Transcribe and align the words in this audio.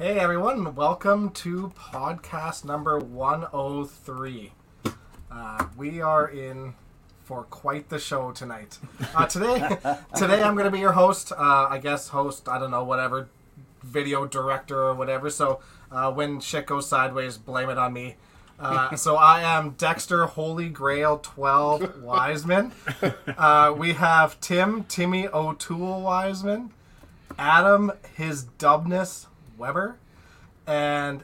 Hey 0.00 0.18
everyone, 0.18 0.74
welcome 0.76 1.28
to 1.32 1.74
podcast 1.78 2.64
number 2.64 2.98
103. 2.98 4.52
Uh, 5.30 5.66
we 5.76 6.00
are 6.00 6.26
in 6.26 6.72
for 7.22 7.42
quite 7.42 7.90
the 7.90 7.98
show 7.98 8.32
tonight. 8.32 8.78
Uh, 9.14 9.26
today, 9.26 9.58
today 10.16 10.42
I'm 10.42 10.54
going 10.54 10.64
to 10.64 10.70
be 10.70 10.78
your 10.78 10.92
host. 10.92 11.32
Uh, 11.32 11.66
I 11.68 11.76
guess 11.76 12.08
host. 12.08 12.48
I 12.48 12.58
don't 12.58 12.70
know, 12.70 12.82
whatever, 12.82 13.28
video 13.82 14.24
director 14.24 14.84
or 14.84 14.94
whatever. 14.94 15.28
So 15.28 15.60
uh, 15.92 16.10
when 16.10 16.40
shit 16.40 16.64
goes 16.64 16.88
sideways, 16.88 17.36
blame 17.36 17.68
it 17.68 17.76
on 17.76 17.92
me. 17.92 18.16
Uh, 18.58 18.96
so 18.96 19.16
I 19.16 19.42
am 19.42 19.72
Dexter 19.72 20.24
Holy 20.24 20.70
Grail 20.70 21.18
12 21.18 22.02
Wiseman. 22.02 22.72
Uh, 23.36 23.74
we 23.76 23.92
have 23.92 24.40
Tim 24.40 24.84
Timmy 24.84 25.28
O'Toole 25.28 26.00
Wiseman, 26.00 26.72
Adam 27.38 27.92
his 28.16 28.46
Dubness 28.58 29.26
Weber, 29.60 29.98
and 30.66 31.22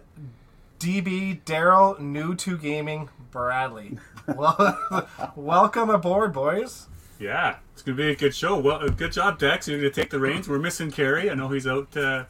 DB 0.79 1.43
Daryl 1.45 1.99
New 1.99 2.35
to 2.37 2.57
Gaming 2.57 3.09
Bradley. 3.33 3.99
Well, 4.35 5.07
welcome 5.37 5.89
aboard, 5.89 6.33
boys. 6.33 6.89
Yeah, 7.21 7.59
it's 7.73 7.83
gonna 7.83 7.97
be 7.97 8.11
a 8.11 8.17
good 8.17 8.35
show. 8.35 8.59
Well, 8.59 8.83
uh, 8.83 8.89
good 8.89 9.13
job, 9.13 9.39
Dex. 9.39 9.69
You're 9.69 9.79
gonna 9.79 9.91
take 9.91 10.11
the 10.11 10.19
reins. 10.19 10.49
We're 10.49 10.59
missing 10.59 10.91
Carrie. 10.91 11.31
I 11.31 11.35
know 11.35 11.47
he's 11.47 11.65
out. 11.65 11.97
Uh, 11.97 12.25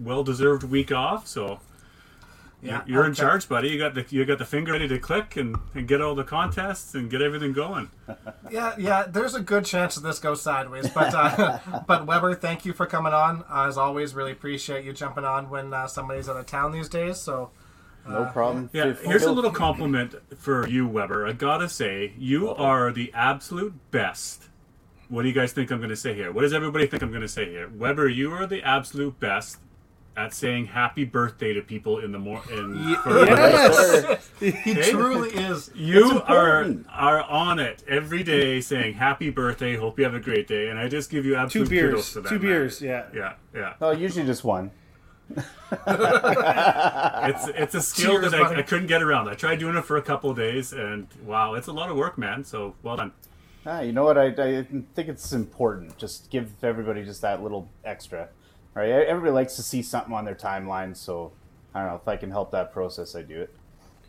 well-deserved 0.00 0.64
week 0.64 0.90
off, 0.90 1.28
so 1.28 1.60
Yeah, 2.62 2.82
you're 2.86 3.06
in 3.06 3.14
charge, 3.14 3.48
buddy. 3.48 3.68
You 3.68 3.78
got 3.78 3.94
the 3.94 4.04
you 4.10 4.24
got 4.26 4.38
the 4.38 4.44
finger 4.44 4.72
ready 4.72 4.86
to 4.88 4.98
click 4.98 5.36
and, 5.36 5.56
and 5.74 5.88
get 5.88 6.00
all 6.02 6.14
the 6.14 6.24
contests 6.24 6.94
and 6.94 7.10
get 7.10 7.22
everything 7.22 7.52
going. 7.52 7.90
Yeah, 8.50 8.74
yeah. 8.76 9.04
There's 9.08 9.36
a 9.36 9.40
good 9.40 9.64
chance 9.64 9.94
that 9.94 10.00
this 10.00 10.18
goes 10.18 10.42
sideways, 10.42 10.90
but 10.90 11.14
uh, 11.14 11.58
but 11.86 12.04
Weber, 12.06 12.34
thank 12.34 12.64
you 12.64 12.72
for 12.72 12.84
coming 12.84 13.12
on. 13.12 13.44
Uh, 13.48 13.66
as 13.68 13.78
always, 13.78 14.12
really 14.12 14.32
appreciate 14.32 14.84
you 14.84 14.92
jumping 14.92 15.24
on 15.24 15.48
when 15.48 15.72
uh, 15.72 15.86
somebody's 15.86 16.28
out 16.28 16.36
of 16.36 16.46
town 16.46 16.72
these 16.72 16.88
days. 16.88 17.18
So 17.20 17.50
No 18.08 18.24
problem. 18.32 18.68
Yeah, 18.72 18.92
Feel- 18.94 19.08
here's 19.10 19.22
a 19.22 19.30
little 19.30 19.52
compliment 19.52 20.16
for 20.36 20.66
you, 20.66 20.88
Weber. 20.88 21.28
I 21.28 21.32
gotta 21.32 21.68
say, 21.68 22.12
you 22.18 22.50
are 22.50 22.90
the 22.90 23.12
absolute 23.14 23.74
best. 23.92 24.48
What 25.08 25.22
do 25.22 25.28
you 25.28 25.34
guys 25.34 25.52
think 25.52 25.70
I'm 25.70 25.80
gonna 25.80 25.94
say 25.94 26.12
here? 26.14 26.32
What 26.32 26.42
does 26.42 26.52
everybody 26.52 26.88
think 26.88 27.04
I'm 27.04 27.12
gonna 27.12 27.28
say 27.28 27.48
here? 27.50 27.68
Weber, 27.68 28.08
you 28.08 28.32
are 28.32 28.46
the 28.48 28.62
absolute 28.64 29.20
best 29.20 29.58
at 30.20 30.34
saying 30.34 30.66
happy 30.66 31.04
birthday 31.04 31.52
to 31.54 31.62
people 31.62 31.98
in 32.00 32.12
the 32.12 32.18
morning. 32.18 32.74
Yes. 32.88 34.30
he 34.38 34.74
truly 34.90 35.30
is. 35.30 35.70
You 35.74 36.22
are 36.26 36.66
are 36.90 37.22
on 37.22 37.58
it 37.58 37.82
every 37.88 38.22
day 38.22 38.60
saying 38.60 38.94
happy 38.94 39.30
birthday, 39.30 39.76
hope 39.76 39.98
you 39.98 40.04
have 40.04 40.14
a 40.14 40.20
great 40.20 40.46
day, 40.46 40.68
and 40.68 40.78
I 40.78 40.88
just 40.88 41.10
give 41.10 41.24
you 41.24 41.32
Two 41.32 41.38
absolute 41.38 41.68
kudos 41.68 41.92
beers. 41.92 42.12
for 42.12 42.20
that. 42.20 42.28
Two 42.28 42.34
man. 42.36 42.42
beers. 42.42 42.82
Yeah. 42.82 43.06
Yeah, 43.14 43.34
yeah. 43.54 43.74
Oh, 43.80 43.90
usually 43.92 44.26
just 44.26 44.44
one. 44.44 44.70
It's 45.72 47.46
it's 47.46 47.74
a 47.74 47.80
skill 47.80 48.18
Cheers, 48.20 48.32
that 48.32 48.40
I. 48.42 48.58
I 48.58 48.62
couldn't 48.62 48.88
get 48.88 49.02
around. 49.02 49.28
I 49.28 49.34
tried 49.34 49.60
doing 49.60 49.76
it 49.76 49.84
for 49.84 49.96
a 49.96 50.02
couple 50.02 50.30
of 50.30 50.36
days, 50.36 50.72
and 50.72 51.06
wow, 51.24 51.54
it's 51.54 51.68
a 51.68 51.72
lot 51.72 51.88
of 51.90 51.96
work, 51.96 52.18
man. 52.18 52.42
So 52.44 52.74
well 52.82 52.96
done. 52.96 53.12
Ah, 53.64 53.80
you 53.80 53.92
know 53.92 54.04
what? 54.04 54.18
I, 54.18 54.26
I 54.26 54.66
think 54.94 55.08
it's 55.08 55.32
important. 55.32 55.96
Just 55.98 56.30
give 56.30 56.52
everybody 56.64 57.04
just 57.04 57.22
that 57.22 57.42
little 57.42 57.68
extra. 57.84 58.28
All 58.76 58.82
right, 58.82 58.90
everybody 58.90 59.32
likes 59.32 59.56
to 59.56 59.62
see 59.62 59.82
something 59.82 60.14
on 60.14 60.24
their 60.24 60.34
timeline, 60.34 60.96
so 60.96 61.32
I 61.74 61.80
don't 61.80 61.88
know 61.90 61.96
if 61.96 62.06
I 62.06 62.16
can 62.16 62.30
help 62.30 62.52
that 62.52 62.72
process. 62.72 63.14
I 63.16 63.22
do 63.22 63.40
it. 63.40 63.52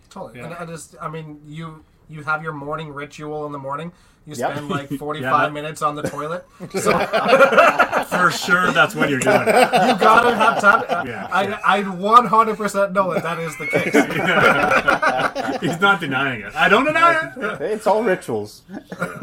Totally. 0.10 0.40
Yeah. 0.40 0.46
And 0.46 0.54
I 0.56 0.66
just, 0.66 0.96
I 1.02 1.10
mean, 1.10 1.42
you 1.46 1.84
you 2.10 2.24
have 2.24 2.44
your 2.44 2.52
morning 2.54 2.94
ritual 2.94 3.46
in 3.46 3.52
the 3.54 3.58
morning. 3.60 3.92
You 4.28 4.36
Yep. 4.36 4.52
spend 4.52 4.70
like 4.70 4.90
45 5.00 5.22
Yeah, 5.24 5.32
that- 5.38 5.54
minutes 5.54 5.82
on 5.82 5.96
the 5.96 6.04
toilet. 6.04 6.46
So 6.80 6.92
For 8.12 8.30
sure, 8.30 8.72
that's 8.72 8.94
what 8.94 9.10
you're 9.10 9.20
doing. 9.20 9.40
you 9.40 9.46
gotta 9.46 10.36
have 10.36 10.60
time. 10.62 11.08
Yeah. 11.08 11.28
I, 11.32 11.80
I 11.80 11.84
100% 11.84 12.92
know 12.92 13.14
that 13.14 13.24
that 13.24 13.40
is 13.40 13.58
the 13.58 13.68
case. 13.68 15.62
He's 15.62 15.80
not 15.80 16.00
denying 16.02 16.42
it. 16.42 16.54
I 16.54 16.68
don't 16.70 16.84
deny 16.86 17.32
it. 17.36 17.62
It's 17.62 17.88
all 17.88 18.04
rituals. 18.04 18.64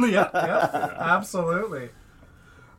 yeah, 0.01 0.29
yeah, 0.35 0.95
absolutely. 0.99 1.91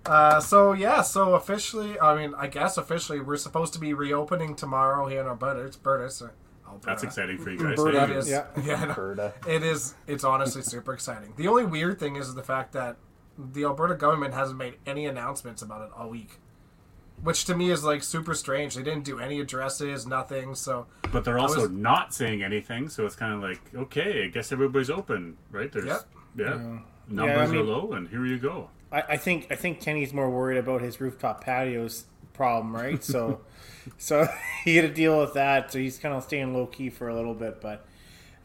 Uh, 0.10 0.40
so 0.40 0.74
yeah, 0.74 1.04
so 1.04 1.36
officially, 1.36 2.00
I 2.00 2.16
mean, 2.16 2.34
I 2.36 2.48
guess 2.48 2.78
officially, 2.78 3.20
we're 3.20 3.38
supposed 3.38 3.74
to 3.74 3.80
be 3.80 3.94
reopening 3.94 4.56
tomorrow 4.56 5.06
here 5.08 5.22
in 5.22 5.28
Alberta. 5.28 5.62
It's 5.62 5.78
Alberta. 5.78 6.32
That's 6.84 7.04
exciting 7.04 7.38
for 7.38 7.52
you 7.52 7.60
guys. 7.60 7.78
Alberta. 7.78 7.98
That 8.00 8.10
eh? 8.10 8.18
is, 8.18 8.30
Yeah. 8.30 8.46
yeah, 8.64 8.74
I 8.76 8.86
know. 8.86 8.90
Alberta. 8.90 9.34
it 9.48 9.62
is. 9.64 9.94
It's 10.08 10.24
honestly 10.24 10.64
super 10.64 10.94
exciting. 10.94 11.34
The 11.38 11.48
only 11.48 11.64
weird 11.64 12.00
thing 12.00 12.16
is 12.16 12.34
the 12.34 12.42
fact 12.42 12.74
that 12.74 12.98
the 13.38 13.66
Alberta 13.66 13.94
government 13.94 14.34
hasn't 14.34 14.58
made 14.58 14.78
any 14.88 15.06
announcements 15.06 15.62
about 15.62 15.84
it 15.84 15.92
all 15.96 16.10
week, 16.10 16.40
which 17.22 17.46
to 17.46 17.56
me 17.56 17.70
is 17.70 17.84
like 17.84 18.02
super 18.02 18.34
strange. 18.34 18.74
They 18.74 18.84
didn't 18.84 19.04
do 19.06 19.20
any 19.20 19.40
addresses, 19.40 20.08
nothing. 20.08 20.56
So 20.56 20.88
But 21.12 21.24
they're 21.24 21.38
also 21.38 21.62
was- 21.62 21.70
not 21.70 22.16
saying 22.16 22.42
anything, 22.42 22.90
so 22.90 23.06
it's 23.06 23.16
kind 23.16 23.36
of 23.36 23.42
like, 23.42 23.62
okay, 23.76 24.24
I 24.26 24.28
guess 24.30 24.52
everybody's 24.52 24.90
open, 24.90 25.38
right? 25.52 25.72
There's, 25.72 25.86
Yep. 25.86 26.02
yeah, 26.36 26.46
Yeah, 26.46 26.80
numbers 27.08 27.52
I 27.52 27.56
are 27.58 27.64
low, 27.64 27.92
and 27.94 28.08
here 28.10 28.26
you 28.26 28.40
go. 28.40 28.70
I, 28.92 29.04
I 29.10 29.18
think 29.18 29.48
I 29.52 29.56
think 29.56 29.82
Kenny's 29.82 30.14
more 30.14 30.30
worried 30.30 30.58
about 30.58 30.82
his 30.82 31.00
rooftop 31.00 31.44
patios 31.44 32.06
problem, 32.34 32.74
right? 32.76 33.04
So, 33.04 33.42
so 33.98 34.28
he 34.64 34.76
had 34.76 34.88
to 34.88 34.94
deal 34.94 35.20
with 35.20 35.34
that. 35.34 35.72
So 35.72 35.80
he's 35.80 35.98
kind 35.98 36.16
of 36.16 36.24
staying 36.24 36.54
low 36.54 36.66
key 36.66 36.90
for 36.90 37.10
a 37.10 37.16
little 37.16 37.34
bit, 37.34 37.62
but 37.62 37.86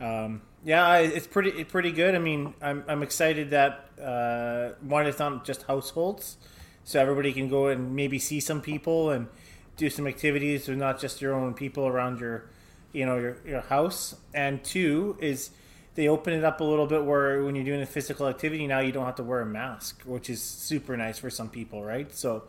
um, 0.00 0.42
yeah, 0.64 0.96
it's 0.96 1.26
pretty 1.26 1.64
pretty 1.64 1.92
good. 1.92 2.14
I 2.14 2.18
mean, 2.18 2.54
I'm 2.60 2.84
I'm 2.88 3.02
excited 3.02 3.50
that 3.50 3.90
uh, 4.02 4.70
one, 4.80 5.06
it's 5.06 5.18
not 5.18 5.44
just 5.44 5.62
households, 5.64 6.36
so 6.84 7.00
everybody 7.00 7.32
can 7.32 7.48
go 7.48 7.68
and 7.68 7.94
maybe 7.94 8.18
see 8.18 8.40
some 8.40 8.60
people 8.60 9.10
and 9.10 9.28
do 9.76 9.90
some 9.90 10.06
activities, 10.06 10.68
with 10.68 10.78
not 10.78 11.00
just 11.00 11.20
your 11.20 11.34
own 11.34 11.52
people 11.54 11.86
around 11.86 12.20
your, 12.20 12.46
you 12.92 13.04
know, 13.06 13.16
your 13.16 13.36
your 13.46 13.60
house. 13.60 14.16
And 14.32 14.62
two 14.64 15.16
is 15.20 15.50
they 15.94 16.08
open 16.08 16.32
it 16.32 16.44
up 16.44 16.60
a 16.60 16.64
little 16.64 16.86
bit 16.86 17.04
where 17.04 17.42
when 17.44 17.54
you're 17.54 17.64
doing 17.64 17.82
a 17.82 17.86
physical 17.86 18.26
activity 18.26 18.66
now 18.66 18.80
you 18.80 18.92
don't 18.92 19.06
have 19.06 19.16
to 19.16 19.22
wear 19.22 19.40
a 19.40 19.46
mask, 19.46 20.02
which 20.04 20.28
is 20.28 20.42
super 20.42 20.96
nice 20.96 21.18
for 21.18 21.30
some 21.30 21.48
people, 21.48 21.84
right? 21.84 22.12
So 22.14 22.44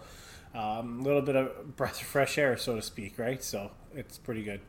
um, 0.53 1.01
a 1.01 1.03
little 1.03 1.21
bit 1.21 1.35
of 1.35 1.75
breath 1.75 2.01
of 2.01 2.07
fresh 2.15 2.37
air, 2.37 2.57
so 2.57 2.75
to 2.75 2.81
speak, 2.81 3.19
right? 3.19 3.43
So 3.43 3.71
it's 3.93 4.17
pretty 4.17 4.43
good. 4.43 4.61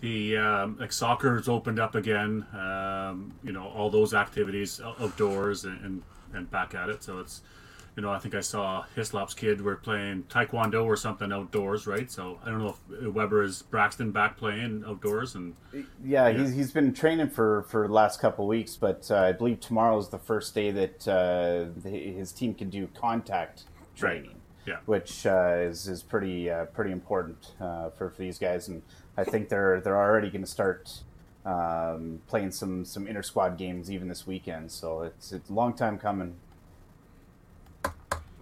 The 0.00 0.36
um, 0.36 0.76
like 0.78 0.92
soccer's 0.92 1.48
opened 1.48 1.78
up 1.78 1.94
again. 1.94 2.46
Um, 2.52 3.32
you 3.42 3.52
know, 3.52 3.68
all 3.68 3.88
those 3.88 4.12
activities 4.12 4.80
outdoors 5.00 5.64
and, 5.64 5.82
and 5.84 6.02
and 6.34 6.50
back 6.50 6.74
at 6.74 6.88
it. 6.88 7.02
So 7.02 7.20
it's, 7.20 7.40
you 7.96 8.02
know, 8.02 8.10
I 8.10 8.18
think 8.18 8.34
I 8.34 8.40
saw 8.40 8.84
Hislop's 8.96 9.34
kid 9.34 9.60
were 9.60 9.76
playing 9.76 10.24
taekwondo 10.24 10.84
or 10.84 10.96
something 10.96 11.32
outdoors, 11.32 11.86
right? 11.86 12.10
So 12.10 12.40
I 12.44 12.50
don't 12.50 12.58
know 12.58 12.74
if 12.90 13.14
Weber 13.14 13.42
is 13.42 13.62
Braxton 13.62 14.10
back 14.10 14.36
playing 14.36 14.84
outdoors 14.86 15.36
and 15.36 15.54
Yeah, 16.02 16.30
he's, 16.30 16.52
he's 16.54 16.72
been 16.72 16.92
training 16.92 17.30
for, 17.30 17.62
for 17.68 17.86
the 17.86 17.94
last 17.94 18.20
couple 18.20 18.46
of 18.46 18.48
weeks, 18.48 18.74
but 18.76 19.08
uh, 19.10 19.16
I 19.16 19.32
believe 19.32 19.60
tomorrow 19.60 19.96
is 19.98 20.08
the 20.08 20.18
first 20.18 20.54
day 20.54 20.72
that 20.72 21.06
uh, 21.06 21.88
his 21.88 22.32
team 22.32 22.54
can 22.54 22.68
do 22.68 22.88
contact 22.94 23.64
training. 23.96 24.40
Yeah. 24.66 24.78
which 24.86 25.26
uh, 25.26 25.56
is 25.58 25.86
is 25.88 26.02
pretty 26.02 26.50
uh, 26.50 26.64
pretty 26.64 26.90
important 26.90 27.52
uh, 27.60 27.90
for, 27.90 28.08
for 28.08 28.22
these 28.22 28.38
guys, 28.38 28.66
and 28.66 28.80
I 29.14 29.22
think 29.22 29.50
they're 29.50 29.78
they're 29.82 29.98
already 29.98 30.30
going 30.30 30.40
to 30.42 30.50
start 30.50 31.02
um, 31.44 32.22
playing 32.26 32.50
some 32.50 32.86
some 32.86 33.06
inter 33.06 33.22
squad 33.22 33.58
games 33.58 33.90
even 33.90 34.08
this 34.08 34.26
weekend. 34.26 34.72
So 34.72 35.02
it's 35.02 35.32
it's 35.32 35.50
a 35.50 35.52
long 35.52 35.74
time 35.74 35.98
coming. 35.98 36.36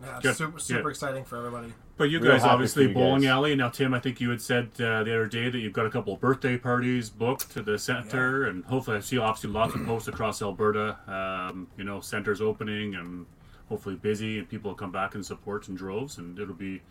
Yeah, 0.02 0.20
Good. 0.22 0.36
super 0.36 0.58
super 0.58 0.80
Yeah. 0.82 0.88
exciting 0.90 1.24
for 1.24 1.36
everybody. 1.38 1.72
But 1.96 2.04
you 2.10 2.18
Real 2.20 2.32
guys, 2.32 2.42
happy 2.42 2.52
obviously, 2.54 2.84
for 2.84 2.88
you 2.90 2.94
bowling 2.94 3.22
guys. 3.22 3.30
alley. 3.30 3.54
Now, 3.54 3.68
Tim, 3.68 3.94
I 3.94 4.00
think 4.00 4.20
you 4.20 4.30
had 4.30 4.40
said 4.40 4.70
uh, 4.80 5.04
the 5.04 5.14
other 5.14 5.26
day 5.26 5.48
that 5.50 5.58
you've 5.58 5.72
got 5.72 5.86
a 5.86 5.90
couple 5.90 6.14
of 6.14 6.20
birthday 6.20 6.56
parties 6.56 7.10
booked 7.10 7.50
to 7.52 7.62
the 7.62 7.78
center, 7.78 8.44
and 8.44 8.64
hopefully, 8.64 8.96
I 8.96 9.00
see 9.00 9.18
obviously 9.18 9.50
lots 9.50 9.74
of 9.74 9.84
posts 9.86 10.08
across 10.08 10.42
Alberta. 10.42 10.98
Um, 11.06 11.68
you 11.76 11.84
know, 11.84 12.00
centers 12.00 12.40
opening 12.40 12.94
and 12.94 13.26
hopefully 13.68 13.94
busy, 13.94 14.38
and 14.38 14.48
people 14.48 14.70
will 14.70 14.76
come 14.76 14.92
back 14.92 15.14
and 15.14 15.24
support 15.24 15.68
in 15.68 15.74
droves, 15.74 16.18
and 16.18 16.38
it'll 16.38 16.54
be 16.54 16.82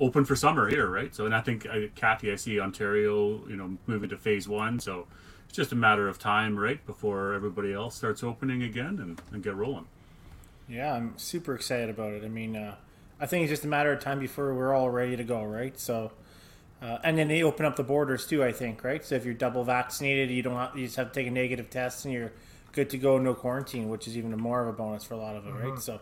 open 0.00 0.24
for 0.24 0.34
summer 0.34 0.68
here, 0.68 0.88
right? 0.88 1.14
So, 1.14 1.26
and 1.26 1.34
I 1.34 1.40
think 1.42 1.66
uh, 1.66 1.80
Kathy, 1.94 2.32
I 2.32 2.36
see 2.36 2.58
Ontario, 2.58 3.46
you 3.48 3.56
know, 3.56 3.76
moving 3.86 4.08
to 4.10 4.16
phase 4.16 4.48
one, 4.48 4.80
so 4.80 5.06
it's 5.46 5.54
just 5.56 5.72
a 5.72 5.76
matter 5.76 6.08
of 6.08 6.18
time, 6.18 6.58
right, 6.58 6.84
before 6.86 7.34
everybody 7.34 7.72
else 7.72 7.96
starts 7.96 8.22
opening 8.24 8.62
again 8.62 8.98
and, 8.98 9.20
and 9.32 9.42
get 9.42 9.54
rolling. 9.54 9.86
Yeah, 10.70 10.94
I'm 10.94 11.18
super 11.18 11.54
excited 11.54 11.90
about 11.90 12.12
it. 12.12 12.24
I 12.24 12.28
mean, 12.28 12.54
uh, 12.54 12.76
I 13.20 13.26
think 13.26 13.42
it's 13.42 13.50
just 13.50 13.64
a 13.64 13.68
matter 13.68 13.92
of 13.92 14.00
time 14.00 14.20
before 14.20 14.54
we're 14.54 14.72
all 14.72 14.88
ready 14.88 15.16
to 15.16 15.24
go, 15.24 15.42
right? 15.44 15.78
So, 15.78 16.12
uh, 16.80 16.98
and 17.02 17.18
then 17.18 17.26
they 17.28 17.42
open 17.42 17.66
up 17.66 17.74
the 17.76 17.82
borders 17.82 18.26
too. 18.26 18.44
I 18.44 18.52
think, 18.52 18.84
right? 18.84 19.04
So 19.04 19.16
if 19.16 19.24
you're 19.24 19.34
double 19.34 19.64
vaccinated, 19.64 20.30
you 20.30 20.42
don't 20.42 20.54
have, 20.54 20.76
you 20.76 20.84
just 20.86 20.96
have 20.96 21.08
to 21.08 21.14
take 21.20 21.26
a 21.26 21.30
negative 21.30 21.70
test, 21.70 22.04
and 22.04 22.14
you're 22.14 22.32
good 22.72 22.88
to 22.90 22.98
go, 22.98 23.18
no 23.18 23.34
quarantine, 23.34 23.88
which 23.88 24.06
is 24.06 24.16
even 24.16 24.30
more 24.38 24.62
of 24.62 24.68
a 24.68 24.72
bonus 24.72 25.02
for 25.02 25.14
a 25.14 25.18
lot 25.18 25.34
of 25.34 25.44
it, 25.46 25.50
right? 25.50 25.78
So, 25.80 26.00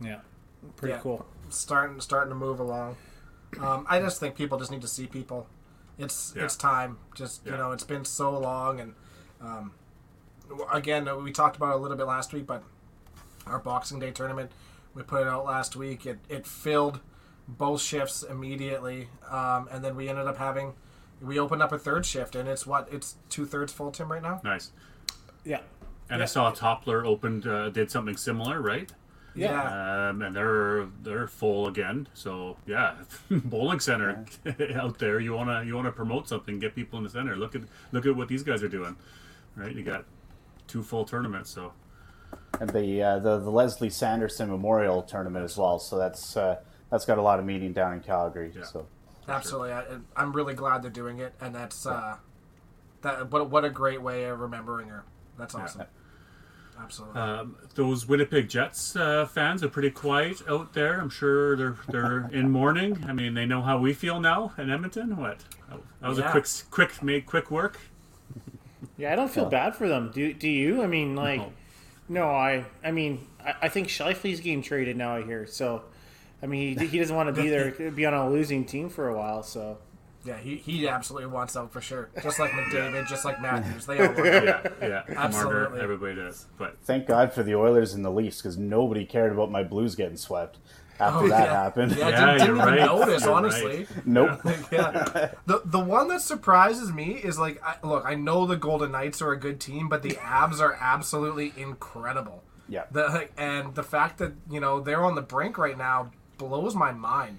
yeah, 0.00 0.20
pretty 0.76 0.94
Yeah. 0.94 1.00
cool. 1.00 1.26
starting 1.50 2.00
starting 2.00 2.30
to 2.30 2.34
move 2.36 2.60
along. 2.60 2.96
Um, 3.60 3.86
I 3.88 3.98
just 4.00 4.18
think 4.20 4.34
people 4.36 4.58
just 4.58 4.70
need 4.70 4.82
to 4.82 4.88
see 4.88 5.06
people. 5.06 5.46
It's 5.98 6.32
Yeah. 6.36 6.44
it's 6.44 6.56
time. 6.56 6.98
Just 7.14 7.44
you 7.44 7.52
know, 7.52 7.72
it's 7.72 7.84
been 7.84 8.04
so 8.04 8.36
long, 8.38 8.80
and 8.80 8.94
um, 9.40 9.72
again, 10.72 11.08
we 11.24 11.32
talked 11.32 11.56
about 11.56 11.70
it 11.72 11.74
a 11.74 11.78
little 11.78 11.96
bit 11.96 12.06
last 12.06 12.32
week, 12.32 12.46
but 12.46 12.62
our 13.46 13.58
Boxing 13.58 13.98
Day 13.98 14.10
tournament, 14.10 14.50
we 14.94 15.02
put 15.02 15.22
it 15.22 15.28
out 15.28 15.44
last 15.44 15.76
week. 15.76 16.06
It 16.06 16.18
it 16.28 16.46
filled 16.46 17.00
both 17.46 17.80
shifts 17.82 18.22
immediately, 18.22 19.08
um, 19.30 19.68
and 19.70 19.84
then 19.84 19.96
we 19.96 20.08
ended 20.08 20.26
up 20.26 20.38
having 20.38 20.72
we 21.20 21.38
opened 21.38 21.62
up 21.62 21.72
a 21.72 21.78
third 21.78 22.04
shift, 22.06 22.34
and 22.34 22.48
it's 22.48 22.66
what 22.66 22.88
it's 22.92 23.16
two 23.28 23.46
thirds 23.46 23.72
full 23.72 23.90
Tim 23.90 24.10
right 24.10 24.22
now. 24.22 24.40
Nice. 24.44 24.70
Yeah. 25.44 25.60
And 26.10 26.18
Yeah. 26.18 26.24
I 26.24 26.26
saw 26.26 26.52
Toppler 26.52 27.04
opened 27.06 27.46
uh, 27.46 27.70
did 27.70 27.90
something 27.90 28.16
similar, 28.16 28.60
right? 28.60 28.92
Yeah. 29.36 30.08
Um, 30.10 30.22
and 30.22 30.34
they're 30.36 30.86
they're 31.02 31.26
full 31.26 31.66
again. 31.66 32.06
So 32.14 32.56
yeah, 32.66 32.94
bowling 33.30 33.80
center 33.80 34.24
out 34.76 34.98
there. 34.98 35.18
You 35.18 35.34
wanna 35.34 35.64
you 35.64 35.74
wanna 35.74 35.92
promote 35.92 36.28
something, 36.28 36.58
get 36.60 36.74
people 36.74 36.98
in 36.98 37.04
the 37.04 37.10
center. 37.10 37.36
Look 37.36 37.54
at 37.56 37.62
look 37.92 38.06
at 38.06 38.14
what 38.14 38.28
these 38.28 38.42
guys 38.44 38.62
are 38.62 38.68
doing, 38.68 38.96
right? 39.56 39.74
You 39.74 39.82
got 39.82 40.04
two 40.68 40.82
full 40.82 41.04
tournaments. 41.04 41.50
So 41.50 41.72
and 42.60 42.70
the, 42.70 43.02
uh, 43.02 43.18
the 43.18 43.38
the 43.38 43.50
Leslie 43.50 43.90
Sanderson 43.90 44.48
Memorial 44.50 45.02
Tournament 45.02 45.44
as 45.44 45.56
well. 45.56 45.78
So 45.78 45.98
that's 45.98 46.36
uh, 46.36 46.56
that's 46.90 47.04
got 47.04 47.18
a 47.18 47.22
lot 47.22 47.38
of 47.38 47.44
meaning 47.44 47.72
down 47.72 47.92
in 47.94 48.00
Calgary. 48.00 48.52
Yeah. 48.54 48.64
So 48.64 48.86
Absolutely, 49.28 49.72
I, 49.72 49.84
I'm 50.16 50.32
really 50.32 50.54
glad 50.54 50.82
they're 50.82 50.90
doing 50.90 51.18
it, 51.18 51.34
and 51.40 51.54
that's 51.54 51.86
uh, 51.86 52.16
that. 53.02 53.30
What 53.30 53.48
what 53.50 53.64
a 53.64 53.70
great 53.70 54.02
way 54.02 54.24
of 54.24 54.38
remembering 54.40 54.88
her. 54.88 55.04
That's 55.38 55.54
awesome. 55.54 55.82
Absolutely. 56.78 57.20
um, 57.20 57.56
those 57.76 58.06
Winnipeg 58.08 58.48
Jets 58.48 58.96
uh, 58.96 59.26
fans 59.26 59.62
are 59.62 59.68
pretty 59.68 59.90
quiet 59.90 60.42
out 60.48 60.72
there. 60.74 61.00
I'm 61.00 61.08
sure 61.08 61.56
they're 61.56 61.76
they're 61.88 62.28
in 62.32 62.50
mourning. 62.50 63.04
I 63.06 63.12
mean, 63.12 63.34
they 63.34 63.46
know 63.46 63.62
how 63.62 63.78
we 63.78 63.92
feel 63.94 64.20
now 64.20 64.52
in 64.58 64.70
Edmonton. 64.70 65.16
What 65.16 65.38
that 66.00 66.08
was 66.08 66.18
Yeah. 66.18 66.28
a 66.28 66.30
quick 66.32 66.46
quick 66.70 67.02
made 67.02 67.26
quick 67.26 67.50
work. 67.50 67.78
Yeah, 68.98 69.12
I 69.12 69.16
don't 69.16 69.30
feel 69.30 69.44
Yeah. 69.44 69.50
bad 69.50 69.76
for 69.76 69.88
them. 69.88 70.10
Do 70.12 70.32
do 70.34 70.48
you? 70.48 70.82
I 70.82 70.86
mean, 70.88 71.14
like, 71.16 71.40
No. 71.40 71.52
No, 72.08 72.30
I 72.30 72.66
I 72.82 72.90
mean, 72.90 73.26
I, 73.44 73.54
I 73.62 73.68
think 73.68 73.88
Scheifele's 73.88 74.40
getting 74.40 74.62
traded 74.62 74.96
now. 74.96 75.16
I 75.16 75.22
hear 75.22 75.46
so. 75.46 75.84
I 76.42 76.46
mean, 76.46 76.78
he, 76.78 76.86
he 76.86 76.98
doesn't 76.98 77.16
want 77.16 77.34
to 77.34 77.42
be 77.42 77.48
there, 77.48 77.70
be 77.90 78.04
on 78.04 78.12
a 78.12 78.28
losing 78.28 78.66
team 78.66 78.90
for 78.90 79.08
a 79.08 79.16
while. 79.16 79.42
So 79.42 79.78
yeah, 80.24 80.38
he, 80.38 80.56
he 80.56 80.88
absolutely 80.88 81.28
wants 81.28 81.56
out 81.56 81.72
for 81.72 81.80
sure. 81.80 82.08
Just 82.22 82.38
like 82.38 82.50
McDavid, 82.50 83.06
just 83.06 83.24
like 83.24 83.40
Matthews, 83.40 83.86
they 83.86 83.98
all 84.06 84.14
want 84.14 84.18
out. 84.18 84.72
Yeah, 84.80 84.88
yeah. 84.88 85.02
Marner, 85.08 85.18
Absolutely. 85.18 85.80
everybody 85.80 86.14
does. 86.16 86.46
But 86.58 86.78
thank 86.82 87.06
God 87.06 87.32
for 87.32 87.42
the 87.42 87.54
Oilers 87.54 87.92
and 87.94 88.04
the 88.04 88.10
Leafs 88.10 88.38
because 88.38 88.56
nobody 88.56 89.04
cared 89.04 89.32
about 89.32 89.50
my 89.50 89.62
Blues 89.62 89.94
getting 89.94 90.16
swept 90.16 90.58
after 91.00 91.24
Oh, 91.24 91.28
that 91.28 91.44
yeah. 91.48 91.52
happened. 91.62 91.96
Yeah, 91.96 92.06
I 92.06 92.10
didn't, 92.10 92.28
didn't 92.38 92.42
even 92.56 92.58
right. 92.58 92.80
notice, 92.80 93.24
You're 93.24 93.32
honestly. 93.34 93.76
right. 93.76 94.06
Nope. 94.06 94.40
yeah. 94.72 95.30
The 95.46 95.62
the 95.64 95.80
one 95.80 96.08
that 96.08 96.20
surprises 96.20 96.92
me 96.92 97.12
is 97.14 97.38
like, 97.38 97.62
I, 97.64 97.76
look, 97.82 98.04
I 98.06 98.14
know 98.14 98.46
the 98.46 98.56
Golden 98.56 98.92
Knights 98.92 99.20
are 99.22 99.32
a 99.32 99.38
good 99.38 99.60
team, 99.60 99.88
but 99.88 100.02
the 100.02 100.10
Avs 100.12 100.60
are 100.60 100.76
absolutely 100.80 101.52
incredible. 101.56 102.42
Yeah. 102.68 102.84
The 102.90 103.28
and 103.36 103.74
the 103.74 103.82
fact 103.82 104.18
that 104.18 104.32
you 104.50 104.60
know 104.60 104.80
they're 104.80 105.04
on 105.04 105.14
the 105.14 105.22
brink 105.22 105.58
right 105.58 105.76
now 105.76 106.10
blows 106.38 106.74
my 106.74 106.92
mind. 106.92 107.38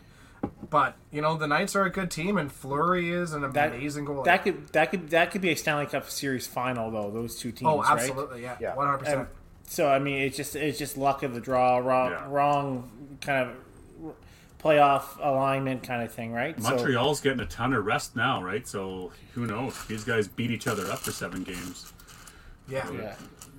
But 0.70 0.96
you 1.12 1.22
know 1.22 1.38
the 1.38 1.48
Knights 1.48 1.76
are 1.76 1.84
a 1.86 1.90
good 1.90 2.12
team, 2.12 2.38
and 2.38 2.52
Fleury 2.52 3.12
is 3.12 3.34
an 3.34 3.42
that 3.54 3.74
amazing 3.74 4.06
goalie. 4.06 4.26
that 4.26 4.44
could 4.44 4.68
that 4.70 4.92
could 4.92 5.10
that 5.10 5.32
could 5.32 5.42
be 5.42 5.50
a 5.52 5.56
Stanley 5.56 5.86
Cup 5.88 6.10
Series 6.10 6.46
final 6.46 6.92
though. 6.92 7.10
Those 7.10 7.36
two 7.40 7.50
oh, 7.50 7.52
teams, 7.52 7.62
oh, 7.64 7.84
absolutely, 7.84 8.44
yeah, 8.44 8.58
Yeah. 8.60 8.76
one 8.76 8.86
hundred 8.86 9.00
percent. 9.00 9.30
And 9.66 9.72
so 9.72 9.90
I 9.90 10.00
mean, 10.00 10.18
it's 10.22 10.38
just 10.38 10.56
it's 10.56 10.78
just 10.78 10.98
luck 10.98 11.24
of 11.24 11.34
the 11.34 11.42
draw, 11.42 11.78
wrong 11.78 12.12
Yeah. 12.12 12.26
wrong 12.28 13.18
kind 13.22 13.50
of 13.50 13.56
playoff 14.64 15.18
alignment 15.20 15.84
kind 15.84 16.02
of 16.02 16.12
thing, 16.12 16.32
right? 16.32 16.60
So- 16.62 16.70
Montreal's 16.70 17.22
getting 17.22 17.40
a 17.40 17.46
ton 17.46 17.74
of 17.74 17.86
rest 17.86 18.16
now, 18.16 18.42
right? 18.44 18.68
So 18.68 19.12
who 19.34 19.46
knows? 19.46 19.86
These 19.86 20.04
guys 20.04 20.28
beat 20.28 20.52
each 20.52 20.68
other 20.68 20.90
up 20.92 21.00
for 21.00 21.12
seven 21.12 21.44
games. 21.44 21.94
Yeah. 22.68 22.90
yeah. 22.92 23.16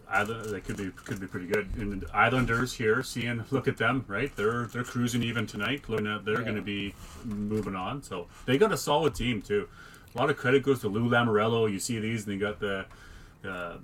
Island, 0.09 0.51
they 0.55 0.61
could 0.61 0.77
be 0.77 0.91
could 1.05 1.21
be 1.21 1.27
pretty 1.27 1.47
good. 1.49 1.69
And 1.77 2.05
Islanders 2.15 2.73
here, 2.75 3.03
seeing 3.03 3.45
look 3.51 3.67
at 3.67 3.77
them, 3.77 4.05
right? 4.09 4.35
They're 4.37 4.67
they're 4.67 4.85
cruising 4.85 5.23
even 5.25 5.47
tonight. 5.47 5.89
Looking 5.89 6.07
at 6.07 6.25
they're 6.25 6.35
Yeah. 6.39 6.43
going 6.43 6.57
to 6.57 6.63
be 6.63 6.95
moving 7.25 7.75
on. 7.75 8.03
So 8.05 8.29
they 8.47 8.57
got 8.57 8.73
a 8.73 8.77
solid 8.77 9.15
team 9.17 9.43
too. 9.43 9.69
A 10.15 10.19
lot 10.19 10.31
of 10.31 10.37
credit 10.37 10.63
goes 10.63 10.81
to 10.81 10.89
Lou 10.89 11.09
Lamoriello. 11.11 11.71
You 11.71 11.79
see 11.81 11.99
these, 11.99 12.25
and 12.27 12.35
they 12.35 12.39
got 12.39 12.61
the 12.61 12.87
uh, 13.47 13.77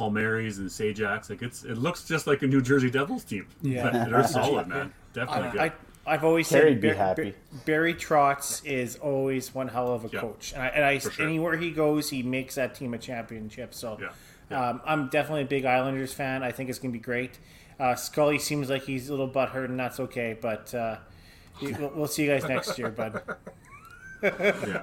Palmieris 0.00 0.58
and 0.58 0.68
Zajacs. 0.68 1.28
Like 1.30 1.42
it's 1.42 1.64
it 1.64 1.76
looks 1.76 2.04
just 2.04 2.26
like 2.26 2.42
a 2.42 2.46
New 2.46 2.62
Jersey 2.62 2.90
Devils 2.90 3.24
team. 3.24 3.46
Yeah. 3.62 4.06
They're 4.08 4.24
solid, 4.26 4.66
man. 4.68 4.92
Definitely 5.12 5.50
good. 5.50 5.60
I, 5.60 5.72
I've 6.06 6.24
always 6.24 6.48
Terry'd 6.48 6.74
said 6.74 6.80
be 6.80 6.88
Bar- 6.88 6.96
happy. 6.96 7.22
Bar- 7.30 7.60
Barry 7.66 7.94
Trotz 7.94 8.64
is 8.64 8.96
always 8.96 9.54
one 9.54 9.68
hell 9.68 9.92
of 9.92 10.04
a 10.06 10.08
Yeah. 10.12 10.20
coach, 10.20 10.52
and, 10.54 10.62
I, 10.62 10.66
and 10.68 10.84
I, 10.84 10.98
sure. 10.98 11.12
anywhere 11.24 11.56
he 11.58 11.70
goes, 11.70 12.08
he 12.10 12.22
makes 12.22 12.54
that 12.54 12.74
team 12.74 12.94
a 12.94 12.98
championship. 12.98 13.74
So, 13.74 13.98
Yeah. 14.00 14.08
Um, 14.70 14.80
I'm 14.84 15.08
definitely 15.08 15.42
a 15.42 15.46
big 15.46 15.64
Islanders 15.66 16.12
fan. 16.12 16.42
I 16.42 16.50
think 16.50 16.70
it's 16.70 16.78
going 16.80 16.90
to 16.92 16.98
be 16.98 17.02
great. 17.02 17.38
Uh, 17.78 17.94
Scully 17.94 18.38
seems 18.38 18.68
like 18.68 18.82
he's 18.82 19.08
a 19.08 19.12
little 19.12 19.28
butthurt, 19.28 19.66
and 19.66 19.78
that's 19.78 20.00
okay. 20.00 20.36
But 20.40 20.74
uh, 20.74 20.96
we'll, 21.62 21.92
we'll 21.94 22.06
see 22.08 22.24
you 22.24 22.30
guys 22.30 22.44
next 22.48 22.76
year, 22.78 22.90
bud. 22.90 23.22
yeah. 24.22 24.82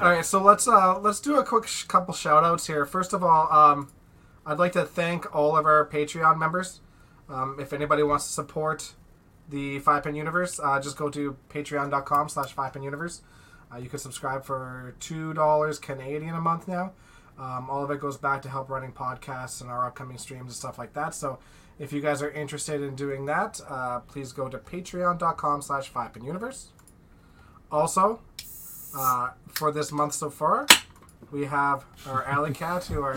All 0.00 0.10
right, 0.10 0.24
so 0.24 0.42
let's 0.42 0.66
uh, 0.68 0.98
let's 1.00 1.18
do 1.20 1.38
a 1.38 1.44
quick 1.44 1.66
sh- 1.66 1.84
couple 1.84 2.14
shout 2.14 2.44
outs 2.44 2.66
here. 2.66 2.84
First 2.86 3.12
of 3.12 3.22
all, 3.24 3.50
um, 3.52 3.90
I'd 4.48 4.58
like 4.58 4.72
to 4.72 4.86
thank 4.86 5.36
all 5.36 5.58
of 5.58 5.66
our 5.66 5.86
Patreon 5.86 6.38
members. 6.38 6.80
Um, 7.28 7.58
if 7.60 7.74
anybody 7.74 8.02
wants 8.02 8.26
to 8.28 8.32
support 8.32 8.94
the 9.46 9.78
Five 9.80 10.04
Pin 10.04 10.14
Universe, 10.14 10.58
uh, 10.58 10.80
just 10.80 10.96
go 10.96 11.10
to 11.10 11.36
patreon.com 11.50 12.30
slash 12.30 12.52
Five 12.54 12.72
Pin 12.72 12.82
Universe. 12.82 13.20
Uh, 13.70 13.76
you 13.76 13.90
can 13.90 13.98
subscribe 13.98 14.46
for 14.46 14.94
two 15.00 15.34
dollars 15.34 15.78
Canadian 15.78 16.34
a 16.34 16.40
month 16.40 16.66
now. 16.66 16.92
Um, 17.38 17.68
all 17.68 17.84
of 17.84 17.90
it 17.90 18.00
goes 18.00 18.16
back 18.16 18.40
to 18.42 18.48
help 18.48 18.70
running 18.70 18.92
podcasts 18.92 19.60
and 19.60 19.68
our 19.68 19.86
upcoming 19.86 20.16
streams 20.16 20.46
and 20.46 20.52
stuff 20.52 20.78
like 20.78 20.94
that. 20.94 21.14
So 21.14 21.38
if 21.78 21.92
you 21.92 22.00
guys 22.00 22.22
are 22.22 22.30
interested 22.30 22.80
in 22.80 22.96
doing 22.96 23.26
that, 23.26 23.60
uh, 23.68 24.00
please 24.00 24.32
go 24.32 24.48
to 24.48 24.56
patreon.com 24.56 25.60
slash 25.60 25.90
Five 25.90 26.14
Pin 26.14 26.24
Universe. 26.24 26.68
Also, 27.70 28.22
uh, 28.96 29.32
for 29.48 29.70
this 29.70 29.92
month 29.92 30.14
so 30.14 30.30
far, 30.30 30.66
we 31.30 31.44
have 31.46 31.84
our 32.06 32.24
Alley 32.24 32.52
Kat 32.52 32.84
who 32.86 33.02
are 33.02 33.16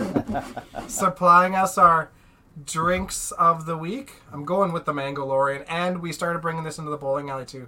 supplying 0.88 1.56
us 1.56 1.78
our 1.78 2.10
drinks 2.66 3.32
of 3.32 3.66
the 3.66 3.78
week. 3.78 4.14
I'm 4.32 4.44
going 4.46 4.72
with 4.74 4.86
the 4.86 4.94
Mango 4.94 5.26
Lorian, 5.26 5.64
and 5.68 6.02
we 6.02 6.12
started 6.12 6.40
bringing 6.40 6.64
this 6.64 6.78
into 6.78 6.92
the 6.92 6.98
bowling 6.98 7.30
alley 7.30 7.46
too. 7.46 7.68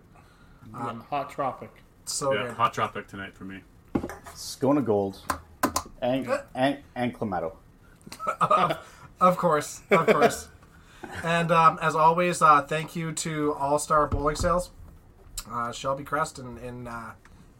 Hot 0.74 1.30
Tropic. 1.30 1.72
So 2.06 2.34
Yeah. 2.34 2.48
good. 2.48 2.54
Hot 2.56 2.74
tropic 2.74 3.08
tonight 3.08 3.34
for 3.36 3.46
me. 3.46 3.62
Scona 4.36 4.84
Gold 4.84 5.22
and, 6.02 6.28
and, 6.54 6.80
and 6.96 7.14
Clamato. 7.14 7.56
Of 9.22 9.38
course, 9.38 9.82
of 9.90 10.06
course. 10.08 10.50
and 11.24 11.50
um, 11.50 11.80
as 11.82 11.96
always, 11.96 12.42
uh, 12.42 12.62
thank 12.64 12.94
you 12.94 13.14
to 13.14 13.54
All 13.54 13.80
Star 13.80 14.06
Bowling 14.08 14.36
Sales, 14.36 14.72
uh, 15.50 15.72
Shelby 15.72 16.04
Crest 16.04 16.40
and 16.40 16.58
and, 16.58 16.90
uh, 16.90 17.12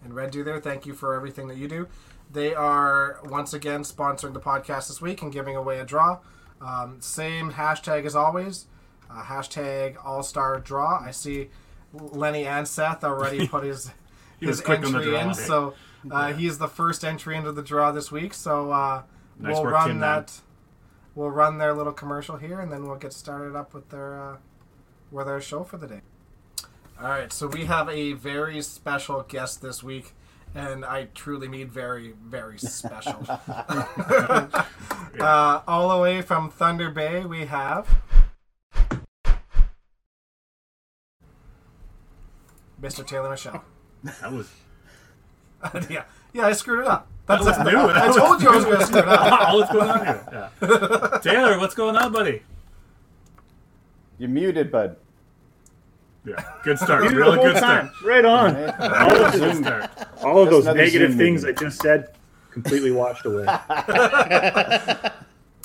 in 0.04 0.12
Red 0.12 0.32
Deer. 0.32 0.44
There, 0.44 0.60
thank 0.60 0.86
you 0.86 0.94
for 0.94 1.14
everything 1.14 1.48
that 1.48 1.56
you 1.56 1.70
do. 1.70 1.88
They 2.34 2.54
are 2.54 3.20
once 3.24 3.54
again 3.54 3.84
sponsoring 3.84 4.34
the 4.34 4.40
podcast 4.40 4.88
this 4.88 5.00
week 5.00 5.22
and 5.22 5.32
giving 5.32 5.56
away 5.56 5.80
a 5.80 5.86
draw. 5.86 6.20
Um, 6.60 6.98
same 7.00 7.52
hashtag 7.52 8.06
as 8.06 8.16
always. 8.16 8.66
Uh, 9.10 9.22
hashtag 9.24 9.96
All 10.04 10.24
Star 10.24 10.60
Draw. 10.60 11.04
I 11.06 11.12
see 11.12 11.50
Lenny 11.94 12.46
and 12.46 12.68
Seth 12.68 13.04
already 13.04 13.48
put 13.56 13.64
his 13.64 13.92
his 14.40 14.62
quick 14.62 14.84
on 14.84 14.92
the 14.94 14.98
entry 14.98 15.12
draw. 15.12 15.30
in. 15.30 15.34
So 15.36 15.74
uh, 16.10 16.34
he's 16.34 16.58
the 16.58 16.68
first 16.68 17.06
entry 17.06 17.38
into 17.38 17.52
the 17.52 17.62
draw 17.62 17.92
this 17.92 18.12
week. 18.12 18.34
So 18.34 18.72
uh, 18.72 19.04
Nice 19.40 19.54
we'll 19.54 19.66
run 19.66 20.00
that. 20.00 20.42
We'll 21.16 21.30
run 21.30 21.60
their 21.60 21.74
little 21.74 21.94
commercial 21.94 22.38
here, 22.38 22.60
and 22.60 22.72
then 22.72 22.88
we'll 22.88 22.98
get 22.98 23.14
started 23.14 23.56
up 23.56 23.74
with 23.76 23.90
their 23.90 24.20
uh, 24.20 24.38
with 25.12 25.28
their 25.28 25.40
show 25.40 25.64
for 25.64 25.78
the 25.78 25.88
day. 25.88 26.02
All 27.00 27.10
right, 27.10 27.32
so 27.32 27.48
we 27.48 27.66
have 27.66 27.90
a 27.90 28.14
very 28.14 28.62
special 28.62 29.22
guest 29.24 29.62
this 29.62 29.84
week, 29.84 30.14
and 30.56 30.86
I 30.86 31.06
truly 31.14 31.48
mean 31.48 31.70
very, 31.70 32.14
very 32.26 32.58
special. 32.58 33.24
uh, 33.28 34.64
all 35.68 35.96
the 35.96 36.02
way 36.02 36.22
from 36.22 36.50
Thunder 36.50 36.90
Bay, 36.90 37.26
we 37.26 37.46
have 37.46 37.88
Mr. 42.82 43.06
Taylor 43.06 43.30
Michelle. 43.30 43.64
That 44.04 44.32
was 44.32 44.50
yeah, 45.90 46.04
yeah, 46.34 46.46
I 46.46 46.52
screwed 46.52 46.82
it 46.82 46.88
up. 46.88 47.08
That's 47.26 47.46
was 47.46 47.58
it. 47.58 47.64
new. 47.64 47.78
I 47.78 48.12
told 48.14 48.42
you 48.42 48.50
I 48.50 48.56
was 48.56 48.66
going 48.66 48.80
to 48.80 48.86
screw 48.86 49.00
it 49.00 49.08
up. 49.08 49.50
all 49.50 49.60
that's 49.60 49.72
going 49.72 49.90
on 49.90 50.06
here. 50.06 50.50
Yeah. 50.62 51.20
Taylor, 51.24 51.58
what's 51.58 51.74
going 51.74 51.96
on, 51.96 52.12
buddy? 52.12 52.44
You're 54.18 54.30
muted, 54.30 54.72
bud. 54.72 54.98
Yeah, 56.26 56.44
good 56.64 56.80
start. 56.80 57.04
Really 57.12 57.38
good 57.38 57.58
time. 57.58 57.88
start. 57.88 58.02
Right 58.04 58.24
on. 58.26 58.56
All 58.80 59.26
of 59.26 59.32
Good 59.34 59.40
Zoom, 59.40 59.64
start. 59.64 59.92
All 60.24 60.42
of 60.42 60.50
those 60.50 60.66
negative 60.66 61.12
Zoom 61.12 61.18
things 61.18 61.44
I 61.44 61.52
just 61.52 61.82
said 61.82 62.16
completely 62.50 62.92
washed 62.92 63.26
away. 63.26 63.46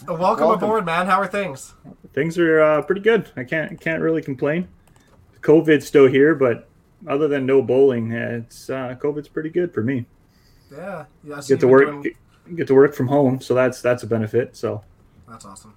Welcome, 0.07 0.19
Welcome. 0.19 0.53
aboard, 0.55 0.87
man. 0.87 1.07
How 1.07 1.21
are 1.21 1.27
things? 1.27 1.75
things 2.13 2.39
are 2.39 2.61
uh, 2.61 2.83
pretty 2.83 3.01
good. 3.03 3.31
I 3.37 3.45
can't 3.45 3.81
can't 3.81 4.03
really 4.03 4.23
complain. 4.23 4.69
COVID's 5.43 5.87
still 5.87 6.07
here, 6.07 6.35
but 6.35 6.69
other 7.07 7.29
than 7.29 7.47
no 7.47 7.63
bowling, 7.63 8.13
uh, 8.13 8.43
it's 8.43 8.69
uh, 8.71 8.97
COVID's 9.01 9.29
pretty 9.29 9.51
good 9.51 9.73
for 9.73 9.83
me. 9.83 10.07
Yeah, 10.73 11.05
yeah. 11.23 11.37
I 11.37 11.41
see 11.41 11.55
Get 11.55 11.61
to 11.61 11.69
work 11.69 11.87
been 11.87 12.03
get, 12.03 12.15
get 12.57 12.67
to 12.69 12.75
work 12.75 12.95
from 12.95 13.07
home, 13.09 13.41
so 13.41 13.55
that's 13.55 13.81
that's 13.81 14.03
a 14.03 14.07
benefit. 14.07 14.57
So 14.57 14.83
That's 15.29 15.45
awesome. 15.45 15.75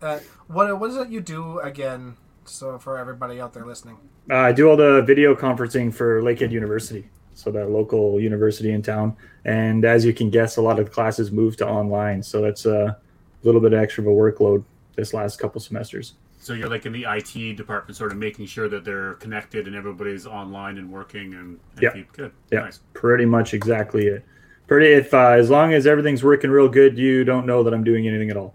Uh, 0.00 0.20
what 0.46 0.78
what 0.78 0.90
is 0.90 0.96
it 0.96 1.08
you 1.08 1.20
do 1.20 1.58
again? 1.60 2.16
So 2.50 2.78
for 2.78 2.98
everybody 2.98 3.40
out 3.40 3.52
there 3.52 3.64
listening. 3.66 3.96
Uh, 4.30 4.36
I 4.36 4.52
do 4.52 4.68
all 4.68 4.76
the 4.76 5.02
video 5.02 5.34
conferencing 5.34 5.92
for 5.92 6.20
Lakehead 6.22 6.50
University, 6.50 7.08
so 7.34 7.50
that 7.50 7.70
local 7.70 8.20
university 8.20 8.72
in 8.72 8.82
town. 8.82 9.16
And 9.44 9.84
as 9.84 10.04
you 10.04 10.12
can 10.12 10.30
guess, 10.30 10.56
a 10.56 10.62
lot 10.62 10.78
of 10.78 10.86
the 10.86 10.90
classes 10.90 11.30
moved 11.30 11.58
to 11.58 11.68
online, 11.68 12.22
so 12.22 12.40
that's 12.42 12.66
a 12.66 12.98
little 13.42 13.60
bit 13.60 13.72
extra 13.72 14.02
of 14.02 14.08
a 14.08 14.10
workload 14.10 14.64
this 14.96 15.14
last 15.14 15.38
couple 15.38 15.60
semesters. 15.60 16.14
So 16.40 16.52
you're 16.54 16.68
like 16.68 16.86
in 16.86 16.92
the 16.92 17.04
IT 17.08 17.56
department, 17.56 17.96
sort 17.96 18.12
of 18.12 18.18
making 18.18 18.46
sure 18.46 18.68
that 18.68 18.84
they're 18.84 19.14
connected 19.14 19.66
and 19.66 19.74
everybody's 19.74 20.26
online 20.26 20.78
and 20.78 20.90
working 20.90 21.34
and, 21.34 21.58
and 21.74 21.82
Yeah. 21.82 21.90
keep 21.90 22.12
good. 22.12 22.32
Yeah, 22.52 22.60
Nice. 22.60 22.80
pretty 22.94 23.24
much 23.24 23.54
exactly 23.54 24.06
it. 24.06 24.24
Pretty 24.66 24.86
if 24.92 25.12
uh, 25.14 25.30
as 25.30 25.50
long 25.50 25.72
as 25.72 25.86
everything's 25.86 26.22
working 26.22 26.50
real 26.50 26.68
good, 26.68 26.96
you 26.98 27.24
don't 27.24 27.46
know 27.46 27.62
that 27.64 27.72
I'm 27.74 27.82
doing 27.84 28.06
anything 28.06 28.30
at 28.30 28.36
all. 28.36 28.54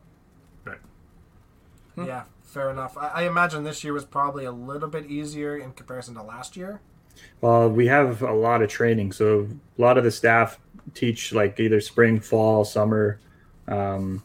Right. 0.65 0.77
Yeah, 1.97 2.23
fair 2.53 2.69
enough. 2.69 2.97
I, 2.97 3.07
I 3.07 3.23
imagine 3.23 3.63
this 3.63 3.83
year 3.83 3.93
was 3.93 4.05
probably 4.05 4.45
a 4.45 4.51
little 4.51 4.89
bit 4.89 5.07
easier 5.07 5.57
in 5.57 5.73
comparison 5.73 6.13
to 6.15 6.23
last 6.23 6.55
year. 6.55 6.81
Well, 7.41 7.69
we 7.69 7.87
have 7.87 8.21
a 8.21 8.33
lot 8.33 8.61
of 8.61 8.69
training, 8.69 9.11
so 9.11 9.47
a 9.77 9.81
lot 9.81 9.97
of 9.97 10.03
the 10.03 10.11
staff 10.11 10.59
teach 10.93 11.33
like 11.33 11.59
either 11.59 11.81
spring, 11.81 12.19
fall, 12.19 12.63
summer, 12.65 13.19
um, 13.67 14.23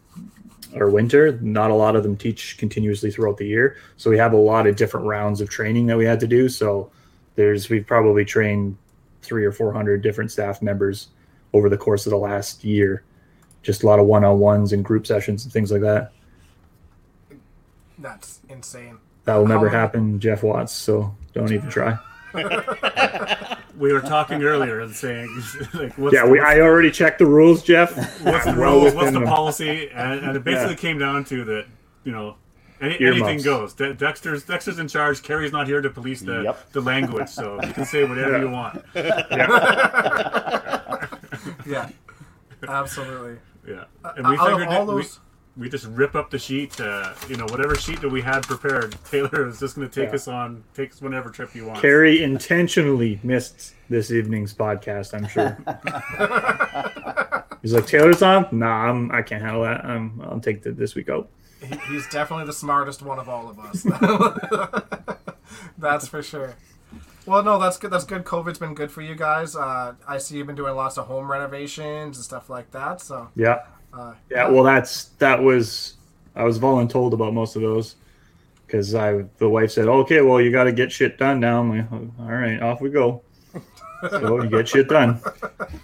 or 0.74 0.90
winter. 0.90 1.38
Not 1.40 1.70
a 1.70 1.74
lot 1.74 1.96
of 1.96 2.02
them 2.02 2.16
teach 2.16 2.58
continuously 2.58 3.10
throughout 3.10 3.36
the 3.36 3.46
year, 3.46 3.76
so 3.96 4.10
we 4.10 4.18
have 4.18 4.32
a 4.32 4.36
lot 4.36 4.66
of 4.66 4.76
different 4.76 5.06
rounds 5.06 5.40
of 5.40 5.48
training 5.48 5.86
that 5.86 5.96
we 5.96 6.04
had 6.04 6.20
to 6.20 6.26
do. 6.26 6.48
So 6.48 6.90
there's 7.36 7.68
we've 7.68 7.86
probably 7.86 8.24
trained 8.24 8.76
three 9.22 9.44
or 9.44 9.52
four 9.52 9.72
hundred 9.72 10.02
different 10.02 10.30
staff 10.30 10.62
members 10.62 11.08
over 11.52 11.68
the 11.68 11.78
course 11.78 12.06
of 12.06 12.10
the 12.10 12.18
last 12.18 12.64
year. 12.64 13.04
Just 13.62 13.82
a 13.82 13.86
lot 13.86 13.98
of 13.98 14.06
one-on-ones 14.06 14.72
and 14.72 14.84
group 14.84 15.06
sessions 15.06 15.44
and 15.44 15.52
things 15.52 15.72
like 15.72 15.82
that. 15.82 16.12
That's 17.98 18.40
insane. 18.48 18.98
That 19.24 19.36
will 19.36 19.46
never 19.46 19.68
happen, 19.68 20.18
Jeff 20.20 20.42
Watts. 20.42 20.72
So 20.72 21.14
don't 21.34 21.52
even 21.52 21.68
try. 21.70 21.96
We 23.78 23.92
were 23.92 24.00
talking 24.00 24.42
earlier 24.42 24.80
and 24.80 24.92
saying, 24.92 25.28
like, 25.74 25.96
what's 25.96 26.12
Yeah, 26.12 26.24
the, 26.24 26.32
we, 26.32 26.40
I 26.40 26.58
already 26.62 26.90
checked 26.90 27.20
the 27.20 27.26
rules, 27.26 27.62
Jeff. 27.62 27.94
what's 28.24 28.44
the 28.44 28.54
well 28.58 28.72
rules, 28.80 28.84
what's 28.86 28.96
within 28.96 29.14
the 29.14 29.20
them. 29.20 29.28
policy, 29.28 29.88
and, 29.94 30.18
and 30.24 30.36
it 30.36 30.42
basically 30.42 30.72
Yeah. 30.74 30.80
came 30.80 30.98
down 30.98 31.24
to 31.26 31.44
that, 31.44 31.66
you 32.02 32.10
know, 32.10 32.34
any, 32.80 32.98
anything 33.06 33.40
goes. 33.40 33.74
De- 33.74 33.94
Dexter's 33.94 34.42
Dexter's 34.42 34.80
in 34.80 34.88
charge. 34.88 35.22
Carrie's 35.22 35.52
not 35.52 35.68
here 35.68 35.80
to 35.80 35.90
police 35.90 36.22
the, 36.22 36.42
Yep. 36.42 36.72
the 36.72 36.80
language, 36.80 37.28
so 37.28 37.60
you 37.64 37.72
can 37.72 37.84
say 37.84 38.02
whatever 38.02 38.32
Yeah. 38.32 38.40
you 38.40 38.50
want. 38.50 38.82
Yeah, 41.66 41.88
absolutely. 42.66 43.38
Yeah, 43.66 43.84
and 44.16 44.26
we 44.26 44.36
Uh, 44.36 44.40
out 44.42 44.52
of 44.52 44.58
figured 44.58 44.76
all 44.76 44.86
that 44.86 44.94
we, 44.94 45.02
those- 45.02 45.20
we 45.20 45.27
just 45.68 45.86
rip 45.86 46.14
up 46.14 46.30
the 46.30 46.38
sheet. 46.38 46.78
Uh, 46.80 47.14
you 47.28 47.36
know, 47.36 47.46
whatever 47.46 47.74
sheet 47.74 48.00
that 48.02 48.10
we 48.10 48.20
had 48.20 48.42
prepared, 48.42 48.94
Taylor 49.10 49.48
is 49.48 49.58
just 49.60 49.76
going 49.76 49.88
to 49.88 49.94
take 50.02 50.10
Yeah. 50.10 50.14
us 50.16 50.28
on, 50.28 50.62
take 50.74 50.92
us 50.92 51.00
whenever 51.00 51.30
trip 51.30 51.54
you 51.54 51.66
want. 51.66 51.80
Carrie 51.80 52.22
intentionally 52.22 53.18
missed 53.22 53.74
this 53.90 54.10
evening's 54.10 54.52
podcast. 54.54 55.14
I'm 55.14 55.26
sure. 55.26 55.56
He's 57.62 57.72
like 57.72 57.86
Taylor's 57.86 58.22
on. 58.22 58.46
Nah, 58.52 58.88
I'm, 58.88 59.10
I 59.10 59.22
can't 59.22 59.42
handle 59.42 59.62
that. 59.62 59.84
I'm, 59.84 60.20
I'll 60.22 60.38
take 60.40 60.62
the, 60.62 60.70
this 60.72 60.94
week 60.94 61.08
out. 61.08 61.28
He, 61.60 61.74
he's 61.92 62.06
definitely 62.08 62.46
the 62.46 62.52
smartest 62.52 63.02
one 63.02 63.18
of 63.18 63.28
all 63.28 63.48
of 63.48 63.58
us. 63.58 63.82
that's 65.78 66.06
for 66.06 66.22
sure. 66.22 66.54
Well, 67.26 67.42
no, 67.42 67.58
that's 67.58 67.76
good. 67.76 67.90
That's 67.90 68.04
good. 68.04 68.24
COVID's 68.24 68.58
been 68.58 68.74
good 68.74 68.90
for 68.90 69.02
you 69.02 69.14
guys. 69.14 69.54
Uh, 69.56 69.94
I 70.06 70.18
see 70.18 70.36
you've 70.38 70.46
been 70.46 70.56
doing 70.56 70.74
lots 70.76 70.96
of 70.98 71.06
home 71.08 71.30
renovations 71.30 72.16
and 72.16 72.24
stuff 72.24 72.48
like 72.48 72.70
that. 72.70 73.00
So, 73.00 73.28
Yeah, 73.34 73.62
uh, 73.98 74.14
yeah. 74.30 74.48
Well, 74.48 74.62
that's 74.64 75.04
that 75.18 75.42
was 75.42 75.94
I 76.36 76.44
was 76.44 76.58
voluntold 76.58 77.12
about 77.12 77.34
most 77.34 77.56
of 77.56 77.62
those 77.62 77.96
because 78.66 78.94
I 78.94 79.24
the 79.38 79.48
wife 79.48 79.70
said, 79.72 79.88
"Okay, 79.88 80.20
well, 80.20 80.40
you 80.40 80.50
got 80.52 80.64
to 80.64 80.72
get 80.72 80.92
shit 80.92 81.18
done 81.18 81.40
now." 81.40 81.60
I'm 81.60 81.70
like, 81.76 81.86
"Oh, 81.92 82.10
"All 82.20 82.30
right, 82.32 82.60
off 82.62 82.80
we 82.80 82.90
go." 82.90 83.22
So 84.10 84.42
you 84.42 84.48
get 84.48 84.68
shit 84.68 84.88
done. 84.88 85.20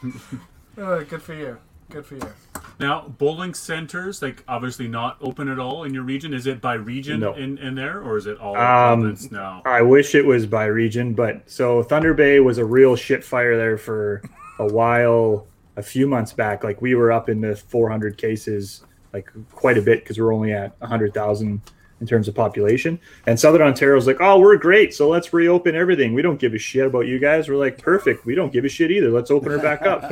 uh, 0.78 0.98
good 1.00 1.20
for 1.20 1.34
you. 1.34 1.58
Good 1.90 2.06
for 2.06 2.14
you. 2.14 2.32
Now, 2.80 3.08
bowling 3.18 3.54
centers, 3.54 4.22
like 4.22 4.42
obviously 4.48 4.88
not 4.88 5.16
open 5.20 5.48
at 5.48 5.58
all 5.58 5.84
in 5.84 5.92
your 5.92 6.02
region. 6.04 6.32
Is 6.32 6.46
it 6.46 6.60
by 6.60 6.74
region 6.74 7.20
No. 7.20 7.34
in, 7.34 7.58
in 7.58 7.74
there, 7.74 8.00
or 8.00 8.16
is 8.16 8.26
it 8.26 8.38
all 8.38 8.56
Um, 8.56 9.00
province 9.00 9.30
now? 9.30 9.62
I 9.64 9.82
wish 9.82 10.14
it 10.14 10.24
was 10.24 10.46
by 10.46 10.66
region, 10.66 11.14
but 11.14 11.42
so 11.50 11.82
Thunder 11.82 12.14
Bay 12.14 12.40
was 12.40 12.58
a 12.58 12.64
real 12.64 12.94
shit 12.96 13.24
fire 13.24 13.56
there 13.56 13.78
for 13.78 14.22
a 14.58 14.66
while, 14.66 15.46
a 15.76 15.82
few 15.82 16.06
months 16.06 16.32
back. 16.32 16.64
Like 16.64 16.80
we 16.80 16.94
were 16.94 17.12
up 17.12 17.28
in 17.28 17.40
the 17.40 17.56
400 17.56 18.16
cases, 18.16 18.84
like 19.12 19.30
quite 19.52 19.78
a 19.78 19.82
bit 19.82 20.00
because 20.00 20.18
we're 20.18 20.34
only 20.34 20.52
at 20.52 20.78
100,000 20.80 21.60
in 22.00 22.06
terms 22.06 22.28
of 22.28 22.34
population. 22.34 22.98
And 23.26 23.38
Southern 23.38 23.62
Ontario's 23.62 24.06
like, 24.06 24.20
oh, 24.20 24.38
we're 24.38 24.58
great, 24.58 24.92
so 24.92 25.08
let's 25.08 25.32
reopen 25.32 25.74
everything. 25.74 26.12
We 26.12 26.22
don't 26.22 26.38
give 26.38 26.52
a 26.52 26.58
shit 26.58 26.86
about 26.86 27.06
you 27.06 27.18
guys. 27.18 27.48
We're 27.48 27.56
like, 27.56 27.78
perfect. 27.78 28.26
We 28.26 28.34
don't 28.34 28.52
give 28.52 28.64
a 28.64 28.68
shit 28.68 28.90
either. 28.90 29.10
Let's 29.10 29.30
open 29.30 29.52
her 29.52 29.58
back 29.58 29.82
up. 29.82 30.02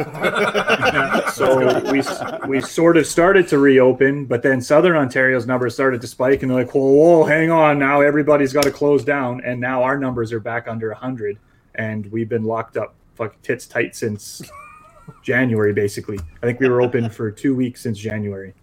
so 1.34 1.90
we 1.90 2.02
we 2.48 2.60
sort 2.60 2.96
of 2.96 3.06
started 3.06 3.46
to 3.48 3.58
reopen, 3.58 4.24
but 4.26 4.42
then 4.42 4.60
Southern 4.60 4.96
Ontario's 4.96 5.46
numbers 5.46 5.74
started 5.74 6.00
to 6.00 6.06
spike, 6.06 6.42
and 6.42 6.50
they're 6.50 6.58
like, 6.58 6.74
"Whoa, 6.74 6.80
whoa, 6.80 7.24
hang 7.24 7.50
on! 7.50 7.78
Now 7.78 8.00
everybody's 8.00 8.52
got 8.52 8.62
to 8.62 8.70
close 8.70 9.04
down." 9.04 9.42
And 9.44 9.60
now 9.60 9.82
our 9.82 9.98
numbers 9.98 10.32
are 10.32 10.40
back 10.40 10.68
under 10.68 10.92
hundred, 10.94 11.38
and 11.74 12.06
we've 12.06 12.28
been 12.28 12.44
locked 12.44 12.76
up, 12.76 12.94
fuck 13.16 13.40
tits 13.42 13.66
tight 13.66 13.94
since 13.96 14.42
January. 15.22 15.72
Basically, 15.72 16.18
I 16.42 16.46
think 16.46 16.60
we 16.60 16.68
were 16.68 16.82
open 16.82 17.08
for 17.10 17.30
two 17.30 17.54
weeks 17.54 17.80
since 17.82 17.98
January, 17.98 18.54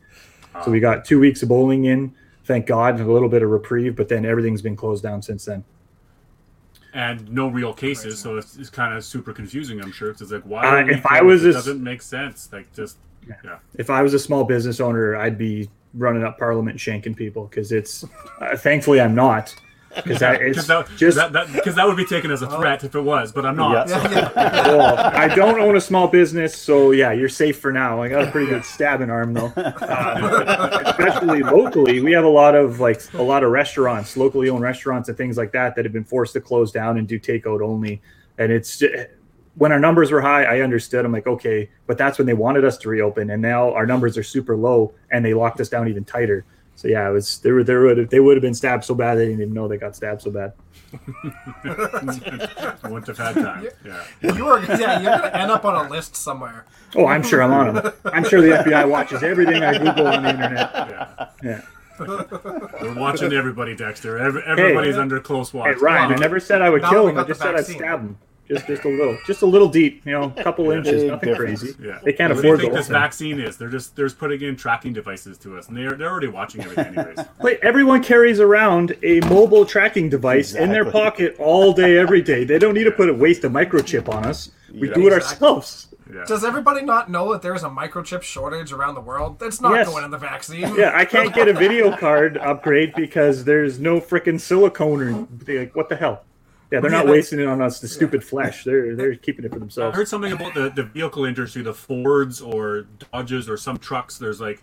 so 0.63 0.71
we 0.71 0.79
got 0.79 1.05
two 1.05 1.19
weeks 1.19 1.43
of 1.43 1.49
bowling 1.49 1.85
in. 1.85 2.13
Thank 2.45 2.65
God, 2.65 2.99
and 2.99 3.07
a 3.07 3.11
little 3.11 3.29
bit 3.29 3.43
of 3.43 3.49
reprieve, 3.49 3.95
but 3.95 4.09
then 4.09 4.25
everything's 4.25 4.61
been 4.61 4.75
closed 4.75 5.03
down 5.03 5.21
since 5.21 5.45
then. 5.45 5.63
and 6.93 7.31
no 7.31 7.47
real 7.47 7.73
cases, 7.73 8.17
so 8.19 8.37
it's, 8.37 8.57
it's 8.57 8.69
kind 8.71 8.95
of 8.95 9.05
super 9.05 9.31
confusing. 9.33 9.79
I'm 9.81 9.91
sure 9.91 10.11
'cause 10.11 10.21
it's 10.23 10.31
like 10.31 10.43
why? 10.43 10.81
Uh, 10.81 10.85
if 10.87 11.05
I 11.05 11.21
was 11.21 11.45
it 11.45 11.49
a 11.49 11.57
s- 11.57 11.65
doesn't 11.65 11.83
make 11.83 12.01
sense. 12.01 12.49
Like 12.51 12.73
just 12.73 12.97
yeah. 13.43 13.59
if 13.75 13.89
I 13.91 14.01
was 14.01 14.13
a 14.15 14.19
small 14.19 14.43
business 14.43 14.79
owner, 14.79 15.15
I'd 15.15 15.37
be 15.37 15.69
running 15.93 16.23
up 16.23 16.39
Parliament 16.39 16.77
shanking 16.79 17.15
people 17.15 17.45
because 17.45 17.71
it's. 17.71 18.03
Uh, 18.41 18.55
thankfully, 18.57 18.99
I'm 18.99 19.13
not 19.13 19.53
because 19.95 20.19
that 20.19 20.39
that, 20.67 20.87
just. 20.97 21.15
that, 21.17 21.33
that, 21.33 21.47
'cause 21.63 21.75
that 21.75 21.85
would 21.87 21.97
be 21.97 22.05
taken 22.05 22.31
as 22.31 22.41
a 22.41 22.49
threat 22.49 22.83
if 22.83 22.95
it 22.95 23.01
was, 23.01 23.31
but 23.31 23.45
I'm 23.45 23.55
not. 23.55 23.87
Yeah. 23.89 24.03
so- 24.03 24.09
Yeah, 24.11 24.31
yeah. 24.35 24.67
well, 24.77 24.97
I 24.97 25.33
don't 25.33 25.59
own 25.59 25.75
a 25.75 25.81
small 25.81 26.07
business, 26.07 26.55
so 26.55 26.91
yeah, 26.91 27.11
you're 27.11 27.29
safe 27.29 27.59
for 27.59 27.71
now. 27.71 28.01
I 28.01 28.09
got 28.09 28.27
a 28.27 28.31
pretty 28.31 28.47
good 28.49 28.63
stabbing 28.65 29.09
arm 29.09 29.33
though. 29.33 29.51
Uh, 29.57 30.83
especially 30.97 31.41
locally, 31.43 31.99
we 32.01 32.11
have 32.13 32.23
a 32.25 32.29
lot 32.29 32.55
of 32.55 32.79
like 32.79 33.01
a 33.15 33.21
lot 33.23 33.43
of 33.43 33.51
restaurants, 33.51 34.15
locally 34.17 34.49
owned 34.49 34.61
restaurants 34.63 35.09
and 35.09 35.17
things 35.17 35.37
like 35.37 35.51
that 35.53 35.75
that 35.75 35.85
have 35.85 35.93
been 35.93 36.03
forced 36.05 36.33
to 36.33 36.41
close 36.41 36.71
down 36.71 36.97
and 36.97 37.07
do 37.07 37.19
takeout 37.19 37.61
only. 37.61 38.01
And 38.37 38.51
it's 38.51 38.81
when 39.55 39.71
our 39.71 39.79
numbers 39.79 40.11
were 40.11 40.21
high, 40.21 40.43
I 40.43 40.61
understood. 40.61 41.03
I'm 41.03 41.11
like, 41.11 41.27
okay, 41.27 41.69
but 41.87 41.97
that's 41.97 42.17
when 42.17 42.25
they 42.27 42.33
wanted 42.33 42.63
us 42.63 42.77
to 42.79 42.89
reopen, 42.89 43.29
and 43.31 43.41
now 43.41 43.73
our 43.73 43.85
numbers 43.85 44.17
are 44.17 44.23
super 44.23 44.55
low, 44.55 44.93
and 45.11 45.25
they 45.25 45.33
locked 45.33 45.59
us 45.59 45.67
down 45.69 45.87
even 45.89 46.05
tighter. 46.05 46.45
So 46.79 46.87
yeah, 46.87 47.09
it 47.09 47.11
was 47.11 47.39
there. 47.39 47.55
were- 47.55 47.63
There 47.65 47.81
would 47.81 47.97
have, 47.97 48.09
they 48.09 48.21
would 48.21 48.37
have 48.37 48.41
been 48.41 48.53
stabbed 48.53 48.85
so 48.85 48.95
bad 48.95 49.15
they 49.17 49.25
didn't 49.25 49.41
even 49.41 49.53
know 49.53 49.67
they 49.67 49.75
got 49.77 49.97
stabbed 49.97 50.21
so 50.21 50.31
bad. 50.31 50.53
Wouldn't 51.63 53.07
have 53.07 53.17
had 53.17 53.35
time. 53.35 53.67
Yeah. 53.85 54.03
You 54.33 54.47
are, 54.47 54.63
yeah, 54.63 54.99
you're 55.01 55.11
gonna 55.17 55.27
end 55.37 55.51
up 55.51 55.65
on 55.65 55.85
a 55.85 55.89
list 55.89 56.15
somewhere. 56.15 56.65
Oh, 56.95 57.05
I'm 57.05 57.21
sure 57.21 57.43
I'm 57.43 57.51
on 57.51 57.75
them. 57.75 57.93
I'm 58.05 58.23
sure 58.23 58.41
the 58.41 58.49
FBI 58.63 58.87
watches 58.89 59.21
everything 59.23 59.61
I 59.61 59.77
Google 59.77 60.07
on 60.07 60.23
the 60.23 60.29
internet. 60.29 60.71
yeah. 60.73 61.29
Yeah. 61.43 61.61
We're 62.81 62.95
watching 62.97 63.33
everybody, 63.33 63.75
Dexter. 63.75 64.17
Every, 64.17 64.41
everybody's 64.43 64.97
under 64.97 65.19
close 65.19 65.53
watch. 65.53 65.75
Hey, 65.75 65.81
Ryan, 65.81 66.13
I 66.13 66.15
never 66.15 66.39
said 66.39 66.61
I 66.61 66.69
would 66.69 66.81
Now 66.81 66.91
kill 66.91 67.07
him. 67.09 67.17
I 67.17 67.23
just 67.25 67.41
said 67.41 67.55
I'd 67.55 67.65
stab 67.65 67.99
him. 67.99 68.17
Just, 68.49 68.65
just 68.67 68.83
a 68.83 68.89
little, 68.89 69.17
just 69.27 69.41
a 69.43 69.45
little 69.45 69.67
deep. 69.69 70.01
You 70.05 70.13
know, 70.13 70.33
a 70.35 70.43
couple 70.43 70.71
inches, 70.71 71.03
nothing 71.03 71.29
difference. 71.29 71.61
crazy. 71.61 71.77
Yeah. 71.81 71.99
They 72.03 72.13
can't 72.13 72.31
afford 72.33 72.45
it. 72.45 72.49
what 72.49 72.57
do 72.57 72.63
you 72.63 72.69
think 72.69 72.73
this 72.73 72.87
thing. 72.87 72.93
vaccine 72.93 73.39
is? 73.39 73.57
They're 73.57 73.69
just 73.69 73.95
they're 73.95 74.05
just 74.07 74.17
putting 74.17 74.41
in 74.41 74.55
tracking 74.55 74.91
devices 74.93 75.37
to 75.39 75.57
us, 75.57 75.67
and 75.67 75.77
they're 75.77 75.91
they're 75.91 76.09
already 76.09 76.27
watching 76.29 76.61
everything 76.61 76.97
anyways. 76.97 77.19
Wait, 77.41 77.59
everyone 77.61 78.03
carries 78.03 78.39
around 78.39 78.95
a 79.03 79.19
mobile 79.21 79.65
tracking 79.65 80.09
device 80.09 80.55
in 80.55 80.69
their 80.69 80.85
pocket 80.89 81.35
all 81.39 81.73
day, 81.73 81.97
every 81.97 82.21
day. 82.21 82.43
They 82.43 82.57
don't 82.57 82.73
need 82.73 82.85
to 82.85 82.91
put 82.91 83.07
a 83.09 83.13
waste 83.13 83.43
a 83.43 83.49
microchip 83.49 84.09
on 84.13 84.25
us. 84.25 84.49
We 84.73 84.87
Yeah. 84.87 84.93
do 84.95 85.07
it 85.07 85.13
Exactly. 85.13 85.47
ourselves. 85.47 85.85
Yeah. 86.11 86.25
Does 86.25 86.43
everybody 86.43 86.81
not 86.83 87.11
know 87.11 87.31
that 87.33 87.43
there's 87.43 87.61
a 87.63 87.69
microchip 87.69 88.23
shortage 88.23 88.71
around 88.71 88.95
the 88.95 89.01
world? 89.01 89.37
That's 89.37 89.61
not 89.61 89.73
Yes. 89.75 89.87
going 89.89 90.03
in 90.03 90.09
the 90.09 90.17
vaccine. 90.17 90.73
Yeah, 90.75 90.91
I 90.95 91.05
can't 91.05 91.35
get 91.35 91.47
a 91.47 91.53
video 91.53 91.95
card 91.95 92.35
upgrade 92.39 92.93
because 92.95 93.43
there's 93.43 93.79
no 93.79 94.01
freaking 94.01 94.39
silicone 94.41 95.01
or 95.03 95.27
they're 95.45 95.59
like 95.59 95.75
what 95.75 95.87
the 95.89 95.95
hell. 95.95 96.23
Yeah, 96.71 96.79
they're 96.81 96.91
not 96.91 97.05
Yeah. 97.05 97.11
wasting 97.11 97.39
it 97.39 97.47
on 97.47 97.61
us, 97.61 97.79
the 97.79 97.87
stupid 97.87 98.23
flesh. 98.23 98.63
They're 98.63 98.95
they're 98.95 99.15
keeping 99.15 99.43
it 99.45 99.51
for 99.51 99.59
themselves. 99.59 99.93
I 99.95 99.97
heard 99.97 100.07
something 100.07 100.31
about 100.33 100.53
the, 100.53 100.69
the 100.69 100.83
vehicle 100.83 101.25
industry, 101.25 101.61
the 101.63 101.73
Fords 101.73 102.41
or 102.41 102.85
Dodges 103.11 103.49
or 103.49 103.57
some 103.57 103.77
trucks. 103.77 104.17
There's 104.17 104.39
like 104.39 104.61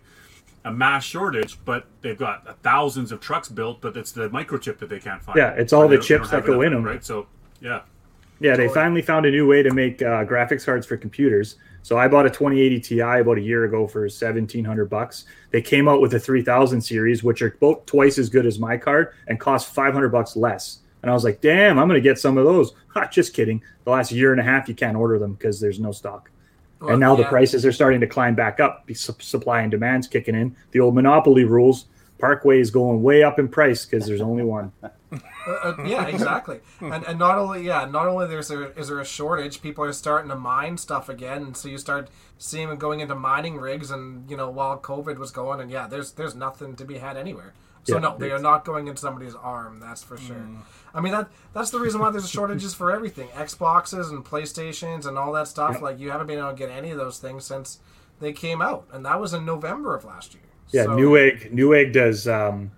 a 0.65 0.73
mass 0.73 1.05
shortage, 1.05 1.59
but 1.65 1.87
they've 2.03 2.19
got 2.19 2.59
thousands 2.63 3.11
of 3.13 3.21
trucks 3.21 3.49
built, 3.49 3.81
but 3.81 3.97
it's 3.97 4.13
the 4.13 4.29
microchip 4.31 4.79
that 4.79 4.89
they 4.89 5.01
can't 5.01 5.23
find. 5.23 5.37
Yeah, 5.37 5.51
it's 5.53 5.73
all 5.73 5.83
the 5.83 5.89
they 5.89 5.95
don't- 5.97 6.03
they 6.03 6.07
chips 6.07 6.31
that 6.31 6.45
go 6.45 6.63
in 6.63 6.73
them. 6.73 6.85
Right. 6.85 7.05
So 7.05 7.27
yeah, 7.61 7.81
Yeah, 8.39 8.55
they 8.57 8.69
finally 8.69 9.03
found 9.03 9.27
a 9.27 9.31
new 9.31 9.47
way 9.47 9.63
to 9.63 9.73
make 9.73 10.03
uh, 10.03 10.25
graphics 10.25 10.65
cards 10.65 10.87
for 10.87 10.97
computers. 10.97 11.57
So 11.83 11.97
I 11.97 12.07
bought 12.09 12.27
a 12.27 12.31
2080 12.31 12.81
Ti 12.81 13.01
about 13.01 13.39
a 13.39 13.41
year 13.41 13.65
ago 13.65 13.87
for 13.87 14.03
1700 14.09 14.91
bucks. 14.91 15.25
They 15.53 15.63
came 15.63 15.89
out 15.89 16.01
with 16.01 16.15
a 16.15 16.19
3000 16.21 16.81
series, 16.81 17.23
which 17.25 17.41
are 17.43 17.57
both 17.61 17.87
twice 17.87 18.19
as 18.19 18.29
good 18.29 18.45
as 18.45 18.59
my 18.59 18.77
card 18.77 19.13
and 19.29 19.39
cost 19.41 19.73
500 19.73 20.11
bucks 20.11 20.37
less. 20.37 20.81
And 21.07 21.13
I 21.13 21.15
was 21.15 21.23
like, 21.23 21.41
damn, 21.41 21.79
I'm 21.79 21.87
going 21.87 22.03
to 22.03 22.09
get 22.09 22.19
some 22.19 22.37
of 22.37 22.45
those. 22.45 22.73
Ha, 22.95 23.07
Just 23.07 23.33
kidding. 23.33 23.63
The 23.85 23.91
last 23.93 24.11
year 24.11 24.33
and 24.33 24.41
a 24.41 24.43
half, 24.43 24.69
you 24.69 24.75
can't 24.75 24.97
order 24.97 25.21
them 25.21 25.35
because 25.35 25.61
there's 25.61 25.79
no 25.79 25.93
stock. 25.93 26.33
Well, 26.81 26.91
and 26.91 26.99
now 26.99 27.15
the 27.15 27.23
prices 27.23 27.65
are 27.65 27.71
starting 27.71 28.01
to 28.01 28.09
climb 28.09 28.35
back 28.35 28.59
up. 28.59 28.87
Be- 28.87 28.95
Supply 28.95 29.61
and 29.61 29.71
demand's 29.71 30.09
kicking 30.09 30.35
in. 30.35 30.57
The 30.73 30.81
old 30.81 30.97
monopoly 30.97 31.45
rules. 31.45 31.85
Parkway 32.19 32.59
is 32.59 32.73
going 32.73 33.05
way 33.05 33.23
up 33.23 33.39
in 33.39 33.47
price 33.47 33.85
because 33.87 34.05
there's 34.09 34.21
only 34.21 34.43
one. 34.43 34.73
Uh, 35.47 35.53
uh, 35.63 35.85
yeah, 35.85 36.09
exactly. 36.09 36.59
and 36.81 37.05
and 37.05 37.17
not 37.21 37.39
only 37.39 37.63
yeah, 37.65 37.85
not 37.85 38.09
only 38.09 38.27
there's 38.27 38.49
there 38.49 38.73
is 38.73 38.89
there 38.89 38.99
a 38.99 39.05
shortage, 39.05 39.63
people 39.63 39.85
are 39.85 39.93
starting 39.93 40.29
to 40.29 40.35
mine 40.35 40.77
stuff 40.77 41.09
again, 41.09 41.45
and 41.45 41.57
so 41.57 41.69
you 41.69 41.79
start 41.79 42.11
seeing 42.37 42.69
them 42.69 42.77
going 42.77 42.99
into 42.99 43.15
mining 43.15 43.57
rigs, 43.57 43.93
and 43.93 44.29
you 44.29 44.37
know 44.37 44.51
while 44.51 44.77
COVID 44.77 45.19
was 45.19 45.31
going, 45.31 45.61
and 45.61 45.71
yeah, 45.71 45.87
there's 45.87 46.11
there's 46.11 46.35
nothing 46.35 46.75
to 46.75 46.85
be 46.85 46.99
had 46.99 47.17
anywhere. 47.17 47.55
So 47.87 47.95
Yeah, 47.95 48.01
no, 48.01 48.17
they 48.19 48.33
are 48.33 48.39
not 48.41 48.65
going 48.65 48.89
into 48.89 49.01
somebody's 49.01 49.35
arm. 49.35 49.79
That's 49.81 50.03
for 50.03 50.17
sure. 50.19 50.45
I 50.95 51.01
mean 51.01 51.13
that 51.13 51.29
that's 51.53 51.71
the 51.71 51.79
reason 51.79 52.01
why 52.01 52.11
there's 52.11 52.29
shortages 52.29 52.75
for 52.75 52.91
everything, 52.91 53.29
Xboxes 53.29 54.11
and 54.11 54.25
PlayStations 54.25 55.07
and 55.07 55.17
all 55.17 55.33
that 55.33 55.47
stuff. 55.47 55.77
Yeah. 55.77 55.81
Like 55.85 55.99
you 56.01 56.11
haven't 56.11 56.27
been 56.27 56.39
able 56.39 56.51
to 56.51 56.57
get 56.57 56.71
any 56.71 56.91
of 56.91 56.99
those 56.99 57.19
things 57.19 57.45
since 57.45 57.79
they 58.19 58.33
came 58.33 58.61
out, 58.63 58.87
and 58.93 59.05
that 59.05 59.21
was 59.21 59.35
in 59.35 59.45
November 59.45 59.95
of 59.95 60.05
last 60.05 60.35
year. 60.35 60.43
Yeah, 60.71 60.85
So- 60.85 60.91
Newegg 60.91 61.53
Newegg 61.53 61.93
does 61.93 62.27
um, 62.27 62.71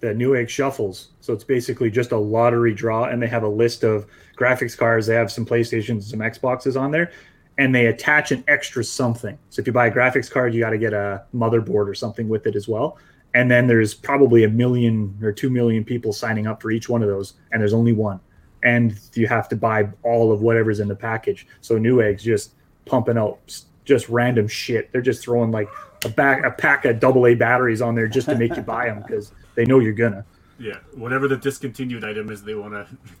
the 0.00 0.08
Newegg 0.08 0.48
shuffles. 0.48 1.10
So 1.20 1.32
it's 1.32 1.44
basically 1.44 1.90
just 1.90 2.10
a 2.12 2.16
lottery 2.18 2.74
draw, 2.74 3.04
and 3.04 3.22
they 3.22 3.28
have 3.28 3.42
a 3.44 3.48
list 3.48 3.84
of 3.84 4.06
graphics 4.36 4.76
cards. 4.76 5.06
They 5.06 5.14
have 5.14 5.30
some 5.30 5.46
PlayStations, 5.46 5.88
and 5.90 6.02
some 6.04 6.20
Xboxes 6.20 6.80
on 6.80 6.90
there, 6.90 7.12
and 7.58 7.74
they 7.74 7.86
attach 7.86 8.32
an 8.32 8.42
extra 8.48 8.82
something. 8.82 9.38
So 9.50 9.60
if 9.60 9.66
you 9.66 9.72
buy 9.74 9.88
a 9.88 9.92
graphics 9.92 10.30
card, 10.30 10.54
you 10.54 10.60
got 10.60 10.70
to 10.70 10.78
get 10.78 10.94
a 10.94 11.24
motherboard 11.34 11.86
or 11.88 11.94
something 11.94 12.28
with 12.28 12.46
it 12.46 12.56
as 12.56 12.66
well. 12.66 12.96
And 13.34 13.50
then 13.50 13.66
there's 13.66 13.94
probably 13.94 14.44
a 14.44 14.48
million 14.48 15.16
or 15.22 15.32
two 15.32 15.50
million 15.50 15.84
people 15.84 16.12
signing 16.12 16.46
up 16.46 16.60
for 16.60 16.70
each 16.70 16.88
one 16.88 17.02
of 17.02 17.08
those, 17.08 17.34
and 17.52 17.60
there's 17.60 17.74
only 17.74 17.92
one. 17.92 18.20
And 18.62 18.98
you 19.14 19.26
have 19.28 19.48
to 19.50 19.56
buy 19.56 19.88
all 20.02 20.32
of 20.32 20.42
whatever's 20.42 20.80
in 20.80 20.88
the 20.88 20.96
package. 20.96 21.46
So 21.60 21.78
Newegg's 21.78 22.22
just 22.22 22.54
pumping 22.84 23.16
out 23.16 23.38
just 23.84 24.08
random 24.08 24.48
shit. 24.48 24.92
They're 24.92 25.00
just 25.00 25.22
throwing 25.22 25.50
like 25.50 25.68
a 26.04 26.08
back 26.08 26.44
a 26.44 26.50
pack 26.50 26.84
of 26.84 27.00
double 27.00 27.26
A 27.26 27.34
batteries 27.34 27.80
on 27.80 27.94
there 27.94 28.08
just 28.08 28.28
to 28.28 28.34
make 28.34 28.54
you 28.56 28.62
buy 28.62 28.86
them 28.86 29.02
because 29.06 29.32
they 29.54 29.64
know 29.64 29.78
you're 29.78 29.92
gonna. 29.92 30.24
Yeah, 30.58 30.76
whatever 30.94 31.26
the 31.26 31.36
discontinued 31.36 32.04
item 32.04 32.30
is, 32.30 32.42
they 32.42 32.54
want 32.54 32.74
to 32.74 32.86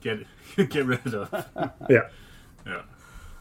get 0.56 0.68
get 0.70 0.86
rid 0.86 1.14
of. 1.14 1.46
Yeah. 1.88 2.08
Yeah. 2.66 2.82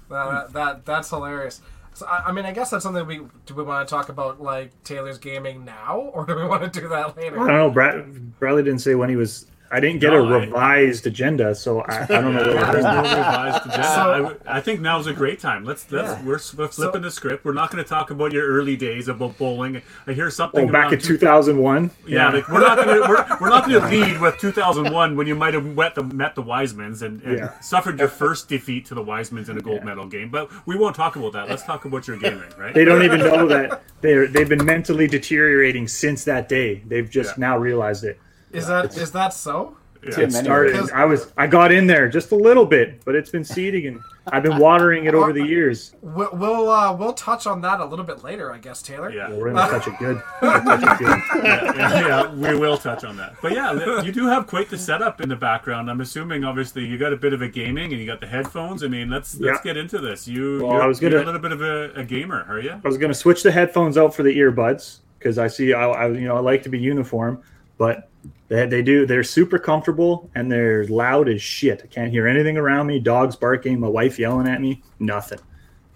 That, 0.10 0.54
that 0.54 0.86
that's 0.86 1.10
hilarious. 1.10 1.62
So 2.00 2.06
I, 2.06 2.28
I 2.28 2.32
mean, 2.32 2.46
I 2.46 2.54
guess 2.54 2.70
that's 2.70 2.84
something 2.84 3.06
we 3.06 3.20
do. 3.46 3.54
We 3.54 3.64
want 3.64 3.86
to 3.86 3.94
talk 3.94 4.08
about 4.08 4.42
like 4.42 4.72
Taylor's 4.84 5.18
gaming 5.18 5.66
now, 5.66 5.98
or 6.14 6.26
do 6.26 6.34
we 6.34 6.46
want 6.46 6.72
to 6.72 6.80
do 6.80 6.88
that 6.88 7.18
later? 7.18 7.38
I 7.42 7.48
don't 7.48 7.58
know. 7.58 7.70
Brad, 7.70 8.40
Bradley 8.40 8.64
didn't 8.64 8.80
say 8.80 8.96
when 8.96 9.10
he 9.10 9.18
was. 9.18 9.48
I 9.72 9.80
didn't 9.80 10.00
get 10.02 10.12
No, 10.14 10.26
a 10.26 10.38
I- 10.40 10.46
revised 10.46 11.06
agenda, 11.06 11.54
so 11.54 11.82
I, 11.82 12.04
I 12.04 12.06
don't 12.08 12.34
know. 12.34 12.42
Yeah, 12.54 12.62
What 12.64 12.72
there's 12.72 12.84
no 12.84 12.98
revised 12.98 13.66
agenda. 13.68 13.84
So- 13.84 14.38
I, 14.48 14.58
I 14.58 14.62
think 14.62 14.82
now's 14.82 15.06
a 15.06 15.14
great 15.14 15.40
time. 15.40 15.64
Let's 15.64 15.92
let's 15.92 16.10
Yeah. 16.10 16.24
we're, 16.26 16.40
we're 16.58 16.68
flipping 16.68 17.02
the 17.04 17.12
script. 17.12 17.46
We're 17.46 17.54
not 17.54 17.70
going 17.72 17.84
to 17.84 17.88
talk 17.88 18.10
about 18.10 18.32
your 18.32 18.48
early 18.48 18.76
days 18.76 19.08
about 19.08 19.38
bowling. 19.38 19.82
I 20.08 20.14
hear 20.14 20.30
something 20.32 20.70
Oh, 20.70 20.72
back 20.72 20.92
in 20.92 21.00
2001. 21.00 21.92
Yeah, 22.08 22.30
like, 22.30 22.48
we're 22.50 22.62
not 22.62 22.78
gonna 22.78 23.02
we're, 23.08 23.38
we're 23.42 23.50
not 23.50 23.68
gonna 23.70 23.88
lead 23.92 24.20
with 24.20 24.38
2001 24.40 25.16
when 25.16 25.28
you 25.28 25.36
might 25.36 25.54
have 25.54 25.66
met 25.66 25.94
the 25.94 26.04
met 26.04 26.34
the 26.36 26.44
Wisemans 26.44 27.04
and, 27.04 27.22
and 27.22 27.38
Yeah. 27.38 27.60
suffered 27.60 28.00
your 28.00 28.08
first 28.08 28.50
defeat 28.50 28.86
to 28.88 28.96
the 28.96 29.04
Wisemans 29.04 29.50
in 29.50 29.58
a 29.58 29.62
gold 29.62 29.84
medal 29.84 30.08
game. 30.08 30.30
But 30.30 30.50
we 30.66 30.78
won't 30.78 30.96
talk 30.96 31.16
about 31.16 31.34
that. 31.34 31.48
Let's 31.48 31.64
talk 31.64 31.86
about 31.86 32.08
your 32.08 32.18
gaming, 32.18 32.44
right? 32.58 32.74
They 32.74 32.86
don't 32.86 33.04
even 33.04 33.20
know 33.20 33.48
that 33.48 33.84
they're 34.02 34.28
they've 34.28 34.50
been 34.50 34.66
mentally 34.66 35.08
deteriorating 35.08 35.88
since 35.88 36.24
that 36.26 36.50
day. 36.50 36.82
They've 36.88 37.10
just 37.10 37.38
Yeah. 37.38 37.42
now 37.42 37.58
realized 37.60 38.04
it. 38.04 38.20
Is 38.52 38.68
that 38.68 38.96
is 38.98 39.12
that 39.12 39.34
so? 39.34 39.76
Yeah. 40.02 40.12
It 40.12 40.18
anyway. 40.18 40.42
started. 40.44 40.92
I 40.92 41.04
was 41.04 41.34
I 41.38 41.46
got 41.46 41.74
in 41.74 41.86
there 41.86 42.08
just 42.08 42.32
a 42.32 42.36
little 42.36 42.66
bit, 42.66 43.04
but 43.04 43.16
it's 43.16 43.30
been 43.30 43.44
seeding 43.44 43.86
and 43.88 44.00
I've 44.32 44.44
been 44.44 44.58
watering 44.58 45.06
it 45.06 45.14
over 45.14 45.34
the 45.34 45.44
years. 45.46 45.94
We'll 46.02 46.30
we'll, 46.32 46.70
uh, 46.70 46.96
we'll 46.96 47.12
touch 47.14 47.46
on 47.48 47.60
that 47.62 47.82
a 47.82 47.86
little 47.86 48.06
bit 48.06 48.24
later, 48.24 48.54
I 48.54 48.60
guess, 48.60 48.82
Taylor. 48.82 49.12
Yeah. 49.12 49.30
We're 49.30 49.52
gonna 49.52 49.70
touch 49.70 49.88
it 49.88 50.00
good. 50.00 50.22
Touch 50.40 50.84
it 50.84 51.00
good. 51.00 51.44
yeah, 51.44 52.08
yeah, 52.08 52.34
we 52.34 52.58
will 52.58 52.78
touch 52.78 53.04
on 53.04 53.18
that. 53.18 53.36
But 53.42 53.52
yeah, 53.52 54.02
you 54.02 54.14
do 54.14 54.26
have 54.28 54.48
quite 54.48 54.70
the 54.70 54.78
setup 54.78 55.20
in 55.20 55.28
the 55.28 55.36
background. 55.36 55.90
I'm 55.92 56.00
assuming, 56.00 56.46
obviously, 56.46 56.86
you 56.86 56.98
got 56.98 57.12
a 57.12 57.18
bit 57.18 57.34
of 57.34 57.42
a 57.42 57.50
gaming 57.50 57.92
and 57.92 58.00
you 58.00 58.06
got 58.08 58.22
the 58.22 58.28
headphones. 58.28 58.84
I 58.84 58.88
mean, 58.88 59.10
let's 59.10 59.38
let's 59.40 59.58
Yeah. 59.66 59.74
get 59.74 59.78
into 59.78 59.98
this. 59.98 60.28
You, 60.30 60.60
Well, 60.64 60.74
you're, 60.74 60.82
I 60.84 60.86
was 60.88 61.02
you're 61.02 61.12
gonna- 61.12 61.24
a 61.24 61.26
little 61.26 61.42
bit 61.42 61.52
of 61.52 61.62
a, 61.62 61.92
a 61.96 62.04
gamer, 62.06 62.46
are 62.48 62.60
you? 62.60 62.72
I 62.72 62.88
was 62.88 62.98
gonna 62.98 63.14
switch 63.14 63.44
the 63.44 63.52
headphones 63.52 63.98
out 63.98 64.14
for 64.16 64.24
the 64.24 64.34
earbuds 64.38 65.00
because 65.18 65.38
I 65.38 65.48
see 65.48 65.74
I, 65.74 65.90
I 65.90 66.08
you 66.08 66.28
know 66.28 66.38
I 66.38 66.40
like 66.40 66.64
to 66.64 66.70
be 66.70 66.80
uniform, 66.80 67.42
but 67.78 68.09
they, 68.50 68.66
they 68.66 68.82
do 68.82 69.06
they're 69.06 69.24
super 69.24 69.58
comfortable 69.58 70.30
and 70.36 70.52
they're 70.52 70.86
loud 70.88 71.30
as 71.30 71.42
shit. 71.42 71.82
I 71.84 71.88
can't 71.88 72.12
hear 72.12 72.28
anything 72.28 72.58
around 72.58 72.88
me. 72.88 73.00
Dogs 73.00 73.36
barking, 73.36 73.80
my 73.80 73.88
wife 73.88 74.20
yelling 74.20 74.48
at 74.48 74.60
me, 74.60 74.84
nothing. 75.00 75.40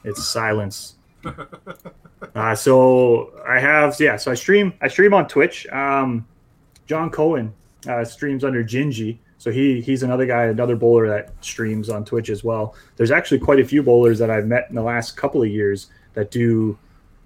It's 0.04 0.24
silence. 0.24 0.96
uh, 2.36 2.56
so 2.56 3.34
I 3.48 3.60
have 3.60 4.00
yeah. 4.00 4.18
So 4.18 4.32
I 4.32 4.36
stream 4.36 4.74
I 4.82 4.88
stream 4.88 5.14
on 5.14 5.28
Twitch. 5.28 5.68
Um, 5.68 6.28
John 6.86 7.10
Cohen 7.10 7.54
uh, 7.88 8.06
streams 8.06 8.44
under 8.44 8.64
Gingy. 8.64 9.18
So 9.40 9.52
he 9.52 9.82
he's 9.82 10.04
another 10.04 10.26
guy, 10.26 10.46
another 10.46 10.76
bowler 10.76 11.08
that 11.10 11.32
streams 11.42 11.90
on 11.90 12.06
Twitch 12.06 12.30
as 12.30 12.44
well. 12.44 12.76
There's 12.98 13.12
actually 13.12 13.40
quite 13.40 13.60
a 13.60 13.66
few 13.66 13.82
bowlers 13.82 14.20
that 14.20 14.30
I've 14.30 14.46
met 14.46 14.68
in 14.70 14.76
the 14.76 14.84
last 14.84 15.18
couple 15.18 15.42
of 15.42 15.50
years 15.50 15.88
that 16.14 16.30
do 16.30 16.78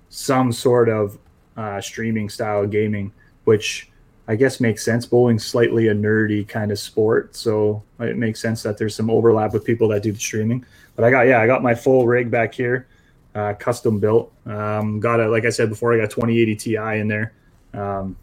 some 0.09 0.51
sort 0.53 0.89
of 0.89 1.19
uh, 1.57 1.81
streaming 1.81 2.29
style 2.29 2.65
gaming, 2.65 3.11
which 3.43 3.91
I 4.27 4.35
guess 4.35 4.59
makes 4.59 4.83
sense. 4.83 5.05
Bowling's 5.05 5.45
slightly 5.45 5.87
a 5.87 5.95
nerdy 5.95 6.47
kind 6.47 6.71
of 6.71 6.79
sport, 6.79 7.35
so 7.35 7.81
it 7.99 8.17
makes 8.17 8.41
sense 8.41 8.63
that 8.63 8.77
there's 8.77 8.95
some 8.95 9.09
overlap 9.09 9.53
with 9.53 9.63
people 9.63 9.87
that 9.89 10.03
do 10.03 10.11
the 10.11 10.19
streaming. 10.19 10.65
But 10.95 11.05
I 11.05 11.11
got 11.11 11.21
yeah, 11.21 11.39
I 11.39 11.47
got 11.47 11.63
my 11.63 11.73
full 11.73 12.05
rig 12.05 12.29
back 12.29 12.53
here, 12.53 12.87
uh, 13.35 13.53
custom 13.53 13.99
built. 13.99 14.33
Um, 14.45 14.99
got 14.99 15.19
a 15.19 15.29
like 15.29 15.45
I 15.45 15.49
said 15.49 15.69
before, 15.69 15.93
I 15.93 15.97
got 15.97 16.09
2080 16.09 16.55
Ti 16.55 16.75
in 16.75 17.07
there. 17.07 17.33
Um, 17.73 18.17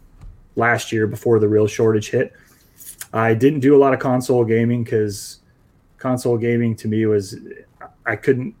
last 0.55 0.91
year 0.91 1.07
before 1.07 1.39
the 1.39 1.47
real 1.47 1.67
shortage 1.67 2.09
hit. 2.09 2.33
I 3.13 3.33
didn't 3.33 3.59
do 3.59 3.75
a 3.75 3.79
lot 3.79 3.93
of 3.93 3.99
console 3.99 4.43
gaming 4.43 4.83
because 4.83 5.39
console 5.97 6.37
gaming 6.37 6.75
to 6.77 6.87
me 6.87 7.05
was 7.05 7.35
I 8.05 8.15
couldn't 8.15 8.55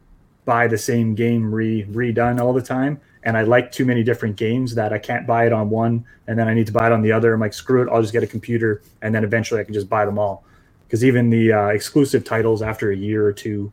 buy 0.45 0.67
the 0.67 0.77
same 0.77 1.15
game 1.15 1.53
re 1.53 1.83
redone 1.85 2.39
all 2.39 2.53
the 2.53 2.61
time, 2.61 2.99
and 3.25 3.35
I 3.35 3.41
like 3.41 3.71
too 3.71 3.85
many 3.85 4.03
different 4.03 4.35
games 4.37 4.75
that 4.75 4.93
I 4.93 4.99
can't 4.99 5.25
buy 5.25 5.47
it 5.47 5.51
on 5.51 5.69
one 5.69 6.05
and 6.27 6.37
then 6.37 6.47
I 6.47 6.53
need 6.53 6.67
to 6.67 6.71
buy 6.71 6.85
it 6.85 6.91
on 6.91 7.01
the 7.01 7.11
other. 7.11 7.33
I'm 7.33 7.39
like, 7.39 7.53
screw 7.53 7.81
it, 7.81 7.89
I'll 7.91 8.01
just 8.01 8.13
get 8.13 8.23
a 8.23 8.27
computer, 8.27 8.81
and 9.01 9.13
then 9.13 9.23
eventually 9.23 9.59
I 9.59 9.63
can 9.63 9.73
just 9.73 9.89
buy 9.89 10.05
them 10.05 10.17
all. 10.17 10.43
Because 10.87 11.03
even 11.03 11.29
the 11.29 11.51
uh, 11.51 11.67
exclusive 11.67 12.23
titles 12.23 12.61
after 12.61 12.91
a 12.91 12.95
year 12.95 13.25
or 13.25 13.33
two, 13.33 13.71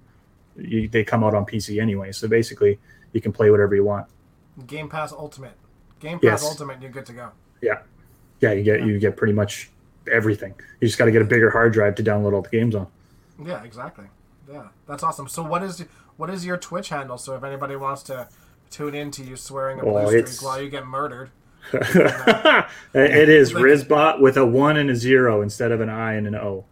you, 0.56 0.88
they 0.88 1.04
come 1.04 1.22
out 1.22 1.34
on 1.34 1.44
PC 1.44 1.80
anyway. 1.80 2.12
So 2.12 2.26
basically, 2.26 2.78
you 3.12 3.20
can 3.20 3.32
play 3.32 3.50
whatever 3.50 3.74
you 3.74 3.84
want. 3.84 4.06
Game 4.66 4.88
Pass 4.88 5.12
Ultimate. 5.12 5.54
Game 6.00 6.18
Pass 6.18 6.42
Yes. 6.42 6.44
Ultimate, 6.44 6.80
you're 6.80 6.90
good 6.90 7.06
to 7.06 7.12
go. 7.12 7.30
Yeah, 7.60 7.82
yeah, 8.40 8.52
you 8.52 8.62
get 8.62 8.84
you 8.84 8.98
get 8.98 9.16
pretty 9.16 9.34
much 9.34 9.70
everything. 10.10 10.54
You 10.80 10.88
just 10.88 10.98
got 10.98 11.04
to 11.04 11.12
get 11.12 11.22
a 11.22 11.26
bigger 11.26 11.50
hard 11.50 11.72
drive 11.72 11.94
to 11.96 12.02
download 12.02 12.32
all 12.32 12.42
the 12.42 12.48
games 12.48 12.74
on. 12.74 12.86
Yeah, 13.44 13.62
exactly. 13.62 14.06
Yeah, 14.50 14.68
that's 14.86 15.02
awesome. 15.02 15.28
So 15.28 15.42
what 15.42 15.62
is 15.62 15.84
what 16.16 16.28
is 16.30 16.44
your 16.44 16.56
Twitch 16.56 16.88
handle? 16.88 17.18
So 17.18 17.36
if 17.36 17.44
anybody 17.44 17.76
wants 17.76 18.02
to 18.04 18.28
tune 18.72 18.94
in 18.94 19.10
to 19.12 19.22
you 19.22 19.36
swearing 19.36 19.78
a 19.78 19.82
blue 19.82 19.96
Oh, 19.98 20.06
streak 20.06 20.18
it's- 20.20 20.42
while 20.42 20.60
you 20.60 20.68
get 20.70 20.86
murdered, 20.86 21.30
it 21.72 23.28
is 23.28 23.52
Rizbot 23.54 24.20
with 24.20 24.36
a 24.36 24.44
one 24.46 24.76
and 24.76 24.90
a 24.90 24.96
zero 24.96 25.42
instead 25.42 25.70
of 25.72 25.80
an 25.80 25.88
I 25.88 26.14
and 26.14 26.26
an 26.26 26.34
O. 26.34 26.64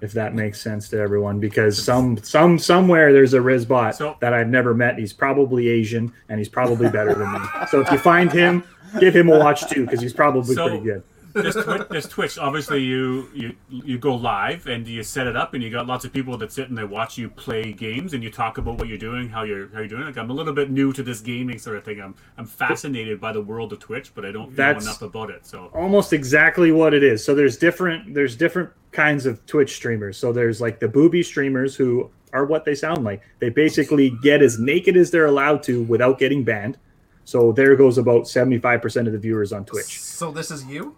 If 0.00 0.12
that 0.12 0.34
makes 0.34 0.58
sense 0.62 0.88
to 0.90 0.98
everyone, 0.98 1.40
because 1.40 1.82
some 1.82 2.16
some 2.22 2.58
somewhere 2.58 3.12
there's 3.12 3.34
a 3.34 3.38
Rizbot 3.38 3.94
So- 3.96 4.16
that 4.20 4.32
I've 4.32 4.48
never 4.48 4.72
met. 4.72 4.98
He's 4.98 5.12
probably 5.12 5.68
Asian 5.68 6.12
and 6.30 6.38
he's 6.38 6.48
probably 6.48 6.88
better 6.88 7.14
than 7.14 7.30
me. 7.32 7.40
So 7.70 7.80
if 7.80 7.90
you 7.92 7.98
find 7.98 8.32
him, 8.32 8.64
give 8.98 9.14
him 9.14 9.28
a 9.28 9.38
watch 9.38 9.68
too, 9.68 9.84
because 9.84 10.00
he's 10.00 10.14
probably 10.14 10.54
So- 10.54 10.68
pretty 10.68 10.82
good. 10.84 11.02
This, 11.32 11.54
Twitch, 11.54 11.88
this 11.90 12.08
Twitch, 12.08 12.38
obviously, 12.38 12.82
you, 12.82 13.28
you 13.34 13.56
you 13.68 13.98
go 13.98 14.14
live 14.14 14.66
and 14.66 14.86
you 14.86 15.02
set 15.02 15.26
it 15.26 15.36
up, 15.36 15.54
and 15.54 15.62
you 15.62 15.70
got 15.70 15.86
lots 15.86 16.04
of 16.04 16.12
people 16.12 16.36
that 16.38 16.52
sit 16.52 16.68
and 16.68 16.76
they 16.76 16.84
watch 16.84 17.18
you 17.18 17.28
play 17.28 17.72
games, 17.72 18.14
and 18.14 18.22
you 18.22 18.30
talk 18.30 18.58
about 18.58 18.78
what 18.78 18.88
you're 18.88 18.98
doing, 18.98 19.28
how 19.28 19.42
you're 19.42 19.68
how 19.68 19.78
you're 19.80 19.88
doing. 19.88 20.04
Like 20.04 20.18
I'm 20.18 20.30
a 20.30 20.34
little 20.34 20.52
bit 20.52 20.70
new 20.70 20.92
to 20.92 21.02
this 21.02 21.20
gaming 21.20 21.58
sort 21.58 21.76
of 21.76 21.84
thing. 21.84 22.00
I'm 22.00 22.14
I'm 22.36 22.46
fascinated 22.46 23.20
by 23.20 23.32
the 23.32 23.40
world 23.40 23.72
of 23.72 23.78
Twitch, 23.78 24.14
but 24.14 24.24
I 24.24 24.32
don't 24.32 24.56
know 24.56 24.70
enough 24.70 25.02
about 25.02 25.30
it. 25.30 25.46
So 25.46 25.70
almost 25.74 26.12
exactly 26.12 26.72
what 26.72 26.94
it 26.94 27.02
is. 27.02 27.24
So 27.24 27.34
there's 27.34 27.56
different 27.56 28.14
there's 28.14 28.36
different 28.36 28.70
kinds 28.92 29.26
of 29.26 29.44
Twitch 29.46 29.74
streamers. 29.74 30.18
So 30.18 30.32
there's 30.32 30.60
like 30.60 30.80
the 30.80 30.88
booby 30.88 31.22
streamers 31.22 31.76
who 31.76 32.10
are 32.32 32.44
what 32.44 32.64
they 32.64 32.74
sound 32.74 33.04
like. 33.04 33.22
They 33.38 33.50
basically 33.50 34.10
get 34.22 34.42
as 34.42 34.58
naked 34.58 34.96
as 34.96 35.10
they're 35.10 35.26
allowed 35.26 35.62
to 35.64 35.82
without 35.84 36.18
getting 36.18 36.44
banned. 36.44 36.78
So 37.24 37.52
there 37.52 37.76
goes 37.76 37.98
about 37.98 38.22
75% 38.22 39.06
of 39.06 39.12
the 39.12 39.18
viewers 39.18 39.52
on 39.52 39.64
Twitch. 39.64 40.00
so 40.00 40.30
this 40.32 40.50
is 40.50 40.64
you. 40.64 40.96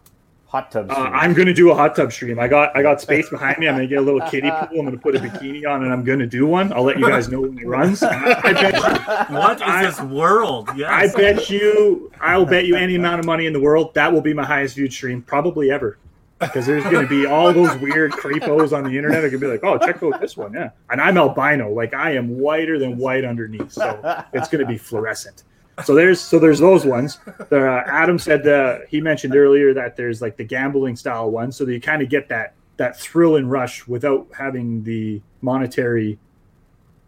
Hot 0.52 0.70
tub. 0.70 0.90
Uh. 0.90 0.94
I'm 0.94 1.32
gonna 1.32 1.54
do 1.54 1.70
a 1.70 1.74
hot 1.74 1.96
tub 1.96 2.12
stream. 2.12 2.38
I 2.38 2.46
got 2.46 2.76
I 2.76 2.82
got 2.82 3.00
space 3.00 3.30
behind 3.36 3.56
me. 3.58 3.68
I'm 3.68 3.74
gonna 3.74 3.86
get 3.86 3.96
a 3.96 4.02
little 4.02 4.20
kiddie 4.20 4.50
pool. 4.50 4.80
I'm 4.80 4.84
gonna 4.84 4.98
put 4.98 5.16
a 5.16 5.18
bikini 5.18 5.66
on, 5.66 5.82
and 5.82 5.90
I'm 5.90 6.04
gonna 6.04 6.26
do 6.26 6.46
one. 6.46 6.74
I'll 6.74 6.82
let 6.82 6.98
you 6.98 7.08
guys 7.08 7.30
know 7.30 7.40
when 7.40 7.58
it 7.58 7.66
runs. 7.66 8.02
I 8.02 8.52
bet 8.52 8.74
you, 8.74 9.34
What 9.34 9.56
is 9.56 9.62
I- 9.64 9.86
this 9.86 9.98
world? 10.02 10.68
Yes. 10.76 10.90
I 11.14 11.16
bet 11.18 11.48
you, 11.48 12.12
I'll 12.20 12.44
bet 12.44 12.66
you 12.66 12.76
any 12.76 12.96
amount 12.96 13.20
of 13.20 13.24
money 13.24 13.46
in 13.46 13.54
the 13.54 13.60
world 13.60 13.94
that 13.94 14.12
will 14.12 14.20
be 14.20 14.34
my 14.34 14.44
highest 14.44 14.74
viewed 14.76 14.92
stream, 14.92 15.22
probably 15.22 15.70
ever. 15.70 15.96
Because 16.38 16.66
there's 16.66 16.84
gonna 16.84 17.06
be 17.06 17.24
all 17.24 17.50
those 17.54 17.74
weird 17.78 18.12
creepos 18.12 18.76
on 18.76 18.84
the 18.84 18.90
internet. 18.94 19.24
are 19.24 19.28
gonna 19.30 19.38
be 19.38 19.46
like, 19.46 19.64
oh, 19.64 19.78
check 19.78 20.02
out 20.02 20.20
this 20.20 20.36
one, 20.36 20.52
yeah. 20.52 20.68
And 20.90 21.00
I'm 21.00 21.16
albino, 21.16 21.70
like 21.72 21.94
I 21.94 22.10
am 22.16 22.38
whiter 22.38 22.78
than 22.78 22.98
white 22.98 23.24
underneath, 23.24 23.72
so 23.72 24.22
it's 24.34 24.48
gonna 24.48 24.66
be 24.66 24.76
fluorescent. 24.76 25.44
So 25.84 25.94
there's 25.94 26.20
so 26.20 26.38
there's 26.38 26.58
those 26.58 26.84
ones. 26.84 27.18
Uh, 27.50 27.82
Adam 27.86 28.18
said 28.18 28.86
he 28.88 29.00
mentioned 29.00 29.34
earlier 29.34 29.72
that 29.74 29.96
there's 29.96 30.20
like 30.20 30.36
the 30.36 30.44
gambling 30.44 30.96
style 30.96 31.30
one, 31.30 31.50
so 31.50 31.66
you 31.66 31.80
kind 31.80 32.02
of 32.02 32.08
get 32.08 32.28
that 32.28 32.54
that 32.76 32.98
thrill 32.98 33.36
and 33.36 33.50
rush 33.50 33.86
without 33.86 34.26
having 34.36 34.82
the 34.82 35.20
monetary 35.40 36.18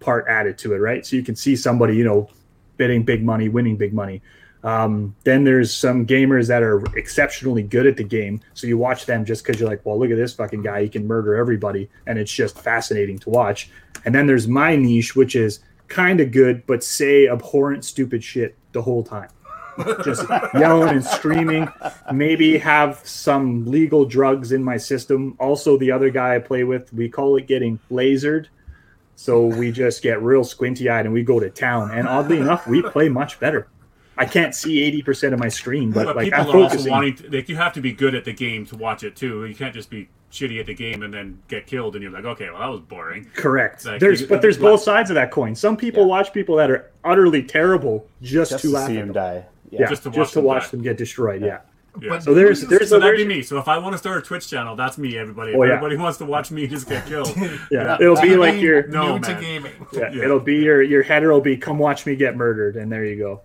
part 0.00 0.27
added 0.29 0.59
to 0.59 0.74
it, 0.74 0.79
right? 0.79 1.05
So 1.05 1.16
you 1.16 1.22
can 1.22 1.37
see 1.37 1.57
somebody, 1.57 1.96
you 1.96 2.05
know, 2.05 2.29
bidding 2.77 3.03
big 3.03 3.24
money, 3.24 3.48
winning 3.48 3.77
big 3.77 3.92
money. 3.92 4.22
Um, 4.62 5.14
then 5.24 5.44
there's 5.44 5.72
some 5.74 6.07
gamers 6.07 6.48
that 6.48 6.62
are 6.62 6.83
exceptionally 6.96 7.62
good 7.62 7.87
at 7.87 7.98
the 7.98 8.05
game, 8.05 8.40
so 8.55 8.66
you 8.66 8.79
watch 8.79 9.05
them 9.05 9.24
just 9.24 9.44
because 9.44 9.61
you're 9.61 9.68
like, 9.68 9.85
well, 9.85 9.98
look 9.98 10.11
at 10.11 10.16
this 10.16 10.33
fucking 10.33 10.62
guy, 10.62 10.83
he 10.83 10.88
can 10.88 11.07
murder 11.07 11.35
everybody, 11.35 11.90
and 12.07 12.18
it's 12.18 12.33
just 12.33 12.59
fascinating 12.59 13.18
to 13.20 13.31
watch. 13.31 13.70
And 14.07 14.14
then 14.14 14.27
there's 14.27 14.48
my 14.48 14.74
niche, 14.74 15.14
which 15.14 15.37
is 15.37 15.61
kind 15.88 16.20
of 16.20 16.32
good, 16.32 16.66
but 16.66 16.82
say 16.82 17.28
abhorrent, 17.28 17.84
stupid 17.84 18.22
shit 18.22 18.56
the 18.72 18.82
whole 18.82 19.02
time. 19.02 19.28
just 20.04 20.24
yelling 20.54 20.90
and 20.90 21.04
screaming. 21.04 21.68
Maybe 22.12 22.58
have 22.58 23.00
some 23.04 23.66
legal 23.66 24.04
drugs 24.04 24.52
in 24.52 24.62
my 24.62 24.76
system. 24.76 25.36
Also, 25.38 25.76
the 25.76 25.90
other 25.90 26.10
guy 26.10 26.36
I 26.36 26.38
play 26.38 26.64
with, 26.64 26.92
we 26.92 27.08
call 27.08 27.36
it 27.36 27.46
getting 27.46 27.78
lasered. 27.90 28.46
So 29.16 29.46
we 29.46 29.70
just 29.70 30.02
get 30.02 30.22
real 30.22 30.44
squinty 30.44 30.88
eyed 30.88 31.06
and 31.06 31.14
we 31.14 31.22
go 31.22 31.38
to 31.38 31.50
town. 31.50 31.90
And 31.92 32.08
oddly 32.08 32.38
enough, 32.38 32.66
we 32.66 32.82
play 32.82 33.08
much 33.08 33.38
better. 33.38 33.68
I 34.16 34.24
can't 34.27 34.55
see 34.55 34.83
eighty 34.83 35.03
percent 35.03 35.35
of 35.35 35.40
my 35.40 35.48
screen, 35.48 35.90
but, 35.90 36.05
But 36.07 36.16
like 36.16 36.24
people 36.27 36.40
I'm 36.40 36.48
are 36.57 36.59
also 36.64 36.90
wanting. 36.90 37.16
To, 37.16 37.31
like 37.31 37.48
you 37.48 37.57
have 37.57 37.72
to 37.74 37.81
be 37.81 37.92
good 37.92 38.14
at 38.14 38.24
the 38.24 38.33
game 38.33 38.64
to 38.66 38.77
watch 38.77 39.03
it 39.03 39.16
too. 39.16 39.44
You 39.46 39.55
can't 39.55 39.74
just 39.74 39.90
be 39.90 40.09
shitty 40.33 40.59
at 40.61 40.66
the 40.66 40.74
game 40.74 41.03
and 41.03 41.12
then 41.14 41.38
get 41.48 41.66
killed, 41.66 41.94
and 41.94 42.03
you're 42.03 42.12
like, 42.12 42.24
okay, 42.24 42.50
well 42.50 42.61
that 42.61 42.68
was 42.68 42.81
boring. 42.81 43.24
Correct. 43.35 43.85
Like, 43.85 44.00
there's 44.00 44.22
you- 44.22 44.27
but 44.27 44.42
there's 44.42 44.59
like- 44.59 44.72
both 44.72 44.83
sides 44.83 45.11
of 45.11 45.14
that 45.14 45.31
coin. 45.31 45.55
Some 45.55 45.77
people 45.77 46.03
Yeah. 46.03 46.09
watch 46.09 46.33
people 46.33 46.57
that 46.57 46.70
are 46.70 46.90
utterly 47.05 47.42
terrible 47.42 48.07
just, 48.22 48.50
just 48.53 48.62
to 48.62 48.68
to 48.68 48.74
laugh 48.74 48.87
see 48.88 48.98
at 48.98 49.07
them. 49.07 49.14
die. 49.14 49.44
Yeah, 49.70 49.81
Yeah. 49.81 49.87
just 49.88 50.03
Just 50.05 50.33
to 50.35 50.40
to 50.40 50.46
watch, 50.46 50.62
watch 50.62 50.70
them, 50.70 50.81
them 50.81 50.85
get 50.85 50.96
destroyed. 50.96 51.40
Yeah. 51.42 51.59
Yeah. 52.00 52.09
But 52.09 52.22
So 52.24 52.35
there's 52.35 52.62
there's 52.62 52.88
So 52.88 52.96
a 52.96 53.00
that'd 53.00 53.16
be 53.16 53.24
me. 53.24 53.42
So 53.42 53.59
if 53.59 53.68
I 53.68 53.79
want 53.79 53.92
to 53.94 53.98
start 53.98 54.18
a 54.18 54.22
Twitch 54.22 54.48
channel, 54.50 54.74
that's 54.74 54.98
me. 54.98 55.16
Everybody. 55.16 55.55
Oh, 55.55 55.62
yeah. 55.62 55.74
everybody 55.74 55.96
wants 55.96 56.18
to 56.18 56.24
watch 56.24 56.50
me 56.50 56.66
just 56.66 56.88
get 56.88 57.07
killed. 57.07 57.33
Yeah, 57.70 57.96
it'll 58.00 58.20
be 58.20 58.35
like 58.37 58.55
being 58.55 58.64
your 58.64 58.87
No, 58.88 59.14
new 59.14 59.20
to 59.22 59.29
man. 59.31 59.40
gaming. 59.40 59.72
yeah, 59.92 60.11
Yeah. 60.12 60.24
it'll 60.24 60.40
be 60.40 60.57
your 60.57 60.83
your 60.83 61.05
header 61.05 61.33
will 61.33 61.40
be 61.40 61.57
come 61.57 61.79
watch 61.79 62.05
me 62.07 62.16
get 62.16 62.37
murdered, 62.37 62.74
and 62.74 62.90
there 62.90 63.05
you 63.05 63.16
go. 63.16 63.42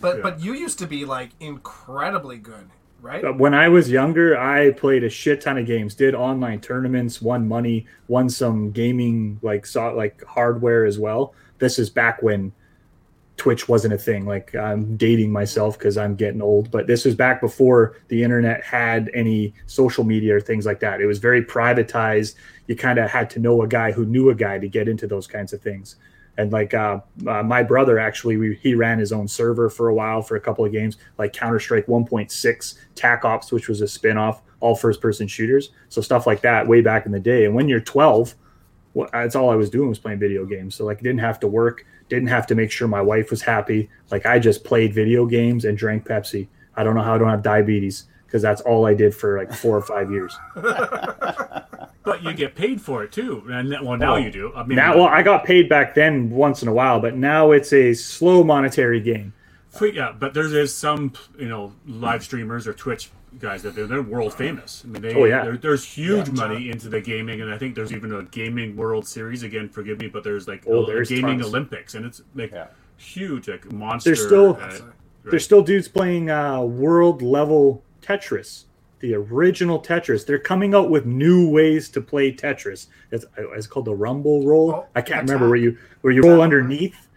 But 0.00 0.16
Yeah. 0.16 0.22
but 0.22 0.40
you 0.40 0.52
used 0.54 0.78
to 0.80 0.86
be 0.86 1.04
like 1.04 1.30
incredibly 1.40 2.38
good, 2.38 2.68
right? 3.00 3.24
Uh, 3.24 3.32
when 3.32 3.54
I 3.54 3.68
was 3.68 3.90
younger, 3.90 4.38
I 4.38 4.72
played 4.72 5.04
a 5.04 5.08
shit 5.08 5.40
ton 5.40 5.58
of 5.58 5.66
games, 5.66 5.94
did 5.94 6.14
online 6.14 6.60
tournaments, 6.60 7.22
won 7.22 7.48
money, 7.48 7.86
won 8.08 8.28
some 8.28 8.70
gaming 8.70 9.38
like 9.42 9.66
saw 9.66 9.88
like 9.90 10.24
hardware 10.24 10.84
as 10.84 10.98
well. 10.98 11.34
This 11.58 11.78
is 11.78 11.88
back 11.88 12.22
when 12.22 12.52
Twitch 13.38 13.68
wasn't 13.68 13.92
a 13.92 13.98
thing. 13.98 14.26
Like 14.26 14.54
I'm 14.54 14.96
dating 14.96 15.30
myself 15.30 15.78
because 15.78 15.98
I'm 15.98 16.14
getting 16.14 16.40
old, 16.40 16.70
but 16.70 16.86
this 16.86 17.04
was 17.04 17.14
back 17.14 17.40
before 17.40 17.96
the 18.08 18.22
internet 18.22 18.64
had 18.64 19.10
any 19.14 19.54
social 19.66 20.04
media 20.04 20.36
or 20.36 20.40
things 20.40 20.64
like 20.64 20.80
that. 20.80 21.00
It 21.00 21.06
was 21.06 21.18
very 21.18 21.44
privatized. 21.44 22.34
You 22.66 22.76
kind 22.76 22.98
of 22.98 23.10
had 23.10 23.28
to 23.30 23.38
know 23.38 23.62
a 23.62 23.68
guy 23.68 23.92
who 23.92 24.06
knew 24.06 24.30
a 24.30 24.34
guy 24.34 24.58
to 24.58 24.68
get 24.68 24.88
into 24.88 25.06
those 25.06 25.26
kinds 25.26 25.52
of 25.52 25.60
things. 25.60 25.96
And 26.38 26.52
like 26.52 26.74
uh, 26.74 27.00
uh, 27.26 27.42
my 27.42 27.62
brother, 27.62 27.98
actually, 27.98 28.36
we, 28.36 28.56
he 28.56 28.74
ran 28.74 28.98
his 28.98 29.12
own 29.12 29.26
server 29.26 29.70
for 29.70 29.88
a 29.88 29.94
while 29.94 30.22
for 30.22 30.36
a 30.36 30.40
couple 30.40 30.64
of 30.64 30.72
games, 30.72 30.98
like 31.18 31.32
Counter 31.32 31.58
Strike 31.58 31.86
1.6, 31.86 32.74
TAC 32.94 33.24
Ops, 33.24 33.52
which 33.52 33.68
was 33.68 33.80
a 33.80 33.88
spin 33.88 34.18
off, 34.18 34.42
all 34.60 34.74
first 34.74 35.00
person 35.00 35.26
shooters. 35.26 35.70
So 35.88 36.00
stuff 36.00 36.26
like 36.26 36.42
that 36.42 36.66
way 36.66 36.80
back 36.82 37.06
in 37.06 37.12
the 37.12 37.20
day. 37.20 37.44
And 37.46 37.54
when 37.54 37.68
you're 37.68 37.80
12, 37.80 38.34
well, 38.94 39.08
that's 39.12 39.36
all 39.36 39.50
I 39.50 39.56
was 39.56 39.70
doing 39.70 39.88
was 39.88 39.98
playing 39.98 40.18
video 40.18 40.44
games. 40.44 40.74
So 40.74 40.84
like, 40.84 40.98
didn't 40.98 41.18
have 41.18 41.40
to 41.40 41.48
work, 41.48 41.86
didn't 42.08 42.28
have 42.28 42.46
to 42.48 42.54
make 42.54 42.70
sure 42.70 42.88
my 42.88 43.02
wife 43.02 43.30
was 43.30 43.42
happy. 43.42 43.90
Like, 44.10 44.26
I 44.26 44.38
just 44.38 44.64
played 44.64 44.94
video 44.94 45.26
games 45.26 45.64
and 45.64 45.76
drank 45.76 46.06
Pepsi. 46.06 46.48
I 46.74 46.84
don't 46.84 46.94
know 46.94 47.02
how 47.02 47.14
I 47.14 47.18
don't 47.18 47.30
have 47.30 47.42
diabetes 47.42 48.04
because 48.36 48.42
that's 48.42 48.60
all 48.60 48.84
I 48.84 48.92
did 48.92 49.14
for 49.14 49.38
like 49.38 49.50
four 49.54 49.74
or 49.78 49.80
five 49.82 50.10
years. 50.10 50.36
But 52.04 52.22
you 52.22 52.32
get 52.34 52.54
paid 52.54 52.80
for 52.80 53.02
it 53.02 53.10
too. 53.10 53.42
And 53.50 53.72
then- 53.72 53.84
well, 53.84 53.96
now 53.98 54.14
Oh. 54.14 54.18
you 54.18 54.30
do. 54.30 54.52
I 54.54 54.62
mean, 54.64 54.76
Now, 54.76 54.94
well, 54.96 55.06
I 55.06 55.24
got 55.24 55.42
paid 55.42 55.68
back 55.68 55.92
then 55.96 56.30
once 56.30 56.62
in 56.62 56.68
a 56.68 56.72
while, 56.72 57.00
but 57.00 57.16
now 57.16 57.50
it's 57.50 57.72
a 57.72 57.94
slow 57.94 58.44
monetary 58.44 59.00
game. 59.00 59.32
But 59.76 59.92
yeah, 59.92 60.12
but 60.16 60.32
there 60.32 60.44
is 60.46 60.72
some 60.72 61.14
you 61.36 61.48
know 61.48 61.72
live 61.84 62.22
streamers 62.22 62.68
or 62.68 62.74
Twitch 62.74 63.10
guys 63.40 63.64
that 63.64 63.74
they're, 63.74 63.88
they're 63.88 64.02
world 64.02 64.34
famous. 64.34 64.82
I 64.84 64.88
mean, 64.88 65.02
they, 65.02 65.14
Oh, 65.16 65.24
yeah. 65.24 65.56
there's 65.60 65.84
huge 65.84 66.28
Yeah, 66.28 66.34
money 66.34 66.70
into 66.70 66.88
the 66.88 67.00
gaming, 67.00 67.40
and 67.40 67.52
I 67.52 67.58
think 67.58 67.74
there's 67.74 67.92
even 67.92 68.14
a 68.14 68.22
gaming 68.22 68.76
World 68.76 69.04
Series. 69.08 69.42
Again, 69.42 69.68
forgive 69.68 69.98
me, 69.98 70.06
but 70.06 70.22
there's 70.22 70.46
like 70.46 70.62
Oh, 70.68 70.84
a 70.84 70.86
there's 70.86 71.08
gaming 71.08 71.40
tons. 71.40 71.48
Olympics, 71.52 71.94
and 71.96 72.06
it's 72.06 72.22
like 72.36 72.52
Yeah. 72.52 72.68
huge, 72.98 73.48
like 73.48 73.70
monster. 73.72 74.14
still- 74.14 74.56
uh, 74.62 74.78
There's 75.24 75.44
still 75.44 75.62
dudes 75.62 75.88
playing 75.88 76.30
uh, 76.30 76.60
world 76.62 77.20
level 77.20 77.82
Tetris, 78.06 78.64
the 79.00 79.14
original 79.14 79.80
Tetris. 79.80 80.24
They're 80.26 80.38
coming 80.38 80.74
out 80.74 80.90
with 80.90 81.06
new 81.06 81.48
ways 81.50 81.88
to 81.90 82.00
play 82.00 82.32
Tetris. 82.32 82.86
It's, 83.10 83.24
it's 83.36 83.66
called 83.66 83.86
the 83.86 83.94
Rumble 83.94 84.46
Roll. 84.46 84.72
Oh, 84.72 84.86
I 84.94 85.02
can't 85.02 85.22
remember 85.28 85.48
where 85.48 85.56
you 85.58 85.76
where 86.02 86.12
you 86.12 86.22
roll 86.22 86.40
underneath. 86.42 87.08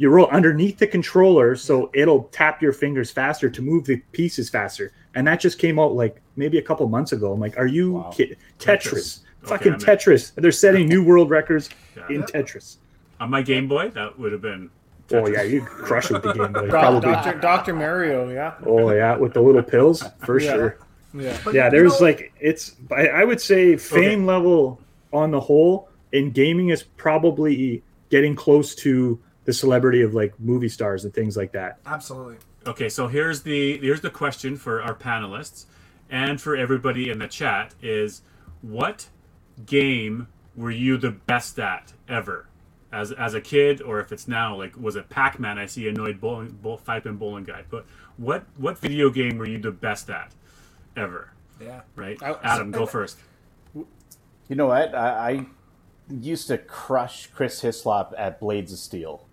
You 0.00 0.10
roll 0.10 0.28
underneath 0.28 0.78
the 0.78 0.86
controller, 0.86 1.56
so 1.56 1.90
it'll 1.92 2.24
tap 2.24 2.62
your 2.62 2.72
fingers 2.72 3.10
faster 3.10 3.50
to 3.50 3.60
move 3.62 3.84
the 3.84 3.96
pieces 4.12 4.48
faster. 4.48 4.92
And 5.16 5.26
that 5.26 5.40
just 5.40 5.58
came 5.58 5.78
out 5.80 5.94
like 5.94 6.20
maybe 6.36 6.58
a 6.58 6.62
couple 6.62 6.88
months 6.88 7.10
ago. 7.12 7.32
I'm 7.32 7.40
like, 7.40 7.58
are 7.58 7.66
you 7.66 7.94
Wow. 7.94 8.10
kidding? 8.14 8.36
Tetris, 8.60 8.92
Tetris. 8.92 9.20
Okay, 9.42 9.48
fucking 9.48 9.72
I'm. 9.74 9.80
Tetris. 9.80 10.32
They're 10.36 10.52
setting 10.52 10.88
new 10.88 11.02
world 11.04 11.30
records 11.30 11.68
Yeah. 11.96 12.06
in 12.10 12.22
Tetris. 12.22 12.76
on 13.20 13.28
my 13.30 13.42
Game 13.42 13.66
Boy, 13.66 13.88
that 13.90 14.16
would 14.18 14.30
have 14.30 14.40
been. 14.40 14.70
Oh 15.12 15.26
yeah, 15.26 15.42
you 15.42 15.62
crush 15.62 16.10
with 16.10 16.22
the 16.22 16.32
Game 16.32 16.52
Boy. 16.52 16.68
Probably. 16.68 17.00
Doctor 17.12 17.38
Doctor 17.40 17.74
Mario, 17.74 18.28
yeah, 18.30 18.54
Oh 18.66 18.90
yeah, 18.92 19.16
with 19.16 19.32
the 19.34 19.40
little 19.40 19.62
pills 19.62 20.04
for 20.24 20.38
Yeah. 20.40 20.52
sure. 20.52 20.78
yeah. 21.14 21.38
But, 21.44 21.54
yeah 21.54 21.70
there's 21.70 21.98
know, 22.00 22.06
like 22.06 22.32
it's 22.40 22.76
I, 22.90 23.08
I 23.08 23.24
would 23.24 23.40
say 23.40 23.76
fame 23.76 24.26
level 24.26 24.80
on 25.12 25.30
the 25.30 25.40
whole 25.40 25.88
in 26.12 26.30
gaming 26.32 26.68
is 26.68 26.82
probably 26.82 27.82
getting 28.10 28.34
close 28.36 28.74
to 28.74 29.18
the 29.44 29.52
celebrity 29.52 30.02
of 30.02 30.12
like 30.14 30.38
movie 30.38 30.68
stars 30.68 31.04
and 31.04 31.14
things 31.14 31.36
like 31.36 31.52
that 31.52 31.78
absolutely. 31.86 32.36
Okay, 32.66 32.90
so 32.90 33.08
here's 33.08 33.42
the 33.42 33.78
here's 33.78 34.02
the 34.02 34.10
question 34.10 34.56
for 34.56 34.82
our 34.82 34.94
panelists 34.94 35.64
and 36.10 36.38
for 36.40 36.54
everybody 36.56 37.08
in 37.08 37.18
the 37.18 37.28
chat 37.28 37.74
is 37.80 38.20
what 38.60 39.08
game 39.64 40.26
were 40.56 40.70
you 40.70 40.98
the 40.98 41.10
best 41.10 41.58
at 41.58 41.92
ever 42.08 42.47
as 42.92 43.12
as 43.12 43.34
a 43.34 43.40
kid 43.40 43.82
or 43.82 44.00
if 44.00 44.12
it's 44.12 44.26
now 44.28 44.56
like 44.56 44.74
was 44.80 44.96
it 44.96 45.08
Pac-Man 45.10 45.58
I 45.58 45.66
see 45.66 45.88
annoyed 45.88 46.20
bowling 46.20 46.48
bowl, 46.62 46.76
five 46.78 47.02
pin 47.04 47.16
bowling 47.16 47.44
guy 47.44 47.64
but 47.70 47.84
what 48.16 48.44
what 48.56 48.78
video 48.78 49.10
game 49.10 49.36
were 49.38 49.46
you 49.48 49.58
the 49.58 49.70
best 49.70 50.08
at 50.10 50.32
ever 50.96 51.32
Yeah. 51.60 51.82
right 51.96 52.20
I- 52.22 52.36
Adam 52.42 52.70
go 52.70 52.86
first 52.86 53.18
You 53.74 54.56
know 54.56 54.66
what? 54.68 54.94
I, 54.94 55.30
I 55.32 55.46
used 56.10 56.46
to 56.48 56.56
crush 56.56 57.26
Chris 57.26 57.60
Hislop 57.60 58.14
at 58.16 58.40
Blades 58.40 58.72
of 58.72 58.78
Steel. 58.78 59.26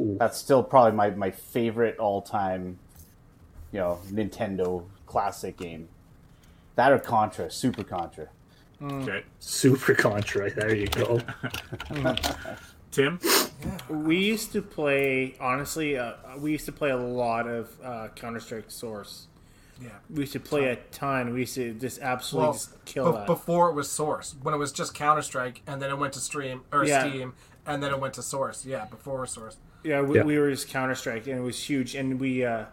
Ooh. 0.00 0.16
That's 0.18 0.36
still 0.36 0.64
probably 0.64 0.96
my, 0.96 1.10
my 1.10 1.30
favorite 1.30 1.96
all 1.98 2.20
time, 2.22 2.80
you 3.70 3.78
know, 3.78 4.00
Nintendo 4.10 4.84
classic 5.06 5.56
game. 5.56 5.88
That 6.74 6.90
or 6.90 6.98
Contra, 6.98 7.52
Super 7.52 7.84
Contra. 7.84 8.26
okay 8.82 9.22
super 9.38 9.92
contra 9.94 10.50
there 10.54 10.72
you 10.74 10.86
go 10.88 11.20
Tim 12.98 13.20
We 13.88 14.16
used 14.18 14.52
to 14.52 14.62
play. 14.62 15.34
Honestly, 15.40 15.96
uh, 15.96 16.14
we 16.38 16.50
used 16.52 16.66
to 16.66 16.72
play 16.72 16.90
a 16.90 16.96
lot 16.96 17.46
of 17.46 17.68
uh, 17.82 18.08
Counter 18.16 18.40
Strike 18.40 18.70
Source. 18.70 19.28
Yeah. 19.80 19.90
We 20.10 20.20
used 20.22 20.32
to 20.32 20.40
play 20.40 20.64
a 20.70 20.76
ton. 20.90 21.32
We 21.32 21.40
used 21.40 21.54
to 21.54 21.72
just 21.74 22.00
absolutely 22.00 22.46
Well, 22.46 22.52
just 22.54 22.84
kill 22.84 23.12
be- 23.12 23.18
that. 23.18 23.26
before 23.26 23.68
it 23.70 23.74
was 23.74 23.88
Source, 23.88 24.34
when 24.42 24.52
it 24.52 24.56
was 24.58 24.72
just 24.72 24.92
Counter 24.94 25.22
Strike, 25.22 25.62
and 25.68 25.80
then 25.80 25.90
it 25.90 25.98
went 25.98 26.14
to 26.14 26.20
Stream 26.20 26.62
or 26.72 26.84
Yeah. 26.84 27.08
Steam, 27.08 27.34
and 27.64 27.80
then 27.82 27.92
it 27.92 28.00
went 28.00 28.14
to 28.14 28.22
Source. 28.22 28.66
Yeah, 28.66 28.86
before 28.86 29.24
Source. 29.26 29.56
Yeah, 29.84 30.00
we, 30.00 30.16
Yeah. 30.16 30.24
we 30.24 30.36
were 30.38 30.50
just 30.50 30.68
Counter 30.68 30.96
Strike, 30.96 31.28
and 31.28 31.38
it 31.38 31.42
was 31.42 31.62
huge. 31.62 31.94
And 31.94 32.18
we, 32.18 32.44
uh, 32.44 32.64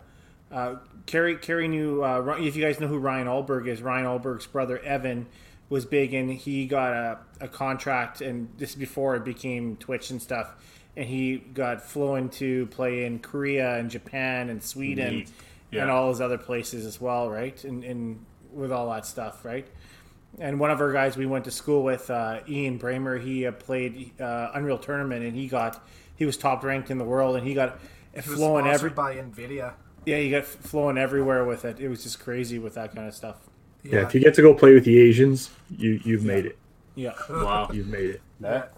uh, 0.51 0.77
Carrie, 1.05 1.35
Carrie 1.37 1.67
knew. 1.67 2.03
Uh, 2.03 2.35
if 2.39 2.55
you 2.55 2.63
guys 2.63 2.79
know 2.79 2.87
who 2.87 2.97
Ryan 2.97 3.27
Alberg 3.27 3.67
is, 3.67 3.83
Ryan 3.83 4.05
Alberg's 4.07 4.47
brother 4.47 4.79
Evan 4.79 5.27
was 5.69 5.85
big, 5.85 6.13
and 6.13 6.31
he 6.31 6.65
got 6.67 6.93
a, 6.93 7.17
a 7.41 7.47
contract. 7.47 8.21
And 8.21 8.49
this 8.57 8.71
is 8.71 8.75
before 8.75 9.15
it 9.15 9.23
became 9.25 9.75
Twitch 9.77 10.11
and 10.11 10.21
stuff. 10.21 10.53
And 10.97 11.05
he 11.05 11.37
got 11.37 11.81
flown 11.81 12.29
to 12.29 12.67
play 12.67 13.05
in 13.05 13.19
Korea 13.19 13.75
and 13.77 13.89
Japan 13.89 14.49
and 14.49 14.63
Sweden 14.63 15.25
Yeah. 15.71 15.81
and 15.83 15.91
all 15.91 16.07
those 16.07 16.21
other 16.21 16.37
places 16.37 16.85
as 16.85 17.01
well, 17.01 17.29
right? 17.29 17.61
And, 17.65 17.83
and 17.83 18.25
with 18.53 18.71
all 18.71 18.89
that 18.91 19.05
stuff, 19.05 19.43
right? 19.43 19.67
And 20.39 20.59
one 20.59 20.71
of 20.71 20.79
our 20.81 20.91
guys 20.93 21.17
we 21.17 21.25
went 21.25 21.45
to 21.45 21.51
school 21.51 21.83
with, 21.83 22.09
uh, 22.09 22.39
Ian 22.47 22.77
Bramer, 22.79 23.21
he 23.21 23.45
uh, 23.45 23.51
played 23.53 24.11
uh, 24.21 24.51
Unreal 24.53 24.77
Tournament, 24.77 25.23
and 25.25 25.35
he 25.35 25.47
got 25.47 25.85
he 26.17 26.25
was 26.25 26.37
top 26.37 26.63
ranked 26.63 26.91
in 26.91 26.97
the 26.97 27.03
world, 27.05 27.35
and 27.37 27.45
he 27.47 27.53
got 27.53 27.79
It 28.13 28.25
was 28.27 28.39
every 28.41 28.89
by 28.89 29.15
Nvidia. 29.15 29.73
yeah, 30.05 30.17
he 30.17 30.29
got 30.31 30.39
f- 30.43 30.47
flowing 30.47 30.97
everywhere 30.97 31.43
with 31.43 31.65
it. 31.65 31.79
It 31.81 31.87
was 31.89 32.03
just 32.03 32.19
crazy 32.21 32.57
with 32.59 32.75
that 32.75 32.95
kind 32.95 33.07
of 33.07 33.13
stuff. 33.13 33.37
Yeah, 33.91 34.01
if 34.01 34.13
you 34.13 34.19
get 34.19 34.33
to 34.35 34.41
go 34.41 34.53
play 34.53 34.73
with 34.73 34.85
the 34.85 34.97
Asians, 34.99 35.49
you 35.77 35.99
you've 36.03 36.23
made 36.23 36.45
it. 36.45 36.57
Yeah, 36.95 37.13
Wow. 37.29 37.69
You've 37.73 37.87
made 37.87 38.09
it. 38.11 38.21
That- 38.39 38.73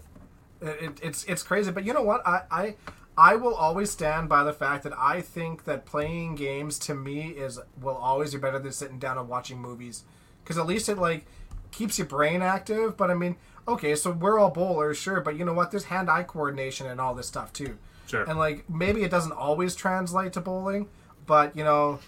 It, 0.62 0.68
it, 0.82 1.00
it's 1.04 1.24
it's 1.26 1.44
crazy, 1.44 1.70
but 1.72 1.86
you 1.86 1.94
know 1.94 2.02
what? 2.02 2.26
I, 2.28 2.42
I 2.50 2.76
I 3.16 3.36
will 3.36 3.54
always 3.54 3.92
stand 3.92 4.28
by 4.28 4.44
the 4.44 4.54
fact 4.54 4.84
that 4.86 4.94
I 4.98 5.22
think 5.22 5.66
that 5.66 5.86
playing 5.86 6.34
games 6.36 6.80
to 6.80 6.96
me 6.96 7.28
is 7.30 7.60
will 7.80 7.96
always 7.96 8.34
be 8.34 8.40
better 8.40 8.58
than 8.60 8.72
sitting 8.72 8.98
down 9.00 9.18
and 9.20 9.30
watching 9.30 9.60
movies, 9.60 10.04
because 10.44 10.58
at 10.58 10.66
least 10.66 10.90
it 10.90 10.98
like 10.98 11.26
keeps 11.72 12.00
your 12.00 12.08
brain 12.08 12.42
active. 12.42 12.98
But 12.98 13.12
I 13.12 13.14
mean, 13.14 13.36
okay, 13.68 13.94
so 13.96 14.10
we're 14.12 14.40
all 14.40 14.50
bowlers, 14.50 14.98
sure, 14.98 15.22
but 15.22 15.36
you 15.38 15.46
know 15.46 15.54
what? 15.54 15.70
There's 15.70 15.86
hand-eye 15.86 16.24
coordination 16.24 16.88
and 16.88 17.00
all 17.00 17.14
this 17.14 17.28
stuff 17.28 17.54
too. 17.54 17.78
Sure. 18.08 18.24
And 18.24 18.40
like 18.40 18.68
maybe 18.68 19.04
it 19.04 19.12
doesn't 19.12 19.34
always 19.34 19.76
translate 19.76 20.34
to 20.34 20.42
bowling, 20.42 20.88
but 21.28 21.56
you 21.56 21.64
know, 21.64 22.00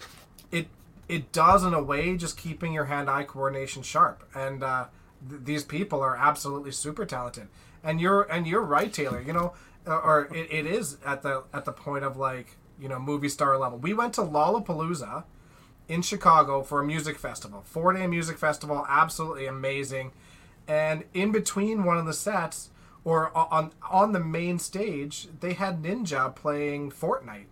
it 0.51 0.67
it 1.09 1.31
does 1.31 1.63
in 1.63 1.73
a 1.73 1.81
way 1.81 2.15
just 2.15 2.37
keeping 2.37 2.71
your 2.71 2.85
hand-eye 2.85 3.23
coordination 3.23 3.81
sharp. 3.81 4.23
And 4.33 4.63
uh, 4.63 4.85
th- 5.27 5.41
these 5.43 5.63
people 5.63 6.01
are 6.01 6.15
absolutely 6.15 6.71
super 6.71 7.05
talented. 7.05 7.47
And 7.83 7.99
you're 7.99 8.21
and 8.23 8.45
you're 8.45 8.61
right, 8.61 8.93
Taylor. 8.93 9.21
You 9.21 9.33
know, 9.33 9.53
uh, 9.87 9.97
or 9.97 10.29
it, 10.33 10.51
it 10.51 10.65
is 10.65 10.97
at 11.05 11.23
the 11.23 11.43
at 11.53 11.65
the 11.65 11.71
point 11.71 12.05
of 12.05 12.15
like 12.15 12.57
you 12.79 12.87
know 12.87 12.99
movie 12.99 13.29
star 13.29 13.57
level. 13.57 13.77
We 13.77 13.93
went 13.93 14.13
to 14.15 14.21
Lollapalooza 14.21 15.23
in 15.87 16.01
Chicago 16.03 16.61
for 16.61 16.81
a 16.81 16.85
music 16.85 17.17
festival, 17.17 17.63
four 17.65 17.93
day 17.93 18.05
music 18.05 18.37
festival, 18.37 18.85
absolutely 18.87 19.47
amazing. 19.47 20.11
And 20.67 21.05
in 21.13 21.31
between 21.31 21.83
one 21.83 21.97
of 21.97 22.05
the 22.05 22.13
sets, 22.13 22.69
or 23.03 23.35
on 23.35 23.71
on 23.89 24.11
the 24.11 24.19
main 24.19 24.59
stage, 24.59 25.29
they 25.39 25.53
had 25.53 25.81
Ninja 25.81 26.35
playing 26.35 26.91
Fortnite 26.91 27.45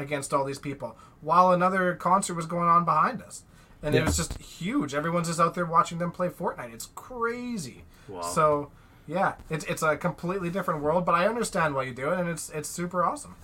against 0.00 0.32
all 0.34 0.44
these 0.44 0.58
people, 0.58 0.96
while 1.20 1.52
another 1.52 1.94
concert 1.94 2.34
was 2.34 2.46
going 2.46 2.68
on 2.68 2.84
behind 2.84 3.22
us, 3.22 3.42
and 3.82 3.94
it 3.94 4.04
was 4.04 4.16
just 4.16 4.38
huge. 4.40 4.94
Everyone's 4.94 5.28
just 5.28 5.40
out 5.40 5.54
there 5.54 5.66
watching 5.66 5.98
them 5.98 6.10
play 6.12 6.28
Fortnite. 6.28 6.72
It's 6.74 6.86
crazy. 6.94 7.84
Wow. 8.08 8.22
So 8.22 8.70
yeah, 9.06 9.34
it's 9.48 9.64
it's 9.64 9.82
a 9.82 9.96
completely 9.96 10.50
different 10.50 10.82
world, 10.82 11.04
but 11.04 11.14
I 11.14 11.26
understand 11.26 11.74
why 11.74 11.84
you 11.84 11.94
do 11.94 12.10
it, 12.12 12.18
and 12.18 12.28
it's 12.28 12.50
it's 12.50 12.68
super 12.68 13.04
awesome. 13.04 13.34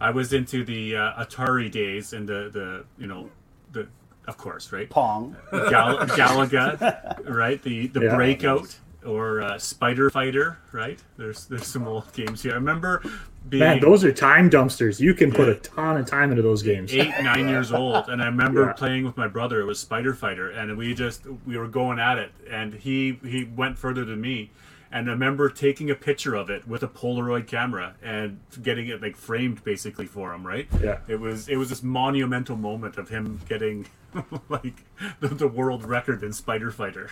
I 0.00 0.10
was 0.10 0.32
into 0.32 0.62
the 0.64 0.94
uh, 0.96 1.24
Atari 1.24 1.70
days 1.70 2.12
and 2.12 2.28
the, 2.28 2.50
the 2.52 2.84
you 2.98 3.06
know 3.06 3.30
the 3.72 3.88
of 4.28 4.36
course 4.36 4.72
right 4.72 4.90
Pong. 4.90 5.36
Gal- 5.50 5.98
Galaga 6.06 7.26
right 7.28 7.62
the 7.62 7.86
the 7.88 8.02
Yeah. 8.02 8.14
Breakout 8.14 8.76
or 9.06 9.40
uh, 9.42 9.58
Spider 9.58 10.10
Fighter 10.10 10.58
right 10.72 10.98
there's 11.16 11.46
there's 11.46 11.66
some 11.66 11.86
old 11.86 12.12
games 12.12 12.42
here. 12.42 12.52
I 12.52 12.56
remember 12.56 13.02
being 13.48 13.60
Man, 13.60 13.80
those 13.80 14.02
are 14.04 14.12
time 14.12 14.50
dumpsters. 14.50 14.98
You 14.98 15.14
can 15.14 15.30
put 15.32 15.48
a 15.48 15.54
ton 15.54 15.96
of 15.96 16.06
time 16.06 16.30
into 16.30 16.42
those 16.42 16.62
games. 16.62 16.92
eight 16.92 17.12
nine 17.22 17.48
years 17.48 17.72
old 17.72 18.08
and 18.08 18.20
i 18.22 18.26
remember 18.26 18.64
Yeah. 18.66 18.72
playing 18.72 19.04
with 19.04 19.16
my 19.16 19.28
brother 19.28 19.60
it 19.60 19.64
was 19.64 19.78
spider 19.78 20.14
fighter 20.14 20.50
and 20.50 20.76
we 20.76 20.94
just 20.94 21.22
we 21.46 21.56
were 21.56 21.68
going 21.68 21.98
at 22.00 22.18
it 22.18 22.32
and 22.50 22.74
he 22.74 23.18
he 23.24 23.44
went 23.44 23.78
further 23.78 24.04
than 24.04 24.20
me 24.20 24.50
and 24.90 25.08
i 25.08 25.12
remember 25.12 25.48
taking 25.48 25.90
a 25.90 25.94
picture 25.94 26.34
of 26.34 26.50
it 26.50 26.66
with 26.66 26.82
a 26.82 26.88
polaroid 26.88 27.46
camera 27.46 27.94
and 28.02 28.38
getting 28.62 28.88
it 28.88 29.00
like 29.00 29.16
framed 29.16 29.62
basically 29.64 30.06
for 30.06 30.32
him 30.34 30.44
right 30.46 30.66
Yeah. 30.82 30.98
it 31.06 31.20
was 31.20 31.48
it 31.48 31.56
was 31.56 31.68
this 31.68 31.82
monumental 31.84 32.56
moment 32.56 32.96
of 32.98 33.08
him 33.08 33.38
getting 33.48 33.86
like 34.48 34.82
the, 35.20 35.28
the 35.28 35.48
world 35.48 35.84
record 35.84 36.22
in 36.24 36.32
spider 36.32 36.70
fighter 36.72 37.10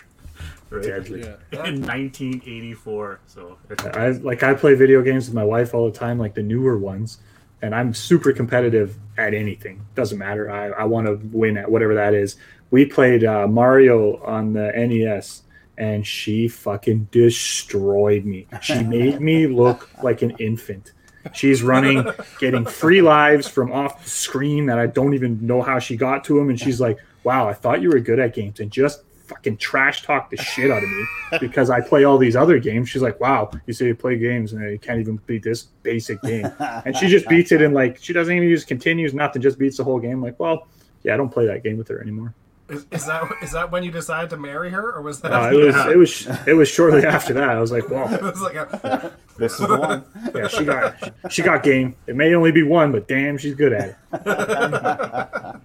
right 0.69 0.83
Deadly. 0.83 1.21
yeah. 1.21 1.25
in 1.65 1.81
1984 1.81 3.19
so 3.27 3.57
I 3.93 4.09
like 4.09 4.43
I 4.43 4.53
play 4.53 4.73
video 4.73 5.01
games 5.01 5.27
with 5.27 5.35
my 5.35 5.43
wife 5.43 5.73
all 5.73 5.89
the 5.89 5.97
time, 5.97 6.19
like 6.19 6.33
the 6.33 6.43
newer 6.43 6.77
ones, 6.77 7.19
and 7.61 7.73
I'm 7.73 7.93
super 7.93 8.31
competitive 8.33 8.97
at 9.17 9.33
anything. 9.33 9.85
Doesn't 9.95 10.17
matter. 10.17 10.51
I, 10.51 10.69
I 10.69 10.83
want 10.85 11.07
to 11.07 11.19
win 11.35 11.57
at 11.57 11.69
whatever 11.69 11.95
that 11.95 12.13
is. 12.13 12.35
We 12.71 12.85
played 12.85 13.23
uh, 13.23 13.47
Mario 13.47 14.21
on 14.23 14.53
the 14.53 14.71
NES, 14.75 15.43
and 15.77 16.05
she 16.05 16.47
fucking 16.47 17.09
destroyed 17.11 18.25
me. 18.25 18.47
She 18.61 18.83
made 18.83 19.21
me 19.21 19.47
look 19.47 19.89
like 20.03 20.21
an 20.21 20.31
infant. 20.39 20.91
She's 21.33 21.63
running, 21.63 22.05
getting 22.39 22.65
free 22.65 23.01
lives 23.01 23.47
from 23.47 23.71
off 23.71 24.03
the 24.03 24.09
screen 24.09 24.67
that 24.67 24.77
I 24.77 24.85
don't 24.85 25.15
even 25.15 25.45
know 25.45 25.61
how 25.61 25.79
she 25.79 25.97
got 25.97 26.23
to 26.25 26.37
them, 26.37 26.49
and 26.49 26.59
she's 26.59 26.79
like, 26.79 26.99
"Wow, 27.23 27.49
I 27.49 27.53
thought 27.53 27.81
you 27.81 27.89
were 27.89 27.99
good 27.99 28.19
at 28.19 28.35
games," 28.35 28.59
and 28.59 28.69
just 28.69 29.01
fucking 29.25 29.57
trash 29.57 30.03
talk 30.03 30.29
the 30.29 30.37
shit 30.37 30.71
out 30.71 30.83
of 30.83 30.89
me 30.89 31.05
because 31.39 31.69
I 31.69 31.81
play 31.81 32.03
all 32.03 32.17
these 32.17 32.35
other 32.35 32.59
games. 32.59 32.89
She's 32.89 33.01
like, 33.01 33.19
"Wow, 33.19 33.51
you 33.65 33.73
say 33.73 33.87
you 33.87 33.95
play 33.95 34.17
games 34.17 34.53
and 34.53 34.69
you 34.69 34.79
can't 34.79 34.99
even 34.99 35.17
beat 35.25 35.43
this 35.43 35.63
basic 35.83 36.21
game," 36.21 36.51
and 36.59 36.95
she 36.95 37.07
just 37.07 37.27
beats 37.27 37.51
it 37.51 37.61
in 37.61 37.73
like 37.73 37.97
she 38.01 38.13
doesn't 38.13 38.35
even 38.35 38.47
use 38.47 38.63
continues, 38.63 39.13
nothing, 39.13 39.41
just 39.41 39.59
beats 39.59 39.77
the 39.77 39.83
whole 39.83 39.99
game. 39.99 40.21
Like, 40.21 40.39
well, 40.39 40.67
yeah, 41.03 41.13
I 41.13 41.17
don't 41.17 41.29
play 41.29 41.45
that 41.47 41.63
game 41.63 41.77
with 41.77 41.87
her 41.89 42.01
anymore. 42.01 42.33
Is, 42.67 42.87
is 42.91 43.05
that 43.05 43.31
is 43.43 43.51
that 43.51 43.71
when 43.71 43.83
you 43.83 43.91
decided 43.91 44.31
to 44.31 44.37
marry 44.37 44.71
her, 44.71 44.91
or 44.93 45.01
was 45.01 45.21
that? 45.21 45.31
Uh, 45.31 45.51
it 45.51 45.55
was 45.65 45.75
it 45.87 45.97
was 45.97 46.47
it 46.47 46.53
was 46.53 46.67
shortly 46.67 47.05
after 47.05 47.33
that. 47.33 47.49
I 47.49 47.59
was 47.59 47.71
like, 47.71 47.89
well, 47.89 48.07
was 48.21 48.41
like 48.41 48.55
a, 48.55 49.11
This 49.37 49.53
is 49.53 49.67
the 49.67 49.77
one. 49.77 50.03
yeah, 50.33 50.47
she 50.47 50.65
got 50.65 51.13
she 51.31 51.41
got 51.43 51.61
game. 51.63 51.95
It 52.07 52.15
may 52.15 52.33
only 52.33 52.51
be 52.51 52.63
one, 52.63 52.91
but 52.91 53.07
damn, 53.07 53.37
she's 53.37 53.55
good 53.55 53.73
at 53.73 53.89
it. 53.89 53.97
oh, 54.13 55.59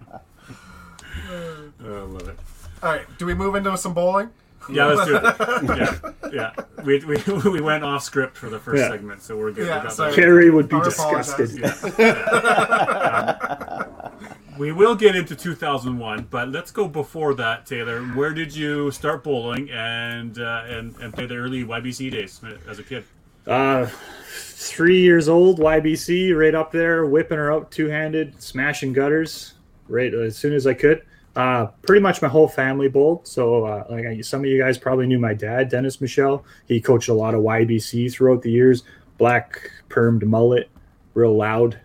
I 1.83 2.01
love 2.01 2.27
it 2.27 2.37
all 2.83 2.91
right. 2.91 3.05
Do 3.17 3.25
we 3.25 3.33
move 3.33 3.55
into 3.55 3.75
some 3.77 3.93
bowling? 3.93 4.29
Yeah, 4.69 4.85
let's 4.85 5.07
do 5.09 5.15
it. 5.17 5.23
Yeah, 6.31 6.51
yeah. 6.55 6.83
We, 6.83 6.99
we, 7.05 7.17
we 7.49 7.61
went 7.61 7.83
off 7.83 8.03
script 8.03 8.37
for 8.37 8.49
the 8.49 8.59
first 8.59 8.79
Yeah. 8.79 8.89
segment, 8.89 9.21
so 9.23 9.35
we're 9.37 9.51
good. 9.51 9.67
Yeah, 9.67 9.77
we 9.79 9.83
got 9.83 9.93
sorry. 9.93 10.11
that. 10.11 10.15
Carrie 10.15 10.49
would 10.51 10.69
be 10.69 10.75
I 10.75 10.85
apologize. 10.87 11.35
disgusted. 11.35 11.93
Yeah. 11.97 13.37
Um, 13.71 14.11
we 14.57 14.71
will 14.71 14.95
get 14.95 15.15
into 15.15 15.35
2001, 15.35 16.27
but 16.29 16.49
let's 16.49 16.69
go 16.71 16.87
before 16.87 17.33
that, 17.35 17.65
Taylor. 17.65 18.01
Where 18.01 18.33
did 18.33 18.55
you 18.55 18.91
start 18.91 19.23
bowling 19.23 19.69
and 19.71 20.37
uh, 20.39 20.63
and 20.67 20.95
and 20.97 21.13
play 21.13 21.25
the 21.25 21.35
early 21.37 21.63
YBC 21.63 22.11
days 22.11 22.39
as 22.69 22.77
a 22.77 22.83
kid? 22.83 23.03
Uh, 23.47 23.87
three 24.29 24.99
years 25.01 25.27
old, 25.27 25.57
YBC, 25.59 26.37
right 26.37 26.53
up 26.53 26.71
there, 26.71 27.05
whipping 27.07 27.37
her 27.39 27.51
out 27.51 27.71
two 27.71 27.87
handed, 27.87 28.39
smashing 28.41 28.93
gutters, 28.93 29.53
right 29.87 30.13
as 30.13 30.37
soon 30.37 30.53
as 30.53 30.67
I 30.67 30.75
could. 30.75 31.01
Uh, 31.35 31.67
pretty 31.83 32.01
much 32.01 32.21
my 32.21 32.27
whole 32.27 32.47
family 32.47 32.89
bowled. 32.89 33.25
So, 33.25 33.63
uh, 33.65 33.85
like 33.89 34.05
I, 34.05 34.21
some 34.21 34.41
of 34.41 34.47
you 34.47 34.59
guys 34.61 34.77
probably 34.77 35.07
knew 35.07 35.19
my 35.19 35.33
dad, 35.33 35.69
Dennis 35.69 36.01
Michelle. 36.01 36.43
He 36.67 36.81
coached 36.81 37.07
a 37.09 37.13
lot 37.13 37.33
of 37.33 37.41
YBC 37.41 38.11
throughout 38.11 38.41
the 38.41 38.51
years. 38.51 38.83
Black 39.17 39.71
permed 39.89 40.23
mullet, 40.23 40.69
real 41.13 41.35
loud. 41.37 41.79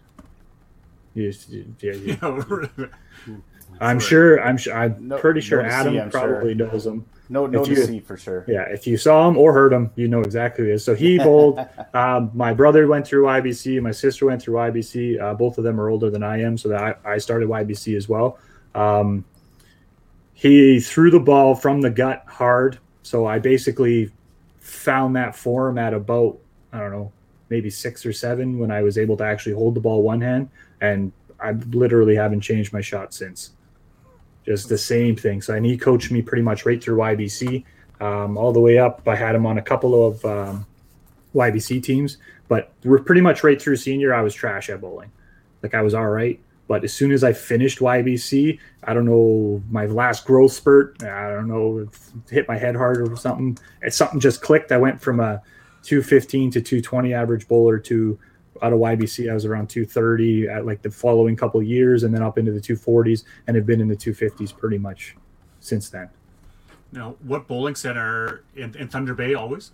You- 1.14 1.32
yeah, 1.80 1.92
you- 1.92 2.18
I'm 3.80 4.00
sure. 4.00 4.42
I'm 4.42 4.56
sure. 4.56 4.74
I'm 4.74 5.08
No- 5.08 5.18
pretty 5.18 5.40
sure 5.40 5.62
no 5.62 5.68
to 5.68 5.70
see, 5.70 5.76
Adam 5.98 6.10
sure. 6.10 6.20
probably 6.20 6.54
knows 6.54 6.86
him. 6.86 7.04
No, 7.28 7.46
no 7.46 7.60
If 7.60 7.66
to 7.68 7.74
you- 7.74 7.84
see 7.84 8.00
for 8.00 8.16
sure. 8.16 8.44
Yeah, 8.48 8.62
if 8.62 8.86
you 8.86 8.96
saw 8.96 9.28
him 9.28 9.36
or 9.36 9.52
heard 9.52 9.72
him, 9.72 9.90
you 9.96 10.08
know 10.08 10.20
exactly 10.20 10.64
who 10.64 10.70
it 10.70 10.74
is. 10.74 10.84
So 10.84 10.94
he 10.94 11.18
bowled. 11.18 11.58
um, 11.94 12.30
my 12.34 12.52
brother 12.52 12.86
went 12.86 13.06
through 13.06 13.24
YBC. 13.24 13.80
My 13.82 13.90
sister 13.90 14.26
went 14.26 14.42
through 14.42 14.54
YBC. 14.54 15.20
Uh, 15.20 15.34
both 15.34 15.58
of 15.58 15.64
them 15.64 15.80
are 15.80 15.88
older 15.88 16.10
than 16.10 16.22
I 16.22 16.40
am, 16.42 16.56
so 16.58 16.68
that 16.70 16.82
I, 17.04 17.14
I 17.14 17.18
started 17.18 17.48
YBC 17.48 17.96
as 17.96 18.08
well. 18.08 18.38
Um, 18.74 19.24
he 20.36 20.78
threw 20.80 21.10
the 21.10 21.18
ball 21.18 21.54
from 21.54 21.80
the 21.80 21.88
gut 21.88 22.22
hard. 22.28 22.78
So 23.02 23.26
I 23.26 23.38
basically 23.38 24.12
found 24.60 25.16
that 25.16 25.34
form 25.34 25.78
at 25.78 25.94
about 25.94 26.38
I 26.72 26.78
don't 26.78 26.92
know 26.92 27.10
maybe 27.48 27.70
six 27.70 28.04
or 28.04 28.12
seven 28.12 28.58
when 28.58 28.70
I 28.70 28.82
was 28.82 28.98
able 28.98 29.16
to 29.16 29.24
actually 29.24 29.54
hold 29.54 29.74
the 29.74 29.80
ball 29.80 30.02
one 30.02 30.20
hand, 30.20 30.50
and 30.82 31.10
I 31.40 31.52
literally 31.52 32.14
haven't 32.14 32.42
changed 32.42 32.72
my 32.72 32.82
shot 32.82 33.14
since. 33.14 33.52
Just 34.44 34.68
the 34.68 34.76
same 34.76 35.16
thing. 35.16 35.40
So 35.40 35.54
and 35.54 35.64
he 35.64 35.78
coached 35.78 36.12
me 36.12 36.20
pretty 36.20 36.42
much 36.42 36.66
right 36.66 36.84
through 36.84 36.98
YBC 36.98 37.64
um, 38.02 38.36
all 38.36 38.52
the 38.52 38.60
way 38.60 38.78
up. 38.78 39.08
I 39.08 39.16
had 39.16 39.34
him 39.34 39.46
on 39.46 39.56
a 39.56 39.62
couple 39.62 40.06
of 40.06 40.22
um, 40.26 40.66
YBC 41.34 41.82
teams, 41.82 42.18
but 42.48 42.72
we're 42.84 42.98
pretty 42.98 43.22
much 43.22 43.42
right 43.42 43.60
through 43.60 43.76
senior. 43.76 44.12
I 44.12 44.20
was 44.20 44.34
trash 44.34 44.68
at 44.68 44.82
bowling. 44.82 45.10
Like 45.62 45.74
I 45.74 45.80
was 45.80 45.94
all 45.94 46.08
right, 46.08 46.38
but 46.68 46.84
as 46.84 46.92
soon 46.92 47.12
as 47.12 47.22
I 47.22 47.32
finished 47.32 47.78
YBC, 47.78 48.58
I 48.84 48.94
don't 48.94 49.04
know 49.04 49.62
my 49.70 49.86
last 49.86 50.24
growth 50.24 50.52
spurt. 50.52 51.02
I 51.02 51.30
don't 51.30 51.48
know, 51.48 51.78
if 51.78 52.12
hit 52.30 52.48
my 52.48 52.56
head 52.56 52.74
hard 52.74 53.00
or 53.00 53.16
something. 53.16 53.58
It's 53.82 53.96
something 53.96 54.20
just 54.20 54.42
clicked. 54.42 54.72
I 54.72 54.76
went 54.76 55.00
from 55.00 55.20
a 55.20 55.42
215 55.84 56.50
to 56.52 56.60
220 56.60 57.14
average 57.14 57.46
bowler 57.46 57.78
to 57.78 58.18
out 58.62 58.72
of 58.72 58.78
YBC, 58.78 59.30
I 59.30 59.34
was 59.34 59.44
around 59.44 59.68
230 59.68 60.48
at 60.48 60.66
like 60.66 60.82
the 60.82 60.90
following 60.90 61.36
couple 61.36 61.60
of 61.60 61.66
years, 61.66 62.02
and 62.02 62.14
then 62.14 62.22
up 62.22 62.38
into 62.38 62.52
the 62.52 62.60
240s, 62.60 63.24
and 63.46 63.56
have 63.56 63.66
been 63.66 63.80
in 63.80 63.88
the 63.88 63.96
250s 63.96 64.56
pretty 64.56 64.78
much 64.78 65.16
since 65.60 65.88
then. 65.90 66.08
Now, 66.92 67.16
what 67.22 67.46
bowling 67.46 67.74
center 67.74 68.44
in, 68.54 68.74
in 68.76 68.88
Thunder 68.88 69.14
Bay 69.14 69.34
always? 69.34 69.72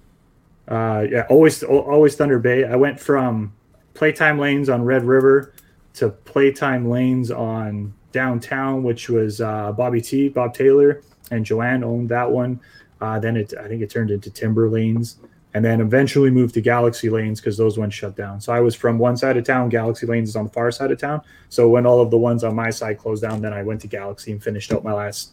Uh, 0.66 1.06
yeah, 1.08 1.26
always, 1.28 1.62
always 1.62 2.16
Thunder 2.16 2.38
Bay. 2.38 2.64
I 2.64 2.76
went 2.76 2.98
from 2.98 3.52
playtime 3.94 4.38
lanes 4.38 4.68
on 4.68 4.84
Red 4.84 5.04
River 5.04 5.52
to 5.94 6.08
playtime 6.10 6.88
lanes 6.88 7.30
on 7.30 7.92
downtown, 8.12 8.82
which 8.82 9.08
was 9.08 9.40
uh, 9.40 9.72
Bobby 9.72 10.00
T, 10.00 10.28
Bob 10.28 10.54
Taylor, 10.54 11.02
and 11.30 11.44
Joanne 11.44 11.82
owned 11.82 12.08
that 12.10 12.30
one. 12.30 12.60
Uh, 13.00 13.18
then 13.18 13.36
it, 13.36 13.52
I 13.58 13.66
think 13.66 13.82
it 13.82 13.90
turned 13.90 14.10
into 14.10 14.30
Timber 14.30 14.68
Lanes, 14.68 15.16
and 15.54 15.64
then 15.64 15.80
eventually 15.80 16.30
moved 16.30 16.54
to 16.54 16.60
Galaxy 16.60 17.10
Lanes 17.10 17.40
because 17.40 17.56
those 17.56 17.78
ones 17.78 17.92
shut 17.92 18.14
down. 18.14 18.40
So 18.40 18.52
I 18.52 18.60
was 18.60 18.74
from 18.74 18.98
one 18.98 19.16
side 19.16 19.36
of 19.36 19.44
town. 19.44 19.68
Galaxy 19.70 20.06
Lanes 20.06 20.28
is 20.28 20.36
on 20.36 20.44
the 20.44 20.52
far 20.52 20.70
side 20.70 20.92
of 20.92 20.98
town. 20.98 21.22
So 21.48 21.68
when 21.68 21.84
all 21.84 22.00
of 22.00 22.10
the 22.10 22.18
ones 22.18 22.44
on 22.44 22.54
my 22.54 22.70
side 22.70 22.98
closed 22.98 23.22
down, 23.22 23.42
then 23.42 23.52
I 23.52 23.62
went 23.62 23.80
to 23.82 23.88
Galaxy 23.88 24.30
and 24.32 24.42
finished 24.42 24.72
out 24.72 24.84
my 24.84 24.92
last, 24.92 25.32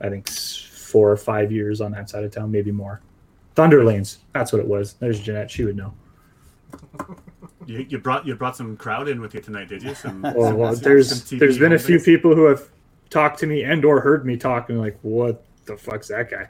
I 0.00 0.08
think, 0.10 0.28
four 0.28 1.10
or 1.10 1.16
five 1.16 1.50
years 1.50 1.80
on 1.80 1.92
that 1.92 2.08
side 2.08 2.22
of 2.22 2.30
town, 2.30 2.52
maybe 2.52 2.70
more. 2.70 3.00
Thunder 3.54 3.84
Lanes, 3.84 4.18
that's 4.32 4.52
what 4.52 4.60
it 4.60 4.66
was. 4.66 4.94
There's 4.94 5.20
Jeanette, 5.20 5.50
she 5.50 5.64
would 5.64 5.76
know. 5.76 5.92
You, 7.66 7.86
you 7.88 7.98
brought 7.98 8.26
you 8.26 8.34
brought 8.34 8.56
some 8.56 8.76
crowd 8.76 9.08
in 9.08 9.20
with 9.20 9.34
you 9.34 9.40
tonight, 9.40 9.68
did 9.68 9.82
you? 9.82 9.94
Some, 9.94 10.22
Well, 10.22 10.48
some- 10.48 10.56
well 10.58 10.74
there's 10.74 11.22
TV 11.24 11.38
there's 11.38 11.58
been 11.58 11.72
a 11.72 11.78
few 11.78 11.96
base? 11.98 12.04
people 12.04 12.34
who 12.34 12.44
have 12.46 12.62
talked 13.10 13.38
to 13.40 13.46
me 13.46 13.62
and 13.64 13.84
or 13.84 14.00
heard 14.00 14.24
me 14.26 14.36
talk 14.36 14.68
and 14.70 14.80
like, 14.80 14.98
what 15.02 15.44
the 15.66 15.76
fuck's 15.76 16.08
that 16.08 16.30
guy? 16.30 16.48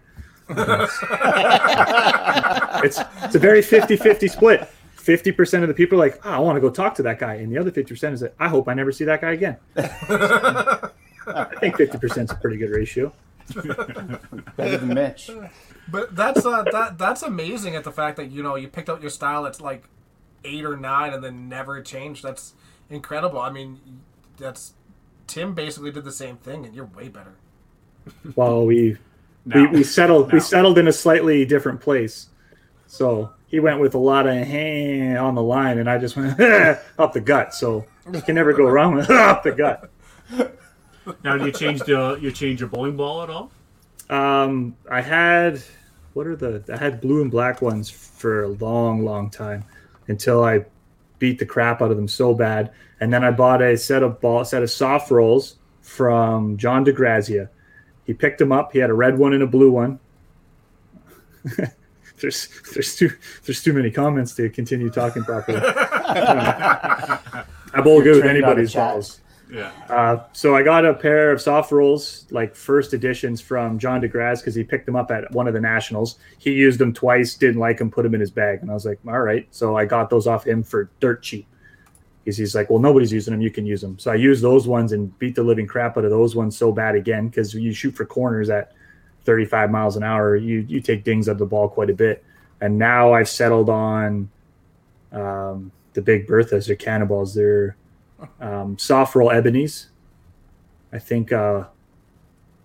it's 2.85 2.99
it's 3.25 3.35
a 3.35 3.39
very 3.39 3.61
50-50 3.61 4.31
split. 4.31 4.69
50% 4.97 5.63
of 5.63 5.69
the 5.69 5.75
people 5.75 6.01
are 6.01 6.07
like, 6.07 6.21
oh, 6.25 6.31
I 6.31 6.39
want 6.39 6.57
to 6.57 6.61
go 6.61 6.71
talk 6.71 6.95
to 6.97 7.03
that 7.03 7.19
guy. 7.19 7.35
And 7.35 7.53
the 7.53 7.59
other 7.59 7.73
50% 7.73 8.13
is 8.13 8.23
like, 8.23 8.35
I 8.39 8.49
hope 8.49 8.69
I 8.69 8.75
never 8.75 8.93
see 8.93 9.05
that 9.05 9.21
guy 9.21 9.33
again. 9.33 9.57
I 9.77 10.91
think 11.59 11.77
50% 11.77 12.25
is 12.25 12.31
a 12.31 12.35
pretty 12.37 12.57
good 12.57 12.71
ratio. 12.71 13.13
Better 14.57 14.79
than 14.79 14.95
Mitch. 14.95 15.29
But 15.89 16.15
that's 16.15 16.47
uh, 16.47 16.63
that 16.71 16.97
that's 16.97 17.23
amazing 17.23 17.75
at 17.75 17.83
the 17.83 17.91
fact 17.91 18.17
that 18.19 18.31
you 18.31 18.41
know 18.45 18.55
you 18.55 18.69
picked 18.69 18.89
out 18.89 19.01
your 19.01 19.11
style 19.11 19.45
It's 19.47 19.61
like 19.61 19.83
eight 20.45 20.65
or 20.65 20.77
nine 20.77 21.13
and 21.13 21.23
then 21.23 21.49
never 21.49 21.81
changed. 21.81 22.23
That's 22.23 22.55
incredible. 22.91 23.41
I 23.41 23.51
mean, 23.51 23.81
that's 24.37 24.75
Tim 25.27 25.55
basically 25.55 25.91
did 25.91 26.05
the 26.05 26.13
same 26.13 26.37
thing, 26.37 26.67
and 26.67 26.75
you're 26.75 26.87
way 26.87 27.09
better. 27.09 27.35
Well, 28.35 28.67
we 28.67 28.97
Now, 29.45 29.63
we, 29.63 29.79
we 29.79 29.83
settled 29.85 30.33
we 30.33 30.41
settled 30.41 30.77
in 30.79 30.89
a 30.89 30.93
slightly 30.93 31.45
different 31.45 31.81
place. 31.81 32.29
So 32.89 33.31
he 33.47 33.61
went 33.61 33.81
with 33.81 33.95
a 33.95 33.99
lot 33.99 34.27
of 34.27 34.35
hey 34.35 35.17
on 35.17 35.35
the 35.37 35.43
line, 35.43 35.79
and 35.79 35.89
I 35.89 35.99
just 35.99 36.17
went 36.17 36.39
up 36.99 37.13
the 37.13 37.21
gut. 37.21 37.55
So 37.55 37.87
you 38.13 38.21
can 38.23 38.35
never 38.35 38.53
go 38.53 38.69
wrong 38.69 38.95
with 38.95 39.09
up 39.11 39.45
the 39.45 39.53
gut. 39.53 39.91
Now, 41.23 41.39
do 41.39 41.47
you 41.47 41.53
change 41.53 41.81
the 41.81 42.19
you 42.21 42.33
change 42.33 42.61
your 42.61 42.69
bowling 42.69 42.97
ball 42.97 43.23
at 43.23 43.31
all? 43.31 43.53
Um, 44.11 44.77
I 44.91 45.01
had 45.01 45.63
what 46.13 46.27
are 46.27 46.35
the 46.35 46.65
I 46.73 46.77
had 46.77 47.01
blue 47.01 47.23
and 47.23 47.31
black 47.31 47.63
ones 47.63 47.89
for 47.89 48.43
a 48.43 48.49
long, 48.49 49.05
long 49.05 49.31
time 49.31 49.65
until 50.09 50.45
I 50.45 50.65
beat 51.19 51.39
the 51.39 51.47
crap 51.47 51.81
out 51.81 51.91
of 51.91 51.97
them 51.97 52.09
so 52.09 52.35
bad, 52.35 52.73
and 53.01 53.13
then 53.13 53.25
I 53.25 53.31
bought 53.31 53.63
a 53.63 53.77
set 53.77 54.03
of 54.03 54.21
ball 54.21 54.45
set 54.45 54.63
of 54.63 54.71
soft 54.71 55.11
rolls 55.11 55.57
from 55.81 56.57
John 56.57 56.85
DeGrazia. 56.85 57.49
He 58.05 58.15
picked 58.15 58.39
them 58.39 58.53
up. 58.53 58.73
He 58.73 58.79
had 58.79 58.91
a 58.91 58.95
red 58.95 59.19
one 59.19 59.33
and 59.33 59.43
a 59.43 59.47
blue 59.47 59.71
one. 59.71 59.99
there's 62.21 62.49
there's 62.75 62.97
too 62.97 63.11
there's 63.45 63.63
too 63.63 63.73
many 63.73 63.91
comments 63.91 64.35
to 64.37 64.49
continue 64.51 64.91
talking 64.91 65.25
properly. 65.25 65.61
I 67.75 67.81
bowl 67.83 68.03
good 68.03 68.17
with 68.17 68.25
trained 68.25 68.45
on 68.45 68.45
a 68.45 68.47
anybody's 68.47 68.75
balls. 68.75 69.22
Yeah. 69.53 69.71
Uh, 69.91 70.25
so 70.33 70.57
I 70.57 70.63
got 70.63 70.87
a 70.87 70.95
pair 70.95 71.31
of 71.31 71.41
soft 71.41 71.73
rolls, 71.73 72.27
like 72.31 72.57
first 72.57 72.95
editions 72.95 73.41
from 73.43 73.79
John 73.79 74.01
DeGrasse, 74.01 74.39
because 74.39 74.55
he 74.55 74.65
picked 74.65 74.87
them 74.87 74.97
up 74.97 75.11
at 75.11 75.31
one 75.33 75.47
of 75.47 75.53
the 75.53 75.61
nationals. 75.61 76.19
He 76.39 76.53
used 76.53 76.79
them 76.79 76.95
twice, 76.95 77.35
didn't 77.35 77.61
like 77.61 77.77
them, 77.77 77.91
put 77.91 78.05
them 78.05 78.15
in 78.15 78.21
his 78.21 78.31
bag, 78.31 78.61
and 78.63 78.71
I 78.71 78.75
was 78.75 78.87
like, 78.87 78.99
all 79.07 79.21
right. 79.21 79.47
So 79.51 79.77
I 79.77 79.85
got 79.85 80.09
those 80.09 80.27
off 80.27 80.47
him 80.47 80.63
for 80.63 80.91
dirt 81.01 81.23
cheap. 81.23 81.47
Because 82.25 82.39
he's 82.39 82.55
like, 82.55 82.71
well, 82.71 82.79
nobody's 82.79 83.13
using 83.13 83.33
them, 83.33 83.43
you 83.43 83.51
can 83.51 83.67
use 83.67 83.83
them. 83.83 83.99
So 83.99 84.11
I 84.11 84.15
used 84.15 84.43
those 84.43 84.67
ones 84.67 84.93
and 84.93 85.17
beat 85.19 85.35
the 85.35 85.43
living 85.43 85.67
crap 85.67 85.99
out 85.99 86.05
of 86.05 86.11
those 86.11 86.35
ones 86.35 86.57
so 86.57 86.73
bad 86.73 86.95
again, 86.95 87.29
because 87.29 87.53
you 87.53 87.75
shoot 87.75 87.95
for 87.95 88.07
corners 88.07 88.49
at 88.49 88.73
35 89.25 89.71
miles 89.71 89.97
an 89.97 90.03
hour, 90.03 90.35
you 90.35 90.65
you 90.69 90.81
take 90.81 91.05
dings 91.05 91.29
of 91.29 91.39
the 91.39 91.47
ball 91.47 91.69
quite 91.69 91.91
a 91.91 91.95
bit. 91.95 92.25
And 92.61 92.79
now 92.79 93.13
I've 93.13 93.29
settled 93.29 93.69
on 93.69 94.31
um, 95.11 95.73
the 95.93 96.01
Big 96.01 96.27
Berthas 96.27 96.71
or 96.71 96.77
Cannonballs. 96.77 97.35
They're 97.35 97.77
um, 98.41 98.79
soft 98.79 99.15
roll 99.15 99.31
ebonies. 99.31 99.87
I 100.93 100.99
think 100.99 101.33
uh, 101.33 101.65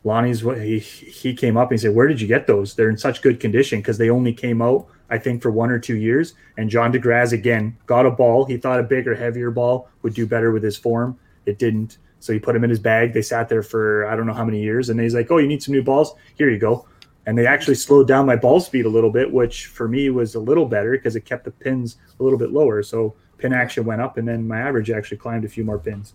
Lonnie's 0.03 0.43
what 0.43 0.61
he 0.61 0.79
he 0.79 1.33
came 1.33 1.57
up 1.57 1.69
and 1.69 1.79
he 1.79 1.83
said, 1.83 1.95
"Where 1.95 2.07
did 2.07 2.21
you 2.21 2.27
get 2.27 2.47
those? 2.47 2.75
They're 2.75 2.89
in 2.89 2.97
such 2.97 3.21
good 3.21 3.39
condition 3.39 3.79
because 3.79 3.97
they 3.97 4.09
only 4.09 4.33
came 4.33 4.61
out, 4.61 4.87
I 5.09 5.17
think, 5.17 5.41
for 5.41 5.51
one 5.51 5.69
or 5.69 5.79
two 5.79 5.95
years." 5.95 6.33
And 6.57 6.69
John 6.69 6.91
DeGraz 6.91 7.33
again 7.33 7.77
got 7.85 8.05
a 8.05 8.11
ball. 8.11 8.45
He 8.45 8.57
thought 8.57 8.79
a 8.79 8.83
bigger, 8.83 9.15
heavier 9.15 9.51
ball 9.51 9.89
would 10.01 10.13
do 10.13 10.25
better 10.25 10.51
with 10.51 10.63
his 10.63 10.77
form. 10.77 11.17
It 11.45 11.59
didn't, 11.59 11.97
so 12.19 12.33
he 12.33 12.39
put 12.39 12.53
them 12.53 12.63
in 12.63 12.69
his 12.69 12.79
bag. 12.79 13.13
They 13.13 13.21
sat 13.21 13.49
there 13.49 13.63
for 13.63 14.07
I 14.07 14.15
don't 14.15 14.27
know 14.27 14.33
how 14.33 14.45
many 14.45 14.61
years, 14.61 14.89
and 14.89 14.99
he's 14.99 15.15
like, 15.15 15.31
"Oh, 15.31 15.37
you 15.37 15.47
need 15.47 15.63
some 15.63 15.73
new 15.73 15.83
balls? 15.83 16.13
Here 16.35 16.49
you 16.49 16.59
go." 16.59 16.87
And 17.25 17.37
they 17.37 17.45
actually 17.45 17.75
slowed 17.75 18.07
down 18.07 18.25
my 18.25 18.37
ball 18.37 18.61
speed 18.61 18.85
a 18.85 18.89
little 18.89 19.11
bit, 19.11 19.29
which 19.29 19.65
for 19.67 19.89
me 19.89 20.09
was 20.09 20.35
a 20.35 20.39
little 20.39 20.65
better 20.65 20.91
because 20.91 21.17
it 21.17 21.25
kept 21.25 21.43
the 21.43 21.51
pins 21.51 21.97
a 22.19 22.23
little 22.23 22.39
bit 22.39 22.51
lower. 22.51 22.81
So 22.81 23.15
pin 23.37 23.53
action 23.53 23.85
went 23.85 24.01
up, 24.01 24.17
and 24.17 24.27
then 24.27 24.47
my 24.47 24.59
average 24.59 24.89
actually 24.89 25.17
climbed 25.17 25.45
a 25.45 25.49
few 25.49 25.63
more 25.63 25.79
pins. 25.79 26.13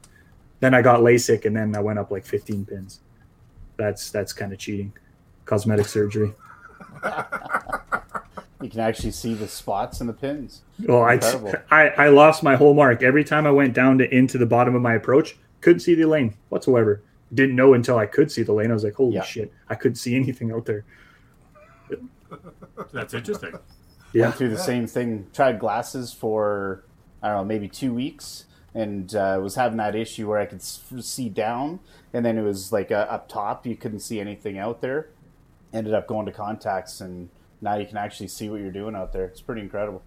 Then 0.61 0.75
I 0.75 0.83
got 0.83 1.01
LASIK, 1.01 1.45
and 1.45 1.57
then 1.57 1.75
I 1.77 1.81
went 1.81 1.99
up 1.99 2.11
like 2.11 2.25
15 2.25 2.65
pins. 2.67 3.01
That's 3.77 4.11
that's 4.11 4.33
kind 4.33 4.53
of 4.53 4.59
cheating, 4.59 4.93
cosmetic 5.45 5.87
surgery. 5.87 6.33
You 8.61 8.71
can 8.71 8.79
actually 8.79 9.11
see 9.11 9.35
the 9.35 9.49
spots 9.49 10.01
and 10.01 10.09
the 10.09 10.13
pins. 10.13 10.63
Well, 10.87 11.03
I, 11.03 11.19
I 11.73 11.89
I 12.05 12.09
lost 12.11 12.45
my 12.45 12.55
whole 12.55 12.75
mark 12.75 13.03
every 13.03 13.25
time 13.25 13.45
I 13.45 13.51
went 13.51 13.75
down 13.75 13.99
to 13.99 14.15
into 14.15 14.39
the 14.39 14.47
bottom 14.47 14.77
of 14.77 14.83
my 14.83 14.95
approach. 14.95 15.37
Couldn't 15.63 15.81
see 15.81 15.97
the 15.97 16.05
lane 16.07 16.37
whatsoever. 16.49 17.03
Didn't 17.35 17.57
know 17.57 17.75
until 17.75 17.99
I 17.99 18.07
could 18.07 18.31
see 18.31 18.45
the 18.45 18.53
lane. 18.53 18.71
I 18.71 18.75
was 18.75 18.85
like, 18.85 18.95
holy 18.95 19.17
Yeah. 19.17 19.23
shit! 19.25 19.53
I 19.69 19.75
couldn't 19.75 19.97
see 19.97 20.15
anything 20.15 20.53
out 20.53 20.65
there. 20.65 20.85
That's 22.93 23.15
interesting. 23.15 23.59
Yeah. 24.13 24.27
Went 24.27 24.37
through 24.37 24.51
the 24.51 24.59
same 24.59 24.87
thing. 24.87 25.27
Tried 25.33 25.59
glasses 25.59 26.13
for 26.13 26.85
I 27.23 27.29
don't 27.29 27.37
know, 27.39 27.45
maybe 27.45 27.69
two 27.69 27.95
weeks, 27.95 28.47
and 28.75 29.15
uh, 29.15 29.39
was 29.43 29.55
having 29.55 29.79
that 29.79 29.95
issue 29.95 30.29
where 30.29 30.39
I 30.39 30.47
could 30.47 30.63
see 30.63 31.29
down, 31.29 31.81
and 32.13 32.25
then 32.25 32.39
it 32.39 32.43
was 32.43 32.73
like 32.73 32.91
uh, 32.91 33.07
up 33.09 33.29
top, 33.29 33.67
you 33.67 33.77
couldn't 33.77 34.01
see 34.01 34.21
anything 34.21 34.59
out 34.59 34.81
there. 34.81 35.09
Ended 35.73 35.95
up 35.95 36.07
going 36.07 36.27
to 36.27 36.33
contacts, 36.33 37.01
and 37.01 37.29
now 37.61 37.77
you 37.77 37.87
can 37.87 37.97
actually 37.97 38.29
see 38.29 38.49
what 38.49 38.61
you're 38.61 38.71
doing 38.71 38.95
out 38.95 39.13
there. 39.13 39.25
It's 39.25 39.41
pretty 39.41 39.63
incredible. 39.63 40.03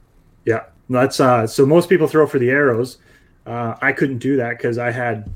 Yeah, 0.46 0.66
that's 0.90 1.20
uh. 1.20 1.48
So 1.48 1.66
most 1.66 1.90
people 1.90 2.08
throw 2.08 2.28
for 2.28 2.40
the 2.40 2.50
arrows. 2.50 2.98
Uh, 3.46 3.76
I 3.82 3.92
couldn't 3.92 4.20
do 4.20 4.38
that 4.38 4.58
because 4.58 4.78
I 4.78 4.92
had 4.92 5.30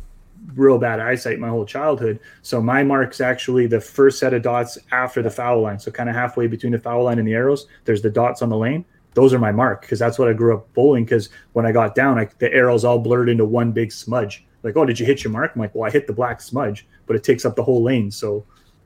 real 0.55 0.77
bad 0.77 0.99
eyesight 0.99 1.39
my 1.39 1.49
whole 1.49 1.65
childhood. 1.65 2.19
So 2.41 2.61
my 2.61 2.83
mark's 2.83 3.21
actually 3.21 3.67
the 3.67 3.81
first 3.81 4.19
set 4.19 4.33
of 4.33 4.41
dots 4.41 4.77
after 4.91 5.21
the 5.21 5.29
foul 5.29 5.61
line. 5.61 5.79
So 5.79 5.91
kind 5.91 6.09
of 6.09 6.15
halfway 6.15 6.47
between 6.47 6.71
the 6.71 6.79
foul 6.79 7.03
line 7.03 7.19
and 7.19 7.27
the 7.27 7.33
arrows, 7.33 7.67
there's 7.85 8.01
the 8.01 8.09
dots 8.09 8.41
on 8.41 8.49
the 8.49 8.57
lane. 8.57 8.85
Those 9.19 9.33
are 9.33 9.39
my 9.39 9.51
mark 9.51 9.81
because 9.81 9.99
that's 9.99 10.17
what 10.17 10.29
I 10.29 10.33
grew 10.33 10.55
up 10.55 10.73
bowling. 10.73 11.03
Because 11.03 11.27
when 11.51 11.65
I 11.65 11.73
got 11.73 11.93
down, 11.93 12.17
I, 12.17 12.29
the 12.37 12.53
arrows 12.53 12.85
all 12.85 12.99
blurred 12.99 13.27
into 13.27 13.43
one 13.43 13.73
big 13.73 13.91
smudge. 13.91 14.45
Like, 14.63 14.77
oh, 14.77 14.85
did 14.85 14.97
you 14.97 15.05
hit 15.05 15.25
your 15.25 15.33
mark? 15.33 15.51
I'm 15.53 15.59
like, 15.59 15.75
well, 15.75 15.85
I 15.85 15.91
hit 15.91 16.07
the 16.07 16.13
black 16.13 16.39
smudge, 16.39 16.87
but 17.05 17.17
it 17.17 17.23
takes 17.25 17.43
up 17.43 17.57
the 17.57 17.63
whole 17.63 17.83
lane. 17.83 18.11
So, 18.11 18.45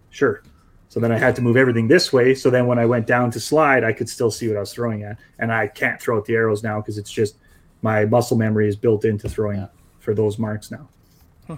sure. 0.09 0.41
So 0.89 0.99
then 0.99 1.11
I 1.11 1.19
had 1.19 1.35
to 1.35 1.43
move 1.43 1.55
everything 1.55 1.87
this 1.87 2.11
way. 2.11 2.33
So 2.33 2.49
then 2.49 2.65
when 2.65 2.79
I 2.79 2.85
went 2.87 3.05
down 3.05 3.29
to 3.31 3.39
slide, 3.39 3.83
I 3.83 3.93
could 3.93 4.09
still 4.09 4.31
see 4.31 4.47
what 4.47 4.57
I 4.57 4.61
was 4.61 4.73
throwing 4.73 5.03
at. 5.03 5.19
And 5.37 5.51
I 5.53 5.67
can't 5.67 6.01
throw 6.01 6.17
at 6.17 6.25
the 6.25 6.33
arrows 6.33 6.63
now 6.63 6.81
because 6.81 6.97
it's 6.97 7.11
just 7.11 7.37
my 7.83 8.05
muscle 8.05 8.35
memory 8.37 8.67
is 8.67 8.75
built 8.75 9.05
into 9.05 9.29
throwing 9.29 9.59
Yeah. 9.59 9.67
for 9.99 10.15
those 10.15 10.39
marks 10.39 10.71
now. 10.71 10.89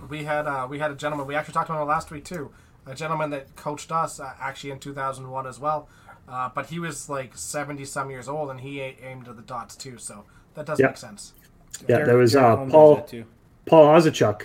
We 0.10 0.24
had 0.26 0.48
uh, 0.48 0.68
we 0.70 0.80
had 0.80 0.92
a 0.92 0.96
gentleman. 0.96 1.28
We 1.28 1.36
actually 1.36 1.54
talked 1.54 1.70
about 1.70 1.82
him 1.82 1.88
last 1.88 2.12
week 2.12 2.26
too. 2.26 2.52
A 2.88 2.94
gentleman 2.96 3.30
that 3.32 3.56
coached 3.56 3.92
us 3.92 4.20
uh, 4.20 4.34
actually 4.40 4.72
in 4.72 4.80
2001 4.80 5.48
as 5.48 5.60
well. 5.60 5.88
Uh, 6.28 6.50
but 6.56 6.66
he 6.68 6.80
was 6.80 7.08
like 7.10 7.38
70 7.38 7.86
some 7.86 8.10
years 8.10 8.28
old, 8.28 8.50
and 8.50 8.60
he 8.62 8.82
a- 8.82 8.98
aimed 9.04 9.28
at 9.28 9.36
the 9.36 9.42
dots 9.44 9.76
too. 9.76 9.98
So 9.98 10.24
that 10.56 10.66
does 10.66 10.80
Yeah. 10.80 10.88
make 10.88 10.98
sense. 10.98 11.34
Yeah, 11.82 11.88
Derek- 11.98 12.06
there 12.08 12.18
was 12.18 12.36
uh, 12.36 12.56
Paul. 12.68 13.08
Paul 13.68 13.88
Ozachuk. 13.88 14.44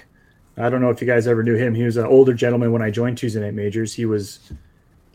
I 0.56 0.68
don't 0.68 0.80
know 0.82 0.90
if 0.90 1.00
you 1.00 1.06
guys 1.06 1.26
ever 1.26 1.42
knew 1.42 1.56
him. 1.56 1.74
He 1.74 1.84
was 1.84 1.96
an 1.96 2.04
older 2.06 2.34
gentleman 2.34 2.72
when 2.72 2.82
I 2.82 2.90
joined 2.90 3.16
Tuesday 3.18 3.40
Night 3.40 3.54
Majors. 3.54 3.94
He 3.94 4.04
was 4.04 4.52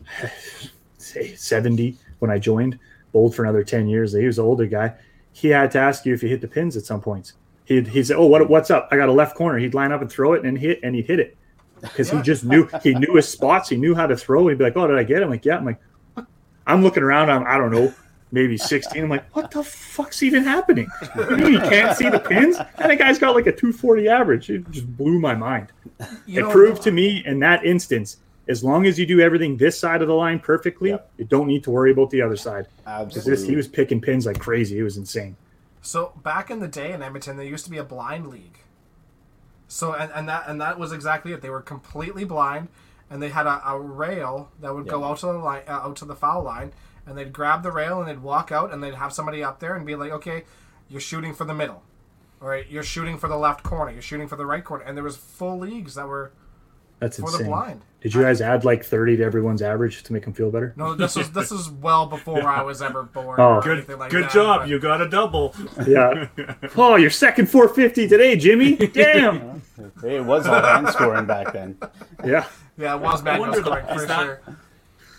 say 0.98 1.34
70 1.34 1.96
when 2.18 2.30
I 2.30 2.38
joined, 2.38 2.78
old 3.14 3.34
for 3.34 3.44
another 3.44 3.62
10 3.62 3.86
years. 3.88 4.12
He 4.12 4.26
was 4.26 4.38
an 4.38 4.44
older 4.44 4.66
guy. 4.66 4.94
He 5.32 5.48
had 5.48 5.70
to 5.72 5.78
ask 5.78 6.06
you 6.06 6.14
if 6.14 6.22
you 6.22 6.28
hit 6.28 6.40
the 6.40 6.48
pins 6.48 6.76
at 6.76 6.84
some 6.84 7.00
points. 7.00 7.34
He'd, 7.66 7.88
he'd 7.88 8.04
say, 8.06 8.14
Oh, 8.14 8.26
what, 8.26 8.48
what's 8.48 8.70
up? 8.70 8.88
I 8.90 8.96
got 8.96 9.08
a 9.08 9.12
left 9.12 9.36
corner. 9.36 9.58
He'd 9.58 9.74
line 9.74 9.92
up 9.92 10.00
and 10.00 10.10
throw 10.10 10.32
it 10.32 10.44
and 10.44 10.56
hit, 10.56 10.80
and 10.82 10.94
he'd 10.94 11.06
hit 11.06 11.20
it 11.20 11.36
because 11.82 12.10
he 12.10 12.20
just 12.22 12.44
knew 12.44 12.68
he 12.82 12.94
knew 12.94 13.14
his 13.14 13.28
spots. 13.28 13.68
He 13.68 13.76
knew 13.76 13.94
how 13.94 14.06
to 14.06 14.16
throw. 14.16 14.48
He'd 14.48 14.58
be 14.58 14.64
like, 14.64 14.76
Oh, 14.76 14.86
did 14.86 14.96
I 14.96 15.02
get 15.02 15.18
him?" 15.18 15.24
I'm 15.24 15.30
like, 15.30 15.44
Yeah. 15.44 15.58
I'm 15.58 15.64
like, 15.66 15.78
what? 15.78 15.85
I'm 16.66 16.82
looking 16.82 17.02
around. 17.02 17.30
I'm, 17.30 17.46
I 17.46 17.58
don't 17.58 17.70
know, 17.70 17.92
maybe 18.32 18.56
16. 18.56 19.02
I'm 19.04 19.08
like, 19.10 19.34
What 19.34 19.50
the 19.50 19.62
fuck's 19.62 20.22
even 20.22 20.44
happening? 20.44 20.88
What 21.14 21.28
do 21.28 21.36
you 21.36 21.44
mean 21.44 21.52
you 21.54 21.60
can't 21.60 21.96
see 21.96 22.08
the 22.08 22.18
pins? 22.20 22.56
And 22.78 22.90
the 22.90 22.96
guy's 22.96 23.18
got 23.18 23.34
like 23.34 23.46
a 23.46 23.52
240 23.52 24.08
average. 24.08 24.50
It 24.50 24.70
just 24.70 24.86
blew 24.96 25.18
my 25.20 25.34
mind 25.34 25.68
You 26.26 26.40
it 26.40 26.42
know, 26.44 26.50
proved 26.50 26.82
to 26.82 26.90
me 26.90 27.22
in 27.24 27.38
that 27.40 27.64
instance 27.64 28.18
as 28.48 28.62
long 28.62 28.86
as 28.86 28.98
you 28.98 29.06
do 29.06 29.20
everything 29.20 29.56
this 29.56 29.78
side 29.78 30.02
of 30.02 30.08
the 30.08 30.14
line 30.14 30.38
perfectly 30.38 30.90
Yep. 30.90 31.10
you 31.18 31.24
don't 31.24 31.46
need 31.48 31.64
to 31.64 31.70
worry 31.70 31.90
about 31.90 32.10
the 32.10 32.22
other 32.22 32.36
side. 32.36 32.66
Absolutely. 32.86 33.30
this, 33.32 33.44
he 33.44 33.56
was 33.56 33.66
picking 33.68 34.00
pins 34.00 34.24
like 34.26 34.38
crazy 34.38 34.78
it 34.78 34.82
was 34.84 34.96
insane 34.96 35.36
So 35.82 36.12
back 36.22 36.50
in 36.50 36.60
the 36.60 36.68
day 36.68 36.92
in 36.92 37.02
Edmonton, 37.02 37.36
there 37.36 37.46
used 37.46 37.64
to 37.64 37.70
be 37.70 37.78
a 37.78 37.84
blind 37.84 38.26
league. 38.28 38.58
So 39.68 39.94
and, 39.94 40.12
and 40.14 40.28
that 40.28 40.44
and 40.46 40.60
that 40.60 40.78
was 40.78 40.92
exactly 40.92 41.32
it. 41.32 41.42
They 41.42 41.50
were 41.50 41.60
completely 41.62 42.24
blind, 42.24 42.68
and 43.10 43.22
they 43.22 43.28
had 43.28 43.46
a, 43.46 43.62
a 43.68 43.78
rail 43.80 44.50
that 44.60 44.74
would 44.74 44.88
go 44.88 45.04
out 45.04 45.18
to 45.18 45.26
the 45.26 45.32
line, 45.32 45.62
uh, 45.68 45.72
out 45.72 45.96
to 45.96 46.04
the 46.04 46.16
foul 46.16 46.42
line, 46.42 46.72
and 47.06 47.16
they'd 47.16 47.32
grab 47.32 47.62
the 47.62 47.70
rail 47.72 48.00
and 48.00 48.08
they'd 48.08 48.22
walk 48.22 48.50
out, 48.52 48.72
and 48.72 48.82
they'd 48.82 48.94
have 48.94 49.12
somebody 49.12 49.42
up 49.44 49.60
there 49.60 49.74
and 49.76 49.86
be 49.86 49.94
like, 49.94 50.10
"Okay, 50.12 50.44
you're 50.88 51.00
shooting 51.00 51.32
for 51.34 51.44
the 51.44 51.54
middle, 51.54 51.82
all 52.42 52.48
right, 52.48 52.66
you're 52.68 52.82
shooting 52.82 53.16
for 53.18 53.28
the 53.28 53.36
left 53.36 53.62
corner, 53.62 53.92
you're 53.92 54.02
shooting 54.02 54.28
for 54.28 54.36
the 54.36 54.46
right 54.46 54.64
corner," 54.64 54.84
and 54.84 54.96
there 54.96 55.04
was 55.04 55.16
full 55.16 55.58
leagues 55.58 55.94
that 55.94 56.06
were 56.08 56.32
That's 56.98 57.16
for 57.18 57.26
insane. 57.26 57.42
the 57.42 57.48
blind. 57.48 57.80
Did 58.02 58.14
you 58.14 58.22
guys 58.22 58.40
add 58.40 58.64
like 58.64 58.84
30 58.84 59.16
to 59.16 59.24
everyone's 59.24 59.62
average 59.62 60.04
to 60.04 60.12
make 60.12 60.22
them 60.24 60.32
feel 60.32 60.50
better? 60.52 60.72
No, 60.76 60.94
this 60.94 61.16
was 61.16 61.30
this 61.32 61.50
is 61.50 61.68
well 61.68 62.06
before 62.06 62.46
I 62.48 62.62
was 62.62 62.80
ever 62.80 63.02
born. 63.02 63.40
Oh. 63.40 63.60
Good, 63.60 63.88
like 63.98 64.10
good 64.12 64.24
that, 64.24 64.32
job. 64.32 64.60
but- 64.60 64.68
You 64.68 64.78
got 64.78 65.00
a 65.00 65.08
double. 65.08 65.54
Yeah. 65.88 66.28
oh, 66.76 66.94
your 66.96 67.10
second 67.10 67.46
450 67.50 68.06
today, 68.06 68.36
Jimmy. 68.36 68.76
Damn. 68.92 69.60
Hey, 70.00 70.16
it 70.16 70.24
was 70.24 70.46
all 70.46 70.62
hand 70.62 70.88
scoring 70.90 71.26
back 71.26 71.52
then. 71.52 71.78
Yeah. 72.24 72.46
Yeah, 72.78 72.94
it 72.96 73.00
was 73.00 73.24
I 73.26 73.38
wonder, 73.38 73.60
scoring 73.60 73.86
is 73.86 74.00
for 74.02 74.06
that- 74.06 74.24
sure. 74.24 74.40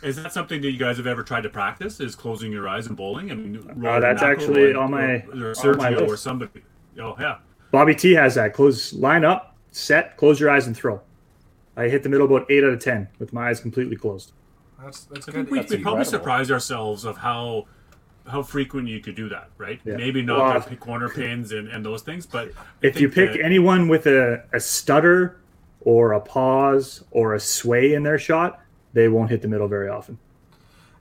Is 0.03 0.15
that 0.17 0.31
something 0.31 0.61
that 0.61 0.71
you 0.71 0.77
guys 0.77 0.97
have 0.97 1.07
ever 1.07 1.23
tried 1.23 1.41
to 1.41 1.49
practice? 1.49 1.99
Is 1.99 2.15
closing 2.15 2.51
your 2.51 2.67
eyes 2.69 2.85
and 2.85 2.95
bowling? 2.95 3.31
I 3.31 3.35
mean, 3.35 3.83
Uh, 3.85 3.99
that's 3.99 4.21
actually 4.21 4.73
or- 4.73 4.77
on 4.79 4.91
my- 4.91 5.23
or, 5.27 5.31
on 5.31 5.39
my 5.39 5.53
Sergio 5.53 6.07
or 6.07 6.15
somebody. 6.17 6.61
Oh 6.99 7.15
yeah. 7.19 7.37
Bobby 7.71 7.95
T 7.95 8.13
has 8.13 8.35
that. 8.35 8.53
Close, 8.53 8.93
line 8.93 9.25
up, 9.25 9.55
set, 9.71 10.15
close 10.17 10.39
your 10.39 10.49
eyes 10.51 10.67
and 10.67 10.75
throw. 10.77 11.01
I 11.75 11.89
hit 11.89 12.03
the 12.03 12.09
middle 12.09 12.25
about 12.27 12.49
8 12.49 12.63
out 12.63 12.71
of 12.71 12.79
10 12.79 13.07
with 13.19 13.33
my 13.33 13.49
eyes 13.49 13.59
completely 13.59 13.95
closed. 13.95 14.31
That's 14.83 15.01
that's 15.05 15.27
I 15.27 15.31
good. 15.31 15.37
think 15.47 15.51
we, 15.51 15.59
That's 15.59 15.71
we 15.71 15.77
probably 15.77 15.99
incredible. 16.01 16.19
surprised 16.19 16.51
ourselves 16.51 17.03
of 17.05 17.17
how 17.17 17.65
how 18.27 18.43
frequent 18.43 18.87
you 18.89 18.99
could 18.99 19.15
do 19.15 19.29
that, 19.29 19.49
right? 19.57 19.79
Yeah. 19.85 19.95
Maybe 19.95 20.21
not 20.21 20.37
Well, 20.37 20.59
the 20.69 20.75
corner 20.75 21.07
pins 21.09 21.53
and, 21.53 21.69
and 21.69 21.83
those 21.85 22.01
things, 22.03 22.25
but 22.25 22.49
I 22.49 22.87
If 22.87 22.99
you 22.99 23.09
pick 23.09 23.33
that- 23.33 23.41
anyone 23.43 23.87
with 23.87 24.05
a, 24.05 24.43
a 24.53 24.59
stutter 24.59 25.37
or 25.81 26.13
a 26.13 26.19
pause 26.21 27.03
or 27.11 27.33
a 27.33 27.39
sway 27.39 27.93
in 27.93 28.03
their 28.03 28.17
shot, 28.19 28.59
they 28.93 29.07
won't 29.07 29.29
hit 29.29 29.41
the 29.41 29.47
middle 29.47 29.67
very 29.67 29.89
often. 29.89 30.17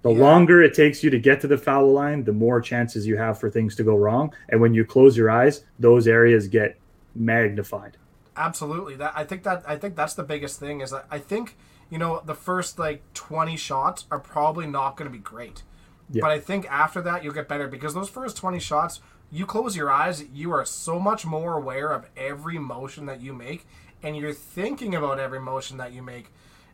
The 0.02 0.12
Yeah. 0.12 0.20
longer 0.20 0.62
it 0.62 0.74
takes 0.74 1.02
you 1.02 1.10
to 1.10 1.18
get 1.18 1.40
to 1.40 1.46
the 1.48 1.58
foul 1.58 1.92
line, 1.92 2.24
the 2.24 2.32
more 2.32 2.60
chances 2.60 3.06
you 3.06 3.16
have 3.16 3.38
for 3.40 3.50
things 3.50 3.74
to 3.76 3.82
go 3.82 3.96
wrong. 3.96 4.32
And 4.48 4.60
when 4.60 4.74
you 4.74 4.84
close 4.84 5.16
your 5.16 5.30
eyes, 5.30 5.64
those 5.78 6.06
areas 6.06 6.46
get 6.46 6.78
magnified. 7.14 7.96
Absolutely. 8.36 8.94
That 8.96 9.12
I 9.16 9.24
think 9.24 9.42
that 9.44 9.64
I 9.66 9.76
think 9.76 9.96
that's 9.96 10.14
the 10.14 10.22
biggest 10.22 10.60
thing 10.60 10.80
is 10.80 10.90
that 10.90 11.06
I 11.10 11.18
think 11.18 11.56
you 11.90 11.98
know 11.98 12.20
the 12.24 12.34
first 12.34 12.78
like 12.78 13.02
twenty 13.14 13.56
shots 13.56 14.04
are 14.10 14.18
probably 14.18 14.66
not 14.66 14.96
going 14.96 15.10
to 15.10 15.12
be 15.12 15.22
great, 15.22 15.62
Yeah. 16.10 16.20
but 16.20 16.30
I 16.30 16.38
think 16.38 16.70
after 16.70 17.00
that 17.00 17.24
you'll 17.24 17.32
get 17.32 17.48
better 17.48 17.66
because 17.66 17.94
those 17.94 18.10
first 18.10 18.36
twenty 18.36 18.58
shots, 18.60 19.00
you 19.30 19.46
close 19.46 19.74
your 19.76 19.90
eyes, 19.90 20.24
you 20.32 20.52
are 20.52 20.64
so 20.66 21.00
much 21.00 21.24
more 21.24 21.56
aware 21.56 21.92
of 21.92 22.06
every 22.16 22.58
motion 22.58 23.06
that 23.06 23.20
you 23.22 23.32
make, 23.32 23.66
and 24.06 24.16
you're 24.16 24.32
thinking 24.32 24.94
about 24.94 25.18
every 25.18 25.40
motion 25.40 25.76
that 25.78 25.92
you 25.92 26.02
make. 26.02 26.26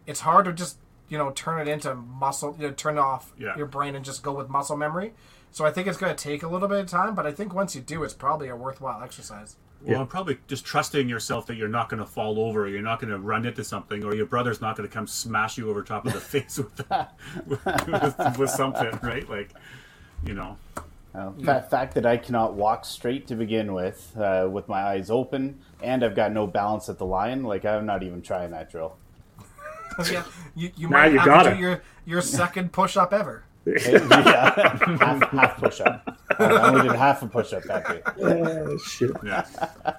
It's 0.06 0.20
hard 0.20 0.44
to 0.44 0.52
just 0.52 0.76
you 1.08 1.16
know 1.18 1.30
turn 1.32 1.60
it 1.60 1.68
into 1.70 1.94
muscle, 1.94 2.54
you 2.58 2.68
know, 2.68 2.72
turn 2.74 2.98
off 2.98 3.32
Yeah. 3.38 3.56
your 3.56 3.66
brain 3.66 3.94
and 3.96 4.04
just 4.04 4.22
go 4.22 4.32
with 4.32 4.48
muscle 4.48 4.76
memory. 4.76 5.12
So 5.50 5.64
I 5.66 5.70
think 5.70 5.86
it's 5.86 5.98
going 5.98 6.14
to 6.14 6.22
take 6.22 6.42
a 6.42 6.48
little 6.48 6.68
bit 6.68 6.80
of 6.80 6.86
time, 6.86 7.14
but 7.14 7.26
I 7.26 7.32
think 7.32 7.52
once 7.54 7.74
you 7.74 7.82
do, 7.82 8.04
it's 8.04 8.14
probably 8.14 8.48
a 8.48 8.56
worthwhile 8.56 9.02
exercise. 9.02 9.56
Well, 9.82 10.00
and 10.00 10.08
probably 10.08 10.38
just 10.46 10.64
trusting 10.64 11.08
yourself 11.08 11.46
that 11.48 11.56
you're 11.56 11.68
not 11.68 11.88
going 11.90 12.00
to 12.00 12.06
fall 12.06 12.38
over, 12.38 12.68
you're 12.68 12.80
not 12.82 13.00
going 13.00 13.10
to 13.12 13.18
run 13.18 13.44
into 13.44 13.62
something, 13.64 14.02
or 14.04 14.14
your 14.14 14.26
brother's 14.26 14.60
not 14.60 14.76
going 14.76 14.88
to 14.88 14.92
come 14.94 15.06
smash 15.06 15.58
you 15.58 15.68
over 15.68 15.82
top 15.82 16.06
of 16.06 16.12
the 16.14 16.20
face 16.32 16.56
with, 16.58 16.80
with, 17.46 18.38
with 18.38 18.50
something, 18.50 18.98
right? 19.02 19.28
Like, 19.28 19.50
you 20.24 20.34
know. 20.34 20.56
Uh, 21.14 21.30
fa- 21.44 21.66
fact 21.70 21.94
that 21.94 22.06
I 22.06 22.16
cannot 22.16 22.54
walk 22.54 22.86
straight 22.86 23.26
to 23.26 23.34
begin 23.36 23.74
with, 23.74 24.16
uh, 24.16 24.48
with 24.50 24.66
my 24.66 24.82
eyes 24.82 25.10
open, 25.10 25.58
and 25.82 26.02
I've 26.02 26.14
got 26.16 26.32
no 26.32 26.46
balance 26.46 26.88
at 26.88 26.96
the 26.96 27.04
line. 27.04 27.42
Like 27.42 27.66
I'm 27.66 27.84
not 27.84 28.02
even 28.02 28.22
trying 28.22 28.50
that 28.52 28.70
drill. 28.70 28.96
yeah, 30.10 30.24
you, 30.54 30.70
you 30.74 30.88
Now 30.88 30.98
might 31.02 31.12
you 31.12 31.18
have 31.18 31.26
gotta. 31.26 31.50
to 31.50 31.56
do 31.56 31.60
your, 31.60 31.82
your 32.06 32.22
second 32.22 32.72
push 32.72 32.96
up 32.96 33.12
ever. 33.12 33.44
yeah, 33.66 34.96
half, 34.98 35.30
half 35.30 35.56
push 35.58 35.80
up. 35.82 36.18
I 36.38 36.68
only 36.68 36.88
did 36.88 36.96
half 36.96 37.22
a 37.22 37.28
push 37.28 37.52
up 37.52 37.62
that 37.64 37.86
day. 37.86 38.02
Oh, 38.22 38.78
shit. 38.78 39.10
Yeah. 39.24 39.44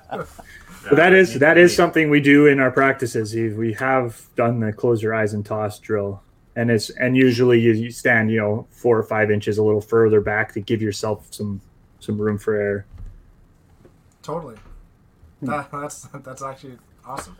But 0.09 0.97
that 0.97 1.13
is 1.13 1.39
that 1.39 1.57
is 1.57 1.73
something 1.75 2.09
we 2.09 2.19
do 2.21 2.47
in 2.47 2.59
our 2.59 2.71
practices. 2.71 3.33
We 3.35 3.53
we 3.53 3.73
have 3.73 4.27
done 4.35 4.59
the 4.59 4.73
close 4.73 5.01
your 5.03 5.13
eyes 5.13 5.33
and 5.33 5.45
toss 5.45 5.77
drill, 5.79 6.22
and 6.55 6.69
it's 6.71 6.89
and 6.91 7.15
usually 7.17 7.59
you, 7.59 7.73
you 7.73 7.91
stand 7.91 8.31
you 8.31 8.37
know 8.39 8.67
four 8.71 8.97
or 8.97 9.03
five 9.03 9.31
inches 9.31 9.57
a 9.57 9.63
little 9.63 9.81
further 9.81 10.21
back 10.21 10.53
to 10.53 10.59
give 10.61 10.81
yourself 10.81 11.27
some 11.31 11.61
some 11.99 12.17
room 12.19 12.37
for 12.37 12.55
air. 12.55 12.85
Totally. 14.21 14.55
That, 15.41 15.69
that's 15.71 16.07
that's 16.23 16.41
actually 16.41 16.77
awesome. 17.05 17.35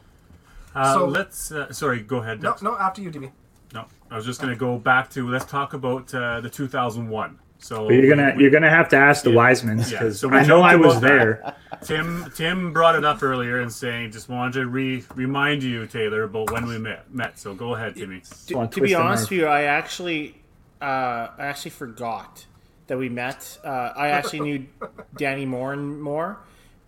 Uh, 0.75 0.93
So- 0.93 1.07
let's. 1.07 1.51
Uh, 1.51 1.71
sorry, 1.71 2.01
go 2.01 2.17
ahead. 2.17 2.41
No, 2.41 2.49
Dex. 2.51 2.61
no, 2.61 2.75
after 2.77 3.01
you, 3.01 3.09
DB. 3.11 3.31
No, 3.73 3.85
I 4.11 4.15
was 4.17 4.25
just 4.25 4.41
going 4.41 4.53
to 4.53 4.59
go 4.59 4.77
back 4.77 5.09
to 5.11 5.27
let's 5.29 5.45
talk 5.45 5.73
about 5.73 6.13
uh, 6.13 6.41
the 6.41 6.49
2001. 6.49 7.39
So 7.63 7.85
But 7.87 7.93
you're 7.93 8.09
gonna 8.13 8.33
we- 8.35 8.43
you're 8.43 8.51
gonna 8.51 8.69
have 8.69 8.89
to 8.89 8.97
ask 8.97 9.23
the 9.23 9.31
Yeah. 9.31 9.37
Wisemans 9.39 9.89
Yeah, 9.91 9.99
because 9.99 10.19
so 10.19 10.29
I 10.29 10.45
know 10.45 10.61
I 10.61 10.75
was 10.75 10.97
about 10.97 11.01
there. 11.07 11.55
Tim 11.83 12.29
Tim 12.35 12.73
brought 12.73 12.95
it 12.95 13.05
up 13.05 13.23
earlier 13.23 13.61
and 13.61 13.71
saying 13.71 14.11
just 14.11 14.27
wanted 14.27 14.53
to 14.53 14.67
re- 14.67 15.03
remind 15.15 15.63
you 15.63 15.87
Taylor 15.87 16.23
about 16.23 16.51
when 16.51 16.65
we 16.65 16.77
met. 16.77 17.13
Met. 17.13 17.39
So 17.39 17.53
go 17.53 17.75
ahead, 17.75 17.95
Timmy. 17.95 18.21
To, 18.47 18.55
Wanna 18.57 18.67
be 18.69 18.93
honest 18.95 19.29
with 19.29 19.39
you, 19.39 19.45
I 19.47 19.63
actually, 19.63 20.41
uh, 20.81 20.85
I 21.37 21.45
actually 21.45 21.71
forgot 21.71 22.45
that 22.87 22.97
we 22.97 23.07
met. 23.07 23.57
Uh, 23.63 23.67
I 23.95 24.09
actually 24.09 24.41
knew 24.41 24.65
Danny 25.17 25.45
Moore 25.45 25.75
more, 25.77 26.39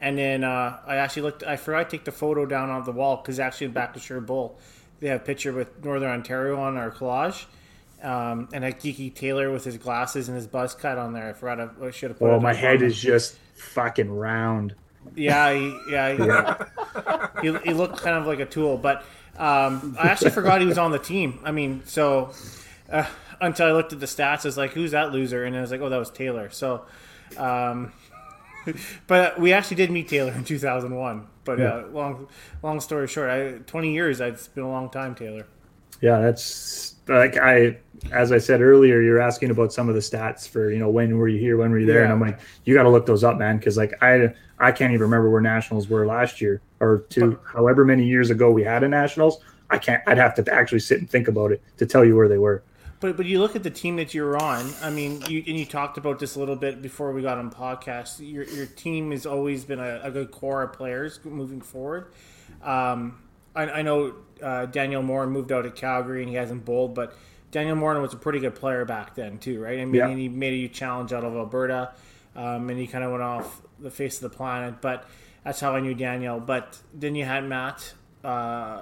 and 0.01 0.17
then 0.17 0.43
uh, 0.43 0.78
I 0.86 0.97
actually 0.97 1.21
looked. 1.23 1.43
I 1.43 1.55
forgot 1.55 1.89
to 1.89 1.97
take 1.97 2.03
the 2.05 2.11
photo 2.11 2.45
down 2.45 2.69
on 2.69 2.84
the 2.84 2.91
wall 2.91 3.15
because 3.17 3.39
actually 3.39 3.67
in 3.67 3.71
the 3.71 3.80
back 3.80 3.95
of 3.95 4.01
Sure 4.01 4.19
Bull, 4.19 4.59
they 4.99 5.07
have 5.07 5.21
a 5.21 5.23
picture 5.23 5.53
with 5.53 5.84
Northern 5.86 6.09
Ontario 6.11 6.59
on 6.59 6.76
our 6.76 6.91
collage. 6.91 7.45
Um, 8.06 8.49
and 8.53 8.64
a 8.64 8.72
geeky 8.72 9.14
Taylor 9.14 9.51
with 9.51 9.64
his 9.64 9.78
glasses 9.78 10.28
and 10.30 10.38
his 10.38 10.45
buzz 10.47 10.76
cut 10.76 10.97
on 10.99 11.12
there. 11.14 11.30
I 11.30 11.34
forgot. 11.34 11.60
I, 11.60 11.88
I 11.88 11.91
should 11.91 12.12
have 12.12 12.20
put. 12.20 12.28
Well, 12.28 12.38
it 12.38 12.41
my 12.41 12.53
head 12.53 12.82
is 12.84 12.99
just 13.01 13.38
fucking 13.56 14.12
round. 14.12 14.76
yeah, 15.16 15.51
he, 15.53 15.80
yeah, 15.89 16.60
he, 17.41 17.51
he, 17.51 17.58
he 17.64 17.74
looked 17.74 17.97
kind 18.01 18.16
of 18.16 18.28
like 18.28 18.39
a 18.39 18.45
tool, 18.45 18.78
but 18.78 19.03
um, 19.38 19.95
I 19.99 20.08
actually 20.10 20.32
forgot 20.32 20.62
he 20.62 20.68
was 20.68 20.78
on 20.78 20.91
the 20.91 20.99
team. 20.99 21.39
I 21.43 21.51
mean, 21.51 21.82
so 21.86 22.32
uh, 22.91 23.06
until 23.41 23.68
I 23.68 23.72
looked 23.72 23.91
at 23.91 23.99
the 23.99 24.06
stats, 24.06 24.45
I 24.45 24.49
was 24.49 24.58
like, 24.58 24.72
"Who's 24.74 24.91
that 24.91 25.12
loser?" 25.12 25.43
And 25.43 25.56
I 25.58 25.62
was 25.62 25.72
like, 25.72 25.82
"Oh, 25.82 25.89
that 25.89 25.97
was 25.97 26.12
Taylor." 26.12 26.49
So, 26.51 26.86
um, 27.38 27.91
but 29.08 29.39
we 29.39 29.51
actually 29.53 29.78
did 29.78 29.89
meet 29.91 30.08
Taylor 30.10 30.32
in 30.32 30.43
2001. 30.43 31.28
But 31.43 31.60
Yeah. 31.60 31.66
uh, 31.66 31.88
long, 31.88 32.28
long 32.64 32.80
story 32.80 33.08
short, 33.08 33.30
I, 33.30 33.51
20 33.68 33.93
years. 33.93 34.20
It's 34.22 34.47
been 34.47 34.64
a 34.64 34.70
long 34.70 34.89
time, 34.89 35.16
Taylor. 35.16 35.45
Yeah, 36.01 36.19
that's 36.19 36.95
like 37.07 37.37
I 37.37 37.77
as 38.11 38.31
I 38.31 38.37
said 38.37 38.61
earlier, 38.61 39.01
you're 39.01 39.19
asking 39.19 39.51
about 39.51 39.73
some 39.73 39.89
of 39.89 39.95
the 39.95 40.01
stats 40.01 40.47
for, 40.47 40.69
you 40.69 40.79
know, 40.79 40.89
when 40.89 41.17
were 41.17 41.27
you 41.27 41.39
here, 41.39 41.57
when 41.57 41.71
were 41.71 41.79
you 41.79 41.85
there? 41.85 42.03
And 42.03 42.11
I'm 42.11 42.19
like, 42.19 42.39
you 42.63 42.73
gotta 42.73 42.89
look 42.89 43.05
those 43.05 43.23
up, 43.23 43.37
man, 43.37 43.57
because 43.57 43.77
like 43.77 43.93
I 44.01 44.33
I 44.59 44.71
can't 44.71 44.91
even 44.91 45.01
remember 45.01 45.29
where 45.29 45.41
nationals 45.41 45.87
were 45.87 46.05
last 46.05 46.41
year 46.41 46.61
or 46.79 47.05
two 47.09 47.39
however 47.51 47.85
many 47.85 48.05
years 48.05 48.29
ago 48.29 48.51
we 48.51 48.63
had 48.63 48.83
a 48.83 48.87
nationals. 48.87 49.39
I 49.69 49.77
can't 49.77 50.03
I'd 50.07 50.17
have 50.17 50.35
to 50.35 50.53
actually 50.53 50.79
sit 50.79 50.99
and 50.99 51.09
think 51.09 51.27
about 51.27 51.51
it 51.51 51.61
to 51.77 51.85
tell 51.85 52.05
you 52.05 52.15
where 52.15 52.27
they 52.27 52.37
were. 52.37 52.63
But 52.99 53.17
but 53.17 53.25
you 53.25 53.39
look 53.39 53.55
at 53.55 53.63
the 53.63 53.69
team 53.69 53.97
that 53.97 54.13
you're 54.13 54.37
on. 54.41 54.71
I 54.81 54.89
mean, 54.89 55.21
you 55.27 55.43
and 55.47 55.57
you 55.57 55.65
talked 55.65 55.97
about 55.97 56.19
this 56.19 56.35
a 56.35 56.39
little 56.39 56.55
bit 56.55 56.81
before 56.81 57.11
we 57.11 57.21
got 57.21 57.37
on 57.37 57.51
podcast. 57.51 58.19
Your 58.19 58.43
your 58.43 58.65
team 58.65 59.11
has 59.11 59.25
always 59.25 59.65
been 59.65 59.79
a, 59.79 60.01
a 60.03 60.11
good 60.11 60.31
core 60.31 60.61
of 60.63 60.73
players 60.73 61.19
moving 61.23 61.61
forward. 61.61 62.11
Um, 62.63 63.21
I, 63.55 63.63
I 63.63 63.81
know 63.81 64.15
uh, 64.45 64.65
Daniel 64.67 65.01
Moore 65.01 65.25
moved 65.27 65.51
out 65.51 65.65
of 65.65 65.75
Calgary 65.75 66.21
and 66.21 66.29
he 66.29 66.35
hasn't 66.35 66.63
bowled, 66.65 66.93
but 66.95 67.15
Daniel 67.51 67.75
Moore 67.75 67.99
was 67.99 68.13
a 68.13 68.17
pretty 68.17 68.39
good 68.39 68.55
player 68.55 68.85
back 68.85 69.15
then 69.15 69.37
too, 69.39 69.61
right? 69.61 69.79
I 69.79 69.85
mean, 69.85 69.95
Yeah. 69.95 70.09
he 70.15 70.29
made 70.29 70.65
a 70.65 70.73
challenge 70.73 71.11
out 71.13 71.23
of 71.23 71.35
Alberta, 71.35 71.91
um, 72.35 72.69
and 72.69 72.77
he 72.79 72.85
kind 72.87 73.03
of 73.03 73.11
went 73.11 73.23
off 73.23 73.61
the 73.79 73.89
face 73.91 74.21
of 74.21 74.29
the 74.29 74.35
planet. 74.37 74.75
But 74.81 75.05
that's 75.43 75.59
how 75.59 75.73
I 75.75 75.79
knew 75.79 75.93
Daniel. 75.95 76.39
But 76.39 76.77
then 76.93 77.15
you 77.15 77.25
had 77.25 77.43
Matt 77.45 77.93
uh, 78.23 78.81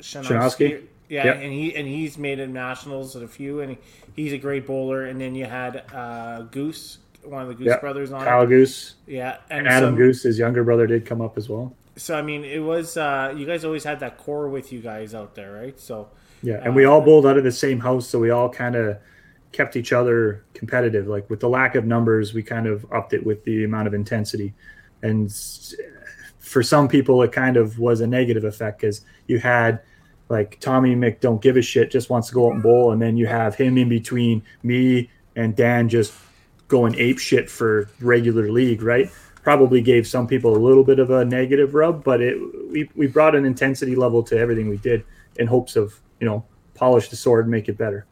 Shanowski? 0.00 0.82
yeah, 1.08 1.24
Yep. 1.24 1.36
and 1.36 1.52
he 1.52 1.74
and 1.76 1.86
he's 1.88 2.16
made 2.18 2.38
it 2.38 2.48
nationals 2.48 3.16
at 3.16 3.22
a 3.22 3.28
few, 3.28 3.60
and 3.60 3.72
he, 3.72 3.78
he's 4.14 4.32
a 4.32 4.38
great 4.38 4.66
bowler. 4.66 5.04
And 5.04 5.20
then 5.20 5.34
you 5.34 5.44
had 5.46 5.82
uh, 5.92 6.42
Goose, 6.42 6.98
one 7.24 7.42
of 7.42 7.48
the 7.48 7.54
Goose 7.54 7.66
Yeah, 7.68 7.78
brothers 7.80 8.12
on 8.12 8.24
Kyle 8.24 8.42
it. 8.42 8.48
Goose 8.48 8.94
Yeah, 9.06 9.38
and 9.50 9.60
and 9.60 9.68
Adam 9.68 9.94
so, 9.94 9.96
Goose, 9.98 10.22
his 10.22 10.38
younger 10.38 10.62
brother, 10.64 10.86
did 10.86 11.04
come 11.06 11.20
up 11.20 11.36
as 11.36 11.48
well. 11.48 11.74
So 11.96 12.16
I 12.18 12.22
mean, 12.22 12.44
it 12.44 12.62
was 12.62 12.96
uh, 12.96 13.34
you 13.36 13.46
guys 13.46 13.64
always 13.64 13.84
had 13.84 14.00
that 14.00 14.18
core 14.18 14.48
with 14.48 14.72
you 14.72 14.80
guys 14.80 15.14
out 15.14 15.34
there, 15.34 15.52
right? 15.52 15.78
So 15.78 16.08
Yeah, 16.42 16.60
and 16.62 16.74
we 16.74 16.84
all 16.84 17.00
bowled 17.00 17.26
out 17.26 17.38
of 17.38 17.44
the 17.44 17.52
same 17.52 17.80
house, 17.80 18.08
so 18.08 18.18
we 18.18 18.30
all 18.30 18.48
kind 18.48 18.76
of 18.76 18.98
kept 19.52 19.76
each 19.76 19.92
other 19.92 20.44
competitive. 20.52 21.06
Like 21.06 21.30
with 21.30 21.40
the 21.40 21.48
lack 21.48 21.74
of 21.74 21.84
numbers, 21.84 22.34
we 22.34 22.42
kind 22.42 22.66
of 22.66 22.84
upped 22.92 23.12
it 23.12 23.24
with 23.24 23.44
the 23.44 23.64
amount 23.64 23.86
of 23.86 23.94
intensity. 23.94 24.54
And 25.02 25.32
for 26.38 26.62
some 26.62 26.88
people, 26.88 27.22
it 27.22 27.32
kind 27.32 27.56
of 27.56 27.78
was 27.78 28.00
a 28.00 28.06
negative 28.06 28.44
effect 28.44 28.80
because 28.80 29.02
you 29.26 29.38
had 29.38 29.80
like 30.28 30.58
Tommy 30.60 30.96
Mick 30.96 31.20
don't 31.20 31.40
give 31.40 31.56
a 31.56 31.62
shit, 31.62 31.90
just 31.90 32.10
wants 32.10 32.28
to 32.28 32.34
go 32.34 32.48
out 32.48 32.54
and 32.54 32.62
bowl, 32.62 32.92
and 32.92 33.00
then 33.00 33.16
you 33.16 33.26
have 33.26 33.54
him 33.54 33.78
in 33.78 33.88
between 33.88 34.42
me 34.62 35.10
and 35.36 35.54
Dan 35.54 35.88
just 35.88 36.12
going 36.68 36.94
ape 36.96 37.18
shit 37.18 37.50
for 37.50 37.88
regular 38.00 38.50
league, 38.50 38.82
right? 38.82 39.10
Probably 39.44 39.80
gave 39.80 40.06
some 40.08 40.26
people 40.26 40.56
a 40.56 40.58
little 40.58 40.82
bit 40.82 40.98
of 40.98 41.10
a 41.10 41.24
negative 41.24 41.74
rub, 41.74 42.02
but 42.02 42.20
it 42.20 42.36
we, 42.70 42.90
we 42.96 43.06
brought 43.06 43.36
an 43.36 43.44
intensity 43.44 43.94
level 43.94 44.22
to 44.24 44.36
everything 44.36 44.68
we 44.68 44.78
did 44.78 45.04
in 45.36 45.46
hopes 45.46 45.76
of 45.76 46.00
you 46.18 46.26
know 46.26 46.44
polish 46.74 47.08
the 47.10 47.16
sword 47.16 47.44
and 47.44 47.52
make 47.52 47.68
it 47.68 47.78
better. 47.78 48.06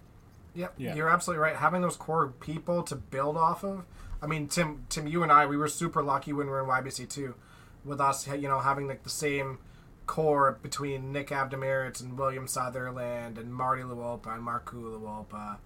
Yep, 0.54 0.74
Yeah. 0.76 0.94
you're 0.94 1.08
absolutely 1.08 1.42
right. 1.42 1.56
Having 1.56 1.80
those 1.80 1.96
core 1.96 2.28
people 2.38 2.82
to 2.84 2.94
build 2.94 3.36
off 3.36 3.64
of. 3.64 3.84
I 4.20 4.26
mean, 4.26 4.46
Tim, 4.46 4.84
Tim, 4.88 5.06
you 5.08 5.22
and 5.24 5.32
I, 5.32 5.46
we 5.46 5.56
were 5.56 5.66
super 5.66 6.02
lucky 6.02 6.32
when 6.32 6.46
we 6.46 6.52
were 6.52 6.60
in 6.60 6.66
YBC 6.68 7.08
too, 7.08 7.34
with 7.84 8.00
us, 8.00 8.28
you 8.28 8.46
know, 8.48 8.60
having 8.60 8.86
like 8.86 9.02
the 9.02 9.08
same 9.10 9.58
core 10.06 10.58
between 10.62 11.10
Nick 11.10 11.28
Abdemeritz 11.28 12.00
and 12.02 12.18
William 12.18 12.46
Sutherland 12.46 13.38
and 13.38 13.52
Marty 13.52 13.82
Luolpa 13.82 14.34
and 14.34 14.46
Marku 14.46 14.74
Luolpa, 14.74 15.56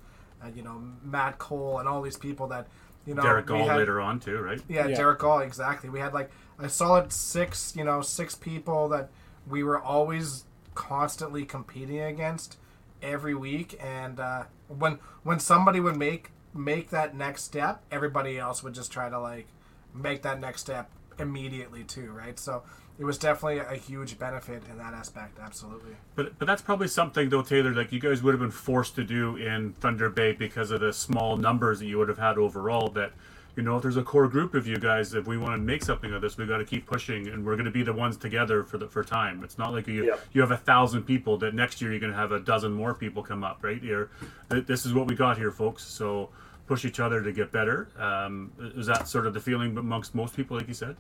and 0.43 0.57
you 0.57 0.63
know 0.63 0.81
Matt 1.03 1.39
Cole 1.39 1.79
and 1.81 1.89
all 1.89 2.01
these 2.01 2.17
people 2.17 2.47
that 2.47 2.69
you 3.07 3.15
know 3.15 3.23
Derek 3.23 3.47
we 3.49 3.59
Gall 3.59 3.69
had- 3.69 3.77
later 3.79 4.01
on 4.01 4.21
too, 4.21 4.39
right? 4.39 4.61
Yeah, 4.69 4.87
Yeah. 4.89 4.97
Derek 4.97 5.21
Gall, 5.21 5.41
exactly. 5.41 5.89
We 5.89 6.01
had 6.01 6.13
like 6.13 6.31
a 6.59 6.69
solid 6.69 7.13
six, 7.13 7.75
you 7.77 7.85
know, 7.85 8.01
six 8.03 8.35
people 8.35 8.89
that 8.89 9.11
we 9.47 9.63
were 9.63 9.81
always 9.81 10.45
constantly 10.75 11.45
competing 11.45 12.01
against 12.01 12.59
every 13.03 13.35
week, 13.35 13.79
and 13.83 14.19
uh, 14.21 14.45
when 14.69 14.99
when 15.23 15.39
somebody 15.39 15.81
would 15.81 15.97
make 15.97 16.31
make 16.55 16.91
that 16.91 17.15
next 17.15 17.43
step, 17.45 17.83
everybody 17.91 18.39
else 18.39 18.63
would 18.63 18.75
just 18.75 18.91
try 18.91 19.09
to 19.09 19.19
like 19.19 19.47
make 19.95 20.23
that 20.23 20.41
next 20.41 20.63
step 20.63 20.91
immediately 21.19 21.85
too, 21.85 22.11
right? 22.11 22.39
So 22.39 22.63
it 22.99 23.05
was 23.05 23.19
definitely 23.19 23.59
a 23.59 23.77
huge 23.79 24.19
benefit 24.19 24.63
in 24.71 24.79
that 24.79 24.95
aspect. 24.95 25.39
Absolutely. 25.41 25.93
But 26.15 26.39
but 26.39 26.47
that's 26.47 26.63
probably 26.63 26.89
something 26.89 27.29
though, 27.29 27.43
Taylor. 27.43 27.75
Like 27.75 27.93
you 27.93 28.01
guys 28.01 28.23
would 28.23 28.33
have 28.33 28.41
been 28.41 28.51
forced 28.51 28.95
to 28.97 29.05
do 29.05 29.37
in 29.37 29.75
Thunder 29.75 30.09
Bay 30.09 30.33
because 30.33 30.71
of 30.71 30.81
the 30.81 30.93
small 30.93 31.37
numbers 31.37 31.79
that 31.81 31.87
you 31.87 31.99
would 31.99 32.09
have 32.09 32.19
had 32.19 32.39
overall. 32.39 32.89
That 32.89 33.13
you 33.57 33.63
know, 33.63 33.77
if 33.77 33.83
there's 33.83 33.97
a 33.97 34.03
core 34.03 34.29
group 34.29 34.55
of 34.55 34.67
you 34.67 34.77
guys, 34.77 35.15
if 35.15 35.27
we 35.27 35.39
want 35.39 35.55
to 35.55 35.59
make 35.59 35.83
something 35.83 36.13
of 36.13 36.21
this, 36.21 36.37
we 36.37 36.45
got 36.47 36.59
to 36.59 36.65
keep 36.65 36.87
pushing, 36.87 37.29
and 37.29 37.45
we're 37.45 37.55
going 37.55 37.65
to 37.65 37.71
be 37.71 37.83
the 37.83 37.93
ones 37.93 38.17
together 38.19 38.63
for 38.63 38.77
the 38.79 38.87
for 38.87 39.03
time. 39.03 39.43
It's 39.45 39.57
not 39.59 39.73
like 39.73 39.87
you 39.87 40.05
Yeah. 40.07 40.17
you 40.33 40.41
have 40.43 40.51
a 40.51 40.57
thousand 40.59 41.03
people 41.05 41.37
that 41.39 41.55
next 41.55 41.81
year 41.81 41.91
you're 41.91 42.01
going 42.01 42.13
to 42.13 42.19
have 42.19 42.33
a 42.33 42.41
dozen 42.41 42.73
more 42.73 42.95
people 42.95 43.23
come 43.23 43.45
up, 43.45 43.59
right? 43.63 43.81
Here, 43.81 44.11
this 44.49 44.85
is 44.87 44.93
what 44.95 45.07
we 45.07 45.15
got 45.15 45.37
here, 45.39 45.51
folks. 45.51 45.85
So 45.85 46.29
push 46.67 46.85
each 46.85 46.99
other 47.01 47.23
to 47.23 47.33
get 47.33 47.53
better. 47.53 47.89
Um, 47.99 48.53
is 48.77 48.87
that 48.87 49.07
sort 49.07 49.27
of 49.27 49.35
the 49.35 49.41
feeling 49.41 49.77
amongst 49.79 50.15
most 50.15 50.35
people, 50.35 50.57
like 50.57 50.67
you 50.69 50.75
said? 50.75 50.97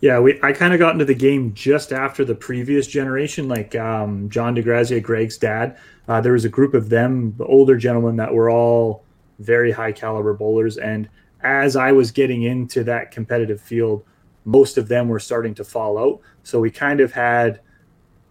Yeah, 0.00 0.20
we 0.20 0.38
I 0.42 0.52
kind 0.52 0.74
of 0.74 0.78
got 0.78 0.92
into 0.92 1.06
the 1.06 1.14
game 1.14 1.54
just 1.54 1.92
after 1.92 2.24
the 2.24 2.34
previous 2.34 2.86
generation, 2.86 3.48
like 3.48 3.74
um, 3.76 4.28
John 4.28 4.54
DeGrazia, 4.54 5.02
Greg's 5.02 5.38
dad. 5.38 5.78
Uh, 6.06 6.20
there 6.20 6.34
was 6.34 6.44
a 6.44 6.50
group 6.50 6.74
of 6.74 6.90
them, 6.90 7.34
the 7.38 7.46
older 7.46 7.76
gentlemen, 7.76 8.16
that 8.16 8.32
were 8.32 8.50
all 8.50 9.04
very 9.38 9.72
high 9.72 9.92
caliber 9.92 10.34
bowlers. 10.34 10.76
And 10.76 11.08
as 11.42 11.76
I 11.76 11.92
was 11.92 12.10
getting 12.10 12.42
into 12.42 12.84
that 12.84 13.10
competitive 13.10 13.60
field, 13.60 14.04
most 14.44 14.78
of 14.78 14.88
them 14.88 15.08
were 15.08 15.18
starting 15.18 15.54
to 15.54 15.64
fall 15.64 15.98
out. 15.98 16.20
So 16.42 16.60
we 16.60 16.70
kind 16.70 17.00
of 17.00 17.12
had 17.12 17.60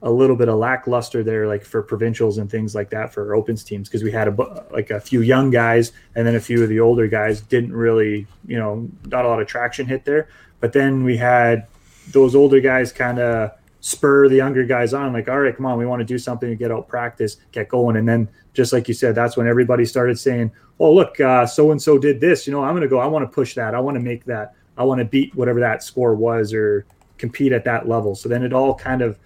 a 0.01 0.09
little 0.09 0.35
bit 0.35 0.49
of 0.49 0.59
lackluster 0.59 1.23
there, 1.23 1.47
like 1.47 1.65
for 1.65 1.81
provincials 1.81 2.37
and 2.37 2.49
things 2.49 2.75
like 2.75 2.91
that 2.91 3.11
for 3.11 3.33
opens 3.33 3.63
teams, 3.63 3.89
because 3.89 4.03
we 4.03 4.11
had 4.11 4.27
a 4.27 4.65
like 4.71 4.91
a 4.91 4.99
few 4.99 5.21
young 5.21 5.49
guys 5.49 5.93
and 6.15 6.27
then 6.27 6.35
a 6.35 6.39
few 6.39 6.61
of 6.61 6.69
the 6.69 6.79
older 6.79 7.07
guys 7.07 7.41
didn't 7.41 7.73
really, 7.73 8.27
you 8.45 8.57
know, 8.57 8.87
not 9.07 9.25
a 9.25 9.27
lot 9.27 9.41
of 9.41 9.47
traction 9.47 9.87
hit 9.87 10.05
there. 10.05 10.29
But 10.59 10.73
then 10.73 11.03
we 11.03 11.17
had 11.17 11.67
those 12.11 12.35
older 12.35 12.59
guys 12.59 12.91
kind 12.91 13.19
of 13.19 13.51
spur 13.81 14.27
the 14.29 14.35
younger 14.35 14.63
guys 14.63 14.93
on, 14.93 15.13
like, 15.13 15.29
all 15.29 15.39
right, 15.39 15.55
come 15.55 15.65
on, 15.65 15.77
we 15.77 15.85
want 15.85 15.99
to 15.99 16.05
do 16.05 16.17
something 16.17 16.49
to 16.49 16.55
get 16.55 16.71
out 16.71 16.87
practice, 16.87 17.37
get 17.51 17.69
going. 17.69 17.97
And 17.97 18.07
then, 18.07 18.27
just 18.53 18.73
like 18.73 18.87
you 18.87 18.93
said, 18.93 19.13
that's 19.15 19.37
when 19.37 19.47
everybody 19.47 19.85
started 19.85 20.17
saying, 20.17 20.51
oh, 20.79 20.93
look, 20.93 21.17
so 21.17 21.71
and 21.71 21.81
so 21.81 21.97
did 21.97 22.19
this. 22.19 22.47
You 22.47 22.53
know, 22.53 22.63
I'm 22.63 22.71
going 22.71 22.81
to 22.81 22.87
go, 22.87 22.99
I 22.99 23.05
want 23.05 23.23
to 23.23 23.33
push 23.33 23.53
that. 23.55 23.75
I 23.75 23.79
want 23.79 23.95
to 23.95 24.01
make 24.01 24.25
that. 24.25 24.55
I 24.77 24.83
want 24.83 24.99
to 24.99 25.05
beat 25.05 25.35
whatever 25.35 25.59
that 25.59 25.83
score 25.83 26.15
was 26.15 26.53
or 26.53 26.85
compete 27.17 27.51
at 27.51 27.63
that 27.65 27.87
level. 27.87 28.15
So 28.15 28.27
then 28.27 28.43
it 28.43 28.53
all 28.53 28.75
kind 28.75 29.01
of 29.01 29.17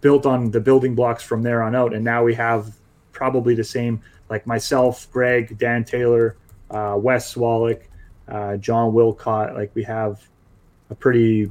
built 0.00 0.26
on 0.26 0.50
the 0.50 0.60
building 0.60 0.94
blocks 0.94 1.22
from 1.22 1.42
there 1.42 1.62
on 1.62 1.74
out. 1.74 1.94
And 1.94 2.04
now 2.04 2.22
we 2.22 2.34
have 2.34 2.74
probably 3.12 3.54
the 3.54 3.64
same, 3.64 4.00
like 4.28 4.46
myself, 4.46 5.10
Greg, 5.10 5.58
Dan 5.58 5.84
Taylor, 5.84 6.36
uh, 6.70 6.96
Wes 6.98 7.34
Swallick, 7.34 7.84
uh, 8.28 8.56
John 8.58 8.92
Wilcott. 8.92 9.54
Like 9.54 9.70
we 9.74 9.82
have 9.84 10.28
a 10.90 10.94
pretty 10.94 11.50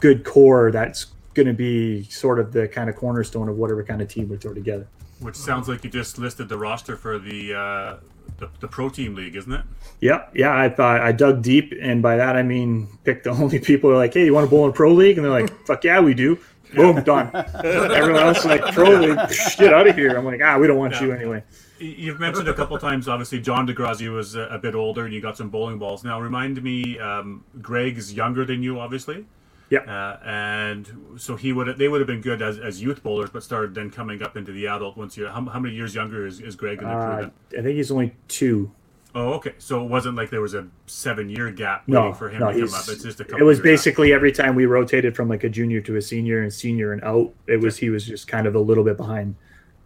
good 0.00 0.24
core 0.24 0.70
that's 0.70 1.06
going 1.34 1.46
to 1.46 1.52
be 1.52 2.04
sort 2.04 2.38
of 2.38 2.52
the 2.52 2.66
kind 2.68 2.88
of 2.88 2.96
cornerstone 2.96 3.48
of 3.48 3.56
whatever 3.56 3.82
kind 3.84 4.00
of 4.00 4.08
team 4.08 4.28
we 4.28 4.36
throw 4.36 4.54
together. 4.54 4.86
Which 5.20 5.36
sounds 5.36 5.68
like 5.68 5.82
you 5.84 5.90
just 5.90 6.18
listed 6.18 6.48
the 6.48 6.58
roster 6.58 6.96
for 6.96 7.18
the 7.18 7.54
uh, 7.54 7.96
the, 8.38 8.50
the 8.60 8.68
pro 8.68 8.88
team 8.90 9.14
league, 9.14 9.34
isn't 9.36 9.52
it? 9.52 9.62
Yep. 10.00 10.32
Yeah. 10.34 10.54
I 10.56 10.68
thought 10.68 11.00
I 11.00 11.12
dug 11.12 11.42
deep. 11.42 11.72
And 11.80 12.02
by 12.02 12.16
that, 12.16 12.36
I 12.36 12.42
mean, 12.42 12.86
pick 13.04 13.22
the 13.22 13.30
only 13.42 13.58
people 13.58 13.88
who 13.90 13.94
are 13.96 13.98
like, 13.98 14.12
hey, 14.12 14.26
you 14.26 14.34
want 14.34 14.44
to 14.46 14.50
bowl 14.50 14.66
in 14.66 14.72
pro 14.72 14.92
league? 14.92 15.16
And 15.16 15.24
they're 15.24 15.32
like, 15.32 15.50
fuck 15.66 15.84
yeah, 15.84 16.00
we 16.00 16.12
do. 16.12 16.38
Boom, 16.74 17.02
done. 17.02 17.30
Everyone 17.64 18.20
else 18.22 18.38
is 18.40 18.44
like, 18.44 18.60
pro 18.74 18.90
league, 18.90 19.18
get 19.56 19.72
out 19.72 19.86
of 19.86 19.94
here. 19.94 20.16
I'm 20.18 20.24
like, 20.24 20.40
ah, 20.42 20.58
we 20.58 20.66
don't 20.66 20.76
want 20.76 20.94
Yeah. 20.94 21.02
you 21.04 21.12
anyway. 21.12 21.42
You've 21.78 22.20
mentioned 22.20 22.48
a 22.48 22.54
couple 22.54 22.78
times, 22.78 23.08
obviously, 23.08 23.40
John 23.40 23.66
DeGrazia 23.66 24.12
was 24.12 24.34
a, 24.34 24.42
a 24.42 24.58
bit 24.58 24.74
older 24.74 25.04
and 25.04 25.12
you 25.12 25.20
got 25.20 25.36
some 25.36 25.50
bowling 25.50 25.78
balls. 25.78 26.04
Now, 26.04 26.20
remind 26.20 26.62
me, 26.62 26.98
um, 26.98 27.44
Greg's 27.60 28.12
younger 28.12 28.44
than 28.44 28.62
you, 28.62 28.80
obviously. 28.80 29.26
Yeah. 29.68 29.80
Uh, 29.80 30.20
and 30.24 31.16
so 31.18 31.34
he 31.34 31.52
would 31.52 31.76
they 31.76 31.88
would 31.88 32.00
have 32.00 32.06
been 32.06 32.20
good 32.20 32.40
as, 32.40 32.58
as 32.58 32.80
youth 32.80 33.02
bowlers, 33.02 33.30
but 33.30 33.42
started 33.42 33.74
then 33.74 33.90
coming 33.90 34.22
up 34.22 34.36
into 34.36 34.52
the 34.52 34.68
adult 34.68 34.96
once 34.96 35.16
you. 35.16 35.26
How, 35.26 35.44
how 35.44 35.58
many 35.58 35.74
years 35.74 35.94
younger 35.94 36.26
is, 36.26 36.40
is 36.40 36.54
Greg 36.54 36.78
in 36.78 36.84
the 36.84 36.94
crew? 36.94 37.02
Uh, 37.02 37.16
then? 37.16 37.32
I 37.58 37.62
think 37.62 37.76
he's 37.76 37.90
only 37.90 38.14
two. 38.28 38.70
Oh, 39.14 39.32
okay. 39.34 39.54
So 39.58 39.82
it 39.82 39.88
wasn't 39.88 40.16
like 40.16 40.30
there 40.30 40.42
was 40.42 40.54
a 40.54 40.68
seven 40.86 41.28
year 41.28 41.50
gap 41.50 41.88
No, 41.88 42.02
waiting 42.02 42.14
for 42.14 42.28
him 42.28 42.40
no, 42.40 42.52
to 42.52 42.58
come 42.66 42.74
up. 42.74 42.84
It's 42.88 43.02
just 43.02 43.18
a 43.18 43.24
couple 43.24 43.40
it 43.40 43.44
was 43.44 43.56
years 43.56 43.60
after. 43.60 43.72
basically 43.72 44.12
every 44.12 44.30
time 44.30 44.54
we 44.54 44.66
rotated 44.66 45.16
from 45.16 45.28
like 45.28 45.42
a 45.42 45.48
junior 45.48 45.80
to 45.80 45.96
a 45.96 46.02
senior 46.02 46.42
and 46.42 46.52
senior 46.52 46.92
and 46.92 47.02
out, 47.02 47.32
it 47.46 47.58
was 47.58 47.78
he 47.78 47.90
was 47.90 48.06
just 48.06 48.28
kind 48.28 48.46
of 48.46 48.54
a 48.54 48.60
little 48.60 48.84
bit 48.84 48.96
behind 48.96 49.34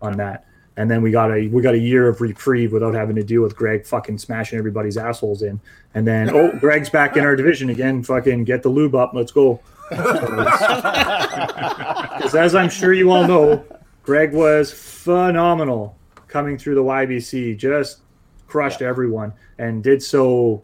on 0.03 0.17
that. 0.19 0.47
And 0.77 0.91
then 0.91 1.03
we 1.03 1.11
got 1.11 1.31
a 1.31 1.49
we 1.49 1.63
got 1.63 1.75
a 1.75 1.79
year 1.79 2.09
of 2.09 2.21
reprieve 2.21 2.73
without 2.73 2.95
having 2.95 3.17
to 3.17 3.23
deal 3.23 3.43
with 3.43 3.57
Greg 3.57 3.85
fucking 3.85 4.19
smashing 4.19 4.59
everybody's 4.59 4.97
assholes 4.97 5.43
in. 5.43 5.61
And 5.95 6.07
then 6.07 6.31
oh, 6.31 6.53
Greg's 6.59 6.89
back 6.89 7.17
in 7.17 7.25
our 7.25 7.37
division 7.37 7.71
again. 7.71 8.03
Fucking 8.03 8.45
get 8.45 8.63
the 8.63 8.69
lube 8.69 8.95
up. 8.95 9.13
Let's 9.15 9.33
go. 9.33 9.61
Because 12.21 12.35
as 12.35 12.55
I'm 12.55 12.69
sure 12.69 12.93
you 12.93 13.11
all 13.11 13.27
know, 13.27 13.65
Greg 14.03 14.35
was 14.35 14.71
phenomenal 14.71 15.97
coming 16.29 16.59
through 16.59 16.75
the 16.75 16.83
YBC. 16.83 17.57
Just 17.57 18.01
crushed 18.47 18.83
everyone 18.83 19.33
and 19.59 19.83
did 19.83 20.03
so 20.03 20.63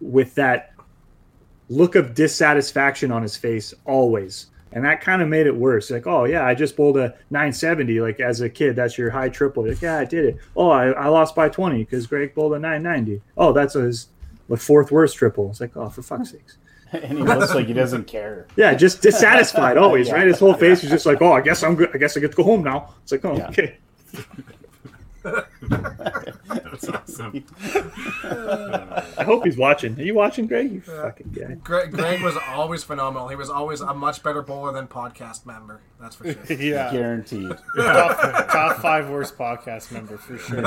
with 0.00 0.34
that 0.36 0.72
look 1.68 1.94
of 1.94 2.14
dissatisfaction 2.14 3.10
on 3.10 3.22
his 3.22 3.36
face 3.36 3.74
always. 3.86 4.46
And 4.74 4.84
that 4.84 5.00
kind 5.00 5.20
of 5.22 5.28
made 5.28 5.46
it 5.46 5.54
worse. 5.54 5.90
Like, 5.90 6.06
oh 6.06 6.24
yeah, 6.24 6.46
I 6.46 6.54
just 6.54 6.76
bowled 6.76 6.96
a 6.96 7.10
970. 7.30 8.00
Like 8.00 8.20
as 8.20 8.40
a 8.40 8.48
kid, 8.48 8.74
that's 8.76 8.96
your 8.96 9.10
high 9.10 9.28
triple. 9.28 9.66
Like, 9.68 9.82
yeah, 9.82 9.98
I 9.98 10.04
did 10.04 10.24
it. 10.24 10.36
Oh, 10.56 10.70
I, 10.70 10.88
I 10.92 11.08
lost 11.08 11.34
by 11.34 11.48
20 11.48 11.78
because 11.84 12.06
Greg 12.06 12.34
bowled 12.34 12.54
a 12.54 12.58
990. 12.58 13.20
Oh, 13.36 13.52
that's 13.52 13.74
his 13.74 14.08
the 14.48 14.56
fourth 14.56 14.90
worst 14.90 15.16
triple. 15.16 15.50
It's 15.50 15.60
like, 15.60 15.76
oh, 15.76 15.88
for 15.88 16.02
fuck's 16.02 16.30
sakes. 16.32 16.56
and 16.92 17.16
he 17.18 17.24
looks 17.24 17.54
like 17.54 17.66
he 17.66 17.72
doesn't 17.72 18.06
care. 18.06 18.46
Yeah, 18.56 18.74
just 18.74 19.00
dissatisfied 19.02 19.76
always, 19.78 20.08
Yeah. 20.12 20.14
right? 20.14 20.26
His 20.26 20.38
whole 20.38 20.54
face 20.54 20.82
is 20.84 20.90
just 20.90 21.06
like, 21.06 21.20
oh, 21.22 21.32
I 21.32 21.40
guess 21.40 21.62
I'm 21.62 21.74
good. 21.74 21.90
I 21.94 21.98
guess 21.98 22.16
I 22.16 22.20
get 22.20 22.30
to 22.32 22.36
go 22.36 22.42
home 22.44 22.62
now. 22.64 22.94
It's 23.02 23.12
like, 23.12 23.24
oh, 23.24 23.36
Yeah. 23.36 23.48
okay. 23.48 23.76
That's 26.64 26.88
awesome. 26.88 27.44
I 28.24 29.24
hope 29.24 29.44
he's 29.44 29.56
watching. 29.56 29.98
Are 29.98 30.02
you 30.02 30.14
watching, 30.14 30.46
Greg? 30.46 30.70
You 30.72 30.80
fucking 30.82 31.30
guy. 31.32 31.54
Greg, 31.54 31.90
Greg 31.92 32.22
was 32.22 32.36
always 32.48 32.84
phenomenal. 32.84 33.28
He 33.28 33.36
was 33.36 33.48
always 33.50 33.80
a 33.80 33.94
much 33.94 34.22
better 34.22 34.42
bowler 34.42 34.72
than 34.72 34.86
podcast 34.86 35.46
member. 35.46 35.80
That's 36.00 36.16
for 36.16 36.30
sure. 36.32 36.56
Yeah, 36.56 36.92
Guaranteed. 36.92 37.50
top, 37.76 38.18
top 38.50 38.76
five 38.78 39.08
worst 39.08 39.38
podcast 39.38 39.92
member 39.92 40.18
for 40.18 40.36
sure. 40.38 40.66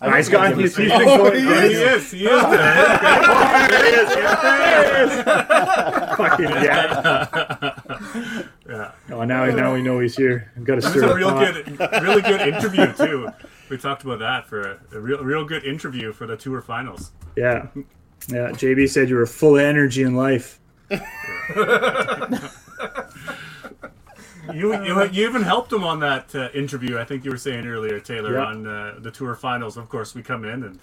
I 0.00 0.16
He's 0.16 0.28
think 0.28 0.38
gone. 0.38 0.52
I'll 0.52 0.58
He's, 0.58 0.74
give 0.76 0.86
he's 0.86 0.94
it- 0.94 0.98
been 0.98 1.06
going. 1.06 1.20
Oh, 1.20 1.30
he 1.32 1.46
is. 1.74 2.14
Oh, 2.14 2.16
he 2.16 2.26
is. 2.26 2.42
fucking 6.16 6.48
yeah. 6.48 7.74
yeah. 8.68 8.92
Oh, 9.10 9.24
now 9.24 9.44
now 9.46 9.74
we 9.74 9.82
know 9.82 9.98
he's 10.00 10.16
here. 10.16 10.50
I've 10.56 10.64
got 10.64 10.72
to 10.74 10.78
It's 10.78 10.88
stir 10.90 11.04
a 11.04 11.08
the 11.08 11.14
real 11.14 11.30
pot. 11.30 11.54
good, 11.54 11.78
really 12.02 12.22
good 12.22 12.40
interview 12.40 12.92
too. 12.94 13.28
We 13.72 13.78
talked 13.78 14.04
about 14.04 14.18
that 14.18 14.46
for 14.46 14.60
a, 14.60 14.78
a 14.92 15.00
real, 15.00 15.24
real 15.24 15.44
good 15.46 15.64
interview 15.64 16.12
for 16.12 16.26
the 16.26 16.36
tour 16.36 16.60
finals. 16.60 17.10
Yeah, 17.36 17.68
yeah. 18.28 18.50
JB 18.50 18.86
said 18.90 19.08
you 19.08 19.16
were 19.16 19.24
full 19.24 19.56
of 19.56 19.62
energy 19.62 20.02
in 20.02 20.14
life. 20.14 20.60
You, 24.52 24.74
you, 24.84 25.02
you 25.10 25.26
even 25.26 25.40
helped 25.40 25.72
him 25.72 25.84
on 25.84 26.00
that 26.00 26.34
uh, 26.34 26.50
interview. 26.52 26.98
I 26.98 27.04
think 27.04 27.24
you 27.24 27.30
were 27.30 27.38
saying 27.38 27.66
earlier, 27.66 27.98
Taylor, 27.98 28.34
Yeah. 28.34 28.44
on 28.44 28.66
uh, 28.66 28.94
the 28.98 29.10
tour 29.10 29.34
finals. 29.36 29.78
Of 29.78 29.88
course, 29.88 30.14
we 30.14 30.22
come 30.22 30.44
in 30.44 30.64
and 30.64 30.80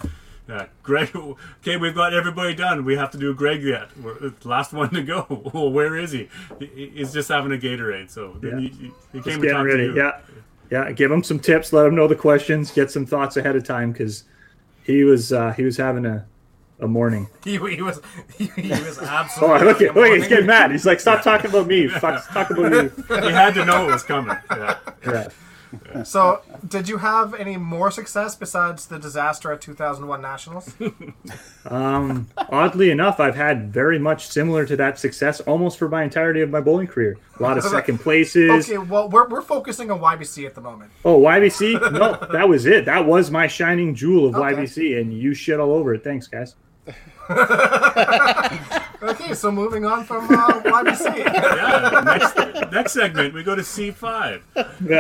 uh, 0.50 0.66
Greg. 0.82 1.12
Okay, 1.62 1.78
we've 1.78 1.94
got 1.94 2.12
everybody 2.16 2.56
done. 2.56 2.86
We 2.86 2.96
have 2.96 3.12
to 3.12 3.20
do 3.20 3.36
Greg 3.36 3.62
yet. 3.62 3.90
We're 4.02 4.18
the 4.30 4.48
last 4.48 4.74
one 4.74 4.90
to 4.96 5.04
go. 5.04 5.28
Well, 5.54 5.72
where 5.72 5.96
is 5.96 6.12
he? 6.12 6.28
He- 6.58 6.92
He's 6.96 7.14
just 7.14 7.30
having 7.30 7.52
a 7.52 7.58
Gatorade. 7.58 8.10
So 8.10 8.36
then 8.42 8.52
Yeah. 8.52 8.60
he, 8.62 8.68
he- 8.70 8.92
he 9.12 9.18
Just 9.20 9.26
came 9.26 9.34
and 9.36 9.44
getting 9.44 9.62
ready. 9.64 9.88
to 9.90 9.94
you. 9.94 9.98
Yeah, 9.98 10.20
yeah. 10.72 10.92
Give 10.92 11.12
him 11.12 11.24
some 11.24 11.40
tips. 11.40 11.74
Let 11.74 11.86
him 11.86 11.96
know 11.96 12.08
the 12.08 12.16
questions. 12.16 12.72
Get 12.72 12.92
some 12.92 13.06
thoughts 13.06 13.38
ahead 13.38 13.56
of 13.56 13.64
time 13.64 13.92
because 13.92 14.24
he 14.84 15.04
was 15.04 15.32
uh, 15.34 15.52
he 15.54 15.64
was 15.64 15.78
having 15.78 16.06
a 16.06 16.26
a 16.80 16.88
morning. 16.88 17.28
He, 17.44 17.52
he 17.58 17.82
was 17.82 18.02
he, 18.38 18.46
he 18.46 18.70
was 18.70 19.00
Oh, 19.42 19.58
look 19.64 19.82
at 19.82 19.96
look, 19.96 20.14
he's 20.16 20.28
getting 20.28 20.46
mad. 20.46 20.72
He's 20.72 20.86
like, 20.86 21.00
"Stop 21.00 21.24
talking 21.24 21.50
about 21.50 21.68
me. 21.68 21.88
Fuck, 21.88 22.28
talk 22.32 22.50
about 22.52 22.72
you." 22.72 22.92
You 23.10 23.30
had 23.30 23.54
to 23.56 23.66
know 23.66 23.90
it 23.90 23.92
was 23.94 24.04
coming. 24.04 24.38
Yeah. 24.52 24.78
Yeah. 25.06 25.28
So, 26.04 26.42
did 26.68 26.90
you 26.90 26.98
have 26.98 27.34
any 27.34 27.58
more 27.58 27.92
success 27.92 28.36
besides 28.36 28.88
the 28.88 28.98
disaster 29.00 29.52
at 29.52 29.62
2001 29.62 30.22
Nationals? 30.22 30.74
Um, 31.66 32.28
oddly 32.38 32.90
enough, 32.90 33.20
I've 33.20 33.36
had 33.36 33.72
very 33.72 34.00
much 34.00 34.28
similar 34.30 34.66
to 34.66 34.76
that 34.78 34.98
success 34.98 35.40
almost 35.42 35.78
for 35.78 35.88
my 35.90 36.04
entirety 36.04 36.42
of 36.42 36.50
my 36.50 36.62
bowling 36.62 36.88
career. 36.88 37.18
A 37.40 37.44
lot 37.44 37.58
of 37.58 37.64
second 37.78 38.00
places. 38.00 38.68
Okay, 38.70 38.78
well, 38.78 39.10
we're, 39.10 39.28
we're 39.28 39.42
focusing 39.42 39.92
on 39.92 40.00
YBC 40.00 40.46
at 40.48 40.56
the 40.56 40.62
moment. 40.62 40.90
Oh, 41.06 41.20
YBC? 41.22 41.92
No, 41.92 42.14
that 42.32 42.48
was 42.48 42.66
it. 42.66 42.86
That 42.86 43.06
was 43.06 43.30
my 43.30 43.46
shining 43.48 43.94
jewel 43.94 44.28
of 44.28 44.36
Okay. 44.36 44.56
YBC, 44.56 45.00
and 45.00 45.14
you 45.14 45.34
shit 45.34 45.60
all 45.60 45.72
over 45.74 45.94
it. 45.94 46.04
Thanks, 46.04 46.28
guys. 46.28 46.56
Okay, 49.02 49.34
so 49.34 49.50
moving 49.50 49.86
on 49.86 50.04
from 50.04 50.26
uh, 50.26 50.62
YBC. 50.62 51.18
Yeah, 51.60 52.02
next, 52.04 52.72
next 52.72 52.92
segment, 52.94 53.34
we 53.34 53.44
go 53.44 53.56
to 53.56 53.62
C5. 53.62 54.42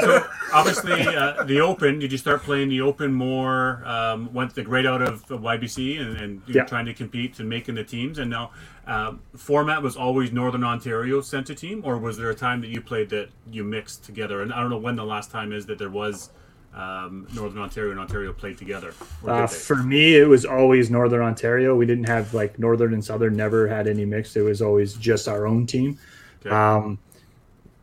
So, 0.01 0.25
obviously, 0.53 1.05
uh, 1.05 1.43
the 1.43 1.59
Open, 1.59 1.99
did 1.99 2.09
you 2.11 2.17
start 2.17 2.43
playing 2.43 2.69
the 2.69 2.79
Open 2.81 3.11
more? 3.13 3.83
Um, 3.85 4.33
went 4.33 4.55
the 4.55 4.61
grade 4.63 4.85
out 4.85 5.01
of 5.01 5.25
YBC 5.27 5.99
and, 5.99 6.15
and 6.17 6.41
you 6.47 6.55
Yeah. 6.55 6.63
trying 6.63 6.85
to 6.85 6.93
compete 6.93 7.39
and 7.39 7.49
making 7.49 7.75
the 7.75 7.83
teams? 7.83 8.19
And 8.19 8.29
now, 8.29 8.51
uh, 8.87 9.15
format 9.35 9.83
was 9.83 9.97
always 9.97 10.31
Northern 10.31 10.63
Ontario 10.63 11.19
sent 11.19 11.49
a 11.49 11.55
team, 11.55 11.81
or 11.83 11.97
was 11.97 12.17
there 12.17 12.29
a 12.29 12.35
time 12.35 12.61
that 12.61 12.69
you 12.69 12.79
played 12.81 13.09
that 13.09 13.29
you 13.51 13.65
mixed 13.65 14.05
together? 14.05 14.41
And 14.41 14.53
I 14.53 14.61
don't 14.61 14.69
know 14.69 14.77
when 14.77 14.95
the 14.95 15.05
last 15.05 15.29
time 15.29 15.51
is 15.51 15.65
that 15.65 15.77
there 15.77 15.89
was 15.89 16.29
um, 16.73 17.27
Northern 17.33 17.61
Ontario 17.61 17.91
and 17.91 17.99
Ontario 17.99 18.31
played 18.31 18.57
together. 18.57 18.93
Uh, 19.25 19.47
for 19.47 19.77
me, 19.77 20.15
it 20.15 20.27
was 20.27 20.45
always 20.45 20.89
Northern 20.89 21.21
Ontario. 21.21 21.75
We 21.75 21.85
didn't 21.85 22.07
have 22.07 22.33
like 22.33 22.59
Northern 22.59 22.93
and 22.93 23.03
Southern. 23.03 23.35
Never 23.35 23.67
had 23.67 23.87
any 23.87 24.05
mixed. 24.05 24.37
It 24.37 24.43
was 24.43 24.61
always 24.61 24.93
just 24.93 25.27
our 25.27 25.47
own 25.47 25.65
team. 25.65 25.97
Okay. 26.41 26.55
Um, 26.55 26.99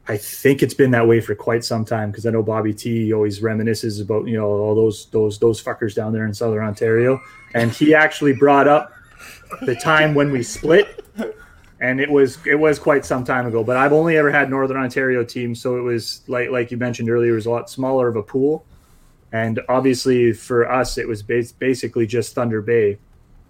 I 0.09 0.17
think 0.17 0.63
it's 0.63 0.75
been 0.75 0.93
that 0.93 1.07
way 1.07 1.21
for 1.21 1.35
quite 1.35 1.65
some 1.65 1.85
time 1.85 2.11
because 2.11 2.27
I 2.27 2.31
know 2.31 2.43
Bobby 2.43 2.73
T 2.73 3.13
always 3.13 3.41
reminisces 3.41 4.01
about 4.01 4.27
you 4.29 4.37
know 4.37 4.47
all 4.47 4.75
those 4.75 5.07
those 5.07 5.39
those 5.39 5.63
fuckers 5.63 5.95
down 5.95 6.13
there 6.13 6.27
in 6.27 6.33
Southern 6.33 6.65
Ontario, 6.65 7.21
and 7.55 7.73
he 7.73 7.95
actually 7.95 8.33
brought 8.33 8.69
up 8.69 8.93
the 9.63 9.75
time 9.75 10.15
when 10.15 10.31
we 10.31 10.45
split, 10.45 11.05
and 11.81 12.01
it 12.01 12.09
was 12.09 12.39
it 12.47 12.55
was 12.55 12.79
quite 12.79 13.05
some 13.05 13.25
time 13.25 13.47
ago. 13.47 13.65
But 13.65 13.77
I've 13.77 13.93
only 13.93 14.17
ever 14.17 14.31
had 14.31 14.49
Northern 14.49 14.77
Ontario 14.77 15.25
teams, 15.25 15.61
so 15.61 15.77
it 15.77 15.83
was 15.83 16.23
like 16.29 16.51
like 16.51 16.71
you 16.71 16.77
mentioned 16.77 17.11
earlier, 17.11 17.33
it 17.33 17.37
was 17.37 17.47
a 17.47 17.51
lot 17.51 17.69
smaller 17.69 18.07
of 18.07 18.15
a 18.15 18.23
pool, 18.23 18.65
and 19.33 19.61
obviously 19.69 20.33
for 20.33 20.71
us 20.71 20.99
it 20.99 21.07
was 21.07 21.23
bas- 21.23 21.53
basically 21.53 22.07
just 22.07 22.35
Thunder 22.35 22.63
Bay. 22.63 22.99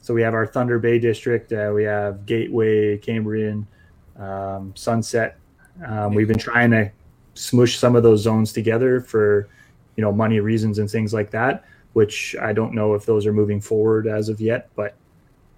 So 0.00 0.14
we 0.14 0.22
have 0.22 0.34
our 0.34 0.46
Thunder 0.46 0.78
Bay 0.78 0.98
district, 0.98 1.52
uh, 1.52 1.72
we 1.74 1.84
have 1.84 2.26
Gateway, 2.26 2.96
Cambrian, 2.98 3.66
um, 4.18 4.72
Sunset. 4.76 5.38
Um, 5.84 6.14
we've 6.14 6.28
been 6.28 6.38
trying 6.38 6.70
to 6.70 6.90
smush 7.34 7.76
some 7.76 7.96
of 7.96 8.02
those 8.02 8.22
zones 8.22 8.52
together 8.52 9.00
for, 9.00 9.48
you 9.96 10.02
know, 10.02 10.12
money 10.12 10.40
reasons 10.40 10.78
and 10.78 10.90
things 10.90 11.12
like 11.12 11.30
that. 11.32 11.64
Which 11.92 12.36
I 12.40 12.52
don't 12.52 12.74
know 12.74 12.94
if 12.94 13.06
those 13.06 13.24
are 13.26 13.32
moving 13.32 13.60
forward 13.60 14.06
as 14.06 14.28
of 14.28 14.40
yet, 14.40 14.68
but 14.76 14.94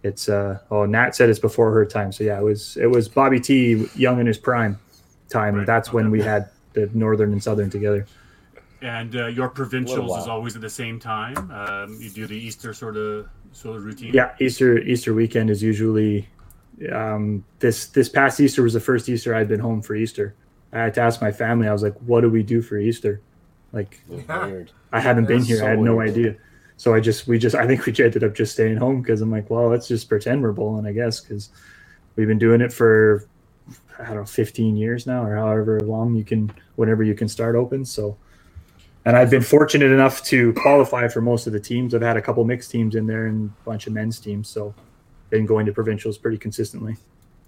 it's 0.04 0.28
uh 0.28 0.58
oh 0.70 0.86
Nat 0.86 1.16
said 1.16 1.28
it's 1.28 1.40
before 1.40 1.72
her 1.72 1.84
time, 1.84 2.12
so 2.12 2.22
yeah, 2.22 2.38
it 2.38 2.44
was 2.44 2.76
it 2.76 2.86
was 2.86 3.08
Bobby 3.08 3.40
T 3.40 3.86
young 3.96 4.20
in 4.20 4.26
his 4.26 4.38
prime 4.38 4.78
time. 5.28 5.56
Right, 5.56 5.66
That's 5.66 5.92
when 5.92 6.10
we 6.10 6.22
had 6.22 6.48
the 6.74 6.88
northern 6.94 7.32
and 7.32 7.42
southern 7.42 7.70
together. 7.70 8.06
And 8.80 9.16
uh, 9.16 9.26
your 9.26 9.48
provincials 9.48 10.16
is 10.16 10.28
always 10.28 10.54
at 10.54 10.62
the 10.62 10.70
same 10.70 11.00
time. 11.00 11.50
Um, 11.50 11.98
you 12.00 12.10
do 12.10 12.26
the 12.26 12.36
Easter 12.36 12.72
sort 12.72 12.96
of 12.96 13.28
sort 13.52 13.76
of 13.76 13.84
routine. 13.84 14.12
Yeah, 14.14 14.34
Easter 14.40 14.78
Easter 14.78 15.14
weekend 15.14 15.50
is 15.50 15.62
usually 15.62 16.28
um, 16.92 17.44
this 17.58 17.86
this 17.88 18.08
past 18.08 18.38
Easter 18.40 18.62
was 18.62 18.74
the 18.74 18.80
first 18.80 19.08
Easter 19.08 19.34
I'd 19.34 19.48
been 19.48 19.60
home 19.60 19.82
for 19.82 19.96
Easter. 19.96 20.34
I 20.72 20.78
had 20.78 20.94
to 20.94 21.00
ask 21.00 21.20
my 21.20 21.32
family. 21.32 21.66
I 21.66 21.72
was 21.72 21.82
like, 21.82 21.96
"What 22.06 22.20
do 22.20 22.30
we 22.30 22.42
do 22.42 22.62
for 22.62 22.78
Easter?" 22.78 23.20
Like, 23.72 24.00
Yeah. 24.08 24.62
I 24.92 25.00
hadn't 25.00 25.26
been 25.26 25.42
here. 25.42 25.58
so 25.58 25.66
I 25.66 25.70
had 25.70 25.80
no 25.80 25.96
weird. 25.96 26.10
idea. 26.10 26.36
So 26.76 26.94
I 26.94 27.00
just 27.00 27.26
we 27.26 27.38
just 27.38 27.56
I 27.56 27.66
think 27.66 27.84
we 27.84 27.92
ended 28.04 28.22
up 28.22 28.34
just 28.34 28.52
staying 28.52 28.76
home 28.76 29.02
because 29.02 29.20
I'm 29.20 29.30
like, 29.30 29.50
well, 29.50 29.68
let's 29.68 29.88
just 29.88 30.08
pretend 30.08 30.42
we're 30.42 30.52
bowling, 30.52 30.86
I 30.86 30.92
guess, 30.92 31.20
because 31.20 31.50
we've 32.14 32.28
been 32.28 32.38
doing 32.38 32.60
it 32.60 32.72
for 32.72 33.26
I 33.98 34.04
don't 34.06 34.16
know, 34.18 34.24
15 34.24 34.76
years 34.76 35.06
now, 35.06 35.24
or 35.24 35.34
however 35.34 35.80
long 35.80 36.14
you 36.14 36.24
can, 36.24 36.52
whenever 36.76 37.02
you 37.02 37.14
can 37.14 37.26
start 37.26 37.56
open. 37.56 37.84
So, 37.84 38.16
and 39.08 39.16
I've 39.16 39.30
been 39.30 39.42
fortunate 39.42 39.90
enough 39.90 40.22
to 40.24 40.52
qualify 40.52 41.08
for 41.08 41.22
most 41.22 41.46
of 41.46 41.54
the 41.54 41.60
teams. 41.60 41.94
I've 41.94 42.02
had 42.02 42.18
a 42.18 42.20
couple 42.20 42.44
mixed 42.44 42.70
teams 42.70 42.94
in 42.94 43.06
there 43.06 43.28
and 43.28 43.48
a 43.48 43.64
bunch 43.64 43.86
of 43.86 43.94
men's 43.94 44.20
teams. 44.20 44.50
So, 44.50 44.74
been 45.30 45.46
going 45.46 45.64
to 45.64 45.72
provincials 45.72 46.18
pretty 46.18 46.36
consistently. 46.36 46.94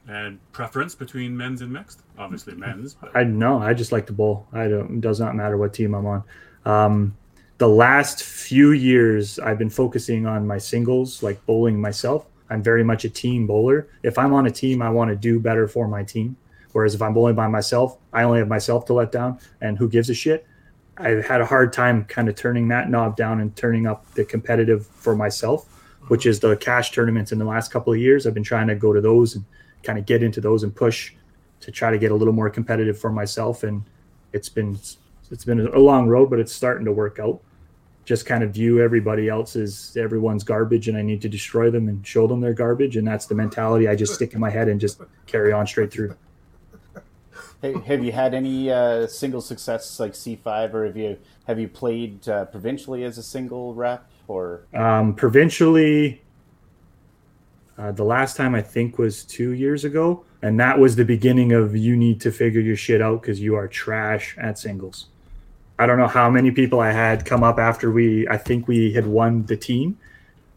And 0.09 0.39
preference 0.53 0.95
between 0.95 1.37
men's 1.37 1.61
and 1.61 1.71
mixed? 1.71 2.01
Obviously 2.19 2.55
men's. 2.55 2.95
But 2.95 3.15
I 3.15 3.25
know. 3.25 3.59
I 3.59 3.75
just 3.75 3.93
like 3.93 4.07
to 4.07 4.13
bowl. 4.15 4.47
I 4.55 4.69
don't. 4.69 4.97
It 4.97 5.01
does 5.03 5.21
not 5.21 5.37
matter 5.37 5.59
what 5.59 5.75
team 5.75 5.95
I'm 5.95 6.07
on. 6.07 6.25
Um, 6.65 7.17
the 7.59 7.69
last 7.69 8.23
few 8.23 8.71
years, 8.71 9.39
I've 9.39 9.59
been 9.59 9.69
focusing 9.69 10.25
on 10.25 10.47
my 10.47 10.57
singles, 10.57 11.23
like 11.23 11.45
bowling 11.45 11.79
myself. 11.79 12.25
I'm 12.49 12.63
very 12.63 12.83
much 12.83 13.05
a 13.05 13.11
team 13.11 13.47
bowler. 13.47 13.87
If 14.03 14.17
I'm 14.17 14.33
on 14.33 14.47
a 14.47 14.51
team, 14.51 14.81
I 14.81 14.89
want 14.89 15.11
to 15.11 15.17
do 15.17 15.39
better 15.39 15.69
for 15.69 15.87
my 15.87 16.05
team. 16.05 16.39
Whereas 16.73 16.95
if 16.95 17.03
I'm 17.03 17.13
bowling 17.13 17.35
by 17.35 17.49
myself, 17.49 17.99
I 18.15 18.23
only 18.23 18.39
have 18.39 18.49
myself 18.49 18.87
to 18.87 18.95
let 18.95 19.13
down, 19.13 19.39
and 19.61 19.77
who 19.77 19.91
gives 19.91 20.09
a 20.09 20.15
shit? 20.15 20.47
I've 21.01 21.27
had 21.27 21.41
a 21.41 21.47
hard 21.47 21.73
time 21.73 22.05
kind 22.05 22.29
of 22.29 22.37
turning 22.37 22.69
that 22.69 22.91
knob 22.91 23.17
down 23.17 23.41
and 23.41 23.55
turning 23.57 23.87
up 23.87 24.05
the 24.15 24.25
competitive 24.25 24.87
for 24.87 25.17
myself, 25.17 25.67
which 26.09 26.27
is 26.27 26.41
the 26.41 26.57
cash 26.57 26.93
tournaments 26.93 27.33
in 27.33 27.39
the 27.39 27.45
last 27.45 27.73
couple 27.73 27.93
of 27.93 27.99
years. 27.99 28.27
I've 28.27 28.35
been 28.35 28.45
trying 28.45 28.67
to 28.69 28.75
go 28.75 28.93
to 28.93 29.01
those 29.01 29.35
and 29.35 29.45
kind 29.83 29.99
of 29.99 30.05
get 30.05 30.23
into 30.23 30.41
those 30.43 30.63
and 30.63 30.75
push 30.75 31.15
to 31.61 31.71
try 31.71 31.91
to 31.91 31.99
get 31.99 32.11
a 32.11 32.15
little 32.15 32.35
more 32.35 32.51
competitive 32.51 32.99
for 32.99 33.11
myself. 33.11 33.63
And 33.63 33.83
it's 34.33 34.51
been 34.51 34.79
it's 35.31 35.45
been 35.45 35.61
a 35.69 35.79
long 35.79 36.09
road 36.09 36.29
but 36.29 36.39
it's 36.39 36.53
starting 36.53 36.85
to 36.85 36.93
work 36.93 37.19
out. 37.19 37.41
Just 38.05 38.27
kind 38.27 38.43
of 38.43 38.53
view 38.53 38.83
everybody 38.83 39.29
else 39.29 39.57
as 39.57 39.97
everyone's 39.99 40.43
garbage 40.43 40.89
and 40.89 40.99
i 40.99 41.03
need 41.03 41.23
to 41.23 41.29
destroy 41.29 41.71
them 41.71 41.89
and 41.89 42.07
show 42.07 42.27
them 42.27 42.41
their 42.41 42.55
garbage. 42.55 42.97
And 42.97 43.07
that's 43.07 43.27
the 43.27 43.35
mentality 43.35 43.89
i 43.89 43.95
just 43.95 44.15
stick 44.15 44.35
in 44.35 44.41
my 44.41 44.51
head 44.51 44.69
and 44.69 44.79
just 44.79 45.01
carry 45.27 45.53
on 45.53 45.67
straight 45.67 45.91
through 45.91 46.15
Hey, 47.63 47.75
have 47.87 48.03
you 48.03 48.13
had 48.13 48.33
any 48.33 48.71
uh, 48.71 49.07
single 49.07 49.41
success 49.41 50.01
like 50.01 50.13
C5, 50.13 50.73
or 50.73 50.87
have 50.87 50.97
you 50.97 51.19
have 51.47 51.59
you 51.59 51.69
played 51.69 52.27
uh, 52.29 52.47
provincially 52.47 53.05
as 53.05 53.19
a 53.19 53.23
single 53.23 53.75
rep, 53.75 54.09
or? 54.29 54.63
Um, 54.73 55.15
provincially 55.15 56.23
uh, 57.81 57.93
the 57.93 58.05
last 58.05 58.37
time 58.37 58.55
i 58.55 58.61
think 58.61 58.99
was 58.99 59.25
two 59.25 59.53
years 59.53 59.85
ago 59.85 60.23
and 60.43 60.61
that 60.61 60.79
was 60.79 60.97
the 60.97 61.05
beginning 61.05 61.53
of 61.53 61.75
you 61.75 61.97
need 61.97 62.21
to 62.21 62.31
figure 62.31 62.61
your 62.61 62.77
shit 62.77 63.01
out 63.01 63.23
because 63.23 63.41
you 63.41 63.55
are 63.55 63.69
trash 63.69 64.37
at 64.39 64.59
singles. 64.59 65.07
I 65.79 65.87
don't 65.87 65.99
know 65.99 66.07
how 66.07 66.29
many 66.29 66.51
people 66.51 66.81
i 66.81 66.93
had 66.93 67.25
come 67.25 67.43
up 67.43 67.59
after 67.59 67.91
we 67.91 68.29
i 68.29 68.37
think 68.37 68.69
we 68.69 68.93
had 68.93 69.07
won 69.07 69.47
the 69.47 69.57
team 69.57 69.99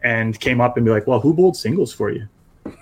and 0.02 0.38
came 0.38 0.60
up 0.60 0.76
and 0.76 0.84
be 0.84 0.92
like 0.92 1.06
well 1.06 1.20
who 1.20 1.32
bowled 1.32 1.56
singles 1.56 1.94
for 1.94 2.10
you 2.10 2.28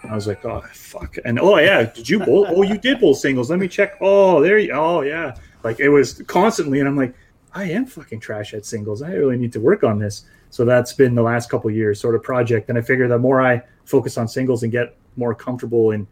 i 0.08 0.14
was 0.14 0.26
like 0.26 0.44
oh 0.44 0.60
fuck. 0.72 1.16
And 1.24 1.38
oh 1.40 1.58
yeah 1.58 1.84
did 1.84 2.08
you 2.08 2.20
bowl 2.20 2.46
oh 2.48 2.62
you 2.62 2.78
did 2.78 3.00
bowl 3.00 3.14
singles. 3.14 3.50
Let 3.50 3.58
me 3.58 3.68
check. 3.68 3.96
Oh 4.00 4.40
there 4.40 4.58
you 4.58 4.72
oh 4.72 5.02
yeah. 5.02 5.34
Like 5.64 5.80
it 5.80 5.88
was 5.88 6.22
constantly 6.26 6.80
and 6.80 6.88
i'm 6.88 6.96
like 6.96 7.14
i 7.54 7.64
am 7.64 7.86
fucking 7.86 8.20
trash 8.20 8.54
at 8.54 8.64
singles. 8.64 9.02
I 9.02 9.12
really 9.12 9.36
need 9.36 9.52
to 9.52 9.60
work 9.60 9.84
on 9.84 9.98
this. 9.98 10.24
So 10.50 10.64
that's 10.64 10.92
been 10.92 11.14
the 11.14 11.22
last 11.22 11.50
couple 11.50 11.70
years 11.70 12.00
sort 12.00 12.14
of 12.14 12.22
project. 12.22 12.68
And 12.68 12.78
I 12.78 12.82
figure 12.82 13.08
the 13.08 13.18
more 13.18 13.40
I 13.40 13.62
focus 13.84 14.18
on 14.18 14.28
singles 14.28 14.62
and 14.62 14.70
get 14.70 14.96
more 15.16 15.34
comfortable 15.34 15.90
in 15.92 16.06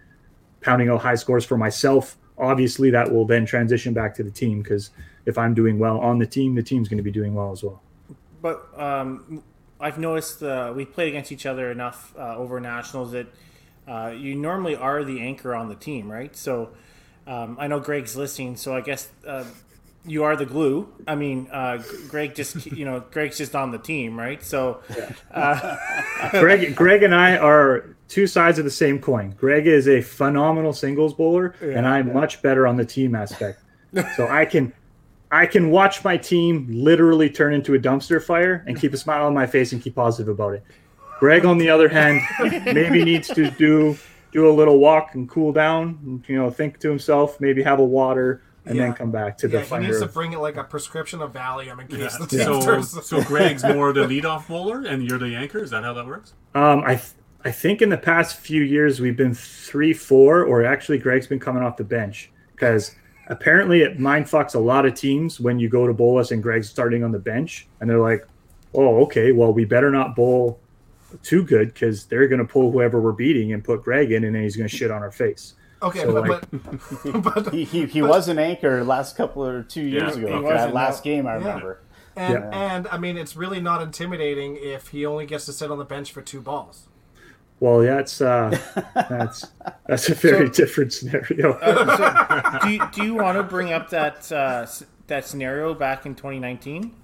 pounding 0.61 0.89
out 0.89 1.01
high 1.01 1.15
scores 1.15 1.45
for 1.45 1.57
myself, 1.57 2.17
obviously 2.39 2.91
that 2.91 3.11
will 3.11 3.27
then 3.27 3.45
transition 3.45 3.93
back 3.93 4.15
to 4.15 4.23
the 4.23 4.31
team 4.31 4.63
because 4.63 4.91
if 5.27 5.37
I'm 5.39 5.55
doing 5.55 5.79
well 5.79 5.99
on 6.01 6.19
the 6.19 6.27
team, 6.27 6.55
the 6.55 6.63
team's 6.63 6.89
going 6.89 6.99
to 6.99 7.03
be 7.03 7.11
doing 7.11 7.35
well 7.35 7.53
as 7.53 7.63
well. 7.63 7.83
But 8.41 8.67
um, 8.81 9.43
I've 9.79 9.99
noticed 9.99 10.43
uh, 10.43 10.73
we 10.75 10.85
played 10.85 11.09
against 11.09 11.31
each 11.33 11.47
other 11.47 11.71
enough 11.71 12.15
uh, 12.19 12.37
over 12.37 12.61
nationals 12.61 13.13
that 13.13 13.27
uh, 13.91 14.15
you 14.17 14.37
normally 14.37 14.77
are 14.77 15.03
the 15.03 15.21
anchor 15.21 15.55
on 15.55 15.69
the 15.69 15.75
team, 15.75 16.11
right? 16.11 16.35
So 16.37 16.71
um, 17.27 17.57
I 17.59 17.67
know 17.67 17.81
Greg's 17.81 18.17
listening, 18.17 18.57
so 18.57 18.75
I 18.75 18.83
guess 18.83 19.09
uh, 19.27 19.45
you 20.07 20.23
are 20.23 20.37
the 20.37 20.47
glue. 20.47 20.89
I 21.09 21.17
mean, 21.17 21.49
uh, 21.51 21.83
Greg 22.09 22.35
just 22.35 22.67
you 22.73 22.85
know 22.85 23.01
Greg's 23.11 23.39
just 23.39 23.57
on 23.57 23.73
the 23.73 23.79
team, 23.79 24.19
right? 24.19 24.43
So 24.43 24.81
Greg, 26.31 26.77
Greg 26.77 27.03
and 27.03 27.15
I 27.15 27.37
are 27.37 27.97
two 28.09 28.27
sides 28.27 28.59
of 28.59 28.65
the 28.65 28.71
same 28.71 29.01
coin. 29.01 29.35
Greg 29.37 29.67
is 29.67 29.89
a 29.89 30.01
phenomenal 30.01 30.73
singles 30.73 31.13
bowler, 31.13 31.55
and 31.61 31.87
I'm 31.87 32.13
much 32.13 32.43
better 32.43 32.67
on 32.67 32.77
the 32.77 32.85
team 32.85 33.15
aspect. 33.15 33.61
So 34.17 34.29
I 34.29 34.45
can, 34.45 34.73
I 35.33 35.47
can 35.47 35.71
watch 35.71 36.05
my 36.05 36.17
team 36.17 36.69
literally 36.71 37.29
turn 37.29 37.55
into 37.55 37.75
a 37.75 37.79
dumpster 37.79 38.23
fire 38.23 38.65
and 38.67 38.79
keep 38.79 38.93
a 38.93 38.97
smile 38.97 39.27
on 39.27 39.35
my 39.35 39.47
face 39.47 39.73
and 39.73 39.83
keep 39.83 39.97
positive 39.97 40.29
about 40.33 40.55
it. 40.55 40.65
Greg, 41.21 41.45
on 41.45 41.59
the 41.59 41.69
other 41.71 41.89
hand, 41.89 42.21
maybe 42.65 43.05
needs 43.05 43.29
to 43.29 43.51
do 43.53 43.97
do 44.33 44.49
a 44.49 44.53
little 44.53 44.79
walk 44.79 45.15
and 45.15 45.29
cool 45.29 45.53
down. 45.53 46.23
You 46.27 46.37
know, 46.37 46.51
think 46.51 46.79
to 46.81 46.89
himself, 46.89 47.41
maybe 47.41 47.63
have 47.63 47.79
a 47.79 47.85
water, 47.85 48.43
and 48.65 48.77
Yeah. 48.77 48.85
then 48.85 48.95
come 48.95 49.11
back 49.11 49.37
to 49.39 49.47
Yeah, 49.49 49.53
the 49.53 49.61
he 49.61 49.65
fire. 49.67 49.81
needs 49.83 50.01
to 50.01 50.07
bring 50.07 50.33
it 50.33 50.39
like 50.39 50.57
a 50.57 50.65
prescription 50.65 51.21
of 51.21 51.33
Valium 51.33 51.81
in 51.81 51.89
case 51.89 52.17
the 52.17 52.29
So, 52.29 52.53
teamsters. 52.55 53.07
so 53.07 53.23
Greg's 53.23 53.63
more 53.65 53.93
the 53.93 54.07
leadoff 54.07 54.49
bowler 54.49 54.83
and 54.87 55.03
you're 55.09 55.19
the 55.19 55.35
anchor. 55.37 55.59
Is 55.59 55.71
that 55.71 55.83
how 55.85 55.93
that 55.95 56.07
works? 56.07 56.33
Um, 56.55 56.83
I 56.87 56.95
th- 56.95 57.13
I 57.45 57.51
think 57.51 57.81
in 57.83 57.89
the 57.89 57.97
past 57.99 58.37
few 58.39 58.63
years 58.63 59.01
we've 59.01 59.17
been 59.17 59.35
three 59.35 59.93
four, 59.93 60.45
or 60.45 60.65
actually 60.65 60.99
Greg's 60.99 61.27
been 61.27 61.41
coming 61.41 61.63
off 61.63 61.77
the 61.77 61.85
bench 61.85 62.31
because 62.53 62.95
apparently 63.29 63.83
it 63.83 63.99
mind 63.99 64.27
fucks 64.27 64.55
a 64.55 64.59
lot 64.59 64.87
of 64.87 64.95
teams 64.95 65.41
when 65.41 65.59
you 65.59 65.69
go 65.69 65.87
to 65.87 65.93
bowl 65.93 66.19
us 66.19 66.31
and 66.33 66.43
Greg's 66.43 66.69
starting 66.71 67.03
on 67.05 67.13
the 67.13 67.19
bench, 67.19 67.67
and 67.81 67.89
they're 67.91 67.99
like, 68.01 68.27
"Oh, 68.75 69.03
okay, 69.05 69.33
well 69.33 69.53
we 69.53 69.65
better 69.65 69.91
not 69.91 70.15
bowl 70.15 70.61
too 71.23 71.43
good 71.45 71.73
because 71.75 72.07
they're 72.07 72.29
going 72.29 72.39
to 72.41 72.45
pull 72.45 72.71
whoever 72.73 73.01
we're 73.01 73.13
beating 73.13 73.53
and 73.53 73.63
put 73.65 73.83
Greg 73.83 74.13
in, 74.13 74.25
and 74.25 74.35
then 74.35 74.43
he's 74.43 74.57
going 74.57 74.69
to 74.69 74.75
shit 74.77 74.91
on 74.91 75.03
our 75.03 75.11
face." 75.13 75.55
Okay, 75.83 76.01
So, 76.01 76.13
but, 76.13 76.29
like- 76.29 77.23
but 77.23 77.23
but 77.45 77.55
He, 77.55 77.65
he, 77.65 77.87
he 77.87 78.03
was 78.03 78.29
an 78.29 78.39
anchor 78.39 78.85
last 78.85 79.17
couple 79.17 79.45
or 79.47 79.63
two 79.63 79.81
years 79.83 80.17
Yeah, 80.17 80.25
ago. 80.39 80.49
that 80.49 80.75
last 80.75 81.03
game, 81.03 81.27
I 81.27 81.33
Yeah. 81.33 81.39
remember. 81.39 81.81
and 82.17 82.35
Yeah. 82.35 82.51
and 82.75 82.89
I 82.89 82.99
mean 82.99 83.17
it's 83.17 83.35
really 83.35 83.61
not 83.61 83.81
intimidating 83.83 84.59
if 84.61 84.89
he 84.89 85.07
only 85.07 85.25
gets 85.27 85.47
to 85.47 85.53
sit 85.55 85.71
on 85.71 85.79
the 85.79 85.85
bench 85.87 86.13
for 86.13 86.21
two 86.23 86.41
balls. 86.43 86.89
Well, 87.61 87.83
yeah, 87.85 87.99
it's 87.99 88.21
uh, 88.21 88.59
that's 88.95 89.47
that's 89.87 90.09
a 90.11 90.15
very 90.15 90.49
different 90.51 90.93
scenario. 90.93 91.53
Uh, 91.63 91.97
so 92.61 92.67
do 92.67 92.73
you, 92.75 92.81
do 92.93 93.05
you 93.05 93.15
want 93.15 93.37
to 93.39 93.43
bring 93.43 93.73
up 93.73 93.89
that 93.91 94.31
uh, 94.33 94.67
that 95.07 95.27
scenario 95.27 95.73
back 95.75 96.05
in 96.07 96.15
2019? 96.15 96.95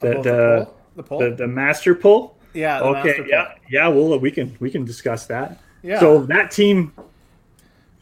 the, 0.00 0.10
About 0.10 0.22
the, 0.24 0.30
poll? 0.64 0.76
the 0.96 1.02
poll? 1.02 1.18
the 1.20 1.30
the 1.30 1.46
master 1.48 1.94
pull. 1.94 2.36
Yeah. 2.54 2.78
The 2.78 2.84
okay, 2.84 3.04
master 3.08 3.26
yeah, 3.26 3.44
poll. 3.44 3.54
yeah. 3.70 3.88
Well, 3.88 4.18
we 4.18 4.30
can 4.30 4.56
we 4.60 4.70
can 4.70 4.84
discuss 4.84 5.26
that. 5.26 5.60
Yeah. 5.82 6.00
So 6.00 6.24
that 6.26 6.50
team, 6.50 6.92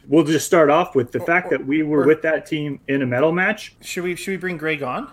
we'll 0.07 0.23
just 0.23 0.45
start 0.45 0.69
off 0.69 0.95
with 0.95 1.11
the 1.11 1.19
fact 1.19 1.49
that 1.49 1.65
we 1.65 1.83
were 1.83 2.01
or- 2.03 2.07
with 2.07 2.21
that 2.23 2.45
team 2.45 2.79
in 2.87 3.01
a 3.01 3.05
medal 3.05 3.31
match. 3.31 3.75
Should 3.81 4.03
we 4.03 4.15
should 4.15 4.31
we 4.31 4.37
bring 4.37 4.57
Greg 4.57 4.83
on? 4.83 5.09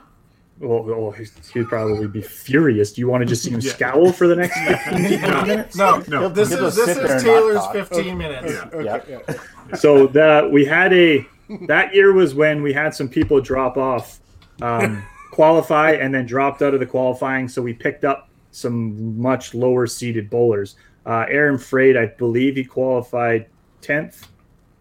Well, 0.61 0.83
well 0.83 1.11
he's- 1.13 1.49
he'd 1.55 1.69
probably 1.69 2.09
be 2.09 2.21
furious. 2.21 2.93
Do 2.93 3.01
you 3.01 3.09
want 3.09 3.23
to 3.23 3.27
just 3.27 3.43
see 3.45 3.51
him 3.51 3.61
scowl 3.61 4.13
for 4.13 4.27
the 4.27 4.37
next 4.37 4.59
15 4.91 5.21
minutes? 5.47 5.77
No, 5.77 6.03
No. 6.09 6.29
this 6.29 6.51
He'll 6.51 6.67
is 6.67 6.77
this 6.77 6.89
is 6.89 6.97
there 6.97 7.05
is 7.07 7.11
and 7.13 7.27
not 7.27 7.33
Taylor's 7.33 7.57
talk. 7.59 7.73
15 7.75 8.19
minutes. 8.19 8.53
Yeah. 8.83 9.77
So 9.77 10.07
that 10.09 10.51
we 10.51 10.65
had 10.65 10.93
a 10.93 11.25
that 11.67 11.95
year 11.95 12.13
was 12.13 12.35
when 12.35 12.61
we 12.63 12.73
had 12.75 12.95
some 12.95 13.09
people 13.09 13.41
drop 13.41 13.77
off, 13.79 14.21
um, 14.61 15.03
qualify, 15.31 15.93
and 15.93 16.13
then 16.15 16.27
dropped 16.27 16.61
out 16.61 16.75
of 16.75 16.81
the 16.81 16.87
qualifying. 16.87 17.49
So 17.49 17.63
we 17.63 17.73
picked 17.73 18.05
up 18.05 18.28
some 18.51 19.21
much 19.21 19.55
lower 19.55 19.87
seeded 19.87 20.31
bowlers. 20.31 20.77
Uh, 21.07 21.25
Aaron 21.29 21.57
Frade, 21.57 21.97
I 21.97 22.07
believe 22.07 22.57
he 22.57 22.65
qualified 22.65 23.47
tenth. 23.81 24.29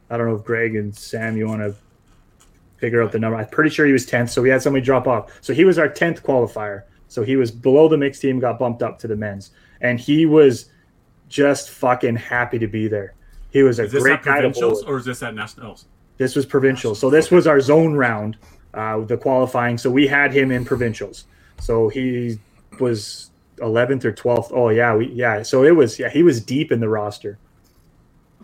I 0.10 0.18
don't 0.18 0.28
know 0.28 0.36
if 0.36 0.44
Greg 0.44 0.76
and 0.76 0.96
Sam, 0.96 1.38
you 1.38 1.48
want 1.48 1.62
to 1.62 1.76
figure 2.78 3.02
out 3.02 3.12
the 3.12 3.20
number. 3.20 3.38
I'm 3.38 3.48
pretty 3.48 3.70
sure 3.70 3.86
he 3.86 3.94
was 3.94 4.06
tenth. 4.06 4.30
So 4.30 4.42
we 4.42 4.50
had 4.50 4.62
somebody 4.62 4.84
drop 4.84 5.08
off. 5.08 5.32
So 5.42 5.54
he 5.54 5.66
was 5.66 5.78
our 5.78 5.90
tenth 5.90 6.24
qualifier. 6.24 6.84
So 7.08 7.24
he 7.24 7.36
was 7.36 7.52
below 7.52 7.88
the 7.88 7.98
mixed 7.98 8.22
team, 8.22 8.40
got 8.40 8.60
bumped 8.60 8.84
up 8.84 9.00
to 9.00 9.08
the 9.08 9.16
men's, 9.16 9.52
and 9.82 10.00
he 10.00 10.26
was 10.26 10.70
just 11.30 11.70
fucking 11.70 12.16
happy 12.16 12.60
to 12.60 12.68
be 12.68 12.88
there. 12.88 13.14
He 13.52 13.64
was 13.64 13.80
a 13.80 13.84
Is 13.84 13.92
this 13.94 14.04
great 14.04 14.20
at 14.20 14.24
guy 14.24 14.42
provincials 14.42 14.84
or 14.84 14.98
is 14.98 15.06
this 15.06 15.24
at 15.24 15.34
nationals? 15.34 15.86
This 16.18 16.36
was 16.36 16.46
provincial. 16.46 16.96
So 16.96 17.10
this 17.10 17.32
was 17.32 17.48
our 17.48 17.62
zone 17.62 17.94
round, 17.94 18.38
uh, 18.74 19.00
the 19.02 19.18
qualifying. 19.18 19.78
So 19.78 19.90
we 19.90 20.08
had 20.08 20.34
him 20.34 20.52
in 20.52 20.66
provincials. 20.66 21.26
So 21.60 21.90
he 21.90 22.40
was 22.80 23.27
11th 23.58 24.06
or 24.06 24.12
12th. 24.14 24.52
Oh 24.52 24.70
yeah, 24.70 24.96
we 24.96 25.08
yeah. 25.08 25.42
So 25.44 25.64
it 25.64 25.72
was 25.76 25.98
yeah. 26.00 26.10
He 26.10 26.24
was 26.24 26.42
deep 26.42 26.72
in 26.72 26.80
the 26.80 26.90
roster. 26.90 27.38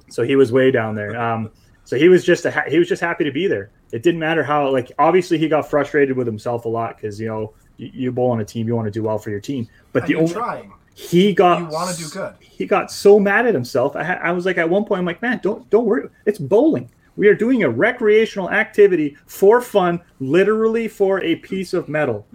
So 0.09 0.24
he 0.24 0.36
was 0.36 0.51
way 0.51 0.72
down 0.72 0.95
there. 0.95 1.20
Um, 1.20 1.51
so 1.86 1.97
he 1.97 2.07
was 2.09 2.24
just 2.24 2.45
a 2.45 2.51
ha- 2.51 2.66
he 2.68 2.80
was 2.80 2.88
just 2.88 3.01
happy 3.01 3.24
to 3.24 3.32
be 3.32 3.47
there. 3.47 3.72
It 3.91 4.03
didn't 4.03 4.20
matter 4.20 4.43
how 4.43 4.70
like 4.72 4.91
obviously 4.99 5.38
he 5.38 5.47
got 5.47 5.70
frustrated 5.70 6.16
with 6.16 6.28
himself 6.28 6.66
a 6.66 6.70
lot 6.70 6.97
because 6.97 7.20
you 7.20 7.28
know 7.28 7.53
you, 7.78 7.91
you 7.93 8.11
bowl 8.11 8.32
on 8.32 8.39
a 8.41 8.45
team 8.45 8.68
you 8.68 8.76
want 8.76 8.86
to 8.86 8.91
do 8.91 9.03
well 9.03 9.18
for 9.18 9.30
your 9.30 9.39
team. 9.39 9.68
But 9.91 10.03
And 10.03 10.09
the 10.11 10.16
only 10.16 10.34
trying. 10.34 10.74
he 10.95 11.34
got 11.34 11.59
You 11.59 11.68
wanna 11.68 11.95
do 11.95 12.07
good. 12.09 12.36
He 12.39 12.66
got 12.66 12.91
so 12.91 13.20
mad 13.20 13.45
at 13.47 13.53
himself. 13.53 13.95
I, 13.95 14.14
I 14.16 14.32
was 14.32 14.45
like, 14.45 14.57
at 14.57 14.70
one 14.70 14.86
point, 14.86 14.99
I'm 14.99 15.05
like, 15.05 15.22
man, 15.22 15.39
don't 15.43 15.70
don't 15.70 15.86
worry. 15.86 16.09
It's 16.26 16.39
bowling. 16.39 16.89
We 17.16 17.28
are 17.28 17.36
doing 17.36 17.64
a 17.64 17.70
recreational 17.70 18.49
activity 18.49 19.18
for 19.28 19.61
fun, 19.61 20.01
literally 20.20 20.88
for 20.88 21.22
a 21.22 21.36
piece 21.38 21.74
of 21.74 21.88
metal. 21.88 22.26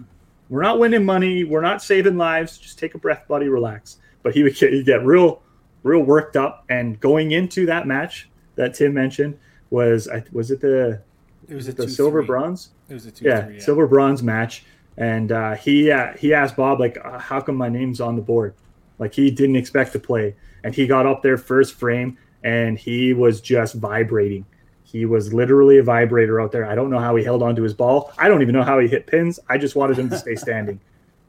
We're 0.49 0.63
not 0.63 0.79
winning 0.79 1.05
money. 1.05 1.43
We're 1.43 1.61
not 1.61 1.81
saving 1.81 2.17
lives. 2.17 2.57
Just 2.57 2.79
take 2.79 2.95
a 2.95 2.97
breath, 2.97 3.27
buddy. 3.27 3.47
Relax. 3.49 3.97
But 4.23 4.33
he 4.33 4.43
would 4.43 4.55
get, 4.55 4.73
he'd 4.73 4.85
get 4.85 5.05
real, 5.05 5.41
real 5.83 6.01
worked 6.01 6.35
up. 6.35 6.65
And 6.69 6.99
going 6.99 7.31
into 7.31 7.65
that 7.67 7.87
match 7.87 8.29
that 8.55 8.73
Tim 8.73 8.93
mentioned 8.93 9.37
was, 9.69 10.07
I 10.09 10.23
was 10.31 10.51
it 10.51 10.59
the 10.61 11.01
It 11.47 11.55
was 11.55 11.67
a 11.67 11.73
the 11.73 11.85
two, 11.85 11.89
silver 11.91 12.21
three. 12.21 12.27
bronze? 12.27 12.69
It 12.89 12.93
was 12.95 13.05
a 13.05 13.11
two 13.11 13.25
yeah, 13.25 13.45
three. 13.45 13.55
Yeah. 13.55 13.61
silver 13.61 13.87
bronze 13.87 14.23
match. 14.23 14.65
And 14.97 15.31
uh, 15.31 15.53
he 15.55 15.91
uh, 15.91 16.17
he 16.17 16.33
asked 16.33 16.57
Bob 16.57 16.79
like, 16.79 16.97
uh, 17.03 17.19
"How 17.19 17.39
come 17.39 17.55
my 17.55 17.69
name's 17.69 18.01
on 18.01 18.15
the 18.17 18.21
board?" 18.21 18.53
Like 18.97 19.13
he 19.13 19.31
didn't 19.31 19.55
expect 19.55 19.93
to 19.93 19.99
play, 19.99 20.35
and 20.63 20.75
he 20.75 20.87
got 20.87 21.05
up 21.05 21.21
there 21.23 21.37
first 21.37 21.75
frame, 21.75 22.17
and 22.43 22.77
he 22.77 23.13
was 23.13 23.39
just 23.39 23.75
vibrating. 23.75 24.45
He 24.91 25.05
was 25.05 25.31
literally 25.31 25.77
a 25.77 25.83
vibrator 25.83 26.41
out 26.41 26.51
there. 26.51 26.65
I 26.65 26.73
don't 26.73 26.89
know 26.89 26.97
how 26.97 27.15
he 27.15 27.23
held 27.23 27.43
onto 27.43 27.61
his 27.61 27.75
ball. 27.75 28.11
I 28.17 28.27
don't 28.27 28.41
even 28.41 28.53
know 28.53 28.63
how 28.63 28.79
he 28.79 28.87
hit 28.87 29.05
pins. 29.05 29.39
I 29.47 29.59
just 29.59 29.75
wanted 29.75 29.99
him 29.99 30.09
to 30.09 30.17
stay 30.17 30.35
standing. 30.47 30.79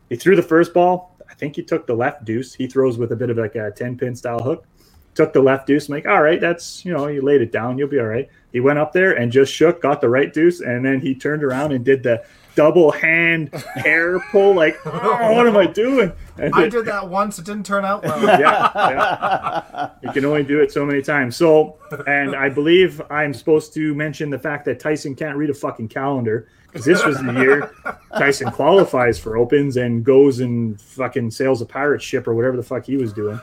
He 0.09 0.17
threw 0.17 0.35
the 0.35 0.43
first 0.43 0.73
ball. 0.73 1.15
I 1.29 1.35
think 1.35 1.57
he 1.57 1.63
took 1.63 1.87
the 1.87 1.95
left 1.95 2.25
deuce. 2.25 2.55
He 2.55 2.67
throws 2.67 2.97
with 2.97 3.13
a 3.13 3.17
bit 3.17 3.29
of 3.29 3.37
like 3.37 3.57
a 3.57 3.71
ten 3.71 3.99
pin 3.99 4.17
style 4.17 4.43
hook. 4.43 4.67
Took 5.15 5.35
the 5.35 5.43
left 5.43 5.67
deuce. 5.67 5.89
I'm 5.89 5.97
like, 5.97 6.07
all 6.07 6.23
right, 6.23 6.41
that's 6.41 6.87
you 6.87 6.95
know, 6.95 7.09
you 7.09 7.21
laid 7.21 7.43
it 7.43 7.53
down. 7.53 7.77
You'll 7.77 7.89
be 7.89 8.01
all 8.01 8.07
right. 8.07 8.31
He 8.51 8.61
went 8.61 8.79
up 8.79 8.95
there 8.95 9.13
and 9.13 9.31
just 9.31 9.53
shook, 9.53 9.83
got 9.83 10.01
the 10.01 10.09
right 10.09 10.33
deuce, 10.33 10.61
and 10.61 10.83
then 10.83 11.01
he 11.01 11.15
turned 11.15 11.45
around 11.45 11.73
and 11.73 11.85
did 11.85 12.03
the 12.03 12.25
double 12.55 12.91
hand 12.91 13.53
hair 13.75 14.21
pull. 14.33 14.55
Like, 14.55 14.79
oh, 14.87 15.33
what 15.35 15.47
am 15.47 15.57
I 15.59 15.67
doing? 15.67 16.13
I 16.55 16.69
did 16.69 16.85
that 16.87 17.09
once. 17.09 17.39
It 17.39 17.45
didn't 17.45 17.67
turn 17.67 17.85
out 17.85 18.03
well. 18.03 18.23
yeah, 18.41 18.71
yeah. 18.75 19.91
You 20.03 20.13
can 20.13 20.25
only 20.25 20.43
do 20.43 20.61
it 20.61 20.73
so 20.73 20.85
many 20.85 21.03
times. 21.03 21.37
So, 21.37 21.79
and 22.07 22.35
I 22.35 22.49
believe 22.49 23.01
I'm 23.11 23.35
supposed 23.35 23.75
to 23.75 23.95
mention 23.95 24.31
the 24.31 24.39
fact 24.39 24.65
that 24.67 24.81
Tyson 24.81 25.15
can't 25.15 25.37
read 25.37 25.51
a 25.51 25.55
fucking 25.55 25.89
calendar 25.89 26.49
because 26.67 26.85
this 26.85 27.05
was 27.05 27.17
the 27.19 27.33
year 27.33 27.73
Tyson 28.17 28.51
qualifies 28.53 29.19
for 29.19 29.37
opens 29.37 29.77
and 29.77 30.05
goes 30.05 30.41
and 30.41 30.81
fucking 30.81 31.31
sails 31.31 31.61
a 31.61 31.67
pirate 31.67 32.01
ship 32.01 32.29
or 32.29 32.35
whatever 32.35 32.57
the 32.57 32.63
fuck 32.63 32.87
he 32.87 32.97
was 32.97 33.13
doing. 33.13 33.41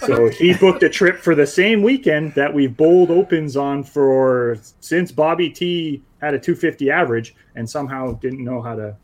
So 0.00 0.28
he 0.28 0.54
booked 0.54 0.82
a 0.82 0.90
trip 0.90 1.20
for 1.20 1.34
the 1.34 1.46
same 1.46 1.82
weekend 1.82 2.34
that 2.34 2.52
we've 2.52 2.76
bowled 2.76 3.10
opens 3.10 3.56
on 3.56 3.82
for 3.82 4.58
since 4.80 5.10
Bobby 5.10 5.48
T 5.48 6.02
had 6.20 6.34
a 6.34 6.38
250 6.38 6.90
average 6.90 7.34
and 7.54 7.68
somehow 7.68 8.12
didn't 8.14 8.44
know 8.44 8.60
how 8.60 8.76
to 8.76 8.96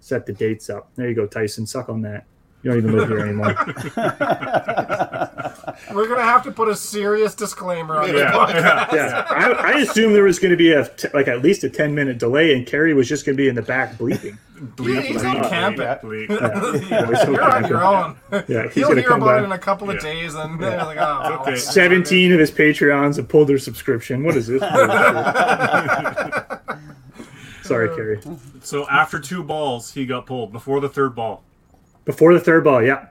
set 0.00 0.24
the 0.24 0.32
dates 0.32 0.70
up. 0.70 0.90
There 0.94 1.08
you 1.08 1.14
go, 1.14 1.26
Tyson. 1.26 1.66
Suck 1.66 1.88
on 1.88 2.00
that. 2.02 2.24
You 2.66 2.72
don't 2.72 2.78
even 2.82 2.96
live 2.96 3.08
here 3.08 3.20
anymore. 3.20 3.54
We're 5.94 6.08
gonna 6.08 6.22
have 6.22 6.42
to 6.44 6.50
put 6.52 6.68
a 6.68 6.74
serious 6.74 7.32
disclaimer 7.36 7.98
on 8.00 8.08
this 8.10 8.18
Yeah. 8.18 8.32
podcast. 8.32 8.92
yeah, 8.92 9.24
I, 9.28 9.50
I 9.52 9.72
assumed 9.82 10.16
there 10.16 10.24
was 10.24 10.40
going 10.40 10.50
to 10.50 10.56
be 10.56 10.72
a 10.72 10.88
t- 10.88 11.06
like 11.14 11.28
at 11.28 11.42
least 11.42 11.62
a 11.62 11.70
ten 11.70 11.94
minute 11.94 12.18
delay, 12.18 12.56
and 12.56 12.66
Carrie 12.66 12.92
was 12.92 13.08
just 13.08 13.24
going 13.24 13.36
to 13.36 13.40
be 13.40 13.48
in 13.48 13.54
the 13.54 13.62
back 13.62 13.96
bleeping. 13.96 14.36
He- 14.80 15.00
he's 15.12 15.22
on 15.22 15.48
camping. 15.48 15.86
Bleak. 16.00 16.28
You're 16.30 17.42
on 17.42 17.68
your 17.68 17.84
own. 17.84 18.16
Yeah, 18.48 18.62
he's 18.64 18.74
He'll 18.74 18.84
going 18.88 18.96
to 18.96 19.02
hear 19.02 19.10
come 19.10 19.22
about 19.22 19.34
back. 19.36 19.42
it 19.42 19.44
in 19.44 19.52
a 19.52 19.58
couple 19.58 19.90
of 19.90 19.96
Yeah. 19.96 20.00
days, 20.02 20.34
and 20.34 20.58
they're 20.58 20.78
like, 20.78 20.96
oh, 20.98 21.38
okay. 21.42 21.56
Seventeen 21.56 22.32
of 22.32 22.40
his 22.40 22.50
Patreons 22.50 23.14
have 23.16 23.28
pulled 23.28 23.48
their 23.48 23.58
subscription. 23.58 24.24
What 24.24 24.34
is 24.34 24.46
this? 24.48 24.60
Sorry, 27.62 27.94
Carrie. 27.94 28.20
So 28.62 28.88
after 28.88 29.20
two 29.20 29.44
balls, 29.44 29.92
he 29.92 30.04
got 30.06 30.24
pulled 30.26 30.50
before 30.52 30.80
the 30.80 30.88
third 30.88 31.14
ball. 31.14 31.44
Before 32.06 32.32
the 32.32 32.40
third 32.40 32.64
ball, 32.64 32.82
yeah. 32.82 33.08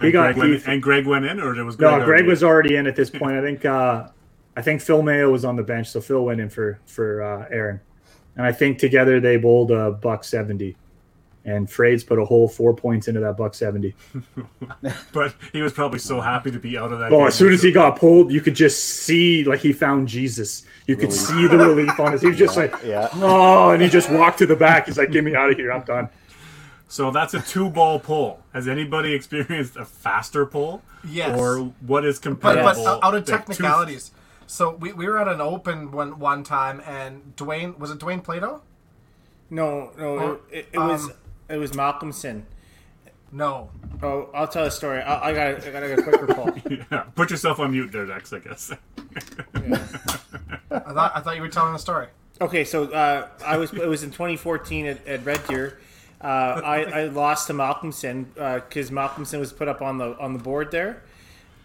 He 0.00 0.06
And 0.06 0.12
got 0.12 0.34
Greg 0.34 0.50
went, 0.50 0.66
and 0.68 0.82
Greg 0.82 1.06
went 1.06 1.24
in, 1.24 1.40
or 1.40 1.56
it 1.58 1.64
was 1.64 1.76
Greg 1.76 1.90
no. 1.90 1.96
Greg 1.98 2.08
already? 2.08 2.28
was 2.28 2.42
already 2.44 2.76
in 2.76 2.86
at 2.86 2.94
this 2.94 3.10
point. 3.10 3.36
I 3.36 3.40
think 3.40 3.64
uh, 3.64 4.08
I 4.56 4.62
think 4.62 4.80
Phil 4.80 5.02
Mayo 5.02 5.30
was 5.30 5.44
on 5.44 5.56
the 5.56 5.62
bench, 5.64 5.88
so 5.90 6.00
Phil 6.00 6.24
went 6.24 6.40
in 6.40 6.48
for 6.50 6.78
for 6.86 7.22
uh, 7.22 7.46
Aaron, 7.50 7.80
and 8.36 8.46
I 8.46 8.52
think 8.52 8.78
together 8.78 9.18
they 9.20 9.36
bowled 9.36 9.70
a 9.70 9.92
buck 9.92 10.24
seventy, 10.24 10.76
and 11.44 11.68
Frades 11.68 12.04
put 12.06 12.18
a 12.18 12.24
whole 12.24 12.48
four 12.48 12.74
points 12.74 13.06
into 13.08 13.20
that 13.20 13.36
buck 13.36 13.54
seventy. 13.54 13.94
but 15.12 15.34
he 15.52 15.62
was 15.62 15.72
probably 15.72 16.00
so 16.00 16.20
happy 16.20 16.50
to 16.50 16.58
be 16.58 16.76
out 16.76 16.92
of 16.92 16.98
that. 16.98 17.12
Oh, 17.12 17.18
game. 17.18 17.26
as 17.28 17.34
soon 17.36 17.52
as 17.52 17.62
he 17.62 17.70
got 17.72 17.96
pulled, 17.98 18.32
you 18.32 18.40
could 18.40 18.56
just 18.56 18.82
see 18.82 19.44
like 19.44 19.60
he 19.60 19.72
found 19.72 20.08
Jesus. 20.08 20.64
You 20.88 20.96
could 20.96 21.10
Relief. 21.12 21.20
see 21.20 21.46
the 21.46 21.58
relief 21.58 22.00
on 22.00 22.10
his. 22.12 22.20
He 22.22 22.28
was 22.28 22.36
just 22.38 22.56
like, 22.56 22.74
Yeah. 22.84 23.08
oh, 23.14 23.70
and 23.70 23.80
he 23.80 23.88
just 23.88 24.10
walked 24.10 24.38
to 24.38 24.46
the 24.46 24.56
back. 24.56 24.86
He's 24.86 24.98
like, 24.98 25.12
get 25.12 25.22
me 25.22 25.34
out 25.36 25.48
of 25.50 25.56
here. 25.56 25.70
I'm 25.72 25.82
done. 25.84 26.08
So 26.92 27.10
that's 27.10 27.32
a 27.32 27.40
two 27.40 27.70
ball 27.70 27.98
pull. 27.98 28.42
Has 28.52 28.68
anybody 28.68 29.14
experienced 29.14 29.76
a 29.76 29.84
faster 29.86 30.44
pull? 30.44 30.82
Yes. 31.02 31.38
Or 31.40 31.72
what 31.86 32.04
is 32.04 32.18
But, 32.18 32.22
comparable? 32.38 32.84
but 32.84 33.02
out 33.02 33.14
of 33.14 33.24
to 33.24 33.32
two- 33.32 33.38
technicalities, 33.38 34.10
so 34.46 34.74
we, 34.74 34.92
we 34.92 35.06
were 35.08 35.18
at 35.18 35.26
an 35.26 35.40
open 35.40 35.90
one 35.90 36.18
one 36.18 36.44
time, 36.44 36.82
and 36.86 37.32
Dwayne 37.34 37.78
was 37.78 37.90
it 37.90 37.98
Dwayne 37.98 38.22
Plato? 38.22 38.60
No, 39.48 39.90
no, 39.96 40.04
Or, 40.18 40.40
it, 40.50 40.68
it 40.70 40.78
was 40.78 41.04
um, 41.04 41.12
it 41.48 41.56
was 41.56 41.72
Malcolmson. 41.72 42.42
No, 43.32 43.70
Oh, 44.02 44.28
I'll 44.34 44.46
tell 44.46 44.66
a 44.66 44.70
story. 44.70 45.00
I, 45.00 45.30
I 45.30 45.32
got 45.32 45.66
I 45.66 45.70
got 45.70 45.82
a 45.84 46.02
quicker 46.02 46.26
pull. 46.26 46.52
Yeah, 46.92 47.04
put 47.14 47.30
yourself 47.30 47.58
on 47.58 47.70
mute 47.70 47.90
there, 47.90 48.04
Dex. 48.04 48.34
I 48.34 48.38
guess. 48.40 48.70
I 49.54 50.78
thought 50.78 51.12
I 51.14 51.20
thought 51.20 51.36
you 51.36 51.40
were 51.42 51.48
telling 51.48 51.74
a 51.74 51.78
story. 51.78 52.08
Okay, 52.42 52.64
so 52.64 52.84
uh, 52.92 53.28
I 53.46 53.56
was 53.56 53.72
it 53.72 53.88
was 53.88 54.02
in 54.02 54.10
2014 54.10 54.84
at, 54.84 55.06
at 55.06 55.24
Red 55.24 55.40
Deer. 55.46 55.78
Uh, 56.22 56.60
I, 56.64 56.84
I 56.84 57.04
lost 57.06 57.48
to 57.48 57.52
Malcolmson 57.52 58.26
because 58.34 58.90
Malcolmson 58.90 59.40
was 59.40 59.52
put 59.52 59.68
up 59.68 59.82
on 59.82 59.98
the 59.98 60.16
on 60.18 60.34
the 60.34 60.38
board 60.38 60.70
there, 60.70 61.02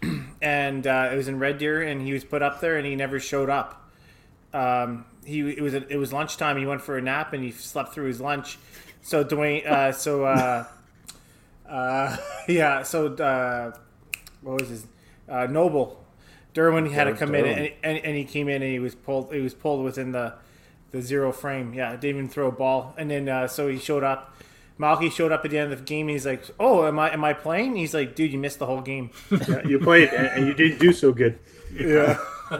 and 0.42 0.86
uh, 0.86 1.10
it 1.12 1.16
was 1.16 1.28
in 1.28 1.38
Red 1.38 1.58
Deer, 1.58 1.82
and 1.82 2.02
he 2.02 2.12
was 2.12 2.24
put 2.24 2.42
up 2.42 2.60
there, 2.60 2.76
and 2.76 2.86
he 2.86 2.96
never 2.96 3.20
showed 3.20 3.50
up. 3.50 3.88
Um, 4.52 5.04
he 5.24 5.48
it 5.50 5.60
was 5.60 5.74
it 5.74 5.96
was 5.96 6.12
lunchtime. 6.12 6.56
He 6.56 6.66
went 6.66 6.82
for 6.82 6.96
a 6.98 7.02
nap, 7.02 7.32
and 7.32 7.44
he 7.44 7.52
slept 7.52 7.94
through 7.94 8.06
his 8.06 8.20
lunch. 8.20 8.58
So 9.02 9.24
Dwayne, 9.24 9.64
uh, 9.66 9.92
so 9.92 10.24
uh, 10.24 10.64
uh, 11.68 12.16
yeah, 12.48 12.82
so 12.82 13.14
uh, 13.14 13.72
what 14.42 14.60
was 14.60 14.68
his 14.70 14.86
uh, 15.28 15.46
Noble 15.46 16.04
Derwin 16.54 16.90
had 16.90 17.04
to 17.04 17.12
Derwin- 17.12 17.18
come 17.18 17.34
in, 17.34 17.46
and, 17.46 17.72
and, 17.82 17.98
and 17.98 18.16
he 18.16 18.24
came 18.24 18.48
in, 18.48 18.62
and 18.62 18.72
he 18.72 18.78
was 18.78 18.94
pulled. 18.94 19.32
He 19.32 19.40
was 19.40 19.54
pulled 19.54 19.84
within 19.84 20.12
the 20.12 20.34
the 20.90 21.02
zero 21.02 21.30
frame. 21.30 21.74
Yeah, 21.74 21.92
didn't 21.92 22.16
even 22.16 22.28
throw 22.28 22.48
a 22.48 22.52
ball, 22.52 22.94
and 22.98 23.10
then 23.10 23.28
uh, 23.28 23.46
so 23.46 23.68
he 23.68 23.78
showed 23.78 24.02
up. 24.02 24.34
Malky 24.78 25.10
showed 25.10 25.32
up 25.32 25.44
at 25.44 25.50
the 25.50 25.58
end 25.58 25.72
of 25.72 25.78
the 25.80 25.84
game. 25.84 26.06
And 26.06 26.10
he's 26.10 26.26
like, 26.26 26.44
"Oh, 26.60 26.86
am 26.86 26.98
I 26.98 27.12
am 27.12 27.24
I 27.24 27.32
playing?" 27.32 27.76
He's 27.76 27.94
like, 27.94 28.14
"Dude, 28.14 28.32
you 28.32 28.38
missed 28.38 28.58
the 28.58 28.66
whole 28.66 28.80
game." 28.80 29.10
Yeah, 29.30 29.66
you 29.66 29.78
played 29.78 30.10
and, 30.10 30.26
and 30.28 30.46
you 30.46 30.54
didn't 30.54 30.78
do 30.78 30.92
so 30.92 31.12
good. 31.12 31.38
Yeah, 31.74 32.18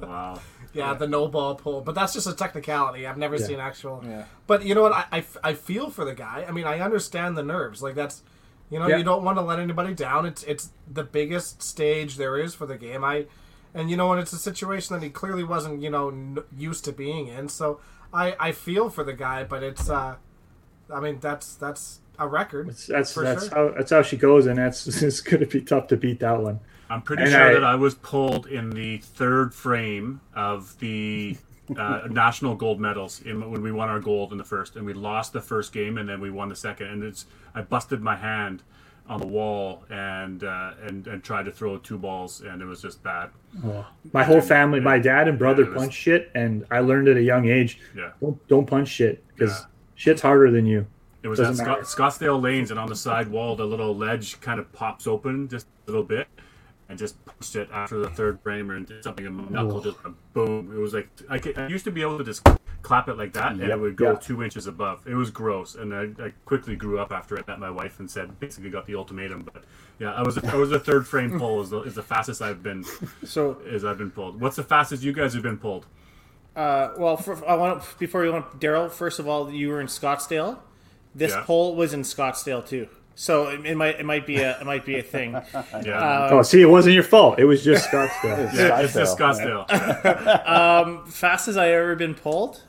Wow. 0.00 0.40
Yeah, 0.74 0.94
the 0.94 1.06
no 1.06 1.28
ball 1.28 1.54
pull, 1.54 1.82
but 1.82 1.94
that's 1.94 2.14
just 2.14 2.26
a 2.26 2.32
technicality. 2.34 3.06
I've 3.06 3.18
never 3.18 3.36
seen 3.36 3.60
actual. 3.60 4.02
Yeah. 4.06 4.24
But 4.46 4.64
you 4.64 4.74
know 4.74 4.80
what? 4.80 4.92
I, 4.92 5.04
I, 5.12 5.24
I 5.44 5.52
feel 5.52 5.90
for 5.90 6.02
the 6.06 6.14
guy. 6.14 6.46
I 6.48 6.50
mean, 6.50 6.64
I 6.64 6.80
understand 6.80 7.36
the 7.36 7.42
nerves. 7.42 7.82
Like 7.82 7.94
that's, 7.94 8.22
you 8.70 8.78
know, 8.78 8.86
Yeah. 8.88 8.96
you 8.96 9.04
don't 9.04 9.22
want 9.22 9.36
to 9.36 9.42
let 9.42 9.58
anybody 9.58 9.92
down. 9.92 10.24
It's 10.24 10.42
it's 10.44 10.70
the 10.90 11.04
biggest 11.04 11.62
stage 11.62 12.16
there 12.16 12.38
is 12.38 12.54
for 12.54 12.64
the 12.64 12.78
game. 12.78 13.04
I, 13.04 13.26
and 13.74 13.90
you 13.90 13.98
know, 13.98 14.12
and 14.12 14.20
it's 14.20 14.32
a 14.32 14.38
situation 14.38 14.94
that 14.94 15.02
he 15.02 15.10
clearly 15.10 15.44
wasn't, 15.44 15.82
you 15.82 15.90
know, 15.90 16.08
n- 16.08 16.38
used 16.56 16.86
to 16.86 16.92
being 16.92 17.26
in. 17.26 17.50
So 17.50 17.78
I 18.14 18.34
I 18.40 18.52
feel 18.52 18.88
for 18.88 19.04
the 19.04 19.12
guy, 19.12 19.44
but 19.44 19.62
it's, 19.62 19.90
uh, 19.90 20.16
I 20.92 21.00
mean, 21.00 21.18
that's 21.20 21.54
that's 21.54 22.00
a 22.18 22.28
record. 22.28 22.68
That's 22.68 22.86
that's, 22.86 23.12
For 23.12 23.22
that's 23.24 23.48
sure. 23.48 23.54
how 23.70 23.74
that's 23.76 23.90
how 23.90 24.02
she 24.02 24.16
goes, 24.16 24.46
and 24.46 24.58
that's 24.58 24.86
it's 25.02 25.20
going 25.20 25.40
to 25.40 25.46
be 25.46 25.60
tough 25.62 25.86
to 25.88 25.96
beat 25.96 26.20
that 26.20 26.40
one. 26.40 26.60
I'm 26.90 27.02
pretty 27.02 27.22
And 27.22 27.32
sure 27.32 27.50
I- 27.50 27.52
that 27.54 27.64
I 27.64 27.74
was 27.74 27.94
pulled 27.94 28.46
in 28.46 28.70
the 28.70 28.98
third 28.98 29.54
frame 29.54 30.20
of 30.34 30.78
the 30.78 31.36
uh, 31.76 32.02
national 32.10 32.54
gold 32.54 32.80
medals 32.80 33.22
in, 33.22 33.50
when 33.50 33.62
we 33.62 33.72
won 33.72 33.88
our 33.88 34.00
gold 34.00 34.30
in 34.32 34.36
the 34.38 34.44
first, 34.44 34.76
and 34.76 34.84
we 34.84 34.92
lost 34.92 35.32
the 35.32 35.40
first 35.40 35.72
game, 35.72 35.96
and 35.96 36.06
then 36.08 36.20
we 36.20 36.30
won 36.30 36.48
the 36.50 36.56
second. 36.56 36.88
And 36.88 37.02
it's 37.02 37.24
I 37.54 37.62
busted 37.62 38.02
my 38.02 38.16
hand 38.16 38.62
on 39.08 39.18
the 39.20 39.26
wall 39.26 39.82
and 39.90 40.44
uh, 40.44 40.72
and 40.86 41.06
and 41.06 41.24
tried 41.24 41.44
to 41.46 41.50
throw 41.50 41.78
two 41.78 41.98
balls, 41.98 42.42
and 42.42 42.60
it 42.60 42.66
was 42.66 42.82
just 42.82 43.02
bad. 43.02 43.30
My 44.12 44.22
whole 44.22 44.40
family, 44.42 44.78
my 44.80 44.98
dad 44.98 45.28
and 45.28 45.38
brother 45.38 45.62
Yeah, 45.64 45.70
it 45.70 45.76
punch 45.76 45.94
shit, 45.94 46.30
and 46.34 46.64
I 46.70 46.80
learned 46.80 47.08
at 47.08 47.16
a 47.16 47.22
young 47.22 47.48
age. 47.48 47.80
Yeah. 47.96 48.10
Don't 48.20 48.48
don't 48.48 48.66
punch 48.66 48.88
shit 48.88 49.24
because 49.28 49.50
Yeah. 49.60 49.66
Shit's 50.02 50.20
harder 50.22 50.50
than 50.50 50.66
you. 50.66 50.86
It 51.22 51.28
was 51.28 51.38
Doesn't 51.38 51.64
Scott. 51.64 51.80
Scottsdale 51.82 52.42
Lanes, 52.42 52.70
and 52.72 52.80
on 52.80 52.88
the 52.88 52.96
side 52.96 53.28
wall, 53.28 53.54
the 53.54 53.64
little 53.64 53.96
ledge 53.96 54.40
kind 54.40 54.58
of 54.58 54.72
pops 54.72 55.06
open 55.06 55.48
just 55.48 55.66
a 55.86 55.90
little 55.90 56.02
bit, 56.02 56.26
and 56.88 56.98
just 56.98 57.24
punched 57.24 57.54
it 57.54 57.68
after 57.72 58.00
the 58.00 58.10
third 58.10 58.40
framer 58.42 58.74
and 58.74 58.86
did 58.86 59.04
something, 59.04 59.24
and 59.26 59.36
my 59.36 59.44
knuckle 59.48 59.80
just 59.80 60.02
went 60.02 60.16
boom. 60.32 60.72
It 60.76 60.80
was 60.80 60.92
like 60.92 61.08
I, 61.30 61.38
ca- 61.38 61.52
I 61.56 61.68
used 61.68 61.84
to 61.84 61.92
be 61.92 62.02
able 62.02 62.18
to 62.18 62.24
just 62.24 62.44
clap 62.82 63.08
it 63.08 63.16
like 63.16 63.32
that, 63.34 63.52
and 63.52 63.60
Yep. 63.60 63.70
it 63.70 63.76
would 63.80 63.94
go 63.96 64.10
Yeah. 64.12 64.18
two 64.18 64.42
inches 64.42 64.66
above. 64.66 65.06
It 65.06 65.14
was 65.14 65.30
gross, 65.30 65.76
and 65.76 65.94
I, 65.94 66.08
I 66.20 66.32
quickly 66.44 66.74
grew 66.74 66.98
up 66.98 67.12
after 67.12 67.38
I 67.38 67.42
met 67.46 67.60
my 67.60 67.70
wife 67.70 68.00
and 68.00 68.10
said 68.10 68.40
basically 68.40 68.70
got 68.70 68.86
the 68.86 68.96
ultimatum. 68.96 69.42
But 69.52 69.62
yeah, 70.00 70.12
I 70.14 70.22
was 70.22 70.36
a, 70.38 70.46
I 70.48 70.56
was 70.56 70.72
a 70.72 70.80
third 70.80 71.06
frame 71.06 71.38
pull 71.38 71.62
is 71.62 71.70
the, 71.70 71.82
is 71.82 71.94
the 71.94 72.02
fastest 72.02 72.42
I've 72.42 72.64
been 72.64 72.84
so 73.24 73.58
is 73.64 73.84
I've 73.84 73.98
been 73.98 74.10
pulled. 74.10 74.40
What's 74.40 74.56
the 74.56 74.64
fastest 74.64 75.04
you 75.04 75.12
guys 75.12 75.34
have 75.34 75.44
been 75.44 75.58
pulled? 75.58 75.86
Uh, 76.54 76.90
well, 76.98 77.16
for, 77.16 77.46
I 77.48 77.54
want 77.54 77.82
before 77.98 78.24
you 78.24 78.32
went, 78.32 78.60
Daryl. 78.60 78.90
First 78.90 79.18
of 79.18 79.26
all, 79.28 79.50
you 79.50 79.68
were 79.68 79.80
in 79.80 79.86
Scottsdale. 79.86 80.58
This 81.14 81.32
Yeah. 81.32 81.42
poll 81.46 81.74
was 81.76 81.92
in 81.94 82.02
Scottsdale 82.02 82.66
too, 82.66 82.88
so 83.14 83.48
it, 83.48 83.64
it 83.66 83.76
might 83.76 83.98
it 84.00 84.04
might 84.06 84.26
be 84.26 84.36
a 84.36 84.58
it 84.60 84.64
might 84.66 84.84
be 84.84 84.98
a 84.98 85.02
thing. 85.02 85.32
Yeah, 85.84 86.28
oh, 86.30 86.42
see, 86.42 86.60
it 86.62 86.66
wasn't 86.70 86.94
your 86.94 87.02
fault. 87.04 87.38
It 87.38 87.44
was 87.44 87.62
just 87.64 87.90
Scottsdale. 87.90 88.52
yeah 88.54 88.80
it's 88.80 88.92
just 88.94 89.18
Scottsdale. 89.18 89.66
Scottsdale. 89.68 91.08
Fastest 91.08 91.58
I 91.58 91.72
ever 91.72 91.96
been 91.96 92.14
pulled. 92.14 92.62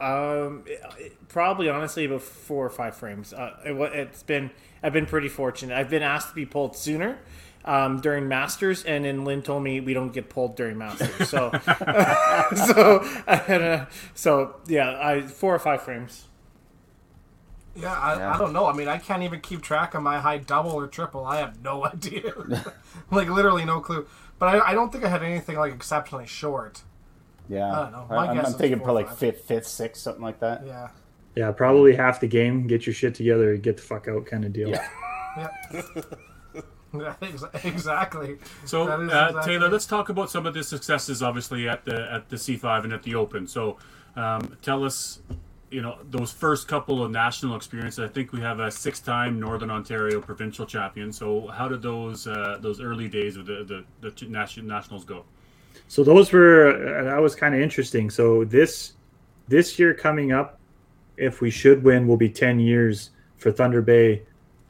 Um, 0.00 0.62
it- 0.66 0.82
it- 0.98 1.12
probably 1.28 1.68
honestly 1.68 2.04
about 2.06 2.22
four 2.22 2.64
or 2.64 2.70
five 2.70 2.96
frames. 2.96 3.32
Uh, 3.32 3.56
it, 3.64 3.72
it's 3.94 4.22
been 4.22 4.50
I've 4.82 4.92
been 4.92 5.06
pretty 5.06 5.28
fortunate. 5.28 5.76
I've 5.76 5.90
been 5.90 6.02
asked 6.02 6.30
to 6.30 6.34
be 6.34 6.46
pulled 6.46 6.76
sooner. 6.76 7.18
Um, 7.66 8.00
during 8.00 8.28
Masters, 8.28 8.84
and 8.84 9.04
then 9.04 9.24
Lynn 9.24 9.42
told 9.42 9.64
me 9.64 9.80
we 9.80 9.92
don't 9.92 10.12
get 10.12 10.30
pulled 10.30 10.54
during 10.54 10.78
Masters. 10.78 11.28
So, 11.28 11.50
so, 12.54 13.04
I 13.26 13.42
had 13.44 13.88
so 14.14 14.60
yeah, 14.68 14.96
I 15.02 15.22
four 15.22 15.52
or 15.52 15.58
five 15.58 15.82
frames. 15.82 16.26
Yeah, 17.76 17.92
I, 17.92 18.18
Yeah. 18.18 18.34
I 18.34 18.38
don't 18.38 18.52
know. 18.52 18.66
I 18.66 18.72
mean, 18.72 18.88
I 18.88 18.98
can't 18.98 19.22
even 19.22 19.40
keep 19.40 19.62
track 19.62 19.94
of 19.94 20.02
my 20.02 20.18
high 20.18 20.38
double 20.38 20.72
or 20.72 20.86
triple. 20.86 21.24
I 21.24 21.38
have 21.38 21.62
no 21.62 21.84
idea. 21.92 22.32
like, 23.10 23.28
literally 23.28 23.64
no 23.64 23.80
clue. 23.80 24.06
But 24.38 24.54
I, 24.54 24.70
I 24.70 24.74
don't 24.74 24.90
think 24.90 25.04
I 25.04 25.08
had 25.08 25.22
anything, 25.22 25.58
like, 25.58 25.74
exceptionally 25.74 26.26
short. 26.26 26.82
Yeah, 27.48 27.70
I 27.70 27.82
don't 27.82 27.92
know. 27.92 28.06
My 28.10 28.26
I, 28.26 28.30
am 28.30 28.36
guess 28.36 28.46
I'm 28.46 28.52
is 28.52 28.58
thinking 28.58 28.80
probably 28.80 29.04
like 29.04 29.16
fifth, 29.16 29.44
fifth, 29.44 29.66
sixth, 29.68 30.02
something 30.02 30.22
like 30.22 30.40
that. 30.40 30.66
Yeah. 30.66 30.88
Yeah, 31.36 31.52
probably 31.52 31.94
half 31.94 32.20
the 32.20 32.26
game. 32.26 32.66
Get 32.66 32.86
your 32.86 32.94
shit 32.94 33.14
together, 33.14 33.56
get 33.56 33.76
the 33.76 33.82
fuck 33.82 34.08
out, 34.08 34.26
kind 34.26 34.44
of 34.44 34.52
deal. 34.52 34.70
Yeah. 34.70 34.88
Yeah. 35.36 35.82
Yeah, 36.98 37.14
ex- 37.20 37.44
exactly. 37.64 38.38
So, 38.64 38.86
That 38.86 39.00
is 39.00 39.12
uh, 39.12 39.26
exactly 39.28 39.52
Taylor, 39.52 39.68
let's 39.68 39.86
talk 39.86 40.08
about 40.08 40.30
some 40.30 40.46
of 40.46 40.54
the 40.54 40.62
successes, 40.62 41.22
obviously 41.22 41.68
at 41.68 41.84
the 41.84 42.10
at 42.10 42.28
the 42.28 42.36
C5 42.36 42.84
and 42.84 42.92
at 42.92 43.02
the 43.02 43.14
Open. 43.14 43.46
So, 43.46 43.76
um, 44.14 44.56
tell 44.62 44.84
us, 44.84 45.20
you 45.70 45.82
know, 45.82 45.98
those 46.10 46.32
first 46.32 46.68
couple 46.68 47.02
of 47.02 47.10
national 47.10 47.56
experiences. 47.56 47.98
I 47.98 48.08
think 48.08 48.32
we 48.32 48.40
have 48.40 48.60
a 48.60 48.70
six-time 48.70 49.38
Northern 49.38 49.70
Ontario 49.70 50.20
provincial 50.20 50.64
champion. 50.64 51.12
So, 51.12 51.48
how 51.48 51.68
did 51.68 51.82
those 51.82 52.26
uh, 52.26 52.58
those 52.60 52.80
early 52.80 53.08
days 53.08 53.36
of 53.36 53.46
the 53.46 53.64
the, 53.64 53.84
the 54.00 54.10
ch- 54.12 54.28
nationals 54.62 55.04
go? 55.04 55.24
So 55.88 56.02
those 56.02 56.32
were 56.32 56.98
uh, 57.00 57.04
that 57.04 57.20
was 57.20 57.34
kind 57.34 57.54
of 57.54 57.60
interesting. 57.60 58.10
So 58.10 58.44
this 58.44 58.94
this 59.48 59.78
year 59.78 59.94
coming 59.94 60.32
up, 60.32 60.58
if 61.16 61.40
we 61.40 61.50
should 61.50 61.82
win, 61.82 62.06
will 62.06 62.16
be 62.16 62.28
ten 62.28 62.58
years 62.58 63.10
for 63.36 63.52
Thunder 63.52 63.82
Bay 63.82 64.22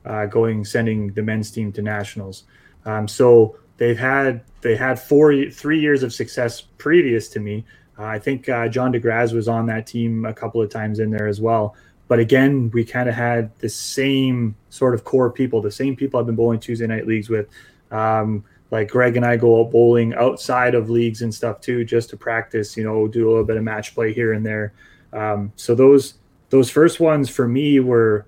uh, 0.07 0.27
going 0.27 0.65
sending 0.65 1.13
the 1.13 1.23
men's 1.23 1.51
team 1.51 1.73
to 1.73 1.83
nationals. 1.83 2.45
Um, 2.85 3.09
so 3.09 3.59
they've 3.77 3.99
had 3.99 4.43
they 4.61 4.77
had 4.77 4.99
four 4.99 5.51
three 5.51 5.81
years 5.81 6.03
of 6.03 6.13
success 6.13 6.61
previous 6.61 7.29
to 7.31 7.41
me. 7.41 7.65
Uh, 7.99 8.05
I 8.05 8.19
think 8.19 8.49
uh, 8.49 8.69
John 8.69 8.93
DeGraz 8.93 9.33
was 9.33 9.49
on 9.49 9.67
that 9.67 9.87
team 9.87 10.25
a 10.25 10.33
couple 10.33 10.63
of 10.63 10.71
times 10.71 10.99
in 10.99 11.11
there 11.11 11.27
as 11.27 11.41
well. 11.41 11.75
But 12.09 12.21
again, 12.21 12.71
we 12.73 12.85
kind 12.85 13.09
of 13.09 13.15
had 13.15 13.57
the 13.59 13.69
same 13.69 14.55
sort 14.71 14.95
of 14.95 15.03
core 15.03 15.31
people, 15.31 15.61
the 15.61 15.71
same 15.71 15.97
people 15.97 16.21
I've 16.21 16.27
been 16.27 16.37
bowling 16.37 16.61
Tuesday 16.61 16.87
night 16.87 17.07
leagues 17.07 17.29
with. 17.29 17.49
Um, 17.91 18.45
like 18.71 18.91
Greg 18.91 19.17
and 19.17 19.25
I 19.25 19.37
go 19.37 19.61
out 19.61 19.71
bowling 19.71 20.13
outside 20.15 20.75
of 20.75 20.91
leagues 20.91 21.23
and 21.23 21.35
stuff 21.35 21.61
too, 21.61 21.85
just 21.85 22.11
to 22.11 22.17
practice. 22.17 22.77
You 22.77 22.85
know, 22.85 23.09
do 23.09 23.27
a 23.27 23.31
little 23.31 23.45
bit 23.45 23.57
of 23.57 23.63
match 23.63 23.95
play 23.95 24.13
here 24.13 24.33
and 24.33 24.45
there. 24.45 24.73
Um, 25.13 25.53
so 25.57 25.75
those 25.75 26.15
those 26.51 26.71
first 26.71 27.01
ones 27.01 27.29
for 27.29 27.49
me 27.49 27.81
were 27.81 28.27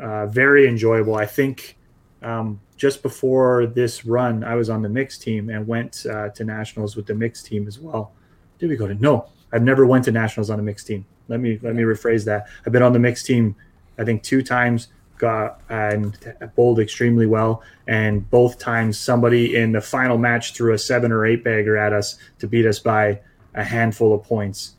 uh, 0.00 0.26
very 0.26 0.68
enjoyable. 0.68 1.14
I 1.14 1.26
think 1.26 1.76
um, 2.22 2.60
just 2.76 3.02
before 3.02 3.66
this 3.66 4.04
run, 4.04 4.44
I 4.44 4.54
was 4.54 4.70
on 4.70 4.82
the 4.82 4.88
mixed 4.88 5.22
team 5.22 5.50
and 5.50 5.66
went 5.66 6.06
uh, 6.10 6.30
to 6.30 6.44
nationals 6.44 6.96
with 6.96 7.06
the 7.06 7.14
mixed 7.14 7.46
team 7.46 7.66
as 7.66 7.78
well. 7.78 8.12
Did 8.58 8.70
we 8.70 8.76
go 8.76 8.86
to? 8.86 8.94
No, 8.94 9.28
I've 9.52 9.62
never 9.62 9.86
went 9.86 10.04
to 10.04 10.12
nationals 10.12 10.50
on 10.50 10.58
a 10.58 10.62
mixed 10.62 10.86
team. 10.86 11.04
Let 11.28 11.40
me 11.40 11.58
let 11.62 11.74
me 11.74 11.82
rephrase 11.82 12.24
that. 12.24 12.46
I've 12.66 12.72
been 12.72 12.82
on 12.82 12.92
the 12.92 12.98
mixed 12.98 13.26
team, 13.26 13.54
I 13.98 14.04
think 14.04 14.22
two 14.22 14.42
times. 14.42 14.88
Got 15.18 15.60
and 15.68 16.16
bowled 16.54 16.78
extremely 16.78 17.26
well, 17.26 17.64
and 17.88 18.30
both 18.30 18.60
times 18.60 19.00
somebody 19.00 19.56
in 19.56 19.72
the 19.72 19.80
final 19.80 20.16
match 20.16 20.54
threw 20.54 20.74
a 20.74 20.78
seven 20.78 21.10
or 21.10 21.26
eight 21.26 21.42
bagger 21.42 21.76
at 21.76 21.92
us 21.92 22.18
to 22.38 22.46
beat 22.46 22.64
us 22.64 22.78
by 22.78 23.20
a 23.54 23.64
handful 23.64 24.14
of 24.14 24.22
points. 24.22 24.76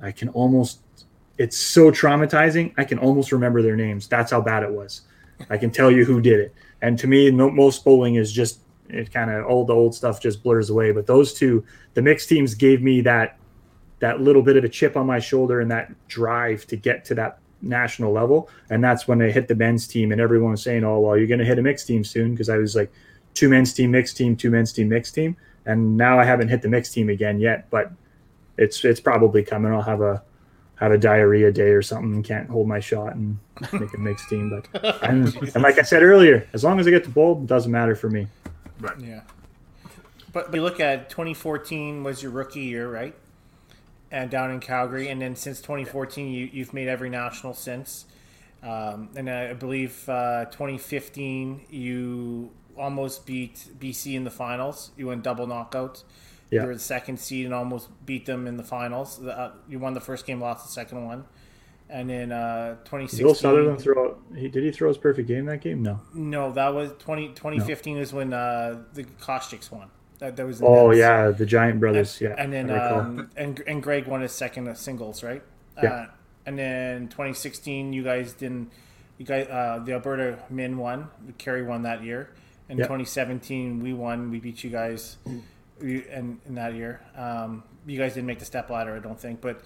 I 0.00 0.10
can 0.10 0.30
almost 0.30 0.80
it's 1.38 1.56
so 1.56 1.90
traumatizing. 1.90 2.74
I 2.76 2.84
can 2.84 2.98
almost 2.98 3.32
remember 3.32 3.62
their 3.62 3.76
names. 3.76 4.06
That's 4.06 4.30
how 4.30 4.40
bad 4.40 4.62
it 4.62 4.70
was. 4.70 5.02
I 5.50 5.56
can 5.56 5.70
tell 5.70 5.90
you 5.90 6.04
who 6.04 6.20
did 6.20 6.40
it. 6.40 6.54
And 6.82 6.98
to 6.98 7.06
me, 7.06 7.30
no, 7.30 7.50
most 7.50 7.84
bowling 7.84 8.16
is 8.16 8.32
just 8.32 8.60
it 8.88 9.12
kind 9.12 9.30
of 9.30 9.46
all 9.46 9.64
the 9.64 9.72
old 9.72 9.94
stuff 9.94 10.20
just 10.20 10.42
blurs 10.42 10.70
away. 10.70 10.92
But 10.92 11.06
those 11.06 11.32
two, 11.32 11.64
the 11.94 12.02
mixed 12.02 12.28
teams, 12.28 12.54
gave 12.54 12.82
me 12.82 13.00
that 13.02 13.38
that 14.00 14.20
little 14.20 14.42
bit 14.42 14.56
of 14.56 14.64
a 14.64 14.68
chip 14.68 14.96
on 14.96 15.06
my 15.06 15.20
shoulder 15.20 15.60
and 15.60 15.70
that 15.70 15.92
drive 16.08 16.66
to 16.66 16.76
get 16.76 17.04
to 17.06 17.14
that 17.14 17.38
national 17.62 18.12
level. 18.12 18.50
And 18.68 18.82
that's 18.82 19.06
when 19.06 19.22
I 19.22 19.30
hit 19.30 19.48
the 19.48 19.54
men's 19.54 19.86
team, 19.86 20.12
and 20.12 20.20
everyone 20.20 20.52
was 20.52 20.62
saying, 20.62 20.84
"Oh, 20.84 21.00
well, 21.00 21.16
you're 21.16 21.28
going 21.28 21.40
to 21.40 21.46
hit 21.46 21.58
a 21.58 21.62
mixed 21.62 21.86
team 21.86 22.04
soon," 22.04 22.32
because 22.32 22.48
I 22.48 22.58
was 22.58 22.76
like 22.76 22.92
two 23.34 23.48
men's 23.48 23.72
team, 23.72 23.90
mixed 23.90 24.16
team, 24.16 24.36
two 24.36 24.50
men's 24.50 24.72
team, 24.72 24.88
mixed 24.88 25.14
team, 25.14 25.36
and 25.66 25.96
now 25.96 26.18
I 26.18 26.24
haven't 26.24 26.48
hit 26.48 26.62
the 26.62 26.68
mixed 26.68 26.92
team 26.92 27.08
again 27.08 27.40
yet, 27.40 27.70
but 27.70 27.92
it's 28.58 28.84
it's 28.84 29.00
probably 29.00 29.42
coming. 29.42 29.72
I'll 29.72 29.82
have 29.82 30.00
a 30.00 30.22
have 30.76 30.92
a 30.92 30.98
diarrhea 30.98 31.52
day 31.52 31.70
or 31.70 31.82
something 31.82 32.12
and 32.12 32.24
can't 32.24 32.48
hold 32.48 32.66
my 32.66 32.80
shot 32.80 33.14
and 33.14 33.38
make 33.72 33.94
a 33.94 33.98
mixed 33.98 34.28
team. 34.28 34.50
But 34.50 35.02
and, 35.02 35.34
and 35.36 35.62
like 35.62 35.78
I 35.78 35.82
said 35.82 36.02
earlier, 36.02 36.48
as 36.52 36.64
long 36.64 36.80
as 36.80 36.86
I 36.86 36.90
get 36.90 37.04
the 37.04 37.10
bowl, 37.10 37.40
it 37.40 37.46
doesn't 37.46 37.70
matter 37.70 37.94
for 37.94 38.10
me. 38.10 38.26
Right. 38.80 38.98
Yeah. 38.98 39.20
But, 40.32 40.50
but 40.50 40.54
you 40.54 40.62
look 40.62 40.80
at 40.80 41.10
2014 41.10 42.02
was 42.02 42.22
your 42.22 42.32
rookie 42.32 42.60
year, 42.60 42.90
right? 42.90 43.14
And 44.10 44.30
down 44.30 44.50
in 44.50 44.60
Calgary, 44.60 45.08
and 45.08 45.22
then 45.22 45.36
since 45.36 45.60
2014, 45.60 46.32
you, 46.32 46.50
you've 46.52 46.74
made 46.74 46.88
every 46.88 47.08
national 47.08 47.54
since. 47.54 48.06
Um, 48.62 49.10
and 49.16 49.28
I 49.28 49.54
believe 49.54 50.08
uh, 50.08 50.44
2015 50.46 51.62
you 51.70 52.50
almost 52.76 53.26
beat 53.26 53.66
BC 53.78 54.14
in 54.14 54.24
the 54.24 54.30
finals. 54.30 54.90
You 54.96 55.08
went 55.08 55.22
double 55.22 55.46
knockouts. 55.46 56.04
Yeah. 56.52 56.60
You 56.62 56.66
were 56.68 56.74
the 56.74 56.80
second 56.80 57.18
seed 57.18 57.46
and 57.46 57.54
almost 57.54 57.88
beat 58.06 58.26
them 58.26 58.46
in 58.46 58.56
the 58.58 58.62
finals. 58.62 59.18
The, 59.18 59.36
uh, 59.36 59.52
you 59.68 59.78
won 59.80 59.94
the 59.94 60.00
first 60.00 60.26
game, 60.26 60.40
lost 60.40 60.64
the 60.66 60.70
second 60.72 61.04
one. 61.04 61.24
And 61.90 62.08
then 62.08 62.30
uh, 62.30 62.76
2016. 62.84 63.26
Will 63.26 63.34
Sutherland 63.34 63.80
throw? 63.80 64.16
He, 64.36 64.48
did 64.48 64.62
he 64.62 64.70
throw 64.70 64.88
his 64.88 64.96
perfect 64.98 65.26
game 65.28 65.46
that 65.46 65.60
game? 65.62 65.82
No. 65.82 66.00
No, 66.14 66.52
that 66.52 66.68
was 66.74 66.92
20, 67.00 67.28
2015 67.30 67.96
is 67.98 68.12
when 68.12 68.32
uh, 68.32 68.82
the 68.94 69.04
Kostiks 69.04 69.70
won. 69.72 69.90
That, 70.18 70.36
that 70.36 70.46
was 70.46 70.60
the 70.60 70.66
Oh 70.66 70.88
Nets. 70.88 70.98
yeah, 71.00 71.30
the 71.30 71.44
Giant 71.46 71.80
Brothers. 71.80 72.20
Yeah. 72.20 72.34
And 72.38 72.52
then 72.52 72.70
um, 72.70 73.30
and 73.36 73.60
and 73.66 73.82
Greg 73.82 74.06
won 74.06 74.20
his 74.20 74.30
second 74.32 74.68
of 74.68 74.78
singles, 74.78 75.22
right? 75.24 75.42
Yeah. 75.82 75.90
Uh, 75.92 76.06
and 76.46 76.58
then 76.58 77.08
2016, 77.08 77.92
you 77.92 78.04
guys 78.04 78.32
didn't. 78.32 78.70
You 79.18 79.26
guys, 79.26 79.46
uh, 79.48 79.80
the 79.84 79.92
Alberta 79.94 80.38
men 80.48 80.76
won. 80.78 81.08
The 81.26 81.32
Kerry 81.32 81.62
won 81.62 81.82
that 81.82 82.04
year. 82.04 82.30
In 82.68 82.78
Yeah. 82.78 82.84
2017, 82.84 83.82
we 83.82 83.92
won. 83.92 84.30
We 84.30 84.38
beat 84.38 84.62
you 84.64 84.70
guys, 84.70 85.16
we, 85.82 86.06
and 86.08 86.40
in 86.46 86.54
that 86.54 86.74
year, 86.74 87.00
um, 87.16 87.62
you 87.86 87.98
guys 87.98 88.14
didn't 88.14 88.26
make 88.26 88.38
the 88.38 88.44
step 88.44 88.70
ladder, 88.70 88.94
I 88.94 88.98
don't 89.00 89.18
think, 89.20 89.40
but. 89.40 89.62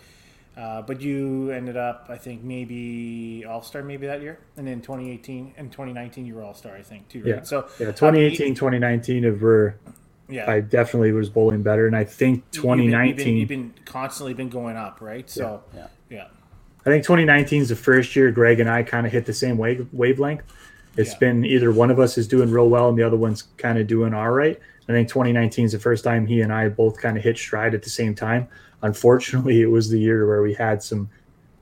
Uh, 0.58 0.80
but 0.80 1.02
you 1.02 1.50
ended 1.50 1.76
up, 1.76 2.06
I 2.08 2.16
think, 2.16 2.42
maybe 2.42 3.44
All 3.46 3.60
Star, 3.60 3.82
maybe 3.82 4.06
that 4.06 4.22
year, 4.22 4.38
and 4.56 4.66
then 4.66 4.80
2018 4.80 5.52
and 5.58 5.70
2019, 5.70 6.24
you 6.24 6.34
were 6.34 6.42
All 6.42 6.54
Star, 6.54 6.74
I 6.74 6.80
think, 6.80 7.10
too. 7.10 7.18
Right? 7.18 7.28
Yeah. 7.28 7.42
So 7.42 7.68
yeah, 7.78 7.92
2018, 7.92 8.54
2019 8.54 9.26
of 9.26 9.42
were 9.42 9.76
yeah, 10.30 10.50
I 10.50 10.60
definitely 10.60 11.12
was 11.12 11.28
bowling 11.28 11.62
better, 11.62 11.86
and 11.86 11.94
I 11.94 12.04
think 12.04 12.36
You've 12.54 12.62
been- 12.62 12.78
2019. 12.78 13.36
You've 13.36 13.48
been, 13.48 13.58
you've 13.60 13.74
been 13.76 13.84
constantly 13.84 14.32
been 14.32 14.48
going 14.48 14.78
up, 14.78 15.02
right? 15.02 15.28
So 15.28 15.62
Yeah. 15.74 15.88
yeah. 16.08 16.26
I 16.86 16.88
think 16.88 17.04
2019 17.04 17.60
is 17.60 17.68
the 17.68 17.76
first 17.76 18.16
year 18.16 18.30
Greg 18.30 18.58
and 18.58 18.70
I 18.70 18.82
kind 18.82 19.04
of 19.06 19.12
hit 19.12 19.26
the 19.26 19.34
same 19.34 19.58
wave 19.58 19.86
wavelength. 19.92 20.40
It's 20.96 21.12
Yeah. 21.12 21.18
been 21.18 21.44
either 21.44 21.70
one 21.70 21.90
of 21.90 22.00
us 22.00 22.16
is 22.16 22.26
doing 22.26 22.50
real 22.50 22.70
well 22.70 22.88
and 22.88 22.96
the 22.96 23.02
other 23.02 23.18
one's 23.18 23.42
kind 23.58 23.76
of 23.78 23.86
doing 23.86 24.14
all 24.14 24.30
right. 24.30 24.58
I 24.88 24.92
think 24.92 25.08
2019 25.08 25.64
is 25.64 25.72
the 25.72 25.78
first 25.78 26.04
time 26.04 26.26
he 26.26 26.40
and 26.42 26.52
I 26.52 26.68
both 26.68 26.98
kind 26.98 27.16
of 27.16 27.22
hit 27.22 27.36
stride 27.36 27.74
at 27.74 27.82
the 27.82 27.90
same 27.90 28.14
time. 28.14 28.48
Unfortunately, 28.82 29.62
it 29.62 29.70
was 29.70 29.90
the 29.90 29.98
year 29.98 30.26
where 30.26 30.42
we 30.42 30.54
had 30.54 30.82
some 30.82 31.08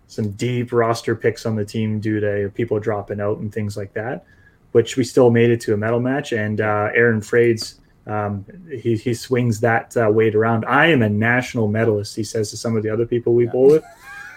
some 0.07 0.33
deep 0.33 0.73
roster 0.73 1.17
picks 1.17 1.47
on 1.47 1.57
the 1.57 1.65
team 1.65 1.99
due 1.99 2.21
to 2.21 2.51
people 2.55 2.79
dropping 2.79 3.21
out 3.21 3.39
and 3.39 3.53
things 3.53 3.77
like 3.77 3.95
that. 3.95 4.27
Which 4.73 4.97
we 4.97 5.05
still 5.05 5.31
made 5.31 5.51
it 5.51 5.61
to 5.63 5.75
a 5.75 5.77
medal 5.77 6.01
match, 6.01 6.33
and 6.33 6.61
uh, 6.61 6.91
Aaron 6.95 7.21
Frades 7.21 7.79
um, 8.07 8.45
he, 8.71 8.97
he 8.97 9.15
swings 9.15 9.61
that 9.61 9.97
uh, 9.97 10.11
weight 10.11 10.35
around. 10.35 10.65
I 10.67 10.87
am 10.87 11.03
a 11.03 11.09
national 11.09 11.69
medalist, 11.69 12.15
he 12.15 12.25
says 12.25 12.51
to 12.51 12.57
some 12.57 12.77
of 12.77 12.83
the 12.83 12.91
other 12.91 13.07
people 13.07 13.35
we 13.35 13.47
bowl 13.47 13.69
with 13.69 13.85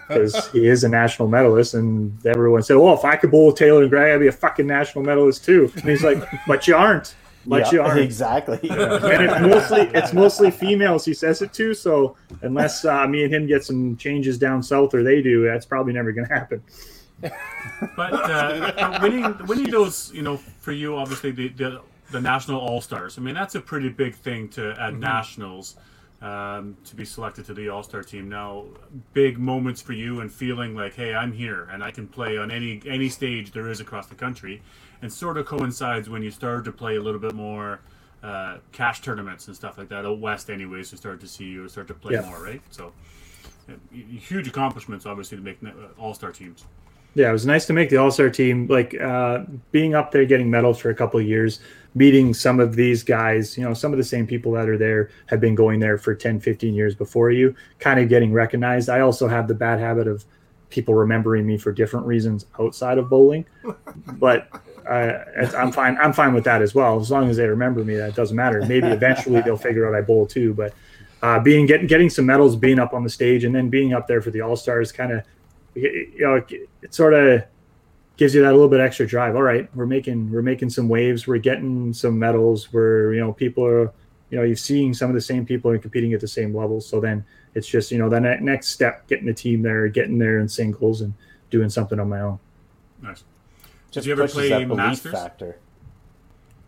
because 0.08 0.48
he 0.52 0.68
is 0.68 0.84
a 0.84 0.90
national 0.90 1.28
medalist, 1.28 1.74
and 1.74 2.26
everyone 2.26 2.64
said, 2.64 2.78
"Well, 2.78 2.94
if 2.94 3.04
I 3.04 3.18
could 3.18 3.32
bowl 3.32 3.48
with 3.48 3.56
Taylor 3.56 3.82
and 3.82 3.90
Gray, 3.90 4.14
I'd 4.14 4.20
be 4.20 4.28
a 4.28 4.32
fucking 4.32 4.66
national 4.66 5.04
medalist 5.04 5.44
too." 5.44 5.72
And 5.76 5.84
he's 5.84 6.04
like, 6.04 6.24
"But 6.48 6.68
you 6.68 6.76
aren't. 6.76 7.16
But 7.48 7.66
Yeah, 7.66 7.72
you 7.72 7.82
aren't." 7.82 8.00
exactly. 8.02 8.60
And 8.70 9.24
it's 9.24 9.42
mostly 9.42 9.82
it's 9.94 10.14
mostly 10.14 10.52
females 10.52 11.06
he 11.06 11.14
says 11.14 11.42
it 11.42 11.54
to. 11.54 11.74
So 11.74 12.16
unless 12.42 12.84
uh, 12.86 13.08
me 13.08 13.24
and 13.24 13.34
him 13.34 13.48
get 13.48 13.64
some 13.64 13.96
changes 13.98 14.38
down 14.38 14.62
south 14.62 14.94
or 14.94 15.02
they 15.04 15.22
do, 15.22 15.46
that's 15.46 15.66
probably 15.66 15.94
never 15.94 16.12
going 16.12 16.28
to 16.28 16.34
happen. 16.34 16.62
But 17.22 18.14
uh, 18.14 19.00
winning 19.02 19.38
winning 19.48 19.72
those, 19.72 20.12
you 20.14 20.22
know, 20.22 20.38
for 20.38 20.72
you 20.72 20.96
obviously 20.98 21.32
the 21.32 21.48
the, 21.50 21.82
the 22.12 22.22
national 22.22 22.60
all 22.60 22.82
stars. 22.82 23.18
I 23.18 23.22
mean, 23.22 23.36
that's 23.36 23.56
a 23.56 23.62
pretty 23.62 23.90
big 23.90 24.16
thing 24.16 24.50
to 24.50 24.76
at 24.80 24.94
nationals 24.96 25.78
um, 26.22 26.78
to 26.86 26.96
be 26.96 27.06
selected 27.06 27.46
to 27.46 27.54
the 27.54 27.70
all 27.70 27.84
star 27.84 28.04
team. 28.04 28.28
Now, 28.30 28.66
big 29.14 29.38
moments 29.38 29.82
for 29.82 29.94
you 29.94 30.20
and 30.22 30.32
feeling 30.32 30.76
like, 30.76 30.96
hey, 30.96 31.14
I'm 31.14 31.32
here 31.32 31.68
and 31.72 31.84
I 31.84 31.92
can 31.92 32.08
play 32.08 32.38
on 32.38 32.50
any 32.52 32.82
any 32.88 33.10
stage 33.10 33.52
there 33.52 33.70
is 33.70 33.80
across 33.80 34.08
the 34.08 34.16
country, 34.16 34.62
and 35.02 35.12
sort 35.12 35.38
of 35.38 35.46
coincides 35.46 36.10
when 36.10 36.24
you 36.24 36.32
start 36.32 36.66
to 36.66 36.72
play 36.72 36.96
a 36.96 37.02
little 37.02 37.20
bit 37.22 37.34
more. 37.34 37.80
Uh, 38.24 38.58
cash 38.72 39.02
tournaments 39.02 39.46
and 39.48 39.56
stuff 39.56 39.78
like 39.78 39.90
that 39.90 40.04
out 40.04 40.20
west, 40.20 40.50
anyways, 40.50 40.90
to 40.90 40.98
start 40.98 41.20
to 41.22 41.28
see 41.28 41.46
you 41.46 41.70
start 41.70 41.88
to 41.88 41.94
play 41.94 42.14
Yeah. 42.16 42.22
more, 42.28 42.44
right? 42.44 42.62
So, 42.72 42.92
uh, 43.70 43.74
huge 43.94 44.48
accomplishments, 44.48 45.06
obviously, 45.06 45.38
to 45.38 45.44
make 45.44 45.60
all 46.00 46.16
star 46.16 46.32
teams. 46.32 46.66
Yeah, 47.16 47.30
it 47.30 47.34
was 47.34 47.46
nice 47.46 47.66
to 47.66 47.74
make 47.74 47.90
the 47.90 47.98
All 47.98 48.12
Star 48.12 48.30
team. 48.30 48.68
Like 48.68 49.00
uh, 49.00 49.44
being 49.72 49.96
up 49.96 50.12
there, 50.12 50.26
getting 50.26 50.50
medals 50.50 50.78
for 50.78 50.90
a 50.90 50.96
couple 50.96 51.20
of 51.20 51.26
years, 51.26 51.60
meeting 51.96 52.34
some 52.34 52.60
of 52.60 52.76
these 52.76 53.04
guys. 53.04 53.58
You 53.58 53.64
know, 53.64 53.74
some 53.74 53.92
of 53.92 53.98
the 53.98 54.04
same 54.04 54.28
people 54.28 54.52
that 54.54 54.70
are 54.70 54.78
there 54.78 55.10
have 55.26 55.42
been 55.42 55.56
going 55.56 55.80
there 55.80 55.98
for 55.98 56.14
10, 56.14 56.40
15 56.40 56.76
years 56.76 56.94
before 56.94 57.32
you. 57.32 57.56
Kind 57.80 58.00
of 58.00 58.08
getting 58.08 58.34
recognized. 58.34 58.90
I 58.90 59.00
also 59.00 59.28
have 59.28 59.48
the 59.48 59.56
bad 59.56 59.80
habit 59.80 60.08
of 60.08 60.26
people 60.70 60.94
remembering 60.94 61.46
me 61.46 61.58
for 61.58 61.72
different 61.72 62.06
reasons 62.06 62.46
outside 62.60 62.98
of 62.98 63.10
bowling, 63.10 63.46
but 64.14 64.50
uh, 64.88 65.24
I'm 65.58 65.72
fine. 65.72 65.98
I'm 65.98 66.14
fine 66.14 66.34
with 66.34 66.44
that 66.46 66.62
as 66.62 66.74
well. 66.74 67.00
As 67.00 67.12
long 67.12 67.30
as 67.30 67.38
they 67.38 67.48
remember 67.48 67.84
me, 67.84 67.96
that 67.96 68.16
doesn't 68.16 68.36
matter. 68.36 68.64
Maybe 68.66 68.88
eventually 68.88 69.42
they'll 69.42 69.58
figure 69.58 69.88
out 69.88 69.96
I 69.96 70.02
bowl 70.02 70.26
too. 70.26 70.54
But 70.54 70.74
uh, 71.22 71.40
being 71.40 71.66
getting 71.66 71.88
getting 71.88 72.10
some 72.10 72.26
medals, 72.26 72.56
being 72.56 72.80
up 72.80 72.94
on 72.94 73.04
the 73.04 73.10
stage, 73.10 73.44
and 73.44 73.54
then 73.54 73.70
being 73.70 73.94
up 73.94 74.08
there 74.08 74.22
for 74.22 74.32
the 74.32 74.42
All 74.42 74.56
Stars, 74.56 74.92
kind 74.92 75.12
of 75.12 75.24
you 75.82 76.20
know, 76.20 76.36
it, 76.36 76.70
it 76.82 76.94
sort 76.94 77.14
of 77.14 77.44
gives 78.18 78.34
you 78.34 78.42
that 78.42 78.52
little 78.52 78.68
bit 78.68 78.80
extra 78.80 79.08
drive. 79.08 79.36
All 79.36 79.44
right, 79.44 79.70
we're 79.76 79.86
making 79.86 80.32
we're 80.32 80.42
making 80.42 80.70
some 80.70 80.90
waves. 80.90 81.28
We're 81.28 81.38
getting 81.38 81.94
some 81.94 82.18
medals. 82.20 82.74
We're 82.74 83.14
you 83.14 83.20
know 83.20 83.32
people 83.32 83.66
are 83.66 83.94
you 84.30 84.38
know 84.38 84.44
you're 84.44 84.56
seeing 84.56 84.94
some 84.94 85.10
of 85.10 85.14
the 85.14 85.22
same 85.22 85.46
people 85.46 85.72
are 85.72 85.78
competing 85.78 86.14
at 86.14 86.20
the 86.20 86.28
same 86.28 86.56
level. 86.56 86.82
So 86.82 87.00
then 87.00 87.24
it's 87.56 87.68
just 87.68 87.92
you 87.92 87.98
know 87.98 88.10
the 88.10 88.20
ne- 88.20 88.40
next 88.42 88.70
step, 88.70 89.08
getting 89.08 89.26
the 89.26 89.34
team 89.34 89.62
there, 89.62 89.88
getting 89.88 90.18
there 90.18 90.40
in 90.40 90.50
singles, 90.50 91.02
and 91.02 91.14
doing 91.50 91.70
something 91.70 92.00
on 92.00 92.10
my 92.10 92.22
own. 92.22 92.40
Nice. 93.02 93.24
just 93.92 94.08
you 94.08 94.14
ever 94.14 94.28
play 94.28 94.50
that 94.50 94.68
belief 94.68 94.78
Masters? 94.78 95.12
factor. 95.14 95.60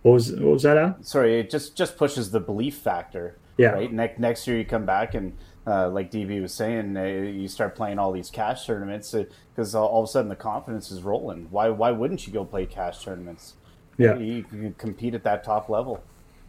What 0.03 0.13
was 0.13 0.31
what 0.31 0.53
was 0.53 0.63
that? 0.63 0.77
Al? 0.77 0.97
Sorry, 1.01 1.39
it 1.39 1.49
just 1.49 1.75
just 1.75 1.97
pushes 1.97 2.31
the 2.31 2.39
belief 2.39 2.77
factor. 2.77 3.37
Yeah. 3.57 3.71
Right. 3.71 3.91
Next 3.91 4.19
next 4.19 4.47
year 4.47 4.57
you 4.57 4.65
come 4.65 4.85
back 4.85 5.15
and 5.15 5.35
uh, 5.67 5.89
like 5.89 6.11
DB 6.11 6.41
was 6.41 6.53
saying, 6.53 6.97
uh, 6.97 7.03
you 7.03 7.47
start 7.47 7.75
playing 7.75 7.99
all 7.99 8.11
these 8.11 8.29
cash 8.29 8.65
tournaments 8.65 9.13
because 9.55 9.75
all, 9.75 9.87
all 9.87 10.03
of 10.03 10.09
a 10.09 10.11
sudden 10.11 10.29
the 10.29 10.35
confidence 10.35 10.91
is 10.91 11.03
rolling. 11.03 11.47
Why 11.51 11.69
why 11.69 11.91
wouldn't 11.91 12.25
you 12.25 12.33
go 12.33 12.45
play 12.45 12.65
cash 12.65 13.03
tournaments? 13.03 13.53
Yeah. 13.97 14.17
You 14.17 14.43
can 14.43 14.73
compete 14.75 15.13
at 15.13 15.23
that 15.23 15.43
top 15.43 15.69
level. 15.69 16.03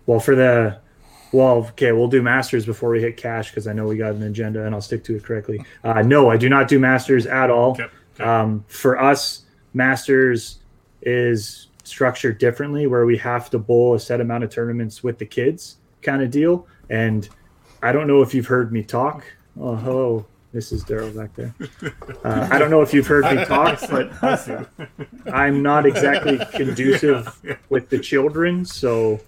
Well, 0.06 0.20
for 0.20 0.34
the 0.34 0.78
well, 1.32 1.58
okay, 1.70 1.92
we'll 1.92 2.08
do 2.08 2.22
masters 2.22 2.66
before 2.66 2.90
we 2.90 3.00
hit 3.00 3.16
cash 3.16 3.50
because 3.50 3.66
I 3.66 3.72
know 3.72 3.86
we 3.86 3.96
got 3.96 4.14
an 4.14 4.22
agenda 4.22 4.64
and 4.64 4.74
I'll 4.74 4.80
stick 4.80 5.04
to 5.04 5.16
it 5.16 5.24
correctly. 5.24 5.64
Uh, 5.84 6.02
no, 6.02 6.30
I 6.30 6.36
do 6.36 6.48
not 6.48 6.68
do 6.68 6.78
masters 6.78 7.26
at 7.26 7.50
all. 7.50 7.72
Okay. 7.72 7.86
okay. 8.14 8.24
Um, 8.24 8.64
for 8.68 9.00
us, 9.00 9.42
masters 9.72 10.58
is 11.02 11.68
structured 11.84 12.38
differently, 12.38 12.86
where 12.86 13.06
we 13.06 13.16
have 13.18 13.50
to 13.50 13.58
bowl 13.58 13.94
a 13.94 14.00
set 14.00 14.20
amount 14.20 14.44
of 14.44 14.50
tournaments 14.50 15.02
with 15.02 15.18
the 15.18 15.26
kids, 15.26 15.76
kind 16.02 16.22
of 16.22 16.30
deal. 16.30 16.66
And 16.88 17.28
I 17.83 17.93
don't 17.93 18.07
know 18.07 18.22
if 18.22 18.35
you've 18.35 18.47
heard 18.47 18.72
me 18.72 18.83
talk. 18.83 19.24
Oh, 19.59 19.74
hello, 19.74 20.26
this 20.53 20.70
is 20.70 20.85
Daryl 20.85 21.16
back 21.16 21.35
there. 21.35 21.55
Uh, 22.24 22.49
I 22.51 22.59
don't 22.59 22.70
know 22.70 22.83
if 22.83 22.93
you've 22.93 23.07
heard 23.07 23.24
me 23.24 23.45
talk, 23.45 23.81
but 23.91 24.12
I'm 25.33 25.62
not 25.62 25.87
exactly 25.87 26.39
conducive 26.53 27.41
with 27.70 27.89
the 27.89 27.99
children, 27.99 28.64
so 28.64 29.20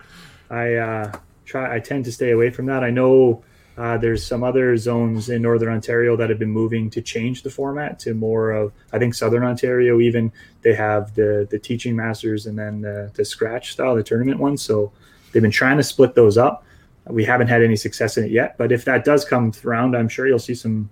I 0.51 0.75
uh, 0.75 1.13
try. 1.47 1.77
I 1.77 1.81
tend 1.81 2.05
to 2.05 2.13
stay 2.13 2.33
away 2.33 2.51
from 2.51 2.67
that. 2.67 2.85
I 2.85 2.91
know 2.91 3.43
uh, 3.79 3.97
there's 3.97 4.25
some 4.25 4.45
other 4.45 4.77
zones 4.77 5.31
in 5.31 5.41
Northern 5.41 5.73
Ontario 5.73 6.15
that 6.17 6.29
have 6.29 6.39
been 6.39 6.51
moving 6.51 6.91
to 6.91 7.01
change 7.01 7.43
the 7.43 7.51
format 7.51 7.99
to 8.01 8.13
more 8.13 8.51
of. 8.51 8.73
I 8.93 8.99
think 8.99 9.15
Southern 9.15 9.45
Ontario 9.45 9.99
even 10.01 10.31
they 10.61 10.75
have 10.75 11.15
the 11.15 11.49
the 11.51 11.59
teaching 11.59 11.97
masters 11.97 12.47
and 12.47 12.59
then 12.59 12.83
the, 12.83 13.11
the 13.15 13.25
scratch 13.25 13.73
style, 13.73 13.95
the 13.95 14.03
tournament 14.03 14.39
ones. 14.39 14.61
So 14.61 14.93
they've 15.33 15.43
been 15.43 15.51
trying 15.51 15.79
to 15.79 15.83
split 15.83 16.15
those 16.15 16.37
up. 16.37 16.67
We 17.07 17.25
haven't 17.25 17.49
had 17.49 17.63
any 17.63 17.77
success 17.77 18.17
in 18.17 18.25
it 18.25 18.31
yet, 18.31 18.57
but 18.59 18.71
if 18.71 18.85
that 18.85 19.05
does 19.05 19.25
come 19.25 19.53
around, 19.65 19.97
I'm 19.97 20.09
sure 20.09 20.27
you'll 20.27 20.39
see 20.39 20.55
some 20.55 20.89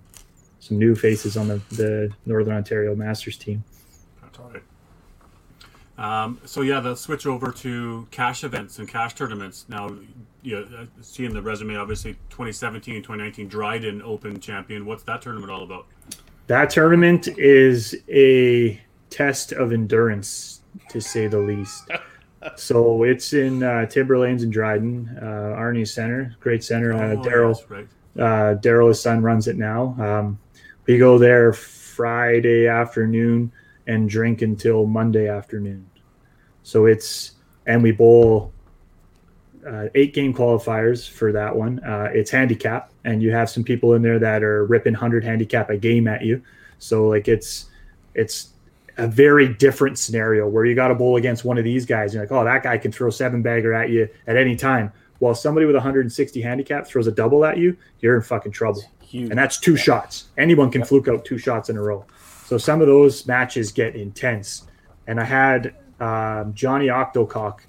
some 0.59 0.77
new 0.77 0.93
faces 0.93 1.37
on 1.37 1.47
the, 1.47 1.59
the 1.71 2.13
Northern 2.25 2.53
Ontario 2.53 2.95
Masters 2.95 3.35
team. 3.35 3.63
Right. 4.53 4.63
Um, 5.97 6.39
so 6.45 6.61
yeah, 6.61 6.79
the 6.79 6.95
switch 6.95 7.25
over 7.25 7.51
to 7.51 8.07
cash 8.11 8.43
events 8.43 8.79
and 8.79 8.87
cash 8.87 9.13
tournaments. 9.13 9.65
Now, 9.69 9.95
you 10.41 10.65
know, 10.65 10.87
seeing 11.01 11.33
the 11.33 11.41
resume, 11.41 11.75
obviously 11.75 12.13
2017 12.29 12.95
and 12.95 13.03
2019 13.03 13.47
Dryden 13.47 14.01
Open 14.01 14.39
champion. 14.39 14.85
What's 14.85 15.03
that 15.03 15.21
tournament 15.21 15.51
all 15.51 15.63
about? 15.63 15.85
That 16.47 16.69
tournament 16.69 17.27
is 17.37 17.95
a 18.09 18.81
test 19.09 19.51
of 19.51 19.71
endurance, 19.71 20.61
to 20.89 21.01
say 21.01 21.27
the 21.27 21.39
least. 21.39 21.89
so 22.55 23.03
it's 23.03 23.33
in 23.33 23.63
uh, 23.63 23.85
Timber 23.85 24.17
Lanes 24.17 24.43
in 24.43 24.49
Dryden, 24.49 25.17
uh, 25.21 25.55
Arnie 25.57 25.87
Center, 25.87 26.35
great 26.39 26.63
center. 26.63 26.93
Uh, 26.93 27.15
Oh, 27.15 27.21
Daryl, 27.21 27.69
right? 27.69 27.87
uh, 28.17 28.55
Daryl, 28.59 28.89
his 28.89 29.01
son, 29.01 29.21
runs 29.21 29.47
it 29.47 29.57
now. 29.57 29.95
Um, 29.99 30.39
we 30.87 30.97
go 30.97 31.17
there 31.17 31.53
Friday 31.53 32.67
afternoon 32.67 33.51
and 33.87 34.09
drink 34.09 34.41
until 34.41 34.85
Monday 34.85 35.27
afternoon. 35.27 35.85
So 36.63 36.85
it's 36.85 37.33
and 37.65 37.83
we 37.83 37.91
bowl 37.91 38.51
uh, 39.67 39.87
eight 39.93 40.13
game 40.13 40.33
qualifiers 40.33 41.07
for 41.07 41.31
that 41.31 41.55
one. 41.55 41.79
Uh, 41.83 42.09
it's 42.13 42.31
handicap, 42.31 42.91
and 43.03 43.21
you 43.21 43.31
have 43.31 43.49
some 43.49 43.63
people 43.63 43.93
in 43.93 44.01
there 44.01 44.19
that 44.19 44.43
are 44.43 44.65
ripping 44.65 44.93
hundred 44.93 45.23
handicap 45.23 45.69
a 45.69 45.77
game 45.77 46.07
at 46.07 46.23
you. 46.23 46.41
So 46.79 47.07
like 47.07 47.27
it's 47.27 47.69
it's 48.15 48.50
a 49.01 49.07
very 49.07 49.51
different 49.55 49.97
scenario 49.97 50.47
where 50.47 50.63
you 50.63 50.75
got 50.75 50.89
to 50.89 50.95
bowl 50.95 51.15
against 51.15 51.43
one 51.43 51.57
of 51.57 51.63
these 51.63 51.87
guys. 51.87 52.13
You're 52.13 52.21
like, 52.21 52.31
oh, 52.31 52.43
that 52.43 52.61
guy 52.61 52.77
can 52.77 52.91
throw 52.91 53.09
seven 53.09 53.41
bagger 53.41 53.73
at 53.73 53.89
you 53.89 54.07
at 54.27 54.37
any 54.37 54.55
time. 54.55 54.93
While 55.17 55.33
somebody 55.33 55.65
with 55.65 55.75
160 55.75 56.39
handicap 56.41 56.85
throws 56.85 57.07
a 57.07 57.11
double 57.11 57.43
at 57.43 57.57
you, 57.57 57.75
you're 57.99 58.15
in 58.15 58.21
fucking 58.21 58.51
trouble. 58.51 58.83
Huge. 59.01 59.31
And 59.31 59.39
that's 59.39 59.59
two 59.59 59.75
shots. 59.75 60.25
Anyone 60.37 60.69
can 60.69 60.83
fluke 60.83 61.07
out 61.07 61.25
two 61.25 61.39
shots 61.39 61.69
in 61.69 61.77
a 61.77 61.81
row. 61.81 62.05
So 62.45 62.59
some 62.59 62.79
of 62.79 62.87
those 62.87 63.25
matches 63.25 63.71
get 63.71 63.95
intense. 63.95 64.67
And 65.07 65.19
I 65.19 65.23
had 65.23 65.75
um, 65.99 66.53
Johnny 66.53 66.87
Octocock, 66.87 67.61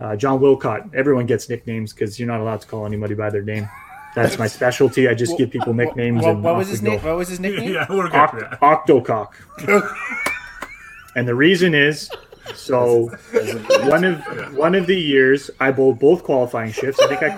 uh, 0.00 0.16
John 0.16 0.40
Wilcott. 0.40 0.94
Everyone 0.94 1.26
gets 1.26 1.50
nicknames 1.50 1.92
because 1.92 2.18
you're 2.18 2.28
not 2.28 2.40
allowed 2.40 2.62
to 2.62 2.66
call 2.66 2.86
anybody 2.86 3.14
by 3.14 3.28
their 3.28 3.42
name. 3.42 3.68
That's 4.14 4.38
my 4.38 4.46
specialty. 4.46 5.06
I 5.06 5.14
just 5.14 5.36
give 5.36 5.50
people 5.50 5.74
nicknames. 5.74 6.22
What, 6.22 6.30
and 6.30 6.42
what 6.42 6.56
was 6.56 6.68
his 6.68 6.80
go. 6.80 6.92
name? 6.92 7.02
What 7.02 7.16
was 7.16 7.28
his 7.28 7.40
nickname? 7.44 7.74
yeah, 7.74 7.86
we're 7.90 8.08
good. 8.08 8.12
Oct- 8.12 8.58
Octocock. 8.60 10.34
and 11.18 11.26
the 11.26 11.34
reason 11.34 11.74
is 11.74 12.08
so 12.54 13.10
one 13.88 14.04
of 14.04 14.24
one 14.56 14.76
of 14.76 14.86
the 14.86 14.96
years 14.96 15.50
I 15.58 15.72
bowled 15.72 15.98
both 15.98 16.22
qualifying 16.22 16.70
shifts. 16.70 17.00
I 17.02 17.08
think 17.08 17.22
I 17.24 17.36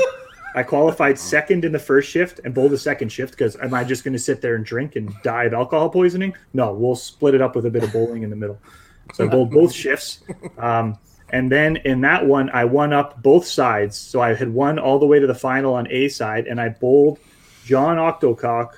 I 0.55 0.63
qualified 0.65 1.19
second 1.19 1.65
in 1.65 1.73
the 1.73 1.79
first 1.79 2.11
shift 2.11 2.41
and 2.45 2.53
bowled 2.53 2.73
the 2.73 2.79
second 2.79 3.11
shift 3.11 3.33
because 3.33 3.57
am 3.57 3.73
I 3.73 3.85
just 3.85 4.05
going 4.05 4.13
to 4.13 4.19
sit 4.19 4.43
there 4.43 4.55
and 4.55 4.67
drink 4.67 4.97
and 4.97 5.15
die 5.23 5.45
of 5.45 5.55
alcohol 5.55 5.89
poisoning? 5.89 6.35
No, 6.53 6.75
we'll 6.75 6.95
split 6.95 7.35
it 7.35 7.41
up 7.41 7.57
with 7.57 7.65
a 7.65 7.71
bit 7.71 7.83
of 7.83 7.91
bowling 7.91 8.23
in 8.23 8.29
the 8.29 8.37
middle. 8.37 8.59
So 9.15 9.25
I 9.25 9.29
bowled 9.29 9.51
both 9.51 9.73
shifts. 9.73 10.21
Um, 10.59 10.99
and 11.31 11.51
then 11.51 11.77
in 11.77 12.03
that 12.03 12.27
one, 12.27 12.51
I 12.51 12.65
won 12.65 12.93
up 12.93 13.23
both 13.23 13.47
sides. 13.47 13.97
So 13.97 14.21
I 14.21 14.35
had 14.35 14.53
won 14.53 14.79
all 14.79 14.99
the 14.99 15.07
way 15.07 15.21
to 15.21 15.27
the 15.27 15.35
final 15.35 15.75
on 15.75 15.91
A 15.91 16.09
side, 16.09 16.47
and 16.49 16.61
I 16.61 16.69
bowled 16.69 17.19
John 17.65 17.97
Octocock 17.97 18.75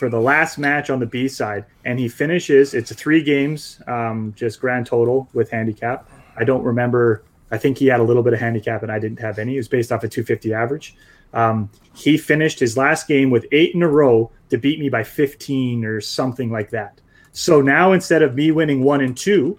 for 0.00 0.08
the 0.08 0.18
last 0.18 0.56
match 0.56 0.88
on 0.88 0.98
the 0.98 1.04
B 1.04 1.28
side, 1.28 1.66
and 1.84 1.98
he 1.98 2.08
finishes. 2.08 2.72
It's 2.72 2.90
three 2.94 3.22
games, 3.22 3.82
um, 3.86 4.32
just 4.34 4.58
grand 4.58 4.86
total 4.86 5.28
with 5.34 5.50
handicap. 5.50 6.08
I 6.38 6.44
don't 6.44 6.64
remember. 6.64 7.22
I 7.50 7.58
think 7.58 7.76
he 7.76 7.86
had 7.86 8.00
a 8.00 8.02
little 8.02 8.22
bit 8.22 8.32
of 8.32 8.40
handicap, 8.40 8.82
and 8.82 8.90
I 8.90 8.98
didn't 8.98 9.20
have 9.20 9.38
any. 9.38 9.56
It 9.56 9.58
was 9.58 9.68
based 9.68 9.92
off 9.92 10.02
a 10.02 10.08
250 10.08 10.54
average. 10.54 10.96
Um, 11.34 11.68
he 11.94 12.16
finished 12.16 12.58
his 12.58 12.78
last 12.78 13.08
game 13.08 13.28
with 13.28 13.44
eight 13.52 13.74
in 13.74 13.82
a 13.82 13.88
row 13.88 14.30
to 14.48 14.56
beat 14.56 14.80
me 14.80 14.88
by 14.88 15.04
15 15.04 15.84
or 15.84 16.00
something 16.00 16.50
like 16.50 16.70
that. 16.70 16.98
So 17.32 17.60
now 17.60 17.92
instead 17.92 18.22
of 18.22 18.34
me 18.34 18.52
winning 18.52 18.82
one 18.82 19.02
and 19.02 19.14
two, 19.14 19.58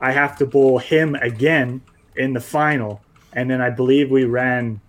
I 0.00 0.10
have 0.12 0.38
to 0.38 0.46
bowl 0.46 0.78
him 0.78 1.16
again 1.16 1.82
in 2.16 2.32
the 2.32 2.40
final, 2.40 3.02
and 3.34 3.50
then 3.50 3.60
I 3.60 3.68
believe 3.68 4.10
we 4.10 4.24
ran. 4.24 4.80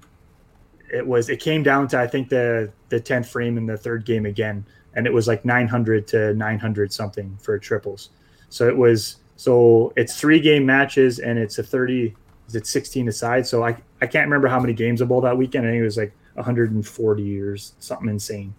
It 0.92 1.06
was 1.06 1.30
it 1.30 1.40
came 1.40 1.64
down 1.64 1.88
to 1.90 2.00
I 2.00 2.08
think 2.08 2.30
the 2.30 2.72
the 2.90 3.00
tenth 3.00 3.30
frame 3.30 3.58
in 3.58 3.66
the 3.66 3.78
third 3.78 4.06
game 4.06 4.26
again, 4.26 4.66
and 4.94 5.08
it 5.08 5.14
was 5.14 5.28
like 5.28 5.46
nine 5.46 5.68
hundred 5.68 6.08
to 6.10 6.34
nine 6.34 6.60
hundred 6.60 6.92
something 6.92 7.38
for 7.42 7.58
triples. 7.58 8.10
So 8.50 8.68
it 8.68 8.76
was 8.76 9.18
so 9.36 9.94
it's 9.96 10.20
three 10.20 10.40
game 10.40 10.66
matches 10.66 11.20
and 11.20 11.40
it's 11.40 11.58
a 11.58 11.64
thirty. 11.64 12.16
Is 12.48 12.56
it 12.56 12.68
sixteen 12.68 13.08
aside? 13.08 13.48
So 13.48 13.64
I 13.64 13.78
I 14.02 14.08
can't 14.08 14.28
remember 14.28 14.48
how 14.48 14.60
many 14.60 14.74
games 14.74 15.02
I 15.02 15.06
bowled 15.06 15.24
that 15.24 15.38
weekend. 15.38 15.66
I 15.66 15.72
think 15.72 15.82
it 15.82 15.86
was 15.86 15.98
like 15.98 16.14
one 16.34 16.46
hundred 16.46 16.72
and 16.72 16.86
forty 16.86 17.40
or 17.40 17.58
something 17.58 18.10
insane 18.10 18.54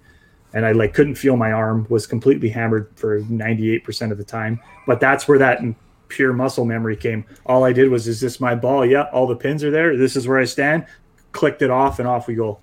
and 0.54 0.66
I 0.66 0.72
like 0.72 0.94
couldn't 0.94 1.14
feel 1.14 1.36
my 1.36 1.52
arm 1.52 1.86
was 1.88 2.06
completely 2.06 2.48
hammered 2.48 2.90
for 2.96 3.20
98% 3.22 4.10
of 4.10 4.18
the 4.18 4.24
time 4.24 4.60
but 4.86 5.00
that's 5.00 5.26
where 5.26 5.38
that 5.38 5.62
pure 6.08 6.32
muscle 6.32 6.64
memory 6.64 6.96
came 6.96 7.24
all 7.46 7.64
I 7.64 7.72
did 7.72 7.88
was 7.88 8.06
is 8.06 8.20
this 8.20 8.40
my 8.40 8.54
ball 8.54 8.84
yeah 8.84 9.04
all 9.12 9.26
the 9.26 9.36
pins 9.36 9.64
are 9.64 9.70
there 9.70 9.96
this 9.96 10.16
is 10.16 10.28
where 10.28 10.38
I 10.38 10.44
stand 10.44 10.86
clicked 11.32 11.62
it 11.62 11.70
off 11.70 11.98
and 11.98 12.06
off 12.08 12.26
we 12.28 12.34
go 12.34 12.58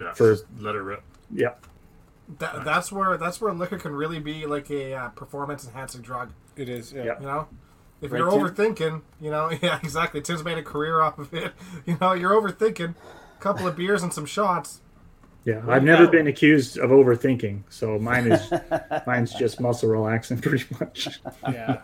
Yeah, 0.00 0.12
for- 0.12 0.32
just 0.32 0.44
let 0.58 0.74
it 0.74 0.78
rip. 0.80 1.02
yeah 1.32 1.54
That, 2.38 2.64
that's 2.64 2.90
where 2.92 3.16
that's 3.16 3.40
where 3.40 3.52
liquor 3.52 3.78
can 3.78 3.92
really 3.92 4.18
be 4.20 4.46
like 4.46 4.70
a 4.70 4.94
uh, 4.94 5.08
performance 5.10 5.66
enhancing 5.66 6.00
drug. 6.02 6.32
It 6.56 6.68
is. 6.68 6.92
Yeah. 6.92 7.04
Yeah. 7.04 7.20
You 7.20 7.26
know, 7.26 7.48
if 8.00 8.12
Right, 8.12 8.18
you're 8.18 8.30
Tim? 8.30 8.40
overthinking, 8.40 9.02
you 9.20 9.30
know, 9.30 9.50
yeah, 9.62 9.78
exactly. 9.82 10.20
Tim's 10.20 10.44
made 10.44 10.58
a 10.58 10.62
career 10.62 11.00
off 11.00 11.18
of 11.18 11.32
it. 11.34 11.52
You 11.86 11.96
know, 12.00 12.12
you're 12.12 12.32
overthinking. 12.32 12.94
A 12.94 13.42
couple 13.42 13.66
of 13.66 13.74
beers 13.76 14.02
and 14.02 14.12
some 14.12 14.26
shots. 14.26 14.80
yeah 15.44 15.62
I've 15.68 15.82
never 15.82 16.04
got- 16.04 16.12
been 16.12 16.26
accused 16.26 16.76
of 16.78 16.90
overthinking 16.90 17.62
so 17.70 17.98
mine 17.98 18.30
is 18.30 18.52
mine's 19.06 19.32
just 19.32 19.58
muscle 19.60 19.88
relaxing 19.88 20.38
pretty 20.38 20.66
much 20.78 21.20
Yeah. 21.48 21.80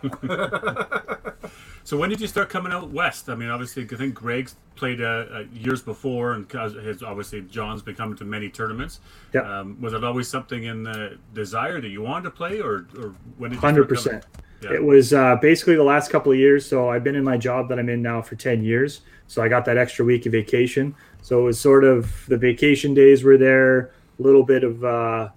So 1.87 1.95
when 1.95 2.09
did 2.09 2.19
you 2.19 2.27
start 2.27 2.49
coming 2.49 2.73
out 2.73 2.89
west? 2.89 3.29
I 3.29 3.35
mean, 3.35 3.47
obviously, 3.47 3.87
I 3.89 3.95
think 3.95 4.13
Greg's 4.13 4.57
played 4.75 5.01
uh, 5.01 5.05
uh, 5.31 5.43
years 5.53 5.81
before, 5.81 6.33
and 6.33 6.51
his 6.51 7.01
obviously 7.01 7.43
John's 7.43 7.81
been 7.81 7.95
coming 7.95 8.17
to 8.17 8.25
many 8.25 8.49
tournaments. 8.49 8.99
Yeah. 9.33 9.59
Um, 9.59 9.79
was 9.79 9.93
it 9.93 10.03
always 10.03 10.27
something 10.27 10.65
in 10.65 10.83
the 10.83 11.17
desire 11.33 11.79
that 11.79 11.87
you 11.87 12.01
wanted 12.01 12.23
to 12.23 12.31
play, 12.31 12.59
or, 12.59 12.87
or 12.99 13.15
when 13.37 13.51
did 13.51 13.55
you 13.55 13.61
Hundred 13.61 13.87
percent. 13.87 14.25
Yeah. 14.61 14.73
It 14.73 14.83
was 14.83 15.13
uh, 15.13 15.37
basically 15.37 15.77
the 15.77 15.83
last 15.83 16.11
couple 16.11 16.29
of 16.29 16.37
years. 16.37 16.67
So 16.67 16.89
I've 16.89 17.05
been 17.05 17.15
in 17.15 17.23
my 17.23 17.37
job 17.37 17.69
that 17.69 17.79
I'm 17.79 17.87
in 17.87 18.01
now 18.01 18.21
for 18.21 18.35
ten 18.35 18.65
years. 18.65 18.99
So 19.27 19.41
I 19.41 19.47
got 19.47 19.63
that 19.63 19.77
extra 19.77 20.03
week 20.03 20.25
of 20.25 20.33
vacation. 20.33 20.93
So 21.21 21.39
it 21.39 21.43
was 21.43 21.57
sort 21.57 21.85
of 21.85 22.25
the 22.27 22.37
vacation 22.37 22.95
days 22.95 23.23
were 23.23 23.37
there, 23.37 23.93
a 24.19 24.23
little 24.23 24.43
bit 24.43 24.65
of 24.65 24.83
uh, 24.83 25.29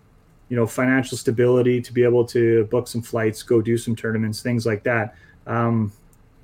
you 0.49 0.57
know 0.57 0.67
financial 0.67 1.17
stability 1.17 1.81
to 1.81 1.93
be 1.93 2.03
able 2.03 2.25
to 2.25 2.65
book 2.73 2.89
some 2.89 3.03
flights, 3.03 3.41
go 3.45 3.63
do 3.63 3.79
some 3.79 3.95
tournaments, 3.95 4.43
things 4.43 4.67
like 4.67 4.83
that. 4.83 5.15
Um, 5.47 5.93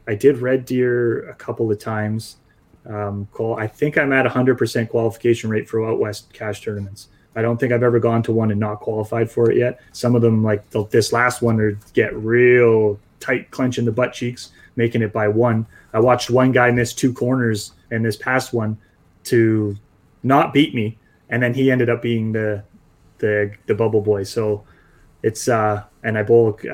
I 0.07 0.15
did 0.15 0.39
Red 0.39 0.65
Deer 0.65 1.29
a 1.29 1.35
couple 1.35 1.71
of 1.71 1.79
times. 1.79 2.37
Um, 2.87 3.29
qual- 3.33 3.59
I 3.59 3.67
think 3.67 3.99
I'm 3.99 4.13
at 4.13 4.27
100% 4.27 4.89
qualification 4.89 5.51
rate 5.51 5.69
for 5.69 5.89
out 5.89 5.99
west 5.99 6.33
cash 6.33 6.63
tournaments. 6.63 7.09
I 7.35 7.43
don't 7.43 7.59
think 7.59 7.73
I've 7.73 7.83
ever 7.83 7.99
gone 7.99 8.23
to 8.25 8.33
one 8.33 8.51
and 8.51 8.59
not 8.59 8.81
qualified 8.81 9.31
for 9.31 9.51
it 9.51 9.59
yet. 9.59 9.81
Some 9.93 10.15
of 10.15 10.23
them, 10.23 10.43
like 10.43 10.71
the, 10.71 10.87
this 10.87 11.13
last 11.13 11.43
one, 11.43 11.61
are 11.61 11.79
get 11.93 12.15
real 12.17 12.99
tight, 13.21 13.51
clenching 13.51 13.85
the 13.85 13.93
butt 13.93 14.15
cheeks, 14.15 14.53
making 14.77 15.03
it 15.03 15.13
by 15.13 15.29
one. 15.29 15.67
I 15.93 16.01
watched 16.01 16.31
one 16.31 16.53
guy 16.53 16.71
miss 16.71 16.95
two 16.95 17.13
corners 17.13 17.73
in 17.91 18.03
this 18.03 18.17
past 18.17 18.55
one 18.55 18.79
to 19.25 19.77
not 20.23 20.55
beat 20.55 20.75
me, 20.75 20.97
and 21.29 21.43
then 21.43 21.53
he 21.53 21.71
ended 21.71 21.91
up 21.91 22.01
being 22.01 22.33
the 22.33 22.63
the 23.19 23.53
the 23.67 23.75
bubble 23.75 24.01
boy. 24.01 24.23
So 24.23 24.65
it's 25.23 25.49
uh, 25.49 25.85
and 26.05 26.17
I 26.17 26.23
bowl. 26.23 26.59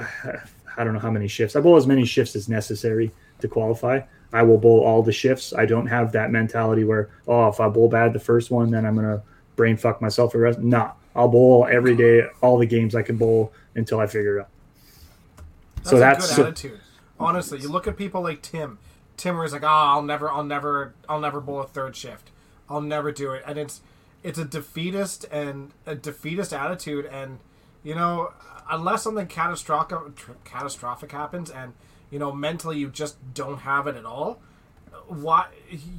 I 0.75 0.85
don't 0.85 0.95
know 0.95 1.01
how 1.01 1.11
many 1.11 1.29
shifts. 1.29 1.55
I 1.55 1.61
bowl 1.61 1.77
as 1.77 1.87
many 1.87 2.07
shifts 2.07 2.35
as 2.35 2.49
necessary 2.49 3.13
to 3.43 3.49
qualify. 3.49 4.01
I 4.33 4.43
will 4.43 4.59
bowl 4.59 4.81
all 4.81 5.03
the 5.03 5.13
shifts. 5.13 5.53
I 5.53 5.67
don't 5.67 5.87
have 5.87 6.13
that 6.13 6.31
mentality 6.31 6.85
where, 6.85 7.11
oh, 7.29 7.49
if 7.49 7.61
I 7.61 7.69
bowl 7.69 7.89
bad 7.89 8.15
the 8.15 8.21
first 8.21 8.51
one, 8.51 8.71
then 8.71 8.87
I'm 8.87 8.95
gonna 8.95 9.23
brain 9.57 9.77
fuck 9.77 10.01
myself 10.01 10.33
for 10.33 10.39
the 10.39 10.45
rest. 10.45 10.59
Nah, 10.59 10.93
I'll 11.15 11.29
bowl 11.29 11.69
every 11.71 11.95
day, 11.95 12.23
all 12.41 12.59
the 12.59 12.67
games 12.67 12.95
I 12.95 13.03
can 13.03 13.17
bowl 13.17 13.53
until 13.75 14.01
I 14.01 14.07
figure 14.07 14.39
it 14.39 14.41
out. 14.43 14.49
That's 15.77 15.91
so 15.91 15.97
a 15.97 16.01
that's 16.01 16.29
good 16.29 16.35
so, 16.35 16.43
attitude. 16.47 16.81
Honestly, 17.21 17.61
you 17.61 17.69
look 17.69 17.87
at 17.87 17.97
people 17.97 18.23
like 18.23 18.43
Tim. 18.43 18.79
Tim 19.17 19.37
was 19.37 19.53
like, 19.53 19.63
"Oh, 19.63 19.69
I'll 19.69 20.03
never, 20.03 20.31
I'll 20.31 20.45
never, 20.45 20.95
I'll 21.09 21.21
never 21.21 21.41
bowl 21.41 21.61
a 21.61 21.67
third 21.67 21.95
shift. 21.95 22.31
I'll 22.69 22.81
never 22.81 23.13
do 23.13 23.33
it." 23.33 23.43
And 23.47 23.59
it's, 23.59 23.83
it's 24.23 24.39
a 24.39 24.45
defeatist 24.45 25.27
and 25.31 25.73
a 25.85 25.95
defeatist 25.95 26.53
attitude. 26.53 27.05
And 27.07 27.39
you 27.85 27.95
know, 27.95 28.33
unless 28.71 29.03
something 29.03 29.27
catastrophic, 29.27 29.99
catastrophic 30.45 31.13
happens, 31.13 31.51
and 31.51 31.75
you 32.13 32.19
know, 32.21 32.31
mentally 32.31 32.79
you 32.79 32.89
just 32.91 33.17
don't 33.35 33.59
have 33.59 33.89
it 33.89 33.97
at 33.97 34.05
all. 34.05 34.41
Why 35.09 35.47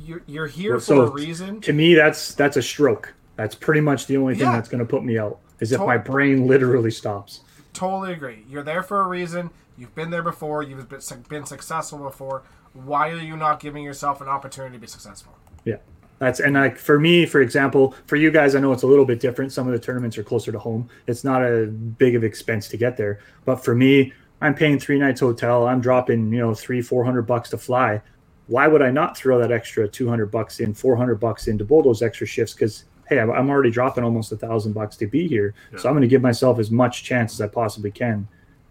you're 0.05 0.21
you're 0.27 0.47
here 0.47 0.71
Well, 0.73 0.79
for 0.79 0.85
so 0.85 1.01
a 1.01 1.11
reason. 1.11 1.59
to 1.61 1.73
me, 1.73 1.95
that's 1.95 2.33
that's 2.35 2.55
a 2.55 2.61
stroke. 2.61 3.13
That's 3.35 3.55
pretty 3.55 3.81
much 3.81 4.05
the 4.05 4.15
only 4.17 4.35
thing 4.35 4.45
Yeah. 4.45 4.53
that's 4.53 4.69
going 4.69 4.79
to 4.79 4.85
put 4.85 5.03
me 5.03 5.17
out. 5.17 5.39
Is 5.59 5.71
if 5.71 5.79
To- 5.79 5.85
my 5.85 5.97
brain 5.97 6.47
literally 6.47 6.91
stops. 6.91 7.41
Totally 7.73 8.13
agree. 8.13 8.45
You're 8.47 8.63
there 8.63 8.83
for 8.83 9.01
a 9.01 9.07
reason. 9.07 9.49
You've 9.77 9.95
been 9.95 10.11
there 10.11 10.21
before. 10.21 10.61
You've 10.61 10.87
been, 10.87 10.99
been 11.27 11.45
successful 11.45 11.97
before. 11.97 12.43
Why 12.73 13.09
are 13.09 13.17
you 13.17 13.35
not 13.35 13.59
giving 13.59 13.83
yourself 13.83 14.21
an 14.21 14.27
opportunity 14.27 14.75
to 14.75 14.79
be 14.79 14.85
successful? 14.87 15.33
Yeah. 15.65 15.77
That's 16.19 16.39
and 16.39 16.53
like 16.53 16.77
for 16.77 16.99
me, 16.99 17.25
for 17.25 17.41
example, 17.41 17.95
for 18.05 18.15
you 18.15 18.29
guys, 18.31 18.55
I 18.55 18.59
know 18.59 18.71
it's 18.71 18.83
a 18.83 18.87
little 18.87 19.05
bit 19.05 19.19
different. 19.19 19.51
Some 19.51 19.67
of 19.67 19.73
the 19.73 19.79
tournaments 19.79 20.17
are 20.19 20.23
closer 20.23 20.51
to 20.51 20.59
home. 20.59 20.87
It's 21.07 21.23
not 21.23 21.41
a 21.43 21.65
big 21.65 22.15
of 22.15 22.23
expense 22.23 22.67
to 22.69 22.77
get 22.77 22.95
there. 22.97 23.19
But 23.45 23.57
for 23.63 23.73
me, 23.75 24.13
I'm 24.43 24.53
paying 24.53 24.79
three 24.79 24.99
nights 24.99 25.21
hotel. 25.21 25.67
I'm 25.67 25.81
dropping, 25.81 26.31
you 26.31 26.39
know, 26.39 26.53
three, 26.53 26.81
four 26.81 27.03
hundred 27.03 27.23
bucks 27.23 27.49
to 27.51 27.57
fly. 27.57 28.01
Why 28.47 28.67
would 28.67 28.81
I 28.81 28.91
not 28.91 29.17
throw 29.17 29.39
that 29.39 29.51
extra 29.51 29.87
two 29.87 30.07
hundred 30.07 30.27
bucks 30.27 30.59
in, 30.59 30.73
four 30.73 30.95
hundred 30.95 31.15
bucks 31.15 31.47
in 31.47 31.57
to 31.57 31.65
bowl 31.65 31.81
those 31.81 32.01
extra 32.01 32.27
shifts? 32.27 32.53
Because 32.53 32.85
hey, 33.07 33.19
I'm 33.19 33.49
already 33.49 33.71
dropping 33.71 34.03
almost 34.03 34.31
a 34.31 34.37
thousand 34.37 34.73
bucks 34.73 34.95
to 34.97 35.07
be 35.07 35.27
here. 35.27 35.53
So 35.77 35.89
I'm 35.89 35.93
going 35.93 36.01
to 36.01 36.07
give 36.07 36.21
myself 36.21 36.59
as 36.59 36.71
much 36.71 37.03
chance 37.03 37.33
as 37.33 37.41
I 37.41 37.47
possibly 37.47 37.91
can 37.91 38.27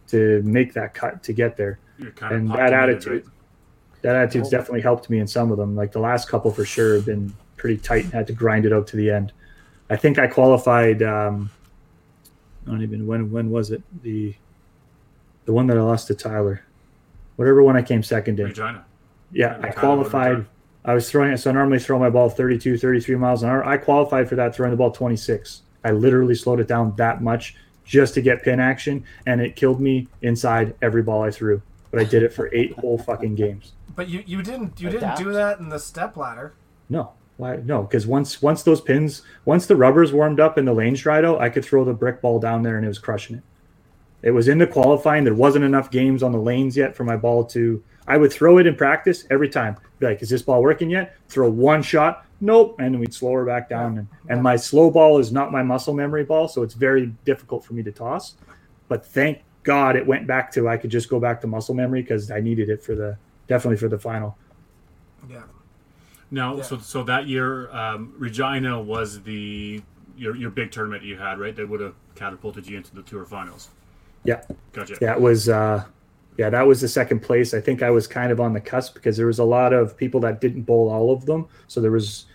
to 0.08 0.42
make 0.42 0.74
that 0.74 0.94
cut 0.94 1.22
to 1.22 1.32
get 1.32 1.56
there 1.56 1.78
and 2.20 2.50
that 2.50 2.72
attitude 2.72 3.24
that 4.02 4.16
attitude's 4.16 4.50
definitely 4.50 4.80
helped 4.80 5.08
me 5.08 5.18
in 5.18 5.26
some 5.26 5.50
of 5.50 5.58
them 5.58 5.76
like 5.76 5.92
the 5.92 5.98
last 5.98 6.28
couple 6.28 6.50
for 6.50 6.64
sure 6.64 6.96
have 6.96 7.06
been 7.06 7.32
pretty 7.56 7.76
tight 7.76 8.04
and 8.04 8.12
had 8.12 8.26
to 8.26 8.32
grind 8.32 8.66
it 8.66 8.72
out 8.72 8.86
to 8.86 8.96
the 8.96 9.10
end 9.10 9.32
i 9.90 9.96
think 9.96 10.18
i 10.18 10.26
qualified 10.26 11.02
um 11.02 11.50
i 12.66 12.70
don't 12.70 12.82
even 12.82 13.06
when 13.06 13.30
when 13.30 13.50
was 13.50 13.70
it 13.70 13.82
the 14.02 14.34
the 15.44 15.52
one 15.52 15.66
that 15.66 15.76
i 15.76 15.80
lost 15.80 16.06
to 16.06 16.14
tyler 16.14 16.62
whatever 17.36 17.62
one 17.62 17.76
i 17.76 17.82
came 17.82 18.02
second 18.02 18.38
in 18.38 18.46
Regina. 18.46 18.84
yeah 19.32 19.56
Yeah, 19.60 19.66
i 19.66 19.70
Tyler 19.70 19.72
qualified 19.72 20.46
i 20.84 20.94
was 20.94 21.10
throwing 21.10 21.32
it. 21.32 21.38
so 21.38 21.50
i 21.50 21.52
normally 21.52 21.78
throw 21.78 21.98
my 21.98 22.10
ball 22.10 22.28
32 22.28 22.78
33 22.78 23.16
miles 23.16 23.42
an 23.42 23.48
hour 23.50 23.64
i 23.64 23.76
qualified 23.76 24.28
for 24.28 24.36
that 24.36 24.54
throwing 24.54 24.70
the 24.70 24.76
ball 24.76 24.90
26 24.90 25.62
i 25.84 25.90
literally 25.90 26.34
slowed 26.34 26.60
it 26.60 26.68
down 26.68 26.94
that 26.96 27.22
much 27.22 27.56
just 27.84 28.14
to 28.14 28.22
get 28.22 28.44
pin 28.44 28.60
action, 28.60 29.04
and 29.26 29.40
it 29.40 29.56
killed 29.56 29.80
me 29.80 30.06
inside 30.22 30.72
every 30.80 31.02
ball 31.02 31.20
I 31.24 31.32
threw. 31.32 31.60
But 31.90 31.98
I 32.00 32.04
did 32.04 32.22
it 32.22 32.32
for 32.32 32.48
eight 32.54 32.78
whole 32.78 32.96
fucking 32.96 33.34
games. 33.34 33.72
But 33.96 34.08
you, 34.08 34.22
you 34.24 34.40
didn't 34.40 34.80
you 34.80 34.88
Adapt. 34.88 35.16
didn't 35.18 35.28
do 35.28 35.34
that 35.34 35.58
in 35.58 35.68
the 35.68 35.80
step 35.80 36.16
ladder. 36.16 36.52
No, 36.88 37.10
why? 37.38 37.56
No, 37.56 37.82
because 37.82 38.06
once 38.06 38.40
once 38.40 38.62
those 38.62 38.80
pins, 38.80 39.22
once 39.44 39.66
the 39.66 39.74
rubbers 39.74 40.12
warmed 40.12 40.38
up 40.38 40.56
and 40.56 40.66
the 40.66 40.72
lanes 40.72 41.00
dried 41.00 41.24
out, 41.24 41.40
I 41.40 41.48
could 41.50 41.64
throw 41.64 41.84
the 41.84 41.92
brick 41.92 42.20
ball 42.22 42.38
down 42.38 42.62
there 42.62 42.76
and 42.76 42.84
it 42.84 42.88
was 42.88 43.00
crushing 43.00 43.34
it. 43.38 43.42
It 44.22 44.30
was 44.30 44.48
into 44.48 44.66
qualifying. 44.66 45.24
There 45.24 45.34
wasn't 45.34 45.64
enough 45.64 45.90
games 45.90 46.22
on 46.22 46.32
the 46.32 46.38
lanes 46.38 46.76
yet 46.76 46.94
for 46.96 47.04
my 47.04 47.16
ball 47.16 47.44
to. 47.46 47.82
I 48.06 48.16
would 48.16 48.32
throw 48.32 48.58
it 48.58 48.66
in 48.66 48.74
practice 48.74 49.26
every 49.30 49.48
time. 49.48 49.76
Be 49.98 50.06
like, 50.06 50.22
is 50.22 50.30
this 50.30 50.42
ball 50.42 50.62
working 50.62 50.90
yet? 50.90 51.16
Throw 51.28 51.50
one 51.50 51.82
shot. 51.82 52.26
Nope. 52.40 52.76
And 52.80 52.94
then 52.94 53.00
we'd 53.00 53.14
slow 53.14 53.32
her 53.32 53.44
back 53.44 53.68
down. 53.68 53.98
And, 53.98 54.08
and 54.28 54.42
my 54.42 54.56
slow 54.56 54.90
ball 54.90 55.18
is 55.18 55.30
not 55.30 55.52
my 55.52 55.62
muscle 55.62 55.94
memory 55.94 56.24
ball, 56.24 56.48
so 56.48 56.62
it's 56.62 56.74
very 56.74 57.06
difficult 57.24 57.64
for 57.64 57.74
me 57.74 57.82
to 57.84 57.92
toss. 57.92 58.34
But 58.88 59.06
thank 59.06 59.42
God 59.62 59.94
it 59.94 60.04
went 60.04 60.26
back 60.26 60.50
to 60.52 60.68
I 60.68 60.76
could 60.76 60.90
just 60.90 61.08
go 61.08 61.20
back 61.20 61.40
to 61.42 61.46
muscle 61.46 61.74
memory 61.74 62.02
because 62.02 62.30
I 62.32 62.40
needed 62.40 62.68
it 62.68 62.82
for 62.82 62.96
the 62.96 63.16
definitely 63.46 63.76
for 63.76 63.88
the 63.88 63.98
final. 63.98 64.36
Yeah. 65.30 65.42
Now, 66.32 66.56
Yeah. 66.56 66.62
so 66.62 66.78
so 66.78 67.04
that 67.04 67.28
year, 67.28 67.70
um, 67.70 68.12
Regina 68.18 68.80
was 68.80 69.22
the 69.22 69.82
your 70.16 70.34
your 70.34 70.50
big 70.50 70.72
tournament 70.72 71.04
you 71.04 71.16
had, 71.16 71.38
right? 71.38 71.54
That 71.54 71.68
would 71.68 71.80
have 71.80 71.94
catapulted 72.16 72.66
you 72.66 72.76
into 72.76 72.92
the 72.94 73.02
tour 73.02 73.24
finals. 73.24 73.68
Yeah. 74.24 74.42
Gotcha. 74.72 74.96
that 75.00 75.20
was 75.20 75.48
uh 75.48 75.84
yeah 76.38 76.50
that 76.50 76.66
was 76.66 76.80
the 76.80 76.88
second 76.88 77.20
place. 77.20 77.54
I 77.54 77.60
think 77.60 77.82
i 77.82 77.90
was 77.90 78.06
kind 78.06 78.32
of 78.32 78.40
on 78.40 78.52
the 78.52 78.60
cusp 78.60 78.94
because 78.94 79.16
there 79.16 79.26
was 79.26 79.38
a 79.38 79.44
lot 79.44 79.72
of 79.72 79.96
people 79.96 80.20
that 80.20 80.40
didn't 80.40 80.62
bowl 80.62 80.88
all 80.88 81.12
of 81.12 81.26
them. 81.26 81.46
So 81.68 81.80
there 81.80 81.90
was 81.90 82.26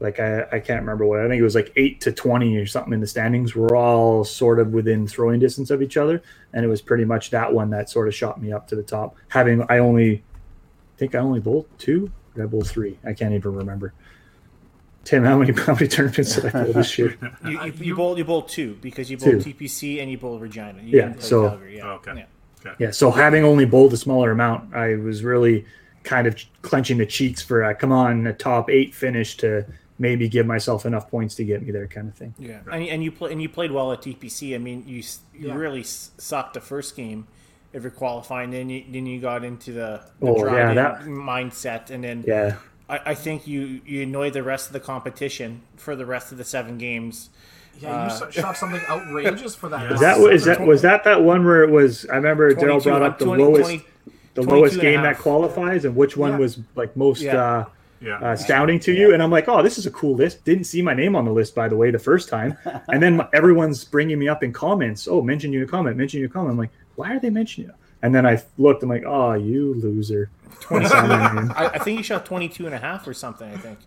like 0.00 0.18
i, 0.18 0.42
I 0.52 0.58
can't 0.58 0.80
remember 0.80 1.06
what 1.06 1.20
i 1.20 1.28
think 1.28 1.38
it 1.38 1.44
was 1.44 1.54
like 1.54 1.72
8 1.76 2.00
to 2.00 2.12
20 2.12 2.56
or 2.56 2.66
something 2.66 2.92
in 2.92 3.00
the 3.00 3.06
standings 3.06 3.54
we're 3.54 3.76
all 3.76 4.24
sort 4.24 4.58
of 4.58 4.72
within 4.72 5.06
throwing 5.06 5.38
distance 5.38 5.70
of 5.70 5.82
each 5.82 5.96
other. 5.96 6.20
And 6.52 6.64
it 6.64 6.68
was 6.68 6.82
pretty 6.82 7.04
much 7.04 7.30
that 7.30 7.52
one 7.52 7.70
that 7.70 7.88
sort 7.88 8.08
of 8.08 8.14
shot 8.14 8.42
me 8.42 8.52
up 8.52 8.66
to 8.68 8.76
the 8.76 8.82
top. 8.82 9.16
Having 9.28 9.64
i 9.68 9.78
only 9.78 10.16
I 10.16 10.98
think 10.98 11.14
i 11.14 11.18
only 11.18 11.40
bowled 11.40 11.66
two. 11.78 12.10
Did 12.34 12.42
i 12.42 12.46
bowl 12.46 12.62
three? 12.62 12.98
I 13.04 13.12
can't 13.12 13.34
even 13.34 13.54
remember 13.54 13.94
tim 15.04 15.24
how 15.24 15.38
many 15.38 15.52
how 15.52 15.74
many 15.74 15.88
tournaments 15.88 16.34
did 16.36 16.46
i 16.46 16.64
bowl 16.64 16.72
this 16.72 16.98
year 16.98 17.16
You, 17.44 17.50
you, 17.50 17.58
uh, 17.60 17.64
you- 17.66 17.72
you 17.86 17.96
bowled 17.96 18.18
you 18.18 18.24
bowled 18.24 18.48
two 18.48 18.78
because 18.80 19.10
you 19.10 19.16
bowled 19.18 19.42
Two. 19.42 19.52
TPC 19.52 20.00
and 20.00 20.10
you 20.10 20.18
bowled 20.18 20.40
Regina. 20.42 20.80
You 20.82 20.98
Yeah, 20.98 21.14
so- 21.18 21.48
Calgary, 21.48 21.76
yeah. 21.78 21.86
Oh, 21.86 21.90
okay. 21.94 22.26
Yeah. 22.64 22.72
Yeah, 22.78 22.90
so 22.92 23.10
having 23.10 23.44
only 23.44 23.66
bowled 23.66 23.92
a 23.92 23.96
smaller 23.98 24.30
amount, 24.30 24.74
I 24.74 24.96
was 24.96 25.22
really 25.22 25.66
kind 26.02 26.26
of 26.26 26.38
clenching 26.62 26.96
the 26.98 27.04
cheeks 27.06 27.42
for 27.42 27.62
a 27.62 27.74
come 27.74 27.92
on 27.92 28.26
a 28.26 28.32
top 28.32 28.70
eight 28.70 28.94
finish 28.94 29.36
to 29.38 29.66
maybe 29.98 30.28
give 30.30 30.46
myself 30.46 30.86
enough 30.86 31.10
points 31.10 31.34
to 31.36 31.44
get 31.44 31.62
me 31.62 31.70
there, 31.72 31.86
kind 31.86 32.08
of 32.08 32.14
thing. 32.14 32.34
Yeah, 32.38 32.60
and, 32.72 32.82
and 32.88 33.04
you 33.04 33.12
play 33.12 33.32
and 33.32 33.42
you 33.42 33.48
played 33.50 33.70
well 33.70 33.92
at 33.92 34.00
TPC. 34.00 34.54
I 34.54 34.58
mean, 34.58 34.82
you 34.86 35.02
you 35.34 35.48
Yeah. 35.48 35.54
really 35.54 35.80
s- 35.80 36.10
sucked 36.16 36.54
the 36.54 36.60
first 36.60 36.96
game 36.96 37.26
if 37.74 37.82
you're 37.82 37.90
qualifying. 37.92 38.50
Then 38.50 38.70
you 38.70 38.82
then 38.90 39.04
you 39.04 39.20
got 39.20 39.44
into 39.44 39.72
the, 39.72 40.00
the 40.20 40.26
Oh, 40.26 40.38
draw 40.42 40.56
yeah, 40.56 40.72
that- 40.74 41.02
mindset, 41.04 41.90
and 41.90 42.02
then 42.02 42.24
Yeah, 42.26 42.56
I, 42.88 43.00
I 43.06 43.14
think 43.14 43.46
you 43.46 43.80
you 43.86 44.02
annoyed 44.02 44.32
the 44.34 44.42
rest 44.42 44.66
of 44.68 44.72
the 44.72 44.80
competition 44.80 45.62
for 45.76 45.96
the 45.96 46.06
rest 46.06 46.32
of 46.32 46.38
the 46.38 46.44
seven 46.44 46.78
games. 46.78 47.30
Yeah, 47.80 48.06
you 48.18 48.24
Uh, 48.26 48.30
shot 48.30 48.56
something 48.56 48.80
outrageous 48.88 49.54
for 49.54 49.68
that. 49.68 49.82
Yeah. 49.82 49.94
is 49.94 50.00
that 50.00 50.20
last 50.20 50.44
that 50.44 50.60
was 50.66 50.82
that 50.82 51.04
that 51.04 51.22
one 51.22 51.44
where 51.44 51.62
it 51.64 51.70
was? 51.70 52.06
I 52.10 52.16
remember 52.16 52.54
Daryl 52.54 52.82
brought 52.82 53.02
up 53.02 53.18
the 53.18 53.24
20 53.24 53.42
lowest 53.42 53.64
20 53.70 53.84
the 54.34 54.42
lowest 54.42 54.80
game 54.80 55.02
that 55.02 55.14
half. 55.14 55.22
qualifies 55.22 55.84
and 55.84 55.94
which 55.96 56.16
one 56.16 56.32
Yeah. 56.32 56.38
was 56.38 56.58
like 56.74 56.96
most 56.96 57.22
Yeah. 57.22 57.36
uh, 57.42 57.64
Yeah. 58.00 58.18
uh, 58.18 58.32
astounding 58.32 58.80
to 58.80 58.92
you. 58.92 59.14
And 59.14 59.22
I'm 59.22 59.30
like, 59.30 59.48
oh, 59.48 59.62
this 59.62 59.78
is 59.78 59.86
a 59.86 59.90
cool 59.90 60.14
list. 60.14 60.44
Didn't 60.44 60.64
see 60.64 60.82
my 60.82 60.92
name 60.92 61.16
on 61.16 61.24
the 61.24 61.30
list, 61.32 61.54
by 61.54 61.68
the 61.68 61.76
way, 61.76 61.90
the 61.90 61.98
first 61.98 62.28
time. 62.28 62.56
And 62.88 63.02
then 63.02 63.20
everyone's 63.32 63.82
bringing 63.84 64.18
me 64.18 64.28
up 64.28 64.42
in 64.44 64.52
comments. 64.52 65.08
Oh, 65.08 65.22
mention 65.22 65.52
you 65.52 65.60
in 65.62 65.64
a 65.66 65.70
comment, 65.70 65.96
mention 65.96 66.18
you 66.18 66.26
in 66.26 66.30
a 66.30 66.34
comment. 66.34 66.52
I'm 66.52 66.58
like, 66.58 66.70
why 66.96 67.14
are 67.14 67.20
they 67.20 67.30
mentioning 67.30 67.70
you? 67.70 67.74
And 68.04 68.14
then 68.14 68.26
I 68.26 68.42
looked, 68.58 68.82
I'm 68.82 68.90
like, 68.90 69.04
oh, 69.06 69.32
you 69.32 69.72
loser. 69.74 70.28
I 70.70 70.84
saw 70.86 71.06
my 71.06 71.32
name. 71.40 71.52
I, 71.56 71.68
I 71.68 71.78
think 71.78 71.96
you 71.96 72.04
shot 72.04 72.26
22 72.26 72.66
and 72.66 72.74
a 72.74 72.78
half 72.78 73.08
or 73.08 73.14
something. 73.14 73.50
I 73.50 73.56
think 73.56 73.78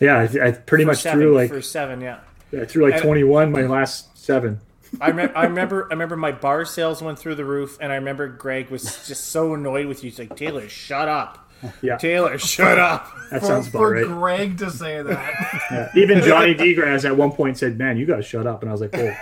yeah, 0.00 0.16
I, 0.18 0.48
I 0.48 0.50
pretty 0.52 0.84
for 0.84 0.88
much 0.92 1.02
seven, 1.02 1.20
threw 1.20 1.34
like 1.34 1.50
for 1.50 1.60
seven. 1.62 2.00
Yeah, 2.00 2.20
I 2.58 2.64
threw 2.64 2.84
like 2.84 2.94
and- 2.94 3.02
21 3.02 3.52
my 3.52 3.62
last 3.62 4.16
seven. 4.18 4.60
I, 5.00 5.10
rem- 5.10 5.32
I 5.34 5.44
remember 5.44 5.86
I 5.90 5.94
remember 5.94 6.16
my 6.16 6.32
bar 6.32 6.64
sales 6.64 7.02
went 7.02 7.18
through 7.18 7.34
the 7.34 7.44
roof, 7.44 7.76
and 7.80 7.92
I 7.92 7.96
remember 7.96 8.28
Greg 8.28 8.70
was 8.70 9.06
just 9.06 9.26
so 9.26 9.52
annoyed 9.54 9.86
with 9.86 10.02
you. 10.02 10.10
He's 10.10 10.18
like, 10.18 10.36
Taylor, 10.36 10.68
shut 10.68 11.08
up. 11.08 11.50
Yeah. 11.82 11.96
Taylor, 11.96 12.38
shut 12.38 12.78
up. 12.78 13.08
That 13.30 13.40
For, 13.40 13.46
sounds 13.46 13.68
about 13.68 13.78
for 13.78 13.90
right. 13.92 14.06
Greg 14.06 14.58
to 14.58 14.70
say 14.70 15.02
that. 15.02 15.60
Yeah. 15.70 15.90
Even 15.96 16.22
Johnny 16.22 16.54
Degrass 16.54 17.04
at 17.04 17.16
one 17.16 17.32
point 17.32 17.58
said, 17.58 17.76
"Man, 17.78 17.96
you 17.96 18.06
got 18.06 18.16
to 18.16 18.22
shut 18.22 18.46
up." 18.46 18.62
And 18.62 18.70
I 18.70 18.72
was 18.72 18.80
like, 18.80 18.96
"Oh, 18.96 19.16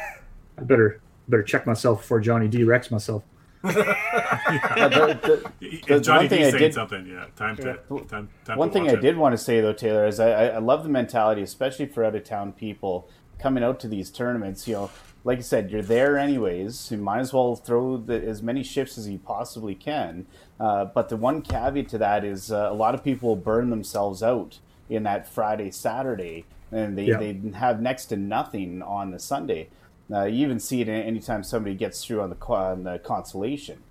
I 0.58 0.62
better 0.62 1.00
better 1.28 1.42
check 1.42 1.66
myself 1.66 2.00
before 2.00 2.20
Johnny 2.20 2.48
D 2.48 2.64
wrecks 2.64 2.90
myself." 2.90 3.22
Uh, 3.64 4.88
the- 4.88 5.50
the- 5.60 5.80
the 5.86 6.00
Johnny 6.00 6.20
one 6.20 6.28
thing 6.28 6.38
D 6.40 6.44
I 6.46 6.50
saying 6.50 6.58
did- 6.62 6.74
something. 6.74 7.06
Yeah. 7.06 7.26
Time 7.36 7.56
to 7.56 7.78
time. 8.08 8.28
time 8.44 8.58
One 8.58 8.68
to 8.68 8.72
thing 8.72 8.84
watch 8.84 8.94
I 8.94 8.98
it. 8.98 9.00
did 9.00 9.16
want 9.16 9.32
to 9.32 9.38
say 9.38 9.60
though, 9.60 9.72
Taylor, 9.72 10.06
is 10.06 10.20
I, 10.20 10.30
I 10.30 10.44
I 10.46 10.58
love 10.58 10.82
the 10.82 10.88
mentality, 10.88 11.42
especially 11.42 11.86
for 11.86 12.04
out 12.04 12.14
of 12.14 12.24
town 12.24 12.52
people 12.52 13.08
coming 13.38 13.62
out 13.64 13.80
to 13.80 13.88
these 13.88 14.10
tournaments. 14.10 14.66
You 14.68 14.74
know, 14.74 14.90
like 15.24 15.38
I 15.38 15.42
said, 15.42 15.70
you're 15.70 15.82
there 15.82 16.18
anyways. 16.18 16.90
You 16.90 16.98
might 16.98 17.20
as 17.20 17.32
well 17.32 17.54
throw 17.56 17.96
the, 17.96 18.14
as 18.22 18.42
many 18.42 18.62
shifts 18.62 18.98
as 18.98 19.08
you 19.08 19.18
possibly 19.18 19.74
can. 19.74 20.26
Uh, 20.58 20.84
but 20.86 21.08
the 21.08 21.16
one 21.16 21.42
caveat 21.42 21.88
to 21.90 21.98
that 21.98 22.24
is 22.24 22.50
uh, 22.52 22.68
a 22.70 22.74
lot 22.74 22.94
of 22.94 23.02
people 23.04 23.36
burn 23.36 23.70
themselves 23.70 24.22
out 24.22 24.58
in 24.88 25.04
that 25.04 25.26
Friday, 25.26 25.70
Saturday, 25.70 26.44
and 26.70 26.96
they, 26.98 27.04
Yeah. 27.06 27.18
they 27.18 27.40
have 27.54 27.80
next 27.80 28.06
to 28.06 28.16
nothing 28.16 28.82
on 28.82 29.10
the 29.12 29.18
Sunday. 29.18 29.68
Uh, 30.10 30.24
you 30.24 30.44
even 30.44 30.58
see 30.58 30.80
it 30.80 30.88
anytime 30.88 31.42
somebody 31.42 31.74
gets 31.74 32.04
through 32.04 32.20
on 32.20 32.30
the 32.30 32.36
on 32.46 32.84
the 32.84 32.98
consolation 32.98 33.82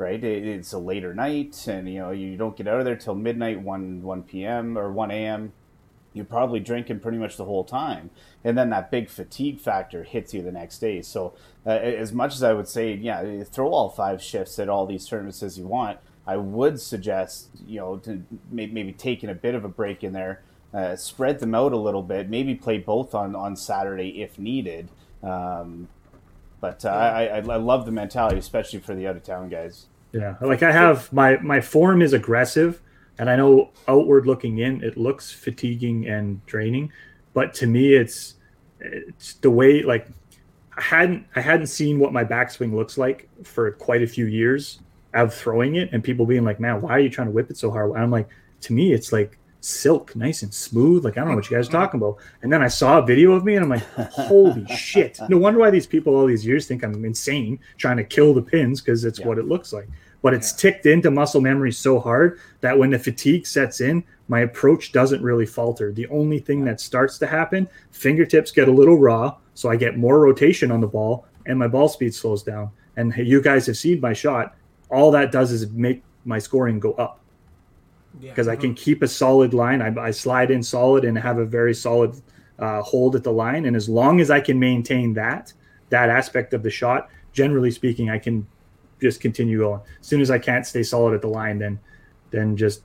right? 0.00 0.24
It, 0.24 0.46
it's 0.46 0.72
a 0.72 0.78
later 0.78 1.14
night, 1.14 1.68
and 1.68 1.88
you 1.88 2.00
know 2.00 2.10
you 2.10 2.36
don't 2.36 2.56
get 2.56 2.66
out 2.66 2.78
of 2.78 2.84
there 2.84 2.96
till 2.96 3.14
midnight, 3.14 3.60
one 3.60 4.02
one 4.02 4.22
p.m. 4.22 4.76
or 4.76 4.90
one 4.90 5.10
a.m. 5.10 5.52
You're 6.12 6.24
probably 6.24 6.58
drinking 6.58 6.98
pretty 7.00 7.18
much 7.18 7.36
the 7.36 7.44
whole 7.44 7.64
time, 7.64 8.10
and 8.42 8.58
then 8.58 8.70
that 8.70 8.90
big 8.90 9.08
fatigue 9.08 9.60
factor 9.60 10.02
hits 10.02 10.34
you 10.34 10.42
the 10.42 10.50
next 10.50 10.78
day. 10.78 11.02
So, 11.02 11.34
uh, 11.64 11.70
as 11.70 12.12
much 12.12 12.34
as 12.34 12.42
I 12.42 12.52
would 12.52 12.66
say, 12.66 12.94
yeah, 12.94 13.44
throw 13.44 13.68
all 13.68 13.90
five 13.90 14.20
shifts 14.20 14.58
at 14.58 14.68
all 14.68 14.86
these 14.86 15.06
tournaments 15.06 15.42
as 15.42 15.56
you 15.56 15.66
want, 15.66 15.98
I 16.26 16.36
would 16.36 16.80
suggest 16.80 17.50
you 17.64 17.78
know 17.78 17.98
to 17.98 18.22
may- 18.50 18.66
maybe 18.66 18.92
taking 18.92 19.28
a 19.28 19.34
bit 19.34 19.54
of 19.54 19.64
a 19.64 19.68
break 19.68 20.02
in 20.02 20.14
there, 20.14 20.42
uh, 20.74 20.96
spread 20.96 21.38
them 21.38 21.54
out 21.54 21.72
a 21.72 21.76
little 21.78 22.02
bit, 22.02 22.28
maybe 22.28 22.54
play 22.54 22.78
both 22.78 23.14
on 23.14 23.36
on 23.36 23.54
Saturday 23.54 24.22
if 24.22 24.38
needed. 24.38 24.88
Um, 25.22 25.88
but 26.60 26.84
uh, 26.84 26.88
I, 26.88 27.24
I, 27.26 27.36
I 27.36 27.56
love 27.56 27.86
the 27.86 27.92
mentality, 27.92 28.38
especially 28.38 28.80
for 28.80 28.94
the 28.94 29.06
out 29.06 29.16
of 29.16 29.22
town 29.22 29.48
guys. 29.48 29.86
Yeah, 30.12 30.36
like 30.40 30.62
I 30.62 30.72
have 30.72 31.12
my 31.12 31.38
my 31.38 31.60
form 31.60 32.02
is 32.02 32.12
aggressive, 32.12 32.80
and 33.18 33.30
I 33.30 33.36
know 33.36 33.70
outward 33.86 34.26
looking 34.26 34.58
in, 34.58 34.82
it 34.82 34.96
looks 34.96 35.32
fatiguing 35.32 36.08
and 36.08 36.44
draining, 36.46 36.92
but 37.32 37.54
to 37.54 37.66
me, 37.66 37.94
it's 37.94 38.34
it's 38.80 39.34
the 39.34 39.50
way 39.50 39.82
like 39.82 40.08
I 40.76 40.82
hadn't 40.82 41.26
I 41.36 41.40
hadn't 41.40 41.68
seen 41.68 41.98
what 41.98 42.12
my 42.12 42.24
backswing 42.24 42.74
looks 42.74 42.98
like 42.98 43.28
for 43.44 43.70
quite 43.72 44.02
a 44.02 44.06
few 44.06 44.26
years 44.26 44.80
of 45.14 45.32
throwing 45.32 45.76
it, 45.76 45.90
and 45.92 46.02
people 46.02 46.26
being 46.26 46.44
like, 46.44 46.60
"Man, 46.60 46.82
why 46.82 46.92
are 46.92 47.00
you 47.00 47.10
trying 47.10 47.28
to 47.28 47.32
whip 47.32 47.50
it 47.50 47.56
so 47.56 47.70
hard?" 47.70 47.90
And 47.92 48.02
I'm 48.02 48.10
like, 48.10 48.28
to 48.62 48.72
me, 48.72 48.92
it's 48.92 49.12
like 49.12 49.38
silk, 49.60 50.14
nice 50.16 50.42
and 50.42 50.52
smooth. 50.52 51.04
Like 51.04 51.16
I 51.16 51.20
don't 51.20 51.30
know 51.30 51.36
what 51.36 51.50
you 51.50 51.56
guys 51.56 51.68
are 51.68 51.72
talking 51.72 52.00
about. 52.00 52.16
And 52.42 52.52
then 52.52 52.62
I 52.62 52.68
saw 52.68 52.98
a 52.98 53.06
video 53.06 53.32
of 53.32 53.44
me, 53.44 53.56
and 53.56 53.64
I'm 53.64 53.70
like, 53.70 53.84
"Holy 54.10 54.66
shit!" 54.76 55.18
No 55.28 55.38
wonder 55.38 55.58
why 55.60 55.70
these 55.70 55.86
people 55.86 56.14
all 56.14 56.26
these 56.26 56.44
years 56.46 56.66
think 56.66 56.82
I'm 56.84 57.04
insane 57.04 57.58
trying 57.76 57.96
to 57.98 58.04
kill 58.04 58.34
the 58.34 58.42
pins 58.42 58.80
because 58.80 59.04
it's 59.04 59.18
Yeah. 59.20 59.26
what 59.28 59.38
it 59.38 59.46
looks 59.46 59.72
like. 59.72 59.88
But 60.22 60.34
it's 60.34 60.52
ticked 60.52 60.84
into 60.84 61.10
muscle 61.10 61.40
memory 61.40 61.72
so 61.72 61.98
hard 61.98 62.40
that 62.60 62.78
when 62.78 62.90
the 62.90 62.98
fatigue 62.98 63.46
sets 63.46 63.80
in, 63.80 64.04
my 64.28 64.40
approach 64.40 64.92
doesn't 64.92 65.22
really 65.22 65.46
falter. 65.46 65.92
The 65.92 66.06
only 66.08 66.38
thing 66.38 66.62
that 66.66 66.78
starts 66.80 67.16
to 67.18 67.26
happen, 67.26 67.66
fingertips 67.90 68.50
get 68.50 68.68
a 68.68 68.72
little 68.72 68.98
raw, 68.98 69.36
so 69.54 69.70
I 69.70 69.76
get 69.76 69.96
more 69.96 70.20
rotation 70.20 70.70
on 70.70 70.80
the 70.82 70.86
ball, 70.86 71.24
and 71.46 71.58
my 71.58 71.68
ball 71.68 71.88
speed 71.88 72.14
slows 72.14 72.42
down. 72.42 72.70
And 72.96 73.14
you 73.16 73.40
guys 73.40 73.66
have 73.66 73.78
seen 73.78 74.00
my 74.00 74.12
shot. 74.12 74.56
All 74.90 75.10
that 75.12 75.32
does 75.32 75.52
is 75.52 75.70
make 75.70 76.02
my 76.26 76.38
scoring 76.38 76.78
go 76.80 76.92
up 76.94 77.19
Yeah. 78.18 78.30
because 78.30 78.48
I 78.48 78.56
can 78.56 78.74
keep 78.74 79.02
a 79.02 79.08
solid 79.08 79.54
line. 79.54 79.80
I, 79.80 79.94
I 80.00 80.10
slide 80.10 80.50
in 80.50 80.62
solid 80.62 81.04
and 81.04 81.16
have 81.18 81.38
a 81.38 81.44
very 81.44 81.74
solid 81.74 82.20
uh, 82.58 82.82
hold 82.82 83.16
at 83.16 83.24
the 83.24 83.32
line. 83.32 83.66
And 83.66 83.76
as 83.76 83.88
long 83.88 84.20
as 84.20 84.30
I 84.30 84.40
can 84.40 84.58
maintain 84.58 85.14
that 85.14 85.52
that 85.90 86.08
aspect 86.08 86.54
of 86.54 86.62
the 86.62 86.70
shot, 86.70 87.08
generally 87.32 87.70
speaking, 87.70 88.10
I 88.10 88.18
can 88.18 88.46
just 89.00 89.20
continue 89.20 89.58
going. 89.58 89.80
As 90.00 90.06
soon 90.06 90.20
as 90.20 90.30
I 90.30 90.38
can't 90.38 90.66
stay 90.66 90.82
solid 90.82 91.14
at 91.14 91.22
the 91.22 91.28
line, 91.28 91.58
then 91.58 91.78
then 92.30 92.56
just 92.56 92.82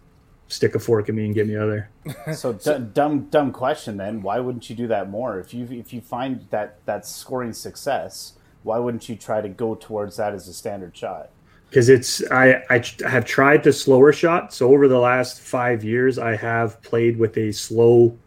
stick 0.48 0.76
a 0.76 0.80
fork 0.80 1.10
in 1.10 1.16
me 1.16 1.26
and 1.26 1.34
get 1.34 1.48
me 1.48 1.56
out 1.56 1.64
of 1.64 1.70
there. 1.70 1.90
So, 2.36 2.54
d- 2.54 2.86
dumb, 2.94 3.26
dumb 3.30 3.52
question. 3.52 3.98
Then, 3.98 4.22
why 4.22 4.40
wouldn't 4.40 4.70
you 4.70 4.76
do 4.76 4.88
that 4.88 5.10
more? 5.10 5.40
If 5.40 5.54
you 5.54 5.68
if 5.72 5.94
you 5.94 6.02
find 6.02 6.48
that 6.52 6.86
that 6.86 7.06
scoring 7.06 7.54
success, 7.54 8.34
why 8.64 8.78
wouldn't 8.80 9.10
you 9.10 9.16
try 9.16 9.42
to 9.42 9.50
go 9.50 9.76
towards 9.76 10.18
that 10.18 10.34
as 10.34 10.48
a 10.48 10.54
standard 10.54 10.96
shot? 10.96 11.30
Because 11.70 11.90
it's 11.90 12.24
I, 12.32 12.64
I 12.70 12.84
have 13.08 13.26
tried 13.26 13.64
the 13.64 13.74
slower 13.74 14.14
shot. 14.14 14.54
So 14.54 14.72
over 14.74 14.88
the 14.88 15.00
last 15.00 15.42
five 15.42 15.84
years, 15.84 16.18
I 16.18 16.36
have 16.36 16.82
played 16.82 17.18
with 17.18 17.38
a 17.38 17.52
slow, 17.52 18.18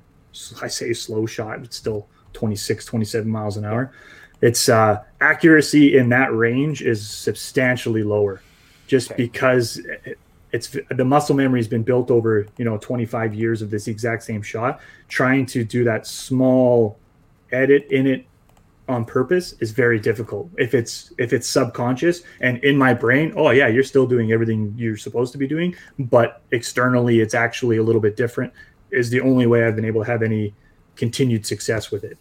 I 0.63 0.69
say 0.69 0.93
slow 0.93 1.25
shot. 1.27 1.61
It's 1.61 1.77
still 1.77 2.07
26, 2.35 2.85
27 2.85 3.29
miles 3.31 3.57
an 3.57 3.65
hour. 3.65 3.93
it's 4.43 4.69
uh, 4.69 5.03
accuracy 5.21 5.97
in 5.97 6.09
that 6.11 6.33
range 6.35 6.83
is 6.83 7.09
substantially 7.09 8.03
lower, 8.05 8.41
just 8.87 9.11
Okay. 9.11 9.25
because 9.25 9.79
it, 10.05 10.19
it's 10.53 10.77
the 10.91 11.05
muscle 11.05 11.35
memory 11.35 11.59
has 11.59 11.69
been 11.69 11.83
built 11.83 12.11
over 12.11 12.47
you 12.57 12.65
know 12.65 12.79
25 12.79 13.35
years 13.35 13.61
of 13.63 13.71
this 13.71 13.89
exact 13.89 14.23
same 14.23 14.43
shot. 14.43 14.81
Trying 15.09 15.47
to 15.47 15.65
do 15.65 15.85
that 15.85 16.07
small 16.07 16.99
edit 17.51 17.87
in 17.91 18.07
it 18.07 18.27
on 18.89 19.05
purpose 19.05 19.55
is 19.61 19.71
very 19.73 19.99
difficult 19.99 20.49
if 20.59 20.75
it's 20.75 21.13
if 21.19 21.33
it's 21.33 21.49
subconscious 21.49 22.23
and 22.41 22.59
in 22.65 22.77
my 22.77 22.95
brain 22.95 23.33
oh 23.37 23.51
yeah 23.51 23.67
you're 23.69 23.83
still 23.83 24.07
doing 24.07 24.33
everything 24.33 24.75
you're 24.77 24.97
supposed 24.97 25.31
to 25.33 25.39
be 25.39 25.47
doing 25.47 25.75
but 25.99 26.43
externally 26.53 27.21
it's 27.21 27.35
actually 27.35 27.77
a 27.77 27.83
little 27.83 28.01
bit 28.01 28.17
different 28.17 28.53
is 28.91 29.11
the 29.11 29.21
only 29.21 29.47
way 29.47 29.65
i've 29.65 29.77
been 29.77 29.85
able 29.85 30.03
to 30.05 30.11
have 30.11 30.23
any 30.23 30.55
continued 30.97 31.45
success 31.47 31.91
with 31.91 32.03
it 32.05 32.19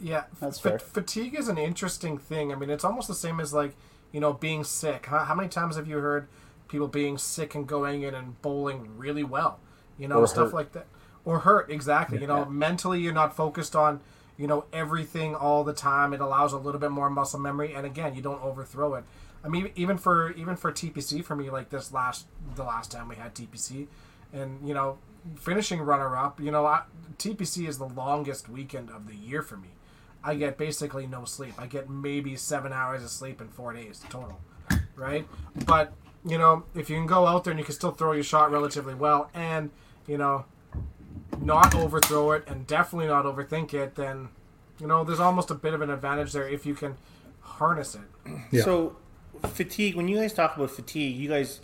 Yeah, 0.00 0.24
That's 0.40 0.58
fa- 0.58 0.70
fair. 0.70 0.78
fatigue 0.78 1.34
is 1.38 1.48
an 1.48 1.58
interesting 1.58 2.18
thing. 2.18 2.52
I 2.52 2.56
mean, 2.56 2.70
it's 2.70 2.84
almost 2.84 3.08
the 3.08 3.14
same 3.14 3.38
as 3.40 3.54
like 3.54 3.76
you 4.12 4.20
know 4.20 4.32
being 4.32 4.64
sick. 4.64 5.06
How, 5.06 5.20
how 5.20 5.34
many 5.34 5.48
times 5.48 5.76
have 5.76 5.86
you 5.86 5.98
heard 5.98 6.26
people 6.68 6.88
being 6.88 7.18
sick 7.18 7.54
and 7.54 7.66
going 7.66 8.02
in 8.02 8.14
and 8.14 8.40
bowling 8.42 8.88
really 8.98 9.22
well? 9.22 9.60
You 9.98 10.08
know, 10.08 10.18
Or 10.18 10.26
stuff 10.26 10.46
hurt. 10.46 10.54
like 10.54 10.72
that, 10.72 10.86
or 11.24 11.40
hurt 11.40 11.70
exactly. 11.70 12.20
You 12.20 12.26
know, 12.26 12.44
mentally 12.46 13.00
you're 13.00 13.12
not 13.12 13.36
focused 13.36 13.76
on 13.76 14.00
you 14.42 14.48
know 14.48 14.64
everything 14.72 15.36
all 15.36 15.62
the 15.62 15.72
time. 15.72 16.12
It 16.12 16.20
allows 16.20 16.52
a 16.52 16.58
little 16.58 16.80
bit 16.80 16.90
more 16.90 17.08
muscle 17.08 17.38
memory, 17.38 17.74
and 17.74 17.86
again, 17.86 18.16
you 18.16 18.22
don't 18.22 18.42
overthrow 18.42 18.94
it. 18.94 19.04
I 19.44 19.48
mean, 19.48 19.70
even 19.76 19.98
for 19.98 20.32
even 20.32 20.56
for 20.56 20.72
TPC 20.72 21.24
for 21.24 21.36
me, 21.36 21.48
like 21.48 21.70
this 21.70 21.92
last 21.92 22.26
the 22.56 22.64
last 22.64 22.90
time 22.90 23.08
we 23.08 23.14
had 23.14 23.36
TPC, 23.36 23.86
and 24.32 24.58
you 24.66 24.74
know, 24.74 24.98
finishing 25.36 25.80
runner 25.80 26.16
up, 26.16 26.40
you 26.40 26.50
know, 26.50 26.66
I, 26.66 26.82
TPC 27.18 27.68
is 27.68 27.78
the 27.78 27.86
longest 27.86 28.48
weekend 28.48 28.90
of 28.90 29.06
the 29.06 29.14
year 29.14 29.42
for 29.42 29.56
me. 29.56 29.68
I 30.24 30.34
get 30.34 30.58
basically 30.58 31.06
no 31.06 31.24
sleep. 31.24 31.54
I 31.56 31.68
get 31.68 31.88
maybe 31.88 32.34
seven 32.34 32.72
hours 32.72 33.04
of 33.04 33.10
sleep 33.10 33.40
in 33.40 33.46
four 33.46 33.72
days 33.72 34.04
total, 34.10 34.40
right? 34.96 35.24
But 35.66 35.92
you 36.24 36.36
know, 36.36 36.64
if 36.74 36.90
you 36.90 36.96
can 36.96 37.06
go 37.06 37.28
out 37.28 37.44
there 37.44 37.52
and 37.52 37.60
you 37.60 37.64
can 37.64 37.76
still 37.76 37.92
throw 37.92 38.10
your 38.10 38.24
shot 38.24 38.50
relatively 38.50 38.94
well, 38.94 39.30
and 39.34 39.70
you 40.08 40.18
know, 40.18 40.46
not 41.40 41.74
overthrow 41.74 42.32
it 42.32 42.44
and 42.46 42.66
definitely 42.66 43.08
not 43.08 43.24
overthink 43.24 43.74
it, 43.74 43.94
then 43.94 44.28
you 44.80 44.86
know, 44.86 45.04
there's 45.04 45.20
almost 45.20 45.50
a 45.50 45.54
bit 45.54 45.74
of 45.74 45.80
an 45.80 45.90
advantage 45.90 46.32
there 46.32 46.48
if 46.48 46.66
you 46.66 46.74
can 46.74 46.96
harness 47.40 47.94
it. 47.94 48.32
Yeah. 48.50 48.64
So, 48.64 48.96
fatigue. 49.48 49.94
When 49.94 50.08
you 50.08 50.16
guys 50.16 50.32
talk 50.32 50.56
about 50.56 50.70
fatigue, 50.70 51.16
you 51.16 51.28
guys, 51.28 51.60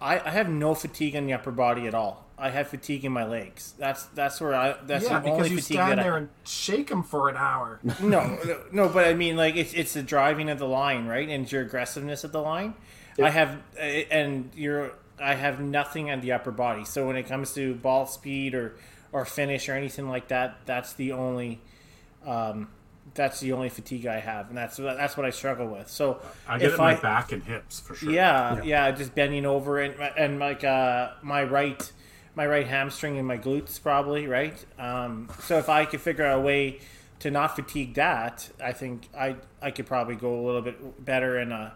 I, 0.00 0.18
I 0.18 0.30
have 0.30 0.48
no 0.48 0.74
fatigue 0.74 1.14
in 1.14 1.26
the 1.26 1.34
upper 1.34 1.50
body 1.50 1.86
at 1.86 1.94
all. 1.94 2.24
I 2.38 2.50
have 2.50 2.68
fatigue 2.68 3.04
in 3.04 3.12
my 3.12 3.26
legs. 3.26 3.74
That's 3.78 4.04
that's 4.06 4.40
where 4.40 4.54
I. 4.54 4.76
That's 4.86 5.04
yeah, 5.04 5.20
the 5.20 5.30
only 5.30 5.38
because 5.38 5.50
you 5.50 5.56
fatigue 5.58 5.76
stand 5.76 5.98
that 5.98 6.02
there 6.04 6.14
I, 6.14 6.18
and 6.18 6.28
shake 6.44 6.88
them 6.88 7.02
for 7.02 7.28
an 7.28 7.36
hour. 7.36 7.80
no, 8.00 8.38
no, 8.44 8.60
no, 8.70 8.88
but 8.88 9.06
I 9.06 9.14
mean, 9.14 9.36
like 9.36 9.56
it's 9.56 9.74
it's 9.74 9.94
the 9.94 10.02
driving 10.02 10.48
of 10.48 10.58
the 10.58 10.68
line, 10.68 11.06
right, 11.06 11.28
and 11.28 11.42
it's 11.42 11.52
your 11.52 11.62
aggressiveness 11.62 12.24
at 12.24 12.32
the 12.32 12.40
line. 12.40 12.74
I 13.20 13.30
have, 13.30 13.60
uh, 13.76 13.80
and 13.80 14.50
you're, 14.54 14.92
I 15.20 15.34
have 15.34 15.60
nothing 15.60 16.10
on 16.10 16.20
the 16.20 16.32
upper 16.32 16.50
body. 16.50 16.84
So 16.84 17.06
when 17.06 17.16
it 17.16 17.24
comes 17.24 17.52
to 17.54 17.74
ball 17.74 18.06
speed 18.06 18.54
or 18.54 18.74
or 19.12 19.24
finish 19.24 19.68
or 19.68 19.72
anything 19.72 20.08
like 20.08 20.28
that, 20.28 20.58
that's 20.66 20.92
the 20.92 21.12
only, 21.12 21.60
um, 22.26 22.68
that's 23.14 23.40
the 23.40 23.52
only 23.52 23.70
fatigue 23.70 24.06
I 24.06 24.20
have, 24.20 24.48
and 24.48 24.56
that's 24.58 24.76
that's 24.76 25.16
what 25.16 25.24
I 25.26 25.30
struggle 25.30 25.66
with. 25.66 25.88
So 25.88 26.20
I 26.46 26.58
get 26.58 26.66
if 26.66 26.72
it 26.72 26.74
in 26.74 26.80
my 26.80 26.92
I- 26.96 27.00
back 27.00 27.32
and 27.32 27.42
hips 27.42 27.80
for 27.80 27.94
sure. 27.94 28.12
yeah, 28.12 28.62
yeah, 28.62 28.90
just 28.90 29.14
bending 29.14 29.46
over 29.46 29.80
and 29.80 29.94
and 30.16 30.38
like 30.38 30.62
uh, 30.64 31.12
my 31.22 31.42
right 31.42 31.90
my 32.34 32.46
right 32.46 32.66
hamstring 32.66 33.18
and 33.18 33.26
my 33.26 33.38
glutes 33.38 33.82
probably 33.82 34.26
right. 34.26 34.62
Um, 34.78 35.28
so 35.40 35.58
if 35.58 35.68
I 35.68 35.84
could 35.86 36.00
figure 36.00 36.24
out 36.24 36.38
a 36.38 36.42
way 36.42 36.80
to 37.20 37.30
not 37.32 37.56
fatigue 37.56 37.94
that, 37.94 38.48
I 38.62 38.72
think 38.72 39.08
I 39.16 39.36
I 39.62 39.70
could 39.70 39.86
probably 39.86 40.14
go 40.14 40.38
a 40.38 40.42
little 40.44 40.62
bit 40.62 41.04
better 41.04 41.38
in 41.38 41.50
a 41.50 41.74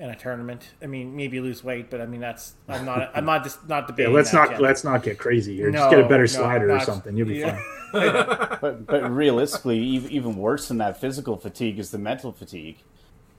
in 0.00 0.10
a 0.10 0.16
tournament. 0.16 0.70
I 0.82 0.86
mean, 0.86 1.14
maybe 1.14 1.40
lose 1.40 1.62
weight, 1.62 1.90
but 1.90 2.00
I 2.00 2.06
mean 2.06 2.20
that's 2.20 2.54
I'm 2.68 2.84
not 2.84 3.12
I'm 3.14 3.24
not 3.24 3.44
just 3.44 3.68
not 3.68 3.82
yeah 3.82 3.86
debating. 3.86 4.14
let's 4.14 4.32
that 4.32 4.36
not 4.38 4.50
yet. 4.52 4.60
let's 4.60 4.82
not 4.82 5.02
get 5.02 5.18
crazy 5.18 5.54
here 5.54 5.70
just 5.70 5.90
get 5.90 6.00
a 6.00 6.08
better 6.08 6.22
no, 6.22 6.26
slider 6.26 6.72
or 6.72 6.80
something 6.80 7.16
you'll 7.16 7.28
be 7.28 7.38
yeah. 7.38 7.54
fine 7.54 7.64
but 7.92 8.86
but 8.86 9.10
realistically, 9.10 9.96
ev- 9.96 10.10
even 10.10 10.36
worse 10.36 10.68
than 10.68 10.78
that 10.78 11.00
physical 11.00 11.36
fatigue 11.36 11.78
is 11.78 11.90
the 11.90 11.98
mental 11.98 12.30
fatigue, 12.30 12.78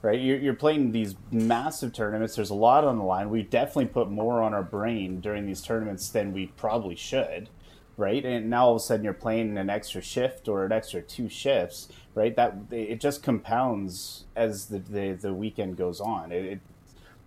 right? 0.02 0.20
You're, 0.20 0.38
you're 0.38 0.54
playing 0.54 0.92
these 0.92 1.14
massive 1.30 1.94
tournaments. 1.94 2.36
There's 2.36 2.50
a 2.50 2.54
lot 2.54 2.84
on 2.84 2.98
the 2.98 3.04
line. 3.04 3.30
We 3.30 3.42
definitely 3.42 3.86
put 3.86 4.10
more 4.10 4.42
on 4.42 4.52
our 4.52 4.62
brain 4.62 5.20
during 5.20 5.46
these 5.46 5.62
tournaments 5.62 6.10
than 6.10 6.34
we 6.34 6.48
probably 6.48 6.96
should, 6.96 7.48
right? 7.96 8.22
And 8.24 8.50
now 8.50 8.66
all 8.66 8.72
of 8.72 8.76
a 8.76 8.80
sudden 8.80 9.04
you're 9.04 9.14
playing 9.14 9.56
an 9.56 9.70
extra 9.70 10.02
shift 10.02 10.48
or 10.48 10.66
an 10.66 10.72
extra 10.72 11.00
two 11.00 11.30
shifts, 11.30 11.88
right? 12.14 12.34
That 12.36 12.56
it 12.70 13.00
just 13.00 13.22
compounds 13.22 14.24
as 14.36 14.66
the 14.66 14.78
the, 14.78 15.12
the 15.12 15.34
weekend 15.34 15.76
goes 15.76 16.00
on. 16.00 16.32
It, 16.32 16.44
it 16.44 16.60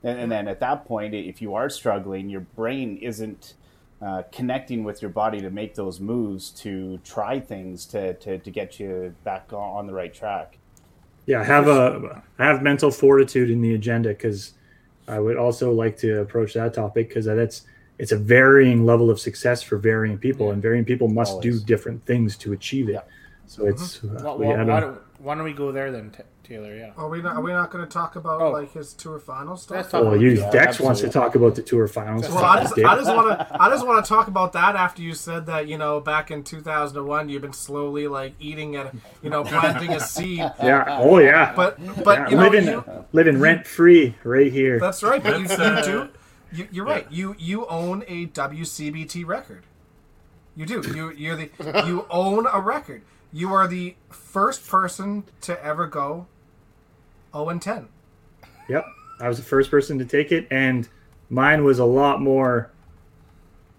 and, 0.04 0.20
and 0.20 0.32
then 0.32 0.48
at 0.48 0.60
that 0.60 0.86
point, 0.86 1.14
if 1.14 1.42
you 1.42 1.56
are 1.56 1.70
struggling, 1.70 2.30
your 2.30 2.42
brain 2.42 2.98
isn't 2.98 3.56
uh, 4.02 4.24
connecting 4.32 4.84
with 4.84 5.02
your 5.02 5.10
body 5.10 5.42
to 5.42 5.50
make 5.50 5.74
those 5.74 6.00
moves 6.00 6.52
to 6.52 7.00
try 7.04 7.40
things 7.40 7.86
to, 7.88 8.14
to, 8.16 8.38
to 8.38 8.52
get 8.52 8.80
you 8.80 9.16
back 9.24 9.52
on, 9.52 9.88
the 9.88 9.94
right 9.94 10.14
track. 10.14 10.58
Yeah, 11.26 11.42
I 11.42 11.44
have 11.44 11.68
a 11.68 12.22
I 12.38 12.46
have 12.46 12.62
mental 12.62 12.92
fortitude 12.92 13.50
in 13.50 13.62
the 13.62 13.74
agenda 13.74 14.10
because 14.10 14.54
I 15.08 15.20
would 15.20 15.38
also 15.38 15.72
like 15.72 15.98
to 15.98 16.22
approach 16.22 16.54
that 16.54 16.76
topic 16.76 17.10
because 17.10 17.26
that's 17.26 17.66
it's 17.98 18.12
a 18.12 18.18
varying 18.18 18.86
level 18.86 19.10
of 19.10 19.20
success 19.20 19.64
for 19.64 19.78
varying 19.78 20.20
people, 20.20 20.52
and 20.52 20.62
varying 20.62 20.86
people 20.86 21.08
must 21.08 21.32
Always. 21.32 21.62
do 21.62 21.66
different 21.66 22.06
things 22.06 22.38
to 22.38 22.54
achieve 22.54 22.90
it. 22.90 22.94
Yeah. 22.94 23.02
So 23.48 23.68
it's 23.68 24.04
uh, 24.04 24.20
Well, 24.24 24.38
we 24.38 24.48
well, 24.48 24.66
why, 24.66 24.80
don't, 24.80 25.02
why 25.20 25.36
don't 25.36 25.44
we 25.44 25.54
go 25.54 25.72
there 25.72 25.92
then, 25.92 26.12
Ta- 26.12 26.24
Taylor? 26.44 26.76
Yeah. 26.76 26.92
Are 26.98 27.08
we 27.10 27.22
not? 27.22 27.36
Are 27.36 27.42
we 27.42 27.52
not 27.52 27.70
going 27.72 27.84
to 27.86 27.90
talk 27.90 28.16
about 28.16 28.42
Oh. 28.42 28.52
like 28.52 28.74
his 28.74 28.94
tour 28.94 29.20
final 29.20 29.56
stuff? 29.56 29.78
Let's 29.78 29.94
well, 29.94 30.16
you 30.20 30.32
Yeah, 30.32 30.50
Dex 30.52 30.80
wants 30.80 31.02
to 31.02 31.10
talk 31.10 31.36
about 31.36 31.56
the 31.56 31.62
tour 31.62 31.88
finals. 31.88 32.28
Well, 32.30 32.44
I 32.44 32.62
just, 32.62 32.78
I 32.80 32.96
just 32.96 33.08
want 33.16 33.40
to, 33.40 33.62
I 33.64 33.70
just 33.70 33.86
want 33.86 34.04
to 34.04 34.10
talk 34.10 34.28
about 34.28 34.54
that 34.54 34.76
after 34.76 35.02
you 35.02 35.14
said 35.14 35.46
that, 35.46 35.68
you 35.68 35.78
know, 35.78 36.00
back 36.00 36.32
in 36.32 36.44
2001, 36.44 37.30
you've 37.30 37.42
been 37.42 37.54
slowly 37.54 38.08
like 38.08 38.34
eating 38.40 38.76
at, 38.76 38.94
you 39.22 39.30
know, 39.30 39.44
planting 39.44 39.92
a 39.92 40.00
seed. 40.00 40.40
yeah. 40.64 41.00
Oh 41.02 41.20
yeah. 41.20 41.54
But, 41.56 41.78
but 42.04 42.20
yeah, 42.20 42.30
you 42.30 42.36
know, 42.38 42.44
living 42.44 42.66
you, 42.68 43.06
living 43.12 43.40
rent 43.40 43.66
free 43.68 44.16
right 44.24 44.52
here. 44.52 44.80
that's 44.80 45.04
right. 45.04 45.22
But 45.24 45.40
you, 45.40 45.48
That's, 45.48 45.60
you 45.88 46.00
uh, 46.00 46.06
do, 46.06 46.10
you, 46.52 46.68
you're 46.72 46.86
right. 46.86 47.12
You 47.12 47.36
you 47.38 47.66
own 47.68 48.04
a 48.08 48.28
WCBT 48.28 49.26
record. 49.26 49.64
You 50.56 50.66
do. 50.66 50.82
You 50.96 51.12
you're 51.12 51.36
the 51.36 51.50
you 51.86 52.06
own 52.10 52.48
a 52.52 52.60
record. 52.62 53.02
You 53.32 53.54
are 53.54 53.68
the 53.68 53.96
first 54.10 54.68
person 54.68 55.24
to 55.42 55.62
ever 55.64 55.88
go 55.88 56.28
0 57.34 57.50
and 57.50 57.62
10. 57.62 57.88
Yep, 58.70 58.86
I 59.20 59.28
was 59.28 59.38
the 59.38 59.44
first 59.44 59.70
person 59.70 60.00
to 60.00 60.06
take 60.06 60.32
it, 60.32 60.48
and 60.50 60.88
mine 61.30 61.64
was 61.64 61.80
a 61.80 61.86
lot 61.86 62.22
more. 62.22 62.72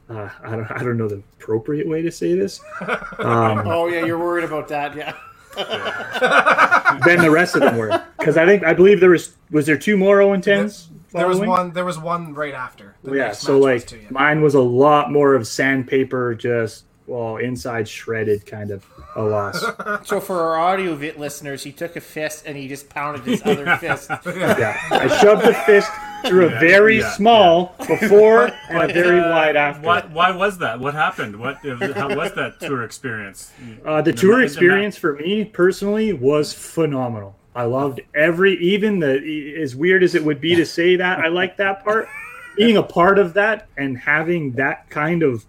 Uh, 0.08 0.28
I 0.42 0.50
don't. 0.50 0.70
I 0.70 0.78
don't 0.84 0.96
know 0.96 1.08
the 1.08 1.22
appropriate 1.40 1.88
way 1.88 2.02
to 2.02 2.12
say 2.12 2.34
this. 2.34 2.60
Um, 3.18 3.66
Oh 3.66 3.88
yeah, 3.88 4.04
you're 4.04 4.18
worried 4.18 4.44
about 4.44 4.68
that. 4.68 4.94
Yeah. 4.94 5.14
than 7.06 7.18
the 7.18 7.30
rest 7.30 7.54
of 7.56 7.62
them 7.62 7.78
were, 7.78 8.04
because 8.18 8.36
I 8.36 8.44
think 8.44 8.62
I 8.62 8.74
believe 8.74 9.00
there 9.00 9.10
was 9.10 9.34
was 9.50 9.66
there 9.66 9.78
two 9.78 9.96
more 9.96 10.18
0 10.18 10.34
and 10.34 10.44
10s. 10.44 10.88
There 11.12 11.26
was 11.26 11.40
one. 11.40 11.72
There 11.72 11.84
was 11.84 11.98
one 11.98 12.34
right 12.34 12.54
after. 12.54 12.94
Yeah, 13.02 13.32
so 13.32 13.52
match 13.52 13.60
was 13.60 13.64
like 13.64 13.86
to 13.86 14.12
mine 14.12 14.42
was 14.42 14.54
a 14.54 14.60
lot 14.60 15.10
more 15.10 15.34
of 15.34 15.46
sandpaper, 15.46 16.34
just 16.34 16.84
well 17.06 17.36
inside 17.36 17.88
shredded 17.88 18.46
kind 18.46 18.70
of 18.70 18.84
a 19.14 19.22
loss. 19.22 19.64
So 20.04 20.20
for 20.20 20.40
our 20.40 20.58
audio 20.58 20.94
vid 20.94 21.16
listeners, 21.16 21.62
he 21.64 21.72
took 21.72 21.96
a 21.96 22.00
fist 22.00 22.44
and 22.46 22.56
he 22.56 22.68
just 22.68 22.88
pounded 22.88 23.24
his 23.24 23.42
other 23.44 23.76
fist. 23.78 24.10
yeah, 24.26 24.78
I 24.90 25.08
shoved 25.20 25.42
the 25.44 25.54
fist 25.54 25.90
through 26.26 26.46
a 26.46 26.50
very 26.60 26.98
yeah, 26.98 27.10
small 27.12 27.74
before 27.86 28.50
and 28.68 28.90
a 28.90 28.92
very 28.92 29.20
Uh, 29.20 29.30
wide 29.30 29.56
after. 29.56 29.86
Why, 29.86 30.00
why 30.12 30.30
was 30.30 30.58
that? 30.58 30.78
What 30.78 30.94
happened? 30.94 31.36
What? 31.36 31.56
How 31.56 32.14
was 32.14 32.34
that 32.34 32.60
tour 32.60 32.84
experience? 32.84 33.52
Uh, 33.84 34.02
the 34.02 34.12
tour 34.12 34.38
in 34.38 34.44
experience 34.44 34.96
for 34.96 35.14
me 35.14 35.44
personally 35.44 36.12
was 36.12 36.52
phenomenal. 36.52 37.36
I 37.54 37.64
loved 37.64 38.00
every, 38.14 38.56
even 38.58 38.98
the 38.98 39.56
as 39.60 39.74
weird 39.74 40.02
as 40.02 40.14
it 40.14 40.22
would 40.22 40.40
be 40.40 40.54
to 40.56 40.66
say 40.66 40.96
that 40.96 41.18
I 41.20 41.28
like 41.28 41.56
that 41.56 41.82
part. 41.84 42.08
Being 42.56 42.78
a 42.78 42.82
part 42.82 43.18
of 43.18 43.34
that 43.34 43.68
and 43.76 43.98
having 43.98 44.52
that 44.52 44.88
kind 44.88 45.22
of 45.22 45.44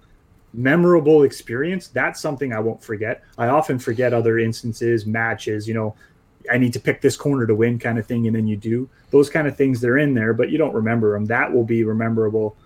memorable 0.57 1.23
experience, 1.23 1.87
that's 1.87 2.19
something 2.19 2.51
I 2.51 2.59
won't 2.59 2.83
forget. 2.83 3.23
I 3.37 3.47
often 3.47 3.79
forget 3.79 4.13
other 4.13 4.39
instances, 4.39 5.05
matches. 5.05 5.67
You 5.67 5.75
know, 5.75 5.95
I 6.51 6.57
need 6.57 6.73
to 6.73 6.79
pick 6.79 6.99
this 7.01 7.15
corner 7.15 7.45
to 7.45 7.55
win, 7.55 7.79
kind 7.79 7.97
of 7.99 8.05
thing, 8.07 8.27
and 8.27 8.35
then 8.35 8.47
you 8.47 8.57
do 8.57 8.89
those 9.11 9.29
kind 9.29 9.47
of 9.47 9.55
things. 9.55 9.79
They're 9.79 9.99
in 9.99 10.13
there, 10.13 10.33
but 10.33 10.49
you 10.49 10.57
don't 10.57 10.73
remember 10.73 11.13
them. 11.13 11.25
That 11.25 11.53
will 11.53 11.63
be 11.63 11.83
memorable 11.83 12.57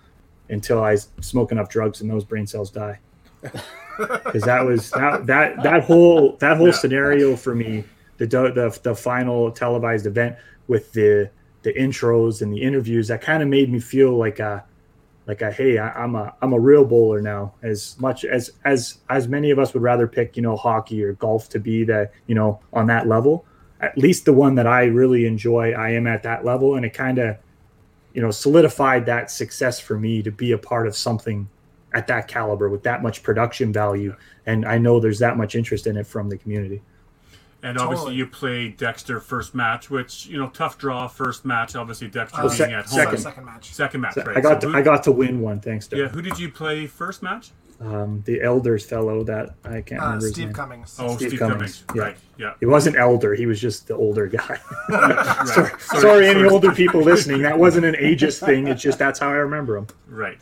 until 0.49 0.83
I 0.83 0.95
smoke 0.95 1.51
enough 1.51 1.69
drugs 1.69 2.01
and 2.01 2.09
those 2.09 2.23
brain 2.25 2.45
cells 2.47 2.69
die 2.71 2.99
because 3.97 4.43
that 4.43 4.65
was 4.65 4.89
that 4.91 5.25
that 5.25 5.63
that 5.63 5.83
whole 5.83 6.35
that 6.37 6.57
whole 6.57 6.67
Yeah. 6.67 6.73
scenario 6.73 7.35
for 7.35 7.55
me 7.55 7.83
the, 8.17 8.27
the 8.27 8.79
the 8.83 8.93
final 8.95 9.51
televised 9.51 10.05
event 10.05 10.35
with 10.67 10.91
the 10.93 11.29
the 11.63 11.73
intros 11.73 12.41
and 12.41 12.51
the 12.53 12.61
interviews 12.61 13.07
that 13.07 13.21
kind 13.21 13.41
of 13.41 13.49
made 13.49 13.71
me 13.71 13.79
feel 13.79 14.17
like 14.17 14.39
a 14.39 14.63
like 15.31 15.41
a 15.41 15.51
hey 15.51 15.77
I, 15.77 15.89
I'm 16.03 16.15
a 16.15 16.35
I'm 16.41 16.53
a 16.53 16.59
real 16.59 16.85
bowler 16.85 17.21
now. 17.21 17.53
As 17.63 17.95
much 17.99 18.25
as 18.25 18.51
as 18.65 18.99
as 19.09 19.27
many 19.27 19.49
of 19.51 19.59
us 19.59 19.73
would 19.73 19.83
rather 19.83 20.07
pick 20.07 20.35
you 20.35 20.43
know 20.43 20.57
hockey 20.57 21.03
or 21.03 21.13
golf 21.13 21.47
to 21.49 21.59
be 21.59 21.83
that 21.85 22.11
you 22.27 22.35
know 22.35 22.59
on 22.73 22.87
that 22.87 23.07
level 23.07 23.45
at 23.81 23.97
least 23.97 24.25
the 24.25 24.33
one 24.33 24.55
that 24.55 24.67
I 24.67 24.85
really 24.85 25.25
enjoy, 25.25 25.73
I 25.73 25.89
am 25.89 26.07
at 26.07 26.23
that 26.23 26.45
level, 26.45 26.75
and 26.75 26.85
it 26.85 26.93
kind 26.93 27.17
of, 27.17 27.37
you 28.13 28.21
know, 28.21 28.31
solidified 28.31 29.05
that 29.07 29.31
success 29.31 29.79
for 29.79 29.97
me 29.97 30.21
to 30.21 30.31
be 30.31 30.51
a 30.51 30.57
part 30.57 30.87
of 30.87 30.95
something 30.95 31.49
at 31.93 32.07
that 32.07 32.27
caliber 32.27 32.69
with 32.69 32.83
that 32.83 33.01
much 33.01 33.23
production 33.23 33.73
value, 33.73 34.15
and 34.45 34.65
I 34.65 34.77
know 34.77 34.99
there's 34.99 35.19
that 35.19 35.35
much 35.35 35.55
interest 35.55 35.87
in 35.87 35.97
it 35.97 36.07
from 36.07 36.29
the 36.29 36.37
community. 36.37 36.81
And 37.63 37.77
obviously, 37.77 38.05
Totally. 38.05 38.15
you 38.17 38.25
played 38.27 38.77
Dexter 38.77 39.19
first 39.19 39.53
match, 39.53 39.89
which 39.91 40.25
you 40.25 40.37
know, 40.39 40.49
tough 40.49 40.77
draw 40.79 41.07
first 41.07 41.45
match. 41.45 41.75
Obviously, 41.75 42.07
Dexter 42.07 42.39
Uh, 42.39 42.43
being 42.43 42.53
sec- 42.55 42.71
at 42.71 42.85
home. 42.87 42.99
second. 42.99 43.17
Second 43.19 43.45
match. 43.45 43.73
Second 43.73 44.01
match, 44.01 44.13
So 44.15 44.23
right? 44.23 44.37
I 44.37 44.41
got 44.41 44.61
So 44.61 44.67
to, 44.67 44.73
who- 44.73 44.77
I 44.79 44.81
got 44.81 45.03
to 45.03 45.11
win 45.11 45.41
one 45.41 45.59
thanks 45.59 45.85
to 45.87 45.97
Yeah, 45.97 46.07
who 46.07 46.21
did 46.23 46.39
you 46.39 46.49
play 46.49 46.87
first 46.87 47.21
match? 47.21 47.51
um, 47.79 48.21
the 48.25 48.43
elders 48.43 48.85
fellow 48.85 49.23
that 49.23 49.55
I 49.65 49.81
can't 49.81 50.01
Uh, 50.01 50.05
remember 50.05 50.25
his 50.25 50.33
Steve 50.33 50.45
name. 50.47 50.53
Cummings. 50.53 50.95
Oh, 50.99 51.15
Steve 51.15 51.29
Steve, 51.29 51.39
Cummings, 51.39 51.57
Cummings. 51.59 51.83
yeah. 51.95 52.01
Right. 52.03 52.17
Yeah. 52.37 52.53
He 52.59 52.65
wasn't 52.67 52.95
elder; 52.95 53.33
he 53.33 53.45
was 53.47 53.59
just 53.59 53.87
the 53.87 53.95
older 53.95 54.27
guy. 54.27 54.59
Right. 54.89 55.47
sorry, 55.47 55.69
Sorry- 55.79 56.01
sorry, 56.01 56.25
any 56.27 56.39
sorry. 56.41 56.49
older 56.49 56.71
people 56.73 57.01
listening. 57.01 57.41
That 57.43 57.57
wasn't 57.59 57.85
an 57.85 57.95
ageist 57.95 58.43
thing. 58.45 58.67
It's 58.67 58.81
just 58.83 58.99
that's 58.99 59.19
how 59.19 59.29
I 59.29 59.33
remember 59.33 59.77
him. 59.77 59.87
Right. 60.07 60.37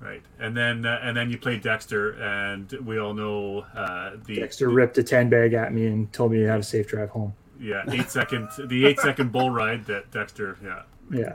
Right. 0.00 0.22
And 0.38 0.56
then 0.56 0.86
uh, 0.86 0.98
and 1.02 1.14
then 1.16 1.30
you 1.30 1.36
played 1.38 1.60
Dexter, 1.62 2.12
and 2.12 2.70
we 2.84 2.98
all 2.98 3.12
know 3.12 3.66
uh, 3.74 4.12
the 4.26 4.36
Dexter 4.36 4.70
ripped 4.70 4.96
a 4.98 5.02
ten 5.02 5.28
bag 5.28 5.52
at 5.52 5.72
me 5.74 5.86
and 5.86 6.10
told 6.12 6.32
me 6.32 6.38
to 6.38 6.46
have 6.46 6.60
a 6.60 6.62
safe 6.64 6.88
drive 6.88 7.10
home. 7.10 7.34
yeah 7.60 7.82
eight 7.88 8.10
second 8.10 8.48
the 8.66 8.86
eight 8.86 8.98
second 8.98 9.30
bull 9.30 9.50
ride 9.50 9.84
that 9.86 10.10
Dexter 10.10 10.56
yeah 10.64 10.82
Yeah, 11.10 11.34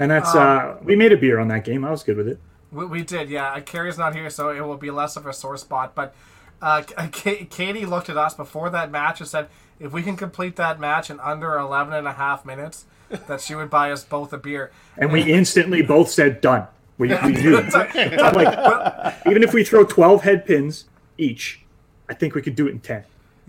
and 0.00 0.10
that's 0.10 0.34
uh, 0.34 0.76
we 0.82 0.96
made 0.96 1.12
a 1.12 1.16
beer 1.16 1.38
on 1.38 1.46
that 1.48 1.64
game. 1.64 1.84
I 1.84 1.90
was 1.90 2.02
good 2.02 2.16
with 2.16 2.26
it. 2.26 2.40
We, 2.72 2.86
we 2.86 3.02
did, 3.02 3.30
yeah. 3.30 3.52
Uh, 3.52 3.60
Carrie's 3.60 3.98
not 3.98 4.14
here, 4.14 4.30
so 4.30 4.50
it 4.50 4.60
will 4.60 4.76
be 4.76 4.90
less 4.90 5.16
of 5.16 5.26
a 5.26 5.32
sore 5.32 5.56
spot. 5.56 5.94
But 5.94 6.14
uh, 6.62 6.82
K- 7.12 7.44
Katie 7.50 7.86
looked 7.86 8.08
at 8.08 8.16
us 8.16 8.34
before 8.34 8.70
that 8.70 8.90
match 8.90 9.20
and 9.20 9.28
said, 9.28 9.48
if 9.78 9.92
we 9.92 10.02
can 10.02 10.16
complete 10.16 10.56
that 10.56 10.78
match 10.78 11.10
in 11.10 11.18
under 11.20 11.56
11 11.58 11.92
and 11.94 12.06
a 12.06 12.12
half 12.12 12.44
minutes, 12.44 12.84
that 13.26 13.40
she 13.40 13.54
would 13.54 13.70
buy 13.70 13.90
us 13.90 14.04
both 14.04 14.32
a 14.32 14.38
beer. 14.38 14.70
And 14.96 15.10
we 15.12 15.22
instantly 15.32 15.82
both 15.82 16.10
said 16.10 16.40
done. 16.40 16.66
We, 17.00 17.08
we 17.08 17.32
knew. 17.32 17.56
I'm 17.56 18.34
like, 18.34 19.14
even 19.26 19.42
if 19.42 19.54
we 19.54 19.64
throw 19.64 19.84
twelve 19.84 20.22
head 20.22 20.44
pins 20.44 20.84
each, 21.16 21.62
I 22.10 22.14
think 22.14 22.34
we 22.34 22.42
could 22.42 22.54
do 22.54 22.66
it 22.68 22.72
in 22.72 22.80
ten. 22.80 23.04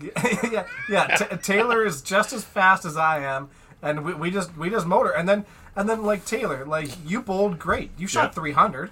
yeah, 0.50 0.64
yeah. 0.88 1.06
T- 1.16 1.36
Taylor 1.36 1.84
is 1.84 2.00
just 2.02 2.32
as 2.32 2.42
fast 2.42 2.84
as 2.84 2.96
I 2.96 3.20
am, 3.20 3.50
and 3.82 4.04
we, 4.04 4.14
we 4.14 4.30
just 4.30 4.56
we 4.56 4.70
just 4.70 4.86
motor. 4.86 5.10
And 5.10 5.28
then 5.28 5.44
and 5.76 5.86
then 5.88 6.02
like 6.02 6.24
Taylor, 6.24 6.64
like 6.64 6.88
you 7.06 7.20
bowled 7.22 7.58
great. 7.58 7.90
You 7.98 8.06
shot 8.06 8.30
Yeah. 8.30 8.40
300, 8.42 8.90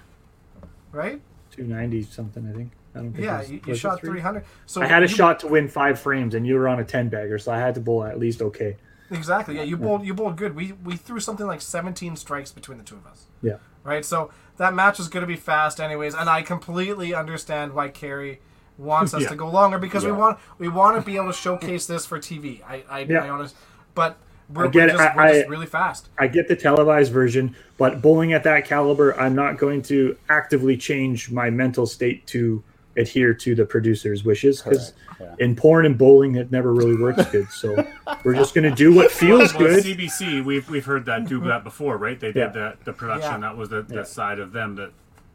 right? 0.91 1.19
Two 1.51 1.63
ninety 1.63 2.03
something, 2.03 2.47
I 2.47 2.55
think. 2.55 2.71
I 2.93 2.99
don't 2.99 3.13
think. 3.13 3.25
Yeah, 3.25 3.39
was- 3.39 3.51
you, 3.51 3.61
you 3.65 3.75
shot 3.75 3.99
300. 4.01 4.45
So 4.67 4.81
I 4.81 4.85
had 4.85 5.01
a 5.03 5.07
you- 5.07 5.15
shot 5.15 5.39
to 5.41 5.47
win 5.47 5.67
five 5.67 5.99
frames, 5.99 6.35
and 6.35 6.45
you 6.45 6.53
were 6.55 6.67
on 6.67 6.79
a 6.79 6.85
ten 6.85 7.09
bagger, 7.09 7.39
so 7.39 7.51
I 7.51 7.57
had 7.57 7.73
to 7.75 7.81
bowl 7.81 8.03
at 8.03 8.19
least 8.19 8.41
okay. 8.41 8.77
Exactly. 9.09 9.57
Yeah, 9.57 9.63
you 9.63 9.75
bowled 9.75 10.05
you 10.05 10.13
bowled 10.13 10.37
good. 10.37 10.55
We 10.55 10.71
we 10.71 10.95
threw 10.95 11.19
something 11.19 11.45
like 11.45 11.59
17 11.59 12.15
strikes 12.15 12.51
between 12.53 12.77
the 12.77 12.83
two 12.85 12.95
of 12.95 13.05
us. 13.05 13.25
Yeah. 13.41 13.57
right? 13.83 14.05
So 14.05 14.31
that 14.61 14.75
match 14.75 14.99
is 14.99 15.07
going 15.07 15.21
to 15.21 15.27
be 15.27 15.35
fast, 15.35 15.79
anyways, 15.79 16.13
and 16.13 16.29
I 16.29 16.43
completely 16.43 17.15
understand 17.15 17.73
why 17.73 17.89
Carrie 17.89 18.39
wants 18.77 19.11
us 19.13 19.23
Yeah. 19.23 19.29
to 19.29 19.35
go 19.35 19.49
longer 19.49 19.79
because 19.79 20.05
we 20.05 20.11
want 20.11 20.37
we 20.59 20.67
want 20.67 20.97
to 20.97 21.01
be 21.05 21.15
able 21.15 21.27
to 21.27 21.33
showcase 21.33 21.87
this 21.87 22.05
for 22.05 22.19
TV. 22.19 22.61
I 22.63 22.83
I, 22.87 22.99
Yeah. 22.99 23.25
I 23.25 23.29
honest, 23.29 23.55
but 23.95 24.17
we're, 24.53 24.65
we're, 24.65 24.71
just, 24.71 24.95
I- 24.99 25.15
we're 25.15 25.33
just 25.33 25.49
really 25.49 25.65
fast. 25.65 26.09
I 26.19 26.27
get 26.27 26.47
the 26.47 26.55
televised 26.55 27.11
version, 27.11 27.55
but 27.79 28.03
bowling 28.03 28.33
at 28.33 28.43
that 28.43 28.65
caliber, 28.65 29.19
I'm 29.19 29.33
not 29.33 29.57
going 29.57 29.81
to 29.83 30.15
actively 30.29 30.77
change 30.77 31.31
my 31.31 31.49
mental 31.49 31.87
state 31.87 32.27
to 32.27 32.63
adhere 32.97 33.33
to 33.33 33.55
the 33.55 33.65
producer's 33.65 34.23
wishes 34.23 34.61
because 34.61 34.93
Correct, 35.17 35.39
in 35.39 35.55
porn 35.55 35.85
and 35.85 35.97
bowling, 35.97 36.35
it 36.35 36.51
never 36.51 36.73
really 36.73 36.95
works 36.95 37.25
good. 37.31 37.49
So 37.51 37.75
we're 38.23 38.35
just 38.35 38.53
going 38.53 38.69
to 38.69 38.75
do 38.75 38.93
what 38.93 39.11
feels 39.11 39.53
well, 39.53 39.67
good. 39.67 39.83
CBC 39.83 40.43
we've 40.43 40.69
we've 40.69 40.85
heard 40.85 41.05
that 41.05 41.27
do 41.27 41.39
that 41.41 41.63
before 41.63 41.97
right 41.97 42.19
they 42.19 42.27
did 42.31 42.35
Yeah. 42.37 42.47
that 42.47 42.85
the 42.85 42.93
production 42.93 43.41
Yeah. 43.41 43.49
that 43.49 43.57
was 43.57 43.69
the, 43.69 43.81
the 43.83 44.03
side 44.03 44.39
of 44.39 44.51
them 44.51 44.75
that 44.75 44.91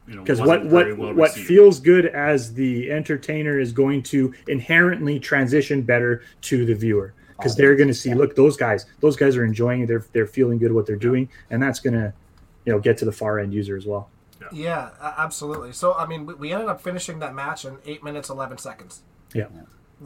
you 0.07 0.15
know 0.15 0.23
Because 0.23 0.41
what 0.41 0.65
what 0.66 0.97
well 0.97 1.15
what 1.15 1.33
feels 1.33 1.81
good 1.81 2.07
as 2.07 2.53
the 2.55 2.91
entertainer 2.93 3.59
is 3.59 3.73
going 3.73 4.03
to 4.05 4.35
inherently 4.49 5.19
transition 5.19 5.83
better 5.83 6.23
to 6.43 6.65
the 6.66 6.74
viewer 6.74 7.12
because 7.37 7.55
they're 7.55 7.77
going 7.77 7.89
to 7.89 7.93
see, 7.95 8.15
look, 8.15 8.35
those 8.35 8.57
guys, 8.57 8.87
those 9.01 9.15
guys 9.15 9.37
are 9.37 9.45
enjoying 9.45 9.83
it. 9.83 9.87
They're 9.89 10.07
they're 10.12 10.27
feeling 10.27 10.57
good 10.59 10.73
what 10.73 10.87
they're 10.87 10.97
doing, 10.97 11.28
and 11.51 11.62
that's 11.62 11.81
going 11.81 11.93
to, 11.93 12.12
you 12.65 12.73
know, 12.73 12.78
get 12.78 12.97
to 12.99 13.05
the 13.05 13.12
far 13.12 13.39
end 13.41 13.53
user 13.53 13.77
as 13.77 13.85
well. 13.85 14.09
Yeah, 14.52 14.90
a- 15.01 15.20
absolutely. 15.20 15.73
So 15.73 15.94
I 15.94 16.06
mean, 16.06 16.27
we, 16.27 16.35
we 16.35 16.52
ended 16.52 16.68
up 16.68 16.81
finishing 16.81 17.18
that 17.20 17.35
match 17.35 17.64
in 17.64 17.78
eight 17.85 18.02
minutes 18.02 18.28
eleven 18.28 18.59
seconds. 18.59 19.02
Yeah, 19.35 19.47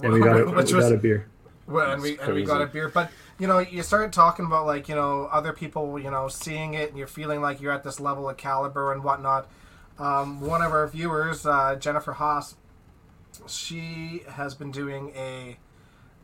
and 0.02 0.12
we 0.12 0.20
got 0.20 0.40
a, 0.40 0.44
we 0.46 0.52
was- 0.52 0.72
got 0.72 0.92
a 0.92 0.96
beer. 0.96 1.26
Well, 1.66 1.92
and 1.92 2.02
we 2.02 2.18
and 2.18 2.34
we 2.34 2.44
got 2.44 2.62
a 2.62 2.66
beer, 2.66 2.88
but 2.88 3.10
you 3.38 3.46
know, 3.46 3.60
you 3.60 3.82
started 3.84 4.12
talking 4.12 4.44
about 4.44 4.66
like 4.66 4.88
you 4.88 4.94
know 4.96 5.28
other 5.30 5.52
people, 5.52 5.98
you 6.00 6.10
know, 6.10 6.26
seeing 6.26 6.74
it, 6.74 6.88
and 6.88 6.98
you're 6.98 7.06
feeling 7.06 7.40
like 7.40 7.60
you're 7.60 7.72
at 7.72 7.84
this 7.84 8.00
level 8.00 8.28
of 8.28 8.36
caliber 8.36 8.92
and 8.92 9.04
whatnot. 9.04 9.48
Um, 9.98 10.40
one 10.40 10.62
of 10.62 10.72
our 10.72 10.88
viewers, 10.88 11.46
uh, 11.46 11.76
Jennifer 11.76 12.14
Haas, 12.14 12.56
she 13.46 14.22
has 14.28 14.54
been 14.54 14.70
doing 14.72 15.12
a 15.14 15.58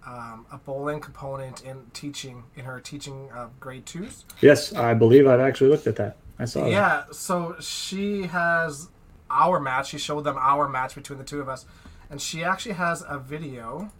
um, 0.07 0.47
a 0.53 0.59
bowling 0.59 1.01
component 1.01 1.63
in 1.65 1.87
teaching 1.93 2.45
in 2.57 2.65
her 2.65 2.81
teaching 2.81 3.29
of 3.35 3.59
grade 3.61 3.87
twos. 3.87 4.25
Yes, 4.41 4.73
I 4.75 4.95
believe 4.95 5.27
I've 5.27 5.41
actually 5.41 5.71
looked 5.71 5.87
at 5.87 5.97
that. 5.97 6.17
I 6.39 6.45
saw 6.45 6.65
that. 6.65 6.71
Yeah, 6.71 7.05
so 7.13 7.57
she 7.61 8.23
has 8.25 8.89
our 9.31 9.61
match. 9.61 9.89
She 9.89 9.99
showed 9.99 10.25
them 10.25 10.37
our 10.39 10.69
match 10.69 10.95
between 10.95 11.19
the 11.19 11.25
two 11.25 11.41
of 11.41 11.49
us, 11.49 11.67
and 12.11 12.21
she 12.21 12.45
actually 12.45 12.75
has 12.75 13.03
a 13.07 13.19
video. 13.19 13.91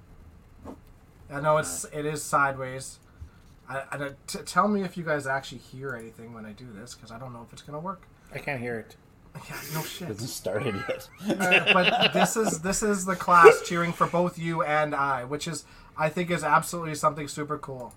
I 1.31 1.41
know 1.41 1.57
it's 1.57 1.85
it 1.93 2.07
is 2.07 2.23
sideways. 2.23 2.99
I, 3.69 3.83
I 3.91 4.11
tell 4.45 4.69
me 4.69 4.83
if 4.83 4.97
you 4.97 5.03
guys 5.03 5.27
actually 5.27 5.59
hear 5.59 5.97
anything 5.97 6.33
when 6.35 6.47
I 6.47 6.53
do 6.53 6.67
this, 6.73 6.95
because 6.95 7.11
I 7.11 7.19
don't 7.19 7.33
know 7.33 7.43
if 7.47 7.53
it's 7.53 7.63
gonna 7.63 7.81
work. 7.81 8.03
I 8.33 8.39
can't 8.39 8.61
hear 8.61 8.79
it. 8.79 8.97
Yeah, 9.49 9.57
no 9.75 9.83
shit. 9.83 10.09
Hasn't 10.09 10.31
started 10.31 10.75
yet. 10.89 11.09
Uh, 11.29 11.73
but 11.73 12.13
this 12.13 12.37
is 12.37 12.61
this 12.61 12.83
is 12.83 13.05
the 13.05 13.17
class 13.17 13.63
cheering 13.65 13.93
for 13.93 14.07
both 14.07 14.39
you 14.39 14.63
and 14.63 14.95
I, 14.95 15.25
which 15.25 15.49
is 15.49 15.65
I 15.97 16.09
think 16.09 16.31
is 16.31 16.45
absolutely 16.45 16.95
something 16.95 17.29
super 17.29 17.59
cool. 17.59 17.95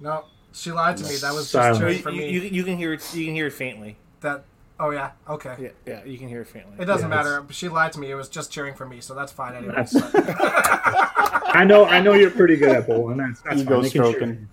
No, 0.00 0.24
she 0.52 0.72
lied 0.72 0.96
to 0.98 1.04
me. 1.04 1.16
That 1.16 1.32
was 1.34 1.42
just 1.42 1.52
Silence. 1.52 1.78
cheering 1.78 1.96
You, 1.96 2.02
for 2.02 2.12
me. 2.12 2.30
you, 2.30 2.40
you 2.40 2.64
can 2.64 2.76
hear 2.78 2.92
it. 2.94 3.14
You 3.14 3.24
can 3.26 3.34
hear 3.34 3.46
it 3.48 3.52
faintly. 3.52 3.96
that 4.20 4.44
oh 4.78 4.90
yeah, 4.90 5.10
okay. 5.28 5.56
Yeah, 5.60 5.68
yeah, 5.86 6.04
you 6.04 6.16
can 6.18 6.28
hear 6.28 6.40
it 6.40 6.48
faintly. 6.48 6.74
It 6.78 6.86
doesn't 6.86 7.10
Yeah, 7.10 7.16
matter. 7.16 7.44
She 7.50 7.68
lied 7.68 7.92
to 7.92 8.00
me. 8.00 8.10
It 8.10 8.14
was 8.14 8.28
just 8.28 8.50
cheering 8.50 8.74
for 8.74 8.86
me, 8.86 9.00
so 9.00 9.14
that's 9.14 9.30
fine 9.32 9.54
anyway. 9.54 9.74
That's- 9.76 9.94
I 11.52 11.64
know, 11.64 11.84
I 11.84 12.00
know 12.00 12.14
you're 12.14 12.30
pretty 12.30 12.56
good 12.56 12.70
at 12.70 12.86
bowling. 12.86 13.18
That's, 13.18 13.40
that's 13.42 13.60
Ego 13.60 13.74
fine. 13.74 13.82
They 13.82 13.90
can 13.90 14.02
cheer 14.02 14.12
stroking. 14.12 14.48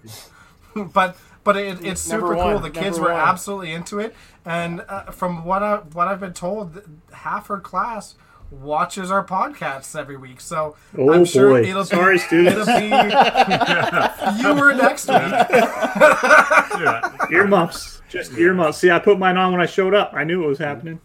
you. 0.76 0.86
but 0.94 1.18
but 1.44 1.56
it, 1.56 1.86
it's 1.86 2.08
Number 2.10 2.28
super 2.28 2.36
cool. 2.36 2.54
one, 2.56 2.62
The 2.62 2.70
kids 2.70 2.98
number 2.98 3.12
were 3.12 3.16
one. 3.16 3.28
absolutely 3.30 3.72
into 3.72 4.00
it, 4.00 4.14
and 4.46 4.82
uh, 4.90 5.12
from 5.12 5.46
what 5.46 5.64
I 5.64 5.78
what 5.78 6.08
I've 6.08 6.20
been 6.20 6.34
told, 6.34 6.74
th- 6.74 6.86
half 7.14 7.48
her 7.48 7.60
class 7.60 8.16
watches 8.52 9.12
our 9.12 9.24
podcasts 9.26 9.98
every 9.98 10.18
week. 10.18 10.40
So 10.42 10.76
Oh 10.98 11.14
I'm 11.14 11.26
sure 11.26 11.50
boy! 11.50 11.64
it'll 11.68 11.84
be, 11.84 11.88
Sorry, 11.88 12.16
it'll 12.16 12.26
students. 12.28 12.66
be 12.66 12.90
fewer 14.42 14.74
next 14.74 15.08
week. 15.08 15.18
yeah. 15.18 17.16
Earmuffs, 17.30 18.02
just 18.10 18.34
earmuffs. 18.38 18.78
See, 18.80 18.92
I 18.92 19.00
put 19.00 19.20
mine 19.20 19.38
on 19.38 19.52
when 19.52 19.62
I 19.62 19.66
showed 19.66 19.94
up. 19.94 20.12
I 20.14 20.24
knew 20.24 20.44
it 20.44 20.48
was 20.48 20.60
happening. 20.60 21.00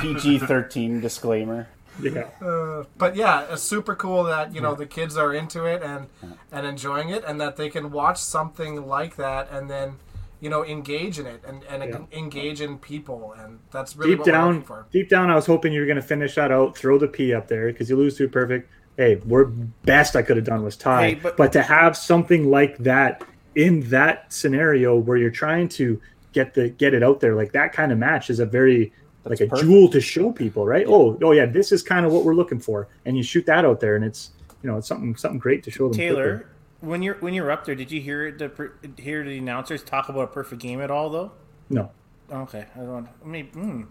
PG 0.00 0.38
thirteen 0.40 1.00
disclaimer. 1.00 1.68
Yeah. 2.00 2.28
Uh, 2.40 2.84
but 2.96 3.16
yeah, 3.16 3.44
it's 3.52 3.62
super 3.62 3.94
cool 3.94 4.24
that 4.24 4.54
you 4.54 4.60
know 4.62 4.74
the 4.74 4.86
kids 4.86 5.16
are 5.16 5.34
into 5.34 5.66
it 5.66 5.82
and 5.82 6.06
and 6.50 6.66
enjoying 6.66 7.10
it, 7.10 7.22
and 7.26 7.38
that 7.40 7.56
they 7.56 7.68
can 7.68 7.90
watch 7.90 8.16
something 8.18 8.86
like 8.88 9.16
that 9.16 9.50
and 9.50 9.68
then 9.68 9.96
you 10.42 10.50
know 10.50 10.64
engage 10.64 11.18
in 11.20 11.26
it 11.26 11.40
and 11.46 11.62
and 11.70 11.82
Yeah. 11.84 12.18
engage 12.18 12.60
in 12.60 12.76
people, 12.78 13.32
and 13.38 13.60
that's 13.70 13.96
really 13.96 14.10
deep 14.10 14.18
what 14.18 14.26
we're 14.26 14.32
down, 14.32 14.48
looking 14.48 14.62
for. 14.64 14.86
deep 14.92 15.08
down, 15.08 15.30
I 15.30 15.36
was 15.36 15.46
hoping 15.46 15.72
you 15.72 15.80
were 15.80 15.86
going 15.86 15.96
to 15.96 16.02
finish 16.02 16.34
that 16.34 16.50
out, 16.50 16.76
throw 16.76 16.98
the 16.98 17.06
P 17.06 17.32
up 17.32 17.46
there 17.46 17.68
because 17.68 17.88
you 17.88 17.96
lose 17.96 18.16
to 18.18 18.28
perfect. 18.28 18.68
Hey, 18.96 19.20
we're 19.24 19.44
best 19.44 20.16
I 20.16 20.22
could 20.22 20.36
have 20.36 20.44
done 20.44 20.62
was 20.64 20.76
tie, 20.76 21.10
Hey, 21.10 21.14
but- 21.14 21.36
but, 21.38 21.52
to 21.52 21.62
have 21.62 21.96
something 21.96 22.50
like 22.50 22.76
that 22.78 23.22
in 23.54 23.88
that 23.90 24.30
scenario 24.32 24.96
where 24.98 25.16
you're 25.16 25.30
trying 25.30 25.68
to 25.68 26.00
get 26.32 26.54
the 26.54 26.68
get 26.70 26.92
it 26.92 27.02
out 27.04 27.20
there, 27.20 27.34
like 27.36 27.52
that 27.52 27.72
kind 27.72 27.92
of 27.92 27.98
match 27.98 28.28
is 28.28 28.40
a 28.40 28.44
very 28.46 28.92
like 29.24 29.40
a 29.40 29.46
perfect. 29.46 29.68
jewel 29.68 29.88
to 29.90 30.00
show 30.00 30.32
people, 30.32 30.66
right? 30.66 30.86
Oh, 30.88 31.16
oh 31.22 31.30
yeah, 31.30 31.46
this 31.46 31.70
is 31.70 31.84
kind 31.84 32.04
of 32.04 32.12
what 32.12 32.24
we're 32.24 32.34
looking 32.34 32.58
for, 32.58 32.88
and 33.06 33.16
you 33.16 33.22
shoot 33.22 33.46
that 33.46 33.64
out 33.64 33.78
there, 33.78 33.94
and 33.94 34.04
it's 34.04 34.30
you 34.60 34.68
know 34.68 34.76
it's 34.78 34.88
something 34.88 35.14
something 35.14 35.38
great 35.38 35.62
to 35.62 35.70
show 35.70 35.84
them. 35.88 35.96
Taylor, 35.96 36.38
quickly. 36.38 36.51
When 36.82 37.02
you're 37.02 37.14
when 37.16 37.32
you're 37.32 37.50
up 37.50 37.64
there, 37.64 37.74
did 37.74 37.90
you 37.90 38.00
hear 38.00 38.30
the 38.30 38.50
hear 38.98 39.24
the 39.24 39.38
announcers 39.38 39.82
talk 39.82 40.08
about 40.10 40.22
a 40.24 40.26
perfect 40.26 40.60
game 40.60 40.80
at 40.82 40.90
all 40.90 41.08
though? 41.08 41.32
no, 41.70 41.90
Okay, 42.30 42.66
I 42.76 42.78
don't. 42.80 43.08
Maybe. 43.24 43.48
Mm, 43.52 43.86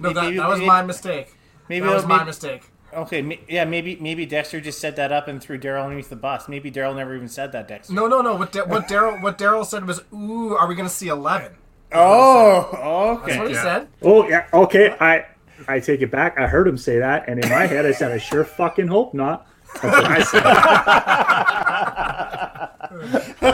No, 0.00 0.12
that, 0.12 0.24
maybe- 0.24 0.36
that 0.36 0.48
was 0.48 0.58
maybe- 0.58 0.66
my 0.68 0.82
mistake. 0.82 1.34
maybe 1.68 1.86
that 1.86 1.94
was 1.94 2.06
my 2.06 2.22
mistake. 2.24 2.62
Okay, 2.94 3.22
ma- 3.22 3.34
yeah, 3.48 3.64
maybe 3.64 3.96
maybe 3.96 4.26
Dexter 4.26 4.60
just 4.60 4.78
set 4.78 4.96
that 4.96 5.12
up 5.12 5.26
and 5.26 5.40
threw 5.42 5.58
Daryl 5.58 5.82
underneath 5.84 6.10
the 6.10 6.16
bus. 6.16 6.46
Maybe 6.46 6.70
Daryl 6.70 6.94
never 6.94 7.14
even 7.16 7.28
said 7.28 7.52
that, 7.52 7.66
Dexter. 7.68 7.94
No, 7.94 8.06
no, 8.06 8.20
no. 8.20 8.34
What 8.36 8.52
Da- 8.52 8.64
what 8.66 8.86
Daryl 8.86 9.22
what 9.22 9.38
Daryl 9.38 9.64
said 9.64 9.86
was, 9.86 10.02
"Ooh, 10.12 10.54
are 10.54 10.66
we 10.66 10.74
going 10.74 10.88
to 10.88 10.94
see 10.94 11.08
11? 11.08 11.52
Oh, 11.94 13.18
okay. 13.22 13.26
That's 13.32 13.38
what 13.38 13.44
okay. 13.44 13.48
he 13.48 13.54
Yeah. 13.54 13.62
said. 13.62 13.88
oh 14.02 14.28
yeah, 14.28 14.46
okay, 14.52 14.94
I 15.00 15.24
I 15.68 15.80
take 15.80 16.00
it 16.02 16.10
back. 16.10 16.38
I 16.38 16.46
heard 16.46 16.66
him 16.66 16.76
say 16.76 16.98
that, 16.98 17.28
and 17.28 17.42
in 17.42 17.48
my 17.50 17.66
head, 17.66 17.86
I 17.86 17.92
said, 17.92 18.10
"I 18.12 18.18
sure 18.18 18.44
fucking 18.44 18.88
hope 18.88 19.14
not." 19.14 19.46
That's 19.80 20.02
what 20.02 20.04
I 20.04 20.22
said. 20.22 20.42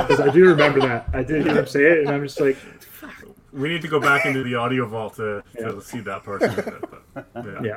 Because 0.09 0.21
I 0.21 0.31
do 0.31 0.45
remember 0.47 0.81
that. 0.81 1.09
I 1.13 1.23
did 1.23 1.45
hear 1.47 1.57
him 1.59 1.67
say 1.67 1.85
it, 1.85 1.99
and 2.01 2.11
I'm 2.11 2.23
just 2.25 2.41
like, 2.41 2.57
We 3.53 3.69
need 3.69 3.83
to 3.83 3.89
go 3.89 4.01
back 4.01 4.27
into 4.27 4.43
the 4.43 4.55
audio 4.57 4.87
vault 4.87 5.17
to, 5.17 5.43
to 5.57 5.81
see 5.81 6.01
that 6.01 6.25
part. 6.25 6.43
of 6.43 6.59
it, 6.59 6.85
but, 7.15 7.27
yeah. 7.35 7.63
yeah, 7.63 7.77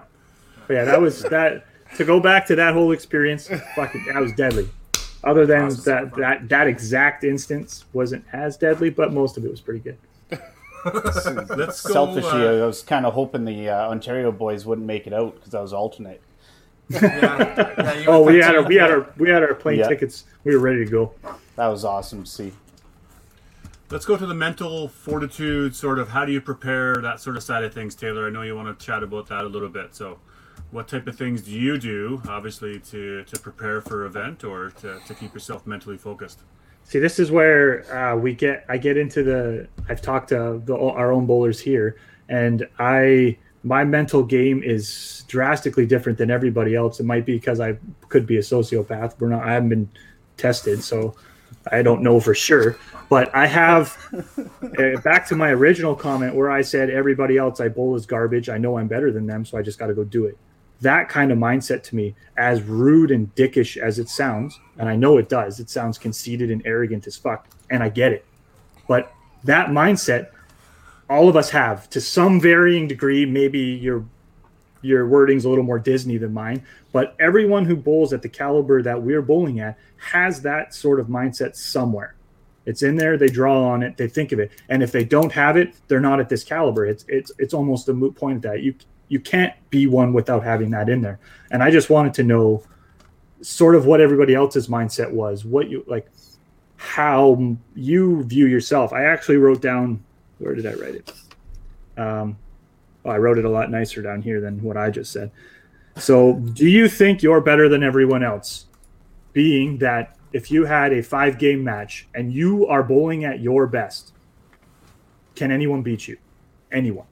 but 0.67 0.73
yeah. 0.73 0.85
That 0.85 0.99
was 1.01 1.21
that. 1.23 1.65
To 1.97 2.05
go 2.05 2.21
back 2.21 2.45
to 2.47 2.55
that 2.55 2.73
whole 2.73 2.93
experience, 2.93 3.49
fucking, 3.75 4.05
that 4.13 4.21
was 4.21 4.31
deadly. 4.33 4.69
Other 5.23 5.45
than 5.45 5.63
Process 5.63 5.83
that, 5.85 6.15
that 6.15 6.49
that 6.49 6.67
exact 6.67 7.23
instance 7.23 7.85
wasn't 7.93 8.23
as 8.33 8.57
deadly, 8.57 8.89
but 8.89 9.13
most 9.13 9.37
of 9.37 9.45
it 9.45 9.51
was 9.51 9.61
pretty 9.61 9.81
good. 9.81 9.97
Let's 10.85 11.81
go. 11.81 11.93
Selfishly, 11.93 12.47
uh, 12.47 12.63
I 12.63 12.65
was 12.65 12.81
kind 12.81 13.05
of 13.05 13.13
hoping 13.13 13.45
the 13.45 13.69
uh, 13.69 13.89
Ontario 13.89 14.31
boys 14.31 14.65
wouldn't 14.65 14.87
make 14.87 15.05
it 15.05 15.13
out 15.13 15.35
because 15.35 15.53
I 15.53 15.61
was 15.61 15.73
alternate. 15.73 16.21
Yeah, 16.93 17.73
yeah, 17.99 18.05
Oh, 18.07 18.21
we 18.23 18.37
had 18.37 18.55
our 18.55 18.63
we 18.63 18.75
had 18.75 18.91
our 18.91 19.13
we 19.17 19.29
had 19.29 19.43
our 19.43 19.53
plane 19.53 19.79
Yeah. 19.79 19.87
tickets. 19.87 20.25
We 20.43 20.55
were 20.55 20.61
ready 20.61 20.83
to 20.85 20.91
go. 20.91 21.13
That 21.55 21.67
was 21.67 21.85
awesome 21.85 22.23
to 22.23 22.29
see. 22.29 22.53
Let's 23.89 24.05
go 24.05 24.15
to 24.15 24.25
the 24.25 24.33
mental 24.33 24.87
fortitude, 24.87 25.75
sort 25.75 25.99
of 25.99 26.09
how 26.09 26.23
do 26.23 26.31
you 26.31 26.39
prepare 26.39 26.95
that 27.01 27.19
sort 27.19 27.35
of 27.35 27.43
side 27.43 27.63
of 27.65 27.73
things, 27.73 27.93
Taylor. 27.93 28.25
I 28.27 28.29
know 28.29 28.41
you 28.41 28.55
want 28.55 28.77
to 28.79 28.85
chat 28.85 29.03
about 29.03 29.27
that 29.27 29.43
a 29.43 29.47
little 29.49 29.67
bit. 29.67 29.93
So, 29.93 30.17
what 30.71 30.87
type 30.87 31.07
of 31.07 31.17
things 31.17 31.41
do 31.41 31.51
you 31.51 31.77
do, 31.77 32.21
obviously, 32.29 32.79
to, 32.79 33.23
to 33.25 33.39
prepare 33.41 33.81
for 33.81 34.05
event 34.05 34.45
or 34.45 34.69
to, 34.81 34.99
to 35.05 35.13
keep 35.13 35.33
yourself 35.33 35.67
mentally 35.67 35.97
focused? 35.97 36.39
See, 36.85 36.99
this 36.99 37.19
is 37.19 37.31
where 37.31 37.83
uh, 37.93 38.15
we 38.15 38.33
get. 38.33 38.65
I 38.69 38.77
get 38.77 38.95
into 38.95 39.23
the. 39.23 39.67
I've 39.89 40.01
talked 40.01 40.29
to 40.29 40.61
the, 40.63 40.77
our 40.77 41.11
own 41.11 41.25
bowlers 41.25 41.59
here, 41.59 41.97
and 42.29 42.65
I 42.79 43.37
my 43.63 43.83
mental 43.83 44.23
game 44.23 44.63
is 44.63 45.23
drastically 45.27 45.85
different 45.85 46.17
than 46.17 46.31
everybody 46.31 46.75
else. 46.75 46.99
It 46.99 47.05
might 47.05 47.25
be 47.25 47.33
because 47.33 47.59
I 47.59 47.77
could 48.09 48.25
be 48.25 48.37
a 48.37 48.41
sociopath. 48.41 49.19
We're 49.19 49.29
not. 49.29 49.43
I 49.43 49.53
haven't 49.53 49.69
been 49.69 49.89
tested, 50.37 50.83
so 50.83 51.15
I 51.71 51.83
don't 51.83 52.01
know 52.01 52.19
for 52.19 52.33
sure. 52.33 52.77
But 53.09 53.33
I 53.35 53.45
have. 53.45 53.97
uh, 54.77 54.99
back 55.03 55.27
to 55.27 55.35
my 55.35 55.49
original 55.49 55.95
comment 55.95 56.35
where 56.35 56.49
I 56.49 56.61
said 56.61 56.89
everybody 56.89 57.37
else 57.37 57.59
I 57.59 57.67
bowl 57.67 57.95
is 57.95 58.05
garbage. 58.05 58.49
I 58.49 58.57
know 58.57 58.77
I'm 58.77 58.87
better 58.87 59.11
than 59.11 59.27
them, 59.27 59.45
so 59.45 59.57
I 59.57 59.61
just 59.61 59.77
got 59.77 59.87
to 59.87 59.93
go 59.93 60.03
do 60.03 60.25
it. 60.25 60.37
That 60.81 61.09
kind 61.09 61.31
of 61.31 61.37
mindset 61.37 61.83
to 61.83 61.95
me, 61.95 62.15
as 62.37 62.63
rude 62.63 63.11
and 63.11 63.33
dickish 63.35 63.77
as 63.77 63.99
it 63.99 64.09
sounds, 64.09 64.59
and 64.79 64.89
I 64.89 64.95
know 64.95 65.17
it 65.17 65.29
does, 65.29 65.59
it 65.59 65.69
sounds 65.69 65.99
conceited 65.99 66.49
and 66.49 66.65
arrogant 66.65 67.05
as 67.05 67.15
fuck, 67.15 67.47
and 67.69 67.83
I 67.83 67.89
get 67.89 68.11
it. 68.11 68.25
But 68.87 69.13
that 69.43 69.69
mindset, 69.69 70.31
all 71.11 71.27
of 71.27 71.35
us 71.35 71.49
have 71.49 71.89
to 71.89 71.99
some 71.99 72.39
varying 72.39 72.87
degree. 72.87 73.25
Maybe 73.25 73.59
your 73.59 74.05
your 74.81 75.05
wording's 75.07 75.43
a 75.45 75.49
little 75.49 75.65
more 75.65 75.77
Disney 75.77 76.17
than 76.17 76.33
mine, 76.33 76.65
but 76.93 77.15
everyone 77.19 77.65
who 77.65 77.75
bowls 77.75 78.13
at 78.13 78.21
the 78.21 78.29
caliber 78.29 78.81
that 78.81 79.03
we're 79.03 79.21
bowling 79.21 79.59
at 79.59 79.77
has 79.97 80.41
that 80.41 80.73
sort 80.73 80.99
of 80.99 81.07
mindset 81.07 81.55
somewhere. 81.55 82.15
It's 82.65 82.81
in 82.81 82.95
there. 82.95 83.17
They 83.17 83.27
draw 83.27 83.63
on 83.63 83.83
it. 83.83 83.97
They 83.97 84.07
think 84.07 84.31
of 84.31 84.39
it, 84.39 84.51
and 84.69 84.81
if 84.81 84.93
they 84.93 85.03
don't 85.03 85.31
have 85.33 85.57
it, 85.57 85.75
they're 85.89 85.99
not 85.99 86.21
at 86.21 86.29
this 86.29 86.45
caliber. 86.45 86.85
It's 86.85 87.03
it's 87.09 87.31
it's 87.37 87.53
almost 87.53 87.89
a 87.89 87.93
moot 87.93 88.15
point 88.15 88.37
at 88.37 88.41
that. 88.43 88.61
You 88.61 88.73
you 89.09 89.19
can't 89.19 89.53
be 89.69 89.87
one 89.87 90.13
without 90.13 90.45
having 90.45 90.71
that 90.71 90.87
in 90.87 91.01
there. 91.01 91.19
And 91.51 91.61
I 91.61 91.71
just 91.71 91.89
wanted 91.89 92.13
to 92.13 92.23
know, 92.23 92.63
sort 93.41 93.75
of 93.75 93.85
what 93.85 93.99
everybody 93.99 94.33
else's 94.33 94.69
mindset 94.69 95.11
was. 95.11 95.43
What 95.43 95.69
you 95.69 95.83
like, 95.87 96.09
how 96.77 97.57
you 97.75 98.23
view 98.23 98.45
yourself. 98.45 98.93
I 98.93 99.03
actually 99.03 99.37
wrote 99.37 99.61
down. 99.61 100.05
Where 100.41 100.55
did 100.55 100.65
I 100.65 100.73
write 100.73 100.95
it? 100.95 101.13
Um, 101.97 102.37
oh, 103.05 103.11
I 103.11 103.17
wrote 103.17 103.37
it 103.37 103.45
a 103.45 103.49
lot 103.49 103.69
nicer 103.69 104.01
down 104.01 104.21
here 104.21 104.41
than 104.41 104.61
what 104.61 104.75
I 104.75 104.89
just 104.89 105.11
said. 105.11 105.31
So, 105.97 106.33
do 106.33 106.67
you 106.67 106.89
think 106.89 107.21
you're 107.21 107.41
better 107.41 107.69
than 107.69 107.83
everyone 107.83 108.23
else? 108.23 108.65
Being 109.33 109.77
that 109.77 110.17
if 110.33 110.49
you 110.49 110.65
had 110.65 110.93
a 110.93 111.03
five 111.03 111.37
game 111.37 111.63
match 111.63 112.07
and 112.15 112.33
you 112.33 112.65
are 112.67 112.81
bowling 112.81 113.23
at 113.23 113.39
your 113.39 113.67
best, 113.67 114.13
can 115.35 115.51
anyone 115.51 115.83
beat 115.83 116.07
you? 116.07 116.17
Anyone. 116.71 117.05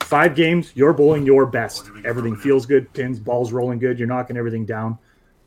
Five 0.00 0.36
games, 0.36 0.70
you're 0.74 0.92
bowling 0.92 1.26
your 1.26 1.46
best. 1.46 1.90
Everything 2.04 2.36
feels 2.36 2.66
good, 2.66 2.92
pins, 2.92 3.18
balls 3.18 3.52
rolling 3.52 3.78
good, 3.78 3.98
you're 3.98 4.08
knocking 4.08 4.36
everything 4.36 4.64
down. 4.64 4.98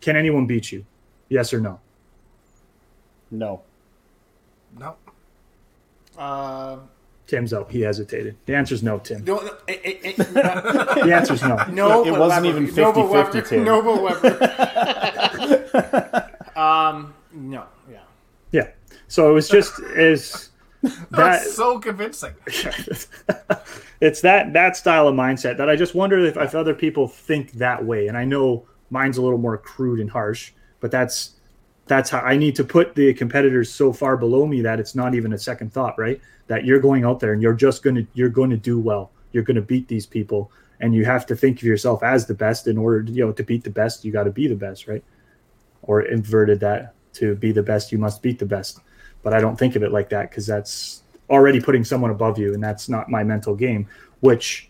Can 0.02 0.16
anyone 0.16 0.46
beat 0.46 0.72
you? 0.72 0.86
Yes 1.30 1.54
or 1.54 1.62
no? 1.62 1.80
No. 3.32 3.62
No. 4.78 4.96
Uh, 6.18 6.80
Tim's 7.28 7.52
up. 7.54 7.70
He 7.72 7.82
hesitated. 7.82 8.36
The 8.45 8.56
answer's 8.56 8.82
no, 8.82 8.98
Tim. 8.99 9.24
no, 9.26 9.40
no, 9.40 9.52
eh, 9.68 9.78
eh, 9.84 9.94
eh, 10.04 10.14
The 10.24 11.12
answer's 11.14 11.41
no. 11.44 11.58
no, 11.70 12.06
It 12.06 12.12
but 12.12 12.20
wasn't 12.22 12.45
Weber. 12.45 12.62
even 12.64 12.76
No, 12.76 12.94
but 12.94 13.06
50-50, 13.06 13.10
Weber. 13.12 13.41
Tim. 13.41 13.64
No, 13.66 13.82
but 13.82 14.02
Weber. 14.02 14.32
um, 16.60 17.14
no, 17.34 17.66
yeah. 17.91 17.99
Yeah. 18.52 18.68
So 19.10 19.30
it 19.30 19.34
was 19.34 19.48
just 19.49 19.80
is 19.95 20.49
that 20.82 21.08
That's 21.12 21.54
so 21.56 21.80
convincing. 21.80 22.34
it's 24.02 24.22
that 24.22 24.54
that 24.54 24.76
style 24.78 25.08
of 25.08 25.16
mindset 25.16 25.58
that 25.58 25.70
I 25.70 25.76
just 25.76 25.95
wonder 25.95 26.20
if, 26.20 26.38
if 26.38 26.56
other 26.56 26.74
people 26.74 27.08
think 27.08 27.52
that 27.54 27.84
way. 27.86 28.08
And 28.08 28.18
I 28.18 28.26
know 28.26 28.66
mine's 28.90 29.18
a 29.18 29.22
little 29.22 29.38
more 29.38 29.58
crude 29.58 29.99
and 29.99 30.10
harsh, 30.10 30.52
but 30.80 30.91
that's 30.91 31.32
that's 31.88 32.10
how 32.10 32.20
I 32.20 32.38
need 32.38 32.56
to 32.58 32.64
put 32.64 32.95
the 32.95 33.14
competitors 33.14 33.72
so 33.72 33.94
far 33.94 34.18
below 34.18 34.45
me 34.45 34.62
that 34.62 34.80
it's 34.80 34.95
not 34.95 35.16
even 35.16 35.34
a 35.34 35.38
second 35.38 35.74
thought, 35.74 35.98
right? 35.98 36.20
That 36.48 36.65
you're 36.65 36.80
going 36.80 37.03
out 37.03 37.19
there 37.19 37.34
and 37.34 37.41
you're 37.41 37.53
just 37.53 37.84
gonna 37.84 38.07
you're 38.14 38.30
going 38.30 38.49
to 38.49 38.57
do 38.57 38.80
well. 38.80 39.11
You're 39.32 39.44
going 39.44 39.56
to 39.56 39.61
beat 39.61 39.88
these 39.88 40.06
people, 40.06 40.52
and 40.80 40.95
you 40.95 41.06
have 41.06 41.26
to 41.28 41.36
think 41.36 41.57
of 41.57 41.64
yourself 41.64 42.02
as 42.03 42.26
the 42.26 42.34
best 42.34 42.68
in 42.68 42.78
order, 42.78 43.03
to, 43.03 43.11
you 43.11 43.26
know, 43.26 43.32
to 43.34 43.44
beat 43.44 43.64
the 43.64 43.69
best. 43.69 44.06
You 44.06 44.11
got 44.11 44.24
to 44.24 44.32
be 44.32 44.48
the 44.48 44.56
best, 44.56 44.88
right? 44.88 45.03
Or 45.84 46.02
inverted 46.02 46.60
that 46.61 46.94
to 47.14 47.36
be 47.36 47.52
the 47.52 47.64
best, 47.64 47.91
you 47.91 47.98
must 47.98 48.22
beat 48.22 48.40
the 48.40 48.45
best. 48.45 48.80
But 49.24 49.34
I 49.34 49.40
don't 49.40 49.57
think 49.57 49.76
of 49.76 49.84
it 49.84 49.91
like 49.91 50.10
that 50.10 50.30
because 50.30 50.48
that's 50.48 51.03
already 51.30 51.60
putting 51.60 51.84
someone 51.84 52.11
above 52.11 52.38
you, 52.40 52.53
and 52.53 52.64
that's 52.64 52.88
not 52.88 53.10
my 53.10 53.24
mental 53.24 53.56
game. 53.56 53.88
Which, 54.22 54.69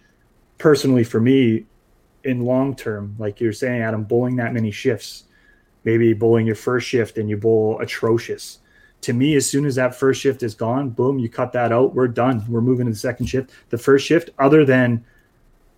personally, 0.58 1.04
for 1.04 1.20
me, 1.20 1.66
in 2.24 2.44
long 2.44 2.76
term, 2.76 3.16
like 3.20 3.40
you're 3.40 3.54
saying, 3.54 3.82
Adam, 3.82 4.04
bowling 4.04 4.36
that 4.38 4.54
many 4.54 4.72
shifts, 4.72 5.26
maybe 5.84 6.14
bowling 6.14 6.46
your 6.46 6.56
first 6.56 6.88
shift 6.88 7.18
and 7.18 7.30
you 7.30 7.38
bowl 7.38 7.80
atrocious. 7.80 8.60
To 9.02 9.14
me, 9.14 9.36
as 9.36 9.50
soon 9.50 9.66
as 9.66 9.76
that 9.76 9.96
first 9.96 10.22
shift 10.22 10.44
is 10.44 10.56
gone, 10.56 10.90
boom, 10.90 11.20
you 11.20 11.30
cut 11.30 11.52
that 11.54 11.72
out. 11.72 11.94
We're 11.94 12.08
done. 12.08 12.44
We're 12.50 12.62
moving 12.62 12.88
to 12.88 12.92
the 12.92 12.98
second 12.98 13.28
shift. 13.28 13.52
The 13.70 13.78
first 13.78 14.06
shift, 14.06 14.32
other 14.40 14.66
than 14.66 15.06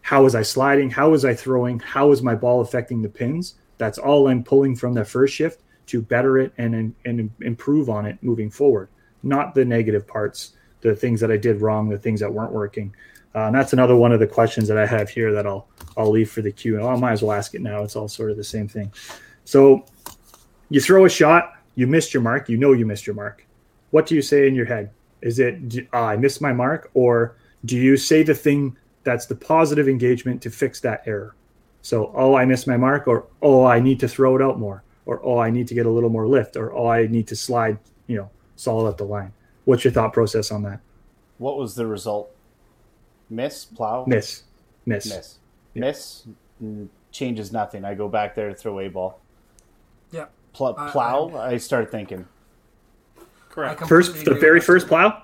how 0.01 0.23
was 0.23 0.35
I 0.35 0.41
sliding, 0.41 0.89
how 0.89 1.09
was 1.09 1.25
I 1.25 1.33
throwing, 1.33 1.79
how 1.79 2.07
was 2.07 2.23
my 2.23 2.33
ball 2.33 2.61
affecting 2.61 3.01
the 3.01 3.09
pins, 3.09 3.55
that's 3.77 3.97
all 3.97 4.27
I'm 4.27 4.43
pulling 4.43 4.75
from 4.75 4.93
the 4.93 5.05
first 5.05 5.33
shift 5.33 5.61
to 5.87 6.01
better 6.01 6.37
it 6.37 6.53
and 6.57 6.93
and 7.05 7.31
improve 7.41 7.89
on 7.89 8.05
it 8.05 8.17
moving 8.21 8.49
forward. 8.49 8.89
Not 9.23 9.55
the 9.55 9.65
negative 9.65 10.07
parts, 10.07 10.53
the 10.81 10.95
things 10.95 11.19
that 11.21 11.31
I 11.31 11.37
did 11.37 11.61
wrong, 11.61 11.89
the 11.89 11.97
things 11.97 12.19
that 12.19 12.31
weren't 12.31 12.51
working. 12.51 12.95
Uh, 13.35 13.45
and 13.45 13.55
that's 13.55 13.73
another 13.73 13.95
one 13.95 14.11
of 14.11 14.19
the 14.19 14.27
questions 14.27 14.67
that 14.67 14.77
I 14.77 14.85
have 14.85 15.09
here 15.09 15.33
that 15.33 15.45
I'll 15.45 15.67
I'll 15.97 16.11
leave 16.11 16.31
for 16.31 16.41
the 16.41 16.51
Q. 16.51 16.77
And 16.77 16.85
I 16.85 16.95
might 16.95 17.13
as 17.13 17.21
well 17.21 17.35
ask 17.35 17.53
it 17.53 17.61
now. 17.61 17.83
It's 17.83 17.95
all 17.95 18.07
sort 18.07 18.31
of 18.31 18.37
the 18.37 18.43
same 18.43 18.67
thing. 18.67 18.91
So 19.45 19.85
you 20.69 20.81
throw 20.81 21.05
a 21.05 21.09
shot, 21.09 21.53
you 21.80 21.88
missed 21.88 22.14
your 22.14 22.22
mark. 22.22 22.49
You 22.49 22.57
know 22.57 22.73
you 22.73 22.85
missed 22.85 23.07
your 23.07 23.15
mark. 23.15 23.45
What 23.91 24.06
do 24.06 24.14
you 24.14 24.22
say 24.22 24.49
in 24.49 24.53
your 24.53 24.65
head? 24.65 24.91
Is 25.22 25.39
it 25.39 25.69
d- 25.69 25.88
ah, 25.93 26.10
I 26.10 26.18
missed 26.18 26.41
my 26.41 26.51
mark, 26.51 26.91
or 26.93 27.38
do 27.64 27.77
you 27.77 27.95
say 27.95 28.22
the 28.22 28.35
thing 28.35 28.76
that's 29.06 29.27
the 29.27 29.35
positive 29.35 29.88
engagement 29.88 30.41
to 30.41 30.49
fix 30.49 30.81
that 30.81 31.03
error? 31.06 31.35
So 31.81 32.11
oh, 32.14 32.35
I 32.35 32.43
missed 32.43 32.68
my 32.68 32.76
mark, 32.76 33.07
or 33.07 33.27
oh, 33.41 33.64
I 33.64 33.80
need 33.80 33.97
to 34.01 34.10
throw 34.10 34.35
it 34.35 34.41
out 34.41 34.60
more, 34.60 34.84
or 35.06 35.22
oh, 35.23 35.39
I 35.39 35.49
need 35.51 35.69
to 35.69 35.73
get 35.73 35.85
a 35.85 35.89
little 35.89 36.10
more 36.10 36.27
lift, 36.27 36.57
or 36.57 36.73
oh, 36.73 36.88
I 36.88 37.07
need 37.07 37.27
to 37.27 37.35
slide, 37.38 37.77
you 38.07 38.18
know, 38.18 38.30
solid 38.57 38.89
up 38.89 38.97
the 38.97 39.06
line. 39.06 39.31
What's 39.64 39.85
your 39.85 39.93
thought 39.93 40.11
process 40.11 40.51
on 40.51 40.64
that? 40.64 40.81
What 41.38 41.57
was 41.57 41.76
the 41.76 41.88
result? 41.88 42.30
Miss? 43.30 43.64
Plow? 43.64 44.03
Miss, 44.06 44.43
miss. 44.85 45.06
Miss. 45.06 45.38
Miss 45.76 46.27
mm, 46.61 46.89
changes 47.14 47.53
nothing. 47.53 47.85
I 47.85 47.95
go 47.95 48.10
back 48.10 48.35
there 48.35 48.49
to 48.49 48.56
throw 48.56 48.81
a 48.81 48.89
ball. 48.89 49.22
Yeah. 50.11 50.26
Pl- 50.60 50.76
I- 50.77 50.91
plow, 50.91 51.31
I, 51.38 51.56
start 51.57 51.90
thinking. 51.90 52.26
Correct. 53.49 53.88
First, 53.88 54.26
the 54.26 54.34
very 54.36 54.60
first 54.60 54.86
too. 54.86 54.90
plow, 54.90 55.23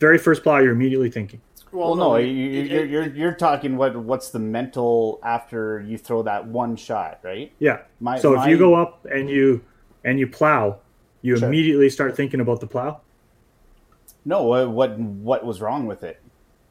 very 0.00 0.18
first 0.18 0.42
plow, 0.42 0.58
you're 0.58 0.72
immediately 0.72 1.10
thinking. 1.10 1.40
Well, 1.72 1.94
no, 1.96 2.16
it- 2.16 2.26
you, 2.26 2.60
it- 2.60 2.70
you're, 2.70 2.84
you're 2.84 3.08
you're 3.14 3.32
talking 3.34 3.78
what 3.78 3.96
what's 3.96 4.28
the 4.30 4.38
mental 4.38 5.18
after 5.22 5.80
you 5.80 5.96
throw 5.96 6.22
that 6.24 6.46
one 6.46 6.76
shot, 6.76 7.20
right? 7.22 7.50
Yeah. 7.58 7.78
My- 8.00 8.18
so 8.18 8.38
if 8.38 8.46
you 8.46 8.58
go 8.58 8.74
up 8.74 9.06
and 9.06 9.30
you 9.30 9.64
and 10.04 10.18
you 10.18 10.26
plow, 10.26 10.78
you 11.22 11.38
Sure. 11.38 11.48
immediately 11.48 11.88
start 11.88 12.14
thinking 12.14 12.40
about 12.40 12.60
the 12.60 12.66
plow. 12.66 13.00
No, 14.26 14.52
uh, 14.52 14.66
what 14.68 14.98
what 14.98 15.42
was 15.46 15.62
wrong 15.62 15.86
with 15.86 16.02
it? 16.04 16.20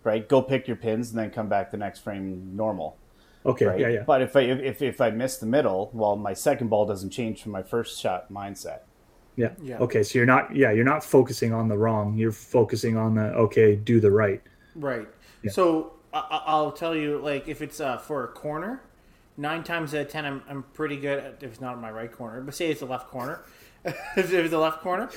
Right? 0.03 0.29
Go 0.29 0.43
pick 0.43 0.67
your 0.67 0.77
pins 0.77 1.09
and 1.09 1.17
then 1.17 1.31
come 1.31 1.49
back 1.49 1.71
the 1.71 1.77
next 1.77 1.99
frame 2.01 2.55
normal. 2.55 2.97
Okay. 3.45 3.65
Right? 3.65 3.79
Yeah. 3.79 3.87
Yeah. 3.89 4.03
But 4.03 4.21
if 4.21 4.35
I 4.35 4.41
if 4.41 4.81
if 4.81 5.01
I 5.01 5.11
miss 5.11 5.37
the 5.37 5.45
middle, 5.45 5.89
well, 5.93 6.15
my 6.15 6.33
second 6.33 6.69
ball 6.69 6.85
doesn't 6.85 7.11
change 7.11 7.43
from 7.43 7.51
my 7.51 7.63
first 7.63 8.01
shot 8.01 8.31
mindset. 8.31 8.79
Yeah. 9.35 9.51
Yeah. 9.61 9.77
Okay. 9.79 10.03
So 10.03 10.17
you're 10.17 10.25
not. 10.25 10.55
Yeah. 10.55 10.71
You're 10.71 10.85
not 10.85 11.03
focusing 11.03 11.53
on 11.53 11.67
the 11.67 11.77
wrong. 11.77 12.17
You're 12.17 12.31
focusing 12.31 12.97
on 12.97 13.15
the 13.15 13.33
okay. 13.33 13.75
Do 13.75 13.99
the 13.99 14.11
right. 14.11 14.41
Right. 14.75 15.07
So 15.49 15.93
I, 16.13 16.41
I'll 16.47 16.71
tell 16.71 16.95
you, 16.95 17.19
like 17.19 17.47
if 17.47 17.61
it's 17.61 17.79
uh, 17.79 17.97
for 17.97 18.23
a 18.23 18.27
corner, 18.29 18.81
nine 19.37 19.63
times 19.63 19.93
out 19.93 20.01
of 20.01 20.09
ten, 20.09 20.25
I'm, 20.25 20.41
I'm 20.49 20.63
pretty 20.63 20.97
good. 20.97 21.19
At, 21.19 21.43
if 21.43 21.51
it's 21.51 21.61
not 21.61 21.75
in 21.75 21.81
my 21.81 21.91
right 21.91 22.11
corner, 22.11 22.41
but 22.41 22.55
say 22.55 22.71
it's 22.71 22.79
the 22.79 22.87
left 22.87 23.09
corner. 23.09 23.41
if 23.85 24.33
it's 24.33 24.49
the 24.49 24.57
left 24.57 24.81
corner, 24.81 25.09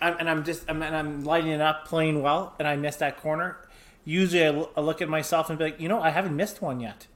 I'm, 0.00 0.18
and 0.18 0.28
I'm 0.28 0.44
just 0.44 0.64
I'm, 0.68 0.82
and 0.82 0.94
I'm 0.94 1.24
lighting 1.24 1.50
it 1.50 1.62
up, 1.62 1.86
playing 1.86 2.20
well, 2.20 2.54
and 2.58 2.68
I 2.68 2.76
miss 2.76 2.96
that 2.96 3.18
corner. 3.18 3.56
Usually, 4.04 4.42
I, 4.44 4.48
l- 4.48 4.70
I 4.76 4.80
look 4.80 5.00
at 5.00 5.08
myself 5.08 5.48
and 5.48 5.58
be 5.58 5.66
like, 5.66 5.80
you 5.80 5.88
know, 5.88 6.02
I 6.02 6.10
haven't 6.10 6.36
missed 6.36 6.60
one 6.60 6.80
yet. 6.80 7.06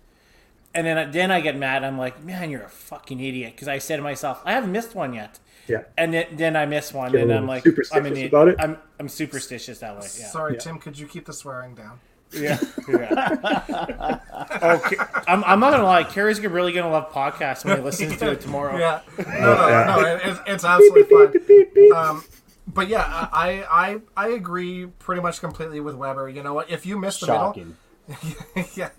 And 0.77 0.87
then 0.87 0.99
I, 0.99 1.05
then 1.07 1.31
I 1.31 1.41
get 1.41 1.57
mad. 1.57 1.85
I'm 1.85 1.99
like, 1.99 2.23
man, 2.23 2.51
you're 2.51 2.65
a 2.65 2.69
fucking 2.69 3.19
idiot 3.19 3.55
because 3.55 3.69
I 3.69 3.79
said 3.79 3.97
to 3.97 4.03
myself, 4.03 4.43
I 4.45 4.53
haven't 4.53 4.73
missed 4.73 4.95
one 4.95 5.15
yet. 5.15 5.39
Yeah. 5.67 5.83
And 5.97 6.15
then, 6.15 6.27
then 6.33 6.57
I 6.57 6.67
miss 6.67 6.93
one, 6.93 7.13
Get 7.13 7.23
and 7.23 7.33
I'm 7.33 7.47
like, 7.47 7.65
superstitious 7.65 7.97
I'm 7.97 8.07
an 8.07 8.13
idiot. 8.13 8.29
about 8.29 8.49
it? 8.49 8.57
I'm 8.61 8.79
I'm 9.01 9.09
superstitious 9.09 9.79
that 9.81 9.95
way. 9.95 10.03
Yeah. 10.03 10.29
Sorry, 10.29 10.57
Tim. 10.59 10.79
Could 10.79 10.99
you 10.99 11.07
keep 11.07 11.27
the 11.27 11.33
swearing 11.33 11.75
down? 11.75 11.99
Yeah. 12.33 12.59
yeah. 12.89 14.19
okay. 14.63 14.97
I'm, 15.27 15.43
I'm 15.45 15.61
not 15.61 15.71
gonna 15.73 15.85
lie. 15.85 16.05
Carrie's 16.05 16.41
really 16.41 16.73
gonna 16.73 16.91
love 16.91 17.11
podcasts 17.13 17.65
when 17.65 17.79
he 17.79 17.83
listens 17.83 18.17
to 18.19 18.33
it 18.33 18.41
tomorrow. 18.41 18.77
Yeah. 18.79 19.01
No, 19.19 19.25
no, 19.25 19.97
no. 19.97 20.07
It, 20.07 20.21
it's, 20.25 20.41
it's 20.47 20.65
absolutely 20.65 21.05
fine. 21.05 21.93
Um, 21.97 22.25
but 22.67 22.89
yeah, 22.89 23.29
I, 23.33 23.65
I 23.71 24.01
I 24.17 24.29
agree 24.29 24.87
pretty 24.87 25.23
much 25.23 25.41
completely 25.41 25.81
with 25.81 25.95
Weber. 25.95 26.29
You 26.29 26.43
know 26.43 26.55
what? 26.55 26.71
If 26.71 26.85
you 26.85 26.99
miss 26.99 27.21
the 27.21 27.27
Shocking. 27.27 27.77
middle, 28.09 28.71
yeah, 28.75 28.91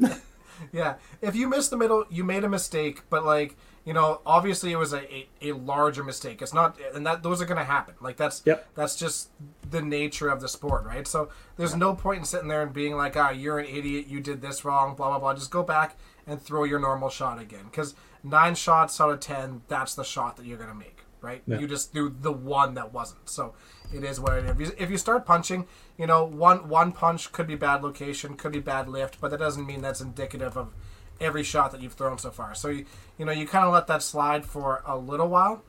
yeah. 0.71 0.95
If 1.21 1.35
you 1.35 1.47
miss 1.47 1.69
the 1.69 1.77
middle, 1.77 2.05
you 2.09 2.23
made 2.23 2.43
a 2.43 2.49
mistake. 2.49 3.03
But 3.09 3.25
like, 3.25 3.55
you 3.85 3.93
know, 3.93 4.21
obviously 4.25 4.71
it 4.71 4.77
was 4.77 4.93
a, 4.93 5.01
a, 5.13 5.27
a 5.41 5.51
larger 5.53 6.03
mistake. 6.03 6.41
It's 6.41 6.53
not, 6.53 6.77
and 6.93 7.05
that 7.05 7.23
those 7.23 7.41
are 7.41 7.45
going 7.45 7.57
to 7.57 7.63
happen. 7.63 7.95
Like 8.01 8.17
that's 8.17 8.41
Yep. 8.45 8.67
that's 8.75 8.95
just 8.95 9.29
the 9.69 9.81
nature 9.81 10.29
of 10.29 10.41
the 10.41 10.47
sport, 10.47 10.85
right? 10.85 11.07
So 11.07 11.29
there's 11.57 11.75
no 11.75 11.95
point 11.95 12.19
in 12.19 12.25
sitting 12.25 12.47
there 12.47 12.61
and 12.63 12.73
being 12.73 12.95
like, 12.95 13.15
ah, 13.15 13.29
you're 13.29 13.59
an 13.59 13.65
idiot. 13.65 14.07
You 14.07 14.19
did 14.19 14.41
this 14.41 14.65
wrong. 14.65 14.95
Blah 14.95 15.09
blah 15.09 15.19
blah. 15.19 15.33
Just 15.33 15.51
go 15.51 15.63
back 15.63 15.95
and 16.25 16.41
throw 16.41 16.63
your 16.65 16.79
normal 16.79 17.09
shot 17.09 17.39
again. 17.39 17.65
Because 17.71 17.95
nine 18.23 18.55
shots 18.55 18.99
out 18.99 19.09
of 19.11 19.19
ten, 19.21 19.61
that's 19.69 19.95
the 19.95 20.03
shot 20.03 20.35
that 20.37 20.45
you're 20.45 20.57
going 20.57 20.69
to 20.69 20.75
make, 20.75 20.96
right? 21.21 21.41
Yeah. 21.47 21.59
You 21.59 21.67
just 21.67 21.93
do 21.93 22.13
the 22.21 22.31
one 22.31 22.73
that 22.75 22.93
wasn't. 22.93 23.29
So 23.29 23.53
it 23.93 24.03
is 24.03 24.19
what 24.19 24.33
it 24.33 24.45
is. 24.45 24.51
If 24.51 24.59
you, 24.59 24.71
if 24.77 24.91
you 24.91 24.97
start 24.97 25.25
punching, 25.25 25.65
you 25.97 26.07
know, 26.07 26.23
one 26.25 26.67
one 26.69 26.91
punch 26.91 27.31
could 27.31 27.47
be 27.47 27.55
bad 27.55 27.83
location, 27.83 28.35
could 28.35 28.51
be 28.51 28.59
bad 28.59 28.87
lift, 28.87 29.19
but 29.21 29.31
that 29.31 29.39
doesn't 29.39 29.65
mean 29.65 29.81
that's 29.81 30.01
indicative 30.01 30.57
of 30.57 30.73
every 31.19 31.43
shot 31.43 31.71
that 31.71 31.81
you've 31.81 31.93
thrown 31.93 32.17
so 32.17 32.29
far. 32.31 32.53
So 32.55 32.67
you 32.69 32.85
you 33.17 33.25
know 33.25 33.31
you 33.31 33.47
kind 33.47 33.65
of 33.65 33.73
let 33.73 33.87
that 33.87 34.03
slide 34.03 34.45
for 34.45 34.83
a 34.85 34.97
little 34.97 35.27
while, 35.27 35.63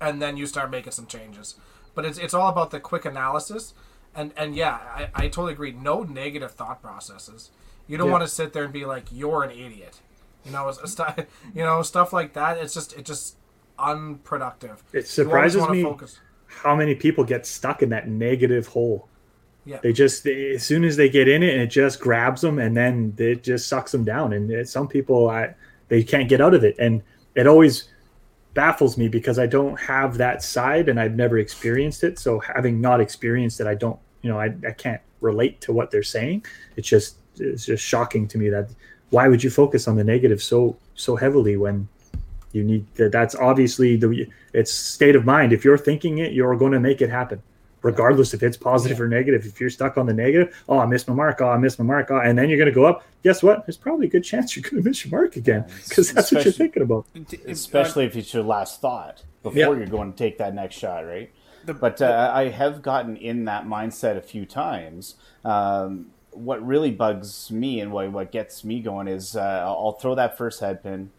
and 0.00 0.20
then 0.20 0.36
you 0.36 0.46
start 0.46 0.70
making 0.70 0.92
some 0.92 1.06
changes. 1.06 1.54
But 1.94 2.04
it's 2.04 2.18
it's 2.18 2.34
all 2.34 2.48
about 2.48 2.70
the 2.70 2.80
quick 2.80 3.04
analysis, 3.04 3.74
and 4.14 4.32
and 4.36 4.54
yeah, 4.54 4.74
I, 4.94 5.08
I 5.14 5.22
totally 5.28 5.52
agree. 5.54 5.72
No 5.72 6.02
negative 6.02 6.52
thought 6.52 6.82
processes. 6.82 7.50
You 7.86 7.96
don't 7.96 8.06
Yeah. 8.06 8.12
want 8.12 8.22
to 8.24 8.28
sit 8.28 8.52
there 8.52 8.64
and 8.64 8.72
be 8.72 8.84
like 8.84 9.06
you're 9.10 9.42
an 9.42 9.50
idiot. 9.50 10.00
You 10.44 10.52
know, 10.52 10.70
stuff 10.70 11.18
you 11.54 11.64
know 11.64 11.82
stuff 11.82 12.12
like 12.12 12.34
that. 12.34 12.58
It's 12.58 12.74
just 12.74 12.92
it 12.94 13.04
just 13.04 13.36
unproductive. 13.80 14.82
It 14.92 15.06
surprises 15.06 15.66
me 15.68 15.82
Focus. 15.82 16.18
how 16.46 16.76
many 16.76 16.94
people 16.94 17.24
get 17.24 17.46
stuck 17.46 17.82
in 17.82 17.88
that 17.90 18.08
negative 18.08 18.66
hole. 18.66 19.08
Yeah. 19.64 19.78
They 19.82 19.92
just 19.92 20.26
as 20.26 20.62
soon 20.64 20.84
as 20.84 20.96
they 20.96 21.08
get 21.08 21.28
in 21.28 21.42
it, 21.42 21.52
and 21.52 21.62
it 21.62 21.68
just 21.68 22.00
grabs 22.00 22.40
them, 22.40 22.58
and 22.58 22.76
then 22.76 23.14
it 23.18 23.42
just 23.42 23.68
sucks 23.68 23.92
them 23.92 24.04
down. 24.04 24.32
And 24.32 24.50
it, 24.50 24.68
some 24.68 24.88
people, 24.88 25.28
I 25.28 25.54
they 25.88 26.02
can't 26.02 26.28
get 26.28 26.40
out 26.40 26.54
of 26.54 26.64
it, 26.64 26.76
and 26.78 27.02
it 27.34 27.46
always 27.46 27.88
baffles 28.54 28.96
me 28.96 29.08
because 29.08 29.38
I 29.38 29.46
don't 29.46 29.78
have 29.78 30.16
that 30.18 30.42
side, 30.42 30.88
and 30.88 30.98
I've 30.98 31.14
never 31.14 31.38
experienced 31.38 32.04
it. 32.04 32.18
So 32.18 32.40
having 32.40 32.80
not 32.80 33.00
experienced 33.00 33.60
it, 33.60 33.66
I 33.66 33.74
don't, 33.74 33.98
you 34.22 34.30
know, 34.30 34.40
I, 34.40 34.54
I 34.66 34.72
can't 34.72 35.00
relate 35.20 35.60
to 35.62 35.72
what 35.72 35.90
they're 35.90 36.02
saying. 36.02 36.44
It's 36.76 36.88
just 36.88 37.16
it's 37.38 37.66
just 37.66 37.84
shocking 37.84 38.26
to 38.28 38.38
me 38.38 38.48
that 38.50 38.70
why 39.10 39.28
would 39.28 39.42
you 39.42 39.50
focus 39.50 39.88
on 39.88 39.96
the 39.96 40.04
negative 40.04 40.42
so 40.42 40.76
so 40.94 41.16
heavily 41.16 41.56
when 41.56 41.88
you 42.52 42.64
need 42.64 42.86
that 42.94 43.12
that's 43.12 43.34
obviously 43.34 43.96
the 43.96 44.26
it's 44.52 44.72
state 44.72 45.16
of 45.16 45.24
mind 45.24 45.52
if 45.52 45.64
you're 45.64 45.78
thinking 45.78 46.18
it 46.18 46.32
you're 46.32 46.56
going 46.56 46.72
to 46.72 46.80
make 46.80 47.00
it 47.00 47.10
happen 47.10 47.42
regardless 47.82 48.34
if 48.34 48.42
it's 48.42 48.56
positive 48.56 49.00
or 49.00 49.08
negative 49.08 49.46
if 49.46 49.60
you're 49.60 49.70
stuck 49.70 49.96
on 49.96 50.04
the 50.06 50.12
negative 50.12 50.62
oh 50.68 50.78
i 50.78 50.86
missed 50.86 51.08
my 51.08 51.14
mark 51.14 51.40
oh 51.40 51.48
i 51.48 51.56
missed 51.56 51.78
my 51.78 51.84
mark 51.84 52.10
oh, 52.10 52.18
and 52.18 52.36
then 52.38 52.48
you're 52.48 52.58
going 52.58 52.68
to 52.68 52.74
go 52.74 52.84
up 52.84 53.04
guess 53.22 53.42
what 53.42 53.64
there's 53.66 53.76
probably 53.76 54.06
a 54.06 54.10
good 54.10 54.24
chance 54.24 54.54
you're 54.56 54.62
going 54.62 54.82
to 54.82 54.88
miss 54.88 55.04
your 55.04 55.10
mark 55.10 55.36
again 55.36 55.64
because 55.88 56.12
that's 56.12 56.30
what 56.32 56.44
you're 56.44 56.52
thinking 56.52 56.82
about 56.82 57.06
especially 57.46 58.04
if 58.04 58.16
it's 58.16 58.34
your 58.34 58.42
last 58.42 58.80
thought 58.80 59.22
before 59.42 59.58
Yeah. 59.58 59.70
you're 59.70 59.86
going 59.86 60.12
to 60.12 60.18
take 60.18 60.38
that 60.38 60.54
next 60.54 60.76
shot, 60.76 61.06
right? 61.06 61.30
The- 61.64 61.74
but 61.74 62.02
uh, 62.02 62.30
I 62.34 62.48
have 62.48 62.82
gotten 62.82 63.16
in 63.16 63.46
that 63.46 63.64
mindset 63.66 64.16
a 64.16 64.20
few 64.20 64.44
times. 64.44 65.14
Um, 65.44 66.10
what 66.32 66.64
really 66.64 66.90
bugs 66.90 67.50
me 67.50 67.80
and 67.80 67.90
what, 67.90 68.12
what 68.12 68.32
gets 68.32 68.64
me 68.64 68.80
going 68.80 69.08
is 69.08 69.36
uh, 69.36 69.64
I'll 69.66 69.92
throw 69.92 70.14
that 70.14 70.36
first 70.36 70.60
head 70.60 70.82
pin. 70.82 71.10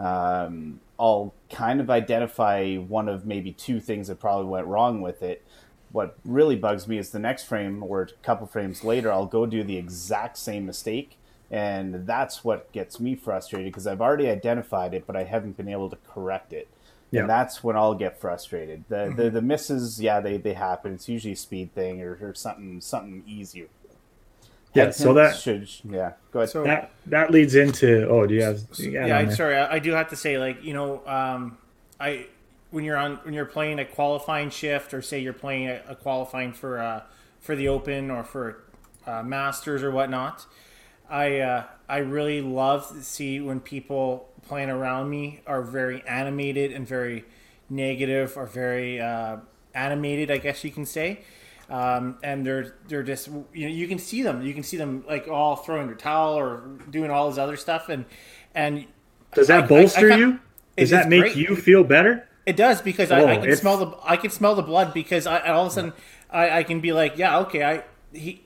Um, 0.00 0.80
I'll 0.98 1.34
kind 1.50 1.80
of 1.80 1.90
identify 1.90 2.76
one 2.76 3.08
of 3.08 3.26
maybe 3.26 3.52
two 3.52 3.80
things 3.80 4.08
that 4.08 4.20
probably 4.20 4.46
went 4.46 4.66
wrong 4.66 5.00
with 5.00 5.22
it. 5.22 5.44
What 5.92 6.16
really 6.24 6.56
bugs 6.56 6.86
me 6.86 6.98
is 6.98 7.10
the 7.10 7.18
next 7.18 7.44
frame 7.44 7.82
or 7.82 8.02
a 8.02 8.06
couple 8.22 8.46
frames 8.46 8.84
later, 8.84 9.10
I'll 9.10 9.26
go 9.26 9.46
do 9.46 9.64
the 9.64 9.76
exact 9.76 10.36
same 10.36 10.66
mistake. 10.66 11.16
And 11.50 12.06
that's 12.06 12.44
what 12.44 12.70
gets 12.72 13.00
me 13.00 13.14
frustrated 13.14 13.72
because 13.72 13.86
I've 13.86 14.02
already 14.02 14.28
identified 14.28 14.92
it, 14.92 15.06
but 15.06 15.16
I 15.16 15.24
haven't 15.24 15.56
been 15.56 15.68
able 15.68 15.88
to 15.88 15.96
correct 16.06 16.52
it. 16.52 16.68
Yeah. 17.10 17.20
And 17.20 17.30
that's 17.30 17.64
when 17.64 17.74
I'll 17.74 17.94
get 17.94 18.20
frustrated. 18.20 18.84
The, 18.90 19.12
the 19.16 19.30
the 19.30 19.40
misses, 19.40 19.98
yeah, 19.98 20.20
they, 20.20 20.36
they 20.36 20.52
happen. 20.52 20.92
It's 20.92 21.08
usually 21.08 21.32
a 21.32 21.36
speed 21.36 21.74
thing 21.74 22.02
or, 22.02 22.18
or 22.20 22.34
something 22.34 22.82
something 22.82 23.22
easier. 23.26 23.68
Yeah 24.86 24.90
so 24.90 25.14
that 25.14 25.36
should 25.36 25.68
yeah. 25.84 26.12
Go 26.30 26.40
ahead. 26.40 26.50
So 26.50 26.64
that 26.64 26.90
that 27.06 27.30
leads 27.30 27.54
into 27.54 28.06
oh 28.08 28.26
do 28.26 28.34
you 28.34 28.42
have 28.42 28.60
you 28.76 28.92
got 28.92 29.08
yeah, 29.08 29.18
I'm 29.18 29.32
sorry. 29.32 29.56
I, 29.56 29.74
I 29.74 29.78
do 29.78 29.92
have 29.92 30.08
to 30.10 30.16
say, 30.16 30.38
like 30.38 30.62
you 30.62 30.74
know, 30.74 31.06
um, 31.06 31.58
I 31.98 32.26
when 32.70 32.84
you're 32.84 32.96
on 32.96 33.16
when 33.22 33.34
you're 33.34 33.46
playing 33.46 33.78
a 33.78 33.84
qualifying 33.84 34.50
shift, 34.50 34.92
or 34.92 35.02
say 35.02 35.20
you're 35.20 35.32
playing 35.32 35.68
a, 35.68 35.82
a 35.88 35.94
qualifying 35.94 36.52
for 36.52 36.78
uh, 36.80 37.02
for 37.40 37.56
the 37.56 37.68
Open 37.68 38.10
or 38.10 38.24
for 38.24 38.62
uh, 39.06 39.22
Masters 39.22 39.82
or 39.82 39.90
whatnot, 39.90 40.46
I 41.08 41.40
uh, 41.40 41.64
I 41.88 41.98
really 41.98 42.40
love 42.40 42.88
to 42.88 43.02
see 43.02 43.40
when 43.40 43.60
people 43.60 44.28
playing 44.46 44.70
around 44.70 45.10
me 45.10 45.40
are 45.46 45.62
very 45.62 46.06
animated 46.06 46.72
and 46.72 46.86
very 46.86 47.24
negative 47.70 48.36
or 48.36 48.46
very 48.46 49.00
uh, 49.00 49.38
animated, 49.74 50.30
I 50.30 50.38
guess 50.38 50.64
you 50.64 50.70
can 50.70 50.86
say. 50.86 51.20
Um, 51.70 52.18
and 52.22 52.46
they're 52.46 52.76
they're 52.88 53.02
just 53.02 53.28
you 53.52 53.68
know 53.68 53.74
you 53.74 53.86
can 53.88 53.98
see 53.98 54.22
them. 54.22 54.40
You 54.42 54.54
can 54.54 54.62
see 54.62 54.76
them 54.78 55.04
like 55.06 55.28
all 55.28 55.56
throwing 55.56 55.86
their 55.86 55.96
towel 55.96 56.34
or 56.38 56.62
doing 56.90 57.10
all 57.10 57.28
this 57.28 57.38
other 57.38 57.56
stuff. 57.56 57.88
And 57.90 58.06
and 58.54 58.86
does 59.34 59.50
I- 59.50 59.58
I- 59.58 59.60
that 59.60 59.68
bolster 59.68 60.06
I 60.06 60.14
ca- 60.14 60.16
you 60.16 60.40
does 60.76 60.90
that 60.90 61.08
make 61.08 61.20
great. 61.20 61.36
you 61.36 61.56
feel 61.56 61.84
better? 61.84 62.26
It 62.46 62.56
does 62.56 62.80
because 62.80 63.10
I, 63.10 63.20
Oh, 63.20 63.26
I 63.26 63.34
can 63.36 63.44
it's- 63.44 63.60
smell 63.60 63.76
the 63.76 63.96
I 64.02 64.16
can 64.16 64.30
smell 64.30 64.54
the 64.54 64.62
blood 64.62 64.94
because 64.94 65.26
I 65.26 65.40
all 65.48 65.66
of 65.66 65.72
a 65.72 65.74
sudden 65.74 65.92
I, 66.30 66.58
I 66.58 66.62
can 66.62 66.80
be 66.80 66.92
like 66.94 67.18
yeah 67.18 67.40
okay 67.40 67.62
I 67.62 67.84
he 68.12 68.40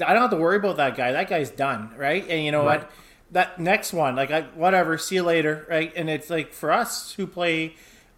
I 0.00 0.14
don't 0.14 0.22
have 0.22 0.30
to 0.30 0.36
worry 0.36 0.56
about 0.56 0.78
that 0.78 0.96
guy. 0.96 1.12
That 1.12 1.28
guy's 1.28 1.50
done 1.50 1.92
right? 1.98 2.26
And 2.26 2.42
you 2.42 2.52
know 2.52 2.64
what? 2.64 2.90
That 3.32 3.60
next 3.60 3.92
one 3.92 4.16
like 4.16 4.30
I 4.30 4.42
whatever 4.54 4.96
see 4.96 5.16
you 5.16 5.22
later 5.24 5.66
right? 5.68 5.92
And 5.94 6.08
it's 6.08 6.30
like 6.30 6.54
for 6.54 6.72
us 6.72 7.12
who 7.12 7.26
play 7.26 7.74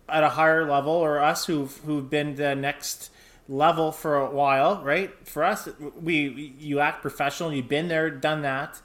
at 0.09 0.23
a 0.23 0.29
higher 0.29 0.65
level 0.71 0.93
or 0.93 1.19
us 1.21 1.47
who've 1.47 1.77
who've 1.79 2.09
been 2.09 2.37
the 2.37 2.55
next 2.55 3.11
level 3.49 3.93
for 3.93 4.17
a 4.17 4.31
while 4.31 4.83
right 4.83 5.13
for 5.29 5.45
us 5.45 5.69
we 6.01 6.55
you 6.59 6.81
act 6.81 7.03
professional 7.03 7.53
you've 7.53 7.69
been 7.69 7.89
there 7.89 8.09
done 8.11 8.41
that 8.43 8.81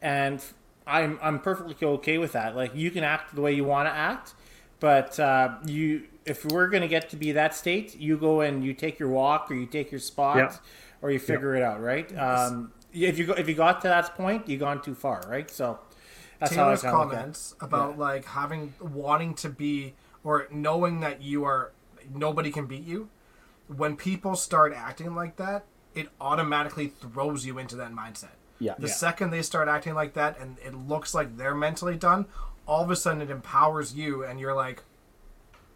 and 0.00 0.44
I'm 0.86 1.18
I'm 1.22 1.38
perfectly 1.40 1.76
okay 1.86 2.18
with 2.18 2.32
that 2.32 2.54
like 2.54 2.74
you 2.74 2.90
can 2.90 3.04
act 3.04 3.34
the 3.34 3.40
way 3.40 3.52
you 3.52 3.64
want 3.64 3.88
to 3.88 3.92
act 3.92 4.34
but 4.80 5.18
uh, 5.20 5.58
you, 5.64 6.08
if 6.26 6.44
we're 6.44 6.66
going 6.66 6.80
to 6.80 6.88
get 6.88 7.08
to 7.10 7.16
be 7.16 7.30
that 7.30 7.54
state, 7.54 7.94
you 7.96 8.16
go 8.16 8.40
and 8.40 8.64
you 8.64 8.74
take 8.74 8.98
your 8.98 9.10
walk, 9.10 9.48
or 9.48 9.54
you 9.54 9.66
take 9.66 9.92
your 9.92 10.00
spot, 10.00 10.36
Yeah. 10.38 10.56
or 11.00 11.12
you 11.12 11.20
figure 11.20 11.54
it 11.54 11.62
out, 11.62 11.80
right? 11.80 12.12
Um, 12.18 12.72
if 12.92 13.16
you 13.16 13.26
go, 13.26 13.34
if 13.34 13.48
you 13.48 13.54
got 13.54 13.80
to 13.82 13.86
that 13.88 14.16
point, 14.16 14.48
you've 14.48 14.58
gone 14.58 14.82
too 14.82 14.96
far, 14.96 15.22
right? 15.28 15.48
So 15.48 15.78
that's 16.40 16.52
Taylor's 16.52 16.82
how 16.82 16.88
I 16.88 16.90
kind 16.90 17.02
of 17.04 17.08
look 17.10 17.12
at 17.12 17.14
it. 17.14 17.16
comments 17.20 17.54
about 17.60 17.96
like 17.96 18.24
having 18.24 18.74
wanting 18.80 19.34
to 19.34 19.48
be 19.48 19.94
or 20.24 20.48
knowing 20.50 20.98
that 20.98 21.22
you 21.22 21.44
are 21.44 21.70
nobody 22.12 22.50
can 22.50 22.66
beat 22.66 22.82
you. 22.84 23.08
When 23.76 23.96
people 23.96 24.36
start 24.36 24.72
acting 24.74 25.14
like 25.14 25.36
that, 25.36 25.64
it 25.94 26.08
automatically 26.20 26.88
throws 26.88 27.44
you 27.46 27.58
into 27.58 27.76
that 27.76 27.92
mindset. 27.92 28.36
Yeah. 28.58 28.74
The 28.78 28.86
Yeah. 28.86 28.92
second 28.92 29.30
they 29.30 29.42
start 29.42 29.68
acting 29.68 29.94
like 29.94 30.14
that 30.14 30.38
and 30.38 30.56
it 30.64 30.74
looks 30.74 31.14
like 31.14 31.36
they're 31.36 31.54
mentally 31.54 31.96
done, 31.96 32.26
all 32.66 32.82
of 32.82 32.90
a 32.90 32.96
sudden 32.96 33.20
it 33.20 33.30
empowers 33.30 33.94
you 33.94 34.24
and 34.24 34.38
you're 34.38 34.54
like, 34.54 34.82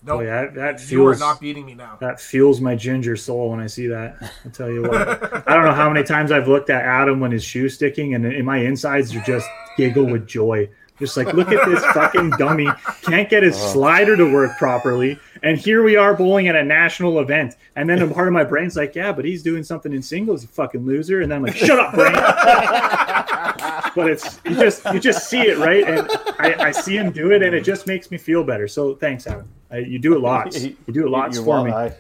no, 0.04 0.18
Oh, 0.18 0.20
yeah, 0.20 0.46
that 0.46 0.88
you 0.90 1.04
are 1.06 1.16
not 1.16 1.40
beating 1.40 1.66
me 1.66 1.74
now. 1.74 1.96
That 2.00 2.20
fuels 2.20 2.60
my 2.60 2.76
ginger 2.76 3.16
soul 3.16 3.50
when 3.50 3.60
I 3.60 3.66
see 3.66 3.88
that. 3.88 4.16
I'll 4.44 4.52
tell 4.52 4.70
you 4.70 4.82
what. 4.82 5.48
I 5.48 5.54
don't 5.54 5.64
know 5.64 5.72
how 5.72 5.90
many 5.90 6.04
times 6.04 6.30
I've 6.30 6.46
looked 6.46 6.70
at 6.70 6.84
Adam 6.84 7.18
when 7.18 7.32
his 7.32 7.42
shoe's 7.42 7.74
sticking, 7.74 8.14
and 8.14 8.24
in 8.24 8.44
my 8.44 8.58
insides 8.58 9.14
are 9.16 9.20
just 9.22 9.48
giggle 9.76 10.04
with 10.04 10.26
joy. 10.26 10.68
Just 10.98 11.16
like, 11.16 11.32
look 11.34 11.50
at 11.50 11.66
this 11.68 11.84
fucking 11.86 12.30
dummy. 12.38 12.68
Can't 13.02 13.28
get 13.28 13.42
his 13.42 13.56
uh-huh. 13.56 13.68
slider 13.68 14.16
to 14.16 14.32
work 14.32 14.56
properly. 14.58 15.18
And 15.42 15.58
here 15.58 15.82
we 15.82 15.96
are 15.96 16.14
bowling 16.14 16.48
at 16.48 16.56
a 16.56 16.64
national 16.64 17.20
event. 17.20 17.56
And 17.74 17.88
then 17.88 18.00
a 18.00 18.08
part 18.08 18.28
of 18.28 18.34
my 18.34 18.44
brain's 18.44 18.76
like, 18.76 18.94
yeah, 18.94 19.12
but 19.12 19.24
he's 19.24 19.42
doing 19.42 19.62
something 19.62 19.92
in 19.92 20.02
singles, 20.02 20.42
you 20.42 20.48
fucking 20.48 20.84
loser. 20.84 21.20
And 21.20 21.30
then 21.30 21.38
I'm 21.38 21.44
like, 21.44 21.56
shut 21.56 21.78
up, 21.78 21.94
brain. 21.94 22.12
but 23.96 24.10
it's 24.10 24.40
you 24.44 24.54
just 24.54 24.84
you 24.92 25.00
just 25.00 25.28
see 25.28 25.42
it, 25.42 25.58
right? 25.58 25.84
And 25.84 26.08
I, 26.38 26.66
I 26.68 26.70
see 26.70 26.96
him 26.96 27.10
do 27.10 27.32
it 27.32 27.42
and 27.42 27.54
it 27.54 27.64
just 27.64 27.86
makes 27.86 28.10
me 28.10 28.18
feel 28.18 28.44
better. 28.44 28.68
So 28.68 28.94
thanks, 28.94 29.26
Adam. 29.26 29.48
I, 29.70 29.78
you 29.78 29.98
do 29.98 30.14
it 30.14 30.20
lots. 30.20 30.64
You 30.64 30.92
do 30.92 31.06
it 31.06 31.10
lots 31.10 31.36
You're 31.36 31.44
for 31.44 31.62
wel- 31.62 31.64
me. 31.64 31.72
I, 31.72 31.92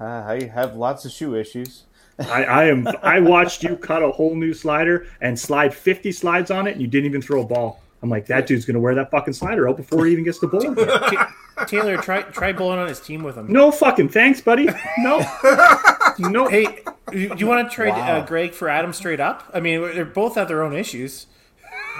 I 0.00 0.44
have 0.44 0.76
lots 0.76 1.04
of 1.04 1.10
shoe 1.10 1.34
issues. 1.34 1.84
I, 2.18 2.44
I 2.44 2.64
am. 2.66 2.86
I 3.02 3.20
watched 3.20 3.62
you 3.62 3.76
cut 3.76 4.02
a 4.02 4.10
whole 4.10 4.34
new 4.34 4.52
slider 4.52 5.06
and 5.20 5.38
slide 5.38 5.74
50 5.74 6.12
slides 6.12 6.50
on 6.50 6.66
it, 6.66 6.72
and 6.72 6.80
you 6.80 6.86
didn't 6.86 7.06
even 7.06 7.22
throw 7.22 7.42
a 7.42 7.46
ball. 7.46 7.82
I'm 8.02 8.08
like, 8.08 8.26
that 8.26 8.46
dude's 8.46 8.64
gonna 8.64 8.80
wear 8.80 8.94
that 8.94 9.10
fucking 9.10 9.34
slider 9.34 9.68
out 9.68 9.76
before 9.76 10.06
he 10.06 10.12
even 10.12 10.24
gets 10.24 10.38
to 10.38 10.46
bowl. 10.46 10.60
again. 10.72 10.86
Ta- 10.86 11.34
Taylor, 11.66 11.96
try 11.98 12.22
try 12.22 12.52
bowling 12.52 12.78
on 12.78 12.88
his 12.88 13.00
team 13.00 13.22
with 13.22 13.36
him. 13.36 13.52
No 13.52 13.70
fucking 13.70 14.08
thanks, 14.08 14.40
buddy. 14.40 14.68
No, 14.98 15.18
no. 16.18 16.48
Hey, 16.48 16.82
you, 17.12 17.34
you 17.36 17.46
want 17.46 17.68
to 17.68 17.74
trade 17.74 17.90
Wow. 17.90 18.18
uh, 18.20 18.26
Greg 18.26 18.52
for 18.54 18.68
Adam 18.70 18.92
straight 18.94 19.20
up? 19.20 19.44
I 19.52 19.60
mean, 19.60 19.82
they're 19.82 20.04
both 20.06 20.36
have 20.36 20.48
their 20.48 20.62
own 20.62 20.74
issues. 20.74 21.26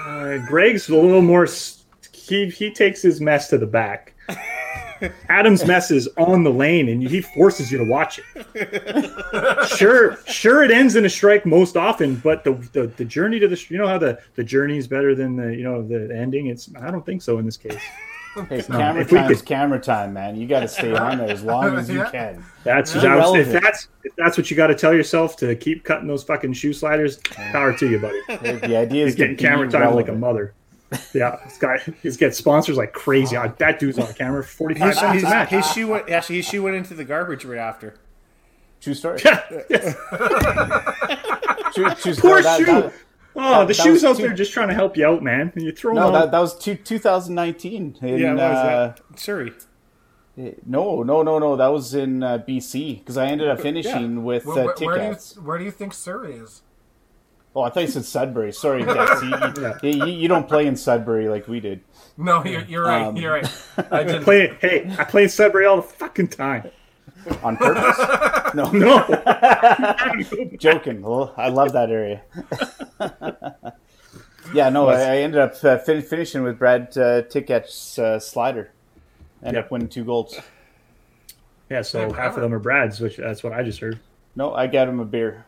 Uh, 0.03 0.39
Greg's 0.47 0.89
a 0.89 0.95
little 0.95 1.21
more. 1.21 1.47
He 2.11 2.49
he 2.49 2.71
takes 2.71 3.01
his 3.03 3.21
mess 3.21 3.49
to 3.49 3.57
the 3.59 3.67
back. 3.67 4.13
Adam's 5.29 5.65
mess 5.65 5.91
is 5.91 6.07
on 6.17 6.43
the 6.43 6.51
lane, 6.51 6.89
and 6.89 7.01
he 7.07 7.21
forces 7.21 7.71
you 7.71 7.77
to 7.77 7.83
watch 7.85 8.19
it. 8.19 9.67
Sure, 9.77 10.17
sure, 10.27 10.63
it 10.63 10.71
ends 10.71 10.95
in 10.95 11.05
a 11.05 11.09
strike 11.09 11.45
most 11.45 11.77
often, 11.77 12.15
but 12.17 12.43
the 12.43 12.53
the, 12.73 12.87
the 12.97 13.05
journey 13.05 13.39
to 13.39 13.47
the 13.47 13.61
you 13.69 13.77
know 13.77 13.87
how 13.87 13.97
the 13.97 14.19
the 14.35 14.43
journey 14.43 14.77
is 14.77 14.87
better 14.87 15.15
than 15.15 15.35
the 15.35 15.55
you 15.55 15.63
know 15.63 15.81
the 15.85 16.15
ending. 16.15 16.47
It's 16.47 16.69
I 16.81 16.91
don't 16.91 17.05
think 17.05 17.21
so 17.21 17.37
in 17.39 17.45
this 17.45 17.57
case. 17.57 17.77
Hey, 18.47 18.61
camera 18.63 19.01
if 19.01 19.11
we 19.11 19.17
time's 19.17 19.39
could- 19.39 19.45
camera 19.45 19.79
time, 19.79 20.13
man. 20.13 20.37
You 20.37 20.47
got 20.47 20.61
to 20.61 20.67
stay 20.69 20.95
on 20.95 21.17
there 21.17 21.29
as 21.29 21.43
long 21.43 21.77
as 21.77 21.89
you 21.89 21.97
Yeah. 21.99 22.11
can. 22.11 22.45
That's 22.63 22.95
Yeah. 22.95 23.01
that 23.01 23.17
was- 23.17 23.47
if 23.47 23.61
that's 23.61 23.89
if 24.05 24.15
that's 24.15 24.37
what 24.37 24.49
you 24.49 24.55
got 24.55 24.67
to 24.67 24.75
tell 24.75 24.93
yourself 24.93 25.35
to 25.37 25.53
keep 25.55 25.83
cutting 25.83 26.07
those 26.07 26.23
fucking 26.23 26.53
shoe 26.53 26.71
sliders. 26.71 27.17
Power 27.51 27.77
to 27.77 27.89
you, 27.89 27.99
buddy. 27.99 28.19
The, 28.27 28.59
the 28.67 28.77
idea 28.77 29.05
is 29.05 29.15
getting 29.15 29.35
camera 29.35 29.69
time 29.69 29.95
like 29.95 30.07
a 30.07 30.13
mother. 30.13 30.53
Yeah, 31.13 31.39
this 31.45 31.57
guy 31.57 31.77
he's 32.03 32.17
getting 32.17 32.33
sponsors 32.33 32.75
like 32.77 32.91
crazy. 32.93 33.35
Ah, 33.37 33.47
That 33.59 33.79
dude's 33.79 33.97
on 33.97 34.13
camera 34.13 34.43
for 34.43 34.49
forty 34.49 34.75
five 34.75 34.89
His, 34.93 35.01
minutes 35.01 35.13
his, 35.15 35.23
a 35.23 35.29
match. 35.29 35.49
his 35.49 35.71
shoe 35.71 35.87
went 35.87 36.09
actually 36.09 36.35
his 36.37 36.45
shoe 36.47 36.63
went 36.63 36.75
into 36.75 36.93
the 36.93 37.05
garbage 37.05 37.45
right 37.45 37.59
after. 37.59 37.95
True 38.81 38.93
story. 38.93 39.19
Yeah. 39.23 39.39
True, 41.73 41.89
true 41.95 42.15
Poor. 42.15 42.41
That- 42.41 42.57
shoe. 42.57 42.65
that- 42.65 42.93
Oh, 43.33 43.61
the 43.61 43.67
that 43.67 43.73
shoes 43.75 44.03
out 44.03 44.17
too- 44.17 44.23
there 44.23 44.33
just 44.33 44.51
trying 44.51 44.67
to 44.67 44.73
help 44.73 44.97
you 44.97 45.07
out, 45.07 45.23
man. 45.23 45.53
And 45.55 45.63
you 45.63 45.71
throw 45.71 45.93
no, 45.93 46.11
them 46.11 46.13
that, 46.13 46.31
that 46.31 46.39
was 46.39 46.57
two, 46.59 46.75
2019. 46.75 47.99
In, 48.01 48.17
Yeah, 48.19 48.33
what 48.33 48.37
was 48.37 48.57
uh. 48.57 48.95
Surrey. 49.15 49.53
No, 50.65 51.01
no, 51.03 51.23
no, 51.23 51.39
no. 51.39 51.55
That 51.55 51.67
was 51.69 51.93
in 51.93 52.23
uh, 52.23 52.39
BC 52.45 52.99
because 52.99 53.15
I 53.17 53.27
ended 53.27 53.47
up 53.47 53.61
finishing 53.61 54.25
with 54.25 54.45
Where, 54.45 54.59
uh, 54.59 54.65
where, 54.65 54.67
where 54.75 54.75
do 54.97 55.03
you 55.03 55.09
tickets. 55.11 55.37
where 55.37 55.57
do 55.57 55.63
you 55.63 55.71
think 55.71 55.93
Surrey 55.93 56.33
is? 56.33 56.61
Oh, 57.55 57.61
I 57.63 57.69
thought 57.69 57.81
you 57.81 57.87
said 57.87 58.05
Sudbury. 58.05 58.53
Sorry, 58.53 58.83
Dex. 58.85 59.21
You, 59.21 59.89
you, 59.89 60.05
you, 60.05 60.11
you 60.13 60.27
don't 60.27 60.47
play 60.47 60.67
in 60.67 60.75
Sudbury 60.75 61.27
like 61.27 61.47
we 61.47 61.59
did. 61.59 61.81
No, 62.17 62.43
you're, 62.45 62.61
you're 62.63 62.85
right. 62.85 63.01
Um, 63.03 63.17
you're 63.17 63.33
right. 63.33 63.63
I 63.91 64.03
didn't. 64.03 64.23
Play, 64.23 64.55
hey, 64.61 64.93
I 64.97 65.03
play 65.03 65.23
in 65.23 65.29
Sudbury 65.29 65.65
all 65.65 65.75
the 65.77 65.81
fucking 65.83 66.29
time. 66.29 66.69
On 67.43 67.55
purpose? 67.57 68.53
no, 68.55 68.71
No, 68.71 69.05
joking. 70.57 71.01
Well, 71.01 71.33
I 71.37 71.49
love 71.49 71.73
that 71.73 71.89
area. 71.91 72.21
yeah, 74.53 74.69
no, 74.69 74.87
I, 74.89 74.93
I 75.01 75.17
ended 75.17 75.39
up 75.39 75.63
uh, 75.63 75.77
fin- 75.77 76.01
finishing 76.01 76.43
with 76.43 76.57
Brad 76.57 76.97
uh, 76.97 77.21
Ticket's 77.23 77.99
uh, 77.99 78.19
slider. 78.19 78.71
Ended 79.43 79.55
Yep. 79.55 79.65
up 79.65 79.71
winning 79.71 79.89
two 79.89 80.03
golds. 80.03 80.39
yeah. 81.69 81.81
So 81.81 82.11
half 82.13 82.35
of 82.35 82.41
them 82.41 82.53
are 82.53 82.59
Brad's, 82.59 82.99
which 82.99 83.17
that's 83.17 83.43
what 83.43 83.53
I 83.53 83.63
just 83.63 83.79
heard. 83.79 83.99
No, 84.35 84.53
I 84.53 84.67
got 84.67 84.87
him 84.87 84.99
a 84.99 85.05
beer. 85.05 85.45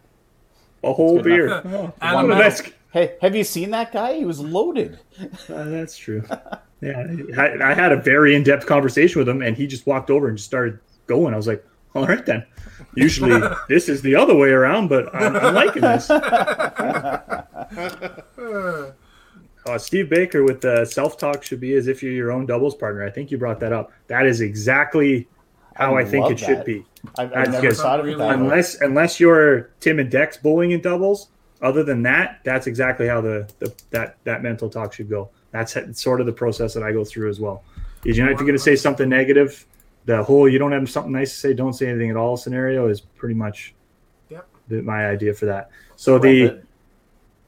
A 0.83 0.93
whole 0.93 1.21
beer. 1.21 1.61
Oh, 1.65 1.93
And 2.01 2.15
one 2.15 2.25
a 2.25 2.33
of 2.33 2.37
medal. 2.37 2.43
that's, 2.43 2.61
Hey, 2.91 3.15
have 3.21 3.35
you 3.35 3.43
seen 3.43 3.71
that 3.71 3.91
guy? 3.91 4.13
He 4.17 4.25
was 4.25 4.39
loaded. 4.39 4.99
uh, 5.49 5.63
that's 5.65 5.97
true. 5.97 6.23
Yeah, 6.81 7.07
I, 7.37 7.71
I 7.71 7.73
had 7.73 7.91
a 7.91 7.95
very 7.95 8.35
in 8.35 8.43
depth 8.43 8.65
conversation 8.67 9.17
with 9.19 9.27
him, 9.29 9.41
and 9.41 9.55
he 9.57 9.65
just 9.65 9.87
walked 9.87 10.11
over 10.11 10.27
and 10.27 10.37
just 10.37 10.47
started 10.47 10.77
going. 11.07 11.33
I 11.33 11.37
was 11.37 11.47
like, 11.47 11.65
all 11.95 12.05
right 12.05 12.23
then. 12.25 12.45
Usually 12.95 13.41
this 13.69 13.87
is 13.89 14.01
the 14.03 14.15
other 14.15 14.35
way 14.35 14.49
around, 14.49 14.89
but 14.89 15.13
I'm, 15.15 15.35
I'm 15.37 15.55
liking 15.55 15.81
this. 15.81 16.09
Uh, 19.65 19.77
Steve 19.77 20.09
Baker 20.09 20.43
with 20.43 20.59
the 20.59 20.83
self 20.83 21.17
talk 21.17 21.41
should 21.41 21.61
be 21.61 21.73
as 21.75 21.87
if 21.87 22.03
you're 22.03 22.11
your 22.11 22.33
own 22.33 22.45
doubles 22.45 22.75
partner. 22.75 23.05
I 23.05 23.09
think 23.09 23.31
you 23.31 23.37
brought 23.37 23.61
that 23.61 23.71
up. 23.71 23.93
That 24.07 24.25
is 24.25 24.41
exactly 24.41 25.25
how 25.75 25.95
I 25.95 26.01
I, 26.01 26.05
think 26.05 26.23
love 26.23 26.33
it 26.33 26.39
should 26.39 26.65
be. 26.65 26.85
I've, 27.17 27.33
I've 27.33 27.51
never 27.51 27.71
thought 27.73 27.99
of 27.99 28.07
it 28.07 28.17
that 28.17 28.27
way. 28.27 28.33
Unless 28.33 28.81
unless 28.81 29.19
you're 29.19 29.69
Tim 29.79 29.99
and 29.99 30.09
Dex 30.09 30.37
bowling 30.37 30.71
in 30.71 30.81
doubles. 30.81 31.29
Other 31.61 31.81
than 31.83 32.01
that, 32.03 32.41
that's 32.43 32.67
exactly 32.67 33.07
how 33.07 33.21
the, 33.21 33.49
the 33.59 33.73
that 33.91 34.17
that 34.25 34.43
mental 34.43 34.69
talk 34.69 34.91
should 34.93 35.09
go. 35.09 35.29
That's 35.51 35.77
sort 36.01 36.19
of 36.19 36.25
the 36.25 36.33
process 36.33 36.73
that 36.73 36.83
I 36.83 36.91
go 36.91 37.05
through 37.05 37.29
as 37.29 37.39
well. 37.39 37.63
Is 38.03 38.17
you 38.17 38.25
know 38.25 38.31
if 38.31 38.37
you're 38.37 38.45
going 38.47 38.57
to 38.57 38.63
say 38.63 38.75
something 38.75 39.07
negative, 39.07 39.65
the 40.05 40.21
whole 40.23 40.49
you 40.49 40.59
don't 40.59 40.73
have 40.73 40.89
something 40.89 41.13
nice 41.13 41.31
to 41.31 41.37
say, 41.37 41.53
don't 41.53 41.71
say 41.73 41.87
anything 41.87 42.09
at 42.09 42.17
all 42.17 42.35
scenario 42.35 42.87
is 42.89 42.99
pretty 43.01 43.35
much 43.35 43.73
Yep. 44.29 44.45
the, 44.67 44.81
my 44.81 45.07
idea 45.07 45.33
for 45.33 45.45
that. 45.45 45.69
So 45.95 46.13
Well, 46.13 46.21
the 46.21 46.43
the- 46.47 46.61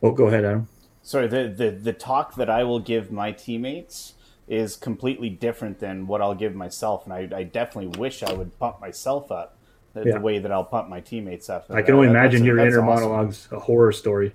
oh, 0.03 0.11
go 0.11 0.27
ahead, 0.27 0.45
Adam. 0.45 0.67
sorry, 1.01 1.27
the, 1.27 1.47
the 1.49 1.71
the 1.71 1.93
talk 1.93 2.35
that 2.35 2.49
I 2.49 2.63
will 2.63 2.79
give 2.79 3.11
my 3.11 3.31
teammates 3.33 4.13
is 4.47 4.75
completely 4.75 5.29
different 5.29 5.79
than 5.79 6.05
what 6.07 6.21
I'll 6.21 6.35
give 6.35 6.53
myself, 6.55 7.05
and 7.05 7.13
I, 7.13 7.27
I 7.35 7.43
definitely 7.43 7.99
wish 7.99 8.21
I 8.23 8.31
would 8.33 8.57
pump 8.59 8.79
myself 8.79 9.31
up 9.31 9.57
the, 9.93 10.03
Yeah. 10.05 10.13
the 10.15 10.19
way 10.19 10.37
that 10.39 10.51
I'll 10.51 10.63
pump 10.63 10.87
my 10.89 10.99
teammates 11.01 11.49
up. 11.49 11.65
I 11.69 11.81
can 11.81 11.95
only 11.95 12.07
That- 12.07 12.13
that's- 12.13 12.33
imagine 12.33 12.45
your 12.45 12.59
inner 12.59 12.81
awesome. 12.87 13.09
monologue's 13.09 13.47
a 13.51 13.59
horror 13.59 13.91
story. 13.91 14.33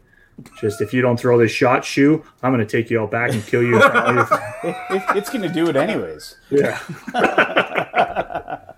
Just 0.58 0.80
if 0.80 0.94
you 0.94 1.02
don't 1.02 1.20
throw 1.20 1.36
this 1.38 1.52
shot 1.52 1.84
shoe, 1.84 2.24
I'm 2.42 2.50
going 2.52 2.66
to 2.66 2.70
take 2.82 2.88
you 2.90 3.00
out 3.02 3.10
back 3.10 3.32
and 3.32 3.44
kill 3.46 3.62
you. 3.62 3.74
in 3.76 3.80
front 3.82 4.18
of 4.18 4.30
your- 4.64 4.70
It- 4.96 5.16
it's 5.16 5.28
going 5.30 5.42
to 5.42 5.50
do 5.50 5.68
it 5.68 5.76
anyways. 5.76 6.36
Yeah. 6.48 6.78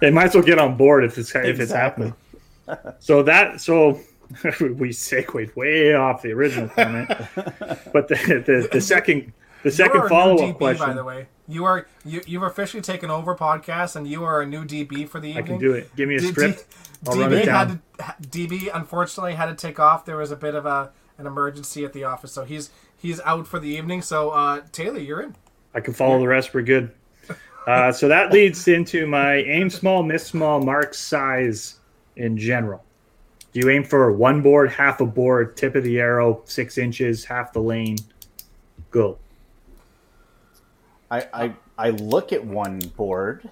they 0.00 0.10
might 0.10 0.26
as 0.26 0.34
well 0.34 0.44
get 0.44 0.58
on 0.58 0.76
board 0.76 1.04
if 1.04 1.16
it's 1.18 1.34
if 1.34 1.58
it's 1.60 1.72
happening. 1.72 2.14
So 2.98 3.22
that 3.22 3.60
so 3.60 3.98
we 4.60 4.92
segued 4.92 5.54
way 5.56 5.94
off 5.94 6.22
the 6.22 6.32
original 6.32 6.68
comment, 6.68 7.08
but 7.92 8.08
the 8.08 8.42
the, 8.46 8.68
the 8.70 8.80
second 8.80 9.32
the 9.66 9.72
second 9.72 10.08
follow 10.08 10.48
up 10.48 10.56
question. 10.56 10.86
by 10.86 10.92
the 10.92 11.02
way. 11.02 11.26
You 11.48 11.64
are 11.64 11.86
you 12.04 12.22
you've 12.26 12.42
officially 12.44 12.82
taken 12.82 13.10
over 13.10 13.34
podcast, 13.34 13.96
and 13.96 14.06
you 14.06 14.22
are 14.24 14.40
a 14.42 14.46
new 14.46 14.64
DB 14.64 15.08
for 15.08 15.18
the 15.18 15.28
evening. 15.30 15.44
I 15.44 15.46
can 15.46 15.58
do 15.58 15.72
it. 15.72 15.94
Give 15.96 16.08
me 16.08 16.16
a 16.16 16.20
D- 16.20 16.28
script. 16.28 16.64
D- 17.04 17.10
DB 17.10 17.44
had 17.46 17.80
to, 17.98 18.14
DB 18.28 18.70
unfortunately 18.72 19.34
had 19.34 19.46
to 19.46 19.54
take 19.54 19.80
off. 19.80 20.04
There 20.04 20.16
was 20.16 20.30
a 20.30 20.36
bit 20.36 20.54
of 20.54 20.66
a 20.66 20.92
an 21.18 21.26
emergency 21.26 21.84
at 21.84 21.92
the 21.92 22.04
office, 22.04 22.30
so 22.32 22.44
he's 22.44 22.70
he's 22.96 23.20
out 23.20 23.46
for 23.48 23.58
the 23.58 23.68
evening. 23.68 24.02
So 24.02 24.30
uh, 24.30 24.62
Taylor, 24.72 24.98
you're 24.98 25.20
in. 25.20 25.34
I 25.74 25.80
can 25.80 25.94
follow 25.94 26.18
the 26.18 26.28
rest. 26.28 26.54
We're 26.54 26.62
good. 26.62 26.92
Uh, 27.66 27.90
so 27.90 28.06
that 28.06 28.32
leads 28.32 28.68
into 28.68 29.06
my 29.08 29.38
aim 29.38 29.68
small, 29.68 30.04
miss 30.04 30.24
small, 30.24 30.60
mark 30.62 30.94
size 30.94 31.80
in 32.14 32.38
general. 32.38 32.84
Do 33.52 33.60
you 33.60 33.70
aim 33.70 33.82
for 33.82 34.12
one 34.12 34.40
board, 34.40 34.70
half 34.70 35.00
a 35.00 35.06
board, 35.06 35.56
tip 35.56 35.74
of 35.74 35.82
the 35.82 35.98
arrow, 35.98 36.42
six 36.44 36.78
inches, 36.78 37.24
half 37.24 37.52
the 37.52 37.60
lane? 37.60 37.96
Go. 38.92 39.18
I, 41.10 41.28
I 41.32 41.54
I 41.78 41.90
look 41.90 42.32
at 42.32 42.44
one 42.44 42.78
board, 42.96 43.48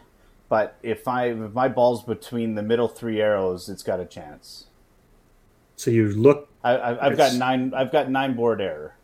but 0.49 0.77
if 0.83 1.07
I 1.07 1.27
if 1.27 1.53
my 1.53 1.69
ball's 1.69 2.03
between 2.03 2.55
the 2.55 2.63
middle 2.63 2.89
three 2.89 3.21
arrows, 3.21 3.69
it's 3.69 3.83
got 3.83 4.01
a 4.01 4.05
chance. 4.05 4.67
So 5.77 5.91
you 5.91 6.09
look. 6.09 6.49
I, 6.63 6.77
I, 6.77 7.07
I've 7.07 7.17
got 7.17 7.35
nine. 7.35 7.73
I've 7.75 7.93
got 7.93 8.11
nine 8.11 8.35
board 8.35 8.61
error. 8.61 8.95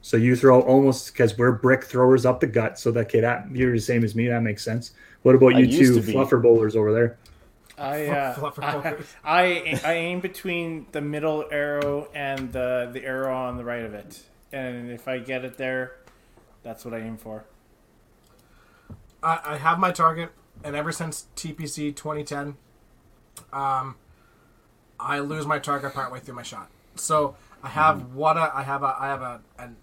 So 0.00 0.16
you 0.16 0.34
throw 0.34 0.60
almost 0.60 1.12
because 1.12 1.38
we're 1.38 1.52
brick 1.52 1.84
throwers 1.84 2.26
up 2.26 2.40
the 2.40 2.46
gut. 2.48 2.78
So 2.78 2.90
that 2.90 3.08
kid, 3.08 3.22
that, 3.22 3.48
you're 3.52 3.72
the 3.72 3.80
same 3.80 4.02
as 4.02 4.16
me. 4.16 4.26
That 4.28 4.42
makes 4.42 4.64
sense. 4.64 4.92
What 5.22 5.36
about 5.36 5.56
you 5.56 5.66
two 5.66 6.00
fluffer 6.00 6.42
bowlers 6.42 6.74
over 6.74 6.92
there? 6.92 7.18
I, 7.78 8.06
uh, 8.06 8.34
Fluffer 8.38 8.64
I, 8.64 8.72
bowlers. 8.72 9.06
I 9.24 9.80
I 9.84 9.92
aim 9.94 10.20
between 10.20 10.86
the 10.92 11.00
middle 11.00 11.46
arrow 11.50 12.08
and 12.14 12.52
the 12.52 12.90
the 12.92 13.04
arrow 13.04 13.34
on 13.34 13.56
the 13.56 13.64
right 13.64 13.84
of 13.84 13.94
it, 13.94 14.20
and 14.52 14.90
if 14.90 15.06
I 15.06 15.18
get 15.18 15.44
it 15.44 15.56
there, 15.56 15.96
that's 16.62 16.84
what 16.84 16.94
I 16.94 16.98
aim 16.98 17.16
for. 17.16 17.44
I, 19.22 19.40
I 19.44 19.56
have 19.56 19.78
my 19.78 19.92
target, 19.92 20.30
and 20.64 20.74
ever 20.76 20.92
since 20.92 21.26
TPC 21.36 21.94
2010, 21.94 22.56
um, 23.52 23.96
I 24.98 25.18
lose 25.20 25.46
my 25.46 25.58
target 25.58 25.94
partway 25.94 26.20
through 26.20 26.34
my 26.34 26.42
shot. 26.42 26.70
So 26.96 27.36
I 27.62 27.68
have 27.68 28.14
what 28.14 28.36
a, 28.36 28.50
I 28.54 28.62
have 28.62 28.82
a 28.82 28.96
I 28.98 29.06
have 29.06 29.22
a 29.22 29.40
an 29.58 29.76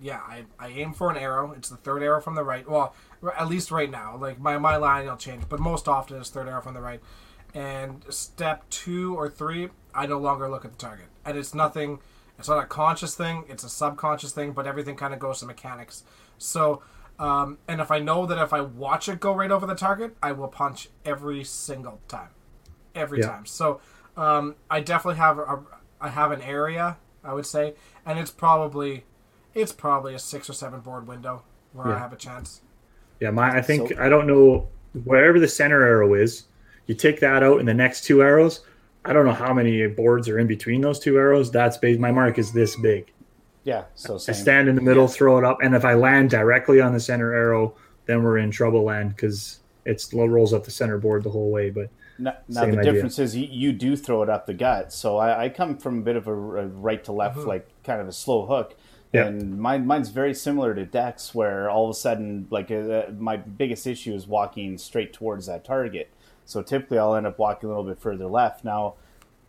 yeah 0.00 0.20
I, 0.26 0.44
I 0.58 0.68
aim 0.68 0.92
for 0.92 1.10
an 1.10 1.16
arrow. 1.16 1.52
It's 1.52 1.68
the 1.68 1.76
third 1.76 2.02
arrow 2.02 2.20
from 2.20 2.34
the 2.34 2.44
right. 2.44 2.68
Well, 2.68 2.94
r- 3.22 3.34
at 3.38 3.48
least 3.48 3.70
right 3.70 3.90
now. 3.90 4.16
Like 4.16 4.38
my 4.40 4.58
my 4.58 4.76
line 4.76 5.06
will 5.06 5.16
change, 5.16 5.44
but 5.48 5.60
most 5.60 5.88
often 5.88 6.18
it's 6.18 6.30
third 6.30 6.48
arrow 6.48 6.62
from 6.62 6.74
the 6.74 6.80
right. 6.80 7.00
And 7.54 8.04
step 8.10 8.68
two 8.70 9.14
or 9.16 9.30
three, 9.30 9.70
I 9.94 10.06
no 10.06 10.18
longer 10.18 10.48
look 10.48 10.64
at 10.64 10.72
the 10.72 10.78
target, 10.78 11.06
and 11.24 11.36
it's 11.38 11.54
nothing. 11.54 12.00
It's 12.38 12.48
not 12.48 12.62
a 12.62 12.66
conscious 12.66 13.14
thing; 13.14 13.44
it's 13.48 13.64
a 13.64 13.68
subconscious 13.68 14.32
thing. 14.32 14.52
But 14.52 14.66
everything 14.66 14.96
kind 14.96 15.14
of 15.14 15.20
goes 15.20 15.40
to 15.40 15.46
mechanics. 15.46 16.04
So 16.38 16.82
Um, 17.18 17.58
and 17.66 17.80
if 17.80 17.90
I 17.90 17.98
know 17.98 18.26
that 18.26 18.38
if 18.42 18.52
I 18.52 18.60
watch 18.60 19.08
it 19.08 19.20
go 19.20 19.34
right 19.34 19.50
over 19.50 19.66
the 19.66 19.74
target, 19.74 20.16
I 20.22 20.32
will 20.32 20.48
punch 20.48 20.88
every 21.04 21.44
single 21.44 22.00
time, 22.08 22.28
every 22.94 23.20
Yeah. 23.20 23.28
time. 23.28 23.46
So 23.46 23.80
um, 24.16 24.54
I 24.70 24.80
definitely 24.80 25.18
have 25.18 25.38
a, 25.38 25.60
I 26.00 26.08
have 26.08 26.30
an 26.32 26.42
area 26.42 26.98
I 27.24 27.32
would 27.34 27.46
say, 27.46 27.74
and 28.04 28.18
it's 28.18 28.30
probably 28.30 29.04
it's 29.54 29.72
probably 29.72 30.14
a 30.14 30.18
six 30.18 30.48
or 30.50 30.52
seven 30.52 30.80
board 30.80 31.08
window 31.08 31.42
where 31.72 31.88
I 31.88 31.98
have 31.98 32.12
a 32.12 32.16
chance. 32.16 32.60
Yeah, 33.20 33.30
my 33.30 33.48
I 33.56 33.62
think 33.62 33.88
So- 33.90 33.96
I 34.02 34.08
don't 34.08 34.26
know 34.26 34.68
wherever 35.04 35.40
the 35.40 35.48
center 35.48 35.82
arrow 35.82 36.14
is. 36.14 36.44
You 36.86 36.94
take 36.94 37.18
that 37.20 37.42
out, 37.42 37.58
and 37.58 37.66
the 37.66 37.74
next 37.74 38.04
two 38.04 38.22
arrows. 38.22 38.60
I 39.04 39.12
don't 39.12 39.24
know 39.24 39.32
how 39.32 39.52
many 39.54 39.86
boards 39.88 40.28
are 40.28 40.38
in 40.38 40.46
between 40.46 40.80
those 40.82 40.98
two 41.00 41.16
arrows. 41.18 41.50
That's 41.50 41.76
big. 41.78 41.98
My 42.00 42.12
mark 42.12 42.38
is 42.38 42.52
this 42.52 42.76
big. 42.76 43.12
Yeah, 43.66 43.86
so 43.96 44.14
I 44.14 44.32
stand 44.32 44.68
in 44.68 44.76
the 44.76 44.80
middle, 44.80 45.08
throw 45.08 45.38
it 45.38 45.44
up, 45.44 45.58
and 45.60 45.74
if 45.74 45.84
I 45.84 45.94
land 45.94 46.30
directly 46.30 46.80
on 46.80 46.92
the 46.92 47.00
center 47.00 47.34
arrow, 47.34 47.74
then 48.04 48.22
we're 48.22 48.38
in 48.38 48.52
trouble 48.52 48.84
land 48.84 49.16
because 49.16 49.58
it's 49.84 50.12
it 50.12 50.16
rolls 50.16 50.54
up 50.54 50.64
the 50.64 50.70
center 50.70 50.98
board 50.98 51.24
the 51.24 51.30
whole 51.30 51.50
way. 51.50 51.70
But 51.70 51.90
Now, 52.16 52.36
now 52.46 52.64
the 52.64 52.78
idea. 52.78 52.92
difference 52.92 53.18
is 53.18 53.34
you, 53.34 53.48
you 53.50 53.72
do 53.72 53.96
throw 53.96 54.22
it 54.22 54.30
up 54.30 54.46
the 54.46 54.54
gut. 54.54 54.92
So 54.92 55.16
I, 55.16 55.46
I 55.46 55.48
come 55.48 55.78
from 55.78 55.98
a 55.98 56.02
bit 56.02 56.14
of 56.14 56.28
a, 56.28 56.32
a 56.32 56.66
right 56.66 57.02
to 57.04 57.12
left, 57.12 57.38
like 57.38 57.68
kind 57.82 58.00
of 58.00 58.06
a 58.06 58.12
slow 58.12 58.46
hook. 58.46 58.76
Yeah. 59.12 59.26
And 59.26 59.58
mine, 59.58 59.84
mine's 59.84 60.10
very 60.10 60.32
similar 60.34 60.72
to 60.72 60.84
Dex, 60.84 61.34
where 61.34 61.68
all 61.68 61.86
of 61.86 61.90
a 61.90 61.98
sudden, 61.98 62.46
like 62.50 62.70
uh, 62.70 63.06
my 63.18 63.36
biggest 63.36 63.86
issue 63.86 64.14
is 64.14 64.28
walking 64.28 64.78
straight 64.78 65.12
towards 65.12 65.46
that 65.46 65.64
target. 65.64 66.08
So 66.44 66.62
typically, 66.62 66.98
I'll 66.98 67.16
end 67.16 67.26
up 67.26 67.38
walking 67.38 67.68
a 67.68 67.72
little 67.72 67.90
bit 67.90 68.00
further 68.00 68.26
left. 68.26 68.64
Now, 68.64 68.94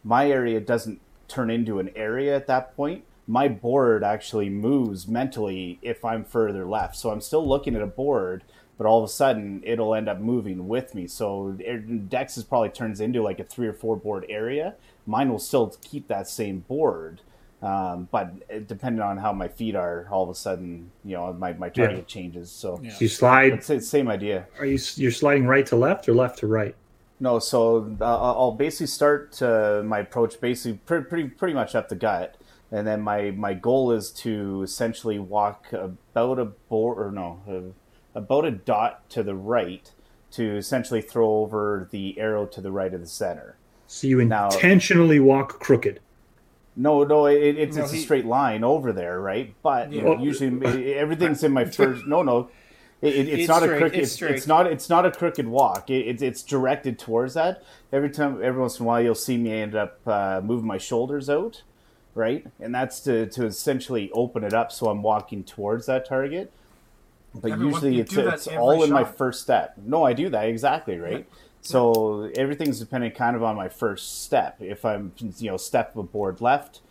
my 0.03 0.27
area 0.27 0.60
doesn't 0.60 1.02
turn 1.27 1.52
into 1.52 1.80
an 1.80 1.91
area 1.95 2.35
at 2.35 2.48
that 2.48 2.76
point. 2.76 3.03
My 3.28 3.48
board 3.49 4.04
actually 4.04 4.49
moves 4.49 5.08
mentally 5.08 5.80
if 5.82 6.06
I'm 6.06 6.24
further 6.24 6.66
left. 6.66 6.95
So 6.95 7.10
I'm 7.12 7.22
still 7.22 7.45
looking 7.48 7.76
at 7.76 7.82
a 7.82 7.88
board, 7.88 8.44
but 8.78 8.88
all 8.88 8.99
of 9.04 9.04
a 9.10 9.12
sudden 9.12 9.62
it'll 9.66 9.94
end 9.94 10.08
up 10.08 10.20
moving 10.20 10.68
with 10.68 10.95
me. 10.95 11.08
So 11.08 11.56
it- 11.60 12.10
Dex's 12.10 12.44
probably 12.45 12.70
turns 12.70 13.02
into 13.02 13.22
like 13.22 13.40
a 13.40 13.44
three 13.44 13.68
or 13.68 13.74
four 13.74 13.98
board 13.98 14.26
area. 14.30 14.76
Mine 15.06 15.30
will 15.30 15.40
still 15.40 15.76
keep 15.82 16.08
that 16.08 16.28
same 16.30 16.60
board. 16.60 17.22
Um, 17.62 18.08
but 18.12 18.32
it, 18.49 18.68
depending 18.68 19.02
on 19.02 19.18
how 19.18 19.34
my 19.34 19.48
feet 19.48 19.76
are, 19.76 20.08
all 20.12 20.24
of 20.24 20.30
a 20.30 20.36
sudden, 20.36 20.91
you 21.04 21.16
know, 21.18 21.34
my, 21.34 21.54
my 21.54 21.70
target 21.70 21.98
Yeah. 21.98 22.04
changes. 22.04 22.52
So 22.52 22.80
Yeah. 22.84 22.91
you 22.99 23.08
slide. 23.08 23.52
it's 23.54 23.68
the 23.68 23.82
same 23.82 24.08
idea. 24.08 24.45
Are 24.60 24.66
you 24.66 24.78
you're 24.95 25.12
sliding 25.12 25.48
right 25.48 25.66
to 25.66 25.76
left 25.76 26.08
or 26.08 26.14
left 26.14 26.40
to 26.40 26.48
right? 26.48 26.76
No, 27.20 27.40
so 27.40 27.98
uh, 27.99 28.06
I'll 28.06 28.52
basically 28.52 28.86
start 28.86 29.41
uh, 29.41 29.82
my 29.84 29.99
approach 29.99 30.40
basically 30.40 30.78
pretty, 30.86 31.06
pretty 31.06 31.30
pretty 31.30 31.56
much 31.56 31.74
up 31.74 31.90
the 31.90 31.95
gut, 31.95 32.36
and 32.72 32.85
then 32.88 33.02
my 33.02 33.31
my 33.31 33.53
goal 33.53 33.91
is 33.91 34.11
to 34.11 34.61
essentially 34.64 35.19
walk 35.19 35.72
about 35.73 36.39
a 36.39 36.45
board 36.45 36.98
or 36.99 37.11
no, 37.11 37.41
uh, 37.49 38.18
about 38.19 38.45
a 38.45 38.52
dot 38.52 39.10
to 39.11 39.23
the 39.23 39.35
right 39.35 39.91
to 40.31 40.57
essentially 40.57 41.02
throw 41.02 41.38
over 41.38 41.88
the 41.91 42.19
arrow 42.19 42.45
to 42.45 42.60
the 42.61 42.72
right 42.72 42.94
of 42.94 42.99
the 42.99 43.07
center. 43.07 43.56
So 43.88 44.07
you 44.07 44.23
Now- 44.26 44.49
intentionally 44.49 45.19
walk 45.19 45.60
crooked. 45.60 46.02
No, 46.76 47.03
no, 47.03 47.26
it, 47.26 47.57
it's 47.57 47.77
No, 47.77 47.84
it's 47.84 47.91
he- 47.94 47.99
a 47.99 48.02
straight 48.02 48.26
line 48.26 48.64
over 48.64 48.91
there, 48.91 49.19
right? 49.19 49.56
But 49.64 49.91
Yeah. 49.91 50.19
usually 50.19 50.94
everything's 50.95 51.44
in 51.44 51.52
my 51.53 51.65
first. 51.80 52.06
No, 52.06 52.22
no, 52.22 52.49
it, 53.02 53.15
it- 53.15 53.30
it's, 53.30 53.39
It's 53.41 53.48
not 53.48 53.64
a 53.64 53.68
crooked. 53.68 53.95
it's 53.98 54.14
It's, 54.14 54.22
it's 54.22 54.48
not. 54.48 54.68
It's 54.68 54.89
not 54.89 55.06
a 55.06 55.11
crooked 55.11 55.48
walk. 55.48 55.89
It, 55.89 56.06
it's 56.07 56.22
it's 56.22 56.44
directed 56.44 56.99
towards 56.99 57.34
that. 57.35 57.64
Every 57.94 58.10
time, 58.10 58.39
every 58.44 58.60
once 58.61 58.77
in 58.80 58.85
a 58.85 58.88
while, 58.88 59.02
you'll 59.02 59.15
see 59.15 59.38
me 59.38 59.53
end 59.53 59.73
up 59.76 59.99
uh, 60.06 60.41
moving 60.44 60.68
my 60.68 60.77
shoulders 60.77 61.30
out, 61.30 61.64
right? 62.18 62.45
And 62.60 62.73
that's 62.73 62.99
to 63.02 63.27
to 63.27 63.45
essentially 63.45 64.11
open 64.11 64.44
it 64.44 64.53
up 64.53 64.72
so 64.72 64.89
I'm 64.89 65.03
walking 65.03 65.44
towards 65.44 65.85
that 65.85 66.06
target. 66.06 66.52
But 67.34 67.52
Everyone- 67.52 67.73
usually 67.73 67.99
it's 67.99 68.18
it's 68.18 68.48
every 68.48 68.60
all 68.60 68.84
in 68.84 68.91
my 68.91 69.03
first 69.03 69.41
step. 69.41 69.76
No, 69.77 70.03
I 70.03 70.14
do 70.14 70.30
that 70.30 70.48
exactly 70.48 70.98
right. 70.98 71.26
So 71.61 72.31
everything's 72.35 72.80
depending 72.80 73.11
kind 73.11 73.35
of 73.35 73.44
on 73.44 73.56
my 73.56 73.68
first 73.69 74.23
step. 74.23 74.57
If 74.60 74.84
I'm 74.84 75.11
you 75.38 75.52
know 75.52 75.57
step 75.57 75.95
a 75.95 76.03
board 76.03 76.41
left, 76.41 76.81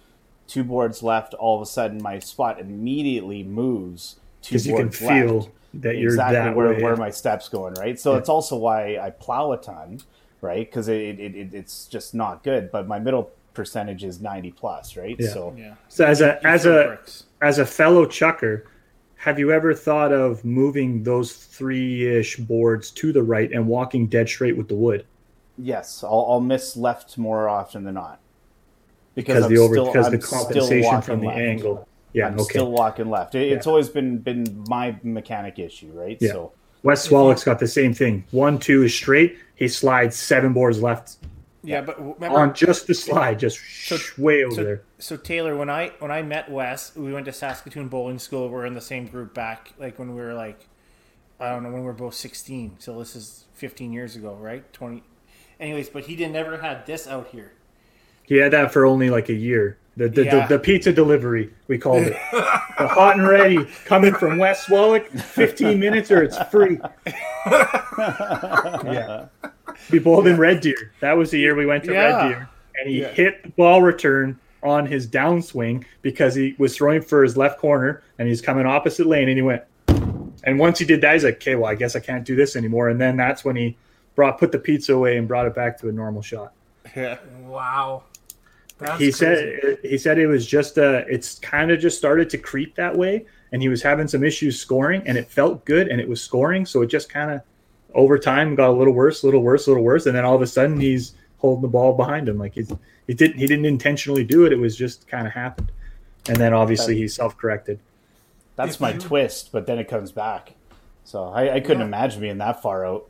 two 0.47 0.62
boards 0.62 1.03
left, 1.03 1.35
all 1.35 1.57
of 1.57 1.62
a 1.62 1.66
sudden 1.66 2.01
my 2.03 2.19
spot 2.20 2.61
immediately 2.61 3.43
moves 3.43 4.16
two 4.43 4.55
because 4.55 4.66
you 4.66 4.77
can 4.77 4.86
boards 4.86 4.98
feel 4.98 5.35
left. 5.39 5.51
that 5.74 5.97
you're 5.97 6.11
exactly 6.11 6.36
that 6.36 6.55
where, 6.55 6.74
way. 6.74 6.82
where 6.82 6.97
my 6.97 7.11
steps 7.11 7.48
going, 7.48 7.74
right? 7.74 7.98
So 7.98 8.15
it's 8.15 8.28
also 8.28 8.57
why 8.57 8.98
I 8.98 9.11
plow 9.11 9.53
a 9.53 9.57
ton, 9.57 10.01
right? 10.40 10.69
Because 10.69 10.89
it, 10.89 11.19
it, 11.19 11.35
it 11.35 11.55
it's 11.55 11.86
just 11.86 12.15
not 12.15 12.44
good. 12.44 12.70
But 12.70 12.86
my 12.86 12.98
middle 12.98 13.31
percentage 13.57 14.05
is 14.05 14.20
ninety 14.20 14.53
plus, 14.53 14.97
right? 14.97 15.16
Yeah. 15.19 15.28
So 15.33 15.55
Yeah. 15.59 15.74
so 15.89 16.05
as 16.07 16.20
a 16.20 16.47
as 16.47 16.66
a 16.66 16.85
bricks. 16.89 17.24
as 17.43 17.59
a 17.59 17.66
fellow 17.66 18.07
chucker, 18.07 18.66
have 19.16 19.39
you 19.39 19.51
ever 19.51 19.74
thought 19.74 20.12
of 20.12 20.45
moving 20.45 21.03
those 21.03 21.33
three-ish 21.33 22.37
boards 22.37 22.91
to 22.93 23.12
the 23.12 23.23
right 23.23 23.51
and 23.51 23.66
walking 23.66 24.07
dead 24.07 24.28
straight 24.28 24.57
with 24.57 24.69
the 24.69 24.77
wood? 24.77 25.05
yes, 25.59 26.05
I'll, 26.05 26.27
I'll 26.28 26.41
miss 26.43 26.77
left 26.77 27.16
more 27.16 27.49
often 27.49 27.83
than 27.83 27.95
not 27.95 28.19
Because 29.15 29.45
I'm 29.47 29.55
the 29.55 29.59
over 29.59 29.73
still- 29.74 29.87
because 29.87 30.11
the 30.11 30.16
I'm 30.16 30.20
still 30.20 30.39
compensation 30.43 31.01
from 31.01 31.20
the 31.20 31.27
left. 31.28 31.39
angle. 31.39 31.89
Yeah, 32.12 32.27
I'm 32.27 32.35
okay. 32.35 32.45
still 32.45 32.70
walking 32.70 33.09
left. 33.09 33.35
It, 33.35 33.53
It's 33.53 33.66
always 33.66 33.89
been 33.89 34.19
been 34.19 34.65
my 34.69 34.97
mechanic 35.03 35.59
issue, 35.59 35.91
right? 35.95 36.19
Yeah. 36.20 36.33
So 36.33 36.53
Wes 36.83 37.03
Swallock's 37.03 37.43
got 37.43 37.59
the 37.59 37.66
same 37.66 37.95
thing. 37.95 38.24
One, 38.33 38.59
two 38.59 38.83
is 38.85 38.95
straight. 38.95 39.39
He 39.55 39.66
slides 39.69 40.15
seven 40.16 40.53
boards 40.53 40.83
left 40.83 41.16
Yeah, 41.66 41.80
but 41.80 41.98
remember, 42.01 42.38
on 42.38 42.55
just 42.55 42.86
the 42.86 42.94
slide, 42.94 43.40
just 43.40 44.18
way 44.18 44.44
over 44.44 44.55
so, 44.55 44.64
there. 44.64 44.82
so 44.98 45.16
Taylor, 45.16 45.56
when 45.56 45.68
I 45.68 45.93
when 45.98 46.12
I 46.12 46.22
met 46.22 46.48
Wes, 46.51 46.94
we 46.94 47.12
went 47.12 47.26
to 47.26 47.32
Saskatoon 47.32 47.88
Bowling 47.88 48.20
School. 48.20 48.48
We're 48.48 48.66
in 48.66 48.74
the 48.74 48.80
same 48.80 49.06
group 49.09 49.34
back, 49.34 49.72
like 49.78 49.98
when 49.98 50.14
we 50.14 50.20
were 50.20 50.34
like, 50.34 50.68
I 51.40 51.51
don't 51.51 51.64
know, 51.64 51.70
when 51.70 51.80
we 51.80 51.86
were 51.86 51.93
both 51.93 52.14
sixteen. 52.14 52.76
So 52.78 52.98
this 52.98 53.16
is 53.16 53.44
fifteen 53.55 53.93
years 53.93 54.14
ago, 54.14 54.34
right? 54.34 54.70
Twenty. 54.72 55.02
Anyways, 55.59 55.88
but 55.88 56.05
he 56.05 56.14
did 56.14 56.30
never 56.30 56.59
had 56.59 56.86
this 56.86 57.09
out 57.09 57.28
here. 57.28 57.52
He 58.22 58.36
had 58.36 58.52
that 58.52 58.72
for 58.72 58.86
only 58.86 59.10
like 59.10 59.28
a 59.28 59.34
year. 59.34 59.78
The 59.97 60.09
the, 60.09 60.24
Yeah. 60.24 60.47
the, 60.47 60.55
the 60.56 60.59
pizza 60.60 60.93
delivery, 60.93 61.52
we 61.68 61.78
called 61.78 62.02
it. 62.05 62.12
the 62.32 62.86
hot 62.86 63.18
and 63.18 63.26
ready 63.26 63.64
coming 63.86 64.14
from 64.14 64.38
Wes 64.38 64.66
Swallock, 64.66 65.09
15 65.09 65.80
minutes 65.80 66.10
or 66.10 66.22
it's 66.22 66.38
free. 66.44 66.78
yeah. 68.86 69.26
We 69.91 69.99
bowled 69.99 70.27
in 70.27 70.37
Red 70.37 70.61
Deer. 70.61 70.93
That 71.01 71.17
was 71.17 71.31
the 71.31 71.39
year 71.39 71.55
we 71.55 71.67
went 71.67 71.85
to 71.85 71.93
Yeah. 71.93 72.17
Red 72.17 72.29
Deer. 72.29 72.49
And 72.81 72.91
he 72.91 73.01
Yeah. 73.03 73.09
hit 73.09 73.43
the 73.43 73.49
ball 73.51 73.83
return 73.83 74.39
on 74.63 74.87
his 74.87 75.07
downswing 75.07 75.85
because 76.03 76.35
he 76.35 76.55
was 76.59 76.77
throwing 76.77 77.01
for 77.03 77.23
his 77.23 77.37
left 77.37 77.59
corner 77.59 78.03
and 78.19 78.29
he's 78.29 78.41
coming 78.41 78.67
opposite 78.67 79.07
lane 79.07 79.29
and 79.29 79.39
he 79.39 79.43
went. 79.43 79.63
And 80.45 80.59
once 80.59 80.79
he 80.79 80.85
did 80.85 81.01
that, 81.01 81.15
he's 81.15 81.25
like, 81.25 81.37
okay, 81.37 81.55
well, 81.55 81.71
I 81.71 81.75
guess 81.75 81.97
I 81.97 82.01
can't 82.01 82.25
do 82.25 82.37
this 82.37 82.57
anymore. 82.57 82.89
And 82.89 83.01
then 83.01 83.17
that's 83.17 83.45
when 83.45 83.57
he 83.57 83.77
brought 84.15 84.39
put 84.39 84.53
the 84.53 84.59
pizza 84.59 84.95
away 84.95 85.17
and 85.19 85.29
brought 85.29 85.47
it 85.47 85.55
back 85.55 85.79
to 85.81 85.89
a 85.89 85.93
normal 85.93 86.23
shot 86.23 86.53
Yeah. 86.97 87.19
Wow. 87.47 88.05
That's 88.79 88.93
he 88.99 89.11
crazy. 89.13 89.13
said 89.13 89.79
he 89.83 89.99
said 89.99 90.19
it 90.19 90.27
was 90.27 90.47
just 90.47 90.79
uh 90.79 91.03
it's 91.09 91.39
kind 91.39 91.71
of 91.71 91.81
just 91.81 91.97
started 91.99 92.29
to 92.31 92.39
creep 92.39 92.75
that 92.77 92.95
way 92.97 93.25
and 93.53 93.61
he 93.63 93.69
was 93.69 93.83
having 93.83 94.07
some 94.09 94.23
issues 94.25 94.59
scoring 94.61 95.03
and 95.07 95.17
it 95.19 95.29
felt 95.31 95.65
good 95.65 95.89
and 95.89 95.99
it 96.01 96.07
was 96.09 96.21
scoring 96.23 96.65
so 96.67 96.83
it 96.83 96.87
just 96.89 97.09
kind 97.09 97.31
of 97.31 97.41
over 97.97 98.18
time 98.18 98.55
got 98.55 98.68
a 98.70 98.73
little 98.73 98.93
worse 98.93 99.23
a 99.23 99.27
little 99.27 99.43
worse 99.43 99.66
a 99.66 99.70
little 99.70 99.82
worse 99.85 100.06
and 100.06 100.14
then 100.14 100.24
all 100.24 100.35
of 100.36 100.43
a 100.43 100.47
sudden 100.47 100.78
he's 100.78 101.14
holding 101.39 101.62
the 101.62 101.68
ball 101.68 101.94
behind 101.97 102.28
him 102.28 102.39
like 102.39 102.55
he's 102.55 102.73
he 103.06 103.14
didn't 103.14 103.39
he 103.39 103.47
didn't 103.47 103.64
intentionally 103.66 104.23
do 104.24 104.47
it 104.47 104.52
it 104.52 104.59
was 104.59 104.77
just 104.77 105.09
kind 105.09 105.27
of 105.27 105.32
happened 105.32 105.70
and 106.28 106.36
then 106.36 106.52
obviously 106.52 106.97
he 106.97 107.09
self-corrected 107.09 107.78
that's 108.56 108.81
my 108.81 108.93
twist, 108.93 109.52
but 109.52 109.66
then 109.66 109.78
it 109.78 109.86
comes 109.86 110.12
back. 110.12 110.55
So 111.05 111.24
I, 111.24 111.56
I 111.56 111.60
couldn't 111.60 111.81
Yeah. 111.81 111.86
imagine 111.89 112.20
being 112.23 112.39
that 112.39 112.62
far 112.62 112.86
out. 112.86 113.06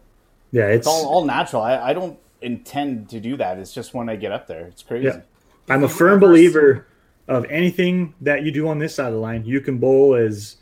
yeah 0.50 0.66
it's 0.66 0.78
It's 0.78 0.86
all, 0.88 1.06
all 1.06 1.24
natural. 1.24 1.62
I, 1.62 1.78
I 1.78 1.92
don't 1.92 2.18
intend 2.42 3.10
to 3.10 3.20
do 3.20 3.36
that. 3.36 3.56
It's 3.58 3.72
just 3.72 3.94
when 3.94 4.08
I 4.08 4.16
get 4.16 4.32
up 4.32 4.48
there. 4.48 4.66
It's 4.66 4.82
crazy. 4.82 5.06
Yeah. 5.06 5.20
i'm 5.68 5.84
a 5.84 5.88
firm 5.88 6.18
believer 6.18 6.88
of 7.28 7.44
anything 7.44 8.12
that 8.22 8.42
you 8.42 8.50
do 8.50 8.66
on 8.66 8.80
this 8.80 8.96
side 8.96 9.06
of 9.06 9.12
the 9.14 9.20
line 9.20 9.44
you 9.44 9.60
can 9.60 9.78
bowl 9.78 10.16
as 10.16 10.56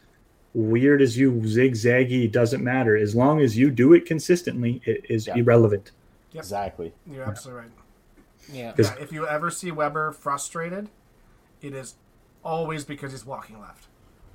weird 0.55 1.03
as 1.03 1.19
you 1.19 1.33
zigzaggy 1.33 2.31
doesn't 2.31 2.63
matter 2.63 2.97
as 2.97 3.15
long 3.15 3.41
as 3.41 3.59
you 3.59 3.71
do 3.71 3.93
it 3.93 4.07
consistently 4.07 4.81
it 4.85 5.05
is 5.09 5.27
Yeah. 5.27 5.37
irrelevant 5.37 5.91
Exactly. 6.37 6.93
You're 7.07 7.23
absolutely 7.25 7.63
right. 7.63 7.71
Yeah. 8.53 8.73
'Cause- 8.73 8.91
Yeah, 8.97 9.03
if 9.03 9.13
you 9.13 9.25
ever 9.27 9.51
see 9.53 9.71
Weber 9.71 10.11
frustrated, 10.11 10.89
it 11.63 11.73
is 11.75 11.95
always 12.45 12.85
because 12.85 13.13
he's 13.13 13.25
walking 13.25 13.61
left. 13.61 13.87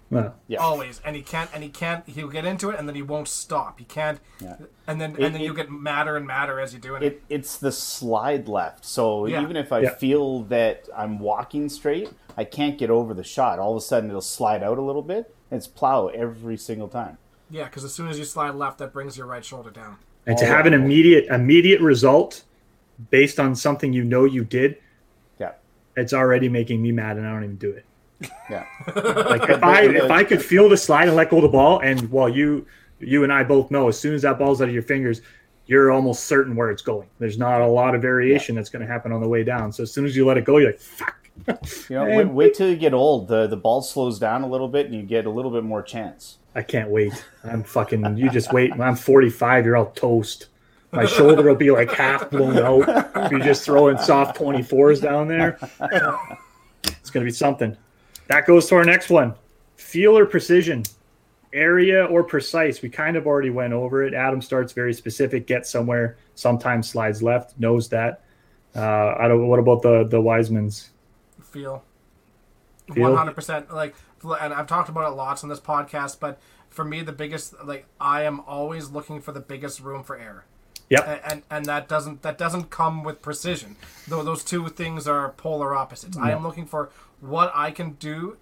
well, 0.09 0.33
Yeah. 0.47 0.59
Always, 0.59 1.01
and 1.05 1.15
he 1.15 1.21
can't, 1.21 1.49
and 1.53 1.61
he 1.61 1.69
can't. 1.69 2.07
He'll 2.07 2.29
get 2.29 2.43
into 2.45 2.69
it, 2.71 2.79
and 2.79 2.87
then 2.87 2.95
he 2.95 3.01
won't 3.01 3.27
stop. 3.27 3.77
He 3.79 3.85
can't, 3.85 4.19
Yeah. 4.39 4.55
and 4.87 4.99
then 5.01 5.11
It- 5.11 5.19
and 5.23 5.35
then 5.35 5.41
it- 5.41 5.45
you 5.45 5.53
get 5.53 5.69
madder 5.69 6.15
and 6.17 6.25
madder 6.25 6.59
as 6.59 6.71
you're 6.73 6.79
doing 6.81 7.03
it. 7.03 7.05
It, 7.05 7.21
it's 7.29 7.57
the 7.57 7.71
slide 7.71 8.47
left. 8.47 8.85
So 8.85 9.25
Yeah. 9.27 9.41
even 9.43 9.55
if 9.57 9.71
I 9.73 9.81
Yeah. 9.81 9.89
feel 9.95 10.43
that 10.43 10.87
I'm 10.95 11.19
walking 11.19 11.67
straight, 11.69 12.11
I 12.37 12.45
can't 12.45 12.77
get 12.77 12.89
over 12.89 13.13
the 13.13 13.23
shot. 13.25 13.59
All 13.59 13.71
of 13.71 13.77
a 13.77 13.81
sudden, 13.81 14.09
it'll 14.09 14.21
slide 14.21 14.63
out 14.63 14.77
a 14.77 14.81
little 14.81 15.01
bit. 15.03 15.35
And 15.51 15.57
it's 15.57 15.67
plow 15.67 16.07
every 16.07 16.57
single 16.57 16.87
time. 16.87 17.17
Yeah, 17.49 17.65
because 17.65 17.83
as 17.83 17.93
soon 17.93 18.07
as 18.09 18.19
you 18.19 18.25
slide 18.25 18.55
left, 18.55 18.77
that 18.77 18.93
brings 18.93 19.17
your 19.17 19.25
right 19.27 19.43
shoulder 19.43 19.71
down. 19.71 19.97
and 20.27 20.37
to 20.37 20.45
All 20.45 20.51
have 20.55 20.65
an 20.65 20.73
oh. 20.73 20.77
immediate 20.77 21.25
immediate 21.27 21.81
result 21.81 22.43
based 23.09 23.39
on 23.39 23.55
something 23.55 23.93
you 23.93 24.03
know 24.03 24.25
you 24.25 24.43
did 24.43 24.77
Yeah. 25.39 25.53
it's 25.95 26.13
already 26.13 26.49
making 26.49 26.81
me 26.81 26.91
mad 26.91 27.15
and 27.15 27.25
i 27.25 27.31
don't 27.31 27.45
even 27.45 27.55
do 27.55 27.71
it 27.71 27.85
Yeah. 28.49 28.65
Like 28.95 29.49
if 29.49 29.63
I 29.63 29.81
if 29.83 30.11
I 30.11 30.23
could 30.25 30.43
feel 30.43 30.67
the 30.67 30.75
slide 30.77 31.07
and 31.07 31.15
let 31.15 31.29
go 31.29 31.37
of 31.37 31.43
the 31.43 31.47
ball, 31.49 31.79
and 31.79 32.11
well, 32.11 32.27
you 32.27 32.67
you 32.99 33.23
and 33.23 33.31
I 33.31 33.43
both 33.43 33.71
know 33.71 33.87
as 33.87 33.97
soon 33.97 34.13
as 34.13 34.23
that 34.23 34.37
ball's 34.37 34.61
out 34.61 34.67
of 34.67 34.73
your 34.73 34.83
fingers, 34.83 35.21
you're 35.67 35.91
almost 35.91 36.25
certain 36.25 36.55
where 36.55 36.69
it's 36.71 36.81
going. 36.81 37.07
There's 37.19 37.37
not 37.37 37.61
a 37.61 37.67
lot 37.67 37.95
of 37.95 38.01
variation 38.01 38.55
that's 38.55 38.69
going 38.69 38.81
to 38.85 38.91
happen 38.91 39.13
on 39.13 39.21
the 39.21 39.27
way 39.29 39.43
down. 39.45 39.71
So 39.71 39.83
as 39.83 39.93
soon 39.93 40.03
as 40.05 40.15
you 40.17 40.25
let 40.25 40.37
it 40.37 40.43
go, 40.43 40.57
you're 40.57 40.71
like, 40.71 40.79
fuck. 40.81 41.15
You 41.47 41.95
know, 41.95 42.05
wait, 42.05 42.27
wait 42.27 42.53
till 42.53 42.69
you 42.69 42.75
get 42.75 42.93
old. 42.93 43.27
The 43.27 43.47
the 43.47 43.57
ball 43.57 43.81
slows 43.81 44.19
down 44.19 44.43
a 44.43 44.47
little 44.47 44.67
bit, 44.67 44.85
and 44.85 44.95
you 44.95 45.03
get 45.03 45.25
a 45.25 45.29
little 45.29 45.51
bit 45.51 45.63
more 45.63 45.81
chance. 45.81 46.37
I 46.55 46.61
can't 46.61 46.89
wait. 46.89 47.13
I'm 47.43 47.63
fucking. 47.63 48.17
You 48.17 48.29
just 48.29 48.51
wait. 48.53 48.75
When 48.75 48.87
I'm 48.87 48.95
45, 48.95 49.65
you're 49.65 49.77
all 49.77 49.91
toast. 49.91 50.47
My 50.91 51.05
shoulder 51.05 51.43
will 51.43 51.55
be 51.55 51.69
like 51.69 51.91
half 51.91 52.29
blown 52.31 52.57
out. 52.57 53.31
You're 53.31 53.39
just 53.39 53.63
throwing 53.63 53.97
soft 53.99 54.39
24s 54.39 55.01
down 55.01 55.27
there. 55.27 55.59
It's 56.83 57.09
gonna 57.11 57.25
be 57.25 57.31
something. 57.31 57.77
That 58.27 58.45
goes 58.45 58.67
to 58.67 58.75
our 58.75 58.83
next 58.83 59.09
one. 59.09 59.35
Feel 59.77 60.17
or 60.17 60.25
precision, 60.25 60.83
area 61.53 62.05
or 62.05 62.23
precise. 62.23 62.81
We 62.81 62.89
kind 62.89 63.17
of 63.17 63.27
already 63.27 63.49
went 63.49 63.73
over 63.73 64.03
it. 64.03 64.13
Adam 64.13 64.41
starts 64.41 64.73
very 64.73 64.93
specific, 64.93 65.47
gets 65.47 65.69
somewhere. 65.69 66.17
Sometimes 66.35 66.89
slides 66.89 67.21
left. 67.21 67.59
Knows 67.59 67.89
that. 67.89 68.21
Uh, 68.75 69.15
I 69.19 69.27
don't. 69.27 69.47
What 69.47 69.59
about 69.59 69.81
the 69.81 70.03
the 70.05 70.21
Wisemans? 70.21 70.89
Feel. 71.51 71.83
One 72.95 73.15
hundred 73.15 73.35
percent. 73.35 73.71
Like, 73.73 73.95
and 74.23 74.53
I've 74.53 74.67
talked 74.67 74.89
about 74.89 75.11
it 75.11 75.15
lots 75.15 75.43
on 75.43 75.49
this 75.49 75.59
podcast, 75.59 76.19
but 76.19 76.39
for 76.69 76.83
me, 76.83 77.01
the 77.01 77.11
biggest 77.11 77.53
like 77.63 77.85
I 77.99 78.23
am 78.23 78.39
always 78.41 78.89
looking 78.89 79.21
for 79.21 79.31
the 79.31 79.39
biggest 79.39 79.79
room 79.79 80.03
for 80.03 80.17
error. 80.17 80.45
Yep. 80.89 81.07
A- 81.07 81.31
and 81.31 81.43
and 81.51 81.65
that 81.65 81.87
doesn't 81.87 82.23
that 82.23 82.37
doesn't 82.39 82.71
come 82.71 83.03
with 83.03 83.21
precision. 83.21 83.75
Though 84.07 84.23
those 84.23 84.43
two 84.43 84.67
things 84.69 85.07
are 85.07 85.29
polar 85.29 85.75
opposites. 85.75 86.17
I 86.17 86.31
am 86.31 86.41
looking 86.41 86.65
for 86.65 86.89
what 87.21 87.51
I 87.53 87.69
can 87.69 87.91
do 87.91 88.37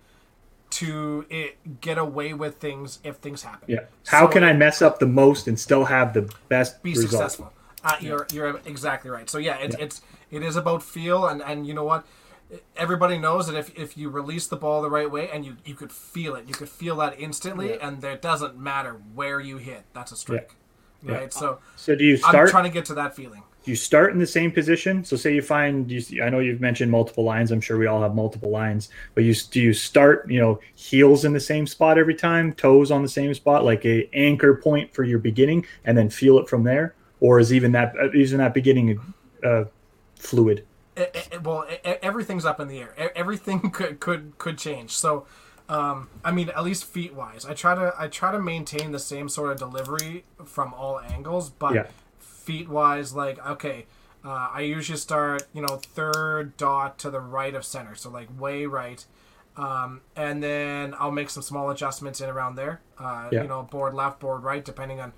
to 0.70 1.26
it, 1.30 1.82
get 1.82 1.98
away 1.98 2.34
with 2.34 2.56
things 2.58 3.00
if 3.04 3.18
things 3.18 3.44
happen. 3.44 3.66
Yeah. 3.70 3.86
How 4.08 4.28
So 4.28 4.34
can 4.34 4.44
I 4.44 4.54
mess 4.54 4.82
up 4.82 5.00
the 5.00 5.06
most 5.08 5.48
and 5.48 5.60
still 5.60 5.86
have 5.86 6.14
the 6.14 6.34
best 6.48 6.82
be 6.84 6.92
result? 6.92 7.10
successful? 7.10 7.54
Uh, 7.84 7.96
you're 8.00 8.28
you're 8.32 8.62
exactly 8.66 9.12
right. 9.12 9.30
So 9.30 9.38
yeah, 9.40 9.58
it's 9.58 9.76
it's 9.78 10.02
it 10.32 10.42
is 10.42 10.56
about 10.56 10.84
feel 10.84 11.28
and 11.28 11.42
and 11.42 11.68
you 11.68 11.74
know 11.74 11.84
what. 11.84 12.06
Everybody 12.78 13.18
knows 13.18 13.48
that 13.48 13.58
if, 13.58 13.78
if 13.78 13.98
you 13.98 14.10
release 14.10 14.48
the 14.48 14.56
ball 14.56 14.82
the 14.82 14.90
right 14.90 15.10
way 15.12 15.30
and 15.30 15.46
you, 15.46 15.58
you 15.66 15.76
could 15.76 15.92
feel 15.92 16.36
it, 16.36 16.48
you 16.48 16.54
could 16.54 16.70
feel 16.70 16.96
that 16.98 17.20
instantly, 17.20 17.78
and 17.80 18.02
it 18.04 18.22
doesn't 18.22 18.58
matter 18.58 18.94
where 19.14 19.40
you 19.42 19.58
hit. 19.58 19.84
That's 19.94 20.14
a 20.14 20.16
strike, 20.16 20.56
right? 21.04 21.34
So 21.34 21.60
So 21.76 21.96
do 21.96 22.06
you 22.06 22.14
I'm 22.16 22.20
start? 22.20 22.50
trying 22.50 22.64
to 22.64 22.70
get 22.70 22.86
to 22.86 22.94
that 22.94 23.16
feeling. 23.16 23.44
you 23.66 23.76
start 23.76 24.14
in 24.14 24.20
the 24.20 24.26
same 24.28 24.50
position. 24.54 25.04
So 25.04 25.18
say 25.18 25.36
you 25.36 25.42
find 25.42 25.92
you. 25.92 26.00
see- 26.00 26.22
I 26.22 26.30
know 26.30 26.40
you've 26.40 26.62
mentioned 26.62 26.90
multiple 26.90 27.26
lines. 27.26 27.52
I'm 27.52 27.60
sure 27.60 27.78
we 27.78 27.86
all 27.88 28.02
have 28.02 28.16
multiple 28.16 28.50
lines. 28.50 28.88
But 29.14 29.26
you 29.26 29.34
do 29.52 29.60
you 29.60 29.74
start 29.74 30.30
you 30.32 30.40
know 30.40 30.60
heels 30.76 31.26
in 31.26 31.34
the 31.34 31.42
same 31.42 31.68
spot 31.68 31.98
every 31.98 32.16
time, 32.16 32.54
toes 32.54 32.92
on 32.92 33.02
the 33.02 33.10
same 33.10 33.34
spot, 33.34 33.66
like 33.66 33.86
a 33.86 34.10
anchor 34.14 34.56
point 34.56 34.94
for 34.94 35.04
your 35.04 35.20
beginning, 35.20 35.66
and 35.84 35.98
then 35.98 36.10
feel 36.10 36.40
it 36.40 36.48
from 36.48 36.64
there, 36.64 36.96
or 37.20 37.40
is 37.40 37.52
even 37.52 37.74
that 37.74 37.94
uh, 38.02 38.10
even 38.14 38.38
that 38.38 38.54
beginning 38.54 39.02
uh, 39.44 39.66
fluid? 40.16 40.64
It, 40.98 41.28
it- 41.32 41.44
well, 41.44 41.66
everything's 41.84 42.46
up 42.46 42.60
in 42.60 42.68
the 42.68 42.80
air. 42.80 43.12
Everything 43.16 43.70
could 43.72 44.00
could 44.00 44.38
could 44.38 44.58
change. 44.58 44.92
So, 44.92 45.26
um, 45.70 46.10
I 46.26 46.32
mean, 46.32 46.50
at 46.50 46.64
least 46.64 46.86
feet 46.86 47.14
wise, 47.14 47.46
I 47.46 47.54
try 47.54 47.76
to 47.76 47.94
I 47.98 48.08
try 48.08 48.32
to 48.32 48.40
maintain 48.40 48.92
the 48.92 49.00
same 49.00 49.30
sort 49.30 49.52
of 49.52 49.58
delivery 49.60 50.26
from 50.46 50.74
all 50.74 51.00
angles. 51.00 51.50
But 51.50 51.74
Yeah. 51.76 51.88
feet 52.20 52.68
wise, 52.70 53.14
like 53.14 53.46
okay, 53.46 53.86
uh, 54.26 54.50
I 54.54 54.62
usually 54.62 54.98
start 54.98 55.44
you 55.54 55.62
know 55.62 55.78
third 55.78 56.58
dot 56.58 56.98
to 57.00 57.10
the 57.10 57.20
right 57.22 57.54
of 57.56 57.64
center, 57.66 57.96
so 57.96 58.10
like 58.10 58.28
way 58.40 58.66
right. 58.66 59.06
Um, 59.56 60.02
and 60.16 60.44
then 60.44 60.94
I'll 61.00 61.12
make 61.12 61.32
some 61.32 61.42
small 61.42 61.72
adjustments 61.72 62.22
in 62.22 62.30
around 62.30 62.56
there. 62.58 62.80
Uh, 63.00 63.30
Yeah. 63.32 63.42
You 63.42 63.48
know, 63.48 63.64
board 63.64 63.96
left, 63.96 64.20
board 64.20 64.44
right, 64.44 64.64
depending 64.64 65.00
on 65.00 65.14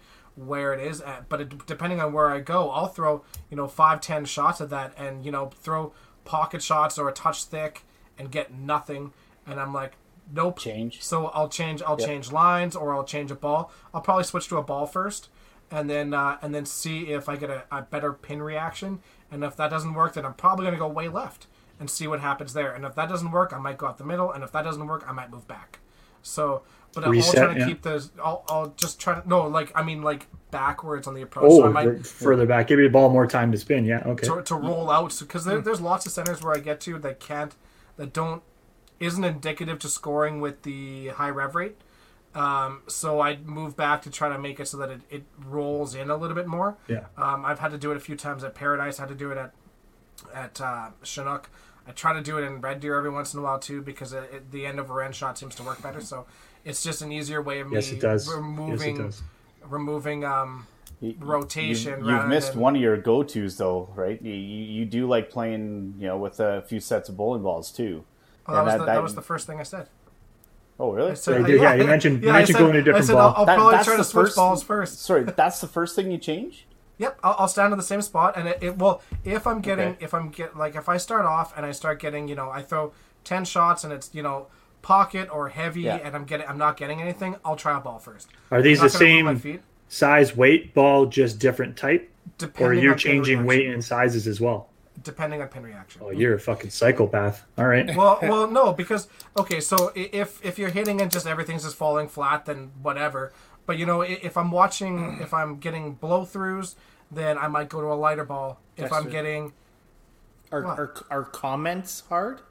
where 0.45 0.73
it 0.73 0.79
is. 0.79 1.01
At. 1.01 1.29
But 1.29 1.41
it, 1.41 1.65
depending 1.65 1.99
on 1.99 2.13
where 2.13 2.29
I 2.29 2.39
go, 2.39 2.69
I'll 2.69 2.87
throw 2.87 3.23
you 3.49 3.57
know 3.57 3.67
five, 3.67 4.01
ten 4.01 4.25
shots 4.25 4.59
of 4.59 4.69
that, 4.69 4.93
and 4.97 5.25
you 5.25 5.31
know 5.31 5.51
throw 5.61 5.93
pocket 6.25 6.61
shots 6.61 6.97
or 6.97 7.09
a 7.09 7.13
touch 7.13 7.45
thick 7.45 7.83
and 8.17 8.31
get 8.31 8.53
nothing. 8.53 9.13
And 9.47 9.59
I'm 9.59 9.73
like, 9.73 9.93
nope. 10.31 10.59
Change. 10.59 11.01
So 11.01 11.27
I'll 11.27 11.49
change. 11.49 11.81
I'll 11.81 11.97
change 11.97 12.31
lines 12.31 12.75
or 12.75 12.93
I'll 12.93 13.03
change 13.03 13.31
a 13.31 13.35
ball. 13.35 13.71
I'll 13.93 14.01
probably 14.01 14.25
switch 14.25 14.47
to 14.49 14.57
a 14.57 14.63
ball 14.63 14.85
first, 14.85 15.29
and 15.71 15.89
then 15.89 16.13
uh, 16.13 16.37
and 16.41 16.53
then 16.53 16.65
see 16.65 17.11
if 17.11 17.27
I 17.29 17.35
get 17.35 17.49
a, 17.49 17.63
a 17.71 17.81
better 17.81 18.13
pin 18.13 18.41
reaction. 18.41 18.99
And 19.31 19.43
if 19.43 19.55
that 19.57 19.69
doesn't 19.69 19.93
work, 19.93 20.13
then 20.13 20.25
I'm 20.25 20.33
probably 20.33 20.65
gonna 20.65 20.77
go 20.77 20.87
way 20.87 21.07
left 21.07 21.47
and 21.79 21.89
see 21.89 22.07
what 22.07 22.19
happens 22.19 22.53
there. 22.53 22.73
And 22.73 22.83
if 22.83 22.93
that 22.95 23.09
doesn't 23.09 23.31
work, 23.31 23.53
I 23.53 23.57
might 23.57 23.77
go 23.77 23.87
out 23.87 23.97
the 23.97 24.03
middle. 24.03 24.31
And 24.31 24.43
if 24.43 24.51
that 24.51 24.63
doesn't 24.63 24.85
work, 24.85 25.05
I 25.07 25.13
might 25.13 25.31
move 25.31 25.47
back. 25.47 25.79
So, 26.21 26.63
but 26.93 27.03
I'm 27.03 27.09
all 27.09 27.13
Reset, 27.13 27.35
trying 27.35 27.53
to 27.55 27.59
yeah. 27.61 27.67
keep 27.67 27.81
the. 27.81 28.09
I'll, 28.23 28.43
I'll 28.47 28.73
just 28.77 28.99
try 28.99 29.19
to 29.19 29.27
no, 29.27 29.47
like 29.47 29.71
I 29.75 29.83
mean, 29.83 30.01
like 30.01 30.27
backwards 30.51 31.07
on 31.07 31.13
the 31.13 31.21
approach. 31.21 31.51
Oh, 31.51 31.59
so 31.59 31.65
I 31.67 31.69
might 31.69 32.05
further 32.05 32.45
back, 32.45 32.67
give 32.67 32.77
me 32.77 32.83
your 32.83 32.91
ball 32.91 33.09
more 33.09 33.27
time 33.27 33.51
to 33.51 33.57
spin. 33.57 33.85
Yeah, 33.85 34.03
okay. 34.05 34.27
to, 34.27 34.41
to 34.41 34.55
roll 34.55 34.89
out 34.89 35.15
because 35.19 35.45
there, 35.45 35.61
there's 35.61 35.81
lots 35.81 36.05
of 36.05 36.11
centers 36.11 36.41
where 36.41 36.55
I 36.55 36.59
get 36.59 36.79
to 36.81 36.97
that 36.99 37.19
can't 37.19 37.55
that 37.97 38.13
don't 38.13 38.41
isn't 38.99 39.23
indicative 39.23 39.79
to 39.79 39.87
scoring 39.87 40.41
with 40.41 40.63
the 40.63 41.09
high 41.09 41.29
rev 41.29 41.55
rate. 41.55 41.77
Um, 42.35 42.83
so 42.87 43.21
I 43.21 43.37
move 43.37 43.75
back 43.75 44.03
to 44.03 44.11
try 44.11 44.29
to 44.29 44.37
make 44.37 44.59
it 44.59 44.67
so 44.67 44.77
that 44.77 44.89
it, 44.89 45.01
it 45.09 45.23
rolls 45.43 45.95
in 45.95 46.09
a 46.09 46.15
little 46.15 46.35
bit 46.35 46.47
more. 46.47 46.77
Yeah. 46.87 47.05
Um, 47.17 47.43
I've 47.43 47.59
had 47.59 47.71
to 47.71 47.77
do 47.77 47.91
it 47.91 47.97
a 47.97 47.99
few 47.99 48.15
times 48.15 48.43
at 48.43 48.53
Paradise. 48.53 48.99
I 48.99 49.03
had 49.03 49.09
to 49.09 49.15
do 49.15 49.31
it 49.31 49.37
at 49.37 49.53
at 50.33 50.61
uh, 50.61 50.89
Chinook. 51.03 51.49
I 51.87 51.91
try 51.91 52.13
to 52.13 52.21
do 52.21 52.37
it 52.37 52.43
in 52.43 52.61
Red 52.61 52.81
Deer 52.81 52.95
every 52.97 53.09
once 53.09 53.33
in 53.33 53.39
a 53.39 53.43
while 53.43 53.57
too 53.57 53.81
because 53.81 54.13
it, 54.13 54.29
it, 54.31 54.51
the 54.51 54.65
end 54.65 54.79
of 54.79 54.89
a 54.89 54.93
Ren 54.93 55.11
shot 55.11 55.37
seems 55.37 55.55
to 55.55 55.63
work 55.63 55.81
better. 55.81 56.01
So 56.01 56.27
it's 56.65 56.83
just 56.83 57.01
an 57.01 57.11
easier 57.11 57.41
way 57.41 57.59
of 57.59 57.67
me 57.69 57.75
Yes, 57.75 57.91
it 57.91 57.99
does. 57.99 58.25
Yes, 58.27 58.33
it 58.35 58.37
removing 58.39 58.97
does. 58.97 59.23
removing 59.67 60.25
um, 60.25 60.67
You- 61.01 61.15
rotation. 61.19 61.99
You've, 61.99 62.07
you've 62.09 62.27
missed 62.27 62.53
than- 62.53 62.61
one 62.61 62.75
of 62.75 62.81
your 62.81 62.97
go 62.97 63.23
tos 63.23 63.57
though, 63.57 63.89
right? 63.95 64.21
You, 64.21 64.33
you 64.33 64.63
you 64.79 64.85
do 64.85 65.07
like 65.07 65.29
playing, 65.29 65.95
you 65.97 66.07
know, 66.07 66.17
with 66.17 66.39
a 66.39 66.61
few 66.63 66.79
sets 66.79 67.09
of 67.09 67.17
bowling 67.17 67.43
balls 67.43 67.71
too. 67.71 68.03
Oh, 68.47 68.53
that, 68.53 68.63
was 68.63 68.73
that- 68.73 68.77
the, 68.79 68.85
that 68.85 68.93
that- 68.95 69.03
was 69.03 69.15
the 69.15 69.21
first 69.21 69.47
thing 69.47 69.59
I 69.59 69.63
said. 69.63 69.87
Oh, 70.81 70.91
really? 70.93 71.11
I 71.11 71.13
said, 71.15 71.33
Yeah, 71.33 71.39
you 71.39 71.45
did- 71.47 71.61
yeah, 71.61 71.73
you 71.75 71.83
mentioned- 71.83 72.23
you 72.23 72.29
I 72.29 72.33
mentioned 72.33 72.55
said- 72.57 72.61
going 72.63 72.73
to 72.73 72.79
I 72.79 72.83
different 72.83 73.05
said, 73.05 73.13
ball. 73.13 73.29
I'll, 73.29 73.35
I'll 73.37 73.45
That- 73.45 73.55
probably 73.57 73.71
that's 73.75 73.85
try 73.85 73.93
to 73.95 73.97
the 73.97 74.03
switch 74.05 74.23
first- 74.27 74.35
balls 74.37 74.63
first. 74.63 75.01
Sorry, 75.01 75.23
that's 75.23 75.59
the 75.61 75.67
first 75.67 75.95
thing 75.95 76.09
you 76.11 76.17
change. 76.17 76.65
Yep, 76.99 77.19
I'll, 77.23 77.35
I'll 77.39 77.47
stand 77.47 77.71
in 77.73 77.77
the 77.77 77.83
same 77.83 78.01
spot, 78.01 78.35
and 78.37 78.47
it, 78.49 78.57
it 78.61 78.77
well, 78.77 79.01
if 79.23 79.47
I'm 79.47 79.61
getting, 79.61 79.89
Okay. 79.89 80.03
if 80.05 80.13
I'm 80.13 80.29
get 80.29 80.57
like 80.57 80.75
if 80.75 80.89
I 80.89 80.97
start 80.97 81.25
off 81.25 81.55
and 81.55 81.65
I 81.65 81.71
start 81.71 81.99
getting, 81.99 82.27
you 82.27 82.35
know, 82.35 82.49
I 82.49 82.61
throw 82.61 82.91
ten 83.23 83.45
shots 83.45 83.83
and 83.85 83.93
it's 83.93 84.09
you 84.13 84.21
know 84.21 84.47
pocket 84.81 85.29
or 85.31 85.49
heavy, 85.49 85.81
Yeah. 85.81 85.97
and 85.97 86.15
I'm 86.15 86.25
getting, 86.25 86.47
I'm 86.47 86.57
not 86.57 86.77
getting 86.77 87.01
anything. 87.01 87.35
I'll 87.43 87.55
try 87.55 87.77
a 87.77 87.81
ball 87.81 87.99
first. 87.99 88.29
Are 88.51 88.61
these 88.61 88.79
the 88.79 88.85
not 88.85 88.93
gonna 88.93 89.23
move 89.23 89.25
my 89.45 89.51
same 89.51 89.59
size, 89.87 90.35
weight 90.35 90.73
ball, 90.73 91.05
just 91.05 91.39
different 91.39 91.77
type, 91.77 92.09
or 92.25 92.31
depending 92.37 92.83
you're 92.83 92.93
on 92.93 92.99
changing 92.99 93.45
weight 93.45 93.67
and 93.67 93.83
sizes 93.83 94.27
as 94.27 94.39
well? 94.39 94.69
depending 95.03 95.41
on 95.41 95.47
pin 95.47 95.63
reaction. 95.63 96.01
Oh, 96.03 96.11
you're 96.11 96.35
a 96.35 96.39
fucking 96.39 96.69
psychopath. 96.69 97.45
All 97.57 97.67
right. 97.67 97.95
well, 97.95 98.19
well, 98.21 98.49
no, 98.49 98.73
because 98.73 99.07
okay, 99.37 99.59
so 99.59 99.91
if 99.95 100.43
if 100.43 100.59
you're 100.59 100.69
hitting 100.69 101.01
and 101.01 101.11
just 101.11 101.25
everything's 101.27 101.63
just 101.63 101.75
falling 101.75 102.07
flat, 102.07 102.45
then 102.45 102.71
whatever. 102.81 103.31
But 103.65 103.77
you 103.77 103.85
know, 103.85 104.01
if 104.01 104.35
I'm 104.35 104.51
watching, 104.51 105.15
hmm. 105.15 105.21
if 105.21 105.33
I'm 105.33 105.57
getting 105.57 105.93
blow 105.93 106.25
throughs, 106.25 106.75
then 107.11 107.37
I 107.37 107.47
might 107.47 107.69
go 107.69 107.81
to 107.81 107.87
a 107.87 107.95
lighter 107.95 108.25
ball. 108.25 108.59
If 108.77 108.91
I'm 108.91 109.03
Dexter. 109.03 109.09
getting, 109.09 109.53
Are, 110.51 110.63
What? 110.63 110.79
are, 110.79 110.93
are 111.09 111.23
comments 111.23 112.03
hard? 112.09 112.41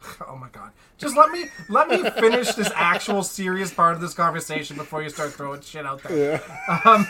oh 0.28 0.36
my 0.36 0.48
god, 0.50 0.70
just 0.96 1.16
let 1.16 1.30
me 1.30 1.46
let 1.68 1.88
me 1.88 2.08
finish 2.10 2.52
this 2.54 2.70
actual 2.74 3.22
serious 3.22 3.72
part 3.72 3.94
of 3.94 4.00
this 4.00 4.14
conversation 4.14 4.76
before 4.76 5.02
you 5.02 5.08
start 5.08 5.32
throwing 5.32 5.60
shit 5.60 5.84
out 5.86 6.02
there. 6.02 6.40
Um, 6.84 7.06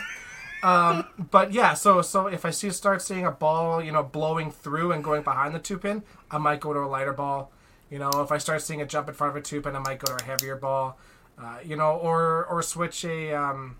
um, 0.63 1.05
but 1.31 1.53
yeah, 1.53 1.73
so 1.73 2.01
so 2.01 2.27
if 2.27 2.45
I 2.45 2.49
see 2.49 2.69
start 2.71 3.01
seeing 3.01 3.25
a 3.25 3.31
ball, 3.31 3.81
you 3.81 3.91
know, 3.91 4.03
blowing 4.03 4.51
through 4.51 4.91
and 4.91 5.03
going 5.03 5.21
behind 5.23 5.53
the 5.55 5.59
two 5.59 5.77
pin, 5.77 6.03
I 6.31 6.37
might 6.37 6.59
go 6.59 6.73
to 6.73 6.79
a 6.79 6.87
lighter 6.87 7.13
ball. 7.13 7.51
You 7.89 7.99
know, 7.99 8.09
if 8.21 8.31
I 8.31 8.37
start 8.37 8.61
seeing 8.61 8.81
a 8.81 8.85
jump 8.85 9.07
in 9.07 9.13
front 9.15 9.31
of 9.35 9.41
a 9.41 9.45
two 9.45 9.61
pin, 9.61 9.75
I 9.75 9.79
might 9.79 9.99
go 9.99 10.15
to 10.15 10.23
a 10.23 10.25
heavier 10.25 10.55
ball. 10.55 10.97
Uh, 11.37 11.59
you 11.63 11.75
know, 11.75 11.91
or 11.91 12.45
or 12.47 12.61
switch 12.61 13.05
a 13.05 13.33
um, 13.33 13.77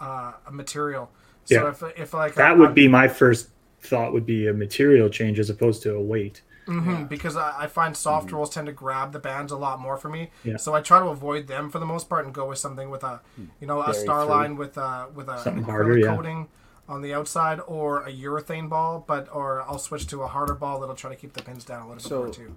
uh, 0.00 0.32
a 0.46 0.52
material. 0.52 1.10
So 1.44 1.54
Yeah. 1.54 1.70
if 1.70 1.82
if 1.98 2.14
like 2.14 2.34
That 2.34 2.58
would 2.58 2.74
be 2.74 2.88
my 2.88 3.08
first 3.08 3.48
thought. 3.80 4.12
Would 4.12 4.26
be 4.26 4.48
a 4.48 4.52
material 4.52 5.08
change 5.08 5.38
as 5.38 5.48
opposed 5.48 5.82
to 5.84 5.94
a 5.94 6.00
weight. 6.00 6.42
Mhm, 6.66 7.08
because 7.08 7.36
I, 7.36 7.54
I 7.62 7.66
find 7.68 7.96
soft 7.96 8.32
rolls 8.32 8.50
tend 8.50 8.66
to 8.66 8.72
grab 8.72 9.12
the 9.12 9.18
bands 9.18 9.52
a 9.52 9.56
lot 9.56 9.80
more 9.80 9.96
for 9.96 10.08
me. 10.08 10.30
Mm-hmm. 10.40 10.48
Yeah. 10.50 10.56
So 10.56 10.74
I 10.74 10.80
try 10.80 10.98
to 10.98 11.06
avoid 11.06 11.46
them 11.46 11.70
for 11.70 11.78
the 11.78 11.86
most 11.86 12.08
part 12.08 12.24
and 12.24 12.34
go 12.34 12.48
with 12.48 12.58
something 12.58 12.90
with 12.90 13.04
a, 13.04 13.20
you 13.60 13.66
know, 13.66 13.82
a 13.82 13.94
star 13.94 14.22
true. 14.24 14.30
line 14.34 14.56
with 14.56 14.76
a 14.76 15.08
with 15.14 15.28
a 15.28 15.38
Something 15.42 15.62
harder, 15.64 15.96
yeah. 15.98 16.14
coating 16.14 16.48
on 16.88 17.02
the 17.02 17.12
outside 17.14 17.60
or 17.66 18.02
a 18.04 18.12
urethane 18.12 18.68
ball, 18.68 19.04
but 19.06 19.28
or 19.32 19.62
I'll 19.62 19.78
switch 19.78 20.06
to 20.08 20.22
a 20.22 20.26
harder 20.26 20.54
ball 20.54 20.80
that'll 20.80 20.94
try 20.96 21.10
to 21.10 21.16
keep 21.16 21.32
the 21.34 21.42
pins 21.42 21.64
down 21.64 21.82
a 21.82 21.88
little 21.88 22.02
So- 22.02 22.24
bit 22.26 22.38
more 22.38 22.46
too. 22.48 22.56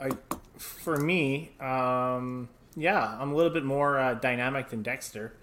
I, 0.00 0.10
for 0.58 0.96
me, 0.96 1.52
um, 1.60 2.48
yeah, 2.76 3.16
I'm 3.20 3.32
a 3.32 3.34
little 3.34 3.52
bit 3.52 3.64
more 3.64 3.98
uh, 3.98 4.14
dynamic 4.14 4.70
than 4.70 4.82
Dexter. 4.82 5.34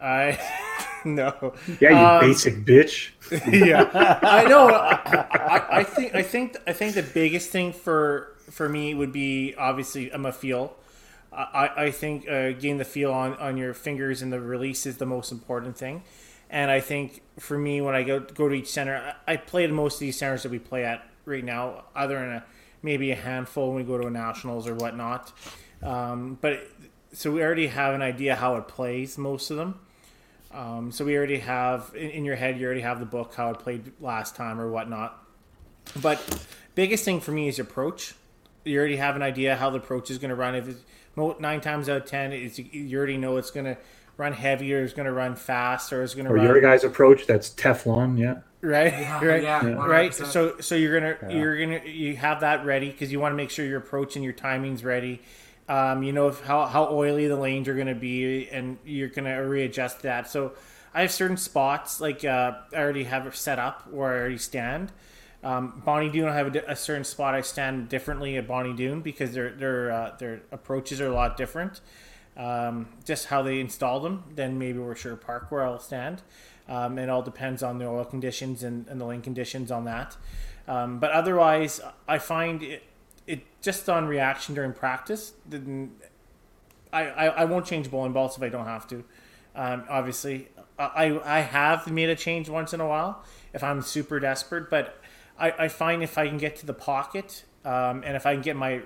I 0.00 0.38
no. 1.04 1.54
Yeah, 1.80 1.90
you 1.90 1.96
Um, 1.96 2.20
basic 2.20 2.64
bitch. 2.64 3.10
yeah, 3.66 3.90
I 4.22 4.44
know. 4.44 4.68
I, 4.68 5.26
I, 5.32 5.78
I 5.78 5.84
think 5.84 6.14
I 6.14 6.22
think 6.22 6.56
I 6.66 6.72
think 6.72 6.94
the 6.94 7.02
biggest 7.02 7.50
thing 7.50 7.72
for 7.72 8.34
for 8.50 8.68
me 8.68 8.94
would 8.94 9.12
be 9.12 9.54
obviously 9.56 10.12
I'm 10.12 10.26
a 10.26 10.32
feel. 10.32 10.76
I, 11.32 11.70
I 11.76 11.90
think 11.90 12.26
uh, 12.28 12.52
getting 12.52 12.78
the 12.78 12.84
feel 12.84 13.12
on, 13.12 13.34
on 13.34 13.58
your 13.58 13.74
fingers 13.74 14.22
and 14.22 14.32
the 14.32 14.40
release 14.40 14.86
is 14.86 14.96
the 14.96 15.04
most 15.04 15.30
important 15.30 15.76
thing. 15.76 16.02
And 16.48 16.70
I 16.70 16.80
think 16.80 17.20
for 17.38 17.58
me, 17.58 17.82
when 17.82 17.94
I 17.94 18.04
go 18.04 18.20
go 18.20 18.48
to 18.48 18.54
each 18.54 18.68
center, 18.70 19.14
I, 19.26 19.32
I 19.32 19.36
play 19.36 19.66
most 19.66 19.94
of 19.94 20.00
these 20.00 20.16
centers 20.16 20.44
that 20.44 20.50
we 20.50 20.58
play 20.58 20.84
at 20.84 21.06
right 21.24 21.44
now, 21.44 21.84
other 21.94 22.18
than 22.18 22.30
a 22.30 22.44
maybe 22.82 23.10
a 23.10 23.16
handful 23.16 23.68
when 23.68 23.76
we 23.76 23.82
go 23.82 23.98
to 23.98 24.06
a 24.06 24.10
nationals 24.10 24.66
or 24.68 24.74
whatnot. 24.74 25.32
Um, 25.82 26.38
but 26.40 26.68
so 27.12 27.32
we 27.32 27.42
already 27.42 27.66
have 27.66 27.94
an 27.94 28.02
idea 28.02 28.36
how 28.36 28.56
it 28.56 28.68
plays 28.68 29.18
most 29.18 29.50
of 29.50 29.56
them. 29.56 29.80
Um, 30.56 30.90
so 30.90 31.04
we 31.04 31.16
already 31.16 31.38
have 31.40 31.92
in, 31.94 32.10
in, 32.10 32.24
your 32.24 32.34
head, 32.34 32.58
you 32.58 32.64
already 32.64 32.80
have 32.80 32.98
the 32.98 33.04
book 33.04 33.34
how 33.34 33.50
it 33.50 33.58
played 33.58 33.92
last 34.00 34.34
time 34.34 34.58
or 34.58 34.70
whatnot. 34.70 35.22
But 36.00 36.18
biggest 36.74 37.04
thing 37.04 37.20
for 37.20 37.30
me 37.30 37.46
is 37.46 37.58
your 37.58 37.66
approach. 37.66 38.14
You 38.64 38.78
already 38.78 38.96
have 38.96 39.16
an 39.16 39.22
idea 39.22 39.54
how 39.54 39.68
the 39.68 39.78
approach 39.78 40.10
is 40.10 40.16
going 40.16 40.30
to 40.30 40.34
run. 40.34 40.54
If 40.54 40.66
it's 40.66 40.80
nine 41.38 41.60
times 41.60 41.90
out 41.90 41.98
of 41.98 42.06
ten, 42.06 42.32
it's, 42.32 42.58
you 42.58 42.96
already 42.96 43.18
know 43.18 43.36
it's 43.36 43.50
going 43.50 43.66
to 43.66 43.76
run 44.16 44.32
heavy 44.32 44.72
or 44.74 44.82
it's 44.82 44.94
going 44.94 45.06
to 45.06 45.12
run 45.12 45.36
fast 45.36 45.92
or 45.92 46.02
it's 46.02 46.14
going 46.14 46.24
to. 46.24 46.32
Or 46.32 46.36
run... 46.36 46.46
your 46.46 46.60
guys' 46.62 46.84
approach 46.84 47.26
that's 47.26 47.50
Teflon, 47.50 48.18
yeah. 48.18 48.36
Right, 48.62 48.92
Yeah, 48.92 49.24
right, 49.24 49.42
yeah, 49.42 49.64
yeah. 49.64 49.74
100%. 49.74 49.86
right. 49.86 50.14
So, 50.14 50.58
so 50.60 50.74
you're 50.74 50.98
gonna 50.98 51.32
you're 51.32 51.58
gonna 51.58 51.84
you 51.84 52.16
have 52.16 52.40
that 52.40 52.64
ready 52.64 52.90
because 52.90 53.12
you 53.12 53.20
want 53.20 53.32
to 53.32 53.36
make 53.36 53.50
sure 53.50 53.64
your 53.64 53.78
approach 53.78 54.16
and 54.16 54.24
your 54.24 54.32
timing's 54.32 54.82
ready. 54.82 55.20
Um, 55.68 56.02
you 56.02 56.12
know 56.12 56.30
how 56.30 56.66
how 56.66 56.88
oily 56.90 57.26
the 57.26 57.36
lanes 57.36 57.68
are 57.68 57.74
going 57.74 57.88
to 57.88 57.94
be, 57.94 58.48
and 58.48 58.78
you're 58.84 59.08
going 59.08 59.24
to 59.24 59.32
readjust 59.32 60.02
that. 60.02 60.28
So, 60.30 60.52
I 60.94 61.02
have 61.02 61.12
certain 61.12 61.36
spots 61.36 62.00
like 62.00 62.24
uh, 62.24 62.52
I 62.72 62.76
already 62.76 63.04
have 63.04 63.34
set 63.36 63.58
up 63.58 63.90
where 63.90 64.14
I 64.14 64.18
already 64.18 64.38
stand. 64.38 64.92
Um, 65.42 65.82
Bonnie 65.84 66.08
Doon, 66.08 66.28
I 66.28 66.34
have 66.34 66.54
a, 66.54 66.62
a 66.68 66.76
certain 66.76 67.04
spot 67.04 67.34
I 67.34 67.40
stand 67.40 67.88
differently 67.88 68.36
at 68.36 68.48
Bonnie 68.48 68.72
Doon 68.72 69.00
because 69.00 69.32
their 69.32 69.50
their 69.50 69.92
uh, 69.92 70.16
their 70.18 70.42
approaches 70.52 71.00
are 71.00 71.06
a 71.06 71.14
lot 71.14 71.36
different. 71.36 71.80
Um, 72.36 72.88
just 73.04 73.26
how 73.26 73.42
they 73.42 73.60
install 73.60 74.00
them, 74.00 74.24
then 74.34 74.58
maybe 74.58 74.78
we're 74.78 74.94
sure 74.94 75.16
park 75.16 75.50
where 75.50 75.64
I'll 75.64 75.78
stand. 75.78 76.22
Um, 76.68 76.98
it 76.98 77.08
all 77.08 77.22
depends 77.22 77.62
on 77.62 77.78
the 77.78 77.86
oil 77.86 78.04
conditions 78.04 78.62
and, 78.62 78.86
and 78.88 79.00
the 79.00 79.04
lane 79.04 79.22
conditions 79.22 79.70
on 79.70 79.84
that. 79.84 80.16
Um, 80.68 80.98
but 80.98 81.12
otherwise, 81.12 81.80
I 82.08 82.18
find 82.18 82.62
it, 82.62 82.82
it 83.26 83.44
just 83.60 83.88
on 83.88 84.06
reaction 84.06 84.54
during 84.54 84.72
practice. 84.72 85.32
Didn't, 85.48 85.92
I, 86.92 87.06
I, 87.08 87.26
I 87.26 87.44
won't 87.44 87.66
change 87.66 87.90
bowling 87.90 88.12
balls 88.12 88.36
if 88.36 88.42
I 88.42 88.48
don't 88.48 88.66
have 88.66 88.86
to. 88.88 89.04
Um, 89.54 89.84
obviously, 89.88 90.48
I, 90.78 91.18
I 91.24 91.40
have 91.40 91.90
made 91.90 92.10
a 92.10 92.16
change 92.16 92.48
once 92.48 92.72
in 92.74 92.80
a 92.80 92.86
while 92.86 93.24
if 93.52 93.64
I'm 93.64 93.82
super 93.82 94.20
desperate, 94.20 94.68
but 94.68 95.00
I, 95.38 95.52
I 95.58 95.68
find 95.68 96.02
if 96.02 96.18
I 96.18 96.28
can 96.28 96.38
get 96.38 96.56
to 96.56 96.66
the 96.66 96.74
pocket 96.74 97.44
um, 97.64 98.02
and 98.04 98.16
if 98.16 98.26
I 98.26 98.34
can 98.34 98.42
get 98.42 98.56
my 98.56 98.82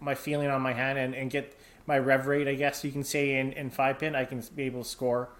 my 0.00 0.14
feeling 0.14 0.48
on 0.48 0.60
my 0.60 0.74
hand 0.74 0.98
and, 0.98 1.14
and 1.14 1.30
get 1.30 1.56
my 1.86 1.98
rev 1.98 2.26
rate, 2.26 2.46
I 2.46 2.54
guess 2.54 2.84
you 2.84 2.92
can 2.92 3.04
say 3.04 3.38
in, 3.38 3.52
in 3.52 3.70
five 3.70 3.98
pin, 3.98 4.14
I 4.14 4.24
can 4.24 4.42
be 4.54 4.64
able 4.64 4.82
to 4.82 4.88
score 4.88 5.30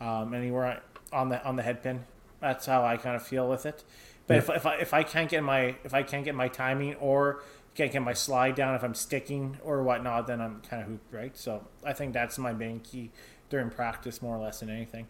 um, 0.00 0.32
anywhere 0.34 0.80
on 1.12 1.28
the 1.30 1.44
on 1.44 1.56
the 1.56 1.62
head 1.62 1.82
pin. 1.82 2.04
That's 2.40 2.66
how 2.66 2.84
I 2.84 2.96
kind 2.96 3.16
of 3.16 3.26
feel 3.26 3.48
with 3.48 3.66
it. 3.66 3.82
But 4.26 4.36
if, 4.36 4.50
if 4.50 4.66
I 4.66 4.74
if 4.76 4.94
I 4.94 5.02
can't 5.02 5.30
get 5.30 5.42
my 5.42 5.76
if 5.84 5.94
I 5.94 6.02
can't 6.02 6.24
get 6.24 6.34
my 6.34 6.48
timing 6.48 6.94
or 6.96 7.42
can't 7.74 7.90
get 7.92 8.02
my 8.02 8.12
slide 8.12 8.54
down 8.54 8.74
if 8.74 8.82
I'm 8.82 8.94
sticking 8.94 9.58
or 9.62 9.82
whatnot, 9.82 10.26
then 10.26 10.40
I'm 10.40 10.60
kind 10.60 10.82
of 10.82 10.88
hooped, 10.88 11.12
right? 11.12 11.36
So 11.36 11.66
I 11.84 11.92
think 11.92 12.12
that's 12.12 12.38
my 12.38 12.52
main 12.52 12.80
key 12.80 13.10
during 13.48 13.70
practice, 13.70 14.20
more 14.20 14.36
or 14.36 14.42
less 14.42 14.60
than 14.60 14.70
anything. 14.70 15.06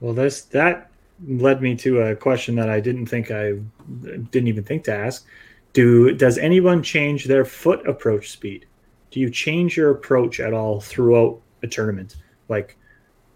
Well, 0.00 0.14
this 0.14 0.42
that 0.42 0.90
led 1.26 1.62
me 1.62 1.76
to 1.76 2.00
a 2.00 2.16
question 2.16 2.56
that 2.56 2.68
I 2.68 2.80
didn't 2.80 3.06
think 3.06 3.30
I 3.30 3.54
didn't 4.00 4.48
even 4.48 4.64
think 4.64 4.84
to 4.84 4.94
ask. 4.94 5.26
Do 5.72 6.12
does 6.12 6.38
anyone 6.38 6.82
change 6.82 7.24
their 7.24 7.44
foot 7.44 7.86
approach 7.86 8.30
speed? 8.30 8.66
Do 9.10 9.20
you 9.20 9.30
change 9.30 9.76
your 9.76 9.90
approach 9.90 10.40
at 10.40 10.52
all 10.52 10.80
throughout 10.80 11.40
a 11.62 11.68
tournament? 11.68 12.16
Like 12.48 12.76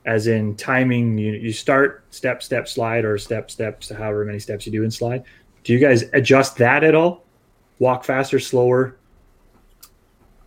as 0.05 0.27
in 0.27 0.57
timing, 0.57 1.19
you, 1.19 1.32
you 1.32 1.53
start 1.53 2.05
step, 2.11 2.43
step, 2.43 2.66
slide, 2.66 3.05
or 3.05 3.19
step, 3.19 3.51
steps, 3.51 3.90
however 3.90 4.24
many 4.24 4.39
steps 4.39 4.66
you 4.66 4.73
do 4.73 4.82
in 4.82 4.90
slide. 4.90 5.23
Do 5.65 5.73
you 5.73 5.78
guys 5.78 6.05
adjust 6.15 6.57
that 6.57 6.82
at 6.82 6.95
all? 6.95 7.24
Walk 7.78 8.05
faster, 8.05 8.38
slower, 8.40 8.96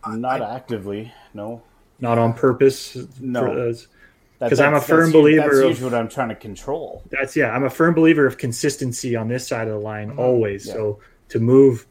Not 0.06 0.42
actively, 0.42 1.12
no. 1.34 1.62
not 2.00 2.18
on 2.18 2.34
purpose? 2.34 2.96
No. 3.20 3.72
Because 4.38 4.58
I'm 4.60 4.74
a 4.74 4.80
firm 4.80 5.12
believer 5.12 5.62
That's 5.66 5.78
of- 5.78 5.84
what 5.84 5.94
I'm 5.94 6.08
trying 6.08 6.28
to 6.30 6.34
control. 6.34 7.02
that's 7.10 7.36
yeah. 7.36 7.54
I'm 7.54 7.62
a 7.64 7.70
firm 7.70 7.94
believer 7.94 8.26
of 8.26 8.38
consistency 8.38 9.14
on 9.14 9.28
this 9.28 9.46
side 9.46 9.68
of 9.68 9.74
the 9.74 9.78
line 9.78 10.10
hmm, 10.10 10.18
always. 10.18 10.66
Yeah. 10.66 10.72
So 10.74 11.00
to 11.28 11.38
move, 11.38 11.86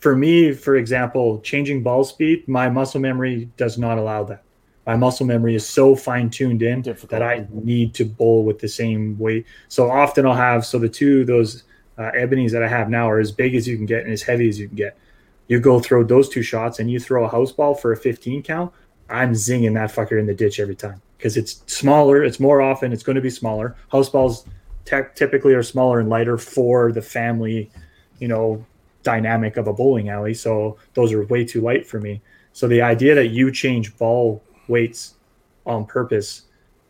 for 0.00 0.16
me, 0.16 0.50
for 0.52 0.74
example, 0.76 1.40
changing 1.40 1.84
ball 1.84 2.02
speed, 2.02 2.48
my 2.48 2.68
muscle 2.68 3.00
memory 3.00 3.48
does 3.56 3.78
not 3.78 3.98
allow 3.98 4.24
that. 4.24 4.42
My 4.84 4.96
muscle 4.96 5.24
memory 5.26 5.54
is 5.54 5.64
so 5.64 5.94
fine 5.94 6.28
tuned 6.28 6.60
in 6.60 6.82
Difficult. 6.82 7.10
that 7.10 7.22
I 7.22 7.46
need 7.52 7.94
to 7.94 8.04
bowl 8.04 8.42
with 8.44 8.58
the 8.58 8.66
same 8.68 9.16
weight. 9.16 9.46
So 9.68 9.88
often 9.88 10.26
I'll 10.26 10.34
have 10.34 10.66
so 10.66 10.80
the 10.80 10.88
two 10.88 11.24
those 11.24 11.62
uh, 11.98 12.10
ebonies 12.12 12.52
that 12.52 12.62
I 12.62 12.68
have 12.68 12.88
now 12.88 13.10
are 13.10 13.18
as 13.18 13.32
big 13.32 13.54
as 13.54 13.66
you 13.66 13.76
can 13.76 13.86
get 13.86 14.04
and 14.04 14.12
as 14.12 14.22
heavy 14.22 14.48
as 14.48 14.58
you 14.58 14.68
can 14.68 14.76
get. 14.76 14.96
You 15.48 15.60
go 15.60 15.80
throw 15.80 16.04
those 16.04 16.28
two 16.28 16.42
shots 16.42 16.78
and 16.78 16.90
you 16.90 16.98
throw 16.98 17.24
a 17.24 17.28
house 17.28 17.52
ball 17.52 17.74
for 17.74 17.92
a 17.92 17.96
15 17.96 18.42
count. 18.42 18.72
I'm 19.10 19.32
zinging 19.32 19.74
that 19.74 19.92
fucker 19.92 20.18
in 20.18 20.26
the 20.26 20.34
ditch 20.34 20.58
every 20.58 20.76
time 20.76 21.02
because 21.18 21.36
it's 21.36 21.62
smaller. 21.66 22.24
It's 22.24 22.40
more 22.40 22.62
often. 22.62 22.92
It's 22.92 23.02
going 23.02 23.16
to 23.16 23.22
be 23.22 23.30
smaller. 23.30 23.76
House 23.90 24.08
balls 24.08 24.46
te- 24.84 25.02
typically 25.14 25.54
are 25.54 25.62
smaller 25.62 26.00
and 26.00 26.08
lighter 26.08 26.38
for 26.38 26.92
the 26.92 27.02
family, 27.02 27.70
you 28.18 28.28
know, 28.28 28.64
dynamic 29.02 29.56
of 29.56 29.66
a 29.66 29.72
bowling 29.72 30.08
alley. 30.08 30.32
So 30.32 30.78
those 30.94 31.12
are 31.12 31.26
way 31.26 31.44
too 31.44 31.60
light 31.60 31.86
for 31.86 32.00
me. 32.00 32.22
So 32.52 32.68
the 32.68 32.82
idea 32.82 33.14
that 33.14 33.28
you 33.28 33.50
change 33.50 33.96
ball 33.98 34.42
weights 34.68 35.14
on 35.66 35.84
purpose 35.84 36.42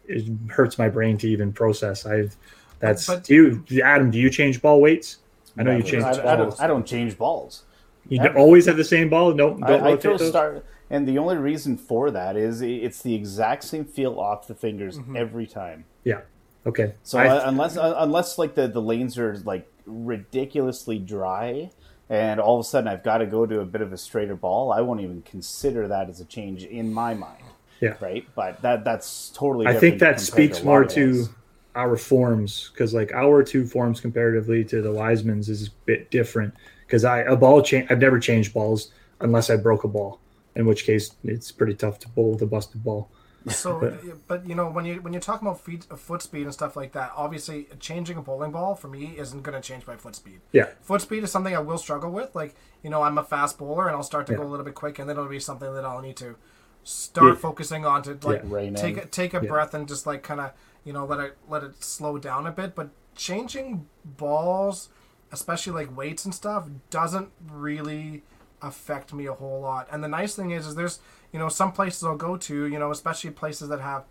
it 0.06 0.24
hurts 0.48 0.78
my 0.78 0.88
brain 0.88 1.16
to 1.18 1.28
even 1.28 1.52
process. 1.52 2.06
I've 2.06 2.36
that's 2.82 3.06
But- 3.06 3.24
do 3.24 3.62
you 3.68 3.82
Adam. 3.82 4.10
Do 4.10 4.18
you 4.18 4.28
change 4.28 4.60
ball 4.60 4.80
weights? 4.80 5.18
I 5.56 5.62
know 5.62 5.74
you 5.76 5.82
change 5.82 6.04
I, 6.04 6.10
I 6.10 6.36
balls. 6.36 6.56
don't, 6.56 6.60
I 6.64 6.66
don't 6.66 6.86
change 6.86 7.16
balls. 7.16 7.64
You 8.09 8.18
Never. 8.18 8.38
always 8.38 8.66
have 8.66 8.76
the 8.76 8.84
same 8.84 9.09
ball. 9.09 9.32
No, 9.32 9.50
don't 9.54 9.62
I, 9.64 9.74
I 9.74 9.78
rotate 9.82 10.02
throw 10.02 10.16
those? 10.18 10.28
start, 10.28 10.64
and 10.90 11.06
the 11.06 11.18
only 11.18 11.36
reason 11.36 11.76
for 11.76 12.10
that 12.10 12.36
is 12.36 12.60
it's 12.60 13.00
the 13.02 13.14
exact 13.14 13.62
same 13.64 13.84
feel 13.84 14.18
off 14.18 14.46
the 14.48 14.54
fingers 14.54 14.98
every 15.16 15.46
time. 15.46 15.84
Yeah. 16.04 16.20
Okay. 16.66 16.94
So 17.04 17.18
I- 17.18 17.28
uh, 17.28 17.42
unless 17.48 17.76
uh, 17.76 17.94
unless 17.98 18.36
like 18.38 18.54
the, 18.54 18.66
the 18.68 18.82
lanes 18.82 19.16
are 19.18 19.36
like 19.44 19.70
ridiculously 19.86 20.98
dry, 20.98 21.70
and 22.10 22.40
all 22.40 22.59
of 22.59 22.64
a 22.66 22.68
sudden 22.68 22.88
I've 22.88 23.04
got 23.04 23.18
to 23.18 23.26
go 23.26 23.46
to 23.46 23.60
a 23.60 23.64
bit 23.64 23.80
of 23.80 23.92
a 23.92 23.96
straighter 23.98 24.36
ball, 24.36 24.72
I 24.72 24.80
won't 24.80 25.00
even 25.00 25.22
consider 25.22 25.86
that 25.88 26.09
as 26.09 26.20
a 26.20 26.24
change 26.24 26.64
in 26.64 26.92
my 26.92 27.14
mind. 27.14 27.44
Yeah. 27.80 27.94
Right. 28.00 28.26
But 28.34 28.62
that 28.62 28.84
that's 28.84 29.30
totally. 29.34 29.66
I 29.66 29.74
think 29.74 29.98
that 30.00 30.16
compared 30.16 30.20
speaks 30.20 30.62
more 30.64 30.84
to 30.84 31.12
balls. 31.14 31.28
Our 31.74 31.97
forms 31.97 32.70
because 32.73 32.93
like 32.93 33.12
our 33.15 33.43
two 33.43 33.65
forms 33.66 34.01
comparatively 34.01 34.65
to 34.65 34.82
the 34.82 34.93
Wiseman's 34.93 35.49
is 35.49 35.69
a 35.69 35.70
bit 35.86 36.11
different 36.11 36.53
because 36.86 37.05
I 37.05 37.20
a 37.20 37.36
ball 37.36 37.62
change 37.62 37.90
I've 37.90 37.99
never 37.99 38.19
changed 38.20 38.53
balls 38.53 38.93
unless 39.20 39.49
I 39.51 39.57
broke 39.57 39.85
a 39.85 39.89
ball 39.89 40.20
in 40.55 40.66
which 40.66 40.85
case 40.85 41.15
it's 41.24 41.51
pretty 41.51 41.74
tough 41.74 41.99
to 42.01 42.09
bowl 42.11 42.32
with 42.32 42.43
a 42.43 42.47
busted 42.47 42.85
ball. 42.85 43.09
So, 43.49 43.99
but 44.28 44.47
you 44.47 44.55
know, 44.55 44.70
when 44.70 44.85
you 44.85 44.97
when 45.01 45.12
you're 45.15 45.23
talking 45.23 45.49
about 45.49 45.61
feet, 45.61 45.86
uh, 45.90 45.97
foot 45.97 46.23
speed 46.23 46.43
and 46.43 46.53
stuff 46.53 46.77
like 46.77 46.93
that, 46.93 47.12
obviously 47.16 47.66
uh, 47.73 47.74
changing 47.81 48.16
a 48.19 48.23
bowling 48.23 48.53
ball 48.53 48.74
for 48.74 48.86
me 48.89 49.15
isn't 49.19 49.43
going 49.43 49.61
to 49.61 49.66
change 49.66 49.86
my 49.86 49.97
foot 49.97 50.15
speed. 50.15 50.40
Yeah. 50.53 50.66
Foot 50.82 51.01
speed 51.01 51.24
is 51.24 51.32
something 51.32 51.57
I 51.57 51.59
will 51.59 51.78
struggle 51.78 52.11
with. 52.11 52.35
Like, 52.36 52.55
you 52.85 52.90
know, 52.90 53.03
I'm 53.03 53.19
a 53.19 53.24
fast 53.24 53.59
bowler 53.59 53.89
and 53.89 53.97
I'll 53.97 54.03
start 54.05 54.27
to 54.28 54.32
Yeah. 54.32 54.39
go 54.39 54.44
a 54.44 54.51
little 54.51 54.65
bit 54.65 54.74
quick, 54.74 54.99
and 55.01 55.09
then 55.09 55.16
it'll 55.16 55.28
be 55.28 55.40
something 55.40 55.73
that 55.74 55.85
I'll 55.85 56.03
need 56.03 56.16
to 56.19 56.36
start 56.85 57.28
Yeah. 57.31 57.35
focusing 57.36 57.85
on 57.86 58.03
to 58.05 58.19
like 58.23 58.43
Yeah. 58.49 58.70
Take 58.77 58.97
in. 58.99 59.03
a, 59.03 59.07
take 59.07 59.35
a 59.35 59.40
Yeah. 59.43 59.49
breath 59.49 59.74
and 59.74 59.89
just 59.89 60.07
like 60.07 60.23
kind 60.23 60.40
of 60.40 60.53
you 60.84 60.92
know 60.92 61.04
let 61.04 61.20
it 61.20 61.36
let 61.48 61.62
it 61.62 61.82
slow 61.82 62.18
down 62.18 62.46
a 62.46 62.52
bit. 62.52 62.74
But 62.74 62.90
changing 63.14 63.88
balls, 64.04 64.88
especially 65.30 65.72
like 65.72 65.96
weights 65.96 66.24
and 66.24 66.34
stuff, 66.34 66.68
doesn't 66.90 67.30
really 67.50 68.22
affect 68.60 69.12
me 69.12 69.26
a 69.26 69.34
whole 69.34 69.60
lot. 69.60 69.88
And 69.90 70.02
the 70.04 70.09
nice 70.09 70.36
thing 70.36 70.50
is, 70.52 70.66
is 70.66 70.74
there's 70.74 71.00
you 71.32 71.38
know 71.38 71.48
some 71.48 71.72
places 71.72 72.04
I'll 72.04 72.16
go 72.16 72.36
to, 72.36 72.66
you 72.66 72.78
know, 72.78 72.90
especially 72.90 73.30
places 73.30 73.68
that 73.68 73.80
have, 73.80 74.04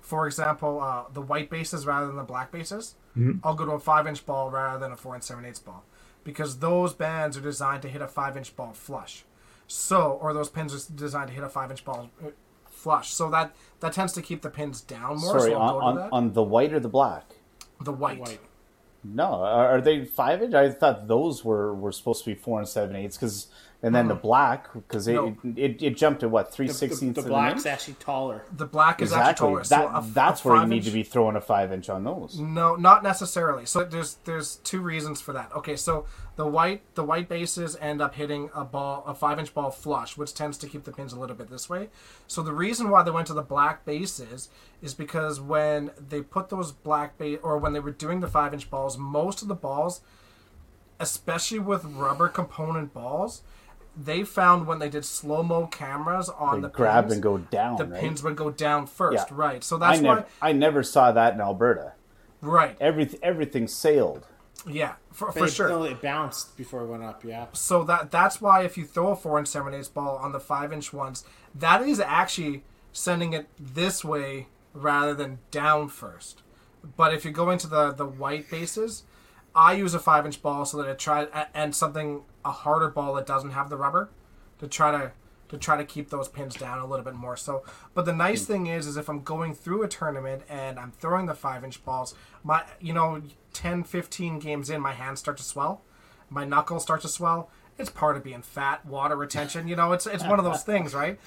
for 0.00 0.26
example, 0.26 0.80
uh, 0.80 1.04
the 1.12 1.22
white 1.22 1.50
bases 1.50 1.86
rather 1.86 2.06
than 2.06 2.16
the 2.16 2.22
black 2.22 2.50
bases. 2.50 2.94
I'll 3.42 3.54
go 3.54 3.64
to 3.66 3.72
a 3.72 3.78
five 3.80 4.06
inch 4.06 4.24
ball 4.24 4.50
rather 4.50 4.78
than 4.78 4.92
a 4.92 4.96
four 4.96 5.14
and 5.14 5.22
seven 5.24 5.44
eighths 5.44 5.58
ball, 5.58 5.84
because 6.24 6.58
those 6.60 6.94
bands 6.94 7.36
are 7.36 7.40
designed 7.42 7.82
to 7.82 7.88
hit 7.88 8.00
a 8.02 8.08
five 8.08 8.36
inch 8.36 8.54
ball 8.56 8.72
flush. 8.72 9.24
So, 9.66 10.18
or 10.20 10.32
those 10.32 10.48
pins 10.48 10.74
are 10.74 10.92
designed 10.92 11.28
to 11.28 11.34
hit 11.34 11.44
a 11.44 11.48
five 11.48 11.70
inch 11.70 11.84
ball 11.84 12.10
flush. 12.80 13.10
So 13.12 13.30
that 13.30 13.54
that 13.80 13.92
tends 13.92 14.12
to 14.14 14.22
keep 14.22 14.42
the 14.42 14.50
pins 14.50 14.80
down 14.80 15.18
more. 15.18 15.38
Sorry, 15.38 15.52
so 15.52 15.58
on, 15.58 15.98
on, 15.98 16.08
on 16.12 16.32
the 16.32 16.42
white 16.42 16.72
or 16.72 16.80
the 16.80 16.88
black? 16.88 17.24
the 17.80 17.92
white. 17.92 18.20
White. 18.20 18.40
No, 19.02 19.24
are, 19.24 19.68
are 19.68 19.80
they 19.80 20.04
five 20.04 20.42
inch? 20.42 20.54
I 20.54 20.70
thought 20.70 21.08
those 21.08 21.44
were, 21.44 21.74
were 21.74 21.92
supposed 21.92 22.24
to 22.24 22.30
be 22.30 22.34
four 22.34 22.58
and 22.58 22.68
seven 22.68 22.96
eighths 22.96 23.16
because 23.16 23.48
and 23.82 23.94
then 23.94 24.08
the 24.08 24.14
black 24.14 24.72
because 24.74 25.08
it, 25.08 25.14
No. 25.14 25.34
it, 25.56 25.82
it 25.82 25.96
jumped 25.96 26.20
to 26.20 26.28
what 26.28 26.52
three 26.52 26.66
The, 26.66 26.72
the, 26.74 26.78
sixteenths 26.78 27.14
the 27.16 27.20
of 27.22 27.26
an 27.26 27.32
black's 27.32 27.64
inch? 27.64 27.72
actually 27.72 27.94
taller. 27.94 28.44
The 28.54 28.66
black 28.66 29.00
is 29.00 29.10
Exactly. 29.12 29.30
actually 29.30 29.46
taller. 29.48 29.58
That, 29.64 30.02
so 30.02 30.08
a- 30.10 30.12
that's 30.12 30.44
a 30.44 30.48
where 30.48 30.56
you 30.56 30.62
five 30.62 30.68
need 30.68 30.84
to 30.84 30.90
be 30.90 31.02
throwing 31.02 31.36
a 31.36 31.40
five 31.40 31.72
inch 31.72 31.88
on 31.88 32.04
those. 32.04 32.38
No, 32.38 32.76
not 32.76 33.02
necessarily. 33.02 33.64
So 33.66 33.84
there's 33.84 34.16
there's 34.24 34.56
two 34.56 34.80
reasons 34.80 35.20
for 35.22 35.32
that. 35.32 35.50
Okay, 35.56 35.76
so 35.76 36.04
the 36.36 36.46
white 36.46 36.82
the 36.94 37.04
white 37.04 37.28
bases 37.28 37.76
end 37.80 38.02
up 38.02 38.14
hitting 38.16 38.50
a 38.54 38.64
ball 38.64 39.02
a 39.06 39.14
five 39.14 39.38
inch 39.38 39.54
ball 39.54 39.70
flush, 39.70 40.16
which 40.16 40.34
tends 40.34 40.58
to 40.58 40.66
keep 40.66 40.84
the 40.84 40.92
pins 40.92 41.12
a 41.14 41.18
little 41.18 41.36
bit 41.36 41.48
this 41.48 41.68
way. 41.70 41.88
So 42.26 42.42
the 42.42 42.52
reason 42.52 42.90
why 42.90 43.02
they 43.02 43.10
went 43.10 43.26
to 43.28 43.34
the 43.34 43.42
black 43.42 43.84
bases 43.86 44.50
is 44.82 44.92
because 44.94 45.40
when 45.40 45.90
they 45.98 46.20
put 46.20 46.50
those 46.50 46.70
black 46.72 47.16
base 47.16 47.38
or 47.42 47.56
when 47.58 47.72
they 47.72 47.80
were 47.80 47.90
doing 47.92 48.20
the 48.20 48.28
five 48.28 48.52
inch 48.52 48.68
balls, 48.70 48.98
most 48.98 49.40
of 49.42 49.48
the 49.48 49.54
balls, 49.54 50.00
especially 50.98 51.58
with 51.58 51.84
rubber 51.84 52.28
component 52.28 52.92
balls, 52.92 53.42
they 54.02 54.22
found 54.24 54.66
when 54.66 54.78
they 54.78 54.88
did 54.88 55.04
slow 55.04 55.42
mo 55.42 55.66
cameras 55.66 56.28
on 56.28 56.60
They 56.60 56.68
the 56.68 56.72
grab 56.72 57.04
pins, 57.04 57.14
and 57.14 57.22
go 57.22 57.38
down. 57.38 57.76
the 57.76 57.84
right? 57.86 58.00
pins 58.00 58.22
would 58.22 58.36
go 58.36 58.50
down 58.50 58.86
first, 58.86 59.26
Yeah. 59.28 59.34
right? 59.36 59.62
So 59.64 59.76
I 59.76 59.78
that's 59.90 60.00
never, 60.00 60.20
why, 60.20 60.26
I 60.48 60.52
never 60.52 60.82
saw 60.82 61.12
that 61.12 61.34
in 61.34 61.40
Alberta. 61.40 61.92
right? 62.40 62.76
Every, 62.80 63.10
everything 63.22 63.68
sailed. 63.68 64.26
Yeah, 64.66 64.94
for, 65.12 65.32
for 65.32 65.44
it- 65.46 65.52
sure. 65.52 65.68
no, 65.68 65.84
it 65.84 66.00
bounced 66.02 66.56
before 66.56 66.82
it 66.82 66.86
went 66.86 67.02
up. 67.02 67.24
Yeah. 67.24 67.46
So 67.52 67.82
that 67.84 68.10
that's 68.10 68.40
why 68.40 68.62
if 68.62 68.76
you 68.76 68.84
throw 68.84 69.08
a 69.12 69.16
four 69.16 69.38
and 69.38 69.48
seven 69.48 69.72
eighths 69.74 69.88
ball 69.88 70.16
on 70.16 70.32
the 70.32 70.40
five 70.40 70.72
inch 70.72 70.92
ones, 70.92 71.24
that 71.54 71.80
is 71.82 71.98
actually 71.98 72.62
sending 72.92 73.32
it 73.32 73.48
this 73.58 74.04
way 74.04 74.48
rather 74.74 75.14
than 75.14 75.38
down 75.50 75.88
first. 75.88 76.42
But 76.96 77.14
if 77.14 77.24
you're 77.24 77.32
going 77.32 77.56
to 77.58 77.66
the 77.68 77.90
the 77.92 78.04
white 78.06 78.50
bases, 78.50 79.04
I 79.54 79.72
use 79.74 79.94
a 79.94 79.98
five 79.98 80.26
inch 80.26 80.42
ball 80.42 80.66
so 80.66 80.76
that 80.82 80.88
it 80.90 80.98
tries 80.98 81.28
and 81.54 81.74
something 81.74 82.22
a 82.44 82.52
harder 82.52 82.88
ball 82.88 83.14
that 83.14 83.26
doesn't 83.26 83.50
have 83.50 83.70
the 83.70 83.76
rubber 83.76 84.10
to 84.58 84.68
try 84.68 84.90
to 84.90 85.12
to 85.50 85.58
try 85.58 85.76
to 85.76 85.84
keep 85.84 86.10
those 86.10 86.28
pins 86.28 86.54
down 86.54 86.78
a 86.78 86.86
little 86.86 87.04
bit 87.04 87.14
more. 87.14 87.36
So, 87.36 87.64
but 87.92 88.04
the 88.04 88.12
nice 88.12 88.46
hmm. 88.46 88.52
thing 88.52 88.66
is, 88.66 88.86
is 88.86 88.96
if 88.96 89.08
I'm 89.08 89.22
going 89.22 89.54
through 89.54 89.82
a 89.82 89.88
tournament 89.88 90.42
and 90.48 90.78
I'm 90.78 90.92
throwing 90.92 91.26
the 91.26 91.34
five 91.34 91.64
inch 91.64 91.84
balls, 91.84 92.14
my 92.44 92.62
you 92.80 92.92
know 92.92 93.20
10, 93.52 93.84
15 93.84 94.38
games 94.38 94.70
in, 94.70 94.80
my 94.80 94.92
hands 94.92 95.18
start 95.18 95.36
to 95.38 95.42
swell, 95.42 95.82
my 96.28 96.44
knuckles 96.44 96.82
start 96.82 97.02
to 97.02 97.08
swell. 97.08 97.50
It's 97.78 97.90
part 97.90 98.16
of 98.16 98.22
being 98.22 98.42
fat, 98.42 98.84
water 98.84 99.16
retention. 99.24 99.66
You 99.66 99.74
know, 99.74 99.92
it's 99.92 100.06
it's 100.06 100.24
one 100.24 100.38
of 100.38 100.44
those 100.44 100.62
things, 100.62 100.94
right? 100.94 101.18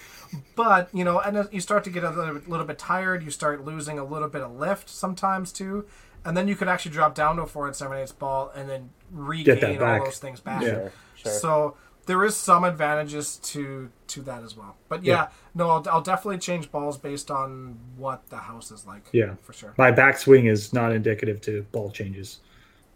But 0.55 0.87
you 0.93 1.03
know, 1.03 1.19
and 1.19 1.47
you 1.51 1.59
start 1.59 1.83
to 1.83 1.89
get 1.89 2.03
a 2.03 2.09
little, 2.09 2.41
little 2.47 2.65
bit 2.65 2.79
tired. 2.79 3.23
You 3.23 3.31
start 3.31 3.65
losing 3.65 3.99
a 3.99 4.05
little 4.05 4.29
bit 4.29 4.41
of 4.41 4.53
lift 4.53 4.89
sometimes 4.89 5.51
too, 5.51 5.85
and 6.23 6.37
then 6.37 6.47
you 6.47 6.55
could 6.55 6.69
actually 6.69 6.91
drop 6.91 7.13
down 7.13 7.35
to 7.35 7.41
a 7.41 7.47
four 7.47 7.67
and 7.67 7.75
seven 7.75 7.97
eighths 7.97 8.13
ball 8.13 8.51
and 8.55 8.69
then 8.69 8.91
regain 9.13 9.63
all 9.63 9.79
back. 9.79 10.03
those 10.05 10.19
things 10.19 10.39
back. 10.39 10.61
Yeah. 10.63 10.69
Sure, 10.69 10.91
sure. 11.15 11.31
So 11.31 11.77
there 12.05 12.25
is 12.25 12.35
some 12.35 12.63
advantages 12.65 13.37
to 13.37 13.89
to 14.07 14.21
that 14.23 14.43
as 14.43 14.57
well. 14.57 14.75
But 14.89 15.03
yeah, 15.05 15.13
Yeah. 15.13 15.27
no, 15.55 15.69
I'll, 15.69 15.87
I'll 15.89 16.01
definitely 16.01 16.39
change 16.39 16.69
balls 16.71 16.97
based 16.97 17.31
on 17.31 17.77
what 17.95 18.29
the 18.29 18.37
house 18.37 18.71
is 18.71 18.85
like. 18.85 19.03
Yeah. 19.13 19.35
for 19.41 19.53
sure. 19.53 19.73
My 19.77 19.91
backswing 19.91 20.49
is 20.51 20.73
not 20.73 20.91
indicative 20.91 21.39
to 21.41 21.63
ball 21.71 21.89
changes. 21.91 22.39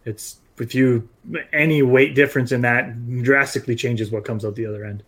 It's 0.06 0.40
if 0.60 0.74
you 0.76 1.08
any 1.54 1.84
weight 1.84 2.16
difference 2.16 2.52
in 2.52 2.62
that 2.62 3.22
drastically 3.24 3.76
changes 3.76 4.12
what 4.12 4.26
comes 4.26 4.44
out 4.44 4.56
the 4.56 4.66
other 4.66 4.84
end. 4.84 5.04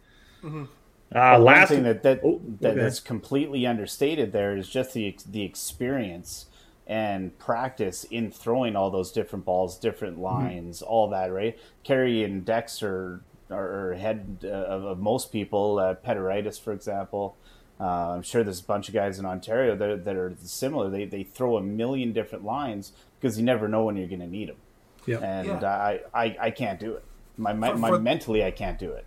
Uh, 1.12 1.34
One 1.40 1.44
last 1.44 1.70
thing 1.70 1.84
that, 1.84 2.04
that, 2.04 2.20
Oh, 2.24 2.40
that 2.62 2.72
okay. 2.74 2.80
that's 2.82 3.00
completely 3.00 3.66
understated 3.66 4.32
there 4.32 4.56
is 4.56 4.70
just 4.70 4.94
the 4.94 5.18
the 5.28 5.42
experience 5.44 6.46
and 6.90 7.38
practice 7.38 8.04
in 8.06 8.32
throwing 8.32 8.76
all 8.76 8.90
those 8.90 9.12
different 9.12 9.46
balls, 9.46 9.78
different 9.78 10.16
Mm-hmm. 10.16 10.24
lines, 10.24 10.82
all 10.82 11.08
that. 11.12 11.32
Right, 11.32 11.58
Carrie 11.84 12.24
and 12.26 12.44
Dex 12.44 12.84
are 12.84 13.22
are, 13.50 13.90
are 13.92 13.94
head 13.94 14.40
uh, 14.44 14.48
of, 14.48 14.84
of 14.84 15.00
most 15.00 15.32
people. 15.32 15.80
Uh, 15.80 15.96
Pederitis, 15.96 16.60
for 16.60 16.74
example. 16.74 17.38
Uh, 17.82 18.12
I'm 18.16 18.24
sure 18.24 18.44
there's 18.44 18.60
a 18.60 18.64
bunch 18.66 18.90
of 18.90 18.94
guys 18.94 19.20
in 19.20 19.26
Ontario 19.26 19.74
that, 19.74 19.90
are- 19.90 19.96
that 19.98 20.16
are 20.18 20.34
similar. 20.44 20.90
They, 20.90 21.06
they 21.06 21.24
throw 21.24 21.56
a 21.56 21.62
million 21.62 22.12
different 22.12 22.44
lines 22.44 22.92
because 23.18 23.38
you 23.40 23.46
never 23.46 23.70
know 23.70 23.86
when 23.86 23.96
you're 23.96 24.10
going 24.10 24.20
to 24.20 24.28
need 24.28 24.50
them. 24.50 24.58
Yeah. 25.06 25.20
And 25.20 25.48
Yeah. 25.48 25.66
I, 25.66 26.02
I, 26.14 26.38
I 26.42 26.52
can't 26.52 26.78
do 26.78 26.96
it. 26.96 27.06
My, 27.38 27.54
my, 27.54 27.70
For- 27.72 27.78
my 27.78 27.90
for- 27.92 28.00
mentally, 28.00 28.44
I 28.44 28.52
can't 28.52 28.78
do 28.78 28.92
it. 28.92 29.06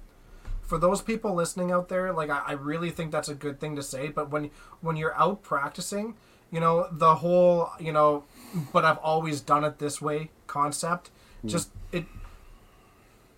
for 0.63 0.79
those 0.79 1.03
people 1.03 1.35
listening 1.35 1.71
out 1.71 1.91
there, 1.91 2.15
like 2.15 2.31
I, 2.31 2.43
I 2.47 2.53
really 2.53 2.89
think 2.91 3.13
that's 3.13 3.29
a 3.29 3.35
good 3.35 3.61
thing 3.61 3.77
to 3.77 3.83
say. 3.83 4.09
But 4.09 4.31
when 4.31 4.51
when 4.81 4.97
you're 4.97 5.15
out 5.17 5.43
practicing, 5.43 6.15
you 6.53 6.61
know 6.61 6.87
the 6.93 7.17
whole 7.17 7.71
you 7.81 7.93
know, 7.93 8.25
but 8.73 8.85
I've 8.85 8.99
always 8.99 9.41
done 9.41 9.65
it 9.65 9.79
this 9.79 10.01
way 10.01 10.31
concept. 10.47 11.11
Hmm. 11.41 11.49
Just 11.49 11.71
it, 11.91 12.05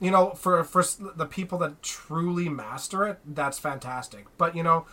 you 0.01 0.11
know, 0.11 0.33
for 0.33 0.63
for 0.65 0.85
the 1.17 1.25
people 1.25 1.57
that 1.59 1.83
truly 1.83 2.51
master 2.51 3.07
it, 3.07 3.21
that's 3.25 3.59
fantastic. 3.59 4.27
But 4.37 4.55
you 4.55 4.63
know, 4.63 4.85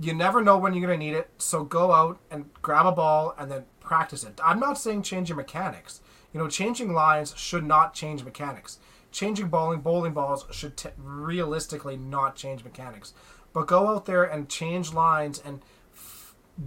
you 0.00 0.14
never 0.14 0.42
know 0.42 0.56
when 0.56 0.72
you're 0.74 0.86
going 0.86 0.98
to 0.98 1.04
need 1.04 1.14
it. 1.14 1.30
So 1.38 1.64
go 1.64 1.92
out 1.92 2.18
and 2.30 2.50
grab 2.62 2.86
a 2.86 2.92
ball 2.92 3.34
and 3.38 3.50
then 3.50 3.64
practice 3.80 4.24
it. 4.24 4.40
I'm 4.42 4.58
not 4.58 4.78
saying 4.78 5.02
change 5.02 5.28
your 5.28 5.36
mechanics. 5.36 6.00
You 6.32 6.40
know, 6.40 6.48
changing 6.48 6.94
lines 6.94 7.34
should 7.36 7.64
not 7.64 7.92
change 7.94 8.24
mechanics. 8.24 8.78
Changing 9.10 9.48
bowling 9.48 9.80
bowling 9.80 10.14
balls 10.14 10.46
should 10.50 10.78
t- 10.78 10.88
realistically 10.96 11.98
not 11.98 12.34
change 12.34 12.64
mechanics. 12.64 13.12
But 13.52 13.66
go 13.66 13.88
out 13.88 14.06
there 14.06 14.24
and 14.24 14.48
change 14.48 14.94
lines 14.94 15.42
and 15.44 15.60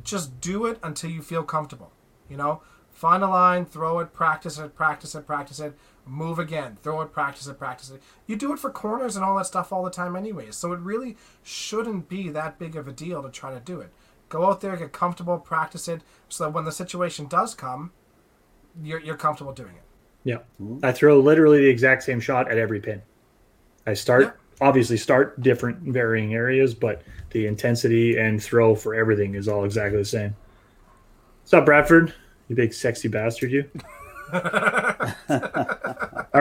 just 0.03 0.39
do 0.41 0.65
it 0.65 0.79
until 0.83 1.09
you 1.09 1.21
feel 1.21 1.43
comfortable. 1.43 1.91
You 2.29 2.37
know, 2.37 2.61
find 2.91 3.23
a 3.23 3.27
line, 3.27 3.65
throw 3.65 3.99
it, 3.99 4.13
practice 4.13 4.57
it, 4.57 4.75
practice 4.75 5.15
it, 5.15 5.27
practice 5.27 5.59
it, 5.59 5.77
move 6.05 6.39
again, 6.39 6.77
throw 6.81 7.01
it, 7.01 7.11
practice 7.11 7.47
it, 7.47 7.59
practice 7.59 7.89
it. 7.91 8.01
You 8.27 8.35
do 8.35 8.53
it 8.53 8.59
for 8.59 8.69
corners 8.69 9.15
and 9.15 9.23
all 9.23 9.37
that 9.37 9.45
stuff 9.45 9.71
all 9.71 9.83
the 9.83 9.91
time, 9.91 10.15
anyways. 10.15 10.55
So 10.55 10.73
it 10.73 10.79
really 10.79 11.17
shouldn't 11.43 12.09
be 12.09 12.29
that 12.29 12.57
big 12.57 12.75
of 12.75 12.87
a 12.87 12.91
deal 12.91 13.21
to 13.21 13.29
try 13.29 13.53
to 13.53 13.59
do 13.59 13.81
it. 13.81 13.91
Go 14.29 14.45
out 14.45 14.61
there, 14.61 14.75
get 14.75 14.91
comfortable, 14.91 15.37
practice 15.37 15.87
it, 15.87 16.01
so 16.29 16.45
that 16.45 16.49
when 16.51 16.65
the 16.65 16.71
situation 16.71 17.27
does 17.27 17.53
come, 17.53 17.91
you're, 18.81 18.99
you're 18.99 19.17
comfortable 19.17 19.53
doing 19.53 19.75
it. 19.75 19.83
Yeah. 20.23 20.39
Mm-hmm. 20.61 20.79
I 20.83 20.91
throw 20.91 21.19
literally 21.19 21.59
the 21.59 21.69
exact 21.69 22.03
same 22.03 22.19
shot 22.19 22.49
at 22.49 22.57
every 22.57 22.79
pin. 22.79 23.01
I 23.85 23.93
start 23.93 24.39
obviously 24.61 24.97
start 24.97 25.41
different 25.41 25.79
varying 25.79 26.33
areas, 26.33 26.73
but 26.73 27.01
the 27.31 27.47
intensity 27.47 28.17
and 28.17 28.41
throw 28.41 28.75
for 28.75 28.95
everything 28.95 29.35
is 29.35 29.47
all 29.47 29.65
exactly 29.65 29.99
the 29.99 30.05
same. 30.05 30.35
What's 31.41 31.53
up, 31.53 31.65
Bradford? 31.65 32.13
You 32.47 32.55
big 32.55 32.73
sexy 32.73 33.07
bastard, 33.07 33.51
you. 33.51 33.69
all 34.33 34.41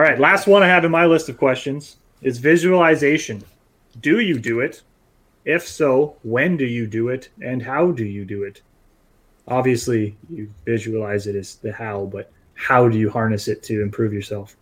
right, 0.01 0.19
last 0.19 0.47
one 0.47 0.63
I 0.63 0.67
have 0.67 0.85
in 0.85 0.91
my 0.91 1.05
list 1.05 1.29
of 1.29 1.37
questions 1.37 1.97
is 2.21 2.37
visualization. 2.39 3.43
Do 4.01 4.19
you 4.19 4.39
do 4.39 4.61
it? 4.61 4.81
If 5.45 5.67
so, 5.67 6.15
when 6.23 6.57
do 6.57 6.65
you 6.65 6.87
do 6.87 7.09
it 7.09 7.29
and 7.41 7.61
how 7.61 7.91
do 7.91 8.03
you 8.03 8.25
do 8.25 8.43
it? 8.43 8.61
Obviously, 9.47 10.17
you 10.29 10.51
visualize 10.65 11.27
it 11.27 11.35
as 11.35 11.55
the 11.55 11.71
how, 11.71 12.05
but 12.05 12.31
how 12.55 12.89
do 12.89 12.97
you 12.97 13.11
harness 13.11 13.47
it 13.47 13.61
to 13.63 13.83
improve 13.83 14.11
yourself? 14.11 14.57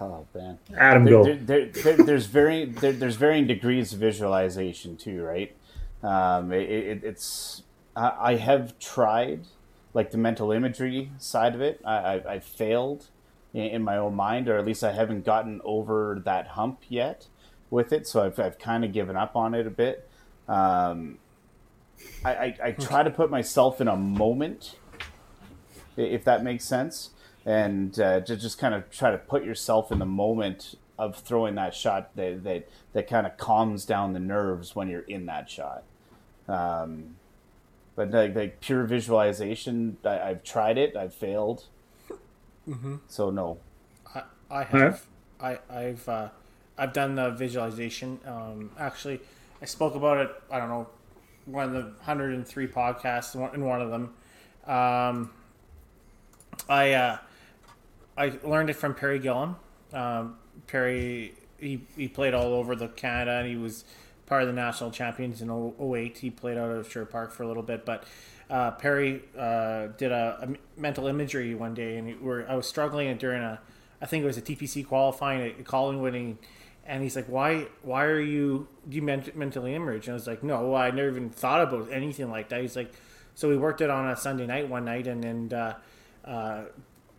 Oh 0.00 0.26
man, 0.34 0.58
Adam, 0.76 1.04
there, 1.04 1.12
go. 1.12 1.24
there, 1.24 1.36
there, 1.36 1.66
there- 1.66 1.96
there's 2.04 2.26
very 2.26 2.64
there, 2.64 2.92
there's 2.92 3.16
varying 3.16 3.46
degrees 3.46 3.92
of 3.92 3.98
visualization 4.00 4.96
too, 4.96 5.22
right? 5.22 5.54
Um, 6.02 6.52
it, 6.52 6.68
it, 6.70 7.04
it's 7.04 7.62
I, 7.94 8.12
I 8.32 8.36
have 8.36 8.78
tried 8.78 9.46
like 9.92 10.10
the 10.12 10.18
mental 10.18 10.52
imagery 10.52 11.10
side 11.18 11.54
of 11.54 11.60
it. 11.60 11.80
I, 11.84 11.92
I, 11.96 12.32
I 12.34 12.38
failed 12.38 13.08
in, 13.52 13.62
in 13.66 13.82
my 13.82 13.96
own 13.98 14.14
mind, 14.14 14.48
or 14.48 14.56
at 14.56 14.64
least 14.64 14.82
I 14.84 14.92
haven't 14.92 15.24
gotten 15.24 15.60
over 15.64 16.22
that 16.24 16.46
hump 16.48 16.80
yet 16.88 17.26
with 17.68 17.92
it. 17.92 18.06
So 18.06 18.24
I've, 18.24 18.38
I've 18.38 18.58
kind 18.58 18.84
of 18.84 18.92
given 18.92 19.16
up 19.16 19.34
on 19.36 19.52
it 19.54 19.66
a 19.66 19.70
bit. 19.70 20.08
Um, 20.48 21.18
I, 22.24 22.30
I, 22.34 22.56
I 22.66 22.72
try 22.72 23.02
to 23.02 23.10
put 23.10 23.30
myself 23.30 23.80
in 23.80 23.88
a 23.88 23.96
moment, 23.96 24.76
if 25.96 26.24
that 26.24 26.42
makes 26.42 26.64
sense, 26.64 27.10
and 27.44 27.98
uh, 27.98 28.20
to 28.20 28.36
just 28.36 28.58
kind 28.58 28.74
of 28.74 28.90
try 28.90 29.10
to 29.10 29.18
put 29.18 29.44
yourself 29.44 29.90
in 29.90 29.98
the 29.98 30.06
moment 30.06 30.74
of 30.98 31.16
throwing 31.16 31.54
that 31.54 31.74
shot 31.74 32.14
that 32.16 32.44
that, 32.44 32.68
that 32.92 33.08
kind 33.08 33.26
of 33.26 33.36
calms 33.36 33.84
down 33.84 34.12
the 34.12 34.20
nerves 34.20 34.76
when 34.76 34.88
you're 34.88 35.00
in 35.00 35.26
that 35.26 35.48
shot. 35.48 35.82
Um, 36.48 37.16
but 37.96 38.10
like, 38.10 38.34
like 38.34 38.60
pure 38.60 38.84
visualization, 38.84 39.96
I, 40.04 40.20
I've 40.20 40.42
tried 40.42 40.78
it, 40.78 40.96
I've 40.96 41.14
failed. 41.14 41.64
So 43.08 43.30
no. 43.30 43.58
I, 44.14 44.22
I 44.50 44.64
have. 44.64 45.06
I, 45.40 45.58
I've 45.70 46.08
uh, 46.08 46.28
I've 46.76 46.92
done 46.92 47.14
the 47.14 47.30
visualization. 47.30 48.20
Um, 48.26 48.70
actually, 48.78 49.20
I 49.60 49.64
spoke 49.64 49.94
about 49.94 50.18
it. 50.18 50.30
I 50.50 50.58
don't 50.58 50.68
know 50.68 50.86
one 51.46 51.64
of 51.64 51.72
the 51.72 51.82
103 51.82 52.68
podcasts 52.68 53.34
in 53.54 53.64
one 53.64 53.82
of 53.82 53.90
them. 53.90 54.14
Um, 54.66 55.30
I 56.68 56.92
uh, 56.92 57.18
I 58.20 58.38
learned 58.44 58.68
it 58.68 58.74
from 58.74 58.94
Perry 58.94 59.18
Gillum. 59.18 59.56
Um, 59.94 60.36
Perry 60.66 61.32
he, 61.58 61.80
he 61.96 62.06
played 62.06 62.34
all 62.34 62.52
over 62.52 62.76
the 62.76 62.88
Canada 62.88 63.38
and 63.38 63.48
he 63.48 63.56
was 63.56 63.84
part 64.26 64.42
of 64.42 64.48
the 64.48 64.54
national 64.54 64.90
champions 64.90 65.40
in 65.40 65.50
08. 65.50 66.18
He 66.18 66.30
played 66.30 66.58
out 66.58 66.70
of 66.70 66.90
Sher 66.90 67.06
Park 67.06 67.32
for 67.32 67.44
a 67.44 67.48
little 67.48 67.62
bit, 67.62 67.86
but 67.86 68.04
uh, 68.50 68.72
Perry 68.72 69.22
uh, 69.38 69.88
did 69.96 70.12
a, 70.12 70.38
a 70.42 70.80
mental 70.80 71.06
imagery 71.06 71.54
one 71.54 71.72
day, 71.72 71.96
and 71.96 72.16
I 72.46 72.54
was 72.54 72.68
struggling 72.68 73.16
during 73.16 73.42
a, 73.42 73.58
I 74.02 74.06
think 74.06 74.22
it 74.22 74.26
was 74.26 74.36
a 74.36 74.42
TPC 74.42 74.86
qualifying 74.86 75.40
at 75.42 75.64
Collingwood, 75.64 76.14
and, 76.14 76.38
and 76.84 77.02
he's 77.02 77.14
like, 77.14 77.26
"Why? 77.26 77.68
Why 77.82 78.04
are 78.06 78.20
you 78.20 78.66
do 78.88 78.96
you 78.96 79.02
ment- 79.02 79.36
mentally 79.36 79.74
image?" 79.74 80.06
And 80.06 80.12
I 80.12 80.14
was 80.14 80.26
like, 80.26 80.42
"No, 80.42 80.74
I 80.74 80.90
never 80.90 81.10
even 81.10 81.30
thought 81.30 81.62
about 81.62 81.92
anything 81.92 82.28
like 82.28 82.48
that." 82.48 82.60
He's 82.60 82.74
like, 82.74 82.92
"So 83.36 83.48
we 83.48 83.56
worked 83.56 83.82
it 83.82 83.90
on 83.90 84.10
a 84.10 84.16
Sunday 84.16 84.46
night 84.46 84.68
one 84.68 84.84
night, 84.84 85.06
and 85.06 85.24
and 85.24 85.54
uh, 85.54 85.74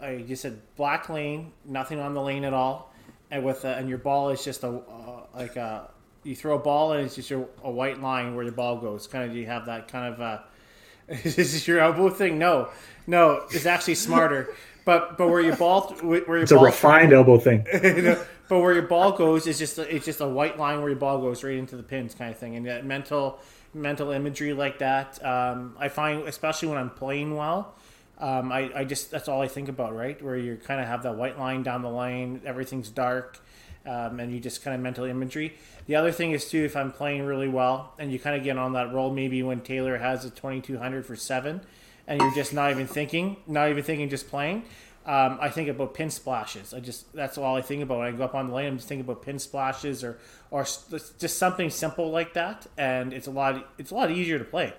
uh, 0.01 0.05
I 0.05 0.21
just 0.21 0.41
said 0.41 0.61
black 0.75 1.09
lane, 1.09 1.51
nothing 1.65 1.99
on 1.99 2.13
the 2.13 2.21
lane 2.21 2.43
at 2.43 2.53
all, 2.53 2.93
and 3.29 3.43
with 3.43 3.65
uh, 3.65 3.69
and 3.69 3.89
your 3.89 3.97
ball 3.97 4.29
is 4.29 4.43
just 4.43 4.63
a 4.63 4.69
uh, 4.69 5.25
like 5.35 5.55
a 5.55 5.89
you 6.23 6.35
throw 6.35 6.55
a 6.55 6.59
ball 6.59 6.93
and 6.93 7.05
it's 7.05 7.15
just 7.15 7.29
your, 7.29 7.47
a 7.63 7.71
white 7.71 7.99
line 7.99 8.35
where 8.35 8.45
the 8.45 8.51
ball 8.51 8.77
goes. 8.77 9.07
Kind 9.07 9.29
of 9.29 9.35
you 9.35 9.47
have 9.47 9.65
that 9.65 9.87
kind 9.87 10.13
of 10.13 10.21
uh, 10.21 10.39
is 11.07 11.35
this 11.35 11.67
your 11.67 11.79
elbow 11.79 12.09
thing? 12.09 12.37
No, 12.37 12.69
no, 13.07 13.45
it's 13.51 13.65
actually 13.65 13.95
smarter. 13.95 14.53
But 14.85 15.17
but 15.17 15.29
where 15.29 15.41
your 15.41 15.55
ball 15.55 15.93
where 16.01 16.19
your 16.25 16.37
It's 16.37 16.51
a 16.51 16.55
ball 16.55 16.65
refined 16.65 17.13
elbow 17.13 17.37
thing. 17.37 17.65
but 18.51 18.59
where 18.59 18.73
your 18.73 18.83
ball 18.83 19.13
goes 19.13 19.47
is 19.47 19.57
just 19.57 19.79
it's 19.79 20.03
just 20.03 20.19
a 20.19 20.27
white 20.27 20.59
line 20.59 20.79
where 20.81 20.89
your 20.89 20.99
ball 20.99 21.21
goes 21.21 21.41
right 21.41 21.55
into 21.55 21.77
the 21.77 21.83
pins 21.83 22.13
kind 22.13 22.31
of 22.31 22.37
thing 22.37 22.57
and 22.57 22.65
that 22.65 22.85
mental 22.85 23.39
mental 23.73 24.11
imagery 24.11 24.51
like 24.51 24.79
that 24.79 25.23
um, 25.25 25.73
i 25.79 25.87
find 25.87 26.27
especially 26.27 26.67
when 26.67 26.77
i'm 26.77 26.89
playing 26.89 27.33
well 27.33 27.73
um, 28.21 28.51
I, 28.51 28.71
I 28.75 28.83
just 28.83 29.11
that's 29.11 29.27
all 29.27 29.41
i 29.41 29.47
think 29.47 29.67
about 29.67 29.95
right 29.95 30.21
where 30.21 30.37
you 30.37 30.57
kind 30.63 30.79
of 30.79 30.87
have 30.87 31.03
that 31.03 31.15
white 31.15 31.37
line 31.37 31.63
down 31.63 31.81
the 31.81 31.89
lane 31.89 32.41
everything's 32.45 32.89
dark 32.89 33.39
um, 33.85 34.19
and 34.19 34.31
you 34.31 34.39
just 34.39 34.63
kind 34.63 34.75
of 34.75 34.81
mental 34.81 35.05
imagery 35.05 35.55
the 35.87 35.95
other 35.95 36.11
thing 36.11 36.31
is 36.31 36.49
too 36.49 36.63
if 36.63 36.75
i'm 36.75 36.91
playing 36.91 37.25
really 37.25 37.49
well 37.49 37.93
and 37.99 38.11
you 38.11 38.19
kind 38.19 38.35
of 38.35 38.43
get 38.43 38.57
on 38.57 38.73
that 38.73 38.93
roll 38.93 39.11
maybe 39.11 39.43
when 39.43 39.59
taylor 39.61 39.97
has 39.97 40.23
a 40.23 40.29
2200 40.29 41.05
for 41.05 41.15
seven 41.15 41.61
and 42.07 42.21
you're 42.21 42.33
just 42.35 42.53
not 42.53 42.71
even 42.71 42.87
thinking 42.87 43.37
not 43.47 43.69
even 43.69 43.83
thinking 43.83 44.07
just 44.09 44.29
playing 44.29 44.63
um, 45.03 45.39
I 45.41 45.49
think 45.49 45.67
about 45.67 45.95
pin 45.95 46.11
splashes. 46.11 46.75
I 46.75 46.79
just 46.79 47.11
that's 47.13 47.35
all 47.37 47.55
I 47.55 47.61
think 47.61 47.81
about 47.81 47.99
when 47.99 48.07
I 48.07 48.11
go 48.11 48.23
up 48.23 48.35
on 48.35 48.49
the 48.49 48.53
lane. 48.53 48.67
I'm 48.67 48.77
just 48.77 48.87
thinking 48.87 49.03
about 49.03 49.23
pin 49.23 49.39
splashes 49.39 50.03
or 50.03 50.19
or 50.51 50.63
just 50.63 51.37
something 51.37 51.71
simple 51.71 52.11
like 52.11 52.33
that, 52.35 52.67
and 52.77 53.11
it's 53.11 53.25
a 53.25 53.31
lot. 53.31 53.67
It's 53.79 53.89
a 53.89 53.95
lot 53.95 54.11
easier 54.11 54.37
to 54.37 54.45
play, 54.45 54.73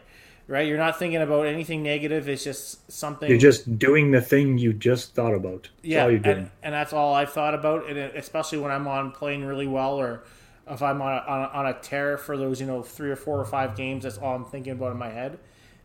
right? 0.52 0.68
You're 0.68 0.76
not 0.76 0.98
thinking 0.98 1.22
about 1.22 1.46
anything 1.46 1.82
negative. 1.82 2.28
It's 2.28 2.44
just 2.44 2.92
something. 2.92 3.28
You're 3.28 3.38
just 3.38 3.78
doing 3.78 4.10
the 4.10 4.20
thing 4.20 4.58
you 4.58 4.74
just 4.74 5.14
thought 5.14 5.32
about. 5.32 5.70
That's 5.76 5.84
yeah, 5.84 6.04
all 6.04 6.10
you're 6.10 6.20
doing. 6.20 6.36
and, 6.36 6.50
and 6.62 6.74
that's 6.74 6.92
all 6.92 7.14
I've 7.14 7.32
thought 7.32 7.54
about. 7.54 7.88
And 7.88 7.98
especially 7.98 8.58
when 8.58 8.70
I'm 8.70 8.86
on 8.86 9.12
playing 9.12 9.46
really 9.46 9.66
well, 9.66 9.98
or 9.98 10.24
if 10.68 10.82
I'm 10.82 11.00
on 11.00 11.10
a, 11.10 11.20
on 11.26 11.40
a, 11.40 11.48
on 11.54 11.66
a 11.66 11.74
tear 11.80 12.18
for 12.18 12.36
those 12.36 12.60
you 12.60 12.66
know 12.66 12.82
three 12.82 13.10
or 13.10 13.16
four 13.16 13.40
or 13.40 13.46
five 13.46 13.74
games, 13.76 14.02
that's 14.02 14.18
all 14.18 14.36
I'm 14.36 14.44
thinking 14.44 14.74
about 14.74 14.92
in 14.92 14.98
my 14.98 15.08
head. 15.08 15.38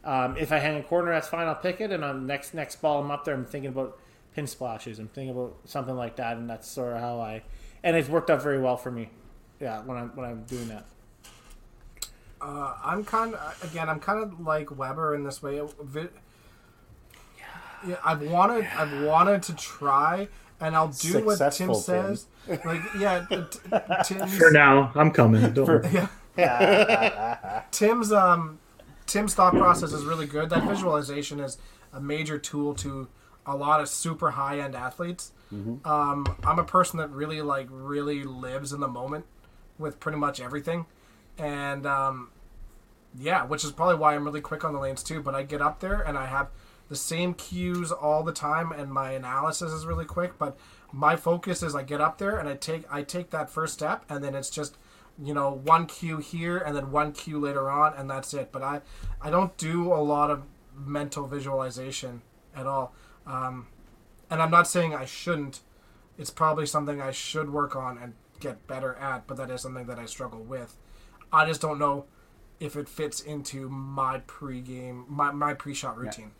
Um, 0.03 0.35
if 0.37 0.51
I 0.51 0.59
hang 0.59 0.77
a 0.77 0.83
corner, 0.83 1.11
that's 1.11 1.29
fine. 1.29 1.47
I'll 1.47 1.55
pick 1.55 1.79
it, 1.79 1.91
and 1.91 2.03
on 2.03 2.19
the 2.19 2.27
next 2.27 2.53
next 2.53 2.81
ball, 2.81 3.01
I'm 3.01 3.09
up 3.09 3.23
there. 3.23 3.35
I'm 3.35 3.45
thinking 3.45 3.69
about 3.69 3.97
pin 4.35 4.47
splashes. 4.47 4.99
I'm 4.99 5.07
thinking 5.07 5.33
about 5.33 5.55
something 5.63 5.95
like 5.95 6.17
that, 6.17 6.35
and 6.35 6.49
that's 6.49 6.67
sort 6.67 6.93
of 6.93 6.99
how 6.99 7.21
I. 7.21 7.43
And 7.83 7.95
it's 7.95 8.09
worked 8.09 8.29
out 8.29 8.43
very 8.43 8.59
well 8.59 8.75
for 8.75 8.91
me. 8.91 9.11
Yeah, 9.61 9.81
when 9.83 9.97
I'm 9.97 10.09
when 10.09 10.25
I'm 10.29 10.43
doing 10.43 10.67
that. 10.67 10.85
Uh, 12.41 12.75
I'm 12.83 13.03
kind 13.03 13.33
of 13.33 13.63
again. 13.71 13.89
I'm 13.89 13.99
kind 13.99 14.21
of 14.23 14.39
like 14.39 14.77
Weber 14.77 15.15
in 15.15 15.23
this 15.23 15.41
way. 15.41 15.59
Vi- 15.81 16.07
Yeah, 17.87 17.95
I've 18.05 18.21
wanted. 18.21 18.65
I've 18.77 19.03
wanted 19.03 19.43
to 19.43 19.55
try, 19.55 20.27
and 20.59 20.75
I'll 20.75 20.89
do 20.89 21.23
what 21.25 21.37
Tim 21.51 21.69
Tim. 21.69 21.75
says. 21.75 22.25
Like, 22.47 22.81
yeah, 22.99 23.25
t- 23.29 23.37
t- 23.41 24.15
Tim's, 24.15 24.37
For 24.37 24.51
now, 24.51 24.91
I'm 24.95 25.11
coming. 25.11 25.51
Don't 25.53 25.67
worry. 25.67 26.07
Tim's 27.71 28.11
um, 28.11 28.59
Tim's 29.05 29.33
thought 29.33 29.53
process 29.53 29.91
is 29.93 30.03
really 30.05 30.25
good. 30.27 30.49
That 30.49 30.63
visualization 30.63 31.39
is 31.39 31.57
a 31.93 31.99
major 31.99 32.37
tool 32.37 32.73
to 32.75 33.07
a 33.45 33.55
lot 33.55 33.79
of 33.81 33.87
super 33.89 34.31
high 34.31 34.59
end 34.59 34.75
athletes. 34.75 35.31
Um, 35.85 36.35
I'm 36.43 36.59
a 36.59 36.63
person 36.65 36.99
that 36.99 37.09
really 37.09 37.41
like 37.41 37.67
really 37.71 38.23
lives 38.23 38.73
in 38.73 38.81
the 38.81 38.87
moment 38.87 39.25
with 39.79 39.97
pretty 39.99 40.17
much 40.17 40.41
everything, 40.41 40.85
and 41.37 41.85
um, 41.85 42.29
yeah, 43.17 43.45
which 43.45 43.63
is 43.63 43.71
probably 43.71 43.95
why 43.95 44.15
I'm 44.15 44.25
really 44.25 44.41
quick 44.41 44.63
on 44.63 44.73
the 44.73 44.79
lanes 44.79 45.03
too. 45.03 45.21
But 45.21 45.35
I 45.35 45.43
get 45.43 45.61
up 45.61 45.79
there 45.79 46.01
and 46.01 46.17
I 46.17 46.25
have 46.25 46.49
the 46.89 46.95
same 46.95 47.33
cues 47.33 47.91
all 47.91 48.23
the 48.23 48.31
time, 48.31 48.71
and 48.71 48.91
my 48.91 49.11
analysis 49.11 49.71
is 49.71 49.85
really 49.85 50.05
quick. 50.05 50.37
But 50.37 50.57
my 50.91 51.15
focus 51.15 51.61
is 51.61 51.75
I 51.75 51.83
get 51.83 52.01
up 52.01 52.17
there 52.17 52.37
and 52.37 52.47
I 52.47 52.55
take 52.55 52.83
I 52.91 53.03
take 53.03 53.31
that 53.31 53.49
first 53.49 53.73
step, 53.73 54.05
and 54.09 54.23
then 54.23 54.35
it's 54.35 54.49
just 54.49 54.77
you 55.23 55.33
know 55.33 55.51
one 55.51 55.87
cue 55.87 56.17
here 56.17 56.57
and 56.57 56.75
then 56.75 56.91
one 56.91 57.11
cue 57.11 57.39
later 57.39 57.69
on, 57.69 57.93
and 57.95 58.09
that's 58.09 58.33
it. 58.33 58.51
But 58.51 58.63
I 58.63 58.81
I 59.21 59.29
don't 59.29 59.55
do 59.57 59.93
a 59.93 60.01
lot 60.01 60.31
of 60.31 60.43
mental 60.75 61.27
visualization 61.27 62.21
at 62.55 62.67
all. 62.67 62.93
Um, 63.25 63.67
and 64.29 64.41
I'm 64.41 64.51
not 64.51 64.67
saying 64.67 64.93
I 64.93 65.05
shouldn't. 65.05 65.61
It's 66.17 66.29
probably 66.29 66.65
something 66.65 67.01
I 67.01 67.11
should 67.11 67.51
work 67.51 67.75
on 67.75 67.97
and 67.97 68.13
get 68.39 68.67
better 68.67 68.95
at, 68.95 69.27
but 69.27 69.37
that 69.37 69.49
is 69.49 69.61
something 69.61 69.85
that 69.87 69.99
I 69.99 70.05
struggle 70.05 70.41
with. 70.41 70.75
I 71.31 71.45
just 71.45 71.61
don't 71.61 71.79
know 71.79 72.05
if 72.59 72.75
it 72.75 72.89
fits 72.89 73.21
into 73.21 73.69
my 73.69 74.19
pre-game, 74.25 75.05
my, 75.07 75.31
my 75.31 75.53
pre-shot 75.53 75.97
routine. 75.97 76.31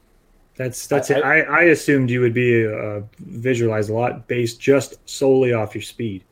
That's 0.56 0.88
that's 0.88 1.12
I- 1.12 1.18
it. 1.18 1.24
I, 1.24 1.42
I 1.42 1.62
assumed 1.66 2.10
you 2.10 2.22
would 2.22 2.34
be 2.34 2.66
uh, 2.66 3.02
visualized 3.20 3.90
a 3.90 3.94
lot 3.94 4.28
based 4.28 4.60
just 4.60 4.98
solely 5.08 5.54
off 5.54 5.76
your 5.76 5.84
speed. 5.84 6.24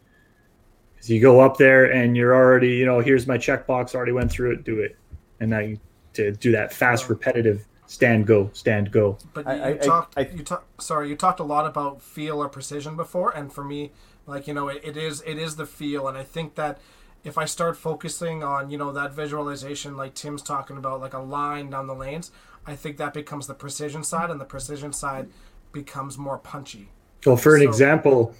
Because 0.95 1.09
you 1.09 1.21
go 1.21 1.39
up 1.41 1.57
there 1.57 1.91
and 1.91 2.17
you're 2.17 2.33
already, 2.33 2.69
you 2.71 2.85
know, 2.87 2.99
here's 2.99 3.27
my 3.27 3.37
checkbox. 3.37 3.93
Already 3.93 4.13
went 4.13 4.31
through 4.31 4.53
it. 4.53 4.63
Do 4.63 4.79
it, 4.79 4.97
and 5.39 5.51
now 5.51 5.59
you 5.59 5.79
to 6.13 6.31
do 6.31 6.51
that 6.53 6.73
fast, 6.73 7.07
repetitive 7.09 7.67
stand 7.85 8.25
go 8.25 8.49
stand 8.53 8.91
go. 8.91 9.19
But 9.33 9.45
I- 9.45 9.55
you, 9.55 9.61
I- 9.61 9.69
you 9.69 9.77
talked, 9.77 10.17
I- 10.17 10.21
you 10.21 10.43
talked, 10.43 10.81
sorry, 10.81 11.09
you 11.09 11.15
talked 11.15 11.39
a 11.39 11.43
lot 11.43 11.67
about 11.67 12.01
feel 12.01 12.41
or 12.41 12.49
precision 12.49 12.95
before, 12.95 13.29
and 13.29 13.53
for 13.53 13.63
me, 13.63 13.91
like 14.25 14.47
you 14.47 14.55
know, 14.55 14.69
it, 14.69 14.81
it 14.83 14.97
is 14.97 15.21
it 15.27 15.37
is 15.37 15.55
the 15.55 15.67
feel, 15.67 16.07
and 16.07 16.17
I 16.17 16.23
think 16.23 16.55
that 16.55 16.79
if 17.25 17.37
I 17.37 17.45
start 17.45 17.75
focusing 17.75 18.43
on 18.43 18.69
you 18.69 18.77
know 18.77 18.91
that 18.93 19.13
visualization, 19.13 19.97
like 19.97 20.13
Tim's 20.13 20.41
talking 20.41 20.77
about, 20.77 21.01
like 21.01 21.13
a 21.13 21.19
line 21.19 21.69
down 21.71 21.87
the 21.87 21.95
lanes, 21.95 22.31
I 22.65 22.75
think 22.75 22.97
that 22.97 23.13
becomes 23.13 23.47
the 23.47 23.53
precision 23.55 24.03
side, 24.03 24.29
and 24.29 24.39
the 24.39 24.45
precision 24.45 24.93
side 24.93 25.27
becomes 25.73 26.17
more 26.17 26.37
punchy. 26.37 26.89
Well, 27.25 27.35
for 27.35 27.55
an 27.55 27.63
So- 27.63 27.67
example, 27.69 28.33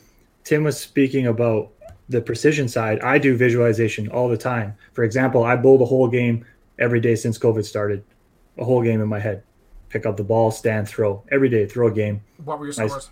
Tim 0.43 0.63
was 0.63 0.79
speaking 0.79 1.27
about 1.27 1.71
the 2.07 2.21
precision 2.21 2.67
side. 2.67 2.99
I 3.01 3.17
do 3.17 3.35
visualization 3.35 4.07
all 4.09 4.29
the 4.29 4.37
time. 4.37 4.75
For 4.93 5.03
example, 5.03 5.43
I 5.43 5.55
bowl 5.55 5.79
the 5.79 5.85
whole 5.85 6.07
game 6.07 6.45
every 6.77 6.99
day 6.99 7.15
since 7.15 7.39
COVID 7.39 7.65
started, 7.65 8.03
a 8.59 8.63
whole 8.63 8.83
game 8.83 9.01
in 9.01 9.07
my 9.09 9.19
head. 9.19 9.41
Pick 9.89 10.05
up 10.05 10.15
the 10.17 10.23
ball, 10.23 10.51
stand, 10.51 10.87
throw 10.87 11.23
every 11.31 11.49
day. 11.49 11.65
Throw 11.65 11.87
a 11.87 11.91
game. 11.91 12.21
What 12.43 12.59
were 12.59 12.65
your 12.65 12.73
scores? 12.73 13.09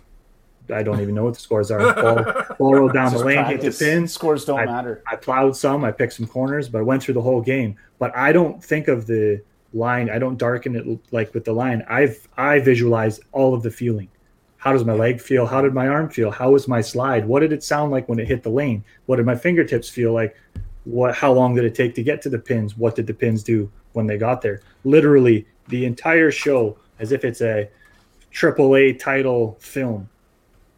don't 0.68 1.00
even 1.00 1.14
know 1.14 1.24
what 1.24 1.34
the 1.34 1.40
scores 1.40 1.70
are. 1.70 1.78
Ball, 1.94 2.56
ball 2.58 2.74
rolled 2.74 2.92
down 2.94 3.06
the 3.12 3.18
Just 3.18 3.24
lane, 3.24 3.36
hit 3.44 3.60
the 3.60 3.66
practice. 3.68 3.78
pins. 3.78 4.12
Scores 4.12 4.44
don't 4.44 4.60
I- 4.60 4.64
matter. 4.66 5.02
I 5.06 5.16
plowed 5.16 5.56
some. 5.56 5.84
I 5.84 5.92
picked 5.92 6.14
some 6.14 6.26
corners, 6.26 6.68
but 6.68 6.78
I 6.78 6.82
went 6.82 7.02
through 7.02 7.14
the 7.14 7.22
whole 7.22 7.40
game. 7.42 7.76
But 7.98 8.16
I 8.16 8.32
don't 8.32 8.62
think 8.64 8.88
of 8.88 9.06
the 9.06 9.42
line. 9.72 10.08
I 10.08 10.18
don't 10.18 10.38
darken 10.38 10.74
it 10.76 10.86
like 11.12 11.34
with 11.34 11.44
the 11.44 11.52
line. 11.52 11.84
I've 11.88 12.26
I 12.36 12.60
visualize 12.60 13.20
all 13.32 13.54
of 13.54 13.62
the 13.62 13.70
feeling. 13.70 14.08
How 14.56 14.72
does 14.72 14.84
my 14.84 14.94
leg 14.94 15.20
feel? 15.20 15.44
How 15.44 15.60
did 15.60 15.74
my 15.74 15.88
arm 15.88 16.08
feel? 16.08 16.30
How 16.30 16.50
was 16.52 16.66
my 16.66 16.80
slide? 16.80 17.26
What 17.26 17.40
did 17.40 17.52
it 17.52 17.62
sound 17.62 17.90
like 17.92 18.08
when 18.08 18.18
it 18.18 18.26
hit 18.26 18.42
the 18.42 18.48
lane? 18.50 18.82
What 19.04 19.16
did 19.16 19.26
my 19.26 19.36
fingertips 19.36 19.90
feel 19.90 20.12
like? 20.14 20.34
What? 20.84 21.14
How 21.14 21.32
long 21.32 21.54
did 21.54 21.64
it 21.66 21.74
take 21.74 21.94
to 21.96 22.02
get 22.02 22.22
to 22.22 22.30
the 22.30 22.38
pins? 22.38 22.76
What 22.78 22.94
did 22.94 23.06
the 23.06 23.12
pins 23.12 23.42
do 23.42 23.70
when 23.92 24.06
they 24.06 24.16
got 24.16 24.40
there? 24.40 24.62
Literally 24.84 25.46
the 25.68 25.84
entire 25.84 26.30
show, 26.30 26.78
as 26.98 27.12
if 27.12 27.24
it's 27.24 27.42
a 27.42 27.68
triple 28.30 28.74
A 28.76 28.92
title 28.94 29.56
film 29.60 30.08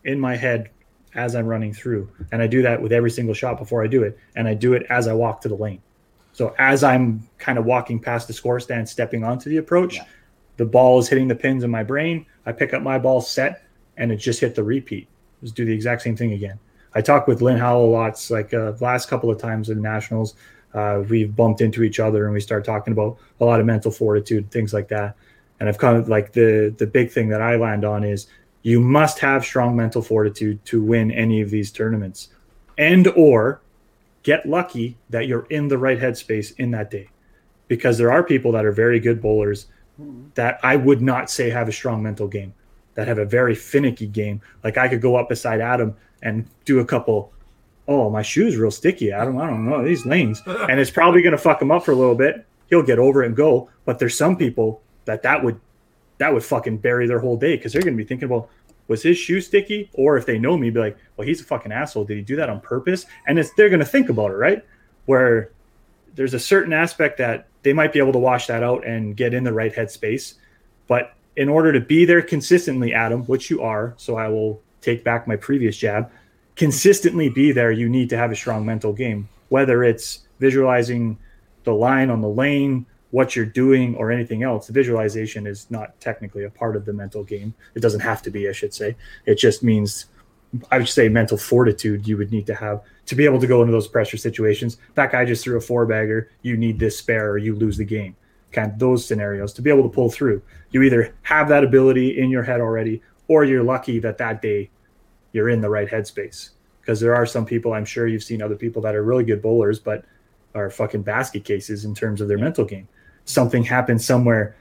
in 0.06 0.18
my 0.18 0.36
head 0.36 0.70
as 1.14 1.34
I'm 1.34 1.46
running 1.46 1.72
through. 1.72 2.08
And 2.32 2.42
I 2.42 2.46
do 2.46 2.62
that 2.62 2.80
with 2.80 2.92
every 2.92 3.10
single 3.10 3.34
shot 3.34 3.58
before 3.58 3.82
I 3.82 3.86
do 3.86 4.02
it. 4.02 4.18
And 4.36 4.46
I 4.48 4.54
do 4.54 4.72
it 4.74 4.86
as 4.90 5.08
I 5.08 5.12
walk 5.12 5.40
to 5.42 5.48
the 5.48 5.54
lane. 5.54 5.80
So 6.32 6.54
as 6.58 6.84
I'm 6.84 7.26
kind 7.38 7.58
of 7.58 7.64
walking 7.64 7.98
past 7.98 8.26
the 8.26 8.34
score 8.34 8.60
stand, 8.60 8.88
stepping 8.88 9.24
onto 9.24 9.48
the 9.48 9.56
approach, 9.56 9.96
Yeah. 9.96 10.04
the 10.58 10.66
ball 10.66 10.98
is 10.98 11.08
hitting 11.08 11.28
the 11.28 11.34
pins 11.34 11.64
in 11.64 11.70
my 11.70 11.82
brain. 11.82 12.26
I 12.44 12.52
pick 12.52 12.74
up 12.74 12.82
my 12.82 12.98
ball 12.98 13.20
set 13.20 13.62
and 13.96 14.12
it 14.12 14.16
just 14.16 14.40
hit 14.40 14.54
the 14.54 14.62
repeat. 14.62 15.08
Just 15.42 15.54
do 15.54 15.64
the 15.64 15.72
exact 15.72 16.02
same 16.02 16.16
thing 16.16 16.32
again. 16.32 16.58
I 16.94 17.00
talk 17.00 17.26
with 17.26 17.42
Lynn 17.42 17.58
Howell 17.58 17.90
lots, 17.90 18.30
like 18.30 18.52
uh, 18.54 18.72
last 18.80 19.08
couple 19.08 19.30
of 19.30 19.38
times 19.38 19.70
in 19.70 19.80
nationals, 19.82 20.34
uh, 20.74 21.02
we've 21.08 21.34
bumped 21.34 21.62
into 21.62 21.82
each 21.82 22.00
other 22.00 22.24
and 22.26 22.34
we 22.34 22.40
start 22.40 22.64
talking 22.64 22.92
about 22.92 23.16
a 23.40 23.44
lot 23.44 23.60
of 23.60 23.66
mental 23.66 23.90
fortitude, 23.90 24.50
things 24.50 24.74
like 24.74 24.88
that. 24.88 25.14
And 25.58 25.68
I've 25.68 25.78
kind 25.78 25.96
of 25.96 26.08
like 26.10 26.32
the 26.32 26.74
the 26.76 26.86
big 26.86 27.10
thing 27.10 27.28
that 27.30 27.40
I 27.40 27.56
land 27.56 27.84
on 27.86 28.04
is 28.04 28.26
you 28.66 28.80
must 28.80 29.20
have 29.20 29.44
strong 29.44 29.76
mental 29.76 30.02
fortitude 30.02 30.64
to 30.64 30.82
win 30.82 31.12
any 31.12 31.40
of 31.40 31.50
these 31.50 31.70
tournaments 31.70 32.30
and 32.76 33.06
or 33.14 33.60
get 34.24 34.44
lucky 34.44 34.96
that 35.08 35.28
you're 35.28 35.46
in 35.50 35.68
the 35.68 35.78
right 35.78 36.00
headspace 36.00 36.52
in 36.58 36.72
that 36.72 36.90
day. 36.90 37.08
Because 37.68 37.96
there 37.96 38.10
are 38.10 38.24
people 38.24 38.50
that 38.50 38.64
are 38.64 38.72
very 38.72 38.98
good 38.98 39.22
bowlers 39.22 39.66
that 40.34 40.58
I 40.64 40.74
would 40.74 41.00
not 41.00 41.30
say 41.30 41.48
have 41.48 41.68
a 41.68 41.72
strong 41.72 42.02
mental 42.02 42.26
game 42.26 42.54
that 42.94 43.06
have 43.06 43.18
a 43.18 43.24
very 43.24 43.54
finicky 43.54 44.08
game. 44.08 44.40
Like 44.64 44.76
I 44.76 44.88
could 44.88 45.00
go 45.00 45.14
up 45.14 45.28
beside 45.28 45.60
Adam 45.60 45.94
and 46.20 46.44
do 46.64 46.80
a 46.80 46.84
couple 46.84 47.32
oh 47.86 48.10
my 48.10 48.22
shoes 48.22 48.56
real 48.56 48.72
sticky 48.72 49.12
Adam. 49.12 49.38
I 49.38 49.46
don't 49.46 49.64
know 49.64 49.84
these 49.84 50.04
lanes. 50.04 50.42
And 50.46 50.80
it's 50.80 50.90
probably 50.90 51.22
going 51.22 51.36
to 51.36 51.38
fuck 51.38 51.62
him 51.62 51.70
up 51.70 51.84
for 51.84 51.92
a 51.92 51.96
little 51.96 52.16
bit. 52.16 52.44
He'll 52.68 52.82
get 52.82 52.98
over 52.98 53.22
it 53.22 53.28
and 53.28 53.36
go. 53.36 53.70
But 53.84 54.00
there's 54.00 54.18
some 54.18 54.36
people 54.36 54.82
that 55.04 55.22
that 55.22 55.44
would 55.44 55.60
that 56.18 56.32
would 56.32 56.44
fucking 56.44 56.78
bury 56.78 57.06
their 57.06 57.18
whole 57.18 57.36
day 57.36 57.56
because 57.56 57.72
they're 57.72 57.82
going 57.82 57.96
to 57.96 58.02
be 58.02 58.06
thinking 58.06 58.26
about 58.26 58.48
was 58.88 59.02
his 59.02 59.18
shoe 59.18 59.40
sticky? 59.40 59.90
Or 59.94 60.16
if 60.16 60.26
they 60.26 60.38
know 60.38 60.56
me, 60.56 60.70
be 60.70 60.80
like, 60.80 60.96
well, 61.16 61.26
he's 61.26 61.40
a 61.40 61.44
fucking 61.44 61.72
asshole. 61.72 62.04
Did 62.04 62.18
he 62.18 62.22
do 62.22 62.36
that 62.36 62.48
on 62.48 62.60
purpose? 62.60 63.06
And 63.26 63.38
it's 63.38 63.52
they're 63.54 63.68
gonna 63.68 63.84
think 63.84 64.08
about 64.08 64.30
it, 64.30 64.34
right? 64.34 64.64
Where 65.06 65.50
there's 66.14 66.34
a 66.34 66.38
certain 66.38 66.72
aspect 66.72 67.18
that 67.18 67.48
they 67.62 67.72
might 67.72 67.92
be 67.92 67.98
able 67.98 68.12
to 68.12 68.18
wash 68.18 68.46
that 68.46 68.62
out 68.62 68.86
and 68.86 69.16
get 69.16 69.34
in 69.34 69.44
the 69.44 69.52
right 69.52 69.74
headspace. 69.74 70.34
But 70.86 71.14
in 71.36 71.48
order 71.48 71.72
to 71.72 71.80
be 71.80 72.04
there 72.04 72.22
consistently, 72.22 72.94
Adam, 72.94 73.24
which 73.24 73.50
you 73.50 73.62
are, 73.62 73.94
so 73.96 74.16
I 74.16 74.28
will 74.28 74.62
take 74.80 75.04
back 75.04 75.26
my 75.26 75.36
previous 75.36 75.76
jab, 75.76 76.10
consistently 76.54 77.28
be 77.28 77.52
there, 77.52 77.70
you 77.70 77.88
need 77.88 78.08
to 78.10 78.16
have 78.16 78.30
a 78.30 78.36
strong 78.36 78.64
mental 78.64 78.92
game, 78.92 79.28
whether 79.48 79.84
it's 79.84 80.20
visualizing 80.38 81.18
the 81.64 81.74
line 81.74 82.08
on 82.08 82.20
the 82.20 82.28
lane, 82.28 82.86
what 83.16 83.34
you're 83.34 83.46
doing, 83.46 83.94
or 83.94 84.12
anything 84.12 84.42
else. 84.42 84.66
The 84.66 84.74
visualization 84.74 85.46
is 85.46 85.70
not 85.70 85.98
technically 86.00 86.44
a 86.44 86.50
part 86.50 86.76
of 86.76 86.84
the 86.84 86.92
mental 86.92 87.24
game. 87.24 87.54
It 87.74 87.80
doesn't 87.80 88.00
have 88.00 88.20
to 88.20 88.30
be, 88.30 88.46
I 88.46 88.52
should 88.52 88.74
say. 88.74 88.94
It 89.24 89.36
just 89.36 89.62
means, 89.62 90.04
I 90.70 90.76
would 90.76 90.86
say, 90.86 91.08
mental 91.08 91.38
fortitude 91.38 92.06
you 92.06 92.18
would 92.18 92.30
need 92.30 92.46
to 92.48 92.54
have 92.54 92.82
to 93.06 93.14
be 93.14 93.24
able 93.24 93.40
to 93.40 93.46
go 93.46 93.62
into 93.62 93.72
those 93.72 93.88
pressure 93.88 94.18
situations. 94.18 94.76
That 94.96 95.12
guy 95.12 95.24
just 95.24 95.42
threw 95.42 95.56
a 95.56 95.62
four 95.62 95.86
bagger. 95.86 96.30
You 96.42 96.58
need 96.58 96.78
this 96.78 96.98
spare, 96.98 97.30
or 97.30 97.38
you 97.38 97.54
lose 97.54 97.78
the 97.78 97.86
game. 97.86 98.14
Kind 98.52 98.72
of 98.72 98.78
those 98.78 99.06
scenarios 99.06 99.54
to 99.54 99.62
be 99.62 99.70
able 99.70 99.84
to 99.84 99.88
pull 99.88 100.10
through. 100.10 100.42
You 100.72 100.82
either 100.82 101.14
have 101.22 101.48
that 101.48 101.64
ability 101.64 102.20
in 102.20 102.28
your 102.28 102.42
head 102.42 102.60
already, 102.60 103.00
or 103.28 103.44
you're 103.46 103.64
lucky 103.64 103.98
that 104.00 104.18
that 104.18 104.42
day 104.42 104.68
you're 105.32 105.48
in 105.48 105.62
the 105.62 105.70
right 105.70 105.88
headspace. 105.88 106.50
Because 106.82 107.00
there 107.00 107.14
are 107.14 107.24
some 107.24 107.46
people, 107.46 107.72
I'm 107.72 107.86
sure 107.86 108.06
you've 108.06 108.22
seen 108.22 108.42
other 108.42 108.56
people 108.56 108.82
that 108.82 108.94
are 108.94 109.02
really 109.02 109.24
good 109.24 109.40
bowlers, 109.40 109.78
but 109.78 110.04
are 110.54 110.68
fucking 110.68 111.00
basket 111.00 111.44
cases 111.44 111.86
in 111.86 111.94
terms 111.94 112.20
of 112.20 112.28
their 112.28 112.36
mental 112.36 112.66
game. 112.66 112.86
Something 113.26 113.64
happened 113.64 114.00
somewhere, 114.00 114.56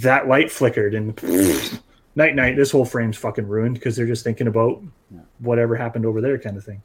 that 0.00 0.28
light 0.28 0.50
flickered, 0.50 0.94
and 0.94 1.20
night 2.14 2.34
night, 2.34 2.56
this 2.56 2.70
whole 2.70 2.84
frame's 2.84 3.16
fucking 3.18 3.46
ruined 3.46 3.74
because 3.74 3.96
they're 3.96 4.06
just 4.06 4.24
thinking 4.24 4.46
about 4.46 4.80
whatever 5.40 5.76
happened 5.76 6.06
over 6.06 6.20
there, 6.20 6.38
kind 6.38 6.56
of 6.56 6.64
thing. 6.64 6.80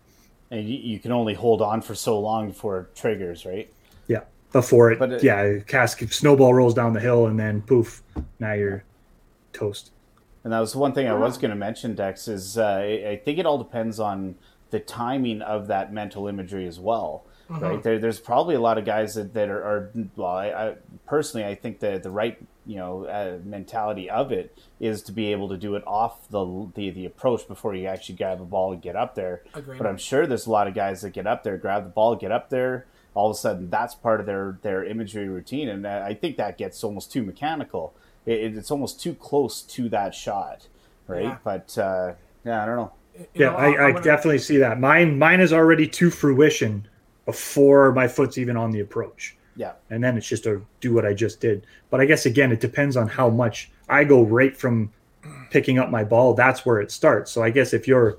And 0.50 0.68
you, 0.68 0.78
you 0.78 1.00
can 1.00 1.12
only 1.12 1.34
hold 1.34 1.62
on 1.62 1.82
for 1.82 1.96
so 1.96 2.20
long 2.20 2.50
before 2.50 2.80
it 2.82 2.96
triggers, 2.96 3.46
right? 3.46 3.72
Yeah, 4.08 4.22
before 4.52 4.92
it, 4.92 5.00
But 5.00 5.14
it- 5.14 5.24
yeah, 5.24 5.60
cask 5.60 6.00
snowball 6.12 6.54
rolls 6.54 6.74
down 6.74 6.94
the 6.94 7.00
hill, 7.00 7.28
and 7.28 7.40
then 7.40 7.62
poof, 7.62 8.02
now 8.40 8.54
you're 8.54 8.84
toast. 9.54 9.92
And 10.44 10.52
that 10.52 10.60
was 10.60 10.76
one 10.76 10.94
thing 10.94 11.08
I 11.08 11.14
was 11.14 11.38
going 11.38 11.52
to 11.52 11.56
mention, 11.56 11.94
Dex, 11.94 12.28
is 12.28 12.58
uh, 12.58 12.64
I 12.66 13.10
I 13.12 13.22
think 13.24 13.38
it 13.38 13.46
all 13.46 13.60
depends 13.60 14.00
on 14.00 14.34
the 14.72 14.80
timing 14.80 15.44
of 15.44 15.68
that 15.68 15.94
mental 15.94 16.28
imagery 16.28 16.66
as 16.66 16.80
well, 16.80 17.24
right? 17.60 17.82
There, 17.84 18.00
there's 18.00 18.20
probably 18.20 18.56
a 18.56 18.60
lot 18.60 18.78
of 18.78 18.86
guys 18.86 19.16
that, 19.16 19.34
that 19.34 19.50
are, 19.50 19.62
are 19.64 19.92
well, 20.16 20.28
I, 20.30 20.48
I 20.48 20.76
personally, 21.08 21.46
I 21.46 21.56
think 21.56 21.80
that 21.80 22.04
the 22.04 22.10
right, 22.12 22.38
you 22.66 22.76
know, 22.78 23.06
uh, 23.06 23.40
mentality 23.44 24.10
of 24.10 24.32
it 24.32 24.58
is 24.80 25.02
to 25.04 25.12
be 25.12 25.32
able 25.32 25.50
to 25.50 25.58
do 25.58 25.76
it 25.76 25.84
off 25.88 26.30
the, 26.30 26.70
the 26.76 26.90
the 26.92 27.06
approach 27.06 27.48
before 27.48 27.76
you 27.76 27.88
actually 27.88 28.16
grab 28.16 28.40
a 28.42 28.46
ball 28.46 28.72
and 28.74 28.82
get 28.82 28.96
up 28.96 29.16
there. 29.16 29.42
Agreed. 29.54 29.78
But 29.78 29.88
I'm 29.88 29.98
sure 29.98 30.26
there's 30.28 30.46
a 30.48 30.52
lot 30.52 30.68
of 30.68 30.74
guys 30.74 31.02
that 31.02 31.12
get 31.12 31.28
up 31.28 31.44
there, 31.44 31.58
grab 31.58 31.84
the 31.84 31.90
ball, 31.90 32.16
get 32.16 32.32
up 32.32 32.50
there. 32.50 32.86
All 33.14 33.30
of 33.30 33.36
a 33.36 33.40
sudden, 33.40 33.70
that's 33.70 33.94
part 33.96 34.20
of 34.22 34.26
their 34.26 34.58
their 34.62 34.86
imagery 34.86 35.28
routine, 35.28 35.68
and 35.68 35.86
I 35.86 36.08
I 36.10 36.14
think 36.14 36.38
that 36.38 36.58
gets 36.58 36.82
almost 36.84 37.12
too 37.12 37.24
mechanical. 37.24 37.94
It, 38.26 38.56
it's 38.56 38.72
almost 38.72 39.02
too 39.02 39.16
close 39.16 39.62
to 39.64 39.90
that 39.90 40.16
shot, 40.16 40.68
right? 41.08 41.24
Yeah. 41.24 41.38
But 41.44 41.78
uh, 41.78 42.14
yeah, 42.46 42.64
I 42.64 42.66
don't 42.66 42.76
know. 42.78 42.92
You 43.20 43.26
Yeah, 43.34 43.50
know, 43.50 43.56
I, 43.58 43.66
I'm 43.66 43.74
I 43.74 43.92
gonna- 43.92 44.04
definitely 44.04 44.38
see 44.38 44.58
that. 44.58 44.80
Mine, 44.80 45.20
mine 45.20 45.42
is 45.42 45.52
already 45.52 45.88
to 45.88 46.10
fruition 46.10 46.88
before 47.26 47.92
my 47.92 48.08
foot's 48.08 48.38
even 48.38 48.58
on 48.58 48.72
the 48.72 48.80
approach, 48.80 49.38
Yeah, 49.56 49.74
and 49.90 50.04
then 50.04 50.18
it's 50.18 50.28
just 50.28 50.44
to 50.46 50.66
do 50.80 50.94
what 50.94 51.06
I 51.06 51.14
just 51.14 51.40
did. 51.40 51.66
But 51.90 52.02
I 52.02 52.06
guess 52.06 52.26
again, 52.26 52.52
it 52.52 52.60
depends 52.60 52.98
on 52.98 53.08
how 53.08 53.30
much 53.30 53.72
I 53.90 54.04
go 54.04 54.24
right 54.24 54.56
from 54.56 54.92
picking 55.52 55.78
up 55.80 55.90
my 55.90 56.04
ball. 56.04 56.34
That's 56.34 56.66
where 56.66 56.80
it 56.82 56.92
starts. 56.92 57.32
So 57.32 57.44
I 57.44 57.50
guess 57.50 57.74
if 57.74 57.88
you're, 57.88 58.18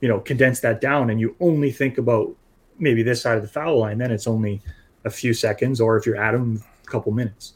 you 0.00 0.08
know, 0.08 0.20
condense 0.20 0.60
that 0.60 0.80
down 0.80 1.10
and 1.10 1.20
you 1.20 1.34
only 1.40 1.72
think 1.72 1.98
about 1.98 2.34
maybe 2.78 3.02
this 3.02 3.22
side 3.22 3.36
of 3.36 3.42
the 3.42 3.48
foul 3.48 3.78
line, 3.78 3.98
then 3.98 4.10
it's 4.10 4.26
only 4.26 4.60
a 5.04 5.10
few 5.10 5.34
seconds, 5.34 5.80
or 5.80 5.96
if 5.96 6.06
you're 6.06 6.16
at 6.16 6.32
them, 6.32 6.62
a 6.82 6.90
couple 6.90 7.12
minutes. 7.12 7.54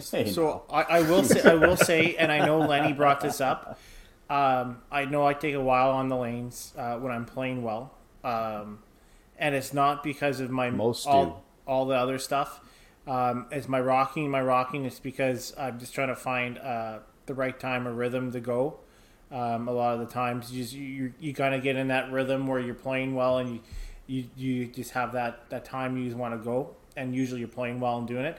So 0.00 0.62
I, 0.70 0.82
I 0.82 1.00
will 1.02 1.24
say, 1.24 1.42
I 1.42 1.54
will 1.54 1.76
say, 1.76 2.14
and 2.16 2.30
I 2.30 2.44
know 2.46 2.60
Lenny 2.60 2.92
brought 2.92 3.20
this 3.20 3.40
up. 3.40 3.78
Um, 4.30 4.82
I 4.90 5.06
know 5.06 5.26
I 5.26 5.34
take 5.34 5.54
a 5.54 5.60
while 5.60 5.90
on 5.90 6.08
the 6.08 6.16
lanes 6.16 6.72
uh, 6.76 6.96
when 6.98 7.10
I'm 7.10 7.24
playing 7.24 7.62
well, 7.62 7.94
um, 8.22 8.78
and 9.38 9.54
it's 9.54 9.72
not 9.72 10.02
because 10.02 10.40
of 10.40 10.50
my 10.50 10.70
Most 10.70 11.06
all, 11.06 11.44
all 11.66 11.86
the 11.86 11.94
other 11.94 12.18
stuff. 12.18 12.60
Um, 13.06 13.46
it's 13.50 13.68
my 13.68 13.80
rocking. 13.80 14.30
My 14.30 14.42
rocking 14.42 14.84
is 14.84 15.00
because 15.00 15.54
I'm 15.56 15.78
just 15.78 15.94
trying 15.94 16.08
to 16.08 16.16
find 16.16 16.58
uh, 16.58 16.98
the 17.26 17.34
right 17.34 17.58
time 17.58 17.88
or 17.88 17.92
rhythm 17.92 18.32
to 18.32 18.40
go. 18.40 18.80
Um, 19.30 19.68
a 19.68 19.72
lot 19.72 19.94
of 19.94 20.00
the 20.00 20.12
times, 20.12 20.50
you 20.52 20.62
just, 20.62 20.74
you 20.74 21.12
you 21.20 21.34
kind 21.34 21.54
of 21.54 21.62
get 21.62 21.76
in 21.76 21.88
that 21.88 22.10
rhythm 22.10 22.46
where 22.46 22.60
you're 22.60 22.74
playing 22.74 23.14
well, 23.14 23.38
and 23.38 23.54
you 23.54 23.60
you, 24.06 24.24
you 24.36 24.66
just 24.66 24.92
have 24.92 25.12
that 25.12 25.50
that 25.50 25.64
time 25.64 25.96
you 25.96 26.04
just 26.04 26.16
want 26.16 26.34
to 26.34 26.38
go, 26.38 26.76
and 26.96 27.14
usually 27.14 27.40
you're 27.40 27.48
playing 27.48 27.80
well 27.80 27.98
and 27.98 28.08
doing 28.08 28.24
it 28.24 28.38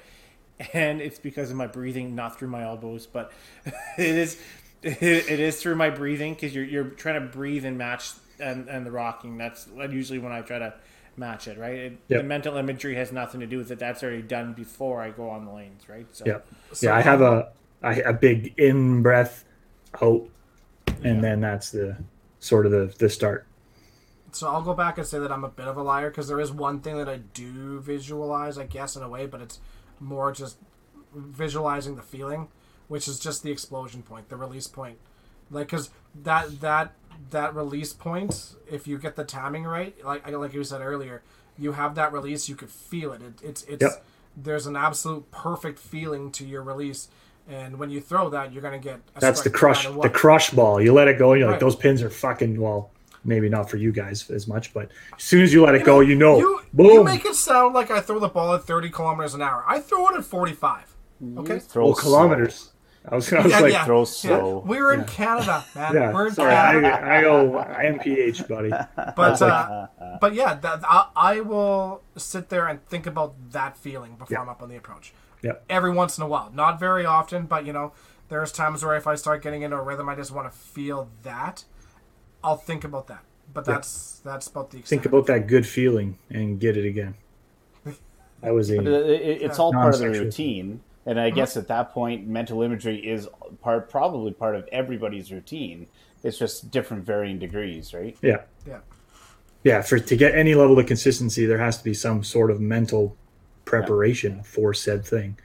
and 0.73 1.01
it's 1.01 1.19
because 1.19 1.49
of 1.49 1.55
my 1.57 1.67
breathing, 1.67 2.15
not 2.15 2.37
through 2.37 2.49
my 2.49 2.63
elbows, 2.63 3.07
but 3.07 3.31
it 3.65 4.15
is 4.15 4.37
it, 4.83 5.01
it 5.01 5.39
is 5.39 5.61
through 5.61 5.75
my 5.75 5.89
breathing 5.89 6.33
because 6.33 6.53
you're 6.53 6.65
you're 6.65 6.85
trying 6.85 7.21
to 7.21 7.27
breathe 7.27 7.65
and 7.65 7.77
match 7.77 8.11
and 8.39 8.67
and 8.69 8.85
the 8.85 8.91
rocking. 8.91 9.37
That's 9.37 9.67
usually 9.89 10.19
when 10.19 10.31
I 10.31 10.41
try 10.41 10.59
to 10.59 10.73
match 11.17 11.47
it. 11.47 11.57
Right, 11.57 11.73
it, 11.75 11.97
Yep. 12.07 12.21
the 12.21 12.27
mental 12.27 12.57
imagery 12.57 12.95
has 12.95 13.11
nothing 13.11 13.39
to 13.41 13.47
do 13.47 13.57
with 13.57 13.71
it. 13.71 13.79
That's 13.79 14.03
already 14.03 14.21
done 14.21 14.53
before 14.53 15.01
I 15.01 15.11
go 15.11 15.29
on 15.29 15.45
the 15.45 15.51
lanes. 15.51 15.87
Right, 15.89 16.07
so 16.11 16.23
Yeah, 16.25 16.39
yeah. 16.81 16.95
I 16.95 17.01
have 17.01 17.21
a 17.21 17.51
I, 17.81 17.95
a 17.95 18.13
big 18.13 18.53
in 18.57 19.01
breath, 19.01 19.45
out, 20.01 20.27
and 21.03 21.23
then 21.23 21.39
that's 21.41 21.71
the 21.71 21.97
sort 22.39 22.65
of 22.65 22.71
the 22.71 22.93
the 22.97 23.09
start. 23.09 23.45
So 24.31 24.47
I'll 24.47 24.61
go 24.61 24.73
back 24.75 24.97
and 24.97 25.07
say 25.07 25.17
that 25.19 25.31
I'm 25.31 25.43
a 25.43 25.49
bit 25.49 25.67
of 25.67 25.75
a 25.77 25.81
liar 25.81 26.09
because 26.09 26.27
there 26.27 26.39
is 26.39 26.51
one 26.51 26.81
thing 26.81 26.97
that 26.97 27.09
I 27.09 27.17
do 27.17 27.79
visualize, 27.79 28.59
I 28.59 28.65
guess, 28.65 28.95
in 28.95 29.01
a 29.01 29.09
way, 29.09 29.25
but 29.25 29.41
it's 29.41 29.59
more 29.99 30.31
just 30.31 30.57
visualizing 31.15 31.95
the 31.95 32.03
feeling, 32.03 32.47
which 32.87 33.07
is 33.07 33.19
just 33.19 33.41
the 33.41 33.51
explosion 33.51 34.03
point, 34.03 34.29
the 34.29 34.35
release 34.35 34.67
point. 34.67 34.97
Like, 35.49 35.67
because 35.67 35.89
that 36.23 36.61
that 36.61 36.93
that 37.31 37.53
release 37.55 37.93
point, 37.93 38.55
if 38.69 38.87
you 38.87 38.97
get 38.97 39.15
the 39.15 39.23
timing 39.23 39.63
right, 39.65 39.95
like 40.03 40.29
like 40.29 40.53
you 40.53 40.63
said 40.63 40.81
earlier, 40.81 41.21
you 41.57 41.73
have 41.73 41.95
that 41.95 42.13
release, 42.13 42.47
you 42.49 42.55
could 42.55 42.69
feel 42.69 43.11
it. 43.13 43.21
it 43.21 43.33
it's 43.43 43.63
it's 43.63 43.81
Yep. 43.81 44.05
there's 44.37 44.67
an 44.67 44.75
absolute 44.75 45.29
perfect 45.31 45.79
feeling 45.79 46.31
to 46.31 46.45
your 46.45 46.61
release, 46.63 47.09
and 47.47 47.77
when 47.77 47.89
you 47.89 47.99
throw 48.01 48.29
that, 48.29 48.53
you're 48.53 48.61
gonna 48.61 48.79
get. 48.79 48.99
A 49.15 49.19
That's 49.19 49.41
the 49.41 49.49
strike 49.49 49.83
no 49.83 49.91
crush, 49.91 50.03
the 50.03 50.09
crush 50.09 50.49
ball. 50.51 50.81
You 50.81 50.93
let 50.93 51.07
it 51.07 51.19
go, 51.19 51.33
you're 51.33 51.47
Right. 51.47 51.53
like, 51.53 51.59
those 51.59 51.75
pins 51.75 52.01
are 52.01 52.09
fucking 52.09 52.59
well. 52.59 52.91
Maybe 53.25 53.49
not 53.49 53.69
for 53.69 53.75
you 53.75 53.91
guys 53.91 54.29
as 54.29 54.47
much, 54.47 54.73
but 54.73 54.89
as 55.17 55.23
soon 55.23 55.41
as 55.41 55.51
you 55.53 55.65
let 55.65 55.75
it 55.75 55.83
go, 55.83 55.99
you 55.99 56.15
know, 56.15 56.39
You, 56.39 56.61
boom. 56.71 56.85
you 56.87 57.03
make 57.03 57.25
it 57.25 57.35
sound 57.35 57.75
like 57.75 57.91
I 57.91 57.99
throw 57.99 58.17
the 58.17 58.29
ball 58.29 58.53
at 58.55 58.63
30 58.63 58.89
kilometers 58.89 59.33
an 59.33 59.41
hour. 59.41 59.65
I 59.67 59.81
throw 59.81 60.07
it 60.07 60.15
at 60.17 60.23
45. 60.23 60.95
Okay. 61.39 61.59
throw 61.59 61.87
oh, 61.87 61.93
kilometers. 61.93 62.71
I 63.11 63.15
was, 63.15 63.33
I 63.33 63.41
was 63.41 63.51
Yeah, 63.51 63.59
like, 63.59 63.73
yeah. 63.73 63.85
throw 63.85 64.05
Yeah. 64.23 64.41
We're 64.65 64.93
in 64.93 65.03
Canada, 65.05 65.65
man. 65.75 65.93
yeah, 65.95 66.13
We're 66.13 66.27
in 66.27 66.33
sorry, 66.33 66.53
I, 66.53 66.71
Canada. 66.73 67.11
I 67.11 67.21
go 67.21 67.51
MPH, 67.97 68.47
buddy. 68.47 68.69
but 69.15 69.41
uh, 69.41 69.87
but 70.21 70.33
yeah, 70.35 70.53
that, 70.55 70.81
I, 70.83 71.07
I 71.15 71.39
will 71.41 72.01
sit 72.17 72.49
there 72.49 72.67
and 72.67 72.85
think 72.87 73.07
about 73.07 73.33
that 73.51 73.77
feeling 73.77 74.11
before 74.15 74.27
Yeah. 74.37 74.41
I'm 74.41 74.49
up 74.49 74.61
on 74.61 74.69
the 74.69 74.75
approach. 74.77 75.13
Yep. 75.41 75.63
Every 75.69 75.91
once 75.91 76.17
in 76.17 76.23
a 76.23 76.27
while, 76.27 76.51
not 76.53 76.79
very 76.79 77.05
often, 77.05 77.45
but 77.45 77.65
you 77.65 77.73
know, 77.73 77.93
there's 78.27 78.51
times 78.51 78.83
where 78.85 78.95
if 78.95 79.07
I 79.07 79.15
start 79.15 79.41
getting 79.41 79.61
into 79.63 79.77
a 79.77 79.81
rhythm, 79.81 80.07
I 80.09 80.15
just 80.15 80.31
want 80.31 80.51
to 80.51 80.57
feel 80.57 81.09
that. 81.23 81.63
I'll 82.43 82.57
think 82.57 82.83
about 82.83 83.07
that. 83.07 83.23
But 83.53 83.65
that's 83.65 84.19
that's 84.23 84.45
about 84.47 84.69
the 84.71 84.77
extent. 84.79 85.01
Think 85.01 85.11
about 85.11 85.25
that 85.27 85.47
good 85.47 85.65
feeling 85.65 86.19
and 86.29 86.59
get 86.59 86.77
it 86.77 86.85
again. 86.85 87.15
I 88.43 88.51
was 88.51 88.69
a 88.69 88.79
it- 88.79 88.87
it- 89.21 89.41
it's 89.41 89.57
all 89.59 89.73
part 89.73 89.93
of 89.95 89.99
the 89.99 90.05
Non-sexual. 90.05 90.25
routine, 90.25 90.81
and 91.09 91.19
I 91.19 91.27
uh-huh. 91.27 91.35
guess 91.35 91.57
at 91.57 91.67
that 91.69 91.91
point, 91.91 92.27
mental 92.27 92.61
imagery 92.61 92.99
is 92.99 93.27
part, 93.63 93.89
probably 93.89 94.31
part 94.31 94.55
of 94.55 94.69
everybody's 94.71 95.31
routine. 95.31 95.87
It's 96.23 96.37
just 96.37 96.69
different, 96.69 97.03
varying 97.03 97.39
degrees, 97.39 97.95
right? 97.95 98.15
yeah. 98.21 98.41
Yeah. 98.67 98.79
yeah 99.63 99.81
for 99.81 99.97
to 99.97 100.15
get 100.15 100.35
any 100.35 100.53
level 100.53 100.77
of 100.77 100.85
consistency 100.85 101.45
there 101.45 101.57
has 101.57 101.79
to 101.79 101.83
be 101.83 101.93
some 101.93 102.23
sort 102.23 102.51
of 102.51 102.61
mental 102.61 103.15
preparation 103.65 104.43
for 104.43 104.73
said 104.73 105.03
thing 105.03 105.37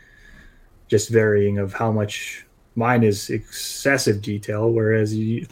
just 0.89 1.09
varying 1.09 1.59
of 1.59 1.73
how 1.73 1.91
much 1.91 2.45
mine 2.75 3.03
is 3.03 3.31
excessive 3.31 4.21
detail 4.21 4.71
whereas 4.71 5.15
you, 5.15 5.47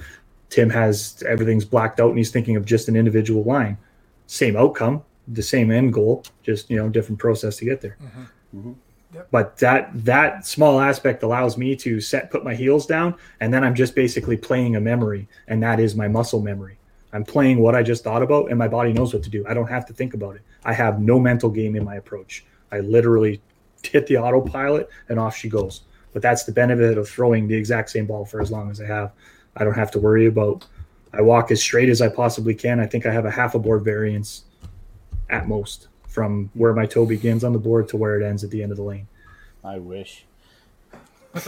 tim 0.51 0.69
has 0.69 1.23
everything's 1.27 1.65
blacked 1.65 2.01
out 2.01 2.11
and 2.11 2.19
he's 2.19 2.31
thinking 2.31 2.57
of 2.57 2.65
just 2.65 2.89
an 2.89 2.97
individual 2.97 3.43
line 3.45 3.79
same 4.27 4.57
outcome 4.57 5.03
the 5.29 5.43
same 5.43 5.71
end 5.71 5.93
goal 5.93 6.25
just 6.43 6.69
you 6.69 6.77
know 6.77 6.89
different 6.89 7.19
process 7.19 7.57
to 7.57 7.65
get 7.65 7.81
there 7.81 7.97
mm-hmm. 8.03 8.59
Mm-hmm. 8.59 8.73
But 9.31 9.59
that 9.59 9.91
that 10.05 10.47
small 10.47 10.81
aspect 10.81 11.23
allows 11.23 11.59
me 11.59 11.77
to 11.77 12.01
set 12.01 12.31
put 12.31 12.45
my 12.45 12.55
heels 12.55 12.87
down 12.87 13.15
and 13.41 13.53
then 13.53 13.63
i'm 13.63 13.75
just 13.75 13.95
basically 13.95 14.37
playing 14.37 14.77
a 14.77 14.81
memory 14.81 15.29
and 15.49 15.63
that 15.63 15.81
is 15.81 15.95
my 15.95 16.09
muscle 16.09 16.41
memory. 16.41 16.79
I'm 17.13 17.25
playing 17.25 17.59
what 17.59 17.75
i 17.75 17.83
just 17.83 18.05
thought 18.05 18.23
about 18.23 18.49
and 18.49 18.59
my 18.59 18.69
body 18.69 18.93
knows 18.93 19.13
what 19.13 19.23
to 19.25 19.31
do. 19.31 19.45
I 19.47 19.55
don't 19.55 19.69
have 19.69 19.87
to 19.87 19.93
think 19.93 20.15
about 20.15 20.37
it. 20.37 20.43
I 20.65 20.73
have 20.73 21.01
no 21.01 21.19
mental 21.19 21.51
game 21.51 21.77
in 21.77 21.85
my 21.85 21.97
approach. 21.97 22.45
I 22.71 22.81
literally 22.81 23.41
hit 23.83 24.07
the 24.07 24.17
autopilot 24.17 24.89
and 25.09 25.19
off 25.19 25.37
she 25.37 25.49
goes. 25.49 25.83
But 26.13 26.23
that's 26.23 26.45
the 26.45 26.53
benefit 26.53 26.99
of 26.99 27.09
throwing 27.09 27.49
the 27.49 27.55
exact 27.55 27.91
same 27.91 28.07
ball 28.07 28.25
for 28.25 28.41
as 28.41 28.51
long 28.51 28.71
as 28.71 28.81
i 28.81 28.87
have. 28.87 29.13
I 29.57 29.65
don't 29.65 29.75
have 29.75 29.91
to 29.93 29.99
worry 29.99 30.27
about. 30.27 30.67
I 31.13 31.21
walk 31.21 31.51
as 31.51 31.63
straight 31.63 31.91
as 31.91 32.01
I 32.01 32.09
possibly 32.09 32.55
can. 32.55 32.81
I 32.81 32.87
think 32.87 33.05
I 33.05 33.13
have 33.13 33.27
a 33.27 33.31
half 33.31 33.55
a 33.55 33.59
board 33.59 33.85
variance 33.85 34.45
at 35.29 35.47
most 35.49 35.89
from 36.13 36.51
where 36.55 36.75
my 36.75 36.87
toe 36.87 37.07
begins 37.07 37.43
on 37.43 37.53
the 37.53 37.59
board 37.59 37.89
to 37.89 37.97
where 37.97 38.21
it 38.21 38.25
ends 38.25 38.45
at 38.45 38.51
the 38.51 38.63
end 38.63 38.71
of 38.71 38.77
the 38.77 38.85
lane. 38.85 39.09
I 39.65 39.79
wish. 39.79 40.25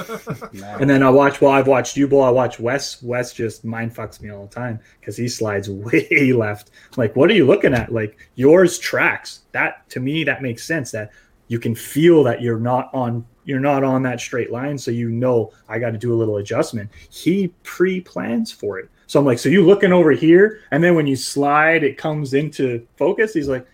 And 0.81 0.89
then 0.89 1.03
I 1.03 1.11
watch 1.11 1.43
while 1.43 1.53
I've 1.53 1.67
watched 1.67 1.97
you 1.97 2.09
bowl, 2.09 2.23
I 2.23 2.31
watch 2.31 2.59
Wes. 2.59 3.03
Wes 3.03 3.35
just 3.35 3.67
mind 3.67 3.95
fucks 3.95 4.21
me 4.23 4.31
all 4.31 4.47
the 4.47 4.55
time 4.55 4.81
because 4.99 5.17
he 5.17 5.29
slides 5.29 5.69
way 5.71 6.33
left. 6.33 6.71
Like, 6.97 7.15
what 7.17 7.31
are 7.31 7.35
you 7.35 7.47
looking 7.47 7.75
at? 7.75 7.93
Like 7.93 8.17
yours 8.35 8.79
tracks. 8.79 9.41
That 9.53 9.89
to 9.91 10.01
me, 10.01 10.25
that 10.25 10.41
makes 10.41 10.65
sense. 10.65 10.91
That 10.93 11.11
you 11.49 11.59
can 11.59 11.75
feel 11.75 12.25
that 12.25 12.41
you're 12.41 12.59
not 12.59 12.89
on 12.95 13.27
you're 13.45 13.61
not 13.61 13.85
on 13.85 14.03
that 14.05 14.21
straight 14.21 14.51
line, 14.51 14.79
so 14.79 14.91
you 14.91 15.11
know 15.11 15.53
I 15.69 15.79
got 15.79 15.91
to 15.91 15.99
do 15.99 16.15
a 16.15 16.17
little 16.17 16.39
adjustment. 16.39 16.91
He 17.11 17.49
pre-plans 17.63 18.51
for 18.51 18.79
it. 18.79 18.89
So 19.07 19.21
I'm 19.21 19.27
like, 19.27 19.39
so 19.39 19.51
you 19.51 19.67
looking 19.67 19.93
over 19.93 20.13
here, 20.13 20.61
and 20.71 20.83
then 20.83 20.95
when 20.95 21.07
you 21.07 21.15
slide, 21.15 21.85
it 21.85 21.99
comes 21.99 22.33
into 22.33 22.87
focus. 22.97 23.35
He's 23.35 23.49
like, 23.49 23.67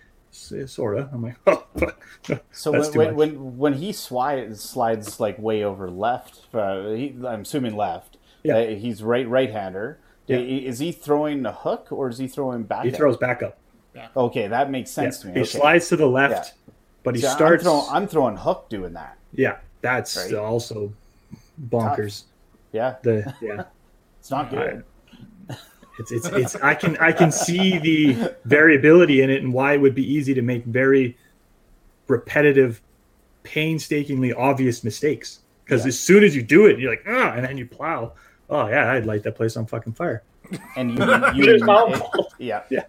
sort 0.67 0.99
of. 0.99 1.13
I'm 1.13 1.23
like, 1.23 1.37
oh, 1.47 1.65
So 2.53 2.73
when, 2.73 2.83
too 2.93 2.99
when, 2.99 3.09
much. 3.09 3.17
when 3.17 3.57
when 3.59 3.73
he 3.75 3.93
slides 3.93 4.61
slides 4.63 5.21
like 5.21 5.39
way 5.39 5.63
over 5.65 5.91
left, 5.91 6.41
uh, 6.55 6.89
he, 6.91 7.15
I'm 7.27 7.43
assuming 7.43 7.77
left. 7.77 8.17
Yeah. 8.43 8.57
Uh, 8.57 8.67
he's 8.69 9.03
right 9.03 9.29
right 9.29 9.51
hander. 9.51 9.99
Yeah. 10.27 10.39
Is 10.39 10.79
he 10.79 10.93
throwing 10.93 11.45
a 11.45 11.53
hook 11.53 11.89
or 11.91 12.09
is 12.09 12.19
he 12.19 12.29
throwing 12.29 12.63
back? 12.63 12.85
he 12.85 12.91
throws 12.91 13.17
back 13.17 13.43
up. 13.43 13.59
Okay, 14.17 14.47
that 14.47 14.71
makes 14.71 14.91
Yeah. 14.91 15.03
sense 15.05 15.19
to 15.21 15.27
me. 15.29 15.33
He 15.35 15.41
Okay. 15.41 15.49
slides 15.59 15.89
to 15.89 15.97
the 15.97 16.07
left, 16.07 16.55
but 17.03 17.15
he 17.17 17.21
See, 17.23 17.27
I'm 17.27 17.35
starts. 17.37 17.63
throwing, 17.65 17.87
I'm 17.91 18.07
throwing 18.07 18.37
hook 18.37 18.69
doing 18.69 18.93
that. 18.95 19.19
yeah, 19.33 19.57
that's 19.83 20.17
Right. 20.17 20.35
also 20.35 20.93
bonkers. 21.69 22.25
Yeah, 22.73 22.95
The 23.03 23.35
yeah. 23.43 23.65
it's 24.21 24.31
not 24.31 24.51
good. 24.51 24.85
It's, 26.01 26.11
it's 26.13 26.27
it's 26.29 26.57
I 26.57 26.75
can 26.75 26.97
I 26.97 27.13
can 27.13 27.31
see 27.31 27.79
the 27.79 28.35
variability 28.45 29.21
in 29.23 29.31
it 29.31 29.43
and 29.43 29.53
why 29.53 29.75
it 29.75 29.81
would 29.81 29.95
be 29.95 30.05
easy 30.13 30.33
to 30.35 30.43
make 30.43 30.65
very 30.65 31.17
repetitive, 32.09 32.81
painstakingly 33.43 34.33
obvious 34.33 34.83
mistakes. 34.83 35.41
Because 35.65 35.83
Yeah. 35.85 35.89
as 35.89 36.01
soon 36.01 36.25
as 36.25 36.35
you 36.35 36.43
do 36.43 36.67
it, 36.67 36.79
you're 36.79 36.91
like, 36.91 37.05
ah, 37.07 37.33
and 37.35 37.45
then 37.45 37.57
you 37.59 37.67
plow. 37.67 38.13
Oh 38.49 38.67
yeah, 38.69 38.91
I'd 38.93 39.07
light 39.07 39.23
that 39.25 39.37
place 39.37 39.57
on 39.57 39.67
fucking 39.67 39.93
fire. 39.93 40.23
And 40.77 40.99
you, 40.99 41.05
you 41.35 41.45
It 41.45 41.57
is 41.57 41.63
my 41.63 42.01
yeah, 42.39 42.63
Yeah. 42.71 42.85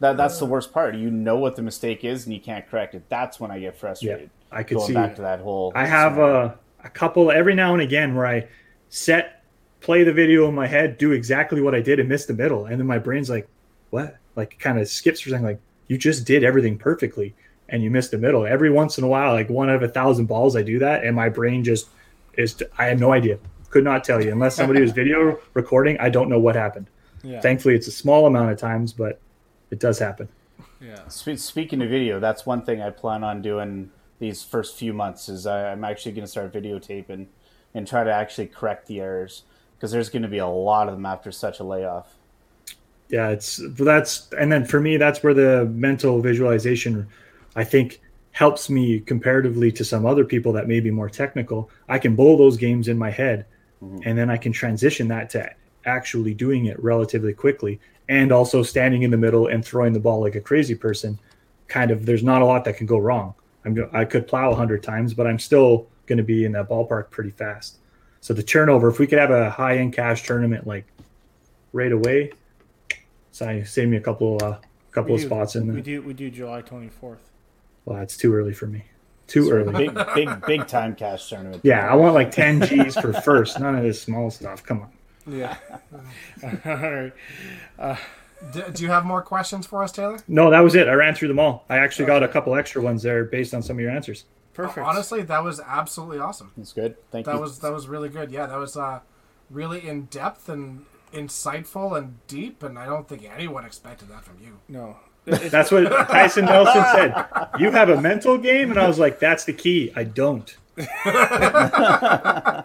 That, 0.00 0.16
that's 0.16 0.38
the 0.40 0.46
worst 0.46 0.72
part. 0.72 0.96
You 0.96 1.12
know 1.12 1.36
what 1.36 1.54
the 1.54 1.62
mistake 1.62 2.02
is, 2.04 2.24
and 2.24 2.34
you 2.34 2.40
can't 2.40 2.66
correct 2.68 2.96
it. 2.96 3.04
That's 3.08 3.38
when 3.38 3.52
I 3.52 3.60
get 3.60 3.76
frustrated. 3.76 4.30
I 4.50 4.64
could 4.64 4.78
Going 4.78 4.88
see. 4.88 4.94
back 4.94 5.14
to 5.14 5.22
that 5.22 5.38
whole. 5.38 5.70
I 5.76 5.86
have 5.86 6.18
a, 6.18 6.58
a 6.82 6.90
couple 6.90 7.30
every 7.30 7.54
now 7.54 7.72
and 7.72 7.80
again 7.82 8.16
where 8.16 8.26
I 8.26 8.48
set, 8.88 9.41
play 9.82 10.04
the 10.04 10.12
video 10.12 10.48
in 10.48 10.54
my 10.54 10.66
head, 10.66 10.96
do 10.96 11.12
exactly 11.12 11.60
what 11.60 11.74
I 11.74 11.80
did 11.80 12.00
and 12.00 12.08
miss 12.08 12.26
the 12.26 12.34
middle. 12.34 12.66
And 12.66 12.78
then 12.78 12.86
my 12.86 12.98
brain's 12.98 13.28
like, 13.28 13.48
what? 13.90 14.16
Like 14.36 14.58
kind 14.58 14.78
of 14.78 14.88
skips 14.88 15.20
for 15.20 15.30
something 15.30 15.44
like, 15.44 15.60
you 15.88 15.98
just 15.98 16.24
did 16.24 16.44
everything 16.44 16.78
perfectly 16.78 17.34
and 17.68 17.82
you 17.82 17.90
missed 17.90 18.12
the 18.12 18.18
middle. 18.18 18.46
Every 18.46 18.70
once 18.70 18.96
in 18.98 19.04
a 19.04 19.08
while, 19.08 19.32
like 19.32 19.50
one 19.50 19.68
out 19.68 19.76
of 19.76 19.82
a 19.82 19.88
thousand 19.88 20.26
balls, 20.26 20.56
I 20.56 20.62
do 20.62 20.78
that. 20.78 21.04
And 21.04 21.16
my 21.16 21.28
brain 21.28 21.64
just 21.64 21.88
is, 22.34 22.62
I 22.78 22.86
have 22.86 23.00
no 23.00 23.12
idea. 23.12 23.38
Could 23.70 23.84
not 23.84 24.04
tell 24.04 24.22
you. 24.22 24.30
Unless 24.30 24.54
somebody 24.54 24.80
was 24.80 24.92
video 25.02 25.38
recording, 25.54 25.98
I 25.98 26.08
don't 26.08 26.28
know 26.28 26.38
what 26.38 26.54
happened. 26.54 26.88
Yeah. 27.22 27.40
Thankfully, 27.40 27.74
it's 27.74 27.86
a 27.86 27.92
small 27.92 28.26
amount 28.26 28.50
of 28.50 28.58
times, 28.58 28.92
but 28.92 29.20
it 29.70 29.80
does 29.80 29.98
happen. 29.98 30.28
yeah. 30.80 31.08
Speaking 31.08 31.82
of 31.82 31.88
video, 31.88 32.20
that's 32.20 32.46
one 32.46 32.62
thing 32.62 32.82
I 32.82 32.90
plan 32.90 33.24
on 33.24 33.42
doing 33.42 33.90
these 34.18 34.42
first 34.42 34.76
few 34.76 34.92
months. 34.92 35.28
Is 35.28 35.46
I'm 35.46 35.84
actually 35.84 36.12
going 36.12 36.24
to 36.24 36.30
start 36.30 36.52
videotaping 36.52 37.26
and 37.74 37.86
try 37.86 38.04
to 38.04 38.12
actually 38.12 38.48
correct 38.48 38.86
the 38.86 39.00
errors 39.00 39.44
because 39.82 39.90
there's 39.90 40.10
going 40.10 40.22
to 40.22 40.28
be 40.28 40.38
a 40.38 40.46
lot 40.46 40.86
of 40.86 40.94
them 40.94 41.04
after 41.04 41.32
such 41.32 41.58
a 41.58 41.64
layoff. 41.64 42.14
yeah 43.08 43.30
it's 43.30 43.60
that's 43.70 44.28
and 44.38 44.52
then 44.52 44.64
for 44.64 44.78
me 44.78 44.96
that's 44.96 45.24
where 45.24 45.34
the 45.34 45.64
mental 45.74 46.20
visualization 46.20 47.04
i 47.56 47.64
think 47.64 48.00
helps 48.30 48.70
me 48.70 49.00
comparatively 49.00 49.72
to 49.72 49.84
some 49.84 50.06
other 50.06 50.24
people 50.24 50.52
that 50.52 50.66
may 50.66 50.80
be 50.80 50.90
more 50.90 51.10
technical. 51.10 51.68
I 51.86 51.98
can 51.98 52.16
bowl 52.16 52.38
those 52.38 52.56
games 52.56 52.88
in 52.88 52.96
my 52.96 53.10
head 53.10 53.44
mm-hmm. 53.82 53.98
and 54.04 54.16
then 54.16 54.30
i 54.30 54.36
can 54.36 54.52
transition 54.52 55.08
that 55.08 55.30
to 55.30 55.50
actually 55.84 56.32
doing 56.32 56.66
it 56.66 56.80
relatively 56.80 57.32
quickly 57.32 57.80
and 58.08 58.30
also 58.30 58.62
standing 58.62 59.02
in 59.02 59.10
the 59.10 59.16
middle 59.16 59.48
and 59.48 59.64
throwing 59.64 59.92
the 59.92 59.98
ball 59.98 60.20
like 60.20 60.36
a 60.36 60.40
crazy 60.40 60.76
person 60.76 61.18
kind 61.66 61.90
of 61.90 62.06
there's 62.06 62.22
not 62.22 62.40
a 62.40 62.44
lot 62.44 62.64
that 62.64 62.76
can 62.76 62.86
go 62.86 62.98
wrong. 62.98 63.34
I'm 63.64 63.90
i 63.92 64.04
could 64.04 64.28
plow 64.28 64.50
100 64.50 64.80
times 64.80 65.12
but 65.12 65.26
i'm 65.26 65.40
still 65.40 65.88
going 66.06 66.18
to 66.18 66.28
be 66.34 66.44
in 66.44 66.52
that 66.52 66.68
ballpark 66.68 67.10
pretty 67.10 67.30
fast 67.30 67.78
so 68.22 68.32
the 68.32 68.42
turnover 68.42 68.88
if 68.88 68.98
we 68.98 69.06
could 69.06 69.18
have 69.18 69.30
a 69.30 69.50
high 69.50 69.76
end 69.76 69.92
cash 69.92 70.22
tournament 70.26 70.66
like 70.66 70.86
right 71.74 71.92
away 71.92 72.32
so 73.32 73.62
save 73.64 73.88
me 73.88 73.98
a 73.98 74.00
couple 74.00 74.38
uh 74.42 74.56
couple 74.92 75.10
We 75.14 75.16
of 75.16 75.20
do- 75.22 75.26
spots 75.26 75.56
in 75.56 75.66
there. 75.66 75.74
We 75.76 75.82
do 75.82 76.02
we 76.02 76.12
do 76.14 76.30
July 76.30 76.60
twenty 76.62 76.88
fourth. 76.88 77.30
Well, 77.84 77.98
that's 77.98 78.16
too 78.16 78.32
early 78.34 78.52
for 78.52 78.66
me. 78.66 78.84
Too 79.26 79.50
early. 79.50 79.88
Big, 79.88 79.98
big, 80.14 80.46
big 80.46 80.66
time 80.68 80.94
cash 80.94 81.28
tournament. 81.30 81.62
Yeah, 81.64 81.90
I 81.90 81.94
want 81.94 82.12
like 82.14 82.30
10 82.30 82.60
G's 82.66 82.96
for 82.96 83.12
first. 83.14 83.58
None 83.58 83.74
of 83.74 83.82
this 83.82 84.00
small 84.02 84.30
stuff. 84.30 84.62
Come 84.62 84.82
on. 84.82 84.90
Yeah. 85.26 85.56
All 86.44 86.50
right. 86.76 87.12
D- 88.52 88.62
do 88.74 88.82
you 88.82 88.90
have 88.90 89.04
more 89.06 89.22
questions 89.22 89.66
for 89.66 89.82
us, 89.82 89.90
Taylor? 89.92 90.18
No, 90.28 90.50
that 90.50 90.60
was 90.60 90.74
it. 90.74 90.86
I 90.88 90.92
ran 90.92 91.14
through 91.14 91.28
them 91.28 91.38
all. 91.38 91.64
I 91.70 91.78
actually 91.78 92.04
got 92.06 92.22
a 92.22 92.28
couple 92.28 92.54
extra 92.54 92.82
ones 92.82 93.02
there 93.02 93.24
based 93.24 93.54
on 93.54 93.62
some 93.62 93.76
of 93.76 93.80
your 93.80 93.90
answers. 93.90 94.24
Perfect. 94.54 94.86
Honestly, 94.86 95.22
that 95.22 95.42
was 95.42 95.60
absolutely 95.60 96.18
awesome. 96.18 96.52
That's 96.56 96.72
good. 96.72 96.96
Thank 97.10 97.26
That 97.26 97.36
you. 97.36 97.40
was 97.40 97.58
that 97.60 97.72
was 97.72 97.88
really 97.88 98.08
good. 98.08 98.30
Yeah, 98.30 98.46
that 98.46 98.58
was 98.58 98.76
uh, 98.76 99.00
really 99.50 99.86
in 99.86 100.06
depth 100.06 100.48
and 100.48 100.84
insightful 101.12 101.96
and 101.96 102.18
deep, 102.26 102.62
and 102.62 102.78
I 102.78 102.86
don't 102.86 103.08
think 103.08 103.24
anyone 103.24 103.64
expected 103.64 104.08
that 104.08 104.24
from 104.24 104.38
you. 104.42 104.58
no. 104.68 104.96
That's 105.24 105.70
what 105.70 105.84
Tyson 106.08 106.46
Nelson 106.46 106.82
said. 106.92 107.14
You 107.56 107.70
have 107.70 107.88
a 107.88 108.00
mental 108.00 108.36
game? 108.36 108.70
And 108.70 108.80
I 108.80 108.88
was 108.88 108.98
like, 108.98 109.20
that's 109.20 109.44
the 109.44 109.52
key. 109.52 109.92
I 109.94 110.02
don't. 110.02 110.52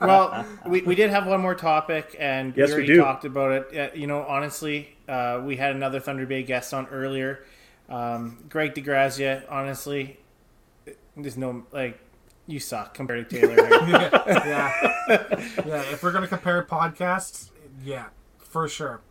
well, 0.01 0.43
we, 0.65 0.81
we 0.81 0.95
did 0.95 1.09
have 1.11 1.27
one 1.27 1.39
more 1.41 1.53
topic, 1.55 2.15
and 2.19 2.55
Yes, 2.57 2.69
we 2.69 2.73
we 2.73 2.73
already 2.80 2.93
do. 2.93 3.01
talked 3.01 3.26
about 3.26 3.51
it. 3.51 3.77
Uh, 3.77 3.95
you 3.95 4.07
know, 4.07 4.23
honestly, 4.23 4.95
uh, 5.07 5.39
we 5.43 5.55
had 5.57 5.76
another 5.76 5.99
Thunder 5.99 6.26
Bay 6.26 6.41
guest 6.43 6.73
on 6.73 6.88
earlier. 6.88 7.45
Um, 7.89 8.43
Greg 8.49 8.73
DeGrazia, 8.73 9.43
honestly, 9.49 10.19
there's 11.18 11.38
no, 11.38 11.65
like, 11.72 11.99
you 12.45 12.60
suck 12.60 12.94
compared 12.94 13.30
to 13.30 13.35
Taylor. 13.41 13.56
here. 13.85 14.10
yeah, 14.14 14.72
yeah. 15.65 15.81
If 15.91 16.02
we're 16.03 16.11
gonna 16.11 16.27
compare 16.27 16.64
podcasts, 16.64 17.49
yeah, 17.84 18.06
for 18.39 18.68
sure. 18.68 19.02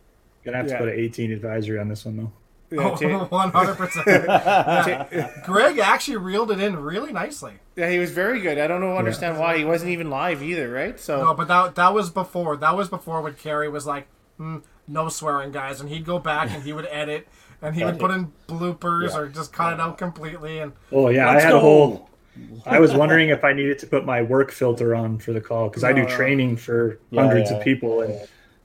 Gonna 0.43 0.57
have 0.57 0.67
to 0.67 0.73
Yeah. 0.73 0.79
put 0.79 0.89
an 0.89 0.95
18 0.99 1.31
advisory 1.31 1.77
on 1.79 1.87
this 1.89 2.05
one, 2.05 2.17
though. 2.17 2.31
yeah, 2.71 2.95
Ta- 2.95 3.25
One 3.29 3.51
hundred 3.51 3.75
percent. 3.75 4.05
Greg 5.45 5.77
actually 5.79 6.17
reeled 6.17 6.51
it 6.51 6.59
in 6.59 6.75
really 6.77 7.11
nicely. 7.13 7.53
yeah, 7.75 7.89
he 7.89 7.99
was 7.99 8.11
very 8.11 8.39
good. 8.41 8.57
I 8.57 8.67
don't 8.67 8.81
know, 8.81 8.97
understand 8.97 9.37
why. 9.39 9.57
He 9.57 9.65
wasn't 9.65 9.91
even 9.91 10.09
live 10.09 10.41
either, 10.43 10.69
right? 10.71 10.99
So, 10.99 11.21
No, 11.23 11.33
but 11.33 11.47
that 11.47 11.75
that 11.75 11.93
was 11.93 12.09
before. 12.09 12.57
That 12.57 12.75
was 12.75 12.89
before 12.89 13.21
when 13.21 13.33
Carrie 13.35 13.69
was 13.69 13.85
like, 13.85 14.07
hmm, 14.37 14.57
"No 14.87 15.09
swearing, 15.09 15.51
guys," 15.51 15.79
and 15.79 15.89
he'd 15.89 16.05
go 16.05 16.19
back 16.19 16.49
and 16.51 16.63
he 16.63 16.73
would 16.73 16.87
edit 16.91 17.27
and 17.61 17.75
he 17.75 17.83
would 17.83 17.99
put 17.99 18.11
in 18.11 18.31
bloopers 18.47 19.09
Yeah. 19.09 19.17
or 19.19 19.27
just 19.27 19.51
cut 19.53 19.73
it 19.73 19.79
out 19.79 19.97
completely. 19.97 20.59
And 20.59 20.73
Oh, 20.91 21.09
yeah. 21.09 21.29
I 21.29 21.39
had 21.39 21.53
a 21.53 21.59
whole. 21.59 22.09
I 22.67 22.79
was 22.79 22.93
wondering 22.93 23.29
if 23.29 23.43
I 23.43 23.51
needed 23.53 23.79
to 23.79 23.87
put 23.87 24.05
my 24.05 24.21
work 24.21 24.51
filter 24.51 24.93
on 24.95 25.17
for 25.17 25.33
the 25.33 25.41
call 25.41 25.69
because 25.69 25.83
I 25.83 25.91
do 25.93 26.03
No, 26.03 26.07
no. 26.07 26.15
training 26.15 26.57
for 26.57 26.99
Yeah, 27.09 27.21
hundreds 27.23 27.49
yeah. 27.49 27.57
of 27.57 27.63
people. 27.63 28.01
And 28.01 28.19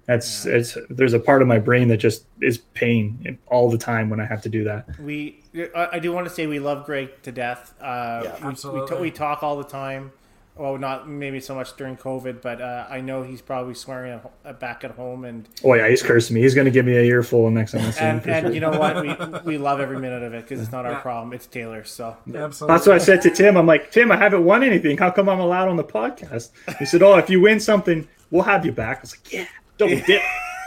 that's, 0.05 0.45
it's, 0.45 0.77
there's 0.91 1.15
a 1.15 1.19
part 1.19 1.41
of 1.43 1.49
my 1.49 1.59
brain 1.59 1.89
that 1.89 1.97
just 1.99 2.27
is 2.43 2.59
pain 2.59 3.39
all 3.47 3.71
the 3.71 3.79
time 3.79 4.11
when 4.11 4.21
I 4.21 4.27
have 4.27 4.43
to 4.43 4.49
do 4.51 4.65
that. 4.65 4.99
we 5.01 5.43
I 5.75 5.89
I 5.93 5.99
do 6.01 6.13
want 6.13 6.27
to 6.29 6.33
say 6.35 6.47
we 6.47 6.59
love 6.59 6.85
Greg 6.85 7.23
to 7.23 7.33
death. 7.33 7.73
Uh, 7.81 8.21
we, 8.25 8.29
we, 8.45 8.49
absolutely. 8.51 9.01
we 9.01 9.11
talk 9.11 9.43
all 9.43 9.57
the 9.57 9.65
time. 9.65 10.13
Well, 10.55 10.77
not 10.77 11.09
maybe 11.09 11.41
so 11.41 11.55
much 11.55 11.75
during 11.77 11.97
COVID, 11.97 12.43
but 12.43 12.61
uh, 12.61 12.87
I 12.91 13.01
know 13.01 13.23
he's 13.23 13.41
probably 13.41 13.73
swearing 13.73 14.13
at, 14.13 14.21
ho- 14.21 14.31
uh, 14.45 14.53
back 14.53 14.85
at 14.85 14.91
home, 14.93 15.25
and 15.25 15.49
Oh, 15.65 15.73
yeah. 15.73 15.89
He's 15.89 16.03
cursing 16.03 16.35
me. 16.35 16.43
He's 16.43 16.55
going 16.55 16.67
to 16.67 16.71
give 16.71 16.85
me 16.85 16.95
a 16.97 17.03
earful 17.03 17.47
the 17.47 17.51
next 17.53 17.73
time 17.73 17.81
I 17.87 17.91
see 17.91 18.01
him. 18.01 18.07
and, 18.17 18.23
for 18.23 18.31
and 18.31 18.47
sure. 18.47 18.53
you 18.55 18.61
know 18.61 18.71
what? 18.71 19.01
We 19.45 19.53
we 19.53 19.59
love 19.59 19.81
every 19.81 19.99
minute 19.99 20.23
of 20.23 20.35
it 20.35 20.43
because 20.43 20.61
it's 20.61 20.71
not 20.71 20.85
our 20.85 21.01
problem. 21.01 21.33
It's 21.33 21.47
Taylor. 21.47 21.85
So 21.85 22.17
absolutely, 22.35 22.75
That's 22.75 22.87
what 22.87 22.97
I 22.97 22.99
said 22.99 23.23
to 23.23 23.31
Tim. 23.31 23.57
I'm 23.57 23.67
like, 23.67 23.91
Tim, 23.91 24.13
I 24.13 24.17
haven't 24.17 24.45
won 24.45 24.63
anything. 24.63 24.99
How 24.99 25.11
come 25.11 25.29
I'm 25.31 25.41
allowed 25.41 25.69
on 25.69 25.77
the 25.77 25.85
podcast? 25.85 26.51
He 26.79 26.85
said, 26.85 27.03
Oh, 27.03 27.17
if 27.17 27.31
you 27.31 27.41
win 27.41 27.59
something, 27.59 28.07
we'll 28.31 28.43
have 28.43 28.67
you 28.67 28.73
back. 28.73 28.99
I 28.99 29.01
was 29.01 29.17
like, 29.17 29.33
Yeah, 29.33 29.47
double 29.79 30.01
dip. 30.07 30.23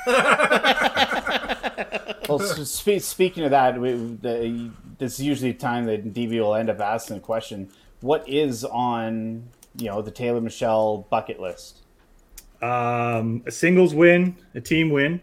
Well, 2.27 2.41
s- 2.41 2.71
spe- 2.71 3.01
speaking 3.03 3.43
of 3.43 3.51
that, 3.51 3.79
we, 3.79 3.91
the, 3.93 4.71
this 4.97 5.19
is 5.19 5.25
usually 5.25 5.51
the 5.51 5.59
time 5.59 5.85
that 5.85 6.11
DB 6.11 6.39
will 6.39 6.55
end 6.55 6.71
up 6.71 6.79
asking 6.79 7.17
a 7.17 7.19
question. 7.19 7.69
What 8.01 8.27
is 8.27 8.63
on 8.65 9.49
you 9.77 9.87
know 9.87 10.01
the 10.01 10.11
Taylor 10.11 10.41
Michelle 10.41 11.07
bucket 11.09 11.39
list? 11.39 11.81
Um, 12.61 13.43
a 13.45 13.51
singles 13.51 13.93
win, 13.93 14.35
a 14.53 14.61
team 14.61 14.89
win. 14.89 15.21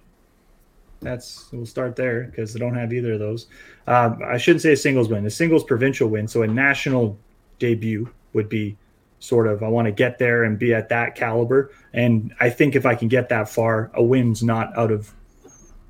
That's 1.01 1.49
we'll 1.53 1.67
start 1.67 1.97
there 1.97 2.25
because 2.25 2.55
I 2.55 2.59
don't 2.59 2.77
have 2.77 2.93
either 2.93 3.15
of 3.15 3.19
those. 3.19 3.47
Um, 3.87 4.21
I 4.25 4.39
shouldn't 4.39 4.63
say 4.63 4.73
a 4.73 4.77
singles 4.77 5.09
win, 5.09 5.27
a 5.27 5.31
singles 5.31 5.65
provincial 5.65 6.09
win. 6.09 6.29
So 6.29 6.43
a 6.43 6.47
national 6.47 7.19
debut 7.59 8.09
would 8.33 8.49
be 8.49 8.77
sort 9.19 9.47
of. 9.47 9.63
I 9.63 9.69
want 9.69 9.87
to 9.87 9.93
get 9.93 10.19
there 10.19 10.45
and 10.45 10.59
be 10.59 10.75
at 10.75 10.89
that 10.91 11.15
caliber. 11.15 11.73
And 11.93 12.35
I 12.41 12.51
think 12.51 12.77
if 12.77 12.87
I 12.87 12.95
can 12.95 13.09
get 13.09 13.29
that 13.31 13.49
far, 13.49 13.91
a 13.95 14.03
win's 14.03 14.43
not 14.43 14.77
out 14.77 14.91
of 14.93 15.13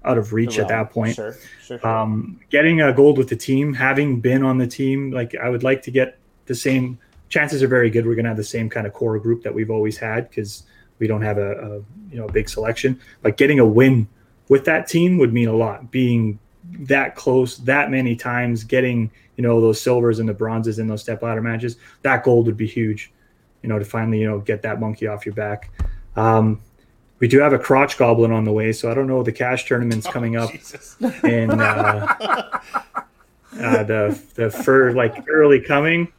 out 0.05 0.19
of 0.19 0.33
reach 0.33 0.59
at 0.59 0.69
that 0.69 0.91
point. 0.91 1.15
Sure, 1.15 1.37
sure. 1.63 1.79
sure. 1.79 1.87
Um, 1.87 2.41
getting 2.51 2.81
a 2.81 2.93
gold 2.93 3.19
with 3.19 3.29
the 3.29 3.37
team, 3.37 3.73
having 3.75 4.21
been 4.21 4.43
on 4.43 4.59
the 4.59 4.67
team, 4.67 5.11
like 5.13 5.35
I 5.35 5.49
would 5.49 5.63
like 5.63 5.83
to 5.83 5.91
get 5.91 6.19
the 6.47 6.55
same. 6.55 6.99
Chances 7.33 7.63
are 7.63 7.67
very 7.67 7.89
good 7.89 8.05
we're 8.05 8.15
going 8.15 8.27
to 8.27 8.29
have 8.29 8.37
the 8.37 8.45
same 8.45 8.69
kind 8.69 8.87
of 8.87 8.93
core 8.93 9.19
group 9.19 9.43
that 9.43 9.55
we've 9.55 9.71
always 9.71 9.97
had 9.97 10.29
because 10.29 10.65
we 10.99 11.07
don't 11.07 11.23
have 11.23 11.39
a, 11.39 11.53
a 11.53 11.69
you 12.11 12.19
know 12.19 12.27
a 12.27 12.33
big 12.33 12.47
selection. 12.47 13.01
But 13.23 13.39
getting 13.39 13.59
a 13.59 13.65
win 13.65 14.07
with 14.51 14.67
that 14.67 14.87
team 14.87 15.17
would 15.17 15.33
mean 15.33 15.49
a 15.49 15.57
lot. 15.57 15.91
Being 15.91 16.39
that 16.81 17.17
close 17.17 17.57
that 17.57 17.91
many 17.91 18.17
times, 18.17 18.65
getting 18.65 19.11
you 19.37 19.43
know 19.43 19.63
those 19.63 19.81
silvers 19.81 20.19
and 20.19 20.29
the 20.29 20.35
bronzes 20.35 20.79
in 20.79 20.89
those 20.89 21.01
step 21.01 21.23
ladder 21.23 21.41
matches, 21.41 21.77
that 22.03 22.23
gold 22.23 22.45
would 22.45 22.59
be 22.59 22.67
huge. 22.67 23.11
You 23.63 23.71
know 23.71 23.79
to 23.79 23.85
finally 23.87 24.21
you 24.21 24.29
know 24.29 24.41
get 24.41 24.61
that 24.61 24.79
monkey 24.79 25.07
off 25.07 25.25
your 25.25 25.35
back. 25.35 25.71
Um, 26.17 26.61
we 27.19 27.29
do 27.29 27.39
have 27.39 27.55
a 27.55 27.59
crotch 27.59 27.97
goblin 27.97 28.31
on 28.31 28.45
the 28.45 28.53
way, 28.53 28.75
so 28.75 28.91
I 28.91 28.95
don't 28.95 29.07
know 29.07 29.23
the 29.23 29.33
cash 29.33 29.65
tournament's 29.65 30.07
coming 30.07 30.37
up 30.37 30.51
Jesus. 30.51 30.97
and 31.23 31.51
uh, 31.51 32.15
uh, 33.59 33.83
the 33.85 34.21
the 34.35 34.51
for 34.51 34.93
like 34.93 35.25
early 35.31 35.63
coming 35.63 36.13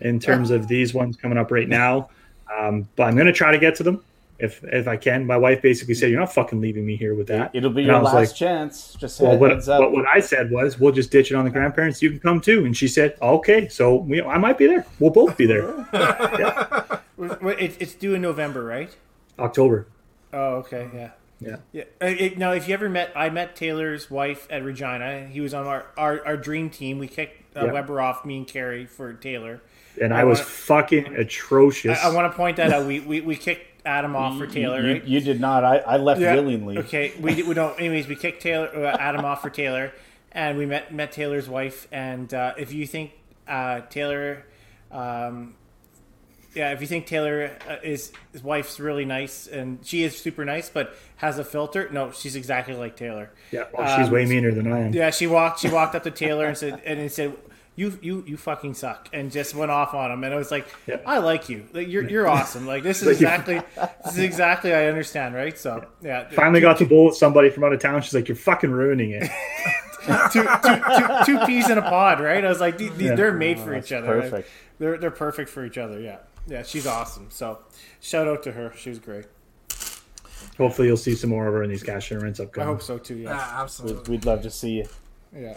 in 0.00 0.20
terms 0.20 0.50
of 0.50 0.68
these 0.68 0.94
ones 0.94 1.16
coming 1.16 1.38
up 1.38 1.50
right 1.50 1.68
now. 1.68 2.10
Um, 2.56 2.88
but 2.96 3.04
I'm 3.04 3.16
gonna 3.16 3.32
try 3.32 3.52
to 3.52 3.58
get 3.58 3.74
to 3.76 3.82
them 3.82 4.02
if 4.38 4.62
if 4.64 4.88
I 4.88 4.96
can. 4.96 5.26
My 5.26 5.36
wife 5.36 5.60
basically 5.62 5.94
said, 5.94 6.10
"You're 6.10 6.20
not 6.20 6.32
fucking 6.32 6.60
leaving 6.60 6.86
me 6.86 6.96
here 6.96 7.14
with 7.14 7.26
that." 7.28 7.50
It'll 7.54 7.70
be 7.70 7.82
And 7.82 7.88
your 7.88 8.00
last 8.02 8.14
like, 8.14 8.34
chance. 8.34 8.94
Just 8.98 9.20
Well, 9.20 9.36
what, 9.36 9.50
heads 9.50 9.68
up. 9.68 9.80
what, 9.80 9.92
what 9.92 10.06
I 10.06 10.20
said 10.20 10.50
was, 10.50 10.78
we'll 10.78 10.92
just 10.92 11.10
ditch 11.10 11.30
it 11.30 11.34
on 11.34 11.44
the 11.44 11.50
grandparents. 11.50 12.00
You 12.00 12.10
can 12.10 12.20
come 12.20 12.40
too. 12.40 12.64
And 12.64 12.76
she 12.76 12.88
said, 12.88 13.16
okay. 13.20 13.68
So 13.68 13.96
we, 13.96 14.22
I 14.22 14.38
might 14.38 14.56
be 14.56 14.66
there. 14.66 14.86
We'll 14.98 15.10
both 15.10 15.36
be 15.36 15.46
there. 15.46 15.66
Wait, 17.16 17.42
wait, 17.42 17.58
It's, 17.58 17.76
it's 17.78 17.94
due 17.94 18.14
in 18.14 18.22
November, 18.22 18.62
right? 18.62 18.94
October. 19.40 19.88
Oh, 20.32 20.56
okay, 20.58 20.88
yeah. 20.94 21.10
Yeah. 21.40 21.56
Yeah. 21.72 21.84
Uh, 22.00 22.06
it, 22.06 22.38
now, 22.38 22.52
if 22.52 22.68
you 22.68 22.74
ever 22.74 22.88
met, 22.88 23.10
I 23.16 23.28
met 23.28 23.56
Taylor's 23.56 24.08
wife 24.10 24.46
at 24.50 24.62
Regina. 24.62 25.26
He 25.26 25.40
was 25.40 25.52
on 25.52 25.66
our, 25.66 25.86
our, 25.96 26.24
our 26.24 26.36
dream 26.36 26.70
team. 26.70 26.98
We 26.98 27.08
kicked 27.08 27.56
uh, 27.56 27.66
Yeah. 27.66 27.72
Weber 27.72 28.00
off, 28.00 28.24
me 28.24 28.36
and 28.36 28.46
Carrie, 28.46 28.86
for 28.86 29.12
Taylor. 29.14 29.60
And 30.00 30.12
I, 30.14 30.20
I 30.20 30.24
was 30.24 30.38
wanna- 30.38 30.50
fucking 30.50 31.16
atrocious. 31.16 31.98
I, 32.02 32.10
I 32.10 32.14
want 32.14 32.30
to 32.32 32.36
point 32.36 32.56
that 32.58 32.72
out. 32.72 32.86
We, 32.86 33.00
we, 33.00 33.20
we 33.20 33.36
kicked 33.36 33.82
Adam 33.86 34.14
off 34.16 34.36
for 34.38 34.46
Taylor, 34.46 34.80
you, 34.82 34.92
right? 34.94 35.04
you 35.04 35.20
did 35.20 35.40
not. 35.40 35.64
I, 35.64 35.78
I 35.78 35.96
left 35.96 36.20
Yeah. 36.20 36.34
willingly. 36.34 36.78
Okay, 36.78 37.12
we 37.20 37.42
we 37.42 37.54
don't. 37.54 37.78
Anyways, 37.78 38.06
we 38.06 38.16
kicked 38.16 38.42
Taylor 38.42 38.68
uh, 38.86 38.96
Adam 38.98 39.24
off 39.24 39.40
for 39.42 39.50
Taylor, 39.50 39.92
and 40.32 40.58
we 40.58 40.66
met 40.66 40.92
met 40.92 41.12
Taylor's 41.12 41.48
wife. 41.48 41.88
And 41.92 42.32
uh, 42.34 42.54
if 42.58 42.72
you 42.72 42.86
think 42.86 43.12
uh, 43.46 43.80
Taylor, 43.88 44.44
um, 44.90 45.54
yeah, 46.54 46.72
if 46.72 46.80
you 46.80 46.86
think 46.86 47.06
Taylor 47.06 47.52
uh, 47.68 47.76
is 47.82 48.12
his 48.32 48.42
wife's 48.42 48.78
really 48.80 49.04
nice, 49.04 49.46
and 49.46 49.78
she 49.84 50.02
is 50.02 50.18
super 50.18 50.44
nice, 50.44 50.68
but 50.68 50.94
has 51.16 51.38
a 51.38 51.44
filter, 51.44 51.88
no, 51.92 52.10
she's 52.10 52.36
exactly 52.36 52.74
like 52.74 52.96
Taylor. 52.96 53.30
yeah. 53.52 53.64
Well, 53.72 53.96
she's 53.96 54.06
Um, 54.08 54.12
way 54.12 54.24
meaner 54.26 54.52
than 54.52 54.70
I 54.72 54.80
am. 54.80 54.92
Yeah, 54.92 55.10
she 55.10 55.26
walked. 55.26 55.60
She 55.60 55.68
walked 55.68 55.94
up 55.94 56.02
to 56.04 56.10
Taylor 56.10 56.46
and 56.46 56.56
said, 56.56 56.80
and 56.84 56.98
he 57.00 57.08
said, 57.08 57.34
"You, 57.78 57.98
you, 58.02 58.24
you 58.26 58.36
fucking 58.36 58.74
suck," 58.74 59.08
and 59.12 59.30
just 59.30 59.54
went 59.54 59.70
off 59.70 59.94
on 59.94 60.10
him. 60.10 60.24
And 60.24 60.34
I 60.34 60.36
was 60.36 60.50
like, 60.50 60.66
Yeah. 60.86 61.00
"I 61.06 61.18
like 61.18 61.48
you. 61.48 61.66
Like 61.72 61.88
you're, 61.88 62.08
you're 62.08 62.28
awesome. 62.28 62.66
Like 62.66 62.82
this 62.82 63.00
is 63.02 63.08
exactly, 63.08 63.60
this 64.04 64.14
is 64.14 64.18
exactly 64.18 64.74
I 64.74 64.86
understand, 64.86 65.34
right?" 65.34 65.56
So 65.58 65.84
yeah, 66.02 66.28
Finally 66.30 66.60
got 66.60 66.78
to 66.78 66.86
bowl 66.86 67.06
with 67.06 67.16
somebody 67.16 67.50
from 67.50 67.64
out 67.64 67.72
of 67.72 67.80
town. 67.80 68.02
She's 68.02 68.14
like, 68.14 68.28
you're 68.28 68.36
fucking 68.36 68.70
ruining 68.70 69.12
it. 69.12 69.30
two, 70.32 70.42
two, 70.42 70.82
two, 70.96 71.24
two 71.38 71.46
peas 71.46 71.70
in 71.70 71.78
a 71.78 71.82
pod, 71.82 72.20
right? 72.20 72.44
I 72.44 72.48
was 72.48 72.60
like, 72.60 72.78
"These- 72.78 72.92
these- 72.96 73.08
Yeah. 73.08 73.14
they're 73.14 73.32
made 73.32 73.58
for 73.60 73.74
oh, 73.74 73.78
each 73.78 73.92
other. 73.92 74.08
right? 74.18 74.22
perfect. 74.30 74.48
They're 74.78 74.98
they're 74.98 75.10
perfect 75.10 75.48
for 75.50 75.64
each 75.64 75.78
other. 75.78 76.00
Yeah, 76.00 76.18
yeah. 76.46 76.62
She's 76.64 76.86
awesome. 76.86 77.26
So 77.30 77.58
shout 78.00 78.26
out 78.28 78.42
to 78.44 78.52
her. 78.52 78.72
She 78.76 78.90
was 78.90 78.98
great. 78.98 79.26
Hopefully 80.56 80.88
you'll 80.88 80.96
see 80.96 81.14
some 81.14 81.30
more 81.30 81.46
of 81.46 81.54
her 81.54 81.62
in 81.62 81.70
these 81.70 81.82
cash 81.82 82.08
tournaments 82.08 82.40
I 82.40 82.62
hope 82.64 82.82
so 82.82 82.98
too. 82.98 83.16
Yeah, 83.16 83.30
Yeah, 83.30 83.60
absolutely. 83.62 83.98
We'd, 84.02 84.08
we'd 84.08 84.24
love 84.24 84.42
to 84.42 84.50
see 84.50 84.70
you. 84.78 84.86
yeah. 85.36 85.56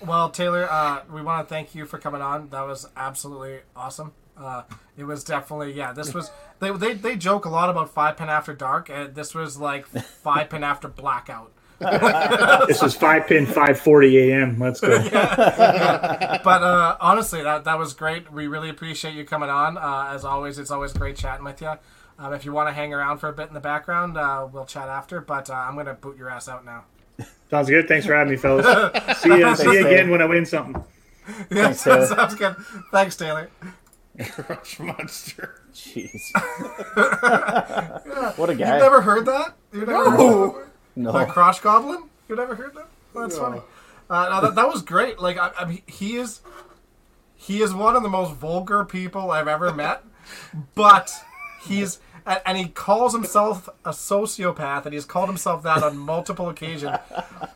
Well, 0.00 0.30
Taylor, 0.30 0.68
uh, 0.70 1.02
we 1.12 1.22
want 1.22 1.46
to 1.46 1.52
thank 1.52 1.74
you 1.74 1.84
for 1.84 1.98
coming 1.98 2.22
on. 2.22 2.50
That 2.50 2.66
was 2.66 2.88
absolutely 2.96 3.60
awesome. 3.74 4.12
Uh, 4.36 4.62
it 4.96 5.04
was 5.04 5.24
definitely 5.24 5.72
yeah. 5.72 5.92
This 5.92 6.14
was 6.14 6.30
they, 6.60 6.70
they 6.70 6.94
they 6.94 7.16
joke 7.16 7.44
a 7.44 7.48
lot 7.48 7.70
about 7.70 7.92
five 7.92 8.16
pin 8.16 8.28
after 8.28 8.54
dark, 8.54 8.88
and 8.88 9.14
this 9.14 9.34
was 9.34 9.58
like 9.58 9.86
five 9.86 10.50
pin 10.50 10.62
after 10.62 10.88
blackout. 10.88 11.52
This 12.66 12.82
was 12.82 12.94
five 12.96 13.26
pin, 13.28 13.46
five 13.46 13.78
forty 13.80 14.30
a.m. 14.30 14.58
Let's 14.58 14.80
go. 14.80 14.98
But 15.10 16.62
uh, 16.62 16.96
honestly, 17.00 17.42
that 17.42 17.64
that 17.64 17.78
was 17.78 17.94
great. 17.94 18.32
We 18.32 18.46
really 18.46 18.68
appreciate 18.68 19.14
you 19.14 19.24
coming 19.24 19.48
on. 19.50 19.78
Uh, 19.78 20.10
as 20.12 20.24
always, 20.24 20.58
it's 20.58 20.70
always 20.70 20.92
great 20.92 21.16
chatting 21.16 21.44
with 21.44 21.60
you. 21.60 21.74
Um, 22.18 22.32
if 22.32 22.44
you 22.44 22.52
want 22.52 22.68
to 22.68 22.72
hang 22.72 22.92
around 22.92 23.18
for 23.18 23.28
a 23.28 23.32
bit 23.32 23.46
in 23.48 23.54
the 23.54 23.60
background, 23.60 24.16
uh, 24.16 24.46
we'll 24.50 24.66
chat 24.66 24.88
after. 24.88 25.20
But 25.20 25.50
uh, 25.50 25.54
I'm 25.54 25.76
gonna 25.76 25.94
boot 25.94 26.16
your 26.16 26.28
ass 26.30 26.48
out 26.48 26.64
now. 26.64 26.84
Sounds 27.50 27.68
good. 27.68 27.88
Thanks 27.88 28.06
for 28.06 28.14
having 28.14 28.30
me, 28.32 28.36
fellas. 28.36 28.66
See 29.18 29.28
you, 29.30 29.56
see 29.56 29.72
you 29.72 29.86
again 29.86 30.10
when 30.10 30.20
I 30.20 30.26
win 30.26 30.44
something. 30.44 30.82
Yeah, 31.50 31.64
Thanks, 31.64 31.84
Taylor. 31.84 32.06
sounds 32.06 32.34
good. 32.34 32.56
Thanks, 32.90 33.16
Taylor. 33.16 33.50
Crush 34.18 34.80
monster. 34.80 35.62
Jeez. 35.72 36.20
what 38.38 38.50
a 38.50 38.54
guy. 38.54 38.72
You've 38.72 38.82
never 38.82 39.00
heard 39.00 39.26
that? 39.26 39.54
You 39.72 39.80
never 39.80 40.10
heard 40.10 40.18
that? 40.18 40.66
no. 40.96 41.12
The 41.12 41.24
Crotch 41.26 41.62
Goblin? 41.62 42.04
You 42.28 42.36
never 42.36 42.54
heard 42.54 42.74
that? 42.74 42.88
That's 43.14 43.38
funny. 43.38 43.60
Uh, 44.10 44.28
no, 44.30 44.40
that, 44.40 44.54
that 44.54 44.68
was 44.68 44.82
great. 44.82 45.18
Like, 45.18 45.38
I, 45.38 45.50
I 45.58 45.64
mean, 45.66 45.82
he 45.86 46.16
is, 46.16 46.40
he 47.36 47.62
is 47.62 47.74
one 47.74 47.94
of 47.94 48.02
the 48.02 48.08
most 48.08 48.34
vulgar 48.34 48.84
people 48.84 49.30
I've 49.30 49.48
ever 49.48 49.72
met. 49.72 50.02
But 50.74 51.12
he's, 51.62 52.00
and, 52.28 52.40
and 52.46 52.58
he 52.58 52.68
calls 52.68 53.12
himself 53.12 53.68
a 53.84 53.90
sociopath, 53.90 54.84
and 54.84 54.94
he's 54.94 55.04
called 55.04 55.28
himself 55.28 55.62
that 55.64 55.82
on 55.82 55.96
multiple 55.98 56.48
occasions. 56.48 56.96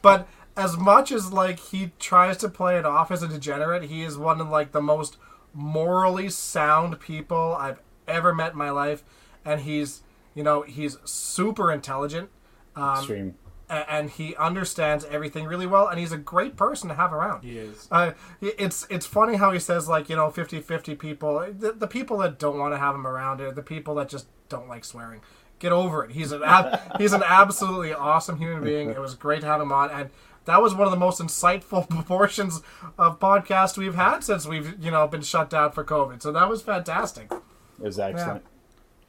But 0.01 0.27
as 0.57 0.77
much 0.77 1.13
as 1.13 1.33
like 1.33 1.59
he 1.59 1.93
tries 1.99 2.39
to 2.39 2.49
play 2.49 2.79
it 2.79 2.85
off 2.85 3.11
as 3.11 3.23
a 3.23 3.29
degenerate, 3.29 3.85
he 3.85 4.03
is 4.03 4.19
one 4.19 4.41
of 4.41 4.49
like 4.49 4.73
the 4.73 4.83
most 4.83 5.17
morally 5.55 6.31
sound 6.31 6.99
people 6.99 7.55
I've 7.59 7.81
ever 8.09 8.35
met 8.35 8.53
in 8.53 8.59
my 8.59 8.71
life, 8.71 9.05
and 9.45 9.61
he's, 9.61 10.03
you 10.35 10.43
know, 10.43 10.63
he's 10.63 10.97
super 11.05 11.71
intelligent 11.71 12.31
um, 12.75 12.99
Extreme. 12.99 13.35
A- 13.73 13.91
and 13.93 14.11
he 14.11 14.37
understands 14.37 15.05
everything 15.07 15.47
really 15.47 15.67
well 15.67 15.89
and 15.89 15.99
he's 15.99 16.13
a 16.13 16.17
great 16.19 16.57
person 16.57 16.89
to 16.89 16.95
have 16.95 17.13
around. 17.13 17.43
He 17.43 17.59
is. 17.59 17.89
uh, 17.91 18.13
it's 18.41 18.87
it's 18.91 19.07
funny 19.07 19.37
how 19.37 19.51
he 19.53 19.59
says 19.59 19.89
like 19.89 20.09
you 20.09 20.17
know 20.17 20.29
50-50 20.31 20.99
people. 20.99 21.47
The, 21.59 21.73
the 21.73 21.87
people 21.89 22.19
that 22.19 22.39
don't 22.39 22.59
want 22.59 22.75
to 22.75 22.79
have 22.79 22.95
him 22.95 23.07
around 23.07 23.41
are 23.41 23.53
the 23.53 23.63
people 23.63 23.95
that 23.97 24.09
just 24.09 24.27
don't 24.49 24.69
like 24.69 24.85
swearing. 24.85 25.21
Get 25.59 25.73
over 25.73 26.05
it. 26.05 26.11
He's 26.13 26.33
an 26.33 26.43
ab- 26.45 26.81
he's 26.99 27.13
an 27.13 27.23
absolutely 27.25 27.93
awesome 27.95 28.37
human 28.39 28.63
being. 28.65 28.91
It 28.91 29.01
was 29.01 29.15
great 29.15 29.41
to 29.41 29.47
have 29.47 29.61
him 29.61 29.73
on 29.73 29.91
and 29.91 30.11
that 30.45 30.61
was 30.61 30.75
one 30.75 30.89
of 30.89 30.91
the 30.91 30.97
most 30.99 31.21
insightful 31.21 31.89
portions 32.07 32.63
of 32.99 33.21
podcast 33.21 33.79
we've 33.79 33.95
had 33.95 34.25
since 34.25 34.45
we've 34.45 34.75
you 34.85 34.91
know 34.91 35.07
been 35.07 35.23
shut 35.23 35.49
down 35.51 35.71
for 35.73 35.85
covid. 35.85 36.21
So 36.21 36.33
that 36.33 36.49
was 36.49 36.63
fantastic. 36.63 37.31
It 37.33 37.85
was 37.87 37.99
excellent. 37.99 38.45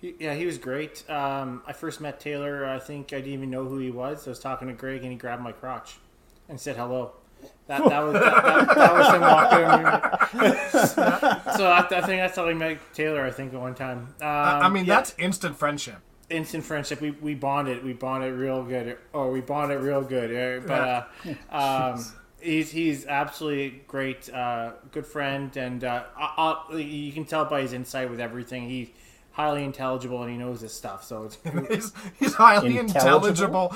He, 0.04 0.16
yeah, 0.20 0.34
he 0.34 0.46
was 0.46 0.58
great. 0.58 1.10
Um, 1.10 1.62
I 1.66 1.72
first 1.72 2.02
met 2.02 2.20
Taylor. 2.20 2.66
I 2.66 2.78
think 2.78 3.14
I 3.14 3.22
didn't 3.22 3.32
even 3.32 3.50
know 3.50 3.64
who 3.64 3.78
he 3.78 3.90
was. 3.90 4.28
I 4.28 4.32
was 4.32 4.40
talking 4.40 4.68
to 4.68 4.74
Greg, 4.74 5.02
and 5.02 5.14
he 5.14 5.18
grabbed 5.18 5.42
my 5.42 5.54
crotch 5.54 5.96
and 6.50 6.60
said 6.60 6.76
hello. 6.76 7.14
That, 7.68 7.86
that 7.88 8.00
was 8.02 8.14
that, 8.14 8.44
that, 8.44 8.76
that 8.76 8.94
was 8.94 9.08
him 9.14 9.22
walking. 9.22 10.88
so 11.58 11.68
I, 11.72 11.80
I 11.80 12.02
think 12.02 12.22
that's 12.22 12.36
how 12.36 12.50
I 12.50 12.54
met 12.54 12.80
Taylor. 12.94 13.24
I 13.24 13.32
think 13.32 13.54
at 13.54 13.62
one 13.62 13.76
time. 13.76 14.14
Um, 14.22 14.28
i 14.28 14.68
mean 14.68 14.84
yeah, 14.84 14.96
that's 14.96 15.16
instant 15.18 15.56
friendship 15.58 16.00
instant 16.30 16.66
friendship. 16.66 17.00
We, 17.00 17.12
we 17.12 17.36
bonded. 17.36 17.84
We 17.84 17.94
bonded 17.94 18.34
real 18.34 18.64
good. 18.64 18.98
Or 19.14 19.32
we 19.32 19.40
bonded 19.40 19.82
real 19.82 20.02
good. 20.02 20.66
uh, 20.66 20.68
But 20.68 21.32
uh, 21.52 21.94
um, 21.96 22.06
he's 22.42 22.72
he's 22.72 23.06
absolutely 23.06 23.84
great. 23.88 24.30
Uh, 24.30 24.74
good 24.92 25.06
friend, 25.06 25.56
and 25.56 25.84
uh, 25.84 26.04
I, 26.18 26.76
you 26.76 27.14
can 27.14 27.24
tell 27.24 27.46
by 27.46 27.62
his 27.62 27.72
insight 27.72 28.10
with 28.10 28.20
everything. 28.20 28.70
He's 28.70 28.90
highly 29.34 29.64
intelligible 29.64 30.22
and 30.24 30.32
he 30.32 30.38
knows 30.38 30.62
his 30.62 30.74
stuff. 30.74 31.04
So 31.04 31.24
it's 31.26 31.38
he's, 31.70 31.92
he's 32.18 32.34
highly 32.36 32.78
Intelligible? 32.78 33.76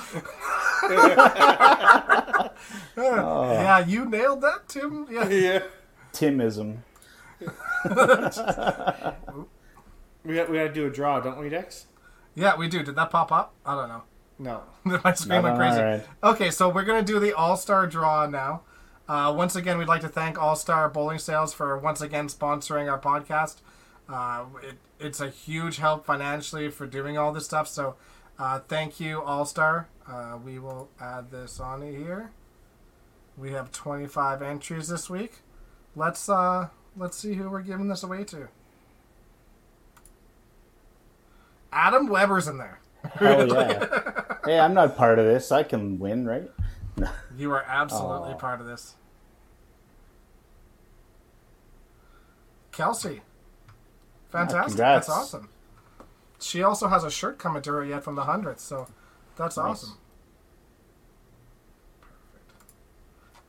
Yeah, 2.96 3.78
you 3.86 4.04
nailed 4.06 4.40
that, 4.40 4.68
Tim. 4.68 5.06
Yeah. 5.10 5.28
yeah. 5.28 5.62
Timism. 6.12 6.78
We 10.24 10.34
got 10.34 10.50
we 10.50 10.56
got 10.58 10.64
to 10.64 10.72
do 10.72 10.86
a 10.86 10.90
draw, 10.90 11.20
don't 11.20 11.38
we, 11.38 11.48
Dex? 11.48 11.86
Yeah, 12.34 12.56
we 12.56 12.68
do. 12.68 12.82
Did 12.82 12.96
that 12.96 13.10
pop 13.10 13.30
up? 13.32 13.54
I 13.64 13.74
don't 13.74 13.88
know. 13.88 14.02
No. 14.38 14.62
My 15.04 15.12
screen 15.14 15.42
went 15.42 15.56
crazy. 15.56 15.78
our 15.80 15.86
end. 15.86 16.02
Okay, 16.22 16.50
so 16.50 16.68
we're 16.68 16.84
gonna 16.84 17.02
do 17.02 17.18
the 17.18 17.32
All 17.32 17.56
Star 17.56 17.86
draw 17.86 18.26
now. 18.26 18.62
Uh, 19.08 19.32
once 19.36 19.56
again, 19.56 19.78
we'd 19.78 19.88
like 19.88 20.02
to 20.02 20.08
thank 20.08 20.40
All 20.40 20.54
Star 20.54 20.88
Bowling 20.88 21.18
Sales 21.18 21.54
for 21.54 21.76
once 21.78 22.00
again 22.00 22.28
sponsoring 22.28 22.90
our 22.90 23.00
podcast. 23.00 23.56
Uh, 24.08 24.46
it, 24.62 24.76
it's 24.98 25.20
a 25.20 25.28
huge 25.28 25.76
help 25.76 26.06
financially 26.06 26.70
for 26.70 26.86
doing 26.86 27.18
all 27.18 27.32
this 27.32 27.44
stuff. 27.44 27.68
So, 27.68 27.96
uh, 28.38 28.60
thank 28.60 29.00
you, 29.00 29.20
All 29.20 29.44
Star. 29.44 29.88
Uh, 30.06 30.38
we 30.42 30.58
will 30.58 30.88
add 31.00 31.30
this 31.30 31.60
on 31.60 31.82
here. 31.82 32.30
We 33.36 33.52
have 33.52 33.70
25 33.70 34.42
entries 34.42 34.88
this 34.88 35.10
week. 35.10 35.40
Let's 35.94 36.28
uh, 36.28 36.68
let's 36.96 37.16
see 37.16 37.34
who 37.34 37.50
we're 37.50 37.62
giving 37.62 37.88
this 37.88 38.02
away 38.02 38.24
to. 38.24 38.48
Adam 41.72 42.08
Weber's 42.08 42.48
in 42.48 42.58
there. 42.58 42.80
Hell 43.14 43.46
yeah! 43.46 43.86
hey, 44.44 44.58
I'm 44.58 44.74
not 44.74 44.96
part 44.96 45.18
of 45.18 45.26
this. 45.26 45.52
I 45.52 45.62
can 45.62 45.98
win, 45.98 46.26
right? 46.26 46.50
You 47.36 47.52
are 47.52 47.64
absolutely 47.68 48.32
Aw. 48.32 48.38
part 48.38 48.60
of 48.60 48.66
this. 48.66 48.96
Kelsey. 52.72 53.20
Fantastic. 54.30 54.76
congrats. 54.76 55.06
that's 55.06 55.18
awesome. 55.18 55.48
She 56.40 56.62
also 56.62 56.88
has 56.88 57.02
a 57.04 57.10
shirt 57.10 57.38
coming 57.38 57.62
to 57.62 57.72
her 57.72 57.84
yet 57.84 58.04
from 58.04 58.14
the 58.14 58.24
hundredth, 58.24 58.60
so 58.60 58.86
that's 59.36 59.56
Nice. 59.56 59.66
awesome. 59.66 59.98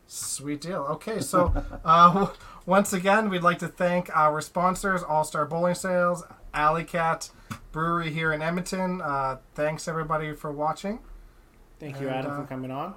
Sweet 0.08 0.62
deal. 0.62 0.82
Okay, 0.90 1.20
so 1.20 1.54
uh, 1.86 2.28
once 2.66 2.94
again, 2.94 3.30
we'd 3.30 3.44
like 3.44 3.60
to 3.60 3.68
thank 3.68 4.10
our 4.16 4.42
sponsors, 4.42 5.04
All 5.04 5.24
Star 5.24 5.46
Bowling 5.46 5.76
Sales, 5.76 6.24
Alley 6.54 6.84
Kat 6.84 7.30
Brewery 7.72 8.12
here 8.12 8.34
in 8.34 8.42
Edmonton. 8.42 9.02
Uh, 9.02 9.38
thanks 9.54 9.88
everybody 9.88 10.34
for 10.34 10.52
watching. 10.52 11.00
Thank 11.80 12.02
you, 12.02 12.08
And, 12.08 12.18
Adam, 12.18 12.32
uh, 12.32 12.42
for 12.42 12.48
coming 12.48 12.72
on. 12.72 12.96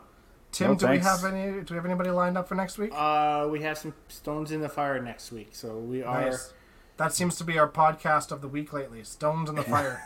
Tim, 0.53 0.73
No, 0.73 0.75
do 0.77 0.89
we 0.89 0.99
have 0.99 1.25
any? 1.25 1.61
Do 1.63 1.75
we 1.75 1.77
have 1.77 1.85
anybody 1.87 2.11
lined 2.11 2.37
up 2.39 2.49
for 2.49 2.55
next 2.55 2.79
week? 2.79 2.93
Uh, 2.95 3.47
we 3.51 3.61
have 3.63 3.77
some 3.79 3.95
stones 4.09 4.51
in 4.51 4.61
the 4.63 4.69
fire 4.69 5.01
next 5.01 5.33
week, 5.33 5.51
so 5.53 5.79
we 5.79 6.03
are. 6.03 6.31
Nice. 6.31 6.53
That 6.99 7.13
seems 7.15 7.37
to 7.39 7.45
be 7.45 7.59
our 7.59 7.69
podcast 7.69 8.31
of 8.33 8.41
the 8.43 8.49
week 8.49 8.73
lately. 8.73 9.03
Stones 9.05 9.49
in 9.49 9.57
the 9.57 9.63
fire. 9.75 10.03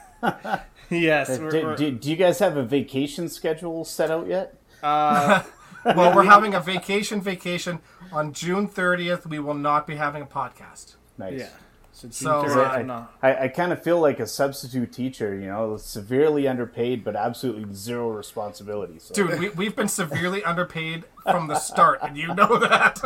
yes, 0.90 1.36
Do, 1.36 1.44
we're, 1.44 1.50
do, 1.50 1.66
we're- 1.66 1.90
do 1.92 2.10
you 2.10 2.16
guys 2.16 2.38
have 2.38 2.56
a 2.56 2.62
vacation 2.62 3.28
schedule 3.28 3.84
set 3.84 4.10
out 4.10 4.26
yet? 4.26 4.54
uh, 4.82 5.42
well, 5.84 6.14
we're 6.14 6.24
having 6.24 6.54
a 6.54 6.60
vacation 6.60 7.20
vacation 7.20 7.80
on 8.12 8.32
June 8.32 8.68
30th. 8.68 9.26
We 9.26 9.38
will 9.38 9.54
not 9.54 9.86
be 9.86 9.96
having 9.96 10.22
a 10.22 10.26
podcast. 10.26 10.96
Nice. 11.18 11.40
yeah. 11.40 11.48
So, 11.96 12.08
June 12.08 12.12
So, 12.12 12.44
30th, 12.44 12.90
uh, 12.90 13.06
I. 13.22 13.30
I, 13.30 13.42
I 13.44 13.48
kind 13.48 13.72
of 13.72 13.82
feel 13.82 13.98
like 13.98 14.20
a 14.20 14.26
substitute 14.26 14.92
teacher, 14.92 15.34
you 15.34 15.46
know, 15.46 15.78
severely 15.78 16.46
underpaid 16.46 17.02
but 17.02 17.16
absolutely 17.16 17.72
zero 17.72 18.10
responsibility. 18.10 18.98
So. 18.98 19.14
Dude, 19.14 19.40
we, 19.40 19.48
we've 19.48 19.74
been 19.74 19.88
severely 19.88 20.44
underpaid 20.44 21.04
from 21.22 21.48
the 21.48 21.58
start, 21.58 22.00
and 22.02 22.18
you 22.18 22.34
know 22.34 22.58
that. 22.58 22.96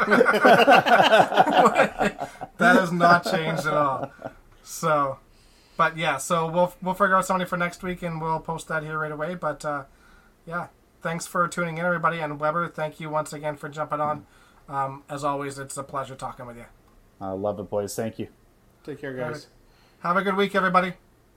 that 2.58 2.76
has 2.76 2.90
not 2.90 3.30
changed 3.30 3.64
at 3.64 3.74
all. 3.74 4.10
So, 4.64 5.20
but 5.76 5.96
yeah, 5.96 6.16
so 6.16 6.50
we'll 6.50 6.74
we'll 6.82 6.94
figure 6.94 7.14
out 7.14 7.24
somebody 7.24 7.48
for 7.48 7.56
next 7.56 7.84
week, 7.84 8.02
and 8.02 8.20
we'll 8.20 8.40
post 8.40 8.66
that 8.66 8.82
here 8.82 8.98
right 8.98 9.12
away. 9.12 9.36
But 9.36 9.64
uh, 9.64 9.84
yeah, 10.48 10.66
thanks 11.00 11.28
for 11.28 11.46
tuning 11.46 11.78
in, 11.78 11.84
everybody. 11.84 12.18
And 12.18 12.40
Weber, 12.40 12.66
thank 12.66 12.98
you 12.98 13.08
once 13.08 13.32
again 13.32 13.54
for 13.54 13.68
jumping 13.68 14.00
on. 14.00 14.26
Um, 14.68 15.04
as 15.08 15.22
always, 15.22 15.60
it's 15.60 15.76
a 15.76 15.84
pleasure 15.84 16.16
talking 16.16 16.44
with 16.44 16.56
you. 16.56 16.66
I 17.20 17.30
love 17.30 17.60
it, 17.60 17.70
boys. 17.70 17.94
Thank 17.94 18.18
you. 18.18 18.26
Take 18.84 19.00
care, 19.00 19.14
guys. 19.14 19.48
Have 20.00 20.16
a 20.16 20.22
good 20.22 20.36
week, 20.36 20.54
everybody. 20.54 20.94